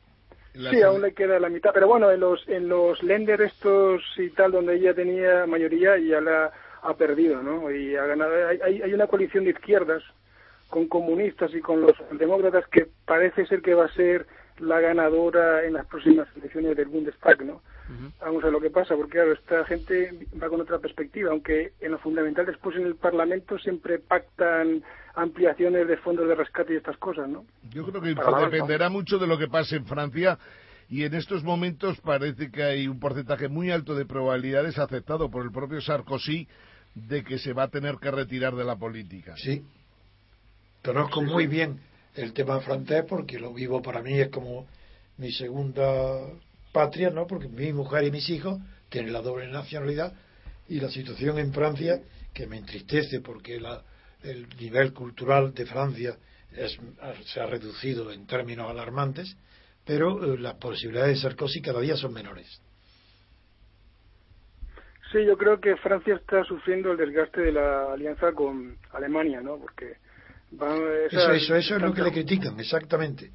Sí, 0.55 0.83
aún 0.83 1.03
le 1.03 1.13
queda 1.15 1.41
la 1.41 1.49
mitad, 1.49 1.71
pero 1.75 1.89
bueno, 1.89 2.13
en 2.13 2.21
los 2.21 2.49
en 2.49 2.69
los 2.69 3.03
lender 3.03 3.41
estos 3.41 4.03
y 4.17 4.31
tal, 4.31 4.53
donde 4.53 4.77
ella 4.77 4.95
tenía 4.95 5.47
mayoría, 5.47 5.99
ya 5.99 6.21
la 6.21 6.53
ha 6.83 6.95
perdido, 6.95 7.43
¿no? 7.43 7.73
Y 7.73 7.97
ha 7.97 8.07
ganado. 8.07 8.33
Hay, 8.49 8.81
hay 8.81 8.95
una 8.95 9.09
coalición 9.09 9.45
de 9.45 9.51
izquierdas 9.51 10.03
con 10.69 10.87
comunistas 10.87 11.53
y 11.55 11.61
con 11.61 11.81
los 11.81 11.93
demócratas 12.13 12.67
que 12.69 12.87
parece 13.05 13.47
ser 13.47 13.63
que 13.63 13.75
va 13.75 13.87
a 13.87 13.95
ser 13.95 14.27
la 14.59 14.81
ganadora 14.81 15.65
en 15.65 15.73
las 15.73 15.87
próximas 15.87 16.29
elecciones 16.37 16.77
del 16.77 16.87
Bundestag, 16.87 17.45
¿no? 17.45 17.61
Vamos 18.21 18.43
a 18.43 18.47
ver 18.47 18.53
lo 18.53 18.61
que 18.61 18.71
pasa, 18.71 18.97
porque 18.97 19.13
claro, 19.13 19.33
esta 19.33 19.65
gente 19.67 20.27
va 20.43 20.49
con 20.49 20.61
otra 20.61 20.79
perspectiva, 20.79 21.31
aunque 21.31 21.73
en 21.81 21.93
lo 21.93 21.99
fundamental 21.99 22.47
después 22.47 22.77
en 22.77 22.87
el 22.87 22.97
Parlamento 22.97 23.59
siempre 23.59 23.99
pactan 23.99 24.83
ampliaciones 25.15 25.87
de 25.87 25.97
fondos 25.99 26.27
de 26.27 26.35
rescate 26.35 26.73
y 26.73 26.77
estas 26.77 26.97
cosas, 26.97 27.29
¿no? 27.29 27.45
Yo 27.71 27.85
creo 27.87 28.01
que 28.01 28.15
dependerá 28.15 28.89
mucho 28.89 29.19
de 29.19 29.27
lo 29.27 29.39
que 29.39 29.49
pase 29.49 29.77
en 29.77 29.87
Francia 29.87 30.39
y 30.89 31.05
en 31.05 31.15
estos 31.15 31.45
momentos 31.45 32.01
parece 32.01 32.51
que 32.51 32.63
hay 32.63 32.89
un 32.89 33.01
porcentaje 33.01 33.49
muy 33.49 33.71
alto 33.71 33.95
de 33.95 34.07
probabilidades 34.07 34.79
aceptado 34.79 35.31
por 35.31 35.45
el 35.45 35.53
propio 35.53 35.81
Sarkozy 35.81 36.49
de 36.95 37.25
que 37.25 37.39
se 37.39 37.53
va 37.53 37.65
a 37.65 37.69
tener 37.69 37.97
que 37.97 38.11
retirar 38.11 38.55
de 38.55 38.65
la 38.65 38.77
política. 38.77 39.37
Sí. 39.37 39.65
Conozco 40.85 41.23
muy 41.23 41.47
bien 41.47 41.81
el 42.15 42.33
tema 42.33 42.61
francés 42.61 43.05
porque 43.09 43.39
lo 43.39 43.53
vivo 43.53 43.83
para 43.83 44.03
mí 44.03 44.19
es 44.21 44.29
como 44.29 44.67
mi 45.17 45.33
segunda 45.33 46.27
patria, 46.75 47.09
¿no? 47.09 47.27
Porque 47.27 47.49
mi 47.49 47.73
mujer 47.73 48.05
y 48.05 48.11
mis 48.11 48.29
hijos 48.29 48.61
tienen 48.91 49.15
la 49.15 49.23
doble 49.23 49.49
nacionalidad 49.49 50.13
y 50.69 50.81
la 50.81 50.91
situación 50.91 51.39
en 51.39 51.55
Francia 51.55 52.01
que 52.35 52.47
me 52.47 52.59
entristece 52.59 53.21
porque 53.21 53.59
la 53.59 53.83
el 54.25 54.49
nivel 54.59 54.93
cultural 54.93 55.55
de 55.55 55.67
Francia 55.67 56.17
es, 56.51 56.79
se 57.27 57.41
ha 57.41 57.47
reducido 57.47 58.11
en 58.11 58.27
términos 58.27 58.71
alarmantes, 58.71 59.37
pero 59.85 60.35
eh, 60.35 60.39
las 60.39 60.55
posibilidades 60.55 61.17
de 61.17 61.23
Sarkozy 61.23 61.61
cada 61.61 61.81
día 61.81 61.97
son 61.97 62.13
menores. 62.13 62.61
Sí, 65.13 65.25
yo 65.25 65.37
creo 65.37 65.61
que 65.61 65.77
Francia 65.77 66.15
está 66.15 66.43
sufriendo 66.45 66.93
el 66.93 66.97
desgaste 66.97 67.41
de 67.41 67.53
la 67.53 67.93
alianza 67.93 68.33
con 68.33 68.77
Alemania, 68.93 69.41
¿no? 69.41 69.59
Porque 69.59 69.97
eso, 71.11 71.33
eso, 71.33 71.57
eso 71.57 71.77
es 71.77 71.83
lo 71.83 71.93
que 71.93 72.03
le 72.03 72.13
critican, 72.13 72.59
exactamente, 72.59 73.33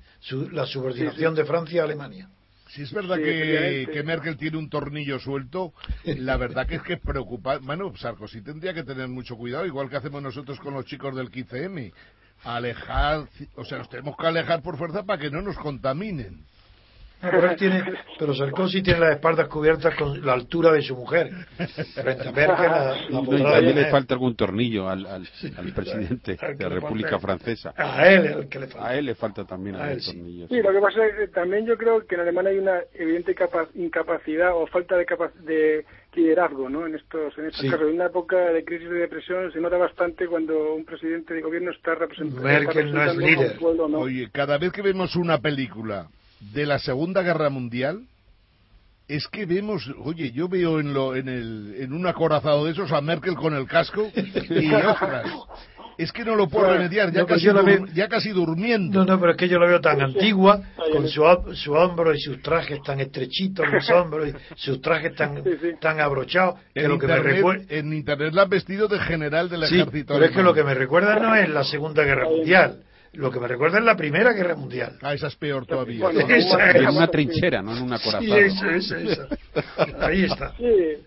la 0.52 0.66
subordinación 0.66 1.36
de 1.36 1.46
Francia 1.46 1.82
a 1.82 1.86
Alemania. 1.86 2.30
Si 2.70 2.84
es 2.84 2.94
verdad 2.94 3.18
que, 3.18 3.88
que, 3.92 4.04
Merkel 4.04 4.38
tiene 4.38 4.58
un 4.58 4.70
tornillo 4.70 5.20
suelto, 5.20 5.74
la 6.04 6.38
verdad 6.38 6.68
que 6.68 6.76
es 6.76 6.84
que 6.84 6.94
es 6.94 7.00
preocupante. 7.00 7.66
Bueno, 7.66 7.96
Sarkozy 7.96 8.42
tendría 8.42 8.74
que 8.74 8.84
tener 8.84 9.08
mucho 9.08 9.36
cuidado, 9.36 9.66
igual 9.66 9.90
que 9.90 9.98
hacemos 9.98 10.22
nosotros 10.22 10.60
con 10.60 10.74
los 10.76 10.86
chicos 10.86 11.16
del 11.16 11.32
15M. 11.32 11.92
Alejar, 12.44 13.28
o 13.56 13.66
sea, 13.66 13.80
nos 13.80 13.90
tenemos 13.90 14.16
que 14.16 14.28
alejar 14.28 14.62
por 14.62 14.78
fuerza 14.78 15.04
para 15.04 15.20
que 15.20 15.30
no 15.30 15.42
nos 15.42 15.58
contaminen 15.58 16.46
pero, 17.22 17.56
tiene, 17.56 17.84
pero 18.18 18.34
Sarkozy 18.34 18.82
tiene 18.82 19.00
las 19.00 19.12
espaldas 19.12 19.48
cubiertas 19.48 19.96
con 19.96 20.26
la 20.26 20.34
altura 20.34 20.72
de 20.72 20.82
su 20.82 20.96
mujer. 20.96 21.30
Frente 21.94 22.28
a 22.28 22.32
Merkel, 22.32 23.44
también 23.44 23.76
le 23.76 23.86
falta 23.92 24.14
algún 24.14 24.36
tornillo 24.36 24.90
al, 24.90 25.06
al, 25.06 25.28
presidente 25.74 26.38
de 26.38 26.64
la 26.64 26.70
República 26.70 27.20
Francesa. 27.20 27.74
A 27.76 28.08
él, 28.08 28.24
le 28.24 28.68
falta. 28.68 28.88
A 28.88 28.96
él 28.96 29.06
le 29.06 29.16
falta 29.16 29.46
también 29.46 29.76
algún 29.76 30.04
tornillo. 30.04 30.48
Sí. 30.48 30.62
lo 30.62 30.72
que 30.72 30.80
pasa 30.80 31.06
es 31.06 31.16
que 31.16 31.28
también 31.28 31.66
yo 31.66 31.78
creo 31.78 32.06
que 32.06 32.16
en 32.16 32.22
Alemania 32.22 32.52
hay 32.52 32.60
una 32.60 32.80
evidente 32.94 33.36
incapacidad 33.76 34.56
o 34.56 34.66
falta 34.68 34.96
de, 34.96 35.06
de 35.44 35.86
liderazgo 36.14 36.70
¿no? 36.70 36.86
en 36.88 36.96
estos, 36.96 37.38
en 37.38 37.48
estos 37.48 37.66
casos. 37.70 37.88
En 37.88 37.96
una 37.96 38.06
época 38.06 38.38
de 38.38 38.64
crisis 38.64 38.90
de 38.90 39.00
depresión 39.00 39.52
se 39.52 39.60
nota 39.60 39.78
bastante 39.78 40.28
cuando 40.28 40.74
un 40.74 40.86
presidente 40.86 41.34
de 41.34 41.42
gobierno 41.42 41.72
está 41.72 41.96
representando. 41.96 42.42
Merkel 42.42 42.94
no 42.94 43.04
es 43.04 43.18
líder. 43.18 43.58
Oye, 43.96 44.30
cada 44.32 44.58
vez 44.58 44.72
que 44.72 44.82
vemos 44.82 45.16
una 45.16 45.40
película 45.40 46.08
de 46.40 46.66
la 46.66 46.80
Segunda 46.80 47.22
Guerra 47.22 47.50
Mundial 47.50 48.04
es 49.08 49.28
que 49.28 49.46
vemos, 49.46 49.92
oye, 50.04 50.32
yo 50.32 50.48
veo 50.48 50.80
en, 50.80 50.94
lo, 50.94 51.16
en, 51.16 51.28
el, 51.28 51.76
en 51.80 51.94
un 51.94 52.06
acorazado 52.06 52.66
de 52.66 52.72
esos 52.72 52.92
a 52.92 53.02
Merkel 53.02 53.36
con 53.36 53.56
el 53.56 53.66
casco 53.66 54.08
y 54.50 54.72
ostras, 54.72 55.26
es 55.98 56.14
que 56.14 56.24
no 56.24 56.36
lo 56.36 56.48
puedo 56.48 56.72
remediar, 56.72 57.12
ya, 57.12 57.26
casi, 57.26 57.48
ya 57.94 58.08
casi 58.08 58.30
durmiendo. 58.30 59.00
No, 59.00 59.06
no, 59.06 59.20
pero 59.20 59.32
es 59.32 59.38
que 59.38 59.50
yo 59.50 59.58
lo 59.58 59.68
veo 59.68 59.82
tan 59.82 60.00
antigua, 60.02 60.62
con 60.94 61.10
su, 61.10 61.24
su 61.56 61.74
hombro 61.74 62.14
y 62.14 62.20
sus 62.20 62.42
trajes 62.42 62.82
tan 62.84 63.00
estrechitos, 63.00 63.68
los 63.70 63.90
hombros 63.90 64.30
y 64.30 64.34
sus 64.56 64.80
trajes 64.80 65.16
tan, 65.16 65.44
tan 65.82 66.00
abrochados. 66.00 66.60
Que 66.74 66.82
en, 66.82 66.90
lo 66.90 66.94
internet, 66.94 67.18
que 67.18 67.24
me 67.24 67.34
recuerda... 67.34 67.64
en 67.70 67.94
internet 67.94 68.34
la 68.34 68.44
han 68.44 68.50
vestido 68.50 68.88
de 68.88 69.00
general 69.00 69.50
del 69.50 69.64
ejército. 69.64 70.14
Pero 70.14 70.26
es 70.26 70.32
que 70.32 70.44
lo 70.44 70.54
que 70.54 70.64
me 70.64 70.76
recuerda 70.76 71.20
no 71.20 71.36
es 71.36 71.50
la 71.50 71.64
Segunda 71.64 72.04
Guerra 72.04 72.30
Mundial 72.30 72.84
lo 73.14 73.32
que 73.32 73.40
me 73.40 73.48
recuerda 73.48 73.80
es 73.80 73.84
la 73.84 73.96
Primera 73.96 74.34
Guerra 74.34 74.56
Mundial. 74.56 74.98
Ah, 75.02 75.14
esa 75.14 75.28
es 75.28 75.36
peor 75.36 75.66
todavía. 75.66 76.10
en 76.10 76.88
una 76.88 77.08
trinchera, 77.08 77.62
no 77.62 77.76
en 77.76 77.84
una 77.84 78.00
corazón. 78.00 78.26
Sí, 78.26 78.32
eso, 78.34 78.70
eso, 78.70 78.96
eso. 78.96 79.28
Ahí 80.00 80.26
está. 80.26 80.54
Sí. 80.58 80.98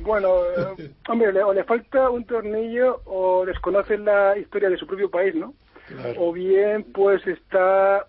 Bueno, 0.00 0.44
eh, 0.78 0.90
hombre, 1.08 1.32
le, 1.32 1.42
o 1.42 1.52
le 1.52 1.64
falta 1.64 2.08
un 2.08 2.24
tornillo 2.24 3.02
o 3.04 3.44
desconoce 3.44 3.98
la 3.98 4.38
historia 4.38 4.70
de 4.70 4.78
su 4.78 4.86
propio 4.86 5.10
país, 5.10 5.34
¿no? 5.34 5.54
O 6.16 6.32
bien 6.32 6.84
pues 6.92 7.26
está 7.26 8.06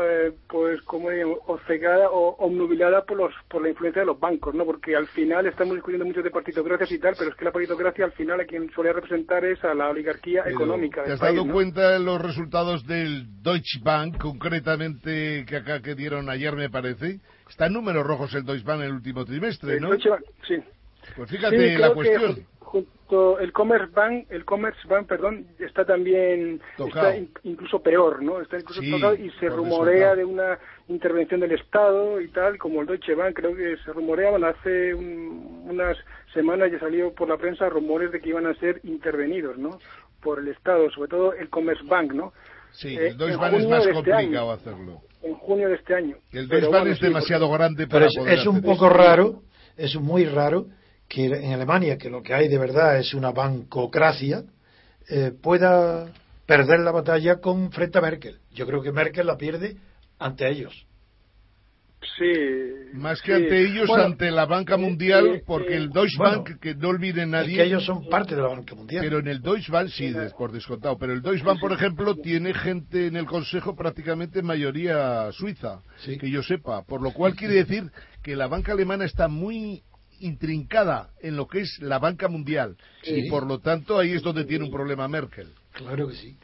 eh, 0.00 0.32
pues 0.48 0.80
como 0.82 1.10
digo, 1.10 1.42
o 1.46 1.58
cegada 1.66 2.08
o 2.10 2.36
obnubilada 2.38 3.04
por 3.04 3.16
los 3.16 3.34
por 3.48 3.62
la 3.62 3.70
influencia 3.70 4.02
de 4.02 4.06
los 4.06 4.18
bancos 4.18 4.54
no 4.54 4.64
porque 4.64 4.96
al 4.96 5.06
final 5.08 5.46
estamos 5.46 5.74
discutiendo 5.74 6.06
mucho 6.06 6.22
de 6.22 6.30
partitocracias 6.30 6.90
y 6.92 6.98
tal 6.98 7.14
pero 7.18 7.30
es 7.30 7.36
que 7.36 7.44
la 7.44 7.52
partitocracia 7.52 8.04
al 8.04 8.12
final 8.12 8.40
a 8.40 8.44
quien 8.44 8.70
suele 8.70 8.92
representar 8.92 9.44
es 9.44 9.62
a 9.64 9.74
la 9.74 9.90
oligarquía 9.90 10.44
económica 10.46 11.04
¿te 11.04 11.12
has 11.12 11.20
dado 11.20 11.46
cuenta 11.46 11.90
de 11.90 11.98
los 11.98 12.20
resultados 12.20 12.86
del 12.86 13.42
Deutsche 13.42 13.80
Bank 13.82 14.18
concretamente 14.18 15.44
que 15.46 15.56
acá 15.56 15.82
que 15.82 15.94
dieron 15.94 16.30
ayer 16.30 16.54
me 16.54 16.70
parece 16.70 17.20
está 17.48 17.66
en 17.66 17.74
números 17.74 18.06
rojos 18.06 18.34
el 18.34 18.44
Deutsche 18.44 18.64
Bank 18.64 18.80
en 18.80 18.86
el 18.86 18.92
último 18.92 19.24
trimestre 19.24 19.74
el 19.74 19.80
¿no? 19.80 19.90
Deutsche 19.90 20.10
Bank, 20.10 20.24
sí. 20.46 20.56
Pues 21.16 21.30
fíjate 21.30 21.78
la 21.78 21.92
cuestión 21.92 22.46
junto 22.70 23.40
el 23.40 23.52
Commerce 23.52 23.92
Bank, 23.92 24.26
el 24.30 24.44
Commerce 24.44 24.78
Bank, 24.86 25.08
perdón, 25.08 25.44
está 25.58 25.84
también 25.84 26.60
está 26.78 27.16
incluso 27.42 27.82
peor, 27.82 28.22
¿no? 28.22 28.40
Está 28.40 28.58
incluso 28.58 28.80
tocado 28.88 29.14
y 29.14 29.28
se 29.40 29.48
rumorea 29.48 30.14
de 30.14 30.24
una 30.24 30.56
intervención 30.86 31.40
del 31.40 31.52
Estado 31.52 32.20
y 32.20 32.28
tal, 32.28 32.58
como 32.58 32.80
el 32.80 32.86
Deutsche 32.86 33.16
Bank, 33.16 33.34
creo 33.34 33.56
que 33.56 33.76
se 33.84 33.92
rumoreaban 33.92 34.44
hace 34.44 34.94
unas 34.94 35.96
semanas 36.32 36.70
ya 36.70 36.78
salió 36.78 37.12
por 37.12 37.28
la 37.28 37.36
prensa 37.36 37.68
rumores 37.68 38.12
de 38.12 38.20
que 38.20 38.28
iban 38.28 38.46
a 38.46 38.54
ser 38.54 38.80
intervenidos, 38.84 39.58
¿no? 39.58 39.80
Por 40.22 40.38
el 40.38 40.48
Estado, 40.48 40.88
sobre 40.90 41.08
todo 41.08 41.34
el 41.34 41.50
Commerce 41.50 41.82
Bank, 41.86 42.12
¿no? 42.12 42.32
Sí, 42.70 42.96
el 42.96 43.16
Deutsche 43.16 43.36
Bank 43.36 43.54
es 43.54 43.68
más 43.68 43.86
este 43.86 43.92
complicado 43.94 44.52
hacerlo. 44.52 45.00
En 45.22 45.34
junio 45.34 45.68
de 45.68 45.74
este 45.74 45.94
año. 45.96 46.16
El 46.30 46.46
Deutsche 46.46 46.68
Bank 46.68 46.86
es 46.86 47.00
demasiado 47.00 47.50
grande 47.50 47.88
para 47.88 48.06
Pero 48.06 48.28
es, 48.28 48.40
es 48.40 48.46
un 48.46 48.62
poco 48.62 48.88
raro, 48.88 49.42
es 49.76 49.96
muy 49.96 50.24
raro 50.24 50.66
que 51.10 51.24
en 51.24 51.52
Alemania, 51.52 51.98
que 51.98 52.08
lo 52.08 52.22
que 52.22 52.32
hay 52.32 52.46
de 52.46 52.56
verdad 52.56 52.96
es 52.96 53.14
una 53.14 53.32
bancocracia, 53.32 54.44
eh, 55.08 55.32
pueda 55.42 56.06
perder 56.46 56.78
la 56.80 56.92
batalla 56.92 57.40
con 57.40 57.72
frente 57.72 57.98
a 57.98 58.00
Merkel. 58.00 58.38
Yo 58.52 58.64
creo 58.64 58.80
que 58.80 58.92
Merkel 58.92 59.26
la 59.26 59.36
pierde 59.36 59.76
ante 60.20 60.48
ellos. 60.48 60.86
Sí. 62.16 62.94
Más 62.94 63.20
que 63.22 63.34
ante 63.34 63.60
ellos, 63.60 63.90
ante 63.90 64.30
la 64.30 64.46
banca 64.46 64.76
mundial, 64.76 65.42
porque 65.44 65.74
el 65.74 65.90
Deutsche 65.90 66.16
Bank, 66.16 66.60
que 66.60 66.76
no 66.76 66.90
olviden 66.90 67.32
nadie. 67.32 67.56
que 67.56 67.64
ellos 67.64 67.84
son 67.84 68.08
parte 68.08 68.36
de 68.36 68.42
la 68.42 68.48
banca 68.48 68.76
mundial. 68.76 69.04
Pero 69.04 69.18
en 69.18 69.26
el 69.26 69.42
Deutsche 69.42 69.72
Bank, 69.72 69.88
sí, 69.88 70.14
por 70.38 70.52
descontado. 70.52 70.96
Pero 70.96 71.12
el 71.12 71.22
Deutsche 71.22 71.44
Bank, 71.44 71.58
por 71.60 71.72
ejemplo, 71.72 72.14
tiene 72.14 72.54
gente 72.54 73.08
en 73.08 73.16
el 73.16 73.26
consejo 73.26 73.74
prácticamente 73.74 74.42
mayoría 74.42 75.30
suiza, 75.32 75.82
que 76.04 76.30
yo 76.30 76.42
sepa. 76.44 76.84
Por 76.84 77.02
lo 77.02 77.12
cual 77.12 77.34
quiere 77.34 77.54
decir 77.54 77.90
que 78.22 78.36
la 78.36 78.46
banca 78.46 78.72
alemana 78.72 79.04
está 79.04 79.26
muy 79.26 79.82
intrincada 80.20 81.10
en 81.20 81.36
lo 81.36 81.46
que 81.46 81.60
es 81.60 81.78
la 81.80 81.98
banca 81.98 82.28
mundial 82.28 82.76
y 83.02 83.28
por 83.28 83.46
lo 83.46 83.58
tanto 83.58 83.98
ahí 83.98 84.12
es 84.12 84.22
donde 84.22 84.44
tiene 84.44 84.64
un 84.64 84.70
problema 84.70 85.08
Merkel. 85.08 85.48
Claro 85.72 86.08
que 86.08 86.14
sí. 86.14 86.36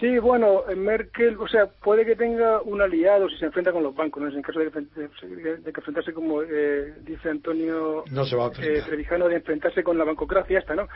Sí, 0.00 0.18
bueno, 0.18 0.64
Merkel, 0.76 1.36
o 1.38 1.46
sea, 1.46 1.66
puede 1.66 2.04
que 2.04 2.16
tenga 2.16 2.60
un 2.62 2.82
aliado 2.82 3.28
si 3.28 3.38
se 3.38 3.46
enfrenta 3.46 3.72
con 3.72 3.84
los 3.84 3.94
bancos, 3.94 4.22
¿no? 4.22 4.28
En 4.28 4.42
caso 4.42 4.58
de, 4.58 4.70
que 4.70 5.70
enfrentarse, 5.70 6.12
como 6.12 6.42
eh, 6.42 6.94
dice 7.02 7.30
Antonio 7.30 8.04
no 8.10 8.24
se 8.24 8.34
va 8.34 8.46
a 8.46 8.50
eh, 8.60 8.82
Trevijano, 8.84 9.28
de 9.28 9.36
enfrentarse 9.36 9.84
con 9.84 9.96
la 9.96 10.04
bancocracia 10.04 10.58
esta, 10.58 10.74
¿no? 10.74 10.88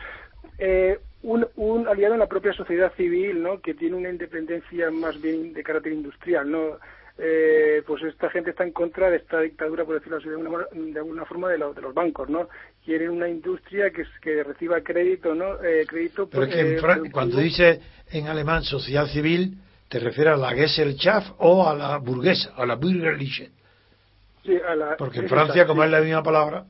Eh, 0.59 0.99
un, 1.23 1.47
un 1.55 1.87
aliado 1.87 2.15
en 2.15 2.20
la 2.20 2.27
propia 2.27 2.53
sociedad 2.53 2.93
civil, 2.97 3.41
¿no? 3.41 3.61
Que 3.61 3.75
tiene 3.75 3.97
una 3.97 4.11
independencia 4.11 4.91
más 4.91 5.20
bien 5.20 5.53
de 5.53 5.62
carácter 5.62 5.93
industrial, 5.93 6.51
¿no? 6.51 6.78
Eh, 7.21 7.83
pues 7.85 8.03
esta 8.05 8.31
gente 8.31 8.51
está 8.51 8.63
en 8.63 8.71
contra 8.71 9.11
de 9.11 9.17
esta 9.17 9.41
dictadura, 9.41 9.85
por 9.85 9.97
decirlo 9.97 10.19
así, 10.19 10.29
de 10.29 10.37
alguna, 10.37 10.67
de 10.73 10.99
alguna 10.99 11.25
forma, 11.25 11.49
de, 11.49 11.59
de, 11.59 11.83
los 11.83 11.93
bancos, 11.93 12.29
¿no? 12.29 12.49
Quieren 12.85 13.11
una 13.11 13.29
industria 13.29 13.91
que, 13.91 14.05
que 14.23 14.45
reciba 14.45 14.81
crédito, 14.83 15.35
¿no? 15.35 15.63
Eh, 15.63 15.85
crédito 15.87 16.29
Pero 16.31 16.49
que 16.49 16.77
eh, 16.77 17.11
cuando 17.13 17.39
dice 17.39 17.81
en 18.13 18.29
alemán 18.29 18.63
sociedad 18.63 19.07
civil, 19.07 19.59
te 19.89 19.99
refieres 19.99 20.35
a 20.35 20.37
la 20.37 20.51
Gesellschaft 20.51 21.33
o 21.39 21.69
a 21.69 21.75
la 21.75 21.99
burguesa, 21.99 22.55
a 22.57 22.65
la 22.65 22.77
Bürgerliche. 22.77 23.51
Sí, 24.45 24.57
a 24.57 24.77
la, 24.77 24.97
Porque 24.97 25.19
en 25.19 25.29
Francia, 25.29 25.67
como 25.67 25.83
es 25.83 25.91
la 25.91 26.01
misma 26.01 26.23
palabra, 26.23 26.67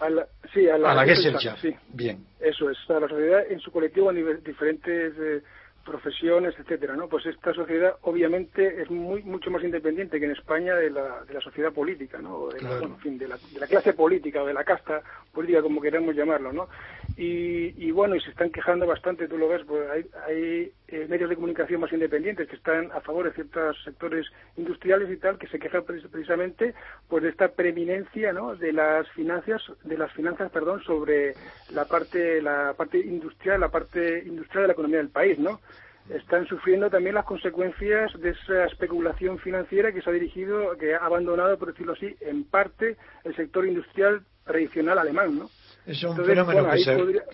a 0.00 0.08
la, 0.08 0.26
sí, 0.54 0.66
a 0.68 0.78
la, 0.78 1.04
Gesellschaft. 1.04 1.60
Sí. 1.60 1.74
Bien. 1.92 2.24
Eso 2.40 2.70
es, 2.70 2.78
a 2.88 2.98
la 2.98 3.08
sociedad 3.08 3.42
en 3.50 3.60
su 3.60 3.70
colectivo 3.70 4.08
a 4.08 4.12
nivel, 4.14 4.42
diferentes 4.42 5.12
eh, 5.18 5.42
profesiones, 5.90 6.54
etcétera, 6.56 6.94
¿no? 6.94 7.08
Pues 7.08 7.26
esta 7.26 7.52
sociedad 7.52 7.96
obviamente 8.02 8.80
es 8.80 8.88
muy 8.90 9.24
mucho 9.24 9.50
más 9.50 9.64
independiente 9.64 10.20
que 10.20 10.26
en 10.26 10.30
España 10.30 10.76
de 10.76 10.88
la, 10.88 11.24
de 11.24 11.34
la 11.34 11.40
sociedad 11.40 11.72
política, 11.72 12.18
¿no? 12.22 12.48
De 12.48 12.60
en 12.60 12.96
fin, 12.98 13.18
de 13.18 13.26
la, 13.26 13.36
de 13.52 13.58
la, 13.58 13.66
clase 13.66 13.92
política 13.92 14.42
o 14.42 14.46
de 14.46 14.54
la 14.54 14.62
casta 14.62 15.02
política, 15.32 15.62
como 15.62 15.80
queramos 15.80 16.14
llamarlo, 16.14 16.52
¿no? 16.52 16.68
Y, 17.16 17.74
y 17.76 17.90
bueno, 17.90 18.16
y 18.16 18.20
se 18.20 18.30
están 18.30 18.50
quejando 18.50 18.86
bastante, 18.86 19.28
tú 19.28 19.36
lo 19.36 19.48
ves, 19.48 19.62
pues 19.66 19.90
hay, 19.90 20.06
hay 20.26 20.72
eh, 20.88 21.06
medios 21.08 21.28
de 21.28 21.36
comunicación 21.36 21.80
más 21.80 21.92
independientes 21.92 22.48
que 22.48 22.56
están 22.56 22.90
a 22.92 23.00
favor 23.00 23.26
de 23.26 23.32
ciertos 23.32 23.76
sectores 23.84 24.26
industriales 24.56 25.10
y 25.10 25.16
tal, 25.16 25.38
que 25.38 25.48
se 25.48 25.58
quejan 25.58 25.84
precisamente 25.84 26.74
pues 27.08 27.22
de 27.22 27.28
esta 27.28 27.48
preeminencia, 27.48 28.32
¿no? 28.32 28.56
De 28.56 28.72
las 28.72 29.08
finanzas, 29.10 29.62
de 29.84 29.98
las 29.98 30.12
finanzas, 30.12 30.50
perdón, 30.50 30.82
sobre 30.82 31.34
la 31.74 31.84
parte, 31.84 32.40
la 32.40 32.74
parte 32.76 32.98
industrial, 32.98 33.60
la 33.60 33.68
parte 33.68 34.22
industrial 34.24 34.62
de 34.62 34.68
la 34.68 34.72
economía 34.72 34.98
del 34.98 35.10
país, 35.10 35.38
¿no? 35.38 35.60
están 36.08 36.46
sufriendo 36.46 36.90
también 36.90 37.14
las 37.14 37.24
consecuencias 37.24 38.12
de 38.20 38.30
esa 38.30 38.64
especulación 38.66 39.38
financiera 39.38 39.92
que 39.92 40.02
se 40.02 40.10
ha 40.10 40.12
dirigido, 40.12 40.76
que 40.76 40.94
ha 40.94 41.04
abandonado, 41.04 41.56
por 41.58 41.68
decirlo 41.68 41.92
así, 41.92 42.16
en 42.20 42.44
parte 42.44 42.96
el 43.24 43.36
sector 43.36 43.66
industrial 43.66 44.22
tradicional 44.44 44.98
alemán, 44.98 45.38
¿no? 45.38 45.50
Es 45.90 46.04
un 46.04 46.24
fenómeno 46.24 46.70
que 46.70 46.78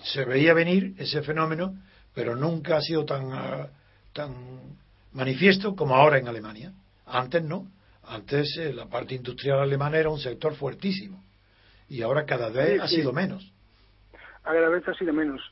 se, 0.03 0.25
veía 0.25 0.55
venir, 0.55 0.95
ese 0.97 1.21
fenómeno, 1.21 1.75
pero 2.15 2.35
nunca 2.35 2.79
ha 2.79 2.81
sido 2.81 3.05
tan, 3.05 3.31
ah, 3.31 3.69
tan 4.15 4.33
manifiesto 5.13 5.77
como 5.77 5.95
ahora 5.95 6.17
en 6.17 6.27
Alemania. 6.27 6.73
Antes 7.05 7.43
no. 7.43 7.67
Antes 8.09 8.57
eh, 8.57 8.73
la 8.73 8.87
parte 8.87 9.15
industrial 9.15 9.61
alemana 9.61 9.99
era 9.99 10.09
un 10.09 10.19
sector 10.19 10.55
fuertísimo 10.55 11.23
y 11.91 12.01
ahora 12.01 12.25
cada 12.25 12.49
vez 12.49 12.81
ha 12.81 12.89
sido 12.89 13.13
menos. 13.13 13.53
Cada 14.43 14.71
vez 14.71 14.89
ha 14.89 14.95
sido 14.95 15.13
menos. 15.13 15.43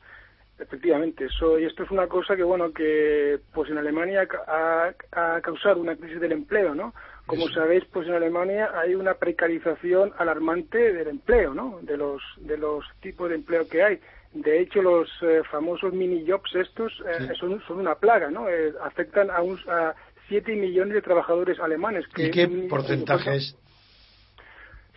Efectivamente, 0.57 1.25
eso, 1.25 1.59
y 1.59 1.65
esto 1.65 1.83
es 1.83 1.91
una 1.91 2.07
cosa 2.07 2.35
que, 2.35 2.43
bueno, 2.43 2.71
que 2.71 3.39
pues 3.53 3.69
en 3.69 3.77
Alemania 3.77 4.27
ha, 4.47 4.91
ha 5.11 5.41
causado 5.41 5.79
una 5.79 5.95
crisis 5.95 6.19
del 6.19 6.31
empleo, 6.31 6.73
¿no? 6.73 6.91
Como 7.25 7.47
sabéis, 7.49 7.83
pues 7.91 8.07
en 8.07 8.13
Alemania 8.13 8.69
hay 8.75 8.93
una 8.93 9.15
precarización 9.15 10.13
alarmante 10.17 10.93
del 10.93 11.07
empleo, 11.07 11.53
¿no? 11.53 11.79
De 11.81 11.97
los, 11.97 12.21
de 12.37 12.57
los 12.57 12.85
tipos 13.01 13.29
de 13.29 13.35
empleo 13.35 13.67
que 13.67 13.83
hay. 13.83 13.99
De 14.33 14.61
hecho, 14.61 14.81
los 14.81 15.09
eh, 15.21 15.41
famosos 15.49 15.93
mini 15.93 16.25
jobs 16.27 16.53
estos 16.55 16.93
eh, 17.07 17.33
son, 17.39 17.61
son 17.67 17.79
una 17.79 17.95
plaga, 17.95 18.29
¿no? 18.29 18.47
Eh, 18.49 18.73
afectan 18.83 19.31
a, 19.31 19.41
un, 19.41 19.57
a 19.67 19.95
7 20.27 20.55
millones 20.55 20.93
de 20.93 21.01
trabajadores 21.01 21.59
alemanes. 21.59 22.05
Que 22.13 22.27
¿Y 22.27 22.31
qué 22.31 22.47
porcentaje 22.69 23.37
es? 23.37 23.55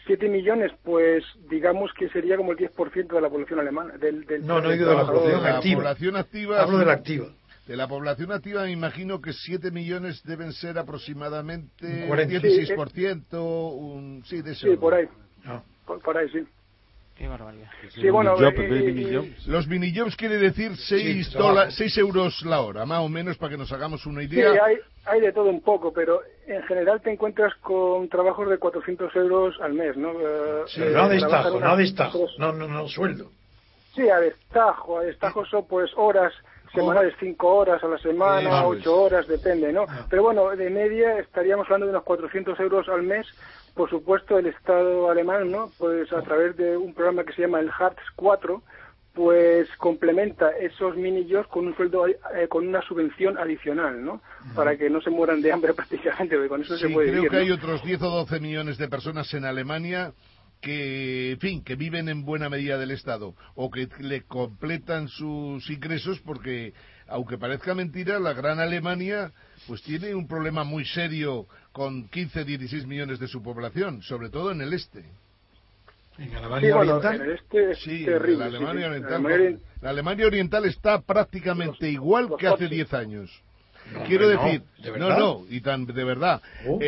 7 0.07 0.29
millones, 0.29 0.73
pues 0.83 1.23
digamos 1.49 1.93
que 1.93 2.09
sería 2.09 2.37
como 2.37 2.53
el 2.53 2.59
10% 2.59 3.09
de 3.09 3.21
la 3.21 3.29
población 3.29 3.61
alemana. 3.61 3.97
Del, 3.97 4.25
del 4.25 4.47
no, 4.47 4.61
no 4.61 4.71
digo 4.71 4.87
de 4.87 4.97
la 4.97 5.07
población 5.07 5.47
activa. 5.47 5.77
población 5.77 6.17
activa. 6.17 6.63
Hablo 6.63 6.79
de 6.79 6.87
la 6.87 6.93
activa. 6.93 7.27
De 7.69 7.77
la 7.77 7.87
población 7.87 8.33
activa 8.33 8.63
me 8.63 8.71
imagino 8.71 9.21
que 9.21 9.35
7 9.35 9.71
millones 9.71 10.23
deben 10.25 10.55
ser 10.55 10.79
aproximadamente 10.79 12.09
un 12.09 12.17
16%, 12.17 13.27
un, 13.35 14.25
sí, 14.25 14.41
de 14.41 14.53
eso. 14.53 14.67
Sí, 14.67 14.75
por 14.75 14.95
ahí. 14.95 15.07
No. 15.45 15.63
Por, 15.85 16.01
por 16.01 16.17
ahí, 16.17 16.31
sí. 16.31 16.47
Qué 17.15 17.29
barbaridad. 17.29 17.69
Sí, 17.91 18.09
bueno, 18.09 18.37
job, 18.37 18.55
eh, 18.57 19.35
los 19.49 19.67
minijobs 19.67 20.17
quiere 20.17 20.39
decir 20.39 20.77
6 20.79 21.37
sí, 21.71 22.01
euros 22.01 22.43
la 22.47 22.63
hora, 22.63 22.87
más 22.87 23.01
o 23.01 23.09
menos, 23.11 23.37
para 23.37 23.51
que 23.51 23.59
nos 23.59 23.71
hagamos 23.71 24.07
una 24.07 24.23
idea. 24.23 24.51
Sí, 24.51 24.59
hay, 24.65 24.77
hay 25.05 25.21
de 25.21 25.33
todo 25.33 25.51
un 25.51 25.61
poco, 25.61 25.93
pero 25.93 26.23
en 26.47 26.63
general 26.63 27.03
te 27.03 27.13
encuentras 27.13 27.55
con 27.57 28.09
trabajos 28.09 28.49
de 28.49 28.57
400 28.57 29.15
euros 29.17 29.61
al 29.61 29.75
mes, 29.75 29.95
¿no? 29.95 30.13
Eh, 30.13 30.63
sí, 30.69 30.81
eh, 30.83 30.91
no 30.95 31.03
a 31.03 31.09
destajo, 31.11 31.61
no 31.61 31.69
a 31.69 31.77
destajo, 31.77 32.27
no, 32.39 32.53
no, 32.53 32.67
no, 32.67 32.89
sueldo. 32.89 33.31
Sí, 33.95 34.09
a 34.09 34.21
destajo, 34.21 35.01
a 35.01 35.03
destajo 35.03 35.45
son 35.45 35.67
pues 35.67 35.91
horas 35.97 36.33
semanales, 36.73 37.15
5 37.19 37.49
horas 37.49 37.83
a 37.83 37.89
la 37.89 37.99
semana, 37.99 38.67
8 38.67 39.03
horas, 39.03 39.27
depende, 39.27 39.73
¿no? 39.73 39.87
Ah. 39.89 40.07
Pero 40.09 40.23
bueno, 40.23 40.51
de 40.51 40.71
media 40.71 41.19
estaríamos 41.19 41.67
hablando 41.67 41.87
de 41.87 41.93
unos 41.93 42.05
400 42.05 42.59
euros 42.61 42.89
al 42.89 43.03
mes 43.03 43.27
por 43.79 43.89
supuesto, 43.89 44.37
el 44.37 44.47
Estado 44.47 45.09
alemán, 45.09 45.53
¿no? 45.53 45.71
Pues 45.79 46.13
a 46.13 46.21
través 46.23 46.57
de 46.57 46.77
un 46.77 46.93
programa 46.95 47.23
que 47.23 47.33
se 47.33 47.43
llama 47.43 47.61
el 47.61 47.71
Hartz 47.71 48.03
4, 48.17 48.61
pues 49.15 49.69
complementa 49.79 50.51
esos 50.51 50.97
minillos 50.97 51.47
con 51.47 51.69
un 51.69 51.77
sueldo, 51.77 52.09
eh, 52.09 52.17
con 52.49 52.67
una 52.67 52.83
subvención 52.83 53.39
adicional, 53.39 54.05
¿no? 54.05 54.21
Para 54.57 54.77
que 54.77 54.91
no 54.91 55.01
se 55.01 55.11
mueran 55.11 55.41
de 55.43 55.53
hambre 55.53 55.75
prácticamente, 55.77 56.35
porque 56.35 56.49
con 56.49 56.63
eso 56.63 56.77
se 56.77 56.89
puede 56.89 57.11
creo 57.11 57.31
que 57.31 57.37
hay 57.37 57.53
otros 57.53 57.85
10 57.85 58.03
o 58.03 58.11
12 58.11 58.41
millones 58.41 58.79
de 58.79 58.89
personas 58.89 59.33
en 59.33 59.45
Alemania 59.45 60.13
que, 60.61 61.33
en 61.33 61.39
fin, 61.39 61.63
que 61.63 61.77
viven 61.77 62.09
en 62.09 62.25
buena 62.25 62.49
medida 62.49 62.79
del 62.79 62.91
Estado 62.91 63.35
o 63.55 63.71
que 63.71 63.89
le 64.01 64.23
completan 64.23 65.09
sus 65.09 65.69
ingresos 65.71 66.21
porque, 66.21 66.73
aunque 67.07 67.39
parezca 67.39 67.75
mentira, 67.75 68.19
la 68.19 68.33
gran 68.33 68.59
Alemania 68.59 69.33
pues 69.67 69.83
tiene 69.83 70.15
un 70.15 70.27
problema 70.27 70.65
muy 70.65 70.85
serio 70.85 71.47
con 71.73 72.09
15, 72.09 72.45
16 72.45 72.87
millones 72.87 73.19
de 73.19 73.29
su 73.29 73.43
población, 73.43 74.03
sobre 74.03 74.31
todo 74.31 74.51
en 74.51 74.61
el 74.61 74.73
este. 74.73 75.05
¿En 76.19 76.35
Alemania 76.35 76.77
Oriental? 76.77 77.21
En 77.21 77.31
este 77.31 77.75
sí, 77.77 78.05
la 78.05 78.47
Alemania 78.47 78.89
Oriental. 78.89 79.61
La 79.81 79.91
Alemania 79.91 80.27
Oriental 80.27 80.65
está 80.65 81.01
prácticamente 81.01 81.89
igual 81.89 82.31
que 82.37 82.49
hace 82.49 82.67
10 82.67 82.95
años. 82.95 83.43
Quiero 84.07 84.29
decir, 84.29 84.63
no, 84.99 85.19
no, 85.19 85.45
y 85.49 85.61
tan 85.61 85.87
de 85.87 86.05
verdad. 86.05 86.43
Oh. 86.67 86.81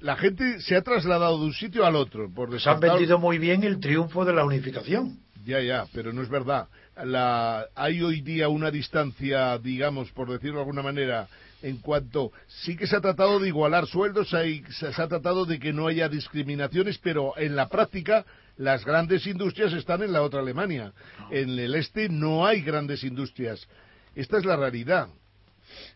la 0.00 0.16
gente 0.16 0.60
se 0.60 0.76
ha 0.76 0.82
trasladado 0.82 1.38
de 1.38 1.46
un 1.46 1.52
sitio 1.54 1.84
al 1.84 1.96
otro. 1.96 2.30
Por 2.32 2.60
se 2.60 2.68
han 2.68 2.80
vendido 2.80 3.18
muy 3.18 3.38
bien 3.38 3.64
el 3.64 3.80
triunfo 3.80 4.24
de 4.24 4.32
la 4.32 4.44
unificación. 4.44 5.18
Ya, 5.44 5.60
ya, 5.60 5.84
pero 5.92 6.12
no 6.12 6.22
es 6.22 6.28
verdad. 6.28 6.68
La, 7.04 7.66
hay 7.74 8.02
hoy 8.02 8.20
día 8.22 8.48
una 8.48 8.70
distancia, 8.70 9.58
digamos, 9.58 10.10
por 10.12 10.30
decirlo 10.30 10.56
de 10.56 10.62
alguna 10.62 10.82
manera, 10.82 11.28
en 11.60 11.78
cuanto 11.78 12.32
sí 12.46 12.76
que 12.76 12.86
se 12.86 12.96
ha 12.96 13.00
tratado 13.00 13.40
de 13.40 13.48
igualar 13.48 13.86
sueldos, 13.86 14.30
se, 14.30 14.86
ha 14.86 15.08
tratado 15.08 15.44
de 15.44 15.58
que 15.58 15.72
no 15.72 15.86
haya 15.86 16.08
discriminaciones, 16.08 16.98
pero 16.98 17.36
en 17.36 17.56
la 17.56 17.68
práctica 17.68 18.24
las 18.56 18.84
grandes 18.84 19.26
industrias 19.26 19.72
están 19.72 20.02
en 20.02 20.12
la 20.12 20.22
otra 20.22 20.40
Alemania. 20.40 20.92
En 21.30 21.58
el 21.58 21.74
este 21.74 22.08
no 22.08 22.46
hay 22.46 22.62
grandes 22.62 23.02
industrias. 23.02 23.66
Esta 24.14 24.38
es 24.38 24.44
la 24.44 24.56
realidad. 24.56 25.08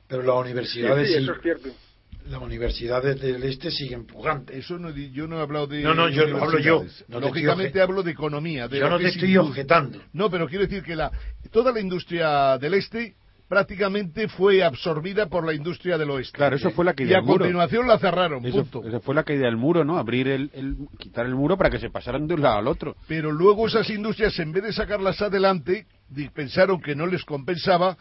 Pero 0.08 0.22
las 0.22 0.36
universidades 0.36 1.08
sí, 1.08 1.26
Las 2.30 2.40
universidades 2.40 3.20
del 3.20 3.42
este 3.44 3.70
siguen 3.70 4.06
pujantes. 4.06 4.56
Eso 4.56 4.78
no, 4.78 4.90
yo 4.90 5.28
no 5.28 5.38
he 5.38 5.42
hablado 5.42 5.66
de. 5.66 5.82
No, 5.82 5.94
no, 5.94 6.08
yo 6.08 6.22
hablo 6.42 6.58
yo. 6.58 6.84
Lógicamente 7.08 7.80
hablo 7.80 8.02
de 8.02 8.12
economía. 8.12 8.66
yo 8.68 8.88
no 8.88 8.98
te 8.98 9.08
estoy 9.08 9.36
objetando. 9.36 10.00
No, 10.12 10.30
pero 10.30 10.48
quiero 10.48 10.64
decir 10.64 10.82
que 10.82 10.96
la, 10.96 11.12
toda 11.50 11.72
la 11.72 11.80
industria 11.80 12.58
del 12.58 12.74
este 12.74 13.14
prácticamente 13.48 14.28
fue 14.28 14.62
absorbida 14.62 15.26
por 15.26 15.44
la 15.44 15.54
industria 15.54 15.96
del 15.96 16.10
oeste. 16.10 16.36
Claro, 16.36 16.56
eso 16.56 16.70
fue 16.70 16.84
la 16.84 16.92
caída 16.92 17.12
y 17.12 17.14
del 17.14 17.22
muro. 17.22 17.32
Y 17.32 17.36
a 17.36 17.38
continuación 17.38 17.88
la 17.88 17.98
cerraron, 17.98 18.44
eso, 18.44 18.64
punto. 18.64 18.86
Esa 18.86 19.00
fue 19.00 19.14
la 19.14 19.24
caída 19.24 19.46
del 19.46 19.56
muro, 19.56 19.84
¿no? 19.84 19.98
Abrir 19.98 20.28
el, 20.28 20.50
quitar 20.98 21.26
el 21.26 21.34
muro 21.34 21.56
para 21.56 21.70
que 21.70 21.78
se 21.78 21.90
pasaran 21.90 22.26
de 22.26 22.34
un 22.34 22.42
lado 22.42 22.58
al 22.58 22.68
otro. 22.68 22.96
Pero 23.08 23.32
luego 23.32 23.66
esas 23.66 23.88
industrias, 23.88 24.38
en 24.38 24.52
vez 24.52 24.64
de 24.64 24.72
sacarlas 24.72 25.20
adelante, 25.22 25.86
pensaron 26.34 26.80
que 26.80 26.94
no 26.94 27.06
les 27.06 27.24
compensaba 27.24 27.96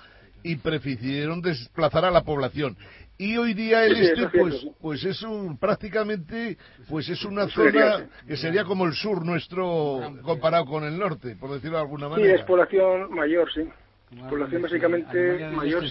y 0.47 0.55
prefirieron 0.55 1.41
desplazar 1.41 2.05
a 2.05 2.11
la 2.11 2.21
población. 2.21 2.77
Y 3.17 3.35
hoy 3.37 3.53
día 3.53 3.83
el 3.85 3.97
este 3.97 4.29
pues 4.29 4.67
pues 4.79 5.03
es 5.03 5.21
un 5.23 5.57
prácticamente 5.57 6.57
pues 6.87 7.09
es 7.09 7.23
una 7.25 7.47
zona 7.47 8.07
que 8.27 8.37
sería 8.37 8.63
como 8.63 8.85
el 8.85 8.93
sur 8.93 9.25
nuestro 9.25 10.13
comparado 10.21 10.65
con 10.65 10.83
el 10.83 10.99
norte 10.99 11.35
por 11.35 11.51
decirlo 11.51 11.77
de 11.77 11.83
alguna 11.83 12.09
manera 12.09 12.29
sí 12.29 12.39
es 12.39 12.45
población 12.45 13.11
mayor 13.11 13.51
sí. 13.51 13.61
Población 14.29 14.61
básicamente 14.61 15.49
mayor 15.49 15.83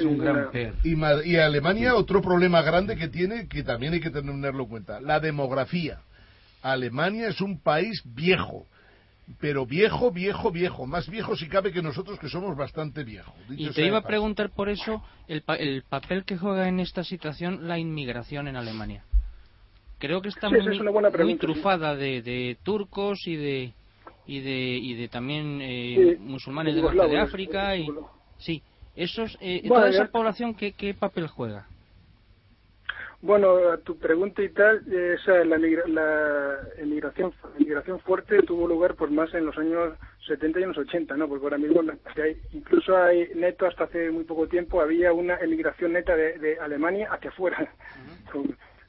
y, 0.85 1.31
y 1.31 1.37
Alemania 1.37 1.97
otro 1.97 2.23
problema 2.23 2.63
grande 2.63 2.97
que 2.97 3.09
tiene 3.09 3.49
que 3.49 3.65
también 3.65 3.93
hay 3.93 4.01
que 4.01 4.11
tenerlo 4.11 4.63
en 4.63 4.69
cuenta 4.69 5.01
la 5.01 5.19
demografía. 5.19 5.99
Alemania 6.63 7.29
es 7.29 7.41
un 7.41 7.61
país 7.61 8.03
viejo 8.05 8.67
pero 9.41 9.67
viejo, 9.67 10.11
viejo, 10.13 10.51
viejo, 10.51 10.87
más 10.87 11.09
viejo 11.09 11.37
si 11.37 11.49
cabe 11.49 11.73
que 11.73 11.83
nosotros 11.83 12.19
que 12.19 12.29
somos 12.29 12.57
bastante 12.57 13.03
viejos. 13.05 13.35
Y 13.51 13.71
te 13.71 13.85
iba 13.85 13.99
a 13.99 14.03
preguntar 14.03 14.51
por 14.51 14.69
eso 14.69 15.03
el, 15.27 15.43
el, 15.59 15.83
papel 15.83 16.25
que 16.25 16.37
juega 16.37 16.69
en 16.69 16.81
esta 16.81 17.03
situación 17.03 17.67
la 17.67 17.79
inmigración 17.79 18.47
en 18.49 18.57
Alemania. 18.57 19.05
Creo 19.99 20.23
que 20.23 20.29
está 20.29 20.49
muy, 20.49 21.39
trufada 21.39 21.97
de, 21.97 22.23
de, 22.23 22.57
turcos 22.63 23.27
y 23.27 23.37
de 23.37 23.73
y 24.27 24.41
de 24.41 24.79
y 24.83 24.95
de 24.95 25.09
también 25.09 25.61
eh, 25.63 26.17
musulmanes 26.21 26.75
de 26.75 26.83
norte 26.83 27.09
de 27.09 27.19
África 27.19 27.77
y 27.77 27.89
sí 28.39 28.63
esos 28.97 29.39
eh, 29.41 29.63
toda 29.67 29.89
esa 29.89 30.07
población 30.07 30.55
¿qué, 30.55 30.73
qué 30.73 30.95
papel 30.95 31.29
juega 31.29 31.69
bueno 33.23 33.71
a 33.71 33.79
tu 33.79 33.97
pregunta 33.99 34.43
y 34.43 34.49
tal 34.51 34.83
esa 34.93 35.45
la, 35.45 35.59
la 35.59 36.59
emigración 36.79 37.33
emigración 37.59 37.99
fuerte 38.01 38.43
tuvo 38.43 38.69
lugar 38.69 38.95
pues 38.95 39.11
más 39.11 39.33
en 39.35 39.47
los 39.47 39.57
años 39.59 39.95
70 40.27 40.61
y 40.61 40.63
en 40.63 40.69
los 40.69 40.79
80 40.79 41.17
no 41.17 41.29
porque 41.29 41.45
ahora 41.45 41.59
mismo 41.59 41.81
hay, 42.23 42.37
incluso 42.53 42.97
hay 42.97 43.29
neto 43.35 43.67
hasta 43.67 43.85
hace 43.85 44.11
muy 44.11 44.25
poco 44.25 44.47
tiempo 44.49 44.81
había 44.81 45.13
una 45.13 45.37
emigración 45.37 45.93
neta 45.95 46.15
de, 46.15 46.39
de 46.39 46.59
Alemania 46.59 47.09
hacia 47.11 47.31
afuera 47.31 47.71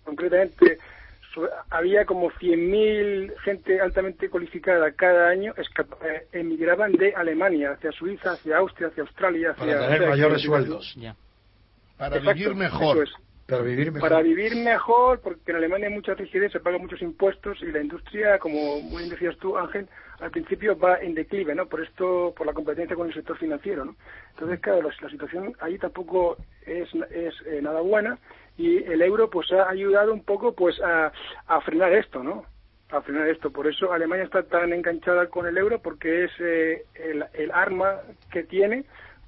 concretamente 0.04 0.78
había 1.70 2.06
como 2.06 2.32
100.000 2.32 3.38
gente 3.40 3.82
altamente 3.82 4.30
cualificada 4.30 4.92
cada 4.92 5.30
año 5.30 5.54
eh, 5.58 6.28
emigraban 6.32 6.94
de 6.94 7.14
Alemania 7.14 7.72
hacia 7.72 7.92
Suiza, 7.92 8.32
hacia 8.32 8.58
Austria, 8.58 8.88
hacia 8.88 9.04
Australia. 9.04 9.52
Hacia, 9.52 9.66
para 9.66 9.88
tener 9.88 10.10
mayores 10.10 10.42
sueldos. 10.42 10.98
Para 11.98 12.20
vivir 12.20 12.56
mejor. 12.56 13.08
Para 13.48 13.62
vivir 13.62 13.94
mejor. 13.94 14.10
Para 14.10 14.22
vivir 14.22 14.56
mejor, 14.58 15.22
porque 15.22 15.52
en 15.52 15.58
Alemania 15.58 15.88
hay 15.88 15.94
mucha 15.94 16.14
rigidez, 16.14 16.52
se 16.52 16.60
pagan 16.60 16.82
muchos 16.82 17.02
impuestos 17.02 17.58
y 17.62 17.68
la 17.68 17.80
industria, 17.80 18.40
como 18.40 18.82
muy 18.82 19.04
bien 19.04 19.10
decías 19.10 19.38
tú, 19.38 19.58
Ángel, 19.58 19.88
al 20.20 20.32
principio 20.32 20.78
va 20.78 20.98
en 20.98 21.14
declive, 21.14 21.56
¿no? 21.56 21.66
Por 21.66 21.82
esto, 21.82 22.34
por 22.36 22.46
la 22.46 22.52
competencia 22.52 22.98
con 22.98 23.08
el 23.08 23.14
sector 23.14 23.38
financiero, 23.38 23.86
¿no? 23.86 23.96
Entonces, 24.32 24.60
claro, 24.60 24.82
la, 24.82 25.10
situación 25.10 25.56
ahí 25.62 25.78
tampoco 25.78 26.36
es, 26.66 26.90
es 27.10 27.34
eh, 27.46 27.62
nada 27.62 27.80
buena 27.80 28.20
y 28.58 28.84
el 28.84 29.02
euro 29.02 29.30
pues 29.30 29.50
ha 29.54 29.70
ayudado 29.70 30.14
un 30.14 30.24
poco 30.24 30.54
pues 30.54 30.82
a, 30.82 31.14
a 31.48 31.62
frenar 31.62 31.94
esto, 31.94 32.22
¿no? 32.22 32.44
A 32.90 33.02
frenar 33.02 33.30
esto. 33.30 33.50
Por 33.50 33.68
eso 33.68 33.94
Alemania 33.94 34.26
está 34.26 34.44
tan 34.44 34.74
enganchada 34.74 35.28
con 35.28 35.48
el 35.48 35.58
euro 35.58 35.82
porque 35.82 36.26
es 36.26 36.32
eh, 36.42 36.84
el 36.96 37.52
arma 37.52 38.02
que 38.30 38.44
tiene 38.44 38.84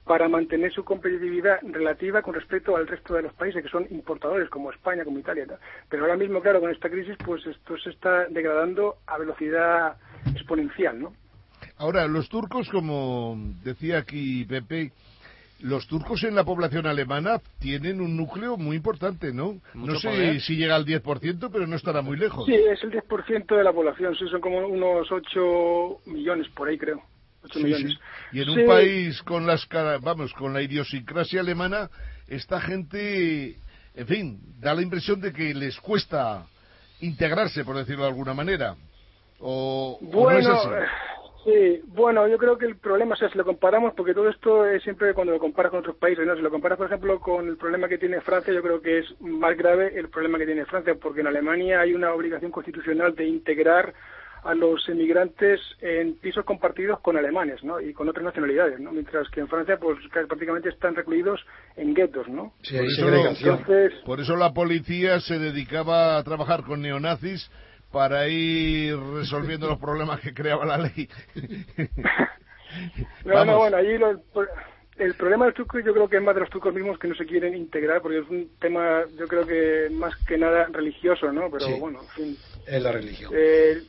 para 0.10 0.28
mantener 0.28 0.74
su 0.74 0.84
competitividad 0.84 1.60
relativa 1.62 2.24
con 2.24 2.34
respecto 2.34 2.76
al 2.76 2.88
resto 2.88 3.14
de 3.14 3.22
los 3.22 3.34
países 3.34 3.62
que 3.62 3.70
son 3.70 3.86
importadores 3.92 4.50
como 4.50 4.72
España, 4.72 5.06
como 5.06 5.20
Italia. 5.20 5.46
Pero 5.88 6.02
ahora 6.02 6.18
mismo, 6.18 6.42
claro, 6.42 6.60
con 6.60 6.72
esta 6.72 6.90
crisis, 6.90 7.16
pues 7.24 7.46
esto 7.46 7.78
se 7.78 7.92
está 7.92 8.26
degradando 8.26 8.96
a 9.06 9.20
velocidad 9.20 9.98
exponencial, 10.34 11.00
¿no? 11.00 11.14
Ahora, 11.78 12.08
los 12.08 12.28
turcos, 12.28 12.68
como 12.72 13.38
decía 13.64 14.00
aquí 14.00 14.46
Pepe, 14.46 14.94
los 15.60 15.86
turcos 15.86 16.24
en 16.24 16.34
la 16.34 16.44
población 16.44 16.88
alemana 16.88 17.40
tienen 17.60 18.02
un 18.02 18.18
núcleo 18.18 18.58
muy 18.58 18.78
importante, 18.78 19.32
¿no? 19.32 19.62
no 19.76 20.00
sé 20.00 20.40
si 20.40 20.56
llega 20.56 20.76
al 20.76 20.88
10%, 20.88 21.52
pero 21.52 21.68
no 21.68 21.76
estará 21.76 22.02
muy 22.02 22.18
lejos. 22.18 22.48
Sí, 22.48 22.56
es 22.56 22.84
el 22.84 22.90
10% 22.90 23.56
de 23.56 23.64
la 23.64 23.72
población, 23.72 24.16
sí, 24.16 24.28
son 24.28 24.42
como 24.42 24.66
unos 24.66 25.12
8 25.12 26.00
millones 26.08 26.50
por 26.56 26.68
ahí, 26.68 26.80
creo. 26.80 27.04
8 27.44 27.60
millones. 27.60 28.00
Y 28.32 28.42
en 28.42 28.50
un 28.50 28.66
país 28.66 29.22
con 29.24 29.46
las 29.46 29.68
vamos, 30.02 30.34
con 30.34 30.54
la 30.54 30.62
idiosincrasia 30.62 31.42
alemana, 31.42 31.90
esta 32.28 32.60
gente, 32.60 33.58
en 33.96 34.08
fin, 34.08 34.40
da 34.60 34.74
la 34.74 34.82
impresión 34.82 35.20
de 35.22 35.34
que 35.34 35.54
les 35.54 35.80
cuesta 35.80 36.46
integrarse, 37.02 37.64
por 37.64 37.78
decirlo 37.78 38.04
de 38.04 38.10
alguna 38.10 38.34
manera. 38.34 38.76
O, 39.40 39.98
bueno, 40.02 40.32
no 40.32 40.40
es 40.40 40.48
así? 40.48 40.70
Sí, 41.46 41.82
bueno, 41.88 42.28
yo 42.28 42.38
creo 42.38 42.58
que 42.58 42.66
el 42.66 42.76
problema, 42.78 43.14
o 43.14 43.18
sea, 43.18 43.30
si 43.30 43.38
lo 43.38 43.46
comparamos, 43.46 43.94
porque 43.96 44.14
todo 44.14 44.28
esto 44.30 44.66
es 44.66 44.84
siempre 44.84 45.14
cuando 45.14 45.32
lo 45.32 45.40
comparas 45.40 45.70
con 45.70 45.80
otros 45.80 45.96
países, 45.96 46.28
¿no? 46.28 46.36
Si 46.36 46.42
lo 46.42 46.52
comparas, 46.52 46.78
por 46.78 46.88
ejemplo, 46.88 47.18
con 47.22 47.48
el 47.48 47.56
problema 47.56 47.88
que 47.88 47.98
tiene 47.98 48.20
Francia, 48.20 48.54
yo 48.54 48.62
creo 48.62 48.82
que 48.82 49.00
es 49.00 49.22
más 49.22 49.56
grave 49.56 49.98
el 49.98 50.10
problema 50.10 50.38
que 50.38 50.46
tiene 50.46 50.66
Francia, 50.66 50.96
porque 51.02 51.22
en 51.22 51.28
Alemania 51.28 51.80
hay 51.80 51.94
una 51.94 52.14
obligación 52.14 52.52
constitucional 52.52 53.16
de 53.16 53.26
integrar 53.26 53.94
a 54.44 54.54
los 54.54 54.88
emigrantes 54.90 55.60
en 55.82 56.16
pisos 56.16 56.46
compartidos 56.46 57.00
con 57.02 57.18
alemanes, 57.18 57.64
¿no? 57.64 57.80
Y 57.80 57.94
con 57.94 58.08
otras 58.10 58.26
nacionalidades, 58.26 58.80
¿no? 58.80 58.92
Mientras 58.92 59.30
que 59.30 59.42
en 59.42 59.48
Francia, 59.48 59.78
pues 59.78 59.98
prácticamente 60.12 60.70
están 60.70 60.96
recluidos 60.96 61.40
en 61.76 61.94
guetos, 61.94 62.28
¿no? 62.28 62.54
Sí, 62.62 62.78
por, 62.78 63.14
eso 63.14 63.60
por 64.06 64.20
eso 64.20 64.36
la 64.36 64.54
policía 64.54 65.20
se 65.20 65.40
dedicaba 65.40 66.18
a 66.18 66.24
trabajar 66.24 66.64
con 66.64 66.82
neonazis 66.82 67.50
para 67.92 68.28
ir 68.28 68.98
resolviendo 68.98 69.68
los 69.68 69.80
problemas 69.80 70.20
que 70.22 70.34
creaba 70.34 70.66
la 70.66 70.78
ley. 70.78 71.10
no, 73.26 73.46
no, 73.46 73.58
bueno, 73.58 73.78
allí 73.78 73.98
el 75.00 75.16
problema 75.16 75.46
del 75.46 75.54
turco 75.54 75.80
yo 75.80 75.94
creo 75.94 76.10
que 76.10 76.18
es 76.18 76.24
más 76.24 76.36
de 76.36 76.42
los 76.42 76.50
turcos 76.50 76.74
mismos 76.74 77.00
que 77.00 77.08
no 77.08 77.16
se 77.16 77.26
quieren 77.26 77.56
integrar, 77.56 78.02
porque 78.02 78.20
es 78.20 78.30
un 78.30 78.50
tema, 78.60 79.04
yo 79.18 79.28
creo 79.28 79.46
que 79.46 79.90
más 79.92 80.14
que 80.28 80.38
nada 80.38 80.68
religioso, 80.72 81.32
¿no? 81.32 81.50
Pero 81.50 81.78
bueno, 81.78 82.02
en 82.02 82.08
fin. 82.10 82.38
Es 82.68 82.84
la 82.84 82.92
religión. 82.92 83.32
Eh, 83.34 83.82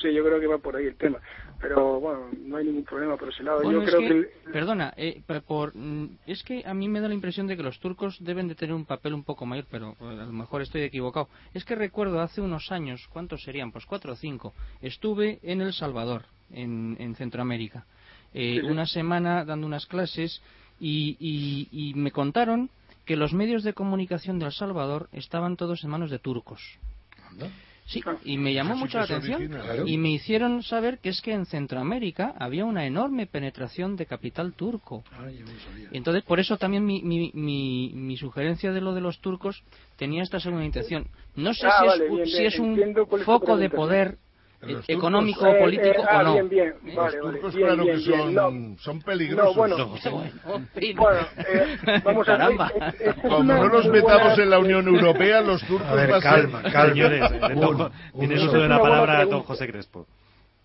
sí, 0.00 0.12
yo 0.12 0.24
creo 0.24 0.40
que 0.40 0.46
va 0.46 0.58
por 0.58 0.76
ahí 0.76 0.86
el 0.86 0.96
tema 0.96 1.20
pero 1.60 2.00
bueno, 2.00 2.28
no 2.38 2.56
hay 2.56 2.66
ningún 2.66 2.84
problema 2.84 3.16
por 3.16 3.30
ese 3.30 3.42
lado. 3.42 3.62
Yo 3.70 3.82
creo 3.84 4.00
que, 4.00 4.50
Perdona, 4.52 4.92
eh, 4.96 5.22
por, 5.46 5.74
mm, 5.74 6.18
es 6.26 6.42
que 6.42 6.62
a 6.66 6.74
mí 6.74 6.88
me 6.88 7.00
da 7.00 7.08
la 7.08 7.14
impresión 7.14 7.46
de 7.46 7.56
que 7.56 7.62
los 7.62 7.80
turcos 7.80 8.16
deben 8.20 8.48
de 8.48 8.54
tener 8.54 8.74
un 8.74 8.84
papel 8.84 9.14
un 9.14 9.24
poco 9.24 9.46
mayor, 9.46 9.66
pero 9.70 9.96
eh, 10.00 10.04
a 10.04 10.26
lo 10.26 10.32
mejor 10.32 10.62
estoy 10.62 10.82
equivocado. 10.82 11.28
Es 11.54 11.64
que 11.64 11.74
recuerdo 11.74 12.20
hace 12.20 12.40
unos 12.40 12.70
años, 12.72 13.08
¿cuántos 13.12 13.42
serían? 13.42 13.72
Pues 13.72 13.86
cuatro 13.86 14.12
o 14.12 14.16
cinco. 14.16 14.54
Estuve 14.82 15.38
en 15.42 15.62
El 15.62 15.72
Salvador, 15.72 16.24
en, 16.50 16.96
en 17.00 17.14
Centroamérica, 17.14 17.86
eh, 18.34 18.62
una 18.62 18.86
semana 18.86 19.44
dando 19.44 19.66
unas 19.66 19.86
clases 19.86 20.42
y, 20.78 21.16
y, 21.18 21.68
y 21.72 21.94
me 21.94 22.10
contaron 22.10 22.70
que 23.06 23.16
los 23.16 23.32
medios 23.32 23.62
de 23.62 23.72
comunicación 23.72 24.38
de 24.38 24.46
El 24.46 24.52
Salvador 24.52 25.08
estaban 25.12 25.56
todos 25.56 25.82
en 25.84 25.90
manos 25.90 26.10
de 26.10 26.18
turcos. 26.18 26.60
Sí, 27.86 28.02
y 28.24 28.36
me 28.36 28.52
llamó 28.52 28.74
mucho 28.74 28.98
la 28.98 29.04
atención 29.04 29.48
y 29.86 29.96
me 29.96 30.10
hicieron 30.10 30.64
saber 30.64 30.98
que 30.98 31.10
es 31.10 31.20
que 31.20 31.32
en 31.32 31.46
Centroamérica 31.46 32.34
había 32.36 32.64
una 32.64 32.84
enorme 32.84 33.28
penetración 33.28 33.94
de 33.94 34.06
capital 34.06 34.54
turco. 34.54 35.04
Ah, 35.12 35.28
entonces, 35.92 36.24
por 36.24 36.40
eso 36.40 36.56
también 36.56 36.84
mi, 36.84 37.02
mi, 37.02 37.30
mi, 37.32 38.16
sugerencia 38.16 38.72
de 38.72 38.80
lo 38.80 38.92
de 38.92 39.00
los 39.00 39.20
turcos 39.20 39.62
tenía 39.96 40.24
esta 40.24 40.40
segunda 40.40 40.64
intención. 40.64 41.06
No 41.36 41.54
sé 41.54 41.68
ah, 41.68 41.94
si, 41.96 42.20
es, 42.22 42.36
si 42.36 42.44
es 42.44 42.58
un 42.58 42.76
foco 43.24 43.56
de 43.56 43.70
poder 43.70 44.18
económico 44.88 45.48
o 45.48 45.58
político 45.58 46.02
o 46.02 46.22
no. 46.22 46.32
Bien, 46.34 46.48
bien, 46.48 46.74
los 46.94 47.18
turcos 47.18 47.54
claro 47.54 47.84
que 47.84 47.98
son, 47.98 48.76
son 48.78 49.02
peligrosos. 49.02 49.56
bueno, 49.56 49.76
eh, 50.74 51.78
vamos 52.04 52.28
a 52.28 52.48
ver. 52.48 53.14
Como 53.22 53.42
no 53.42 53.68
nos 53.68 53.86
metamos 53.88 54.38
en 54.38 54.50
la 54.50 54.58
Unión 54.58 54.86
Europea, 54.88 55.40
los 55.40 55.62
turcos... 55.66 55.88
A 55.88 55.94
ver, 55.94 56.10
calma, 56.22 56.62
calma. 56.62 56.94
Señores, 56.94 57.30
tiene 58.18 58.34
uso 58.34 58.58
de 58.58 58.68
la 58.68 58.80
palabra 58.80 59.24
don 59.24 59.42
José 59.42 59.70
Crespo. 59.70 60.06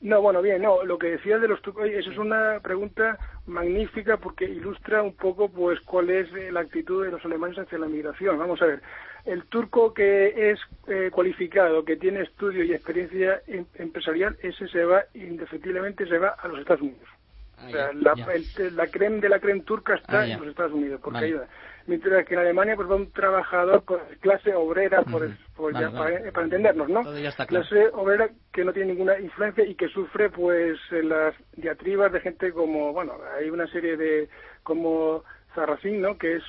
No, 0.01 0.19
bueno, 0.19 0.41
bien, 0.41 0.63
no, 0.63 0.83
lo 0.83 0.97
que 0.97 1.11
decía 1.11 1.37
de 1.37 1.47
los 1.47 1.61
turcos, 1.61 1.85
eso 1.85 2.09
es 2.09 2.17
una 2.17 2.59
pregunta 2.63 3.19
magnífica 3.45 4.17
porque 4.17 4.45
ilustra 4.45 5.03
un 5.03 5.15
poco 5.15 5.47
pues 5.49 5.79
cuál 5.81 6.09
es 6.09 6.27
la 6.51 6.61
actitud 6.61 7.05
de 7.05 7.11
los 7.11 7.23
alemanes 7.23 7.59
hacia 7.59 7.77
la 7.77 7.85
migración. 7.85 8.39
Vamos 8.39 8.59
a 8.63 8.65
ver, 8.65 8.81
el 9.25 9.45
turco 9.45 9.93
que 9.93 10.51
es 10.51 10.59
eh, 10.88 11.09
cualificado, 11.11 11.85
que 11.85 11.98
tiene 11.98 12.22
estudio 12.22 12.64
y 12.64 12.74
experiencia 12.74 13.41
em, 13.48 13.66
empresarial, 13.75 14.38
ese 14.41 14.67
se 14.67 14.83
va, 14.83 15.03
indefectiblemente 15.14 16.08
se 16.08 16.17
va 16.17 16.30
a 16.30 16.48
los 16.48 16.59
Estados 16.59 16.82
Unidos. 16.82 17.08
Ah, 17.58 17.66
o 17.67 17.72
sea, 17.72 17.93
la, 17.93 18.14
la 18.72 18.88
creme 18.88 19.19
de 19.19 19.30
la 19.30 19.40
creme 19.40 19.61
turca 19.61 19.95
está 19.95 20.22
ah, 20.22 20.27
en 20.27 20.40
los 20.40 20.48
Estados 20.48 20.74
Unidos, 20.74 21.00
porque 21.03 21.25
ayuda. 21.25 21.48
Mientras 21.88 22.25
que 22.25 22.35
en 22.35 22.40
Alemania 22.40 22.75
pues 22.75 22.90
va 22.90 22.95
un 22.95 23.11
trabajador 23.11 23.83
con 23.83 24.00
clase 24.19 24.53
obrera, 24.53 25.01
por, 25.03 25.27
para, 25.56 26.43
entendernos, 26.43 26.90
¿no? 26.90 27.01
Clase 27.48 27.88
obrera 27.93 28.30
que 28.53 28.64
no 28.64 28.72
tiene 28.72 28.93
ninguna 28.93 29.19
influencia 29.19 29.66
y 29.66 29.75
que 29.75 29.88
sufre 29.88 30.30
pues 30.30 30.80
las 30.91 31.33
diatribas 31.56 32.11
de 32.11 32.22
gente 32.22 32.51
como, 32.51 32.93
bueno, 32.93 33.17
hay 33.35 33.50
una 33.50 33.67
serie 33.67 33.98
de, 33.98 34.30
como 34.64 35.24
Zarracín, 35.56 36.01
¿no? 36.01 36.17
Que 36.17 36.38
es 36.38 36.43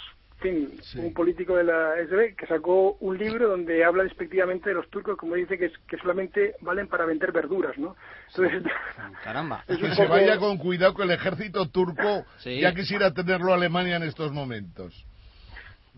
un 0.50 1.12
político 1.14 1.56
de 1.56 1.64
la 1.64 1.94
SB 2.06 2.36
que 2.36 2.46
sacó 2.46 2.96
un 3.00 3.18
libro 3.18 3.48
donde 3.48 3.84
habla 3.84 4.04
despectivamente 4.04 4.70
de 4.70 4.74
los 4.74 4.88
turcos, 4.90 5.16
como 5.16 5.34
dice 5.34 5.58
que, 5.58 5.70
que 5.86 5.96
solamente 5.98 6.54
valen 6.60 6.88
para 6.88 7.06
vender 7.06 7.32
verduras, 7.32 7.76
¿no? 7.78 7.96
Entonces, 8.28 8.62
Caramba. 9.24 9.64
Que 9.66 9.94
se 9.94 10.06
vaya 10.06 10.38
con 10.38 10.58
cuidado 10.58 10.94
que 10.94 11.02
el 11.02 11.10
ejército 11.10 11.68
turco 11.68 12.24
ya 12.44 12.74
quisiera 12.74 13.12
tenerlo 13.12 13.52
Alemania 13.52 13.96
en 13.96 14.04
estos 14.04 14.32
momentos. 14.32 15.06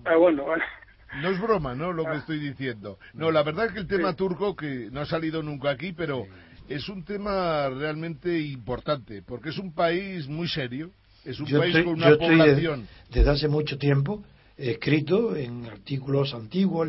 Ah, 0.04 0.16
bueno, 0.16 0.44
vale. 0.44 0.64
No 1.20 1.28
es 1.28 1.40
broma, 1.40 1.74
¿no? 1.74 1.92
Lo 1.92 2.04
que 2.04 2.10
ah. 2.10 2.16
estoy 2.16 2.38
diciendo. 2.38 2.98
No, 3.12 3.30
la 3.30 3.42
verdad 3.42 3.66
es 3.66 3.72
que 3.72 3.80
el 3.80 3.86
tema 3.86 4.14
turco, 4.14 4.56
que 4.56 4.88
no 4.90 5.00
ha 5.00 5.06
salido 5.06 5.42
nunca 5.42 5.70
aquí, 5.70 5.92
pero 5.92 6.26
es 6.68 6.88
un 6.88 7.04
tema 7.04 7.68
realmente 7.68 8.40
importante, 8.40 9.22
porque 9.22 9.50
es 9.50 9.58
un 9.58 9.72
país 9.72 10.26
muy 10.26 10.48
serio, 10.48 10.90
es 11.24 11.38
un 11.38 11.46
país 11.46 11.76
con 11.84 11.94
una 11.94 12.16
población. 12.16 12.88
desde 13.10 13.30
hace 13.30 13.48
mucho 13.48 13.78
tiempo 13.78 14.22
escrito 14.56 15.34
en 15.36 15.66
artículos 15.66 16.32
antiguos, 16.34 16.88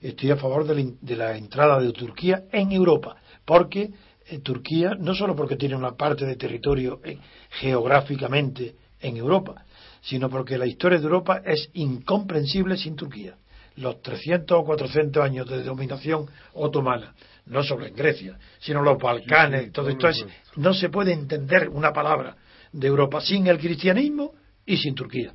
estoy 0.00 0.30
a 0.30 0.36
favor 0.36 0.66
de 0.66 1.16
la, 1.16 1.36
entrada 1.36 1.80
de 1.80 1.92
Turquía 1.92 2.44
en 2.52 2.72
Europa, 2.72 3.16
porque 3.44 3.90
eh, 4.28 4.38
Turquía, 4.40 4.92
no 4.98 5.14
solo 5.14 5.34
porque 5.34 5.56
tiene 5.56 5.76
una 5.76 5.92
parte 5.92 6.26
de 6.26 6.36
territorio 6.36 7.00
eh, 7.04 7.18
geográficamente 7.50 8.74
en 9.00 9.16
Europa, 9.16 9.64
sino 10.02 10.28
porque 10.28 10.58
la 10.58 10.66
historia 10.66 10.98
de 10.98 11.04
Europa 11.04 11.42
es 11.44 11.70
incomprensible 11.74 12.76
sin 12.76 12.96
Turquía. 12.96 13.36
Los 13.76 14.00
300 14.00 14.58
o 14.58 14.64
400 14.64 15.22
años 15.22 15.48
de 15.48 15.62
dominación 15.62 16.26
otomana, 16.54 17.14
no 17.46 17.62
solo 17.62 17.86
en 17.86 17.94
Grecia, 17.94 18.38
sino 18.58 18.82
los 18.82 18.98
Balcanes, 18.98 19.70
todo 19.72 19.90
esto 19.90 20.08
es, 20.08 20.24
no 20.56 20.72
se 20.72 20.88
puede 20.88 21.12
entender 21.12 21.68
una 21.68 21.92
palabra 21.92 22.36
de 22.72 22.86
Europa 22.86 23.20
sin 23.20 23.46
el 23.46 23.58
cristianismo 23.58 24.32
y 24.64 24.78
sin 24.78 24.94
Turquía 24.94 25.32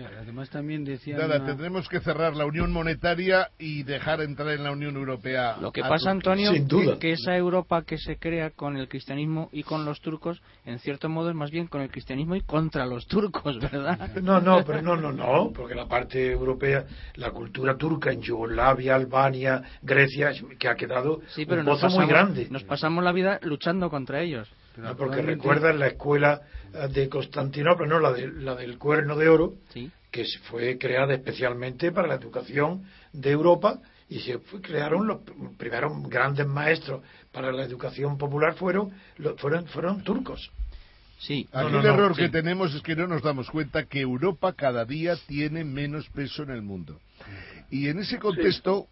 además 0.00 0.48
también 0.50 0.84
decía. 0.84 1.16
Nada, 1.16 1.44
tendremos 1.44 1.88
que 1.88 2.00
cerrar 2.00 2.34
la 2.34 2.46
Unión 2.46 2.72
Monetaria 2.72 3.50
y 3.58 3.82
dejar 3.82 4.20
entrar 4.22 4.48
en 4.50 4.64
la 4.64 4.72
Unión 4.72 4.96
Europea. 4.96 5.56
Lo 5.60 5.72
que 5.72 5.82
pasa, 5.82 6.10
Antonio, 6.10 6.52
Que, 6.98 7.12
esa 7.12 7.36
Europa 7.36 7.82
que 7.82 7.98
se 7.98 8.16
crea 8.16 8.50
con 8.50 8.76
el 8.76 8.88
cristianismo 8.88 9.48
y 9.52 9.62
con 9.62 9.84
los 9.84 10.00
turcos, 10.00 10.40
en 10.64 10.78
cierto 10.78 11.08
modo 11.08 11.30
es 11.30 11.36
más 11.36 11.50
bien 11.50 11.66
con 11.66 11.80
el 11.82 11.90
cristianismo 11.90 12.34
y 12.36 12.42
contra 12.42 12.86
los 12.86 13.06
turcos, 13.06 13.58
¿verdad? 13.58 13.98
No, 14.22 14.40
no, 14.40 14.64
pero 14.64 14.82
no, 14.82 14.96
no, 14.96 15.12
no, 15.12 15.52
porque 15.52 15.74
la 15.74 15.86
parte 15.86 16.30
europea, 16.30 16.84
la 17.16 17.30
cultura 17.30 17.76
turca 17.76 18.12
en 18.12 18.22
Yugoslavia, 18.22 18.94
Albania, 18.94 19.62
Grecia, 19.82 20.32
que 20.58 20.68
ha 20.68 20.74
quedado 20.74 21.20
sí, 21.28 21.44
pero 21.44 21.60
un 21.60 21.66
pozo 21.66 21.88
muy 21.90 22.06
grande. 22.06 22.48
Nos 22.50 22.64
pasamos 22.64 23.04
la 23.04 23.12
vida 23.12 23.38
luchando 23.42 23.90
contra 23.90 24.20
ellos. 24.20 24.48
No, 24.76 24.96
porque 24.96 25.22
recuerdan 25.22 25.78
la 25.78 25.88
escuela 25.88 26.42
eh, 26.72 26.88
de 26.88 27.08
Constantinopla, 27.08 27.86
no 27.86 27.98
la, 28.00 28.12
de, 28.12 28.28
la 28.28 28.54
del 28.54 28.78
Cuerno 28.78 29.16
de 29.16 29.28
Oro, 29.28 29.54
que 30.10 30.24
fue 30.44 30.78
creada 30.78 31.14
especialmente 31.14 31.92
para 31.92 32.08
la 32.08 32.14
educación 32.14 32.84
de 33.12 33.30
Europa 33.30 33.80
y 34.08 34.20
se 34.20 34.38
crearon 34.60 35.06
los 35.06 35.20
primeros 35.56 36.08
grandes 36.08 36.46
maestros 36.46 37.02
para 37.32 37.50
la 37.50 37.64
educación 37.64 38.18
popular 38.18 38.54
fueron 38.54 38.92
fueron 39.38 39.66
fueron 39.66 40.02
turcos. 40.02 40.50
Sí. 41.18 41.48
Aquí 41.52 41.76
el 41.76 41.86
error 41.86 42.14
que 42.16 42.28
tenemos 42.28 42.74
es 42.74 42.82
que 42.82 42.96
no 42.96 43.06
nos 43.06 43.22
damos 43.22 43.48
cuenta 43.48 43.84
que 43.84 44.00
Europa 44.00 44.52
cada 44.54 44.84
día 44.84 45.14
tiene 45.28 45.64
menos 45.64 46.08
peso 46.08 46.42
en 46.42 46.50
el 46.50 46.62
mundo. 46.62 47.00
Y 47.70 47.88
en 47.88 48.00
ese 48.00 48.18
contexto, 48.18 48.88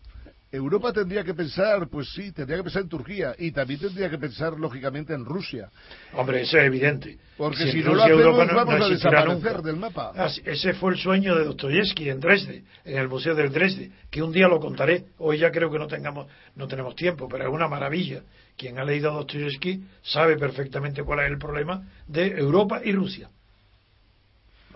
Europa 0.52 0.92
tendría 0.92 1.22
que 1.22 1.32
pensar, 1.32 1.88
pues 1.88 2.08
sí, 2.12 2.32
tendría 2.32 2.58
que 2.58 2.64
pensar 2.64 2.82
en 2.82 2.88
Turquía 2.88 3.34
y 3.38 3.52
también 3.52 3.78
tendría 3.78 4.10
que 4.10 4.18
pensar, 4.18 4.58
lógicamente, 4.58 5.14
en 5.14 5.24
Rusia. 5.24 5.70
Hombre, 6.12 6.42
eso 6.42 6.58
es 6.58 6.64
evidente. 6.64 7.18
Porque 7.36 7.70
si, 7.70 7.82
no 7.82 7.94
lo 7.94 8.02
hacemos, 8.02 8.22
Europa 8.22 8.52
vamos 8.52 8.86
a 8.86 8.88
desaparecer 8.88 9.62
del 9.62 9.76
mapa. 9.76 10.12
Ah, 10.16 10.28
ese 10.44 10.74
fue 10.74 10.92
el 10.92 10.98
sueño 10.98 11.36
de 11.36 11.44
Dostoyevsky 11.44 12.10
en 12.10 12.18
Dresde, 12.18 12.64
en 12.84 12.98
el 12.98 13.08
Museo 13.08 13.36
del 13.36 13.52
Dresde, 13.52 13.92
que 14.10 14.22
un 14.22 14.32
día 14.32 14.48
lo 14.48 14.58
contaré. 14.58 15.04
Hoy 15.18 15.38
ya 15.38 15.52
creo 15.52 15.70
que 15.70 15.78
no, 15.78 15.86
tengamos, 15.86 16.26
no 16.56 16.66
tenemos 16.66 16.96
tiempo, 16.96 17.28
pero 17.28 17.44
es 17.44 17.50
una 17.50 17.68
maravilla. 17.68 18.22
Quien 18.56 18.78
ha 18.78 18.84
leído 18.84 19.10
a 19.10 19.14
Dostoyevsky 19.14 19.84
sabe 20.02 20.36
perfectamente 20.36 21.04
cuál 21.04 21.20
es 21.20 21.30
el 21.30 21.38
problema 21.38 21.86
de 22.08 22.26
Europa 22.26 22.80
y 22.84 22.92
Rusia. 22.92 23.30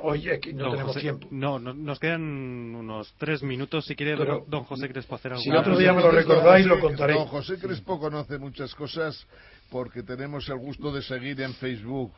Oye, 0.07 0.39
que 0.41 0.52
no 0.52 0.65
Don 0.65 0.70
tenemos 0.73 0.92
José- 0.92 1.00
tiempo. 1.00 1.28
No, 1.31 1.58
no- 1.58 1.74
nos 1.74 1.99
quedan 1.99 2.23
unos 2.23 3.15
tres 3.18 3.42
minutos. 3.42 3.86
Si 3.86 3.94
quiere, 3.97 4.16
Pero- 4.16 4.44
don, 4.47 4.65
José 4.65 4.89
Crespo 4.89 5.15
hacer 5.15 5.33
algo. 5.33 5.42
Si 5.42 5.50
otro 5.50 5.76
día 5.78 5.92
me 5.92 6.02
lo 6.02 6.10
recordáis, 6.10 6.66
lo 6.66 6.78
contaré. 6.81 7.15
Don 7.15 7.26
José 7.26 7.58
Crespo 7.58 7.99
conoce 7.99 8.39
muchas 8.39 8.74
cosas 8.74 9.26
porque 9.70 10.02
tenemos 10.02 10.49
el 10.49 10.58
gusto 10.58 10.92
de 10.92 11.02
seguir 11.02 11.41
en 11.41 11.55
Facebook 11.55 12.12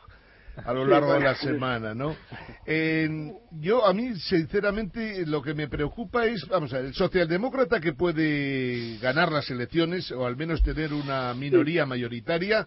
a 0.64 0.72
lo 0.72 0.86
largo 0.86 1.12
de 1.12 1.20
la 1.20 1.34
semana, 1.34 1.94
¿no? 1.94 2.16
En- 2.64 3.34
yo, 3.60 3.84
a 3.86 3.92
mí, 3.92 4.14
sinceramente, 4.16 5.24
lo 5.26 5.42
que 5.42 5.52
me 5.54 5.68
preocupa 5.68 6.24
es, 6.26 6.46
vamos 6.48 6.72
a 6.72 6.78
ver, 6.78 6.86
el 6.86 6.94
socialdemócrata 6.94 7.78
que 7.80 7.92
puede 7.92 8.96
ganar 8.98 9.30
las 9.30 9.50
elecciones 9.50 10.10
o 10.12 10.26
al 10.26 10.36
menos 10.36 10.62
tener 10.62 10.92
una 10.94 11.34
minoría 11.34 11.84
mayoritaria, 11.86 12.66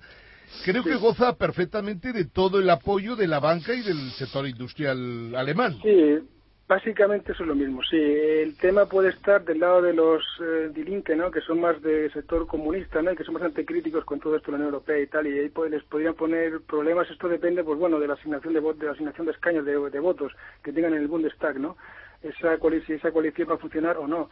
creo 0.63 0.83
que 0.83 0.95
goza 0.95 1.35
perfectamente 1.37 2.13
de 2.13 2.25
todo 2.25 2.59
el 2.59 2.69
apoyo 2.69 3.15
de 3.15 3.27
la 3.27 3.39
banca 3.39 3.73
y 3.73 3.81
del 3.81 4.11
sector 4.11 4.47
industrial 4.47 5.35
alemán. 5.35 5.77
Sí, 5.81 6.19
básicamente 6.67 7.31
eso 7.31 7.43
es 7.43 7.47
lo 7.47 7.55
mismo. 7.55 7.81
Sí, 7.83 7.97
el 7.97 8.55
tema 8.57 8.85
puede 8.85 9.09
estar 9.09 9.43
del 9.43 9.59
lado 9.59 9.81
de 9.81 9.93
los 9.93 10.23
eh, 10.41 10.69
Die 10.73 10.83
Linke, 10.83 11.15
¿no? 11.15 11.31
Que 11.31 11.41
son 11.41 11.59
más 11.59 11.81
del 11.81 12.11
sector 12.13 12.45
comunista, 12.47 13.01
¿no? 13.01 13.11
Y 13.11 13.15
que 13.15 13.23
son 13.23 13.33
bastante 13.33 13.65
críticos 13.65 14.05
con 14.05 14.19
todo 14.19 14.35
esto 14.35 14.51
de 14.51 14.51
la 14.51 14.63
Unión 14.63 14.73
Europea 14.73 14.99
y 14.99 15.07
tal. 15.07 15.27
Y 15.27 15.39
ahí 15.39 15.49
pues, 15.49 15.71
les 15.71 15.83
podrían 15.83 16.13
poner 16.13 16.61
problemas. 16.61 17.09
Esto 17.09 17.27
depende, 17.27 17.63
pues 17.63 17.79
bueno, 17.79 17.99
de 17.99 18.07
la 18.07 18.13
asignación 18.13 18.53
de, 18.53 18.61
de 18.61 18.85
la 18.85 18.91
asignación 18.91 19.25
de 19.25 19.33
escaños 19.33 19.65
de, 19.65 19.89
de 19.89 19.99
votos 19.99 20.31
que 20.63 20.71
tengan 20.71 20.93
en 20.93 21.01
el 21.01 21.07
Bundestag, 21.07 21.59
¿no? 21.59 21.75
Esa 22.21 22.57
coalición, 22.57 22.87
si 22.87 22.93
esa 22.93 23.11
coalición 23.11 23.49
va 23.49 23.55
a 23.55 23.59
funcionar 23.59 23.97
o 23.97 24.07
no. 24.07 24.29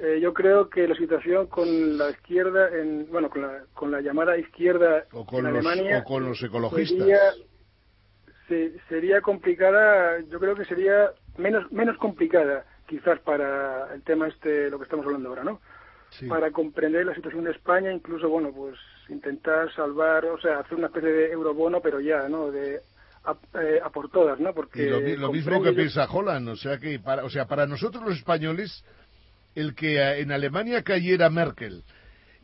Eh, 0.00 0.20
yo 0.20 0.32
creo 0.32 0.70
que 0.70 0.86
la 0.86 0.94
situación 0.94 1.48
con 1.48 1.98
la 1.98 2.10
izquierda, 2.10 2.68
en, 2.68 3.08
bueno, 3.10 3.28
con 3.30 3.42
la, 3.42 3.64
con 3.74 3.90
la 3.90 4.00
llamada 4.00 4.38
izquierda 4.38 5.04
O 5.12 5.26
con 5.26 5.44
en 5.46 5.52
los, 5.52 5.66
Alemania 5.66 5.98
o 5.98 6.04
con 6.04 6.24
los 6.24 6.40
ecologistas. 6.42 6.96
sería, 6.98 7.18
se- 8.48 8.78
sería 8.88 9.20
complicada, 9.20 10.20
yo 10.20 10.38
creo 10.38 10.54
que 10.54 10.64
sería 10.64 11.10
menos 11.36 11.70
menos 11.72 11.96
complicada 11.98 12.64
quizás 12.86 13.18
para 13.20 13.92
el 13.94 14.02
tema 14.02 14.28
este, 14.28 14.70
lo 14.70 14.78
que 14.78 14.84
estamos 14.84 15.04
hablando 15.06 15.28
ahora, 15.28 15.44
¿no? 15.44 15.60
Para 16.28 16.50
comprender 16.50 17.04
la 17.06 17.14
situación 17.14 17.44
de 17.44 17.50
España, 17.52 17.92
incluso, 17.92 18.28
bueno, 18.28 18.50
pues 18.52 18.76
intentar 19.08 19.70
salvar, 19.74 20.24
o 20.26 20.40
sea, 20.40 20.60
hacer 20.60 20.76
una 20.78 20.86
especie 20.88 21.10
de 21.12 21.30
eurobono, 21.32 21.80
pero 21.82 22.00
ya, 22.00 22.28
¿no? 22.28 22.50
De 22.50 22.80
a, 23.24 23.36
eh, 23.60 23.80
a 23.82 23.90
por 23.90 24.10
todas, 24.10 24.40
¿no? 24.40 24.54
Porque 24.54 24.84
Y 24.84 24.86
lo, 24.86 25.00
mi- 25.00 25.16
lo 25.16 25.32
mismo 25.32 25.62
que 25.62 25.72
piensa 25.72 26.06
Holland, 26.10 26.48
o 26.48 26.56
sea 26.56 26.78
que 26.78 26.98
para, 26.98 27.24
o 27.24 27.30
sea, 27.30 27.46
para 27.46 27.66
nosotros 27.66 28.02
los 28.04 28.16
españoles, 28.16 28.84
el 29.60 29.74
que 29.74 29.96
eh, 29.96 30.20
en 30.20 30.30
Alemania 30.32 30.82
cayera 30.82 31.30
Merkel 31.30 31.82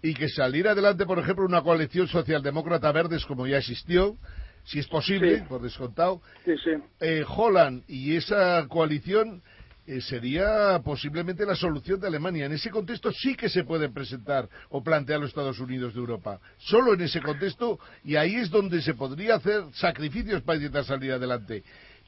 y 0.02 0.15
que 0.15 0.28
saliera 0.28 0.73
adelante, 0.73 1.07
por 1.07 1.18
ejemplo, 1.18 1.44
una 1.47 1.62
coalición 1.62 2.09
socialdemócrata 2.09 2.93
verdes 2.93 3.25
como 3.25 3.47
ya 3.47 3.59
existió, 3.59 4.17
si 4.65 4.78
es 4.78 4.86
posible, 4.86 5.39
Sí. 5.39 5.44
por 5.49 5.62
descontado, 5.62 6.20
Sí, 6.44 6.52
sí. 6.62 6.70
eh, 7.01 7.25
Holland 7.26 7.84
y 7.89 8.17
esa 8.17 8.67
coalición 8.68 9.43
eh, 9.86 10.01
sería 10.01 10.81
posiblemente 10.83 11.44
la 11.44 11.55
solución 11.55 12.01
de 12.01 12.07
Alemania. 12.07 12.47
En 12.47 12.52
ese 12.52 12.70
contexto 12.70 13.12
sí 13.12 13.34
que 13.34 13.51
se 13.51 13.65
pueden 13.65 13.93
presentar 13.93 14.49
o 14.70 14.83
plantear 14.83 15.20
los 15.20 15.28
Estados 15.28 15.59
Unidos 15.60 15.93
de 15.93 16.01
Europa. 16.01 16.41
Solo 16.57 16.94
en 16.94 17.02
ese 17.02 17.20
contexto 17.20 17.78
y 18.02 18.17
ahí 18.17 18.34
es 18.36 18.49
donde 18.51 18.81
se 18.81 18.94
podría 18.94 19.34
hacer 19.34 19.62
sacrificios 19.75 20.41
para 20.43 20.57
intentar 20.57 20.84
salir 20.86 21.12
adelante. 21.12 21.62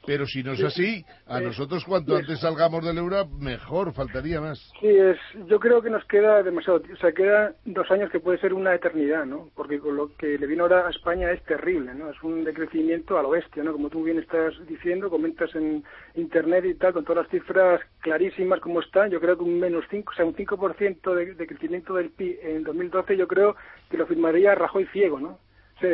Pero 0.07 0.25
si 0.25 0.41
no 0.41 0.53
es 0.53 0.59
Sí. 0.59 0.65
así, 0.65 1.05
a 1.27 1.41
nosotros 1.41 1.83
cuanto 1.83 2.15
antes 2.15 2.39
salgamos 2.39 2.83
del 2.85 2.97
euro, 2.97 3.27
mejor, 3.27 3.93
faltaría 3.93 4.39
más. 4.39 4.57
Sí, 4.79 4.87
es, 4.87 5.17
yo 5.47 5.59
creo 5.59 5.81
que 5.81 5.89
nos 5.89 6.05
queda 6.05 6.41
demasiado, 6.43 6.81
o 6.91 6.95
sea, 6.95 7.11
quedan 7.11 7.55
dos 7.65 7.91
años 7.91 8.09
que 8.09 8.21
puede 8.21 8.37
ser 8.39 8.53
una 8.53 8.73
eternidad, 8.73 9.25
¿no? 9.25 9.49
Porque 9.53 9.79
con 9.79 9.97
lo 9.97 10.15
que 10.15 10.37
le 10.37 10.47
vino 10.47 10.63
ahora 10.63 10.87
a 10.87 10.91
España 10.91 11.29
es 11.31 11.43
terrible, 11.43 11.93
¿no? 11.93 12.09
Es 12.09 12.23
un 12.23 12.45
decrecimiento 12.45 13.19
a 13.19 13.21
lo 13.21 13.31
bestia, 13.31 13.63
¿no? 13.63 13.73
Como 13.73 13.89
tú 13.89 14.01
bien 14.01 14.17
estás 14.17 14.53
diciendo, 14.65 15.09
comentas 15.09 15.53
en 15.55 15.83
internet 16.15 16.63
y 16.63 16.75
tal, 16.75 16.93
con 16.93 17.03
todas 17.03 17.23
las 17.23 17.31
cifras 17.31 17.81
clarísimas 17.99 18.61
como 18.61 18.79
están, 18.79 19.11
yo 19.11 19.19
creo 19.19 19.35
que 19.37 19.43
un 19.43 19.59
menos 19.59 19.83
5, 19.89 20.13
o 20.13 20.15
sea, 20.15 20.23
un 20.23 20.35
5% 20.35 21.13
de, 21.15 21.33
de 21.35 21.47
crecimiento 21.47 21.95
del 21.95 22.11
PIB 22.11 22.39
en 22.43 22.63
2012, 22.63 23.17
yo 23.17 23.27
creo 23.27 23.57
que 23.91 23.97
lo 23.97 24.07
firmaría 24.07 24.55
Rajoy 24.55 24.85
ciego, 24.93 25.19
¿no? 25.19 25.37
Sí, 25.79 25.87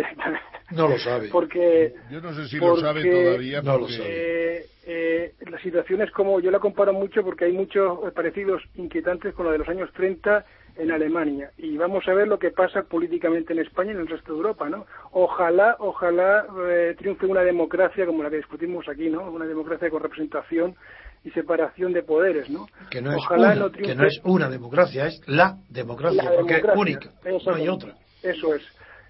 No 0.71 0.87
lo 0.87 0.97
sabe. 0.97 1.29
porque 1.29 1.93
Yo 2.09 2.21
no 2.21 2.33
sé 2.33 2.47
si 2.47 2.57
lo 2.57 2.75
sabe 2.77 3.03
todavía. 3.03 3.61
No 3.61 3.77
lo 3.79 3.87
sabe. 3.87 4.07
eh, 4.09 4.65
eh, 4.85 5.33
la 5.49 5.59
situación 5.59 6.01
es 6.01 6.11
como, 6.11 6.39
yo 6.39 6.51
la 6.51 6.59
comparo 6.59 6.93
mucho 6.93 7.23
porque 7.23 7.45
hay 7.45 7.53
muchos 7.53 7.99
parecidos 8.13 8.61
inquietantes 8.75 9.33
con 9.33 9.45
la 9.45 9.51
de 9.51 9.59
los 9.59 9.69
años 9.69 9.89
30 9.93 10.45
en 10.75 10.91
Alemania. 10.91 11.51
Y 11.57 11.77
vamos 11.77 12.07
a 12.07 12.13
ver 12.13 12.27
lo 12.27 12.39
que 12.39 12.51
pasa 12.51 12.83
políticamente 12.83 13.53
en 13.53 13.59
España 13.59 13.91
y 13.91 13.95
en 13.95 14.01
el 14.01 14.07
resto 14.07 14.31
de 14.33 14.37
Europa, 14.39 14.69
¿no? 14.69 14.85
Ojalá, 15.11 15.75
ojalá 15.79 16.45
eh, 16.67 16.95
triunfe 16.97 17.25
una 17.27 17.41
democracia 17.41 18.05
como 18.05 18.23
la 18.23 18.29
que 18.29 18.37
discutimos 18.37 18.87
aquí, 18.89 19.09
¿no? 19.09 19.29
Una 19.29 19.45
democracia 19.45 19.89
con 19.89 20.01
representación 20.01 20.75
y 21.23 21.29
separación 21.31 21.93
de 21.93 22.03
poderes, 22.03 22.49
¿no? 22.49 22.67
Que 22.89 23.01
no, 23.01 23.11
es 23.11 23.17
Ojalá 23.17 23.51
una, 23.51 23.55
no 23.55 23.71
que 23.71 23.95
no 23.95 24.05
es 24.05 24.19
una 24.23 24.49
democracia, 24.49 25.05
es 25.07 25.21
la 25.27 25.57
democracia, 25.69 26.23
la 26.23 26.31
porque 26.35 26.55
democracia. 26.55 26.73
es 26.73 26.79
única, 26.81 27.09
no 27.45 27.55
hay 27.55 27.63
es. 27.63 27.69
otra. 27.69 27.95
Eso 28.23 28.55
es. 28.55 28.63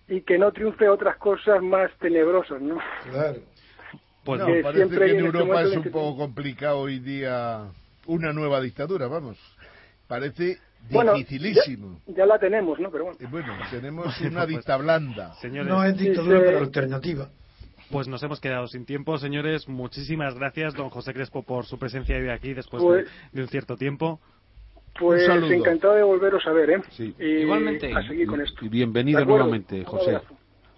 Y 0.08 0.22
que 0.22 0.38
no 0.38 0.52
triunfe 0.52 0.88
otras 0.90 1.18
cosas 1.18 1.62
más 1.62 1.92
tenebrosas, 2.00 2.62
¿no? 2.62 2.78
Claro. 3.10 3.40
Pues 4.24 4.40
no, 4.40 4.46
que 4.48 4.62
parece 4.62 4.86
siempre 4.88 5.06
que 5.06 5.12
en 5.20 5.26
este 5.26 5.38
Europa 5.38 5.62
es 5.64 5.76
un 5.78 5.84
poco 5.92 6.18
complicado 6.18 6.80
hoy 6.80 7.00
día 7.00 7.66
una 8.06 8.32
nueva 8.34 8.62
dictadura, 8.62 9.08
vamos. 9.08 9.38
Parece 10.08 10.58
Bueno, 10.90 11.14
dificilísimo. 11.14 12.02
Ya, 12.08 12.16
ya 12.18 12.26
la 12.26 12.38
tenemos, 12.40 12.80
¿no? 12.80 12.90
Pero 12.92 13.06
bueno. 13.06 13.18
Eh, 13.22 13.28
Bueno, 13.30 13.54
tenemos 13.72 14.20
una 14.22 14.42
pues, 14.44 14.48
dicta 14.50 14.78
blanda. 14.78 15.34
Señores, 15.36 15.70
No 15.72 15.84
es 15.84 15.98
dictadura, 15.98 16.40
pero 16.42 16.60
alternativa. 16.60 17.30
pues 17.90 18.08
nos 18.08 18.22
hemos 18.24 18.40
quedado 18.42 18.68
sin 18.68 18.86
tiempo, 18.86 19.18
señores. 19.18 19.68
Muchísimas 19.70 20.36
gracias, 20.36 20.74
don 20.74 20.90
José 20.90 21.14
Crespo, 21.14 21.44
por 21.44 21.66
su 21.66 21.78
presencia 21.80 22.18
hoy 22.18 22.30
aquí 22.30 22.54
después 22.54 22.84
Pues- 22.84 23.06
de, 23.06 23.12
de 23.32 23.42
un 23.44 23.48
cierto 23.48 23.76
tiempo. 23.78 24.20
Pues 25.00 25.22
Un 25.24 25.28
saludo. 25.28 25.52
encantado 25.52 25.96
de 25.96 26.04
volveros 26.04 26.46
a 26.46 26.52
ver, 26.52 26.70
¿eh? 26.70 26.82
Sí. 26.92 27.16
Y 27.20 27.26
Igualmente. 27.42 27.92
A 27.94 28.08
seguir 28.08 28.28
con 28.28 28.42
esto. 28.42 28.64
Y 28.64 28.70
bienvenido 28.70 29.24
nuevamente, 29.26 29.84
José. 29.86 30.20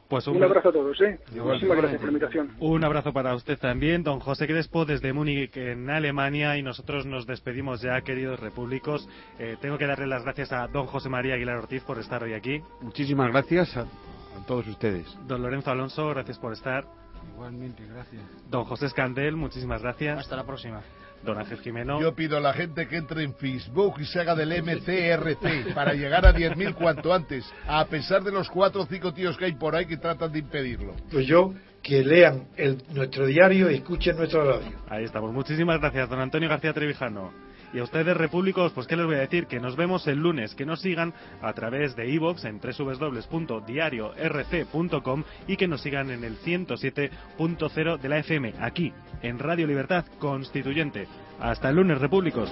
Pues 0.08 0.28
Un 0.28 0.42
abrazo 0.44 0.70
a 0.70 0.72
todos, 0.72 1.02
¿eh? 1.02 1.20
Muchísimas 1.36 1.78
gracias 1.78 2.00
por 2.00 2.06
la 2.06 2.12
invitación. 2.14 2.52
Un 2.60 2.84
abrazo 2.84 3.12
para 3.12 3.34
usted 3.34 3.58
también, 3.58 4.04
don 4.04 4.20
José 4.20 4.46
Crespo, 4.46 4.86
desde 4.86 5.12
Múnich, 5.14 5.58
en 5.58 5.90
Alemania, 5.90 6.58
y 6.58 6.62
nosotros 6.62 7.08
nos 7.08 7.26
despedimos 7.26 7.82
ya, 7.82 8.00
queridos 8.02 8.40
repúblicos. 8.40 9.10
Eh, 9.40 9.58
tengo 9.62 9.80
que 9.80 9.88
darle 9.88 10.06
las 10.06 10.24
gracias 10.24 10.52
a 10.54 10.68
don 10.68 10.86
José 10.86 11.10
María 11.10 11.34
Aguilar 11.34 11.58
Ortiz 11.58 11.82
por 11.84 11.98
estar 11.98 12.22
hoy 12.24 12.34
aquí. 12.34 12.62
Muchísimas 12.82 13.32
gracias 13.32 13.76
a, 13.78 13.82
a 13.82 14.46
todos 14.48 14.68
ustedes. 14.68 15.08
Don 15.28 15.42
Lorenzo 15.42 15.72
Alonso, 15.72 16.08
gracias 16.10 16.38
por 16.38 16.54
estar. 16.54 16.86
Igualmente, 17.34 17.84
gracias. 17.92 18.22
Don 18.52 18.64
José 18.66 18.86
Escandel, 18.86 19.36
muchísimas 19.36 19.82
gracias. 19.82 20.20
Hasta 20.20 20.36
la 20.36 20.44
próxima. 20.46 20.82
Don 21.26 21.38
Ángel 21.38 21.60
Jimeno. 21.60 22.00
Yo 22.00 22.16
pido 22.16 22.38
a 22.38 22.40
la 22.40 22.54
gente 22.54 22.88
que 22.88 22.98
entre 22.98 23.24
en 23.24 23.34
Facebook 23.36 23.96
y 24.00 24.06
se 24.06 24.20
haga 24.20 24.36
del 24.36 24.64
MCRC 24.64 25.74
para 25.74 25.94
llegar 25.94 26.26
a 26.26 26.34
10.000 26.34 26.76
cuanto 26.76 27.14
antes, 27.14 27.46
a 27.68 27.86
pesar 27.86 28.24
de 28.24 28.32
los 28.32 28.50
cuatro 28.50 28.84
o 28.84 28.86
cinco 28.86 29.14
tíos 29.14 29.38
que 29.38 29.46
hay 29.46 29.54
por 29.54 29.76
ahí 29.76 29.86
que 29.86 29.98
tratan 29.98 30.32
de 30.32 30.40
impedirlo. 30.40 30.94
Pues 31.12 31.28
yo, 31.28 31.54
que 31.82 32.04
lean 32.04 32.48
el, 32.56 32.82
nuestro 32.94 33.26
diario 33.26 33.70
y 33.70 33.76
escuchen 33.76 34.18
nuestra 34.18 34.44
radio. 34.44 34.72
Ahí 34.88 35.04
estamos. 35.04 35.34
Muchísimas 35.34 35.80
gracias, 35.80 36.10
don 36.10 36.20
Antonio 36.20 36.50
García 36.50 36.74
Trevijano. 36.74 37.32
Y 37.74 37.80
a 37.80 37.84
ustedes, 37.84 38.16
repúblicos, 38.16 38.72
pues 38.74 38.86
qué 38.88 38.96
les 38.96 39.06
voy 39.06 39.16
a 39.16 39.20
decir, 39.20 39.48
que 39.48 39.60
nos 39.60 39.76
vemos 39.76 40.08
el 40.08 40.20
lunes, 40.20 40.56
que 40.56 40.66
nos 40.66 40.80
sigan 40.82 41.14
a 41.42 41.52
través 41.54 41.94
de 41.96 42.10
iVoox 42.10 42.46
en 42.46 42.60
www.diariorc.com 42.60 45.24
y 45.48 45.58
que 45.58 45.68
nos 45.68 45.82
sigan 45.82 46.10
en 46.12 46.24
el 46.24 46.38
107.0 46.38 48.00
de 48.00 48.10
la 48.10 48.20
FM, 48.20 48.54
aquí, 48.60 48.94
en 49.22 49.40
Radio 49.40 49.68
Libertad 49.68 50.06
Constituyente. 50.20 51.08
Hasta 51.40 51.70
el 51.70 51.76
lunes, 51.76 52.00
repúblicos. 52.00 52.50